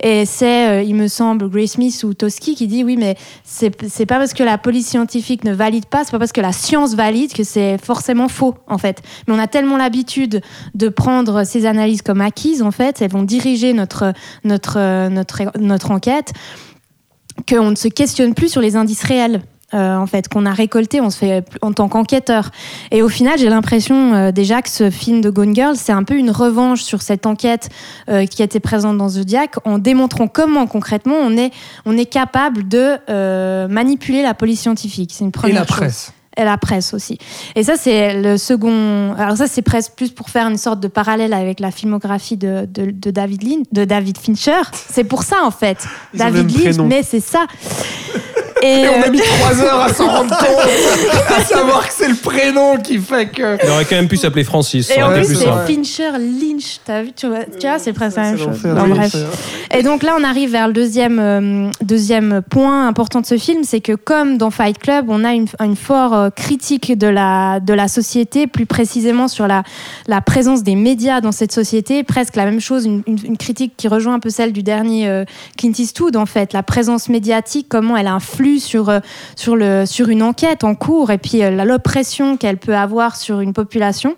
Et 0.03 0.25
c'est, 0.25 0.69
euh, 0.69 0.83
il 0.83 0.95
me 0.95 1.07
semble, 1.07 1.49
Grace 1.49 1.71
Smith 1.71 2.03
ou 2.03 2.13
Toski 2.13 2.53
qui 2.55 2.67
dit 2.67 2.83
oui, 2.83 2.97
mais 2.97 3.15
c'est 3.43 3.71
c'est 3.87 4.05
pas 4.05 4.17
parce 4.17 4.33
que 4.33 4.43
la 4.43 4.57
police 4.57 4.87
scientifique 4.87 5.43
ne 5.45 5.53
valide 5.53 5.85
pas, 5.85 6.03
c'est 6.03 6.11
pas 6.11 6.19
parce 6.19 6.33
que 6.33 6.41
la 6.41 6.51
science 6.51 6.93
valide 6.93 7.33
que 7.33 7.43
c'est 7.43 7.77
forcément 7.77 8.27
faux, 8.27 8.55
en 8.67 8.77
fait. 8.77 9.01
Mais 9.27 9.33
on 9.33 9.39
a 9.39 9.47
tellement 9.47 9.77
l'habitude 9.77 10.41
de 10.75 10.89
prendre 10.89 11.45
ces 11.45 11.65
analyses 11.65 12.01
comme 12.01 12.21
acquises, 12.21 12.61
en 12.61 12.71
fait, 12.71 13.01
elles 13.01 13.11
vont 13.11 13.23
diriger 13.23 13.71
notre, 13.73 14.13
notre, 14.43 14.77
euh, 14.77 15.09
notre, 15.09 15.57
notre 15.57 15.91
enquête, 15.91 16.33
qu'on 17.47 17.71
ne 17.71 17.75
se 17.75 17.87
questionne 17.87 18.33
plus 18.33 18.49
sur 18.49 18.61
les 18.61 18.75
indices 18.75 19.03
réels. 19.03 19.41
Euh, 19.73 19.95
en 19.95 20.05
fait, 20.05 20.27
qu'on 20.27 20.45
a 20.45 20.53
récolté, 20.53 21.01
on 21.01 21.09
se 21.09 21.17
fait 21.17 21.45
en 21.61 21.71
tant 21.73 21.87
qu'enquêteur. 21.89 22.51
Et 22.91 23.01
au 23.01 23.09
final, 23.09 23.37
j'ai 23.39 23.49
l'impression 23.49 24.13
euh, 24.13 24.31
déjà 24.31 24.61
que 24.61 24.69
ce 24.69 24.89
film 24.89 25.21
de 25.21 25.29
Gone 25.29 25.55
Girl, 25.55 25.75
c'est 25.75 25.91
un 25.93 26.03
peu 26.03 26.15
une 26.15 26.31
revanche 26.31 26.81
sur 26.81 27.01
cette 27.01 27.25
enquête 27.25 27.69
euh, 28.09 28.25
qui 28.25 28.43
était 28.43 28.59
présente 28.59 28.97
dans 28.97 29.09
Zodiac, 29.09 29.55
en 29.65 29.77
démontrant 29.77 30.27
comment 30.27 30.67
concrètement 30.67 31.15
on 31.15 31.37
est, 31.37 31.51
on 31.85 31.97
est 31.97 32.05
capable 32.05 32.67
de 32.67 32.97
euh, 33.09 33.67
manipuler 33.67 34.23
la 34.23 34.33
police 34.33 34.61
scientifique. 34.61 35.11
C'est 35.13 35.23
une 35.23 35.29
Et 35.29 35.31
première 35.31 35.61
la 35.61 35.67
chose. 35.67 35.75
presse. 35.77 36.13
Et 36.37 36.45
la 36.45 36.57
presse 36.57 36.93
aussi. 36.93 37.17
Et 37.57 37.63
ça, 37.63 37.73
c'est 37.75 38.13
le 38.21 38.37
second. 38.37 39.13
Alors, 39.17 39.35
ça, 39.35 39.47
c'est 39.47 39.61
presque 39.61 39.91
plus 39.97 40.11
pour 40.11 40.29
faire 40.29 40.47
une 40.47 40.57
sorte 40.57 40.79
de 40.79 40.87
parallèle 40.87 41.33
avec 41.33 41.59
la 41.59 41.71
filmographie 41.71 42.37
de, 42.37 42.65
de, 42.71 42.89
de 42.89 43.11
David 43.11 43.43
Lynch, 43.43 43.65
de 43.73 43.83
David 43.83 44.17
Fincher. 44.17 44.61
C'est 44.71 45.03
pour 45.03 45.23
ça, 45.23 45.37
en 45.43 45.51
fait. 45.51 45.85
Ils 46.13 46.19
David 46.19 46.57
Lynch, 46.57 46.77
mais 46.87 47.03
c'est 47.03 47.19
ça. 47.19 47.47
Et 48.61 48.85
on 48.87 49.01
a 49.01 49.07
euh, 49.07 49.11
mis 49.11 49.19
trois 49.19 49.59
heures 49.61 49.81
à 49.81 49.93
s'en 49.93 50.07
rendre 50.07 50.37
compte, 50.37 51.35
à 51.37 51.43
savoir 51.43 51.87
que 51.87 51.93
c'est 51.93 52.07
le 52.09 52.15
prénom 52.15 52.77
qui 52.77 52.97
fait 52.99 53.27
que. 53.27 53.57
Il 53.63 53.69
aurait 53.69 53.85
quand 53.85 53.95
même 53.95 54.07
pu 54.07 54.17
s'appeler 54.17 54.43
Francis. 54.43 54.89
Et 54.91 54.95
ça 54.95 55.05
en 55.07 55.09
aurait 55.11 55.19
été 55.19 55.27
plus, 55.27 55.37
plus 55.37 55.45
c'est. 55.45 55.73
Fincher 55.73 56.11
Lynch. 56.19 56.79
T'as 56.85 57.01
vu, 57.03 57.11
tu 57.15 57.27
vois, 57.27 57.45
tu 57.59 57.67
vois 57.67 57.79
c'est 57.79 57.93
presque 57.93 58.17
la 58.17 58.23
même 58.23 58.37
chose. 58.37 58.59
bref. 58.63 59.15
Et 59.73 59.83
donc 59.83 60.03
là, 60.03 60.15
on 60.19 60.23
arrive 60.23 60.51
vers 60.51 60.67
le 60.67 60.73
deuxième, 60.73 61.19
euh, 61.19 61.69
deuxième 61.81 62.41
point 62.49 62.87
important 62.87 63.21
de 63.21 63.25
ce 63.25 63.37
film, 63.37 63.63
c'est 63.63 63.81
que 63.81 63.93
comme 63.93 64.37
dans 64.37 64.51
Fight 64.51 64.77
Club, 64.77 65.05
on 65.09 65.23
a 65.23 65.33
une, 65.33 65.47
une 65.59 65.75
forte 65.75 66.13
euh, 66.13 66.29
critique 66.29 66.97
de 66.97 67.07
la, 67.07 67.59
de 67.59 67.73
la 67.73 67.87
société, 67.87 68.47
plus 68.47 68.65
précisément 68.65 69.27
sur 69.27 69.47
la, 69.47 69.63
la 70.07 70.21
présence 70.21 70.63
des 70.63 70.75
médias 70.75 71.21
dans 71.21 71.31
cette 71.31 71.51
société, 71.51 72.03
presque 72.03 72.35
la 72.35 72.45
même 72.45 72.59
chose, 72.59 72.85
une, 72.85 73.01
une- 73.07 73.17
une 73.23 73.37
critique 73.37 73.73
qui 73.77 73.87
rejoint 73.87 74.13
un 74.15 74.19
peu 74.19 74.29
celle 74.29 74.51
du 74.51 74.61
dernier 74.63 75.07
euh, 75.07 75.25
Clint 75.57 75.71
Eastwood, 75.77 76.15
en 76.17 76.25
fait, 76.25 76.53
la 76.53 76.63
présence 76.63 77.07
médiatique, 77.09 77.67
comment 77.69 77.95
elle 77.97 78.07
influe 78.07 78.50
sur, 78.59 78.89
euh, 78.89 78.99
sur, 79.35 79.55
le, 79.55 79.85
sur 79.85 80.09
une 80.09 80.23
enquête 80.23 80.63
en 80.63 80.75
cours, 80.75 81.11
et 81.11 81.17
puis 81.17 81.43
euh, 81.43 81.63
l'oppression 81.63 82.37
qu'elle 82.37 82.57
peut 82.57 82.75
avoir 82.75 83.15
sur 83.15 83.39
une 83.39 83.53
population. 83.53 84.15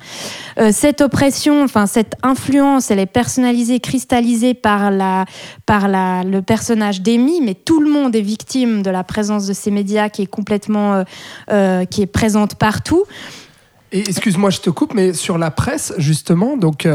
Euh, 0.57 0.71
cette 0.71 1.01
oppression, 1.01 1.63
enfin 1.63 1.85
cette 1.85 2.15
influence, 2.23 2.91
elle 2.91 2.99
est 2.99 3.05
personnalisée, 3.05 3.79
cristallisée 3.79 4.53
par, 4.53 4.91
la, 4.91 5.25
par 5.65 5.87
la, 5.87 6.23
le 6.23 6.41
personnage 6.41 7.01
d'Amy, 7.01 7.41
mais 7.41 7.53
tout 7.53 7.81
le 7.81 7.89
monde 7.89 8.15
est 8.15 8.21
victime 8.21 8.81
de 8.81 8.89
la 8.89 9.03
présence 9.03 9.47
de 9.47 9.53
ces 9.53 9.71
médias 9.71 10.09
qui 10.09 10.23
est 10.23 10.27
complètement, 10.27 11.03
qui 11.89 12.01
est 12.01 12.11
présente 12.11 12.55
partout. 12.55 13.03
Excuse-moi, 13.91 14.49
je 14.49 14.59
te 14.59 14.69
coupe, 14.69 14.93
mais 14.93 15.13
sur 15.13 15.37
la 15.37 15.51
presse, 15.51 15.93
justement, 15.97 16.57
donc. 16.57 16.87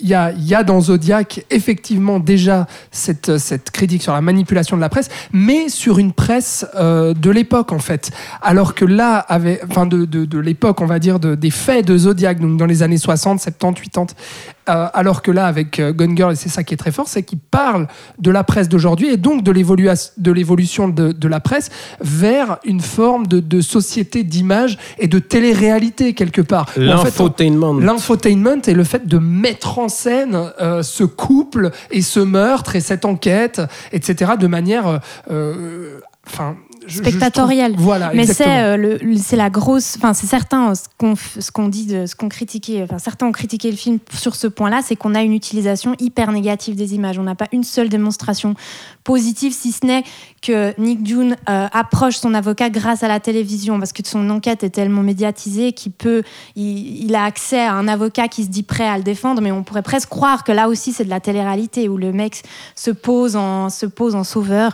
Il 0.00 0.08
y, 0.08 0.14
a, 0.14 0.62
dans 0.62 0.80
Zodiac 0.80 1.44
effectivement 1.50 2.20
déjà 2.20 2.66
cette, 2.92 3.70
critique 3.72 4.02
sur 4.02 4.12
la 4.12 4.20
manipulation 4.20 4.76
de 4.76 4.80
la 4.80 4.88
presse, 4.88 5.08
mais 5.32 5.68
sur 5.68 5.98
une 5.98 6.12
presse 6.12 6.66
euh, 6.76 7.14
de 7.14 7.30
l'époque 7.30 7.72
en 7.72 7.80
fait. 7.80 8.10
Alors 8.40 8.74
que 8.74 8.84
là, 8.84 9.26
de, 9.28 10.38
l'époque, 10.38 10.80
on 10.80 10.86
va 10.86 10.98
dire, 10.98 11.18
de, 11.18 11.34
des 11.34 11.50
faits 11.50 11.86
de 11.86 11.98
Zodiac, 11.98 12.40
donc 12.40 12.56
dans 12.56 12.66
les 12.66 12.82
années 12.82 12.98
60, 12.98 13.40
70, 13.40 13.88
80, 13.90 14.06
euh, 14.68 14.86
alors 14.94 15.22
que 15.22 15.30
là, 15.30 15.46
avec 15.46 15.78
euh, 15.80 15.92
Gone 15.92 16.16
Girl, 16.16 16.32
et 16.32 16.36
c'est 16.36 16.48
ça 16.48 16.62
qui 16.64 16.74
est 16.74 16.76
très 16.76 16.92
fort, 16.92 17.08
c'est 17.08 17.22
qu'il 17.22 17.38
parle 17.38 17.86
de 18.18 18.30
la 18.30 18.44
presse 18.44 18.68
d'aujourd'hui 18.68 19.08
et 19.08 19.16
donc 19.16 19.42
de 19.42 19.50
l'évolution 20.32 20.88
de, 20.88 21.12
de 21.12 21.28
la 21.28 21.40
presse 21.40 21.70
vers 22.00 22.58
une 22.64 22.80
forme 22.80 23.26
de, 23.26 23.40
de 23.40 23.60
société 23.60 24.24
d'image 24.24 24.78
et 24.98 25.08
de 25.08 25.18
télé-réalité 25.18 26.14
quelque 26.14 26.40
part. 26.42 26.66
Où, 26.76 26.80
en 26.80 26.98
fait, 26.98 27.04
L'infotainment. 27.04 27.74
L'infotainment 27.80 28.62
et 28.66 28.74
le 28.74 28.84
fait 28.84 29.06
de 29.06 29.18
mettre 29.18 29.78
en 29.78 29.88
scène 29.88 30.38
euh, 30.60 30.82
ce 30.82 31.04
couple 31.04 31.70
et 31.90 32.02
ce 32.02 32.20
meurtre 32.20 32.76
et 32.76 32.80
cette 32.80 33.04
enquête, 33.04 33.60
etc., 33.92 34.32
de 34.38 34.46
manière. 34.46 35.00
euh, 35.30 36.00
Enfin. 36.26 36.56
Trouve- 37.42 37.48
Voilà, 37.76 38.10
Mais 38.14 38.26
c'est 38.34 38.44
euh, 38.62 38.98
c'est 39.22 39.36
la 39.36 39.50
grosse, 39.50 39.94
enfin 39.96 40.14
c'est 40.14 40.26
certain 40.26 40.74
ce 40.74 40.82
qu'on 40.98 41.14
f- 41.14 41.40
ce 41.40 41.50
qu'on 41.50 41.68
dit, 41.68 41.86
de, 41.86 42.06
ce 42.06 42.14
qu'on 42.16 42.28
critiquait, 42.28 42.82
enfin 42.82 42.98
certains 42.98 43.26
ont 43.26 43.32
critiqué 43.32 43.70
le 43.70 43.76
film 43.76 43.98
sur 44.12 44.34
ce 44.36 44.46
point-là, 44.46 44.80
c'est 44.84 44.96
qu'on 44.96 45.14
a 45.14 45.22
une 45.22 45.32
utilisation 45.34 45.94
hyper 46.00 46.32
négative 46.32 46.74
des 46.76 46.94
images. 46.94 47.18
On 47.18 47.22
n'a 47.24 47.34
pas 47.34 47.48
une 47.52 47.64
seule 47.64 47.88
démonstration 47.88 48.54
positive, 49.04 49.52
si 49.52 49.72
ce 49.72 49.84
n'est 49.86 50.04
que 50.40 50.78
Nick 50.80 51.06
June 51.06 51.36
euh, 51.48 51.66
approche 51.72 52.16
son 52.16 52.34
avocat 52.34 52.70
grâce 52.70 53.02
à 53.02 53.08
la 53.08 53.20
télévision, 53.20 53.78
parce 53.78 53.92
que 53.92 54.02
son 54.06 54.30
enquête 54.30 54.62
est 54.62 54.70
tellement 54.70 55.02
médiatisée 55.02 55.72
qu'il 55.72 55.92
peut, 55.92 56.22
il, 56.56 57.14
a 57.14 57.24
accès 57.24 57.60
à 57.60 57.74
un 57.74 57.88
avocat 57.88 58.28
qui 58.28 58.44
se 58.44 58.48
dit 58.48 58.62
prêt 58.62 58.86
à 58.86 58.96
le 58.96 59.02
défendre, 59.02 59.42
mais 59.42 59.52
on 59.52 59.62
pourrait 59.62 59.82
presque 59.82 60.08
croire 60.08 60.44
que 60.44 60.52
là 60.52 60.68
aussi 60.68 60.92
c'est 60.92 61.04
de 61.04 61.10
la 61.10 61.20
télé-réalité 61.20 61.88
où 61.88 61.96
le 61.96 62.12
mec 62.12 62.42
se 62.74 62.90
pose 62.90 63.36
en 63.36 63.68
sauveur. 64.24 64.72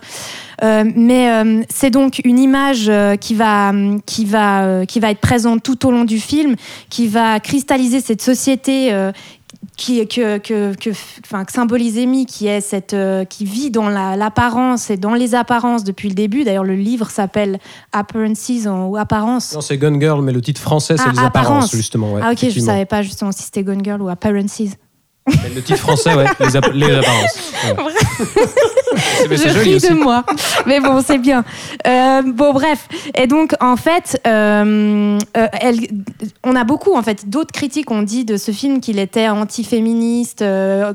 Euh, 0.62 0.84
mais 0.94 1.31
euh, 1.31 1.62
c'est 1.68 1.91
donc 1.91 2.20
une 2.25 2.39
image 2.39 2.91
qui 3.20 3.34
va, 3.34 3.73
être 3.73 5.20
présente 5.20 5.62
tout 5.62 5.86
au 5.86 5.91
long 5.91 6.05
du 6.05 6.20
film, 6.20 6.57
qui 6.91 7.09
va 7.09 7.41
cristalliser 7.41 8.01
cette 8.01 8.23
société 8.23 8.93
qui, 9.76 10.07
que, 10.07 10.39
que, 10.39 10.74
que, 10.74 10.91
enfin, 11.24 11.44
que 11.44 11.52
symbolise 11.52 11.99
Amy, 11.99 12.26
qui, 12.26 12.47
est 12.47 12.60
cette, 12.60 12.94
euh, 12.94 13.24
qui 13.24 13.44
vit 13.44 13.70
dans 13.70 13.89
la- 13.89 14.16
l'apparence 14.16 14.91
et 14.91 14.97
dans 14.97 15.15
les 15.15 15.34
apparences 15.34 15.83
depuis 15.84 16.08
le 16.08 16.15
début. 16.15 16.44
D'ailleurs, 16.44 16.65
le 16.65 16.76
livre 16.76 17.10
s'appelle 17.10 17.58
Appearances 17.92 18.66
en- 18.66 18.86
ou 18.86 18.97
Apparence. 18.97 19.52
Non, 19.55 19.60
c'est 19.60 19.78
Gun 19.78 19.99
Girl, 19.99 20.23
mais 20.23 20.33
le 20.33 20.41
titre 20.41 20.60
français, 20.60 20.97
c'est 20.97 21.05
Ah, 21.07 21.12
les 21.12 21.18
apparences, 21.18 21.47
Apparence. 21.47 21.70
justement. 21.76 22.12
ouais, 22.12 22.20
ah 22.23 22.31
ok, 22.31 22.39
je 22.39 22.44
effectivement. 22.47 22.73
savais 22.73 22.84
pas 22.86 23.02
justement 23.02 23.33
si 23.33 23.42
c'était 23.42 23.62
Gone 23.65 23.84
Girl 23.84 24.00
ou 24.02 24.08
Appearances. 24.08 24.60
Le 25.27 25.62
titre 25.62 25.78
français, 25.81 26.15
ouais, 26.15 26.27
les, 26.41 26.57
app- 26.57 26.73
les 26.75 26.94
apparences. 26.94 27.53
Ouais. 27.65 28.27
Je 29.31 29.59
ris 29.59 29.78
de 29.81 29.94
moi. 29.94 30.23
Mais 30.67 30.81
bon, 30.81 31.01
c'est 31.05 31.17
bien. 31.19 31.44
Euh, 31.86 32.23
bon, 32.23 32.53
bref. 32.53 32.86
Et 33.17 33.27
donc, 33.27 33.55
en 33.61 33.77
fait, 33.77 34.20
euh, 34.27 35.19
euh, 35.36 35.47
elle, 35.61 35.78
on 36.44 36.55
a 36.55 36.65
beaucoup, 36.65 36.94
en 36.94 37.03
fait, 37.03 37.28
d'autres 37.28 37.53
critiques 37.53 37.91
ont 37.91 38.03
dit 38.03 38.25
de 38.27 38.36
ce 38.36 38.51
film 38.53 38.81
qu'il 38.81 38.99
était 38.99 39.28
anti-féministe, 39.28 40.44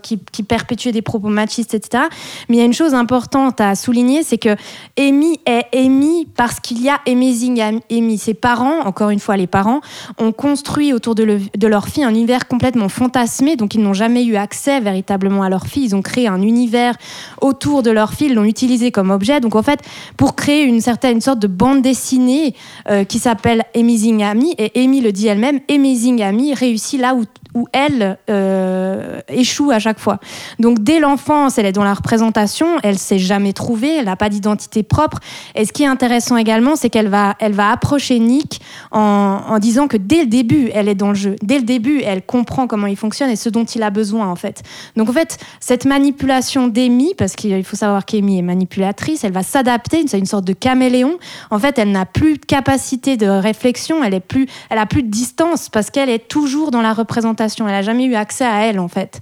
qui, 0.03 0.19
qui 0.31 0.43
perpétuait 0.43 0.91
des 0.91 1.01
propos 1.01 1.29
machistes, 1.29 1.73
etc. 1.73 2.03
Mais 2.49 2.57
il 2.57 2.59
y 2.59 2.61
a 2.61 2.65
une 2.65 2.73
chose 2.73 2.93
importante 2.93 3.59
à 3.59 3.73
souligner, 3.75 4.21
c'est 4.23 4.37
que 4.37 4.55
Amy 4.97 5.39
est 5.47 5.65
Amy 5.75 6.27
parce 6.37 6.59
qu'il 6.59 6.81
y 6.83 6.89
a 6.89 6.99
Amazing 7.07 7.81
Amy. 7.91 8.17
Ses 8.19 8.33
parents, 8.35 8.81
encore 8.81 9.09
une 9.09 9.19
fois, 9.19 9.37
les 9.37 9.47
parents, 9.47 9.81
ont 10.19 10.31
construit 10.31 10.93
autour 10.93 11.15
de, 11.15 11.23
le- 11.23 11.41
de 11.57 11.67
leur 11.67 11.87
fille 11.87 12.03
un 12.03 12.09
univers 12.09 12.47
complètement 12.47 12.89
fantasmé, 12.89 13.55
donc 13.55 13.73
ils 13.73 13.81
n'ont 13.81 13.93
jamais 13.93 14.18
eu 14.23 14.35
accès 14.35 14.79
véritablement 14.79 15.43
à 15.43 15.49
leur 15.49 15.67
fille. 15.67 15.85
Ils 15.85 15.95
ont 15.95 16.01
créé 16.01 16.27
un 16.27 16.41
univers 16.41 16.95
autour 17.41 17.83
de 17.83 17.91
leur 17.91 18.13
fille, 18.13 18.29
l'ont 18.33 18.43
utilisé 18.43 18.91
comme 18.91 19.11
objet. 19.11 19.39
Donc 19.39 19.55
en 19.55 19.63
fait, 19.63 19.81
pour 20.17 20.35
créer 20.35 20.63
une 20.63 20.81
certaine 20.81 21.19
une 21.19 21.21
sorte 21.21 21.39
de 21.39 21.47
bande 21.47 21.81
dessinée 21.81 22.55
euh, 22.89 23.03
qui 23.03 23.19
s'appelle 23.19 23.63
Amazing 23.75 24.23
Amy, 24.23 24.55
et 24.57 24.71
Amy 24.81 25.01
le 25.01 25.11
dit 25.11 25.27
elle-même, 25.27 25.59
Amazing 25.69 26.21
Amy 26.21 26.53
réussit 26.53 26.99
là 26.99 27.15
où, 27.15 27.23
où 27.55 27.67
elle 27.73 28.17
euh, 28.29 29.19
échoue 29.27 29.71
à 29.71 29.79
chaque 29.79 29.99
fois. 29.99 30.19
Donc 30.59 30.79
dès 30.79 30.99
l'enfance, 30.99 31.57
elle 31.57 31.65
est 31.65 31.71
dans 31.71 31.83
la 31.83 31.93
représentation, 31.93 32.77
elle 32.83 32.97
s'est 32.97 33.19
jamais 33.19 33.53
trouvée, 33.53 33.97
elle 33.97 34.05
n'a 34.05 34.15
pas 34.15 34.29
d'identité 34.29 34.83
propre. 34.83 35.19
Et 35.55 35.65
ce 35.65 35.73
qui 35.73 35.83
est 35.83 35.87
intéressant 35.87 36.37
également, 36.37 36.75
c'est 36.75 36.89
qu'elle 36.89 37.09
va, 37.09 37.35
elle 37.39 37.53
va 37.53 37.71
approcher 37.71 38.19
Nick 38.19 38.61
en 38.91 39.59
disant 39.59 39.87
que 39.87 39.97
dès 39.97 40.21
le 40.21 40.27
début, 40.27 40.69
elle 40.73 40.87
est 40.87 40.95
dans 40.95 41.09
le 41.09 41.15
jeu. 41.15 41.35
Dès 41.41 41.57
le 41.57 41.65
début, 41.65 42.01
elle 42.01 42.21
comprend 42.21 42.67
comment 42.67 42.87
il 42.87 42.97
fonctionne 42.97 43.29
et 43.29 43.35
ce 43.35 43.49
dont 43.49 43.65
il 43.65 43.83
a 43.83 43.89
besoin 43.89 44.08
en 44.17 44.35
fait. 44.35 44.63
Donc 44.95 45.09
en 45.09 45.13
fait, 45.13 45.37
cette 45.59 45.85
manipulation 45.85 46.67
d'Amy, 46.67 47.13
parce 47.17 47.35
qu'il 47.35 47.63
faut 47.63 47.75
savoir 47.75 48.05
qu'Amy 48.05 48.39
est 48.39 48.43
manipulatrice, 48.43 49.23
elle 49.23 49.31
va 49.31 49.43
s'adapter, 49.43 50.03
c'est 50.07 50.19
une 50.19 50.25
sorte 50.25 50.45
de 50.45 50.53
caméléon. 50.53 51.17
En 51.51 51.59
fait, 51.59 51.77
elle 51.77 51.91
n'a 51.91 52.05
plus 52.05 52.37
de 52.37 52.45
capacité 52.45 53.17
de 53.17 53.27
réflexion, 53.27 54.03
elle 54.03 54.13
est 54.13 54.19
plus, 54.19 54.47
elle 54.69 54.79
a 54.79 54.85
plus 54.85 55.03
de 55.03 55.09
distance 55.09 55.69
parce 55.69 55.89
qu'elle 55.91 56.09
est 56.09 56.27
toujours 56.27 56.71
dans 56.71 56.81
la 56.81 56.93
représentation. 56.93 57.67
Elle 57.67 57.75
a 57.75 57.81
jamais 57.81 58.05
eu 58.05 58.15
accès 58.15 58.45
à 58.45 58.65
elle 58.65 58.79
en 58.79 58.87
fait, 58.87 59.19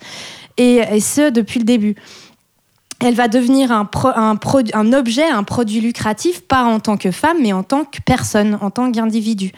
et 0.57 0.99
ce 0.99 1.29
depuis 1.29 1.59
le 1.59 1.65
début. 1.65 1.95
Elle 2.99 3.13
va 3.13 3.27
devenir 3.27 3.71
un, 3.71 3.87
objet, 4.93 5.29
un 5.29 5.43
produit 5.43 5.81
lucratif, 5.81 6.41
pas 6.41 6.63
en 6.63 6.79
tant 6.79 6.97
que 6.97 7.11
femme, 7.11 7.37
mais 7.41 7.53
en 7.53 7.61
tant 7.61 7.83
que 7.83 7.99
personne, 8.03 8.57
en 8.59 8.71
tant 8.71 8.91
qu'individu. 8.91 9.51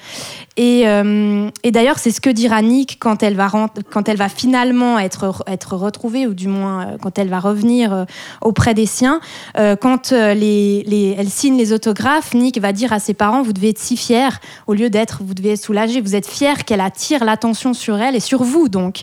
Et, 0.57 0.83
euh, 0.87 1.49
d'ailleurs, 1.63 1.99
c'est 1.99 2.11
ce 2.11 2.19
que 2.19 2.29
dira 2.29 2.61
Nick 2.61 2.97
quand 2.99 3.23
elle 3.23 3.35
va, 3.35 4.29
finalement 4.29 4.99
être, 4.99 5.73
retrouvée, 5.73 6.27
ou 6.27 6.33
du 6.33 6.49
moins 6.49 6.81
euh, 6.81 6.97
quand 7.01 7.17
elle 7.17 7.29
va 7.29 7.39
revenir 7.39 7.93
euh, 7.93 8.05
auprès 8.41 8.73
des 8.73 8.85
siens. 8.85 9.21
Quand 9.55 10.11
elle 10.11 11.29
signe 11.29 11.57
les 11.57 11.71
autographes, 11.71 12.33
Nick 12.33 12.59
va 12.59 12.73
dire 12.73 12.91
à 12.91 12.99
ses 12.99 13.13
parents 13.13 13.41
Vous 13.41 13.53
devez 13.53 13.69
être 13.69 13.79
si 13.79 13.95
fiers, 13.95 14.29
au 14.67 14.73
lieu 14.73 14.89
d'être, 14.89 15.21
vous 15.23 15.33
devez 15.33 15.53
être 15.53 15.63
soulagés, 15.63 16.01
vous 16.01 16.15
êtes 16.15 16.27
fiers 16.27 16.63
qu'elle 16.65 16.81
attire 16.81 17.23
l'attention 17.23 17.73
sur 17.73 17.99
elle 17.99 18.15
et 18.15 18.19
sur 18.19 18.43
vous, 18.43 18.67
donc. 18.67 19.01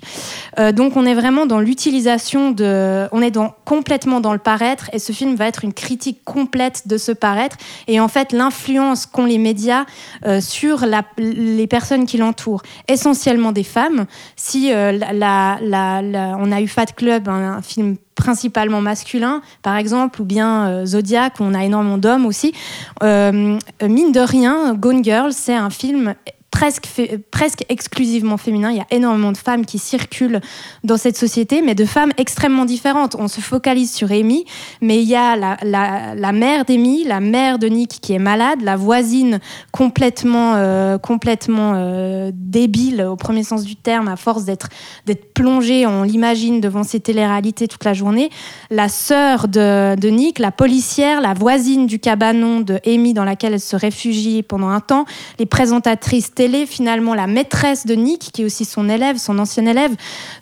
Donc, 0.74 0.96
on 0.96 1.06
est 1.06 1.14
vraiment 1.14 1.46
dans 1.46 1.60
l'utilisation 1.60 2.50
de. 2.50 3.08
On 3.12 3.22
est 3.22 3.36
complètement 3.64 4.20
dans 4.20 4.25
le 4.32 4.38
paraître, 4.38 4.90
et 4.92 4.98
ce 4.98 5.12
film 5.12 5.34
va 5.34 5.46
être 5.46 5.64
une 5.64 5.72
critique 5.72 6.24
complète 6.24 6.86
de 6.86 6.98
ce 6.98 7.12
paraître, 7.12 7.56
et 7.86 8.00
en 8.00 8.08
fait, 8.08 8.32
l'influence 8.32 9.06
qu'ont 9.06 9.24
les 9.24 9.38
médias 9.38 9.84
euh, 10.24 10.40
sur 10.40 10.84
les 11.18 11.66
personnes 11.66 12.06
qui 12.06 12.18
l'entourent, 12.18 12.62
essentiellement 12.88 13.52
des 13.52 13.64
femmes. 13.64 14.06
Si 14.36 14.72
euh, 14.72 14.92
la, 14.92 15.58
la- 15.60 16.36
on 16.38 16.52
a 16.52 16.60
eu 16.60 16.68
Fat 16.68 16.86
Club, 16.86 17.28
un, 17.28 17.62
film 17.62 17.96
principalement 18.14 18.80
masculin, 18.80 19.42
par 19.62 19.76
exemple, 19.76 20.22
ou 20.22 20.24
bien 20.24 20.68
euh, 20.68 20.86
Zodiac, 20.86 21.34
on 21.40 21.54
a 21.54 21.64
énormément 21.64 21.98
d'hommes 21.98 22.24
aussi, 22.26 22.54
euh, 23.02 23.58
mine 23.82 24.12
de 24.12 24.20
rien, 24.20 24.74
Gone 24.74 25.04
Girl, 25.04 25.32
c'est 25.32 25.54
un 25.54 25.70
film 25.70 26.14
presque, 26.56 26.86
fé- 26.86 27.18
presque 27.30 27.64
exclusivement 27.68 28.38
féminin. 28.38 28.70
Il 28.70 28.78
y 28.78 28.80
a 28.80 28.86
énormément 28.90 29.30
de 29.30 29.36
femmes 29.36 29.66
qui 29.66 29.78
circulent 29.78 30.40
dans 30.84 30.96
cette 30.96 31.18
société, 31.18 31.60
mais 31.60 31.74
de 31.74 31.84
femmes 31.84 32.12
extrêmement 32.16 32.64
différentes. 32.64 33.14
On 33.18 33.28
se 33.28 33.42
focalise 33.42 33.92
sur 33.92 34.10
Amy, 34.10 34.46
mais 34.80 35.02
il 35.02 35.06
y 35.06 35.14
a 35.16 35.36
la, 35.36 35.58
la- 35.62 36.32
mère 36.32 36.64
d'Amy, 36.64 37.04
la 37.04 37.20
mère 37.20 37.58
de 37.58 37.66
Nick 37.66 37.98
qui 38.00 38.14
est 38.14 38.18
malade, 38.18 38.60
la 38.62 38.74
voisine 38.76 39.38
complètement, 39.70 40.54
euh, 40.56 40.96
complètement 40.96 41.74
euh, 41.76 42.30
débile 42.34 43.02
au 43.02 43.16
premier 43.16 43.42
sens 43.42 43.64
du 43.64 43.76
terme, 43.76 44.08
à 44.08 44.16
force 44.16 44.44
d'être 44.46 44.68
d'être 45.04 45.34
plongée, 45.34 45.86
on 45.86 46.04
l'imagine, 46.04 46.62
devant 46.62 46.84
ces 46.84 47.00
téléréalités 47.00 47.68
toute 47.68 47.84
la 47.84 47.92
journée. 47.92 48.30
La 48.70 48.88
sœur 48.88 49.46
de, 49.48 49.94
de 49.94 50.08
Nick, 50.08 50.38
la 50.38 50.52
policière, 50.52 51.20
la 51.20 51.34
voisine 51.34 51.86
du 51.86 51.98
cabanon 51.98 52.60
de 52.60 52.80
Amy 52.86 53.12
dans 53.12 53.24
laquelle 53.24 53.52
elle 53.52 53.60
se 53.60 53.76
réfugie 53.76 54.42
pendant 54.42 54.68
un 54.70 54.80
temps, 54.80 55.04
les 55.38 55.44
présentatrices 55.46 56.32
télé, 56.34 56.45
finalement 56.66 57.14
la 57.14 57.26
maîtresse 57.26 57.86
de 57.86 57.94
Nick, 57.94 58.30
qui 58.32 58.42
est 58.42 58.44
aussi 58.44 58.64
son 58.64 58.88
élève, 58.88 59.16
son 59.18 59.38
ancien 59.38 59.66
élève. 59.66 59.94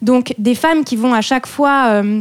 Donc 0.03 0.35
des 0.39 0.55
femmes 0.55 0.85
qui 0.85 0.97
vont 0.97 1.15
à 1.15 1.21
chaque 1.21 1.47
fois... 1.47 1.87
euh, 1.89 2.21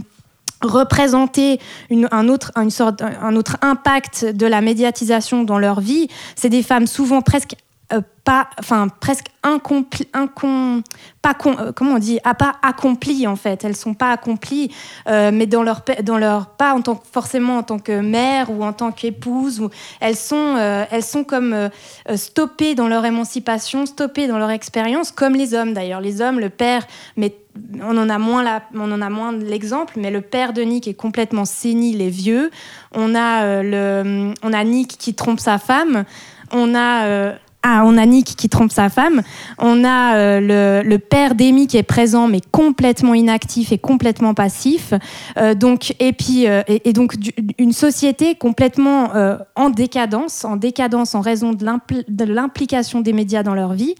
représenter 0.64 1.60
une, 1.90 2.08
un, 2.12 2.30
autre, 2.30 2.52
une 2.56 2.70
sorte, 2.70 3.02
un 3.02 3.36
autre 3.36 3.58
impact 3.62 4.26
de 4.26 4.46
la 4.46 4.62
médiatisation 4.62 5.44
dans 5.44 5.60
leur 5.60 5.82
vie, 5.82 6.08
c'est 6.36 6.50
des 6.50 6.64
femmes 6.64 6.88
souvent 6.88 7.22
presque 7.22 7.56
pas, 8.02 8.48
enfin 8.58 8.88
presque 9.02 9.26
incompli, 9.44 10.08
incom- 10.14 10.82
pas 11.22 11.34
con- 11.34 11.58
euh, 11.60 11.72
comment 11.74 11.96
on 11.96 12.00
dit, 12.00 12.20
ah, 12.24 12.34
pas 12.34 12.54
accomplies 12.62 13.28
en 13.28 13.36
fait. 13.36 13.64
Elles 13.66 13.76
sont 13.76 13.94
pas 13.94 14.12
accomplies, 14.12 14.72
euh, 15.08 15.32
mais 15.34 15.46
dans 15.46 15.64
leur, 15.64 15.82
dans 16.04 16.18
leur 16.18 16.48
pas 16.48 16.74
en 16.74 16.82
tant 16.82 17.02
forcément 17.12 17.58
en 17.58 17.64
tant 17.64 17.80
que 17.80 18.00
mère 18.00 18.50
ou 18.50 18.64
en 18.64 18.72
tant 18.74 18.92
qu'épouse. 18.92 19.60
Ou 19.60 19.70
elles 20.00 20.16
sont, 20.16 20.56
euh, 20.58 20.86
elles 20.92 21.04
sont 21.04 21.24
comme 21.24 21.54
euh, 21.54 21.70
euh, 22.10 22.16
stoppées 22.18 22.76
dans 22.76 22.88
leur 22.88 23.04
émancipation, 23.06 23.86
stoppées 23.86 24.28
dans 24.28 24.38
leur 24.38 24.52
expérience, 24.52 25.12
comme 25.12 25.34
les 25.34 25.54
hommes 25.54 25.74
d'ailleurs. 25.74 26.02
Les 26.02 26.22
hommes, 26.22 26.40
le 26.40 26.50
père, 26.50 26.88
mais 27.18 27.36
on 27.84 27.98
en 27.98 28.10
a 28.10 28.18
moins 28.18 28.62
on 28.74 28.92
en 28.92 29.02
a 29.02 29.10
moins 29.10 29.32
l'exemple, 29.34 29.94
mais 29.98 30.10
le 30.12 30.22
père 30.22 30.54
de 30.54 30.62
Nick 30.62 30.88
est 30.88 30.94
complètement 30.96 31.46
sénile 31.46 32.02
et 32.02 32.10
vieux. 32.10 32.50
On 32.94 33.14
a 33.16 33.44
euh, 33.44 33.64
le, 33.64 34.34
on 34.42 34.54
a 34.54 34.64
Nick 34.64 34.98
qui 34.98 35.14
trompe 35.14 35.40
sa 35.40 35.58
femme. 35.60 36.06
On 36.52 36.76
a 36.76 37.06
euh, 37.06 37.34
ah, 37.66 37.84
on 37.86 37.98
a 37.98 38.06
Nick 38.06 38.36
qui 38.36 38.50
trompe 38.50 38.74
sa 38.74 38.90
femme. 38.90 39.22
On 39.58 39.86
a 39.86 40.16
euh, 40.18 40.82
le, 40.84 40.88
le 40.88 41.00
père 41.00 41.34
d'Amy 41.34 41.68
qui 41.68 41.78
est 41.78 41.84
présent, 41.84 42.28
mais 42.28 42.42
complètement 42.52 43.14
inactif 43.14 43.72
et 43.72 43.78
complètement 43.78 44.34
passif. 44.34 44.94
Euh, 45.38 45.56
donc, 45.56 45.96
et 46.00 46.12
puis, 46.12 46.48
euh, 46.48 46.62
et, 46.68 46.92
donc 46.92 47.16
une 47.58 47.72
société 47.72 48.36
complètement 48.36 49.16
euh, 49.16 49.38
en 49.56 49.70
décadence, 49.70 50.44
en 50.44 50.58
décadence 50.58 51.16
en 51.16 51.22
raison 51.22 51.54
de 51.54 52.26
l'implication 52.26 53.00
des 53.00 53.14
médias 53.14 53.44
dans 53.44 53.56
leur 53.56 53.74
vie. 53.74 53.96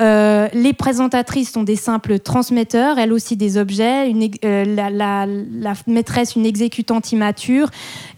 Euh, 0.00 0.48
les 0.52 0.72
présentatrices 0.72 1.50
sont 1.50 1.64
des 1.64 1.76
simples 1.76 2.20
transmetteurs, 2.20 2.98
elles 2.98 3.12
aussi 3.12 3.36
des 3.36 3.58
objets. 3.58 4.12
Euh, 4.44 4.64
la, 4.64 5.74
maîtresse, 5.86 6.36
une 6.36 6.46
exécutante 6.46 7.10
immature. 7.12 7.68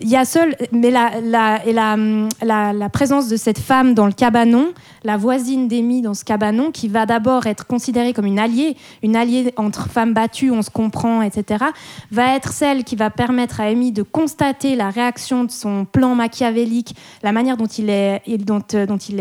Il 0.00 0.09
y 0.09 0.17
a 0.17 0.25
seul, 0.25 0.57
mais 0.73 0.91
la, 0.91 2.89
présence 2.92 3.28
de 3.28 3.36
cette 3.36 3.59
femme 3.59 3.94
dans 3.94 4.07
le 4.07 4.12
cabanon, 4.12 4.73
la 5.05 5.17
voisine 5.17 5.68
d'Amy 5.68 6.02
dans 6.02 6.15
ce 6.15 6.25
cabanon, 6.25 6.70
qui 6.70 6.89
va 6.89 7.07
d'abord 7.07 7.47
être 7.47 7.67
considérée 7.67 8.12
comme 8.12 8.26
une 8.26 8.39
alliée, 8.39 8.76
une 9.02 9.17
alliée 9.17 9.55
entre 9.57 9.89
femmes 9.89 10.12
battues, 10.12 10.50
on 10.50 10.62
se 10.62 10.70
comprend, 10.70 11.23
etc., 11.23 11.65
va 12.10 12.36
être 12.36 12.52
celle 12.52 12.84
qui 12.84 12.97
va 12.97 13.09
permettre 13.09 13.60
à 13.60 13.65
Amy 13.65 13.92
de 13.92 14.02
constater 14.02 14.76
la 14.76 14.91
réaction 14.91 15.44
de 15.44 15.50
son 15.50 15.86
plan 15.86 16.15
machiavélique, 16.15 16.94
la 17.23 17.33
manière 17.33 17.57
dont 17.57 17.67
il 17.67 17.89
est, 17.89 18.20
euh, 18.28 18.86
dont 18.86 18.99
il 19.09 19.20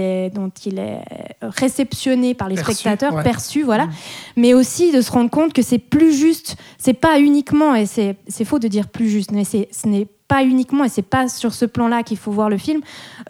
est, 0.80 1.02
réceptionné 1.42 2.34
par 2.34 2.49
les 2.50 2.56
Perçu, 2.56 2.74
spectateurs, 2.74 3.14
ouais. 3.16 3.24
perçu, 3.24 3.64
voilà, 3.64 3.88
mais 4.36 4.54
aussi 4.54 4.92
de 4.92 5.00
se 5.02 5.12
rendre 5.12 5.30
compte 5.30 5.54
que 5.54 5.62
c'est 5.62 5.78
plus 5.80 6.14
juste, 6.14 6.58
c'est 6.78 6.94
pas 6.94 7.20
uniquement, 7.20 7.74
et 7.76 7.86
c'est 7.86 8.18
c'est 8.28 8.44
faux 8.46 8.60
de 8.60 8.68
dire 8.68 8.88
plus 8.90 9.08
juste, 9.10 9.32
mais 9.32 9.44
c'est- 9.46 9.70
ce 9.72 9.88
n'est 9.88 10.08
pas 10.28 10.44
uniquement, 10.44 10.84
et 10.84 10.90
c'est 10.90 11.02
pas 11.02 11.28
sur 11.28 11.56
ce 11.56 11.66
plan-là 11.66 12.04
qu'il 12.04 12.18
faut 12.18 12.32
voir 12.32 12.50
le 12.50 12.58
film, 12.60 12.82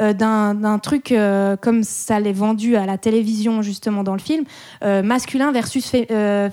euh, 0.02 0.12
d'un 0.12 0.54
d'un 0.54 0.80
truc 0.80 1.14
euh, 1.14 1.56
comme 1.56 1.84
ça 1.84 2.20
l'est 2.20 2.34
vendu 2.34 2.76
à 2.76 2.86
la 2.86 2.98
télévision 2.98 3.62
justement 3.62 4.04
dans 4.04 4.14
le 4.14 4.20
film, 4.20 4.44
euh, 4.84 5.02
masculin 5.02 5.52
versus 5.54 5.86
fé- 5.86 6.08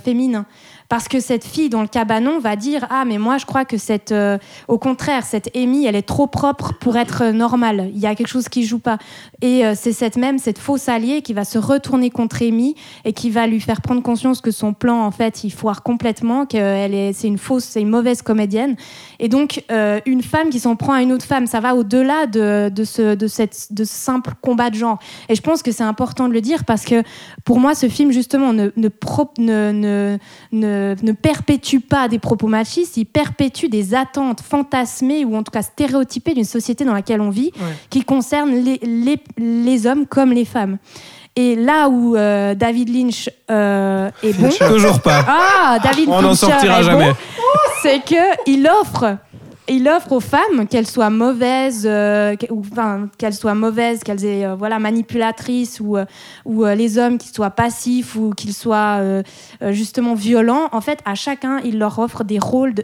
féminin. 0.04 0.46
Parce 0.88 1.08
que 1.08 1.20
cette 1.20 1.44
fille 1.44 1.68
dans 1.68 1.82
le 1.82 1.88
cabanon 1.88 2.38
va 2.38 2.56
dire 2.56 2.86
ah 2.90 3.04
mais 3.04 3.18
moi 3.18 3.38
je 3.38 3.46
crois 3.46 3.64
que 3.64 3.76
cette 3.76 4.12
euh, 4.12 4.38
au 4.68 4.78
contraire 4.78 5.24
cette 5.24 5.54
Amy 5.56 5.86
elle 5.86 5.96
est 5.96 6.06
trop 6.06 6.26
propre 6.26 6.74
pour 6.74 6.96
être 6.96 7.22
euh, 7.22 7.32
normale. 7.32 7.90
Il 7.92 7.98
y 7.98 8.06
a 8.06 8.14
quelque 8.14 8.28
chose 8.28 8.48
qui 8.48 8.64
joue 8.64 8.78
pas 8.78 8.98
et 9.42 9.66
euh, 9.66 9.74
c'est 9.76 9.92
cette 9.92 10.16
même 10.16 10.38
cette 10.38 10.58
fausse 10.58 10.88
alliée 10.88 11.22
qui 11.22 11.32
va 11.32 11.44
se 11.44 11.58
retourner 11.58 12.10
contre 12.10 12.42
Amy 12.42 12.76
et 13.04 13.12
qui 13.12 13.30
va 13.30 13.46
lui 13.46 13.60
faire 13.60 13.80
prendre 13.80 14.02
conscience 14.02 14.40
que 14.40 14.50
son 14.50 14.74
plan 14.74 15.02
en 15.02 15.10
fait 15.10 15.44
il 15.44 15.50
foire 15.50 15.82
complètement 15.82 16.46
qu'elle 16.46 16.94
est 16.94 17.12
c'est 17.12 17.28
une 17.28 17.38
fausse 17.38 17.64
c'est 17.64 17.80
une 17.80 17.90
mauvaise 17.90 18.22
comédienne. 18.22 18.76
Et 19.18 19.28
donc 19.28 19.64
une 20.06 20.22
femme 20.22 20.50
qui 20.50 20.60
s'en 20.60 20.76
prend 20.76 20.92
à 20.92 21.02
une 21.02 21.12
autre 21.12 21.24
femme 21.24 21.46
ça 21.46 21.60
va 21.60 21.74
au-delà 21.74 22.26
de, 22.26 22.70
de 22.72 22.84
ce 22.84 23.14
de 23.14 23.26
cette 23.26 23.72
de 23.72 23.84
ce 23.84 23.94
simple 23.94 24.34
combat 24.40 24.70
de 24.70 24.76
genre. 24.76 24.98
Et 25.28 25.34
je 25.34 25.42
pense 25.42 25.62
que 25.62 25.72
c'est 25.72 25.82
important 25.82 26.28
de 26.28 26.32
le 26.32 26.40
dire 26.40 26.64
parce 26.64 26.84
que 26.84 27.02
pour 27.44 27.58
moi 27.58 27.74
ce 27.74 27.88
film 27.88 28.12
justement 28.12 28.52
ne, 28.52 28.70
ne, 28.76 28.88
ne 31.02 31.12
perpétue 31.12 31.78
pas 31.78 32.08
des 32.08 32.18
propos 32.18 32.46
machistes, 32.48 32.96
il 32.96 33.04
perpétue 33.06 33.66
des 33.66 33.94
attentes 33.94 34.40
fantasmées 34.40 35.24
ou 35.24 35.36
en 35.36 35.42
tout 35.42 35.50
cas 35.50 35.62
stéréotypées 35.62 36.34
d'une 36.34 36.44
société 36.44 36.84
dans 36.84 36.94
laquelle 36.94 37.20
on 37.20 37.30
vit, 37.30 37.52
Ouais. 37.56 37.72
qui 37.90 38.02
concernent 38.02 38.54
les, 38.54 38.78
les, 38.82 39.18
les 39.38 39.86
hommes 39.86 40.06
comme 40.06 40.32
les 40.32 40.44
femmes. 40.44 40.78
Et 41.38 41.54
là 41.54 41.88
où 41.90 42.16
euh, 42.16 42.54
David 42.54 42.88
Lynch 42.88 43.28
euh, 43.50 44.10
est 44.22 44.32
bon, 44.40 44.48
Toujours 44.48 45.00
pas. 45.00 45.22
ah, 45.28 45.78
David 45.82 46.08
On 46.08 46.22
n'en 46.22 46.34
sortira 46.34 46.76
est 46.80 46.82
bon, 46.82 46.86
jamais. 46.86 47.12
c'est 47.82 48.02
que 48.02 48.50
il 48.50 48.66
offre 48.80 49.18
il 49.68 49.88
offre 49.88 50.12
aux 50.12 50.20
femmes 50.20 50.66
qu'elles 50.68 50.86
soient 50.86 51.10
mauvaises 51.10 51.86
euh, 51.88 52.36
qu'elles 53.18 53.34
soient 53.34 53.54
mauvaises 53.54 54.02
qu'elles 54.02 54.24
aient 54.24 54.44
euh, 54.44 54.54
voilà 54.54 54.78
manipulatrices 54.78 55.80
ou 55.80 55.96
euh, 55.96 56.74
les 56.74 56.98
hommes 56.98 57.18
qui 57.18 57.28
soient 57.28 57.50
passifs 57.50 58.16
ou 58.16 58.30
qu'ils 58.30 58.54
soient 58.54 59.00
justement 59.70 60.14
violents. 60.14 60.68
En 60.72 60.80
fait 60.80 61.00
à 61.04 61.14
chacun 61.14 61.60
il 61.64 61.78
leur 61.78 61.98
offre 61.98 62.24
des 62.24 62.38
rôles 62.38 62.74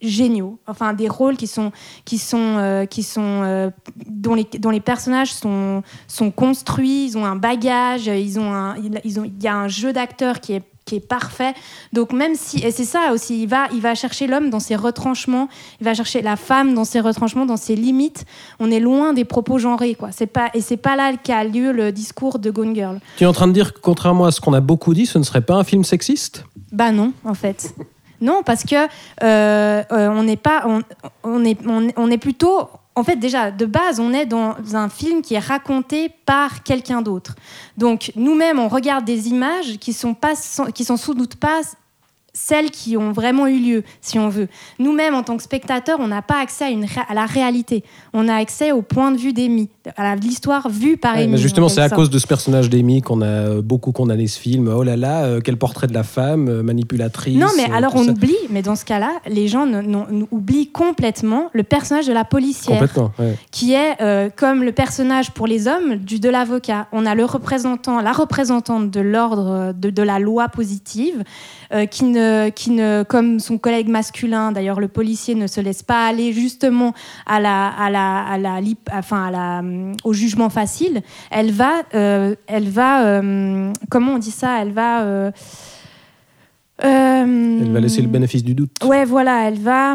géniaux. 0.00 0.58
Enfin 0.66 0.92
des 0.92 1.08
rôles 1.08 1.36
qui 1.36 1.46
sont 1.46 1.72
qui 2.04 2.18
sont 2.18 2.86
qui 2.90 3.02
sont 3.02 3.72
dont 4.06 4.34
les 4.34 4.44
dont 4.58 4.70
les 4.70 4.80
personnages 4.80 5.32
sont 5.32 5.82
sont 6.06 6.30
construits. 6.30 7.06
Ils 7.06 7.18
ont 7.18 7.24
un 7.24 7.36
bagage 7.36 8.06
ils 8.06 8.38
ont 8.38 8.52
un 8.52 8.76
ont 8.76 9.24
il 9.24 9.42
y 9.42 9.48
a 9.48 9.56
un 9.56 9.68
jeu 9.68 9.92
d'acteurs 9.92 10.40
qui 10.40 10.54
est 10.54 10.62
qui 10.84 10.96
est 10.96 11.06
parfait. 11.06 11.54
Donc 11.92 12.12
même 12.12 12.34
si 12.34 12.58
et 12.64 12.70
c'est 12.70 12.84
ça 12.84 13.12
aussi 13.12 13.42
il 13.42 13.48
va 13.48 13.68
il 13.72 13.80
va 13.80 13.94
chercher 13.94 14.26
l'homme 14.26 14.50
dans 14.50 14.60
ses 14.60 14.76
retranchements 14.76 15.48
il 15.80 15.84
va 15.84 15.94
chercher 15.94 16.22
la 16.22 16.36
femme 16.36 16.74
dans 16.74 16.84
ses 16.84 17.00
retranchements 17.00 17.46
dans 17.46 17.56
ses 17.56 17.76
limites. 17.76 18.24
On 18.60 18.70
est 18.70 18.80
loin 18.80 19.12
des 19.12 19.24
propos 19.24 19.58
genrés 19.58 19.94
quoi. 19.94 20.10
C'est 20.12 20.26
pas 20.26 20.50
et 20.54 20.60
c'est 20.60 20.76
pas 20.76 20.96
là 20.96 21.12
qu'a 21.22 21.44
lieu 21.44 21.72
le 21.72 21.92
discours 21.92 22.38
de 22.38 22.50
Gone 22.50 22.74
Girl. 22.74 23.00
Tu 23.16 23.24
es 23.24 23.26
en 23.26 23.32
train 23.32 23.48
de 23.48 23.52
dire 23.52 23.72
que 23.72 23.80
contrairement 23.80 24.26
à 24.26 24.30
ce 24.30 24.40
qu'on 24.40 24.52
a 24.52 24.60
beaucoup 24.60 24.94
dit, 24.94 25.06
ce 25.06 25.18
ne 25.18 25.24
serait 25.24 25.40
pas 25.40 25.54
un 25.54 25.64
film 25.64 25.84
sexiste? 25.84 26.44
Bah 26.72 26.90
non, 26.92 27.12
en 27.24 27.34
fait. 27.34 27.74
Non, 28.20 28.42
parce 28.44 28.64
que 28.64 28.76
euh, 28.76 28.86
euh, 29.22 29.82
on 29.90 30.22
n'est 30.22 30.36
pas, 30.36 30.64
on, 30.66 30.82
on 31.24 31.44
est, 31.44 31.58
on, 31.66 31.88
on 31.96 32.10
est 32.10 32.18
plutôt, 32.18 32.68
en 32.96 33.02
fait 33.04 33.16
déjà 33.16 33.50
de 33.50 33.66
base, 33.66 34.00
on 34.00 34.12
est 34.12 34.26
dans 34.26 34.54
un 34.74 34.88
film 34.88 35.22
qui 35.22 35.34
est 35.34 35.40
raconté 35.40 36.10
par 36.26 36.62
quelqu'un 36.62 37.02
d'autre. 37.02 37.34
Donc 37.76 38.12
nous-mêmes, 38.16 38.58
on 38.58 38.68
regarde 38.68 39.04
des 39.04 39.28
images 39.28 39.78
qui 39.78 39.92
sont 39.92 40.14
sont 40.84 40.96
sans 40.96 41.14
doute 41.14 41.36
pas 41.36 41.60
celles 42.36 42.70
qui 42.72 42.96
ont 42.96 43.12
vraiment 43.12 43.46
eu 43.46 43.58
lieu, 43.58 43.82
si 44.00 44.18
on 44.18 44.28
veut. 44.28 44.48
Nous-mêmes, 44.80 45.14
en 45.14 45.22
tant 45.22 45.36
que 45.36 45.42
spectateurs, 45.42 45.98
on 46.00 46.08
n'a 46.08 46.20
pas 46.20 46.40
accès 46.42 46.64
à, 46.64 46.70
une 46.70 46.84
ré- 46.84 47.00
à 47.08 47.14
la 47.14 47.26
réalité. 47.26 47.84
On 48.12 48.28
a 48.28 48.34
accès 48.34 48.72
au 48.72 48.82
point 48.82 49.12
de 49.12 49.16
vue 49.16 49.32
d'Amy, 49.32 49.68
à 49.96 50.16
l'histoire 50.16 50.68
vue 50.68 50.96
par 50.96 51.14
Ouais, 51.14 51.22
Amy. 51.22 51.32
mais 51.32 51.38
justement, 51.38 51.66
en 51.66 51.68
c'est 51.68 51.80
à 51.80 51.88
cause 51.90 52.10
de 52.10 52.18
ce 52.18 52.26
personnage 52.26 52.68
d'Amy 52.68 53.02
qu'on 53.02 53.22
a 53.22 53.26
euh, 53.26 53.62
beaucoup 53.62 53.92
condamné 53.92 54.26
ce 54.26 54.38
film. 54.40 54.66
Oh 54.68 54.82
là 54.82 54.96
là, 54.96 55.24
euh, 55.26 55.40
quel 55.42 55.56
portrait 55.56 55.86
de 55.86 55.94
la 55.94 56.02
femme, 56.02 56.48
euh, 56.48 56.62
manipulatrice. 56.62 57.38
Non, 57.38 57.46
mais 57.56 57.70
euh, 57.70 57.74
alors 57.76 57.94
on 57.94 58.02
ça. 58.04 58.10
oublie, 58.10 58.34
mais 58.50 58.62
dans 58.62 58.74
ce 58.76 58.84
cas-là, 58.84 59.12
les 59.28 59.46
gens 59.46 59.64
ne- 59.66 59.80
non- 59.82 60.06
nous 60.10 60.26
oublient 60.32 60.68
complètement 60.72 61.50
le 61.52 61.62
personnage 61.62 62.06
de 62.08 62.12
la 62.12 62.24
policière. 62.24 62.78
Complètement. 62.80 63.12
ouais. 63.20 63.36
qui 63.52 63.74
est 63.74 63.96
comme 64.36 64.64
le 64.64 64.72
personnage 64.72 65.30
pour 65.30 65.46
les 65.46 65.68
hommes 65.68 65.96
du 65.96 66.18
de 66.18 66.28
l'avocat. 66.28 66.88
On 66.92 67.06
a 67.06 67.14
le 67.14 67.24
représentant, 67.24 68.00
la 68.00 68.12
représentante 68.12 68.90
de 68.90 69.00
l'ordre 69.00 69.72
de, 69.72 69.90
de 69.90 70.02
la 70.02 70.18
loi 70.18 70.48
positive, 70.48 71.22
euh, 71.74 71.86
qui 71.86 72.04
ne, 72.04 72.48
qui 72.50 72.70
ne, 72.70 73.02
comme 73.02 73.40
son 73.40 73.58
collègue 73.58 73.88
masculin, 73.88 74.52
d'ailleurs 74.52 74.80
le 74.80 74.88
policier 74.88 75.34
ne 75.34 75.46
se 75.46 75.60
laisse 75.60 75.82
pas 75.82 76.06
aller 76.06 76.32
justement 76.32 76.94
à 77.26 77.40
la, 77.40 77.68
à 77.68 77.90
la, 77.90 78.22
à 78.22 78.38
la, 78.38 78.60
enfin 78.92 79.26
à 79.26 79.30
la, 79.30 79.58
hum, 79.58 79.92
au 80.04 80.12
jugement 80.12 80.50
facile. 80.50 81.02
Elle 81.30 81.50
va, 81.50 81.82
euh, 81.94 82.34
elle 82.46 82.68
va, 82.68 83.04
euh, 83.04 83.72
comment 83.90 84.12
on 84.14 84.18
dit 84.18 84.30
ça? 84.30 84.62
Elle 84.62 84.72
va. 84.72 85.02
euh, 85.02 85.30
euh, 86.84 87.58
Elle 87.60 87.72
va 87.72 87.80
laisser 87.80 88.02
le 88.02 88.08
bénéfice 88.08 88.42
du 88.42 88.54
doute. 88.54 88.72
Ouais, 88.84 89.04
voilà, 89.04 89.48
elle 89.48 89.58
va. 89.58 89.94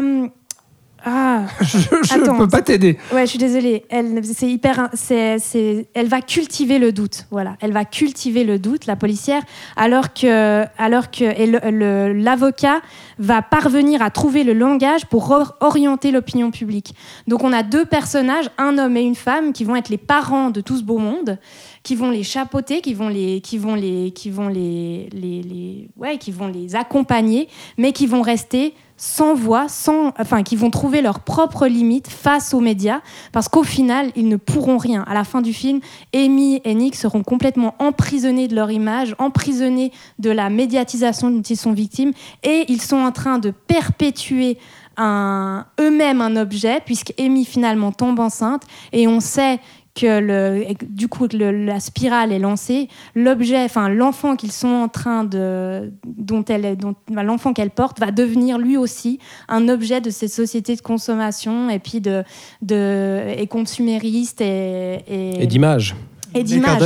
Ah, 1.04 1.46
Je 1.62 1.76
ne 2.18 2.36
peux 2.38 2.48
pas 2.48 2.62
t'aider. 2.62 2.98
Ouais, 3.12 3.22
je 3.22 3.30
suis 3.30 3.38
désolée. 3.38 3.84
Elle, 3.88 4.24
c'est 4.24 4.48
hyper, 4.48 4.88
c'est, 4.92 5.38
c'est, 5.38 5.88
elle 5.94 6.08
va 6.08 6.20
cultiver 6.20 6.78
le 6.78 6.92
doute. 6.92 7.26
Voilà, 7.30 7.56
elle 7.60 7.72
va 7.72 7.84
cultiver 7.84 8.44
le 8.44 8.58
doute, 8.58 8.86
la 8.86 8.96
policière, 8.96 9.42
alors 9.76 10.12
que, 10.12 10.64
alors 10.78 11.10
que 11.10 11.24
et 11.24 11.46
le- 11.46 11.60
le- 11.70 12.12
l'avocat 12.12 12.80
va 13.18 13.40
parvenir 13.42 14.02
à 14.02 14.10
trouver 14.10 14.44
le 14.44 14.52
langage 14.52 15.06
pour 15.06 15.30
or- 15.30 15.54
orienter 15.60 16.10
l'opinion 16.10 16.50
publique. 16.50 16.94
Donc, 17.26 17.44
on 17.44 17.52
a 17.52 17.62
deux 17.62 17.84
personnages, 17.84 18.50
un 18.58 18.76
homme 18.78 18.96
et 18.96 19.02
une 19.02 19.14
femme, 19.14 19.52
qui 19.52 19.64
vont 19.64 19.76
être 19.76 19.88
les 19.88 19.98
parents 19.98 20.50
de 20.50 20.60
tout 20.60 20.76
ce 20.76 20.82
beau 20.82 20.98
monde, 20.98 21.38
qui 21.82 21.94
vont 21.96 22.10
les 22.10 22.22
chapeauter, 22.22 22.82
qui 22.82 22.92
vont 22.92 23.08
les, 23.08 23.40
qui 23.40 23.56
vont 23.56 23.74
les, 23.74 24.10
qui 24.10 24.30
vont 24.30 24.48
les, 24.48 25.08
les, 25.12 25.42
les- 25.42 25.88
ouais, 25.96 26.18
qui 26.18 26.30
vont 26.30 26.48
les 26.48 26.76
accompagner, 26.76 27.48
mais 27.78 27.92
qui 27.92 28.06
vont 28.06 28.20
rester 28.22 28.74
sans 29.02 29.32
voix, 29.32 29.66
sans, 29.66 30.12
enfin, 30.18 30.42
qui 30.42 30.56
vont 30.56 30.68
trouver 30.68 31.00
leurs 31.00 31.20
propres 31.20 31.66
limites 31.66 32.06
face 32.06 32.52
aux 32.52 32.60
médias, 32.60 33.00
parce 33.32 33.48
qu'au 33.48 33.62
final, 33.62 34.10
ils 34.14 34.28
ne 34.28 34.36
pourront 34.36 34.76
rien. 34.76 35.04
À 35.08 35.14
la 35.14 35.24
fin 35.24 35.40
du 35.40 35.54
film, 35.54 35.80
Amy 36.14 36.60
et 36.66 36.74
Nick 36.74 36.94
seront 36.94 37.22
complètement 37.22 37.74
emprisonnés 37.78 38.46
de 38.46 38.54
leur 38.54 38.70
image, 38.70 39.16
emprisonnés 39.18 39.90
de 40.18 40.28
la 40.28 40.50
médiatisation 40.50 41.30
dont 41.30 41.40
ils 41.40 41.56
sont 41.56 41.72
victimes, 41.72 42.12
et 42.42 42.66
ils 42.68 42.82
sont 42.82 42.98
en 42.98 43.10
train 43.10 43.38
de 43.38 43.50
perpétuer 43.50 44.58
eux-mêmes 44.98 46.20
un 46.20 46.36
objet, 46.36 46.82
puisque 46.84 47.14
Amy 47.18 47.46
finalement 47.46 47.92
tombe 47.92 48.20
enceinte, 48.20 48.64
et 48.92 49.08
on 49.08 49.20
sait 49.20 49.58
que 49.94 50.20
le, 50.20 50.66
du 50.88 51.08
coup 51.08 51.26
le- 51.32 51.50
la 51.64 51.80
spirale 51.80 52.32
est 52.32 52.38
lancée, 52.38 52.88
l'objet, 53.16 53.62
enfin 53.64 53.88
l'enfant 53.88 54.36
qu'ils 54.36 54.52
sont 54.52 54.68
en 54.68 54.88
train 54.88 55.24
de, 55.24 55.92
dont 56.06 56.44
elle, 56.48 56.76
dont 56.76 56.94
bah, 57.10 57.22
l'enfant 57.24 57.52
qu'elle 57.52 57.70
porte 57.70 57.98
va 57.98 58.10
devenir 58.12 58.58
lui 58.58 58.76
aussi 58.76 59.18
un 59.48 59.68
objet 59.68 60.00
de 60.00 60.10
cette 60.10 60.32
société 60.32 60.76
de 60.76 60.80
consommation 60.80 61.68
et 61.70 61.78
puis 61.80 62.00
de, 62.00 62.22
de 62.62 63.20
et 63.36 63.46
consumériste 63.48 64.40
et 64.40 65.00
et, 65.08 65.42
Et 65.42 65.46
d'image. 65.46 65.96
et 66.34 66.44
d'image. 66.44 66.78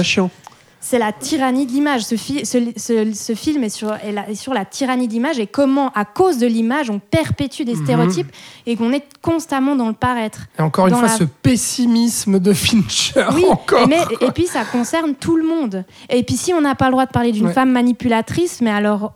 C'est 0.87 0.99
la 0.99 1.13
tyrannie 1.13 1.65
de 1.65 1.73
l'image. 1.73 2.03
Ce, 2.03 2.15
fi- 2.15 2.45
ce, 2.45 2.59
ce- 2.77 3.11
ce 3.15 3.35
film 3.35 3.65
est 3.65 3.71
sur, 3.71 3.95
est 3.95 4.13
la- 4.13 4.29
est 4.29 4.35
sur 4.35 4.53
la 4.53 4.67
tyrannie 4.67 5.09
d'image 5.09 5.39
et 5.39 5.47
comment, 5.47 5.91
à 5.95 6.05
cause 6.05 6.37
de 6.37 6.47
l'image, 6.47 6.91
on 6.91 6.99
perpétue 6.99 7.63
des 7.63 7.75
Mhm. 7.75 7.85
stéréotypes 7.85 8.31
et 8.67 8.77
qu'on 8.77 8.93
est 8.93 9.05
constamment 9.23 9.77
dans 9.77 9.89
le 9.89 9.95
paraître. 9.95 10.41
Et 10.59 10.63
encore 10.63 10.89
une 10.89 10.93
fois, 10.95 11.09
la- 11.09 11.17
ce 11.17 11.25
pessimisme 11.25 12.39
de 12.39 12.53
Fincher. 12.53 13.25
Oui, 13.35 13.47
encore. 13.51 13.81
et, 13.81 13.87
mais- 13.87 14.05
et 14.21 14.31
puis 14.33 14.47
ça 14.47 14.67
concerne 14.67 15.15
tout 15.15 15.37
le 15.39 15.45
monde. 15.49 15.87
Et 16.11 16.23
puis 16.23 16.37
si 16.37 16.53
on 16.53 16.61
n'a 16.61 16.75
pas 16.75 16.87
le 16.87 16.91
droit 16.93 17.07
de 17.07 17.13
parler 17.13 17.33
d'une 17.33 17.47
Ouais. 17.47 17.53
femme 17.55 17.71
manipulatrice, 17.73 18.61
mais 18.61 18.71
alors, 18.71 19.15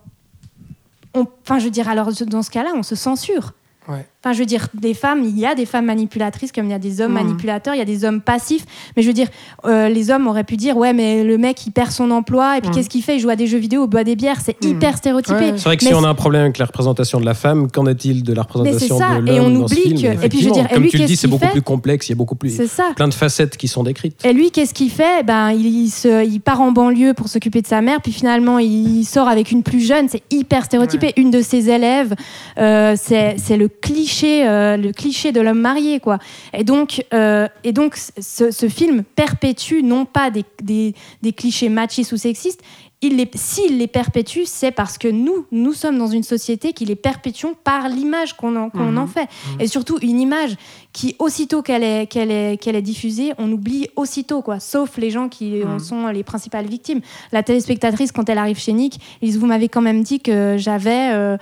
enfin 1.15 1.59
je 1.59 1.65
veux 1.65 1.71
dire, 1.71 1.91
alors 1.91 2.09
dans 2.27 2.43
ce 2.43 2.51
cas-là, 2.51 2.71
on 2.75 2.83
se 2.83 2.95
censure. 2.95 3.53
Ouais. 3.89 4.07
Enfin, 4.25 4.33
je 4.33 4.41
veux 4.41 4.47
dire, 4.47 4.67
des 4.75 4.95
femmes, 4.95 5.23
il 5.25 5.39
y 5.39 5.47
a 5.47 5.55
des 5.55 5.65
femmes 5.65 5.85
manipulatrices 5.87 6.51
comme 6.51 6.65
il 6.65 6.73
y 6.73 6.75
a 6.75 6.81
des 6.81 7.01
hommes 7.01 7.13
Mhm. 7.13 7.23
manipulateurs, 7.23 7.75
il 7.77 7.79
y 7.79 7.81
a 7.81 7.85
des 7.85 8.05
hommes 8.05 8.21
passifs. 8.21 8.65
Mais 8.97 9.03
je 9.05 9.07
veux 9.07 9.13
dire, 9.15 9.29
euh, 9.65 9.89
les 9.89 10.11
hommes 10.11 10.27
auraient 10.27 10.43
pu 10.43 10.57
dire, 10.57 10.77
ouais, 10.77 10.93
mais 10.93 11.23
le 11.23 11.39
mec, 11.39 11.65
il 11.67 11.71
perd 11.71 11.93
son 11.93 12.11
emploi, 12.11 12.59
et 12.59 12.61
puis 12.61 12.69
Mhm. 12.71 12.75
qu'est-ce 12.75 12.89
qu'il 12.89 13.05
fait? 13.05 13.15
Il 13.17 13.21
joue 13.21 13.29
à 13.31 13.37
des 13.37 13.47
jeux 13.47 13.59
vidéo, 13.59 13.85
il 13.85 13.89
boit 13.89 14.03
des 14.03 14.17
bières, 14.17 14.41
c'est 14.45 14.61
Mhm. 14.65 14.71
hyper 14.73 14.97
stéréotypé. 14.97 15.39
Ouais. 15.39 15.53
C'est 15.57 15.63
vrai 15.65 15.77
que 15.77 15.85
Mais 15.85 15.91
si 15.93 15.95
on 15.95 16.03
a 16.03 16.09
un 16.09 16.15
problème 16.17 16.43
avec 16.43 16.59
la 16.59 16.65
représentation 16.65 17.21
de 17.21 17.25
la 17.27 17.35
femme, 17.35 17.71
qu'en 17.71 17.87
est-il 17.87 18.25
de 18.25 18.33
la 18.33 18.43
représentation 18.43 18.99
ça, 18.99 19.21
de 19.21 19.29
et 19.31 19.37
l'homme 19.37 19.47
on 19.57 19.61
dans 19.61 19.69
ce 19.69 19.75
oublie 19.75 19.97
film? 19.97 20.17
que- 20.19 20.25
et 20.25 20.29
puis 20.29 20.41
je 20.41 20.47
veux 20.47 20.51
dire, 20.53 20.67
et 20.69 20.75
comme 20.75 20.83
lui, 20.83 20.91
tu 20.91 20.99
le 20.99 21.05
dis, 21.05 21.15
c'est 21.15 21.29
beaucoup 21.29 21.47
plus 21.47 21.63
complexe, 21.63 22.09
il 22.09 22.11
y 22.11 22.15
a 22.15 22.17
beaucoup 22.17 22.35
plus 22.35 22.51
C'est 22.51 22.67
ça. 22.67 22.87
plein 22.97 23.07
de 23.07 23.15
facettes 23.15 23.57
qui 23.57 23.69
sont 23.69 23.85
décrites. 23.85 24.25
Et 24.25 24.33
lui, 24.33 24.51
qu'est-ce 24.51 24.75
qu'il 24.75 24.91
fait? 24.91 25.23
Ben, 25.25 25.53
il, 25.53 25.65
il 25.85 25.91
se, 25.91 26.27
il 26.27 26.41
part 26.41 26.61
en 26.61 26.73
banlieue 26.73 27.15
pour 27.15 27.29
s'occuper 27.29 27.63
de 27.63 27.69
sa 27.69 27.81
mère, 27.83 28.01
puis 28.03 28.11
finalement, 28.13 28.59
il 28.59 29.05
sort 29.05 29.29
avec 29.29 29.53
une 29.53 29.63
plus 29.63 29.81
jeune. 29.87 30.09
C'est 30.09 30.25
hyper 30.33 30.65
stéréotypé. 30.65 31.13
Une 31.17 31.31
de 31.31 31.41
ses 31.41 31.71
élèves, 31.71 32.15
euh, 32.59 32.97
c'est 33.01 33.37
c'est 33.39 33.57
le 33.57 33.69
cliché, 33.69 34.08
euh, 34.47 34.77
le 34.77 34.93
cliché 34.93 35.33
de 35.33 35.41
l'homme 35.41 35.61
marié, 35.61 36.01
quoi. 36.01 36.19
Et 36.53 36.65
donc, 36.65 37.05
euh, 37.15 37.47
et 37.65 37.73
donc 37.73 37.97
ce, 37.97 38.51
ce 38.51 38.69
film 38.69 39.03
perpétue 39.15 39.83
non 39.83 40.05
pas 40.05 40.31
des, 40.31 40.45
des, 40.62 40.95
des 41.23 41.33
clichés 41.33 41.69
machistes 41.69 42.12
ou 42.12 42.17
sexistes. 42.17 42.61
Il 43.01 43.15
les, 43.17 43.31
s'il 43.37 43.78
les 43.78 43.87
perpétue, 43.87 44.41
c'est 44.45 44.73
parce 44.73 44.99
que 44.99 45.07
nous, 45.07 45.47
nous 45.53 45.73
sommes 45.73 45.99
dans 45.99 46.09
une 46.09 46.25
société 46.25 46.73
qui 46.73 46.85
les 46.85 46.97
perpétuons 46.97 47.55
par 47.62 47.89
l'image 47.89 48.33
qu'on 48.37 48.57
en, 48.57 48.70
qu'on 48.70 48.91
Mhm. 48.91 48.99
en 48.99 49.07
fait. 49.07 49.28
Et 49.61 49.69
surtout, 49.69 49.99
une 50.03 50.19
image 50.20 50.57
qui, 50.93 51.15
aussitôt 51.20 51.62
qu'elle 51.62 51.85
est, 51.85 52.07
qu'elle 52.11 52.33
est, 52.33 52.57
qu'elle 52.61 52.75
est 52.75 52.83
diffusée, 52.83 53.35
on 53.39 53.53
oublie 53.53 53.87
aussitôt, 53.95 54.43
quoi. 54.43 54.59
Sauf 54.59 54.97
les 54.97 55.11
gens 55.11 55.28
qui 55.28 55.62
en 55.65 55.75
Mhm. 55.75 55.78
sont 55.78 56.07
les 56.09 56.25
principales 56.25 56.67
victimes. 56.67 57.01
La 57.31 57.45
téléspectatrice, 57.45 58.11
quand 58.11 58.28
elle 58.28 58.39
arrive 58.39 58.59
chez 58.59 58.73
Nick, 58.73 58.99
ils 59.23 59.39
Vous 59.39 59.47
m'avez 59.47 59.69
quand 59.69 59.83
même 59.83 60.03
dit 60.03 60.19
que 60.19 60.57
j'avais, 60.59 61.11
euh, 61.12 61.37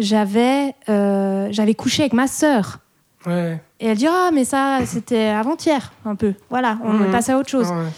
j'avais, 0.00 0.74
euh, 0.88 1.48
j'avais 1.50 1.74
couché 1.74 2.02
avec 2.02 2.12
ma 2.12 2.26
sœur. 2.26 2.78
Ouais. 3.26 3.60
Et 3.80 3.86
elle 3.86 3.98
dit 3.98 4.06
Ah, 4.08 4.30
mais 4.32 4.44
ça, 4.44 4.78
c'était 4.84 5.26
avant-hier, 5.26 5.92
un 6.04 6.14
peu. 6.14 6.34
Voilà, 6.48 6.78
on 6.84 7.04
est 7.04 7.10
passé 7.10 7.32
à 7.32 7.38
autre 7.38 7.50
chose. 7.50 7.68
Ouais. 7.68 7.88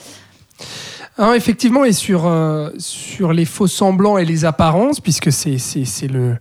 Alors, 1.18 1.34
effectivement, 1.34 1.84
et 1.84 1.92
sur, 1.92 2.26
euh, 2.26 2.70
sur 2.78 3.34
les 3.34 3.44
faux 3.44 3.66
semblants 3.66 4.16
et 4.16 4.24
les 4.24 4.44
apparences, 4.46 4.98
puisque 4.98 5.30
c'est, 5.30 5.58
c'est, 5.58 5.84
c'est 5.84 6.08
le, 6.08 6.38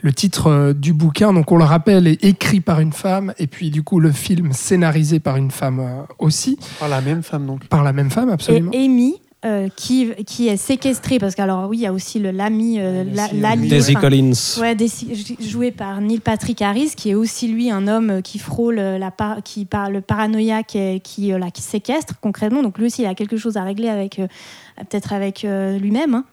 le 0.00 0.12
titre 0.12 0.46
euh, 0.46 0.72
du 0.72 0.92
bouquin, 0.92 1.32
donc 1.32 1.50
on 1.50 1.56
le 1.56 1.64
rappelle, 1.64 2.06
est 2.06 2.24
écrit 2.24 2.60
par 2.60 2.78
une 2.78 2.92
femme, 2.92 3.34
et 3.38 3.48
puis 3.48 3.70
du 3.70 3.82
coup 3.82 3.98
le 3.98 4.12
film 4.12 4.52
scénarisé 4.52 5.18
par 5.18 5.36
une 5.36 5.50
femme 5.50 5.80
euh, 5.80 6.02
aussi, 6.20 6.56
Par 6.78 6.88
la 6.88 7.00
même 7.00 7.24
femme, 7.24 7.46
donc. 7.46 7.66
par 7.66 7.82
la 7.82 7.92
même 7.92 8.10
femme, 8.10 8.30
absolument. 8.30 8.70
Et 8.72 8.84
Amy, 8.84 9.20
euh, 9.44 9.68
qui, 9.74 10.10
qui 10.24 10.48
est 10.48 10.56
séquestrée, 10.56 11.18
parce 11.18 11.34
qu'alors, 11.34 11.68
oui, 11.68 11.78
il 11.78 11.80
y 11.82 11.86
a 11.86 11.92
aussi 11.92 12.18
le 12.18 12.30
l'ami, 12.30 12.76
euh, 12.78 13.04
la-. 13.12 13.56
Daisy 13.56 13.92
enfin, 13.92 14.00
Collins. 14.00 14.32
Ouais, 14.60 14.74
Daisy- 14.74 15.36
joué 15.40 15.70
par 15.72 16.00
Neil 16.00 16.20
Patrick 16.20 16.62
Harris, 16.62 16.92
qui 16.96 17.10
est 17.10 17.14
aussi 17.14 17.48
lui 17.48 17.70
un 17.70 17.88
homme 17.88 18.22
qui 18.22 18.38
frôle 18.38 18.76
la 18.76 19.10
par- 19.10 19.42
qui 19.42 19.64
par 19.64 19.90
le 19.90 20.00
paranoïaque 20.00 20.76
et 20.76 21.00
qui 21.00 21.32
euh, 21.32 21.38
là, 21.38 21.50
qui 21.50 21.62
séquestre 21.62 22.14
concrètement. 22.20 22.62
Donc 22.62 22.78
lui 22.78 22.86
aussi, 22.86 23.02
il 23.02 23.06
a 23.06 23.14
quelque 23.14 23.36
chose 23.36 23.56
à 23.56 23.64
régler 23.64 23.88
avec 23.88 24.18
euh, 24.18 24.26
peut-être 24.88 25.12
avec 25.12 25.44
euh, 25.44 25.78
lui-même. 25.78 26.14
hein. 26.14 26.24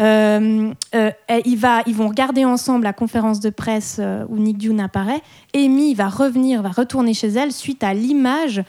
Euh, 0.00 0.70
euh, 0.94 1.10
et 1.28 1.42
il 1.44 1.58
va, 1.58 1.82
ils 1.86 1.94
vont 1.94 2.08
regarder 2.08 2.44
ensemble 2.46 2.84
la 2.84 2.94
conférence 2.94 3.40
de 3.40 3.50
presse 3.50 3.96
euh, 3.98 4.24
où 4.30 4.38
Nick 4.38 4.56
Dune 4.56 4.80
apparaît. 4.80 5.20
Amy 5.54 5.92
va 5.94 6.08
revenir, 6.08 6.62
va 6.62 6.70
retourner 6.70 7.12
chez 7.12 7.28
elle 7.28 7.52
suite 7.52 7.84
à 7.84 7.92
l'image 7.92 8.62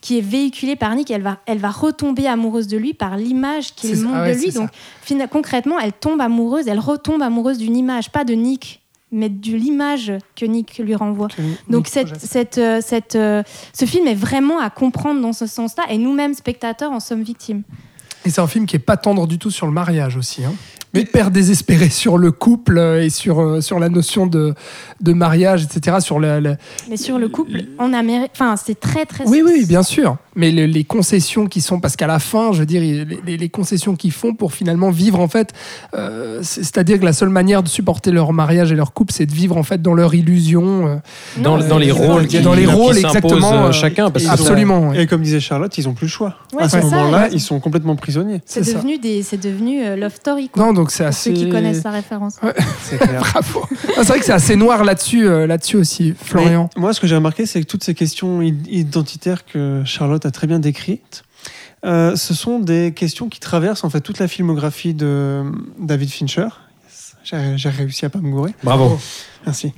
qui 0.00 0.18
est 0.18 0.22
véhiculée 0.22 0.76
par 0.76 0.94
Nick. 0.94 1.10
Elle 1.10 1.22
va, 1.22 1.38
elle 1.46 1.58
va 1.58 1.70
retomber 1.70 2.26
amoureuse 2.26 2.66
de 2.66 2.76
lui 2.76 2.94
par 2.94 3.16
l'image 3.16 3.74
qu'il 3.74 4.00
montre 4.02 4.16
ah 4.16 4.22
ouais, 4.22 4.36
de 4.36 4.40
lui. 4.40 4.52
Donc 4.52 4.70
concrètement, 5.30 5.78
elle 5.78 5.92
tombe 5.92 6.20
amoureuse, 6.20 6.68
elle 6.68 6.78
retombe 6.78 7.22
amoureuse 7.22 7.58
d'une 7.58 7.76
image, 7.76 8.10
pas 8.10 8.24
de 8.24 8.34
Nick, 8.34 8.82
mais 9.12 9.28
de 9.28 9.56
l'image 9.56 10.12
que 10.34 10.44
Nick 10.44 10.78
lui 10.78 10.94
renvoie. 10.94 11.28
Donc 11.68 11.88
cette, 11.88 12.20
cette, 12.20 12.58
euh, 12.58 12.80
cette, 12.82 13.16
euh, 13.16 13.42
ce 13.72 13.84
film 13.84 14.06
est 14.06 14.14
vraiment 14.14 14.60
à 14.60 14.70
comprendre 14.70 15.20
dans 15.20 15.32
ce 15.32 15.46
sens-là, 15.46 15.84
et 15.90 15.98
nous-mêmes, 15.98 16.34
spectateurs, 16.34 16.92
en 16.92 17.00
sommes 17.00 17.22
victimes. 17.22 17.62
Et 18.24 18.30
c'est 18.30 18.40
un 18.40 18.48
film 18.48 18.66
qui 18.66 18.76
est 18.76 18.80
pas 18.80 18.96
tendre 18.96 19.26
du 19.26 19.38
tout 19.38 19.50
sur 19.50 19.66
le 19.66 19.72
mariage 19.72 20.16
aussi. 20.16 20.44
Hein. 20.44 20.54
Hyper 20.94 21.30
désespéré 21.30 21.90
sur 21.90 22.16
le 22.16 22.32
couple 22.32 22.78
euh, 22.78 23.02
et 23.04 23.10
sur, 23.10 23.40
euh, 23.40 23.60
sur 23.60 23.78
la 23.78 23.88
notion 23.90 24.26
de, 24.26 24.54
de 25.02 25.12
mariage, 25.12 25.64
etc. 25.64 25.98
Sur 26.00 26.18
la, 26.20 26.40
la- 26.40 26.56
Mais 26.88 26.96
sur 26.96 27.18
le 27.18 27.28
couple, 27.28 27.64
en 27.78 27.92
Amérique, 27.92 28.30
enfin, 28.34 28.54
c'est 28.56 28.78
très, 28.80 29.04
très... 29.04 29.24
Oui, 29.28 29.42
oui, 29.44 29.66
bien 29.66 29.82
sûr. 29.82 30.16
Mais 30.36 30.50
le- 30.52 30.64
les 30.64 30.84
concessions 30.84 31.46
qui 31.46 31.60
sont, 31.60 31.80
parce 31.80 31.96
qu'à 31.96 32.06
la 32.06 32.18
fin, 32.18 32.52
je 32.52 32.60
veux 32.60 32.66
dire, 32.66 32.80
les, 33.26 33.48
concessions 33.50 33.94
qu'ils 33.94 34.12
font 34.12 34.34
pour 34.34 34.52
finalement 34.54 34.90
vivre, 34.90 35.20
en 35.20 35.28
fait, 35.28 35.52
euh, 35.94 36.40
c'est- 36.42 36.62
c'est-à-dire 36.62 36.98
que 36.98 37.04
la 37.04 37.12
seule 37.12 37.28
manière 37.28 37.62
de 37.62 37.68
supporter 37.68 38.10
leur 38.10 38.32
mariage 38.32 38.72
et 38.72 38.74
leur 38.74 38.92
couple, 38.94 39.12
c'est 39.12 39.26
de 39.26 39.32
vivre 39.34 39.56
en 39.58 39.62
fait 39.62 39.82
dans 39.82 39.94
leur 39.94 40.14
illusion. 40.14 40.86
euh, 40.86 40.96
Dans, 41.42 41.58
Non, 41.58 41.68
dans 41.68 41.78
les 41.78 41.90
rôles 41.92 42.26
qui, 42.26 42.40
dans 42.40 42.54
les 42.54 42.64
rôles, 42.66 42.96
exactement, 42.96 43.52
euh, 43.52 43.68
euh, 43.68 43.72
chacun. 43.72 44.10
Parce 44.10 44.24
que- 44.24 44.30
ont- 44.30 44.32
Absolument. 44.32 44.88
ouais. 44.90 45.02
Et 45.02 45.06
comme 45.06 45.22
disait 45.22 45.40
Charlotte, 45.40 45.76
ils 45.76 45.88
ont 45.88 45.94
plus 45.94 46.06
le 46.06 46.10
choix. 46.10 46.36
Ouais, 46.54 46.62
à 46.62 46.68
ce 46.70 46.78
moment-là, 46.78 47.28
ils 47.32 47.40
sont 47.40 47.60
complètement 47.60 47.96
prisonniers. 47.96 48.40
C'est 48.46 48.64
devenu, 48.74 48.98
des, 48.98 49.22
c'est 49.22 49.36
devenu 49.42 49.84
euh, 49.84 49.96
Love 49.96 50.14
Story. 50.14 50.48
Quoi. 50.48 50.64
Non, 50.64 50.72
donc 50.76 50.90
c'est 50.92 51.04
assez. 51.04 51.30
ceux 51.30 51.36
qui 51.36 51.48
connaissent 51.48 51.82
sa 51.82 51.90
référence. 51.90 52.36
C'est 52.82 52.98
clair. 52.98 53.20
Bravo. 53.20 53.64
Ah, 53.72 53.76
c'est 53.98 54.04
vrai 54.04 54.18
que 54.20 54.24
c'est 54.24 54.32
assez 54.32 54.54
noir 54.54 54.84
là-dessus, 54.84 55.26
euh, 55.26 55.46
là-dessus 55.48 55.76
aussi, 55.76 56.14
Florian. 56.16 56.70
Mais 56.76 56.82
moi, 56.82 56.92
ce 56.94 57.00
que 57.00 57.06
j'ai 57.08 57.16
remarqué, 57.16 57.46
c'est 57.46 57.60
que 57.60 57.66
toutes 57.66 57.82
ces 57.82 57.94
questions 57.94 58.40
id- 58.42 58.66
identitaires 58.68 59.44
que 59.44 59.82
Charlotte 59.84 60.24
a 60.24 60.30
très 60.30 60.46
bien 60.46 60.60
décrites, 60.60 61.24
euh, 61.84 62.14
ce 62.14 62.32
sont 62.34 62.60
des 62.60 62.92
questions 62.94 63.28
qui 63.28 63.40
traversent 63.40 63.82
en 63.84 63.90
fait 63.90 64.00
toute 64.00 64.18
la 64.18 64.28
filmographie 64.28 64.94
de 64.94 65.42
David 65.80 66.10
Fincher. 66.10 66.46
Yes. 66.84 67.16
J'ai 67.24 67.36
j'ai 67.56 67.68
réussi 67.70 68.04
à 68.06 68.10
pas 68.10 68.18
me 68.20 68.30
gourer. 68.30 68.54
Bravo. 68.62 68.98
Merci. 69.44 69.72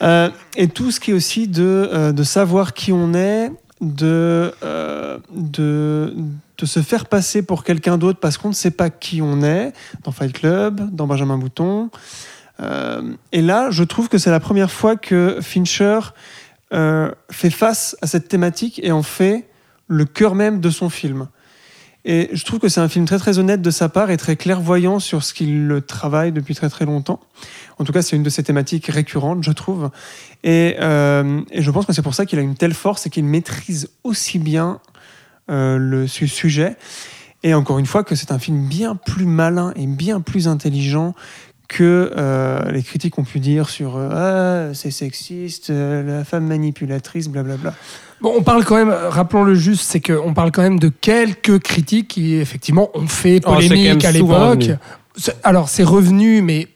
Euh, 0.00 0.30
et 0.56 0.68
tout 0.68 0.90
ce 0.90 1.00
qui 1.00 1.10
est 1.10 1.14
aussi 1.14 1.48
de, 1.48 1.62
euh, 1.92 2.12
de 2.12 2.22
savoir 2.22 2.72
qui 2.72 2.92
on 2.92 3.14
est, 3.14 3.50
de, 3.80 4.52
euh, 4.62 5.18
de, 5.34 6.14
de 6.58 6.66
se 6.66 6.82
faire 6.82 7.06
passer 7.06 7.42
pour 7.42 7.64
quelqu'un 7.64 7.98
d'autre 7.98 8.18
parce 8.18 8.36
qu'on 8.36 8.48
ne 8.48 8.54
sait 8.54 8.72
pas 8.72 8.90
qui 8.90 9.22
on 9.22 9.42
est, 9.42 9.72
dans 10.02 10.12
Fight 10.12 10.32
Club, 10.32 10.94
dans 10.94 11.06
Benjamin 11.06 11.38
Bouton. 11.38 11.90
Euh, 12.60 13.14
et 13.32 13.40
là, 13.40 13.70
je 13.70 13.84
trouve 13.84 14.08
que 14.08 14.18
c'est 14.18 14.30
la 14.30 14.40
première 14.40 14.70
fois 14.70 14.96
que 14.96 15.38
Fincher 15.40 16.00
euh, 16.74 17.10
fait 17.30 17.50
face 17.50 17.96
à 18.02 18.08
cette 18.08 18.28
thématique 18.28 18.80
et 18.82 18.90
en 18.90 19.04
fait 19.04 19.48
le 19.86 20.04
cœur 20.04 20.34
même 20.34 20.60
de 20.60 20.68
son 20.68 20.90
film. 20.90 21.28
Et 22.04 22.30
je 22.32 22.44
trouve 22.44 22.58
que 22.58 22.68
c'est 22.68 22.80
un 22.80 22.88
film 22.88 23.04
très 23.04 23.18
très 23.18 23.38
honnête 23.38 23.60
de 23.62 23.70
sa 23.70 23.88
part 23.88 24.10
et 24.10 24.16
très 24.16 24.36
clairvoyant 24.36 24.98
sur 24.98 25.22
ce 25.22 25.34
qu'il 25.34 25.66
le 25.66 25.80
travaille 25.80 26.32
depuis 26.32 26.54
très 26.54 26.68
très 26.68 26.84
longtemps. 26.84 27.20
En 27.78 27.84
tout 27.84 27.92
cas, 27.92 28.02
c'est 28.02 28.16
une 28.16 28.22
de 28.22 28.30
ses 28.30 28.42
thématiques 28.42 28.86
récurrentes, 28.86 29.44
je 29.44 29.52
trouve. 29.52 29.90
Et, 30.42 30.76
euh, 30.80 31.40
je 31.54 31.70
pense 31.70 31.86
que 31.86 31.92
c'est 31.92 32.02
pour 32.02 32.14
ça 32.14 32.24
qu'il 32.24 32.38
a 32.38 32.42
une 32.42 32.54
telle 32.54 32.74
force 32.74 33.06
et 33.06 33.10
qu'il 33.10 33.24
maîtrise 33.24 33.90
aussi 34.04 34.38
bien 34.38 34.80
le 35.48 36.06
su- 36.06 36.28
sujet. 36.28 36.76
Et 37.44 37.54
encore 37.54 37.78
une 37.78 37.86
fois, 37.86 38.02
que 38.04 38.14
c'est 38.14 38.32
un 38.32 38.38
film 38.38 38.66
bien 38.68 38.96
plus 38.96 39.24
malin 39.26 39.72
et 39.76 39.86
bien 39.86 40.20
plus 40.20 40.48
intelligent 40.48 41.14
que 41.68 42.12
euh, 42.16 42.70
les 42.72 42.82
critiques 42.82 43.18
ont 43.18 43.24
pu 43.24 43.40
dire 43.40 43.68
sur 43.68 43.96
euh, 43.96 44.70
Ah, 44.70 44.74
c'est 44.74 44.90
sexiste, 44.90 45.70
euh, 45.70 46.18
la 46.18 46.24
femme 46.24 46.46
manipulatrice, 46.46 47.28
blablabla. 47.28 47.74
Bon, 48.22 48.32
on 48.36 48.42
parle 48.42 48.64
quand 48.64 48.74
même, 48.76 48.88
euh, 48.90 49.08
rappelons-le 49.10 49.54
juste, 49.54 49.82
c'est 49.82 50.00
qu'on 50.00 50.32
parle 50.34 50.50
quand 50.50 50.62
même 50.62 50.78
de 50.80 50.88
quelques 50.88 51.58
critiques 51.60 52.08
qui, 52.08 52.34
effectivement, 52.36 52.88
ont 52.94 53.06
fait 53.06 53.40
Oh, 53.44 53.52
polémique 53.52 54.04
à 54.04 54.10
l'époque. 54.12 54.70
Alors, 55.44 55.68
c'est 55.68 55.84
revenu, 55.84 56.40
mais 56.42 56.68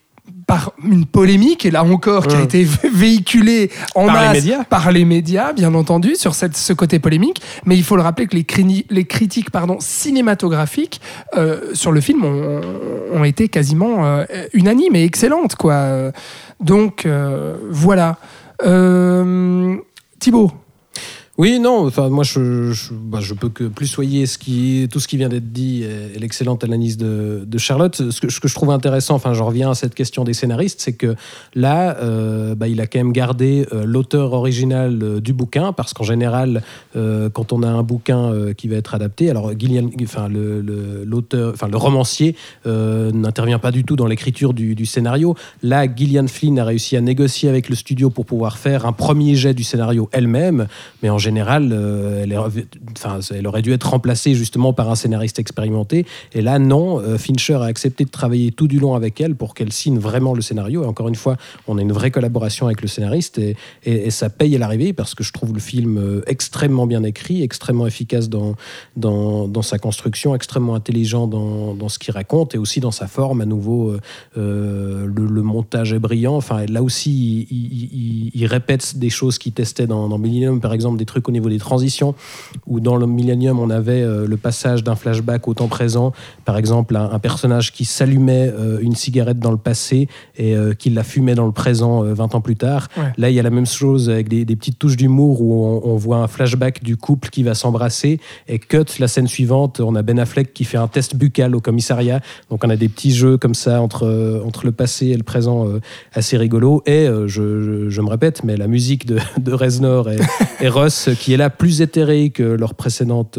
par 0.52 0.72
une 0.84 1.06
polémique, 1.06 1.64
et 1.64 1.70
là 1.70 1.82
encore, 1.82 2.26
qui 2.26 2.34
a 2.34 2.38
Ouais. 2.40 2.44
été 2.44 2.64
vé- 2.64 2.90
véhiculée 2.92 3.70
en 3.94 4.06
Par 4.06 4.20
les 4.20 4.26
masse 4.28 4.34
médias. 4.34 4.64
par 4.64 4.92
les 4.92 5.04
médias, 5.06 5.52
bien 5.54 5.72
entendu, 5.74 6.14
sur 6.14 6.34
cette, 6.34 6.56
ce 6.56 6.72
côté 6.74 6.98
polémique. 6.98 7.40
Mais 7.64 7.74
il 7.76 7.82
faut 7.82 7.96
le 7.96 8.02
rappeler 8.02 8.26
que 8.26 8.36
les, 8.36 8.42
crini- 8.42 8.84
les 8.90 9.04
critiques 9.04 9.50
pardon, 9.50 9.78
cinématographiques 9.80 11.00
euh, 11.36 11.60
sur 11.72 11.90
le 11.90 12.00
film 12.02 12.24
ont, 12.24 12.60
ont 13.14 13.24
été 13.24 13.48
quasiment 13.48 14.04
euh, 14.04 14.24
unanimes 14.52 14.94
et 14.94 15.04
excellentes. 15.04 15.54
Quoi. 15.56 15.72
Euh, 15.74 16.12
Donc, 16.60 17.06
euh, 17.06 17.56
voilà. 17.70 18.18
Euh, 18.64 19.76
Thibaut, 20.20 20.52
Oui, 21.42 21.58
non, 21.58 21.88
enfin, 21.88 22.08
moi, 22.08 22.22
je, 22.22 22.70
bah, 22.92 23.18
peux 23.40 23.48
que 23.48 23.64
plus 23.64 23.88
soyer 23.88 24.26
ce 24.26 24.38
qui, 24.38 24.86
tout 24.92 25.00
ce 25.00 25.08
qui 25.08 25.16
vient 25.16 25.28
d'être 25.28 25.52
dit 25.52 25.82
et, 25.82 26.16
l'excellente 26.20 26.62
analyse 26.62 26.96
de, 26.96 27.58
Charlotte. 27.58 28.10
Ce 28.12 28.20
que, 28.20 28.46
je 28.46 28.54
trouve 28.54 28.70
intéressant, 28.70 29.16
enfin, 29.16 29.34
je 29.34 29.42
reviens 29.42 29.72
à 29.72 29.74
cette 29.74 29.96
question 29.96 30.22
des 30.22 30.34
scénaristes, 30.34 30.80
c'est 30.80 30.92
que 30.92 31.16
là, 31.56 31.96
euh, 31.96 32.54
bah, 32.54 32.68
il 32.68 32.80
a 32.80 32.86
quand 32.86 33.00
même 33.00 33.12
gardé 33.12 33.66
euh, 33.72 33.82
l'auteur 33.84 34.34
original 34.34 35.00
euh, 35.02 35.20
du 35.20 35.32
bouquin, 35.32 35.72
parce 35.72 35.92
qu'en 35.94 36.04
général, 36.04 36.62
quand 36.94 37.52
on 37.52 37.64
a 37.64 37.68
un 37.68 37.82
bouquin 37.82 38.52
qui 38.56 38.68
va 38.68 38.76
être 38.76 38.94
adapté, 38.94 39.28
alors 39.28 39.50
Gillian, 39.58 39.90
enfin, 40.04 40.28
le, 40.28 40.60
l'auteur, 41.04 41.52
enfin, 41.54 41.66
le 41.66 41.76
romancier 41.76 42.36
n'intervient 42.64 43.58
pas 43.58 43.72
du 43.72 43.82
tout 43.82 43.96
dans 43.96 44.06
l'écriture 44.06 44.54
du, 44.54 44.76
du 44.76 44.86
scénario. 44.86 45.34
Là, 45.62 45.86
Gillian 45.92 46.28
Flynn 46.28 46.58
a 46.60 46.64
réussi 46.64 46.96
à 46.96 47.00
négocier 47.00 47.48
avec 47.48 47.68
le 47.68 47.74
studio 47.74 48.10
pour 48.10 48.26
pouvoir 48.26 48.58
faire 48.58 48.86
un 48.86 48.92
premier 48.92 49.34
jet 49.34 49.54
du 49.54 49.64
scénario 49.64 50.08
elle-même, 50.12 50.68
mais 51.02 51.10
en 51.10 51.18
général, 51.18 51.31
euh, 51.38 52.24
elle, 53.30 53.46
aurait 53.46 53.62
dû 53.62 53.72
être 53.72 53.90
remplacée 53.90 54.34
justement 54.34 54.72
par 54.72 54.90
un 54.90 54.94
scénariste 54.94 55.38
expérimenté. 55.38 56.06
Et 56.32 56.42
là, 56.42 56.58
non, 56.58 56.98
euh, 56.98 57.18
Fincher 57.18 57.54
a 57.54 57.64
accepté 57.64 58.04
de 58.04 58.10
travailler 58.10 58.52
tout 58.52 58.68
du 58.68 58.78
long 58.78 58.94
avec 58.94 59.20
elle 59.20 59.34
pour 59.34 59.54
qu'elle 59.54 59.72
signe 59.72 59.98
vraiment 59.98 60.34
le 60.34 60.42
scénario. 60.42 60.82
Et 60.82 60.86
encore 60.86 61.08
une 61.08 61.14
fois, 61.14 61.36
on 61.68 61.78
a 61.78 61.82
une 61.82 61.92
vraie 61.92 62.10
collaboration 62.10 62.66
avec 62.66 62.82
le 62.82 62.88
scénariste 62.88 63.38
et, 63.38 63.56
ça 64.10 64.28
paye 64.28 64.54
à 64.56 64.58
l'arrivée 64.58 64.92
parce 64.92 65.14
que 65.14 65.24
je 65.24 65.32
trouve 65.32 65.54
le 65.54 65.60
film 65.60 65.96
euh, 65.96 66.22
extrêmement 66.26 66.86
bien 66.86 67.02
écrit, 67.02 67.42
extrêmement 67.42 67.86
efficace 67.86 68.28
dans, 68.28 68.56
sa 69.62 69.78
construction, 69.78 70.34
extrêmement 70.34 70.74
intelligent 70.74 71.26
dans, 71.26 71.88
ce 71.88 71.98
qu'il 71.98 72.12
raconte 72.12 72.54
et 72.54 72.58
aussi 72.58 72.80
dans 72.80 72.90
sa 72.90 73.06
forme. 73.06 73.40
À 73.40 73.46
nouveau, 73.46 73.96
le, 74.34 75.42
montage 75.42 75.92
est 75.92 75.98
brillant. 75.98 76.36
Enfin, 76.36 76.66
là 76.66 76.82
aussi, 76.82 77.48
il 78.34 78.46
répète 78.46 78.98
des 78.98 79.10
choses 79.10 79.38
qu'il 79.38 79.52
testait 79.52 79.86
dans, 79.86 80.08
dans 80.08 80.18
Millennium, 80.18 80.60
par 80.60 80.72
exemple, 80.72 80.98
des 80.98 81.04
trucs 81.12 81.28
au 81.28 81.32
niveau 81.32 81.48
des 81.50 81.58
transitions, 81.58 82.14
où 82.66 82.80
dans 82.80 82.96
le 82.96 83.06
Millennium, 83.06 83.58
on 83.60 83.68
avait 83.70 84.02
euh, 84.02 84.26
le 84.26 84.36
passage 84.36 84.82
d'un 84.82 84.96
flashback 84.96 85.46
au 85.46 85.54
temps 85.54 85.68
présent, 85.68 86.12
par 86.44 86.56
exemple, 86.56 86.96
un, 86.96 87.10
un 87.10 87.18
personnage 87.18 87.72
qui 87.72 87.84
s'allumait 87.84 88.50
euh, 88.58 88.78
une 88.80 88.94
cigarette 88.94 89.38
dans 89.38 89.50
le 89.50 89.58
passé 89.58 90.08
et 90.36 90.56
euh, 90.56 90.72
qui 90.74 90.88
la 90.90 91.02
fumait 91.04 91.34
dans 91.34 91.46
le 91.46 91.52
présent 91.52 92.02
euh, 92.04 92.14
20 92.14 92.34
ans 92.34 92.40
plus 92.40 92.56
tard. 92.56 92.88
Ouais. 92.96 93.12
Là, 93.18 93.28
il 93.30 93.34
y 93.36 93.40
a 93.40 93.42
la 93.42 93.50
même 93.50 93.66
chose 93.66 94.08
avec 94.08 94.28
des, 94.28 94.44
des 94.44 94.56
petites 94.56 94.78
touches 94.78 94.96
d'humour 94.96 95.42
où 95.42 95.64
on, 95.66 95.92
on 95.92 95.96
voit 95.96 96.18
un 96.18 96.28
flashback 96.28 96.82
du 96.82 96.96
couple 96.96 97.28
qui 97.28 97.42
va 97.42 97.54
s'embrasser 97.54 98.18
et 98.48 98.58
cut 98.58 98.84
la 98.98 99.08
scène 99.08 99.28
suivante, 99.28 99.80
on 99.80 99.94
a 99.94 100.02
Ben 100.02 100.18
Affleck 100.18 100.54
qui 100.54 100.64
fait 100.64 100.78
un 100.78 100.88
test 100.88 101.14
buccal 101.16 101.54
au 101.54 101.60
commissariat. 101.60 102.20
Donc 102.50 102.64
on 102.64 102.70
a 102.70 102.76
des 102.76 102.88
petits 102.88 103.12
jeux 103.12 103.36
comme 103.36 103.54
ça 103.54 103.80
entre, 103.82 104.40
entre 104.46 104.64
le 104.64 104.72
passé 104.72 105.08
et 105.08 105.16
le 105.16 105.22
présent 105.22 105.66
assez 106.14 106.36
rigolo. 106.38 106.82
Et 106.86 107.06
je, 107.06 107.26
je- 107.26 107.88
je 107.90 108.00
me 108.00 108.08
répète, 108.08 108.44
mais 108.44 108.56
la 108.56 108.66
musique 108.68 109.04
de, 109.06 109.18
de 109.38 109.52
Reznor 109.52 110.08
et, 110.10 110.16
et 110.60 110.68
Ross 110.68 111.01
qui 111.10 111.32
est 111.32 111.36
là 111.36 111.50
plus 111.50 111.80
éthérée 111.80 112.30
que 112.30 112.42
leur 112.42 112.74
précédente. 112.74 113.38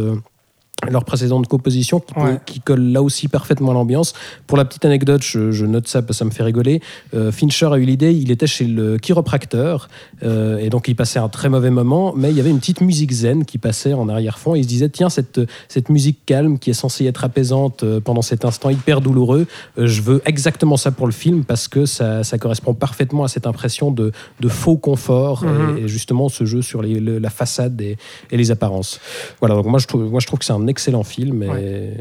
Leur 0.89 1.05
précédente 1.05 1.47
composition 1.47 1.99
qui, 1.99 2.13
peut- 2.13 2.39
qui 2.45 2.59
colle 2.59 2.81
là 2.91 3.01
aussi 3.01 3.27
parfaitement 3.27 3.71
à 3.71 3.73
l'ambiance. 3.73 4.13
Pour 4.47 4.57
la 4.57 4.65
petite 4.65 4.85
anecdote, 4.85 5.21
je, 5.23 5.51
je 5.51 5.65
note 5.65 5.87
ça 5.87 6.01
parce 6.01 6.09
que 6.09 6.19
ça 6.19 6.25
me 6.25 6.31
fait 6.31 6.43
rigoler. 6.43 6.81
Euh, 7.13 7.31
Fincher 7.31 7.69
a 7.71 7.77
eu 7.77 7.83
l'idée, 7.85 8.13
il 8.13 8.31
était 8.31 8.47
chez 8.47 8.65
le 8.65 8.97
chiropracteur 8.97 9.87
euh, 10.23 10.57
et 10.57 10.69
donc 10.69 10.87
il 10.87 10.95
passait 10.95 11.19
un 11.19 11.29
très 11.29 11.49
mauvais 11.49 11.69
moment, 11.69 12.13
mais 12.15 12.29
il 12.31 12.37
y 12.37 12.39
avait 12.39 12.49
une 12.49 12.59
petite 12.59 12.81
musique 12.81 13.11
zen 13.11 13.45
qui 13.45 13.57
passait 13.57 13.93
en 13.93 14.09
arrière-fond 14.09 14.55
et 14.55 14.59
il 14.59 14.63
se 14.63 14.67
disait 14.69 14.89
tiens 14.89 15.09
cette, 15.09 15.39
cette 15.67 15.89
musique 15.89 16.19
calme 16.25 16.59
qui 16.59 16.69
est 16.69 16.73
censée 16.73 17.05
être 17.05 17.23
apaisante 17.23 17.83
euh, 17.83 17.99
pendant 17.99 18.21
cet 18.21 18.45
instant 18.45 18.69
hyper 18.69 19.01
douloureux, 19.01 19.47
euh, 19.77 19.87
je 19.87 20.01
veux 20.01 20.21
exactement 20.25 20.77
ça 20.77 20.91
pour 20.91 21.05
le 21.05 21.11
film 21.13 21.43
parce 21.43 21.67
que 21.67 21.85
ça, 21.85 22.23
ça 22.23 22.37
correspond 22.37 22.73
parfaitement 22.73 23.23
à 23.23 23.27
cette 23.27 23.47
impression 23.47 23.91
de, 23.91 24.11
de 24.39 24.47
faux 24.49 24.77
confort 24.77 25.43
Mhm. 25.43 25.77
et, 25.77 25.81
et 25.81 25.87
justement 25.87 26.29
ce 26.29 26.45
jeu 26.45 26.61
sur 26.61 26.81
les- 26.81 26.99
le- 26.99 27.17
la 27.19 27.29
façade 27.29 27.79
et, 27.81 27.97
et 28.31 28.37
les 28.37 28.51
apparences. 28.51 28.99
Voilà, 29.39 29.55
donc 29.55 29.65
moi 29.65 29.79
je 29.79 29.87
trouve, 29.87 30.09
moi, 30.09 30.19
je 30.19 30.27
trouve 30.27 30.39
que 30.39 30.45
c'est 30.45 30.53
un 30.53 30.67
excellent 30.73 31.03
film. 31.03 31.43
Et... 31.43 31.93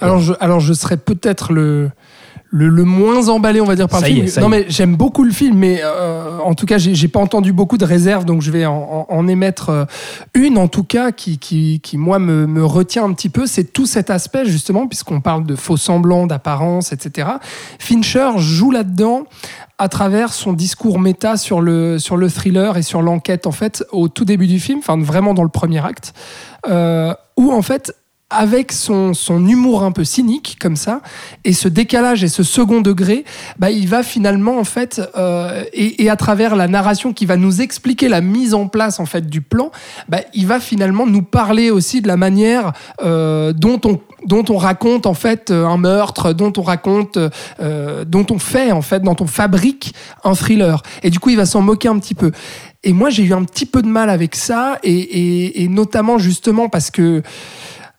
Alors 0.00 0.20
je, 0.20 0.34
alors 0.40 0.60
je 0.60 0.72
serais 0.72 0.98
peut-être 0.98 1.52
le, 1.52 1.90
le, 2.56 2.68
le 2.68 2.84
moins 2.84 3.28
emballé, 3.28 3.60
on 3.60 3.66
va 3.66 3.76
dire, 3.76 3.88
par 3.88 4.00
Ça 4.00 4.08
le 4.08 4.14
film. 4.14 4.26
est, 4.26 4.38
non, 4.40 4.46
est. 4.46 4.50
mais 4.50 4.64
j'aime 4.68 4.96
beaucoup 4.96 5.24
le 5.24 5.30
film, 5.30 5.56
mais 5.58 5.80
euh, 5.84 6.38
en 6.44 6.54
tout 6.54 6.64
cas, 6.64 6.78
j'ai 6.78 7.08
pas 7.08 7.20
entendu 7.20 7.52
beaucoup 7.52 7.76
de 7.76 7.84
réserves, 7.84 8.24
donc 8.24 8.40
je 8.40 8.50
vais 8.50 8.64
en, 8.66 9.06
en- 9.10 9.14
en 9.14 9.28
émettre 9.28 9.68
euh, 9.70 9.84
une, 10.34 10.56
en 10.56 10.68
tout 10.68 10.84
cas, 10.84 11.12
qui, 11.12 11.38
qui, 11.38 11.80
qui 11.82 11.98
moi, 11.98 12.18
me, 12.18 12.46
me 12.46 12.64
retient 12.64 13.04
un 13.04 13.12
petit 13.12 13.28
peu. 13.28 13.46
C'est 13.46 13.64
tout 13.64 13.84
cet 13.86 14.08
aspect, 14.10 14.44
justement, 14.46 14.86
puisqu'on 14.86 15.20
parle 15.20 15.44
de 15.44 15.54
faux 15.54 15.76
semblants, 15.76 16.26
d'apparence, 16.26 16.92
etc. 16.92 17.28
Fincher 17.78 18.30
joue 18.38 18.70
là-dedans 18.70 19.24
à 19.78 19.88
travers 19.90 20.32
son 20.32 20.54
discours 20.54 20.98
méta 20.98 21.36
sur 21.36 21.60
le, 21.60 21.98
sur 21.98 22.16
le 22.16 22.30
thriller 22.30 22.78
et 22.78 22.82
sur 22.82 23.02
l'enquête, 23.02 23.46
en 23.46 23.52
fait, 23.52 23.84
au 23.92 24.08
tout 24.08 24.24
début 24.24 24.46
du 24.46 24.58
film, 24.58 24.78
enfin, 24.78 24.96
vraiment 24.98 25.34
dans 25.34 25.42
le 25.42 25.50
premier 25.50 25.84
acte, 25.84 26.14
euh, 26.68 27.12
où, 27.36 27.52
en 27.52 27.60
fait, 27.60 27.94
avec 28.28 28.72
son, 28.72 29.14
son 29.14 29.46
humour 29.46 29.84
un 29.84 29.92
peu 29.92 30.02
cynique 30.02 30.56
comme 30.60 30.74
ça 30.74 31.00
et 31.44 31.52
ce 31.52 31.68
décalage 31.68 32.24
et 32.24 32.28
ce 32.28 32.42
second 32.42 32.80
degré 32.80 33.24
bah, 33.56 33.70
il 33.70 33.86
va 33.86 34.02
finalement 34.02 34.58
en 34.58 34.64
fait 34.64 35.00
euh, 35.16 35.62
et, 35.72 36.10
à 36.10 36.16
travers 36.16 36.56
la 36.56 36.66
narration 36.66 37.12
qui 37.12 37.24
va 37.24 37.36
nous 37.36 37.60
expliquer 37.60 38.08
la 38.08 38.20
mise 38.20 38.52
en 38.52 38.66
place 38.66 38.98
en 38.98 39.06
fait 39.06 39.28
du 39.28 39.42
plan 39.42 39.70
bah, 40.08 40.18
il 40.34 40.44
va 40.48 40.58
finalement 40.58 41.06
nous 41.06 41.22
parler 41.22 41.70
aussi 41.70 42.02
de 42.02 42.08
la 42.08 42.16
manière 42.16 42.72
euh, 43.00 43.52
dont 43.52 43.80
on 43.84 44.00
dont 44.24 44.44
on 44.48 44.56
raconte 44.56 45.06
en 45.06 45.14
fait 45.14 45.52
euh, 45.52 45.64
un 45.64 45.76
meurtre, 45.76 46.32
dont 46.32 46.52
on 46.56 46.62
raconte, 46.62 47.16
dont 47.18 48.26
on 48.30 48.38
fait 48.40 48.72
en 48.72 48.82
fait, 48.82 49.00
dont 49.00 49.14
on 49.20 49.26
fabrique 49.26 49.94
un 50.24 50.34
thriller. 50.34 50.82
Et 51.04 51.10
du 51.10 51.20
coup, 51.20 51.30
il 51.30 51.36
va 51.36 51.46
s'en 51.46 51.60
moquer 51.60 51.86
un 51.86 51.98
petit 52.00 52.14
peu. 52.14 52.32
Et 52.82 52.92
moi, 52.92 53.08
j'ai 53.08 53.22
eu 53.22 53.34
un 53.34 53.44
petit 53.44 53.66
peu 53.66 53.82
de 53.82 53.86
mal 53.86 54.10
avec 54.10 54.34
ça, 54.34 54.78
et 54.82 55.68
notamment 55.70 56.18
justement 56.18 56.68
parce 56.68 56.90
que 56.90 57.22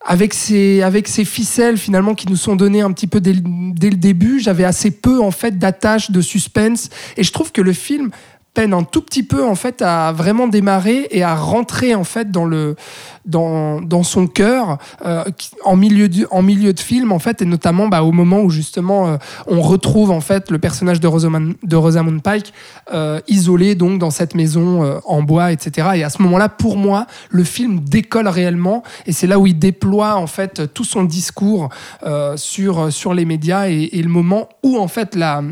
avec 0.07 0.33
ces, 0.33 0.81
avec 0.81 1.07
ces 1.09 1.25
ficelles 1.25 1.77
finalement 1.77 2.15
qui 2.15 2.27
nous 2.27 2.37
sont 2.37 2.55
données 2.55 2.81
un 2.81 2.91
petit 2.93 3.07
peu 3.07 3.19
dès, 3.19 3.33
dès 3.35 3.89
le 3.89 3.97
début, 3.97 4.39
j'avais 4.39 4.63
assez 4.63 4.89
peu 4.89 5.21
en 5.21 5.31
fait 5.31 5.59
d'attache, 5.59 6.11
de 6.11 6.21
suspense, 6.21 6.89
et 7.17 7.23
je 7.23 7.31
trouve 7.31 7.51
que 7.51 7.61
le 7.61 7.73
film 7.73 8.09
peine 8.57 8.73
un 8.73 8.81
tout 8.81 9.03
petit 9.03 9.21
peu 9.21 9.45
en 9.45 9.53
fait 9.53 9.83
à 9.83 10.11
vraiment 10.11 10.47
démarrer 10.47 11.07
et 11.11 11.21
à 11.21 11.35
rentrer 11.35 11.93
en 11.93 12.03
fait 12.03 12.31
dans 12.31 12.43
le 12.43 12.75
dans, 13.27 13.81
dans 13.81 14.01
son 14.01 14.25
cœur 14.25 14.79
euh, 15.05 15.23
en 15.63 15.75
milieu 15.75 16.09
du, 16.09 16.25
en 16.31 16.41
milieu 16.41 16.73
de 16.73 16.79
film 16.79 17.11
en 17.11 17.19
fait 17.19 17.43
et 17.43 17.45
notamment 17.45 17.87
bah, 17.87 18.01
au 18.01 18.11
moment 18.11 18.39
où 18.39 18.49
justement 18.49 19.09
euh, 19.09 19.17
on 19.45 19.61
retrouve 19.61 20.09
en 20.09 20.21
fait 20.21 20.49
le 20.49 20.57
personnage 20.57 20.99
de 20.99 21.07
Rosamund, 21.07 21.55
de 21.61 21.75
Rosamund 21.75 22.23
Pike 22.23 22.51
euh, 22.91 23.19
isolé 23.27 23.75
donc 23.75 23.99
dans 23.99 24.09
cette 24.09 24.33
maison 24.33 24.99
en 25.05 25.21
bois 25.21 25.51
etc 25.51 25.89
et 25.95 26.03
à 26.03 26.09
ce 26.09 26.19
moment 26.19 26.39
là 26.39 26.49
pour 26.49 26.77
moi 26.77 27.05
le 27.29 27.43
film 27.43 27.81
décolle 27.81 28.27
réellement 28.27 28.81
et 29.05 29.11
c'est 29.11 29.27
là 29.27 29.37
où 29.37 29.45
il 29.45 29.59
déploie 29.59 30.15
en 30.15 30.27
fait 30.27 30.73
tout 30.73 30.85
son 30.85 31.03
discours 31.03 31.69
sur 32.35 32.91
sur 32.91 33.13
les 33.13 33.25
médias 33.25 33.69
et, 33.69 33.89
et 33.91 34.01
le 34.01 34.09
moment 34.09 34.49
où 34.63 34.79
en 34.79 34.87
fait 34.87 35.15
la, 35.15 35.43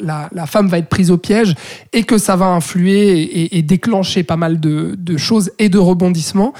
la 0.00 0.30
la 0.32 0.46
femme 0.46 0.68
va 0.68 0.78
être 0.78 0.88
prise 0.88 1.10
au 1.10 1.18
piège 1.18 1.54
et 1.92 2.04
que 2.04 2.16
ça 2.16 2.36
va 2.36 2.53
influer 2.54 3.22
et, 3.22 3.58
et 3.58 3.62
déclencher 3.62 4.22
pas 4.22 4.36
mal 4.36 4.60
de, 4.60 5.16
choses 5.16 5.52
et 5.58 5.68
de 5.68 5.78
rebondissements. 5.78 6.52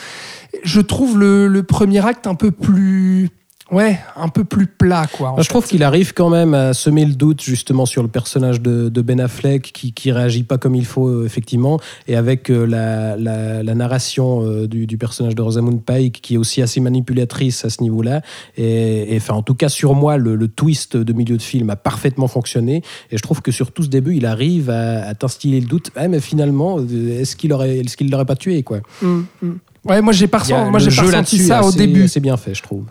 Je 0.62 0.80
trouve 0.80 1.18
le 1.18 1.62
premier 1.62 2.04
acte 2.04 2.26
un 2.26 2.34
peu 2.34 2.50
plus 2.50 3.30
ouais 3.72 3.98
un 4.16 4.28
peu 4.28 4.44
plus 4.44 4.66
plat 4.66 5.06
quoi 5.10 5.30
Moi, 5.30 5.38
je 5.38 5.44
fait. 5.44 5.48
trouve 5.48 5.66
qu'il 5.66 5.82
arrive 5.82 6.12
quand 6.12 6.28
même 6.28 6.52
à 6.54 6.74
semer 6.74 7.04
le 7.06 7.14
doute 7.14 7.42
justement 7.42 7.86
sur 7.86 8.02
le 8.02 8.08
personnage 8.08 8.60
de, 8.60 8.88
de 8.90 9.00
Ben 9.02 9.20
Affleck 9.20 9.72
qui, 9.72 9.92
qui 9.92 10.12
réagit 10.12 10.42
pas 10.42 10.58
comme 10.58 10.74
il 10.74 10.84
faut 10.84 11.08
euh, 11.08 11.24
effectivement 11.24 11.80
et 12.06 12.14
avec 12.16 12.50
euh, 12.50 12.66
la, 12.66 13.16
la- 13.16 13.62
la 13.62 13.74
narration 13.74 14.42
euh, 14.44 14.66
du, 14.68 14.86
du 14.86 14.98
personnage 14.98 15.34
de 15.34 15.40
Rosamund 15.42 15.82
Pike 15.82 16.20
qui 16.20 16.34
est 16.34 16.36
aussi 16.36 16.60
assez 16.60 16.78
manipulatrice 16.80 17.64
à 17.64 17.70
ce 17.70 17.82
niveau-là. 17.82 18.20
Et, 18.58 19.14
et, 19.14 19.16
enfin 19.16 19.34
en 19.34 19.42
tout 19.42 19.54
cas 19.54 19.70
sur 19.70 19.94
moi 19.94 20.18
le, 20.18 20.34
le 20.36 20.48
twist 20.48 20.96
de 20.96 21.12
milieu 21.14 21.36
de 21.38 21.42
film 21.42 21.70
a 21.70 21.76
parfaitement 21.76 22.28
fonctionné. 22.28 22.82
Et 23.10 23.16
je 23.16 23.22
trouve 23.22 23.40
que 23.40 23.50
sur 23.50 23.72
tout 23.72 23.82
ce 23.82 23.88
début 23.88 24.14
il 24.16 24.26
arrive 24.26 24.68
à, 24.68 25.06
à 25.06 25.14
t'instiller 25.14 25.60
le 25.60 25.66
doute. 25.66 25.90
Ah, 25.96 26.06
mais 26.08 26.20
finalement 26.20 26.78
est-ce 26.80 27.34
qu'il 27.34 27.52
aurait 27.52 27.78
est-ce 27.78 27.96
qu'il 27.96 28.10
l'aurait 28.10 28.26
pas 28.26 28.36
tué 28.36 28.62
quoi? 28.62 28.80
Mm, 29.00 29.22
mm. 29.42 29.52
ouais 29.86 30.02
moi 30.02 30.12
j'ai 30.12 30.26
pas 30.26 30.42
moi 30.70 30.78
j'ai 30.78 30.90
ça 30.90 31.62
au 31.64 31.72
début. 31.72 32.04
assez 32.04 32.20
bien 32.20 32.36
fait 32.36 32.54
je 32.54 32.62
trouve 32.62 32.84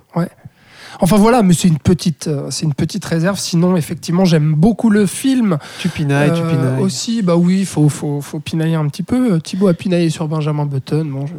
enfin 1.02 1.18
voilà 1.18 1.44
mais 1.44 1.54
c'est 1.54 1.68
une 1.68 1.80
petite 1.80 2.28
euh, 2.28 2.48
c'est 2.50 2.66
une 2.66 2.74
petite 2.74 3.04
réserve 3.06 3.38
sinon 3.40 3.76
effectivement 3.78 4.26
j'aime 4.26 4.54
beaucoup 4.54 4.90
le 4.90 5.06
film 5.06 5.58
Tu 5.80 5.90
pinailles, 5.90 6.34
tu 6.34 6.42
Euh, 6.42 6.50
pinailles. 6.50 6.82
aussi 6.82 7.22
bah 7.22 7.36
oui 7.36 7.66
faut 7.66 7.90
faut 7.90 8.22
faut 8.22 8.40
pinailler 8.40 8.76
un 8.76 8.88
petit 8.88 9.04
peu 9.04 9.40
Thibaut 9.40 9.68
a 9.68 9.74
pinaillé 9.74 10.10
sur 10.10 10.28
Benjamin 10.28 10.66
Button 10.66 11.06
bon 11.06 11.26
je, 11.28 11.34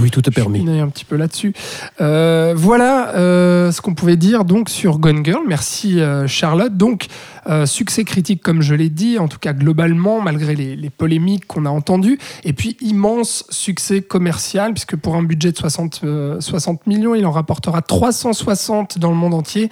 oui 0.00 0.10
tout 0.10 0.20
est 0.20 0.30
Je 0.32 0.34
permis 0.34 0.60
pinaille 0.60 0.80
un 0.80 0.88
petit 0.88 1.04
peu 1.04 1.16
là-dessus. 1.16 1.52
Euh, 2.00 2.52
voilà 2.56 3.14
euh, 3.14 3.72
ce 3.72 3.80
qu'on 3.80 3.94
pouvait 3.94 4.16
dire 4.16 4.44
donc 4.44 4.68
sur 4.68 4.98
Gone 4.98 5.24
Girl. 5.24 5.42
Merci 5.46 6.00
euh, 6.00 6.26
Charlotte. 6.26 6.76
Donc 6.76 7.06
euh, 7.48 7.66
succès 7.66 8.04
critique 8.04 8.42
comme 8.42 8.62
je 8.62 8.74
l'ai 8.74 8.88
dit, 8.88 9.18
en 9.18 9.28
tout 9.28 9.38
cas 9.38 9.52
globalement 9.52 10.20
malgré 10.20 10.54
les, 10.54 10.76
les 10.76 10.90
polémiques 10.90 11.46
qu'on 11.46 11.66
a 11.66 11.70
entendues. 11.70 12.18
Et 12.44 12.52
puis 12.52 12.76
immense 12.80 13.44
succès 13.50 14.02
commercial 14.02 14.72
puisque 14.72 14.96
pour 14.96 15.16
un 15.16 15.22
budget 15.22 15.52
de 15.52 15.56
60, 15.56 16.00
euh, 16.04 16.40
60 16.40 16.86
millions, 16.86 17.14
il 17.14 17.26
en 17.26 17.32
rapportera 17.32 17.82
360 17.82 18.98
dans 18.98 19.10
le 19.10 19.16
monde 19.16 19.34
entier. 19.34 19.70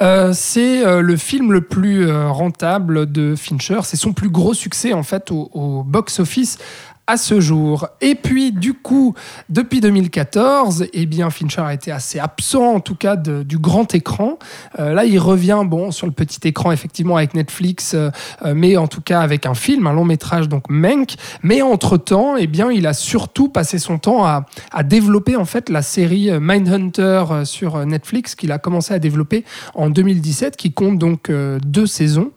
Euh, 0.00 0.32
c'est 0.32 0.86
euh, 0.86 1.00
le 1.00 1.16
film 1.16 1.52
le 1.52 1.60
plus 1.62 2.06
euh, 2.06 2.30
rentable 2.30 3.10
de 3.10 3.34
Fincher. 3.34 3.80
C'est 3.84 3.96
son 3.96 4.12
plus 4.12 4.28
gros 4.28 4.54
succès 4.54 4.92
en 4.92 5.02
fait 5.02 5.30
au, 5.30 5.50
au 5.52 5.82
box-office 5.82 6.58
à 7.08 7.16
ce 7.16 7.40
jour. 7.40 7.88
Et 8.02 8.14
puis, 8.14 8.52
du 8.52 8.74
coup, 8.74 9.14
depuis 9.48 9.80
2014, 9.80 10.86
eh 10.92 11.06
bien, 11.06 11.30
Fincher 11.30 11.62
a 11.62 11.72
été 11.72 11.90
assez 11.90 12.18
absent, 12.18 12.74
en 12.74 12.80
tout 12.80 12.94
cas, 12.94 13.16
du 13.16 13.58
grand 13.58 13.94
écran. 13.94 14.38
Euh, 14.78 14.92
là, 14.92 15.06
il 15.06 15.18
revient, 15.18 15.62
bon, 15.64 15.90
sur 15.90 16.06
le 16.06 16.12
petit 16.12 16.46
écran, 16.46 16.70
effectivement, 16.70 17.16
avec 17.16 17.32
Netflix, 17.32 17.94
euh, 17.94 18.10
euh, 18.44 18.52
mais 18.54 18.76
en 18.76 18.88
tout 18.88 19.00
cas 19.00 19.20
avec 19.20 19.46
un 19.46 19.54
film, 19.54 19.86
un 19.86 19.94
long 19.94 20.04
métrage, 20.04 20.50
donc 20.50 20.64
Mank. 20.68 21.14
Mais 21.42 21.62
entre-temps, 21.62 22.36
eh 22.36 22.46
bien, 22.46 22.70
il 22.70 22.86
a 22.86 22.92
surtout 22.92 23.48
passé 23.48 23.78
son 23.78 23.96
temps 23.96 24.26
à, 24.26 24.44
développer, 24.84 25.34
en 25.34 25.46
fait, 25.46 25.70
la 25.70 25.80
série 25.80 26.30
Mindhunter 26.38 27.24
sur 27.44 27.86
Netflix, 27.86 28.34
qu'il 28.34 28.52
a 28.52 28.58
commencé 28.58 28.92
à 28.92 28.98
développer 28.98 29.44
en 29.74 29.88
2017, 29.88 30.56
qui 30.58 30.72
compte 30.72 30.98
donc 30.98 31.32
deux 31.62 31.86
saisons. 31.86 32.32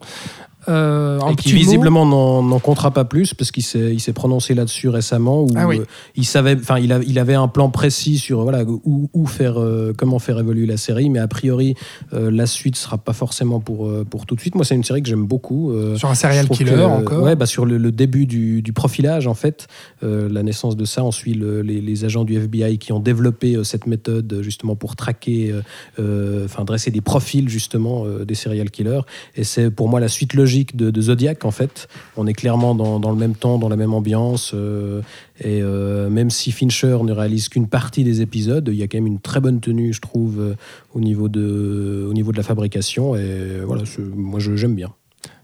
Euh, 0.69 1.19
et 1.31 1.35
qui 1.35 1.53
visiblement 1.53 2.05
n'en 2.05 2.59
comptera 2.59 2.91
pas 2.91 3.03
plus 3.03 3.33
parce 3.33 3.49
qu'il 3.49 3.63
s'est 3.63 4.13
prononcé 4.13 4.53
là-dessus 4.53 4.89
récemment 4.89 5.41
où 5.41 5.47
Ah 5.55 5.67
oui. 5.67 5.79
euh, 5.79 5.85
il 6.15 6.23
savait 6.23 6.55
enfin 6.55 6.77
il, 6.77 6.91
avait 7.17 7.33
un 7.33 7.47
plan 7.47 7.71
précis 7.71 8.19
sur 8.19 8.43
voilà 8.43 8.63
où, 8.63 9.09
où 9.11 9.25
faire 9.25 9.59
euh, 9.59 9.91
comment 9.97 10.19
faire 10.19 10.37
évoluer 10.37 10.67
la 10.67 10.77
série 10.77 11.09
mais 11.09 11.17
a 11.17 11.27
priori 11.27 11.73
euh, 12.13 12.29
la 12.29 12.45
suite 12.45 12.75
sera 12.75 12.99
pas 12.99 13.13
forcément 13.13 13.59
pour 13.59 13.89
pour 14.11 14.27
tout 14.27 14.35
de 14.35 14.39
suite 14.41 14.53
moi 14.53 14.63
c'est 14.63 14.75
une 14.75 14.83
série 14.83 15.01
que 15.01 15.09
j'aime 15.09 15.25
beaucoup 15.25 15.73
Sur 15.95 16.09
un 16.11 16.15
serial 16.15 16.47
killer 16.47 16.71
que, 16.75 16.81
encore. 16.81 17.23
ouais 17.23 17.35
bah 17.35 17.47
sur 17.47 17.65
le, 17.65 17.79
le 17.79 17.91
début 17.91 18.27
du, 18.27 18.61
du 18.61 18.71
profilage 18.71 19.25
en 19.25 19.33
fait 19.33 19.67
la 20.03 20.43
naissance 20.43 20.77
de 20.77 20.85
ça 20.85 21.03
on 21.03 21.11
suit 21.11 21.33
le- 21.33 21.63
les, 21.63 21.81
les 21.81 22.05
agents 22.05 22.23
du 22.23 22.35
FBI 22.37 22.77
qui 22.77 22.91
ont 22.93 22.99
développé 22.99 23.59
cette 23.63 23.87
méthode 23.87 24.41
justement 24.43 24.75
pour 24.75 24.95
traquer 24.95 25.55
enfin 25.97 26.65
dresser 26.65 26.91
des 26.91 27.01
profils 27.01 27.49
justement 27.49 28.05
des 28.27 28.35
serial 28.35 28.69
killers 28.69 29.01
et 29.35 29.43
c'est 29.43 29.71
pour 29.71 29.89
moi 29.89 29.99
la 29.99 30.07
suite 30.07 30.35
logique 30.35 30.50
de, 30.73 30.91
de 30.91 31.01
Zodiac 31.01 31.45
en 31.45 31.51
fait 31.51 31.87
on 32.17 32.27
est 32.27 32.33
clairement 32.33 32.75
dans, 32.75 32.99
dans 32.99 33.11
le 33.11 33.17
même 33.17 33.35
temps 33.35 33.57
dans 33.57 33.69
la 33.69 33.75
même 33.75 33.93
ambiance 33.93 34.51
euh, 34.53 35.01
et 35.39 35.61
euh, 35.61 36.09
même 36.09 36.29
si 36.29 36.51
Fincher 36.51 36.97
ne 37.03 37.11
réalise 37.11 37.49
qu'une 37.49 37.67
partie 37.67 38.03
des 38.03 38.21
épisodes 38.21 38.69
il 38.71 38.77
y 38.77 38.83
a 38.83 38.87
quand 38.87 38.97
même 38.97 39.07
une 39.07 39.19
très 39.19 39.39
bonne 39.39 39.59
tenue 39.59 39.93
je 39.93 40.01
trouve 40.01 40.39
euh, 40.39 40.53
au 40.93 40.99
niveau 40.99 41.29
de 41.29 42.07
au 42.09 42.13
niveau 42.13 42.31
de 42.31 42.37
la 42.37 42.43
fabrication 42.43 43.15
et 43.15 43.61
voilà 43.65 43.83
moi 44.15 44.39
je- 44.39 44.55
j'aime 44.55 44.75
bien 44.75 44.91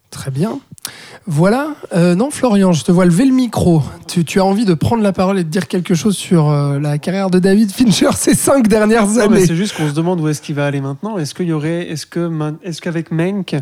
Très 0.09 0.31
bien. 0.31 0.59
Voilà. 1.25 1.75
Euh, 1.93 2.15
non, 2.15 2.31
Florian, 2.31 2.71
je 2.71 2.85
te 2.85 2.93
vois 2.93 3.03
lever 3.03 3.25
le 3.25 3.33
micro. 3.33 3.81
Tu, 4.07 4.23
tu 4.23 4.39
as 4.39 4.45
envie 4.45 4.63
de 4.63 4.73
prendre 4.73 5.03
la 5.03 5.11
parole 5.11 5.37
et 5.37 5.43
de 5.43 5.49
dire 5.49 5.67
quelque 5.67 5.95
chose 5.95 6.15
sur 6.15 6.49
euh, 6.49 6.79
la 6.79 6.97
carrière 6.97 7.29
de 7.29 7.39
David 7.39 7.71
Fincher 7.71 8.11
ces 8.15 8.33
cinq 8.33 8.69
dernières 8.69 9.17
années? 9.17 9.45
c'est 9.45 9.55
juste 9.57 9.75
qu'on 9.75 9.89
se 9.89 9.93
demande 9.93 10.21
où 10.21 10.29
est-ce 10.29 10.41
qu'il 10.41 10.55
va 10.55 10.65
aller 10.65 10.79
maintenant. 10.79 11.17
Est-ce 11.17 11.35
qu'il 11.35 11.47
y 11.47 11.51
aurait, 11.51 11.89
est-ce 11.89 12.05
que, 12.05 12.31
est-ce 12.63 12.79
qu'avec 12.81 13.11
Mank, 13.11 13.55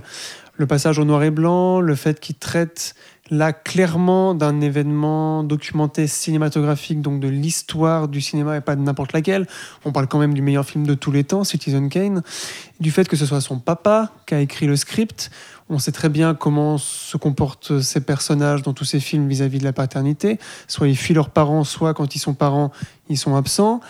le 0.57 0.67
passage 0.67 0.99
au 0.99 1.05
noir 1.05 1.23
et 1.23 1.31
blanc, 1.31 1.81
le 1.81 1.95
fait 1.95 2.19
qu'il 2.19 2.35
traite 2.35 2.95
là 3.31 3.53
clairement 3.53 4.35
d'un 4.35 4.61
événement 4.61 5.43
documenté 5.43 6.05
cinématographique, 6.05 7.01
donc 7.01 7.19
de 7.19 7.27
l'histoire 7.27 8.07
du 8.07 8.21
cinéma 8.21 8.57
et 8.57 8.61
pas 8.61 8.75
de 8.75 8.81
n'importe 8.81 9.13
laquelle. 9.13 9.47
On 9.83 9.91
parle 9.91 10.07
quand 10.07 10.19
même 10.19 10.33
du 10.33 10.41
meilleur 10.41 10.65
film 10.65 10.85
de 10.85 10.93
tous 10.93 11.11
les 11.11 11.23
temps, 11.23 11.43
Citizen 11.43 11.89
Kane. 11.89 12.21
Du 12.79 12.91
fait 12.91 13.07
que 13.07 13.15
ce 13.15 13.25
soit 13.25 13.41
son 13.41 13.59
papa 13.59 14.11
qui 14.27 14.35
a 14.35 14.39
écrit 14.39 14.67
le 14.67 14.75
script. 14.75 15.31
On 15.69 15.79
sait 15.79 15.91
très 15.91 16.09
bien 16.09 16.35
comment 16.35 16.77
se 16.77 17.17
comportent 17.17 17.81
ces 17.81 18.01
personnages 18.01 18.61
dans 18.61 18.73
tous 18.73 18.85
ces 18.85 18.99
films 18.99 19.27
vis-à-vis 19.27 19.57
de 19.57 19.63
la 19.63 19.73
paternité. 19.73 20.37
Soit 20.67 20.87
ils 20.87 20.97
fuient 20.97 21.15
leurs 21.15 21.31
parents, 21.31 21.63
soit 21.63 21.95
quand 21.95 22.15
ils 22.15 22.19
sont 22.19 22.35
parents, 22.35 22.71
ils 23.09 23.17
sont 23.17 23.35
absents. 23.35 23.81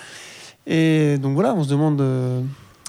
Et 0.66 1.18
donc 1.18 1.34
voilà, 1.34 1.54
on 1.54 1.64
se 1.64 1.70
demande. 1.70 2.02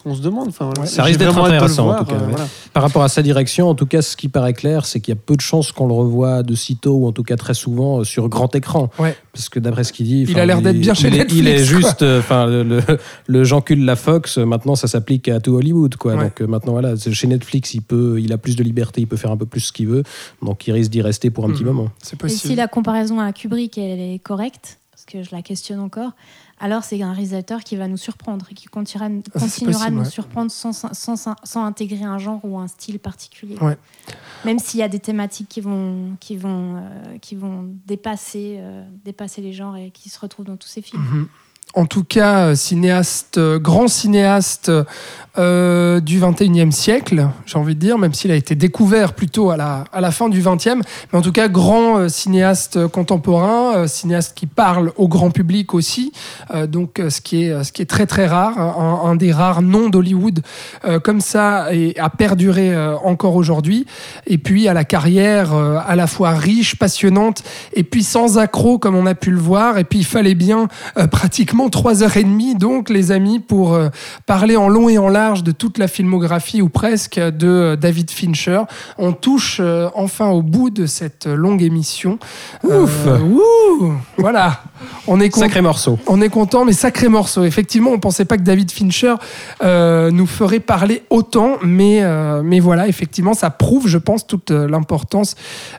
Euh, 0.07 0.11
on 0.11 0.15
se 0.15 0.23
demande. 0.23 0.49
Enfin, 0.49 0.67
voilà. 0.67 0.83
Ouais, 0.83 0.87
ça 0.87 1.03
risque 1.03 1.19
d'être 1.19 1.37
intéressant, 1.39 1.91
en 1.91 1.99
tout 1.99 2.05
cas, 2.07 2.15
euh, 2.15 2.27
voilà. 2.31 2.47
Par 2.73 2.83
rapport 2.83 3.03
à 3.03 3.09
sa 3.09 3.23
direction, 3.23 3.69
en 3.69 3.75
tout 3.75 3.87
cas, 3.87 4.03
ce 4.03 4.17
qui 4.17 4.29
paraît 4.29 4.53
clair, 4.55 4.87
c'est 4.87 5.01
qu'il 5.01 5.13
y 5.15 5.17
a 5.17 5.21
peu 5.21 5.37
de 5.37 5.41
chances 5.41 5.73
qu'on 5.73 5.87
le 5.87 5.95
revoie 5.95 6.43
de 6.43 6.55
sitôt, 6.55 6.95
ou 6.97 7.07
en 7.07 7.13
tout 7.13 7.23
cas 7.23 7.37
très 7.37 7.55
souvent, 7.55 8.01
euh, 8.01 8.05
sur 8.05 8.29
grand 8.29 8.55
écran. 8.55 8.91
Ouais. 8.99 9.17
Parce 9.33 9.49
que 9.49 9.59
d'après 9.59 9.85
ce 9.85 9.93
qu'il 9.93 10.07
dit. 10.07 10.23
Il 10.29 10.39
a 10.41 10.47
l'air 10.47 10.63
d'être 10.63 10.79
bien 10.81 10.95
chez 10.95 11.09
il 11.09 11.15
est- 11.15 11.19
Netflix, 11.19 11.35
Il 11.41 11.49
est 11.49 11.65
juste. 11.65 12.03
euh, 12.03 12.21
Enfin, 12.21 12.47
le, 12.47 12.63
le, 12.63 12.81
le 13.27 13.45
Jean 13.45 13.61
Cul 13.61 13.77
de 13.77 13.85
la 13.87 13.97
Fox, 13.97 14.39
maintenant, 14.39 14.75
ça 14.77 14.89
s'applique 14.89 15.29
à 15.29 15.41
tout 15.41 15.55
Hollywood. 15.55 15.97
Quoi. 15.97 16.15
Ouais. 16.15 16.25
Donc 16.25 16.41
euh, 16.41 16.47
maintenant, 16.47 16.73
voilà, 16.73 16.95
chez 16.97 17.27
Netflix, 17.27 17.75
il, 17.75 17.83
peut, 17.83 18.19
il 18.21 18.33
a 18.33 18.39
plus 18.39 18.57
de 18.57 18.63
liberté, 18.63 19.01
il 19.01 19.07
peut 19.07 19.17
faire 19.17 19.31
un 19.31 19.37
peu 19.37 19.47
plus 19.47 19.61
ce 19.61 19.73
qu'il 19.73 19.89
veut. 19.89 20.03
Donc 20.43 20.67
il 20.67 20.73
risque 20.73 20.91
d'y 20.91 21.03
rester 21.03 21.31
pour 21.31 21.45
un 21.45 21.49
petit 21.51 21.63
Mhm. 21.65 21.69
moment. 21.73 21.89
C'est 22.03 22.15
Et 22.15 22.17
possible. 22.17 22.41
si 22.53 22.55
la 22.57 22.69
comparaison 22.69 23.21
à 23.21 23.33
Kubrick 23.33 23.77
elle 23.79 24.01
est 24.01 24.19
correcte, 24.19 24.79
parce 24.93 25.05
que 25.05 25.23
je 25.23 25.35
la 25.35 25.43
questionne 25.43 25.81
encore, 25.81 26.13
alors 26.59 26.85
c'est 26.85 27.01
un 27.03 27.13
réalisateur 27.13 27.63
qui 27.63 27.77
va 27.77 27.87
nous 27.89 27.97
surprendre 27.97 28.47
et 28.51 28.55
qui 28.55 28.67
continuera, 28.67 29.07
Ah, 29.07 29.39
continuera 29.39 29.41
possible, 29.47 29.73
de 29.91 29.91
nous 29.95 29.99
ouais. 30.05 30.11
surprendre 30.11 30.51
sans, 30.51 30.73
sans, 30.73 30.93
sans- 30.95 31.37
sans 31.45 31.65
intégrer 31.65 32.05
un 32.05 32.19
genre 32.19 32.41
ou 32.45 32.59
un 32.59 32.67
style 32.69 32.99
particulier. 32.99 33.57
Ouais. 33.61 33.77
Même 34.45 34.59
s'il 34.59 34.81
y 34.81 34.83
a 34.83 34.89
des 34.89 34.99
thématiques 35.01 35.49
qui 35.49 35.61
vont, 35.61 36.17
qui 36.21 36.37
vont, 36.37 36.77
euh, 36.77 37.19
qui 37.19 37.35
vont 37.35 37.69
dépasser, 37.87 38.57
euh, 38.59 38.85
dépasser 39.05 39.43
les 39.43 39.53
genres 39.53 39.77
et 39.77 39.91
qui 39.91 40.09
se 40.09 40.19
retrouvent 40.19 40.47
dans 40.47 40.57
tous 40.57 40.69
ces 40.69 40.83
films. 40.83 41.03
Mhm. 41.03 41.29
En 41.77 41.85
tout 41.85 42.05
cas, 42.05 42.47
euh, 42.47 42.55
cinéaste, 42.55 43.37
euh, 43.37 43.59
grand 43.59 43.87
cinéaste 43.87 44.73
euh, 45.39 46.01
du 46.01 46.19
21e 46.19 46.71
siècle, 46.71 47.29
j'ai 47.45 47.59
envie 47.59 47.75
de 47.75 47.81
dire, 47.81 47.99
même 47.99 48.15
s'il 48.15 48.31
a 48.31 48.35
été 48.35 48.55
découvert 48.55 49.13
plutôt 49.13 49.51
à 49.51 49.59
la, 49.59 49.85
à 49.93 50.01
la 50.01 50.11
fin 50.11 50.31
du 50.31 50.41
20e, 50.41 50.81
mais 51.13 51.19
en 51.19 51.21
tout 51.21 51.33
cas, 51.33 51.49
grand 51.49 52.09
cinéaste 52.09 52.87
contemporain, 52.87 53.87
cinéaste 53.87 54.33
qui 54.35 54.47
parle 54.47 54.93
au 54.97 55.09
grand 55.09 55.31
public 55.31 55.75
aussi, 55.75 56.13
donc 56.69 57.03
ce, 57.11 57.21
qui 57.21 57.45
est, 57.45 57.65
ce 57.65 57.73
qui 57.73 57.83
est 57.83 57.87
très 57.87 58.07
très 58.07 58.27
rare, 58.27 58.59
un, 58.59 59.11
un 59.11 59.15
des 59.15 59.31
rares 59.31 59.61
noms 59.61 59.91
d'Hollywood 59.91 60.41
comme 61.03 61.21
ça 61.21 61.71
et 61.75 61.99
a 61.99 62.09
perduré 62.09 62.73
euh, 62.73 62.97
encore 63.05 63.37
aujourd'hui, 63.37 63.85
et 64.27 64.39
puis 64.39 64.69
à 64.69 64.73
la 64.73 64.85
carrière 64.85 65.53
à 65.53 65.97
la 65.97 66.07
fois 66.07 66.31
riche, 66.31 66.77
passionnante, 66.77 67.43
et 67.75 67.85
puis 67.85 68.03
sans 68.03 68.39
accroc 68.39 68.79
comme 68.79 68.95
on 68.95 69.05
a 69.05 69.15
pu 69.15 69.31
le 69.31 69.39
voir, 69.39 69.77
et 69.77 69.85
puis 69.85 69.99
il 69.99 70.07
fallait 70.07 70.35
bien 70.35 70.69
euh, 71.67 71.71
pratiquement 71.71 71.87
long 71.87 71.93
3h30 71.93 72.59
donc 72.59 72.91
les 72.91 73.13
amis 73.13 73.41
pour 73.41 73.75
euh, 73.75 73.89
parler 74.27 74.57
en 74.57 74.69
long 74.69 74.89
et 74.89 74.99
en 74.99 75.09
large 75.09 75.43
de 75.43 75.53
toute 75.53 75.79
la 75.79 75.89
filmographie 75.89 76.63
ou 76.63 76.69
presque 76.69 77.19
de 77.19 77.47
euh, 77.49 77.77
David 77.77 78.11
Fincher. 78.11 78.63
On 78.99 79.13
touche 79.13 79.59
euh, 79.61 79.89
enfin 79.95 80.29
au 80.29 80.43
bout 80.43 80.71
de 80.71 80.87
cette 80.87 81.27
longue 81.27 81.63
émission. 81.63 82.19
Ouf. 82.65 83.07
Euh, 83.07 83.19
ouh, 83.21 83.93
Voilà. 84.19 84.63
On 85.07 85.21
est 85.21 85.29
content. 85.31 85.47
Sacré 85.47 85.61
morceau. 85.63 85.99
On 86.07 86.21
est 86.21 86.29
content, 86.29 86.65
mais 86.65 86.73
sacré 86.73 87.09
morceau. 87.09 87.45
Effectivement, 87.45 87.91
on 87.91 87.99
pensait 87.99 88.25
pas 88.25 88.37
que 88.37 88.43
David 88.43 88.71
Fincher 88.71 89.15
euh, 89.63 90.11
nous 90.11 90.27
ferait 90.27 90.61
parler 90.61 91.03
autant, 91.11 91.57
mais, 91.63 92.03
euh, 92.03 92.43
mais 92.45 92.61
voilà, 92.61 92.89
effectivement, 92.89 93.35
ça 93.35 93.51
prouve, 93.51 93.89
je 93.89 93.99
pense, 93.99 94.27
toute 94.27 94.51
euh, 94.51 94.69
l'importance 94.69 95.35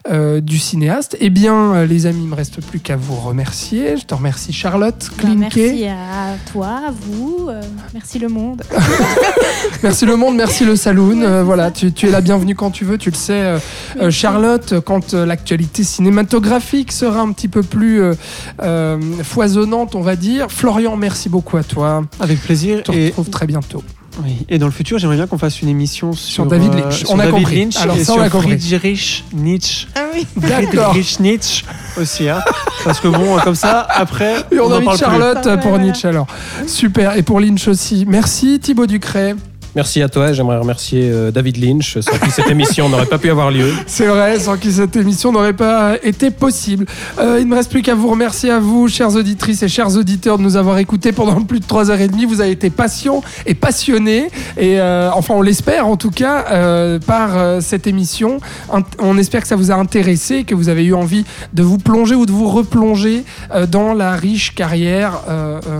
euh, 0.09 0.41
du 0.41 0.57
cinéaste. 0.57 1.17
Eh 1.19 1.29
bien, 1.29 1.73
euh, 1.73 1.85
les 1.85 2.05
amis, 2.05 2.23
il 2.23 2.29
me 2.29 2.35
reste 2.35 2.61
plus 2.65 2.79
qu'à 2.79 2.95
vous 2.95 3.15
remercier. 3.15 3.97
Je 3.97 4.05
te 4.05 4.13
remercie, 4.13 4.53
Charlotte 4.53 5.09
Bah, 5.17 5.23
Klinke. 5.23 5.37
merci 5.55 5.85
à 5.85 6.35
toi, 6.51 6.67
à 6.87 6.91
vous, 6.91 7.47
euh, 7.49 7.61
merci 7.93 8.19
le 8.19 8.29
monde. 8.29 8.63
Merci 9.83 10.05
le 10.05 10.15
monde, 10.15 10.35
merci 10.35 10.65
le 10.65 10.75
saloon. 10.75 11.21
Euh, 11.21 11.43
voilà, 11.43 11.71
tu, 11.71 11.91
tu 11.91 12.07
es 12.07 12.11
la 12.11 12.21
bienvenue 12.21 12.55
quand 12.55 12.71
tu 12.71 12.83
veux, 12.85 12.97
tu 12.97 13.09
le 13.11 13.15
sais. 13.15 13.55
Charlotte, 14.09 14.79
quand 14.79 15.13
euh, 15.13 15.25
l'actualité 15.25 15.83
cinématographique 15.83 16.91
sera 16.91 17.21
un 17.21 17.31
petit 17.31 17.47
peu 17.47 17.61
plus 17.63 18.01
euh, 18.95 19.23
foisonnante, 19.23 19.95
on 19.95 20.01
va 20.01 20.15
dire. 20.15 20.47
Florian, 20.49 20.95
merci 20.97 21.29
beaucoup 21.29 21.57
à 21.57 21.63
toi. 21.63 22.03
Avec 22.19 22.41
plaisir. 22.41 22.79
On 22.79 22.91
te 22.91 22.97
Et, 22.97 23.07
retrouve 23.07 23.29
très 23.29 23.45
bientôt. 23.47 23.83
oui. 24.23 24.45
et 24.49 24.57
dans 24.57 24.65
le 24.65 24.71
futur, 24.71 24.97
j'aimerais 24.97 25.17
bien 25.17 25.27
qu'on 25.27 25.37
fasse 25.37 25.61
une 25.61 25.69
émission 25.69 26.13
sur, 26.13 26.45
David 26.45 26.73
euh, 26.73 26.79
Lynch. 26.81 26.99
sur 26.99 27.11
On 27.11 27.19
a 27.19 27.25
David 27.25 27.33
compris. 27.33 27.59
Lynch 27.65 27.77
Alors 27.77 27.97
et 27.97 28.03
ça, 28.03 28.13
on 28.13 28.15
sur 28.15 28.23
a 28.23 28.29
compris. 28.29 28.57
Friedrich 28.59 29.23
Nietzsche. 29.33 29.87
D'accord. 30.35 30.91
Friedrich 30.91 31.19
Nietzsche 31.19 31.65
aussi. 31.99 32.29
Hein. 32.29 32.41
Parce 32.83 32.99
que 32.99 33.07
bon, 33.07 33.37
comme 33.43 33.55
ça, 33.55 33.81
après, 33.89 34.35
Et 34.51 34.59
on, 34.59 34.69
parle 34.69 34.85
plus. 34.85 34.97
Charlotte 34.97 35.41
plus. 35.43 35.59
pour 35.59 35.73
Ouais, 35.73 35.79
Nietzsche 35.79 36.07
alors. 36.07 36.27
Super. 36.65 37.17
Et 37.17 37.23
pour 37.23 37.39
Lynch 37.39 37.67
aussi. 37.67 38.05
Merci 38.07 38.59
Thibaut 38.59 38.87
Ducret. 38.87 39.35
Merci 39.77 40.01
à 40.01 40.09
toi. 40.09 40.33
J'aimerais 40.33 40.57
remercier 40.57 41.07
euh, 41.11 41.29
David 41.29 41.63
Lynch, 41.63 41.99
sans 41.99 42.17
qui 42.17 42.31
cette 42.31 42.49
émission 42.49 42.89
n'aurait 42.89 43.05
pas 43.05 43.19
pu 43.19 43.29
avoir 43.29 43.51
lieu. 43.51 43.71
C'est 43.85 44.07
vrai, 44.07 44.39
sans 44.39 44.57
qui 44.57 44.71
cette 44.71 44.95
émission 44.95 45.31
n'aurait 45.31 45.53
pas 45.53 45.97
été 46.01 46.31
possible. 46.31 46.87
Euh, 47.19 47.37
il 47.39 47.45
ne 47.45 47.51
me 47.51 47.55
reste 47.55 47.69
plus 47.69 47.83
qu'à 47.83 47.93
vous 47.93 48.07
remercier 48.07 48.49
à 48.49 48.57
vous, 48.57 48.87
chères 48.87 49.15
auditrices 49.15 49.61
et 49.61 49.67
chers 49.67 49.95
auditeurs, 49.95 50.39
de 50.39 50.41
nous 50.41 50.55
avoir 50.55 50.79
écoutés 50.79 51.11
pendant 51.11 51.43
plus 51.43 51.59
de 51.59 51.65
3h30. 51.65 52.25
Vous 52.25 52.41
avez 52.41 52.49
été 52.49 52.71
patients 52.71 53.21
et 53.45 53.53
passionnés, 53.53 54.31
et 54.57 54.79
euh, 54.79 55.11
enfin 55.13 55.35
on 55.35 55.43
l'espère 55.43 55.85
en 55.85 55.95
tout 55.95 56.09
cas, 56.09 56.45
euh, 56.49 56.97
par 56.97 57.37
euh, 57.37 57.61
cette 57.61 57.85
émission. 57.85 58.39
On 58.97 59.15
espère 59.19 59.43
que 59.43 59.47
ça 59.47 59.55
vous 59.55 59.69
a 59.69 59.75
intéressé, 59.75 60.43
que 60.43 60.55
vous 60.55 60.69
avez 60.69 60.85
eu 60.85 60.95
envie 60.95 61.23
de 61.53 61.61
vous 61.61 61.77
plonger 61.77 62.15
ou 62.15 62.25
de 62.25 62.31
vous 62.31 62.49
replonger 62.49 63.25
euh, 63.53 63.67
dans 63.67 63.93
la 63.93 64.13
riche 64.13 64.55
carrière 64.55 65.21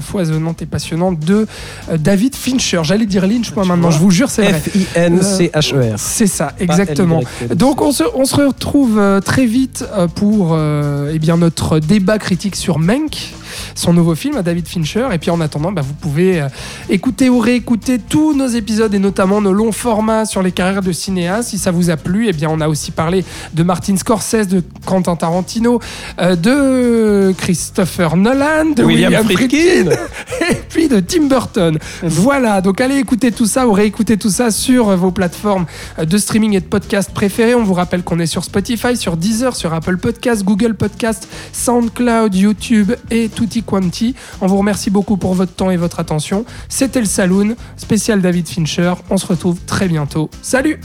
foisonnante 0.02 0.62
et 0.62 0.68
passionnante 0.68 1.20
de 1.20 1.48
euh, 1.90 1.98
David 1.98 2.36
Fincher. 2.36 2.82
J'allais 2.84 3.06
dire 3.06 3.28
Lynch 3.28 3.54
moi 3.56 3.66
maintenant, 3.66 3.87
je 3.92 4.00
vous 4.00 4.12
jure, 4.12 4.30
c'est 4.30 4.44
vrai. 4.44 4.60
F-I-N-C-H-E-R. 4.60 5.98
C'est 5.98 6.28
ça, 6.28 6.54
exactement. 6.60 7.22
Donc 7.56 7.82
on 7.82 7.92
se, 7.92 8.04
on 8.16 8.26
se 8.26 8.36
retrouve 8.36 8.98
euh, 9.00 9.20
très 9.20 9.46
vite 9.46 9.86
euh, 9.94 10.08
pour 10.08 10.50
euh, 10.54 11.12
eh 11.14 11.20
bien, 11.20 11.38
notre 11.38 11.80
débat 11.80 12.20
critique 12.20 12.56
sur 12.56 12.80
Mank, 12.80 13.34
son 13.78 13.94
nouveau 13.94 14.16
film 14.16 14.36
à 14.38 14.42
David 14.42 14.68
Fincher. 14.68 15.08
Et 15.14 15.18
puis 15.18 15.30
en 15.30 15.40
attendant, 15.40 15.72
bah, 15.72 15.82
vous 15.82 15.94
pouvez 15.94 16.42
euh, 16.42 16.50
écouter 16.90 17.30
ou 17.30 17.40
réécouter 17.40 18.00
tous 18.00 18.34
nos 18.34 18.48
épisodes 18.48 18.94
et 18.94 19.00
notamment 19.00 19.40
nos 19.40 19.54
longs 19.54 19.72
formats 19.72 20.26
sur 20.26 20.42
les 20.42 20.52
carrières 20.52 20.82
de 20.82 20.92
cinéastes. 20.92 21.50
Si 21.50 21.58
ça 21.58 21.72
vous 21.72 21.90
a 21.90 21.98
plu, 21.98 22.28
eh 22.28 22.34
bien, 22.34 22.50
on 22.52 22.60
a 22.60 22.68
aussi 22.68 22.92
parlé 22.92 23.24
de 23.54 23.64
Martin 23.64 23.96
Scorsese, 23.96 24.48
de 24.48 24.64
Quentin 24.86 25.16
Tarantino, 25.16 25.80
euh, 26.20 26.36
de 26.36 27.34
Christopher 27.38 28.18
Nolan, 28.18 28.72
de 28.76 28.84
William 28.84 29.14
William, 29.14 29.26
Friedkin. 29.26 29.92
Friedkin 29.92 30.52
et 30.52 30.62
puis 30.70 30.88
de 30.88 31.00
Tim 31.00 31.28
Burton. 31.28 31.78
Voilà, 32.02 32.62
donc 32.62 32.82
allez 32.82 32.98
écouter 32.98 33.32
tout 33.32 33.46
ça 33.46 33.68
ou 33.68 33.74
réécouter 33.74 34.18
tout 34.18 34.32
ça 34.32 34.50
sur 34.50 34.96
vos 34.98 35.12
plateformes 35.12 35.66
de 36.04 36.18
streaming 36.18 36.56
et 36.56 36.62
de 36.62 36.66
podcast 36.66 37.12
préférées. 37.14 37.54
On 37.54 37.64
vous 37.64 37.76
rappelle 37.76 38.04
qu'on 38.04 38.20
est 38.20 38.26
sur 38.26 38.44
Spotify, 38.44 38.98
sur 38.98 39.18
Deezer, 39.18 39.56
sur 39.56 39.74
Apple 39.74 39.98
Podcast, 39.98 40.44
Google 40.44 40.74
Podcast, 40.74 41.28
SoundCloud, 41.54 42.34
YouTube 42.34 42.94
et 43.12 43.30
Tutti 43.30 43.62
Quanti. 43.68 44.16
On 44.42 44.48
vous 44.48 44.58
remercie 44.58 44.90
beaucoup 44.90 45.18
pour 45.18 45.36
votre 45.36 45.54
temps 45.54 45.70
et 45.70 45.78
votre 45.78 46.00
attention. 46.00 46.46
C'était 46.70 47.02
le 47.02 47.06
Saloon, 47.06 47.56
spécial 47.76 48.22
David 48.22 48.48
Fincher. 48.48 48.94
On 49.12 49.18
se 49.18 49.28
retrouve 49.28 49.60
très 49.68 49.88
bientôt. 49.88 50.32
Salut 50.42 50.80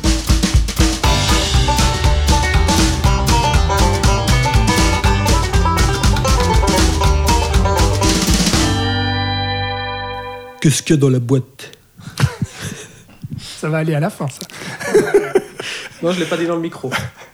Qu'est-ce 10.60 10.82
qu'il 10.82 10.94
y 10.94 10.98
a 10.98 11.00
dans 11.00 11.08
la 11.08 11.18
boîte? 11.18 11.72
Ça 13.38 13.68
va 13.68 13.78
aller 13.78 13.94
à 13.94 14.00
la 14.00 14.10
fin, 14.10 14.28
ça. 14.28 14.46
Non, 16.02 16.12
je 16.12 16.20
l'ai 16.20 16.26
pas 16.26 16.36
dit 16.36 16.46
dans 16.46 16.54
le 16.54 16.60
micro. 16.60 16.90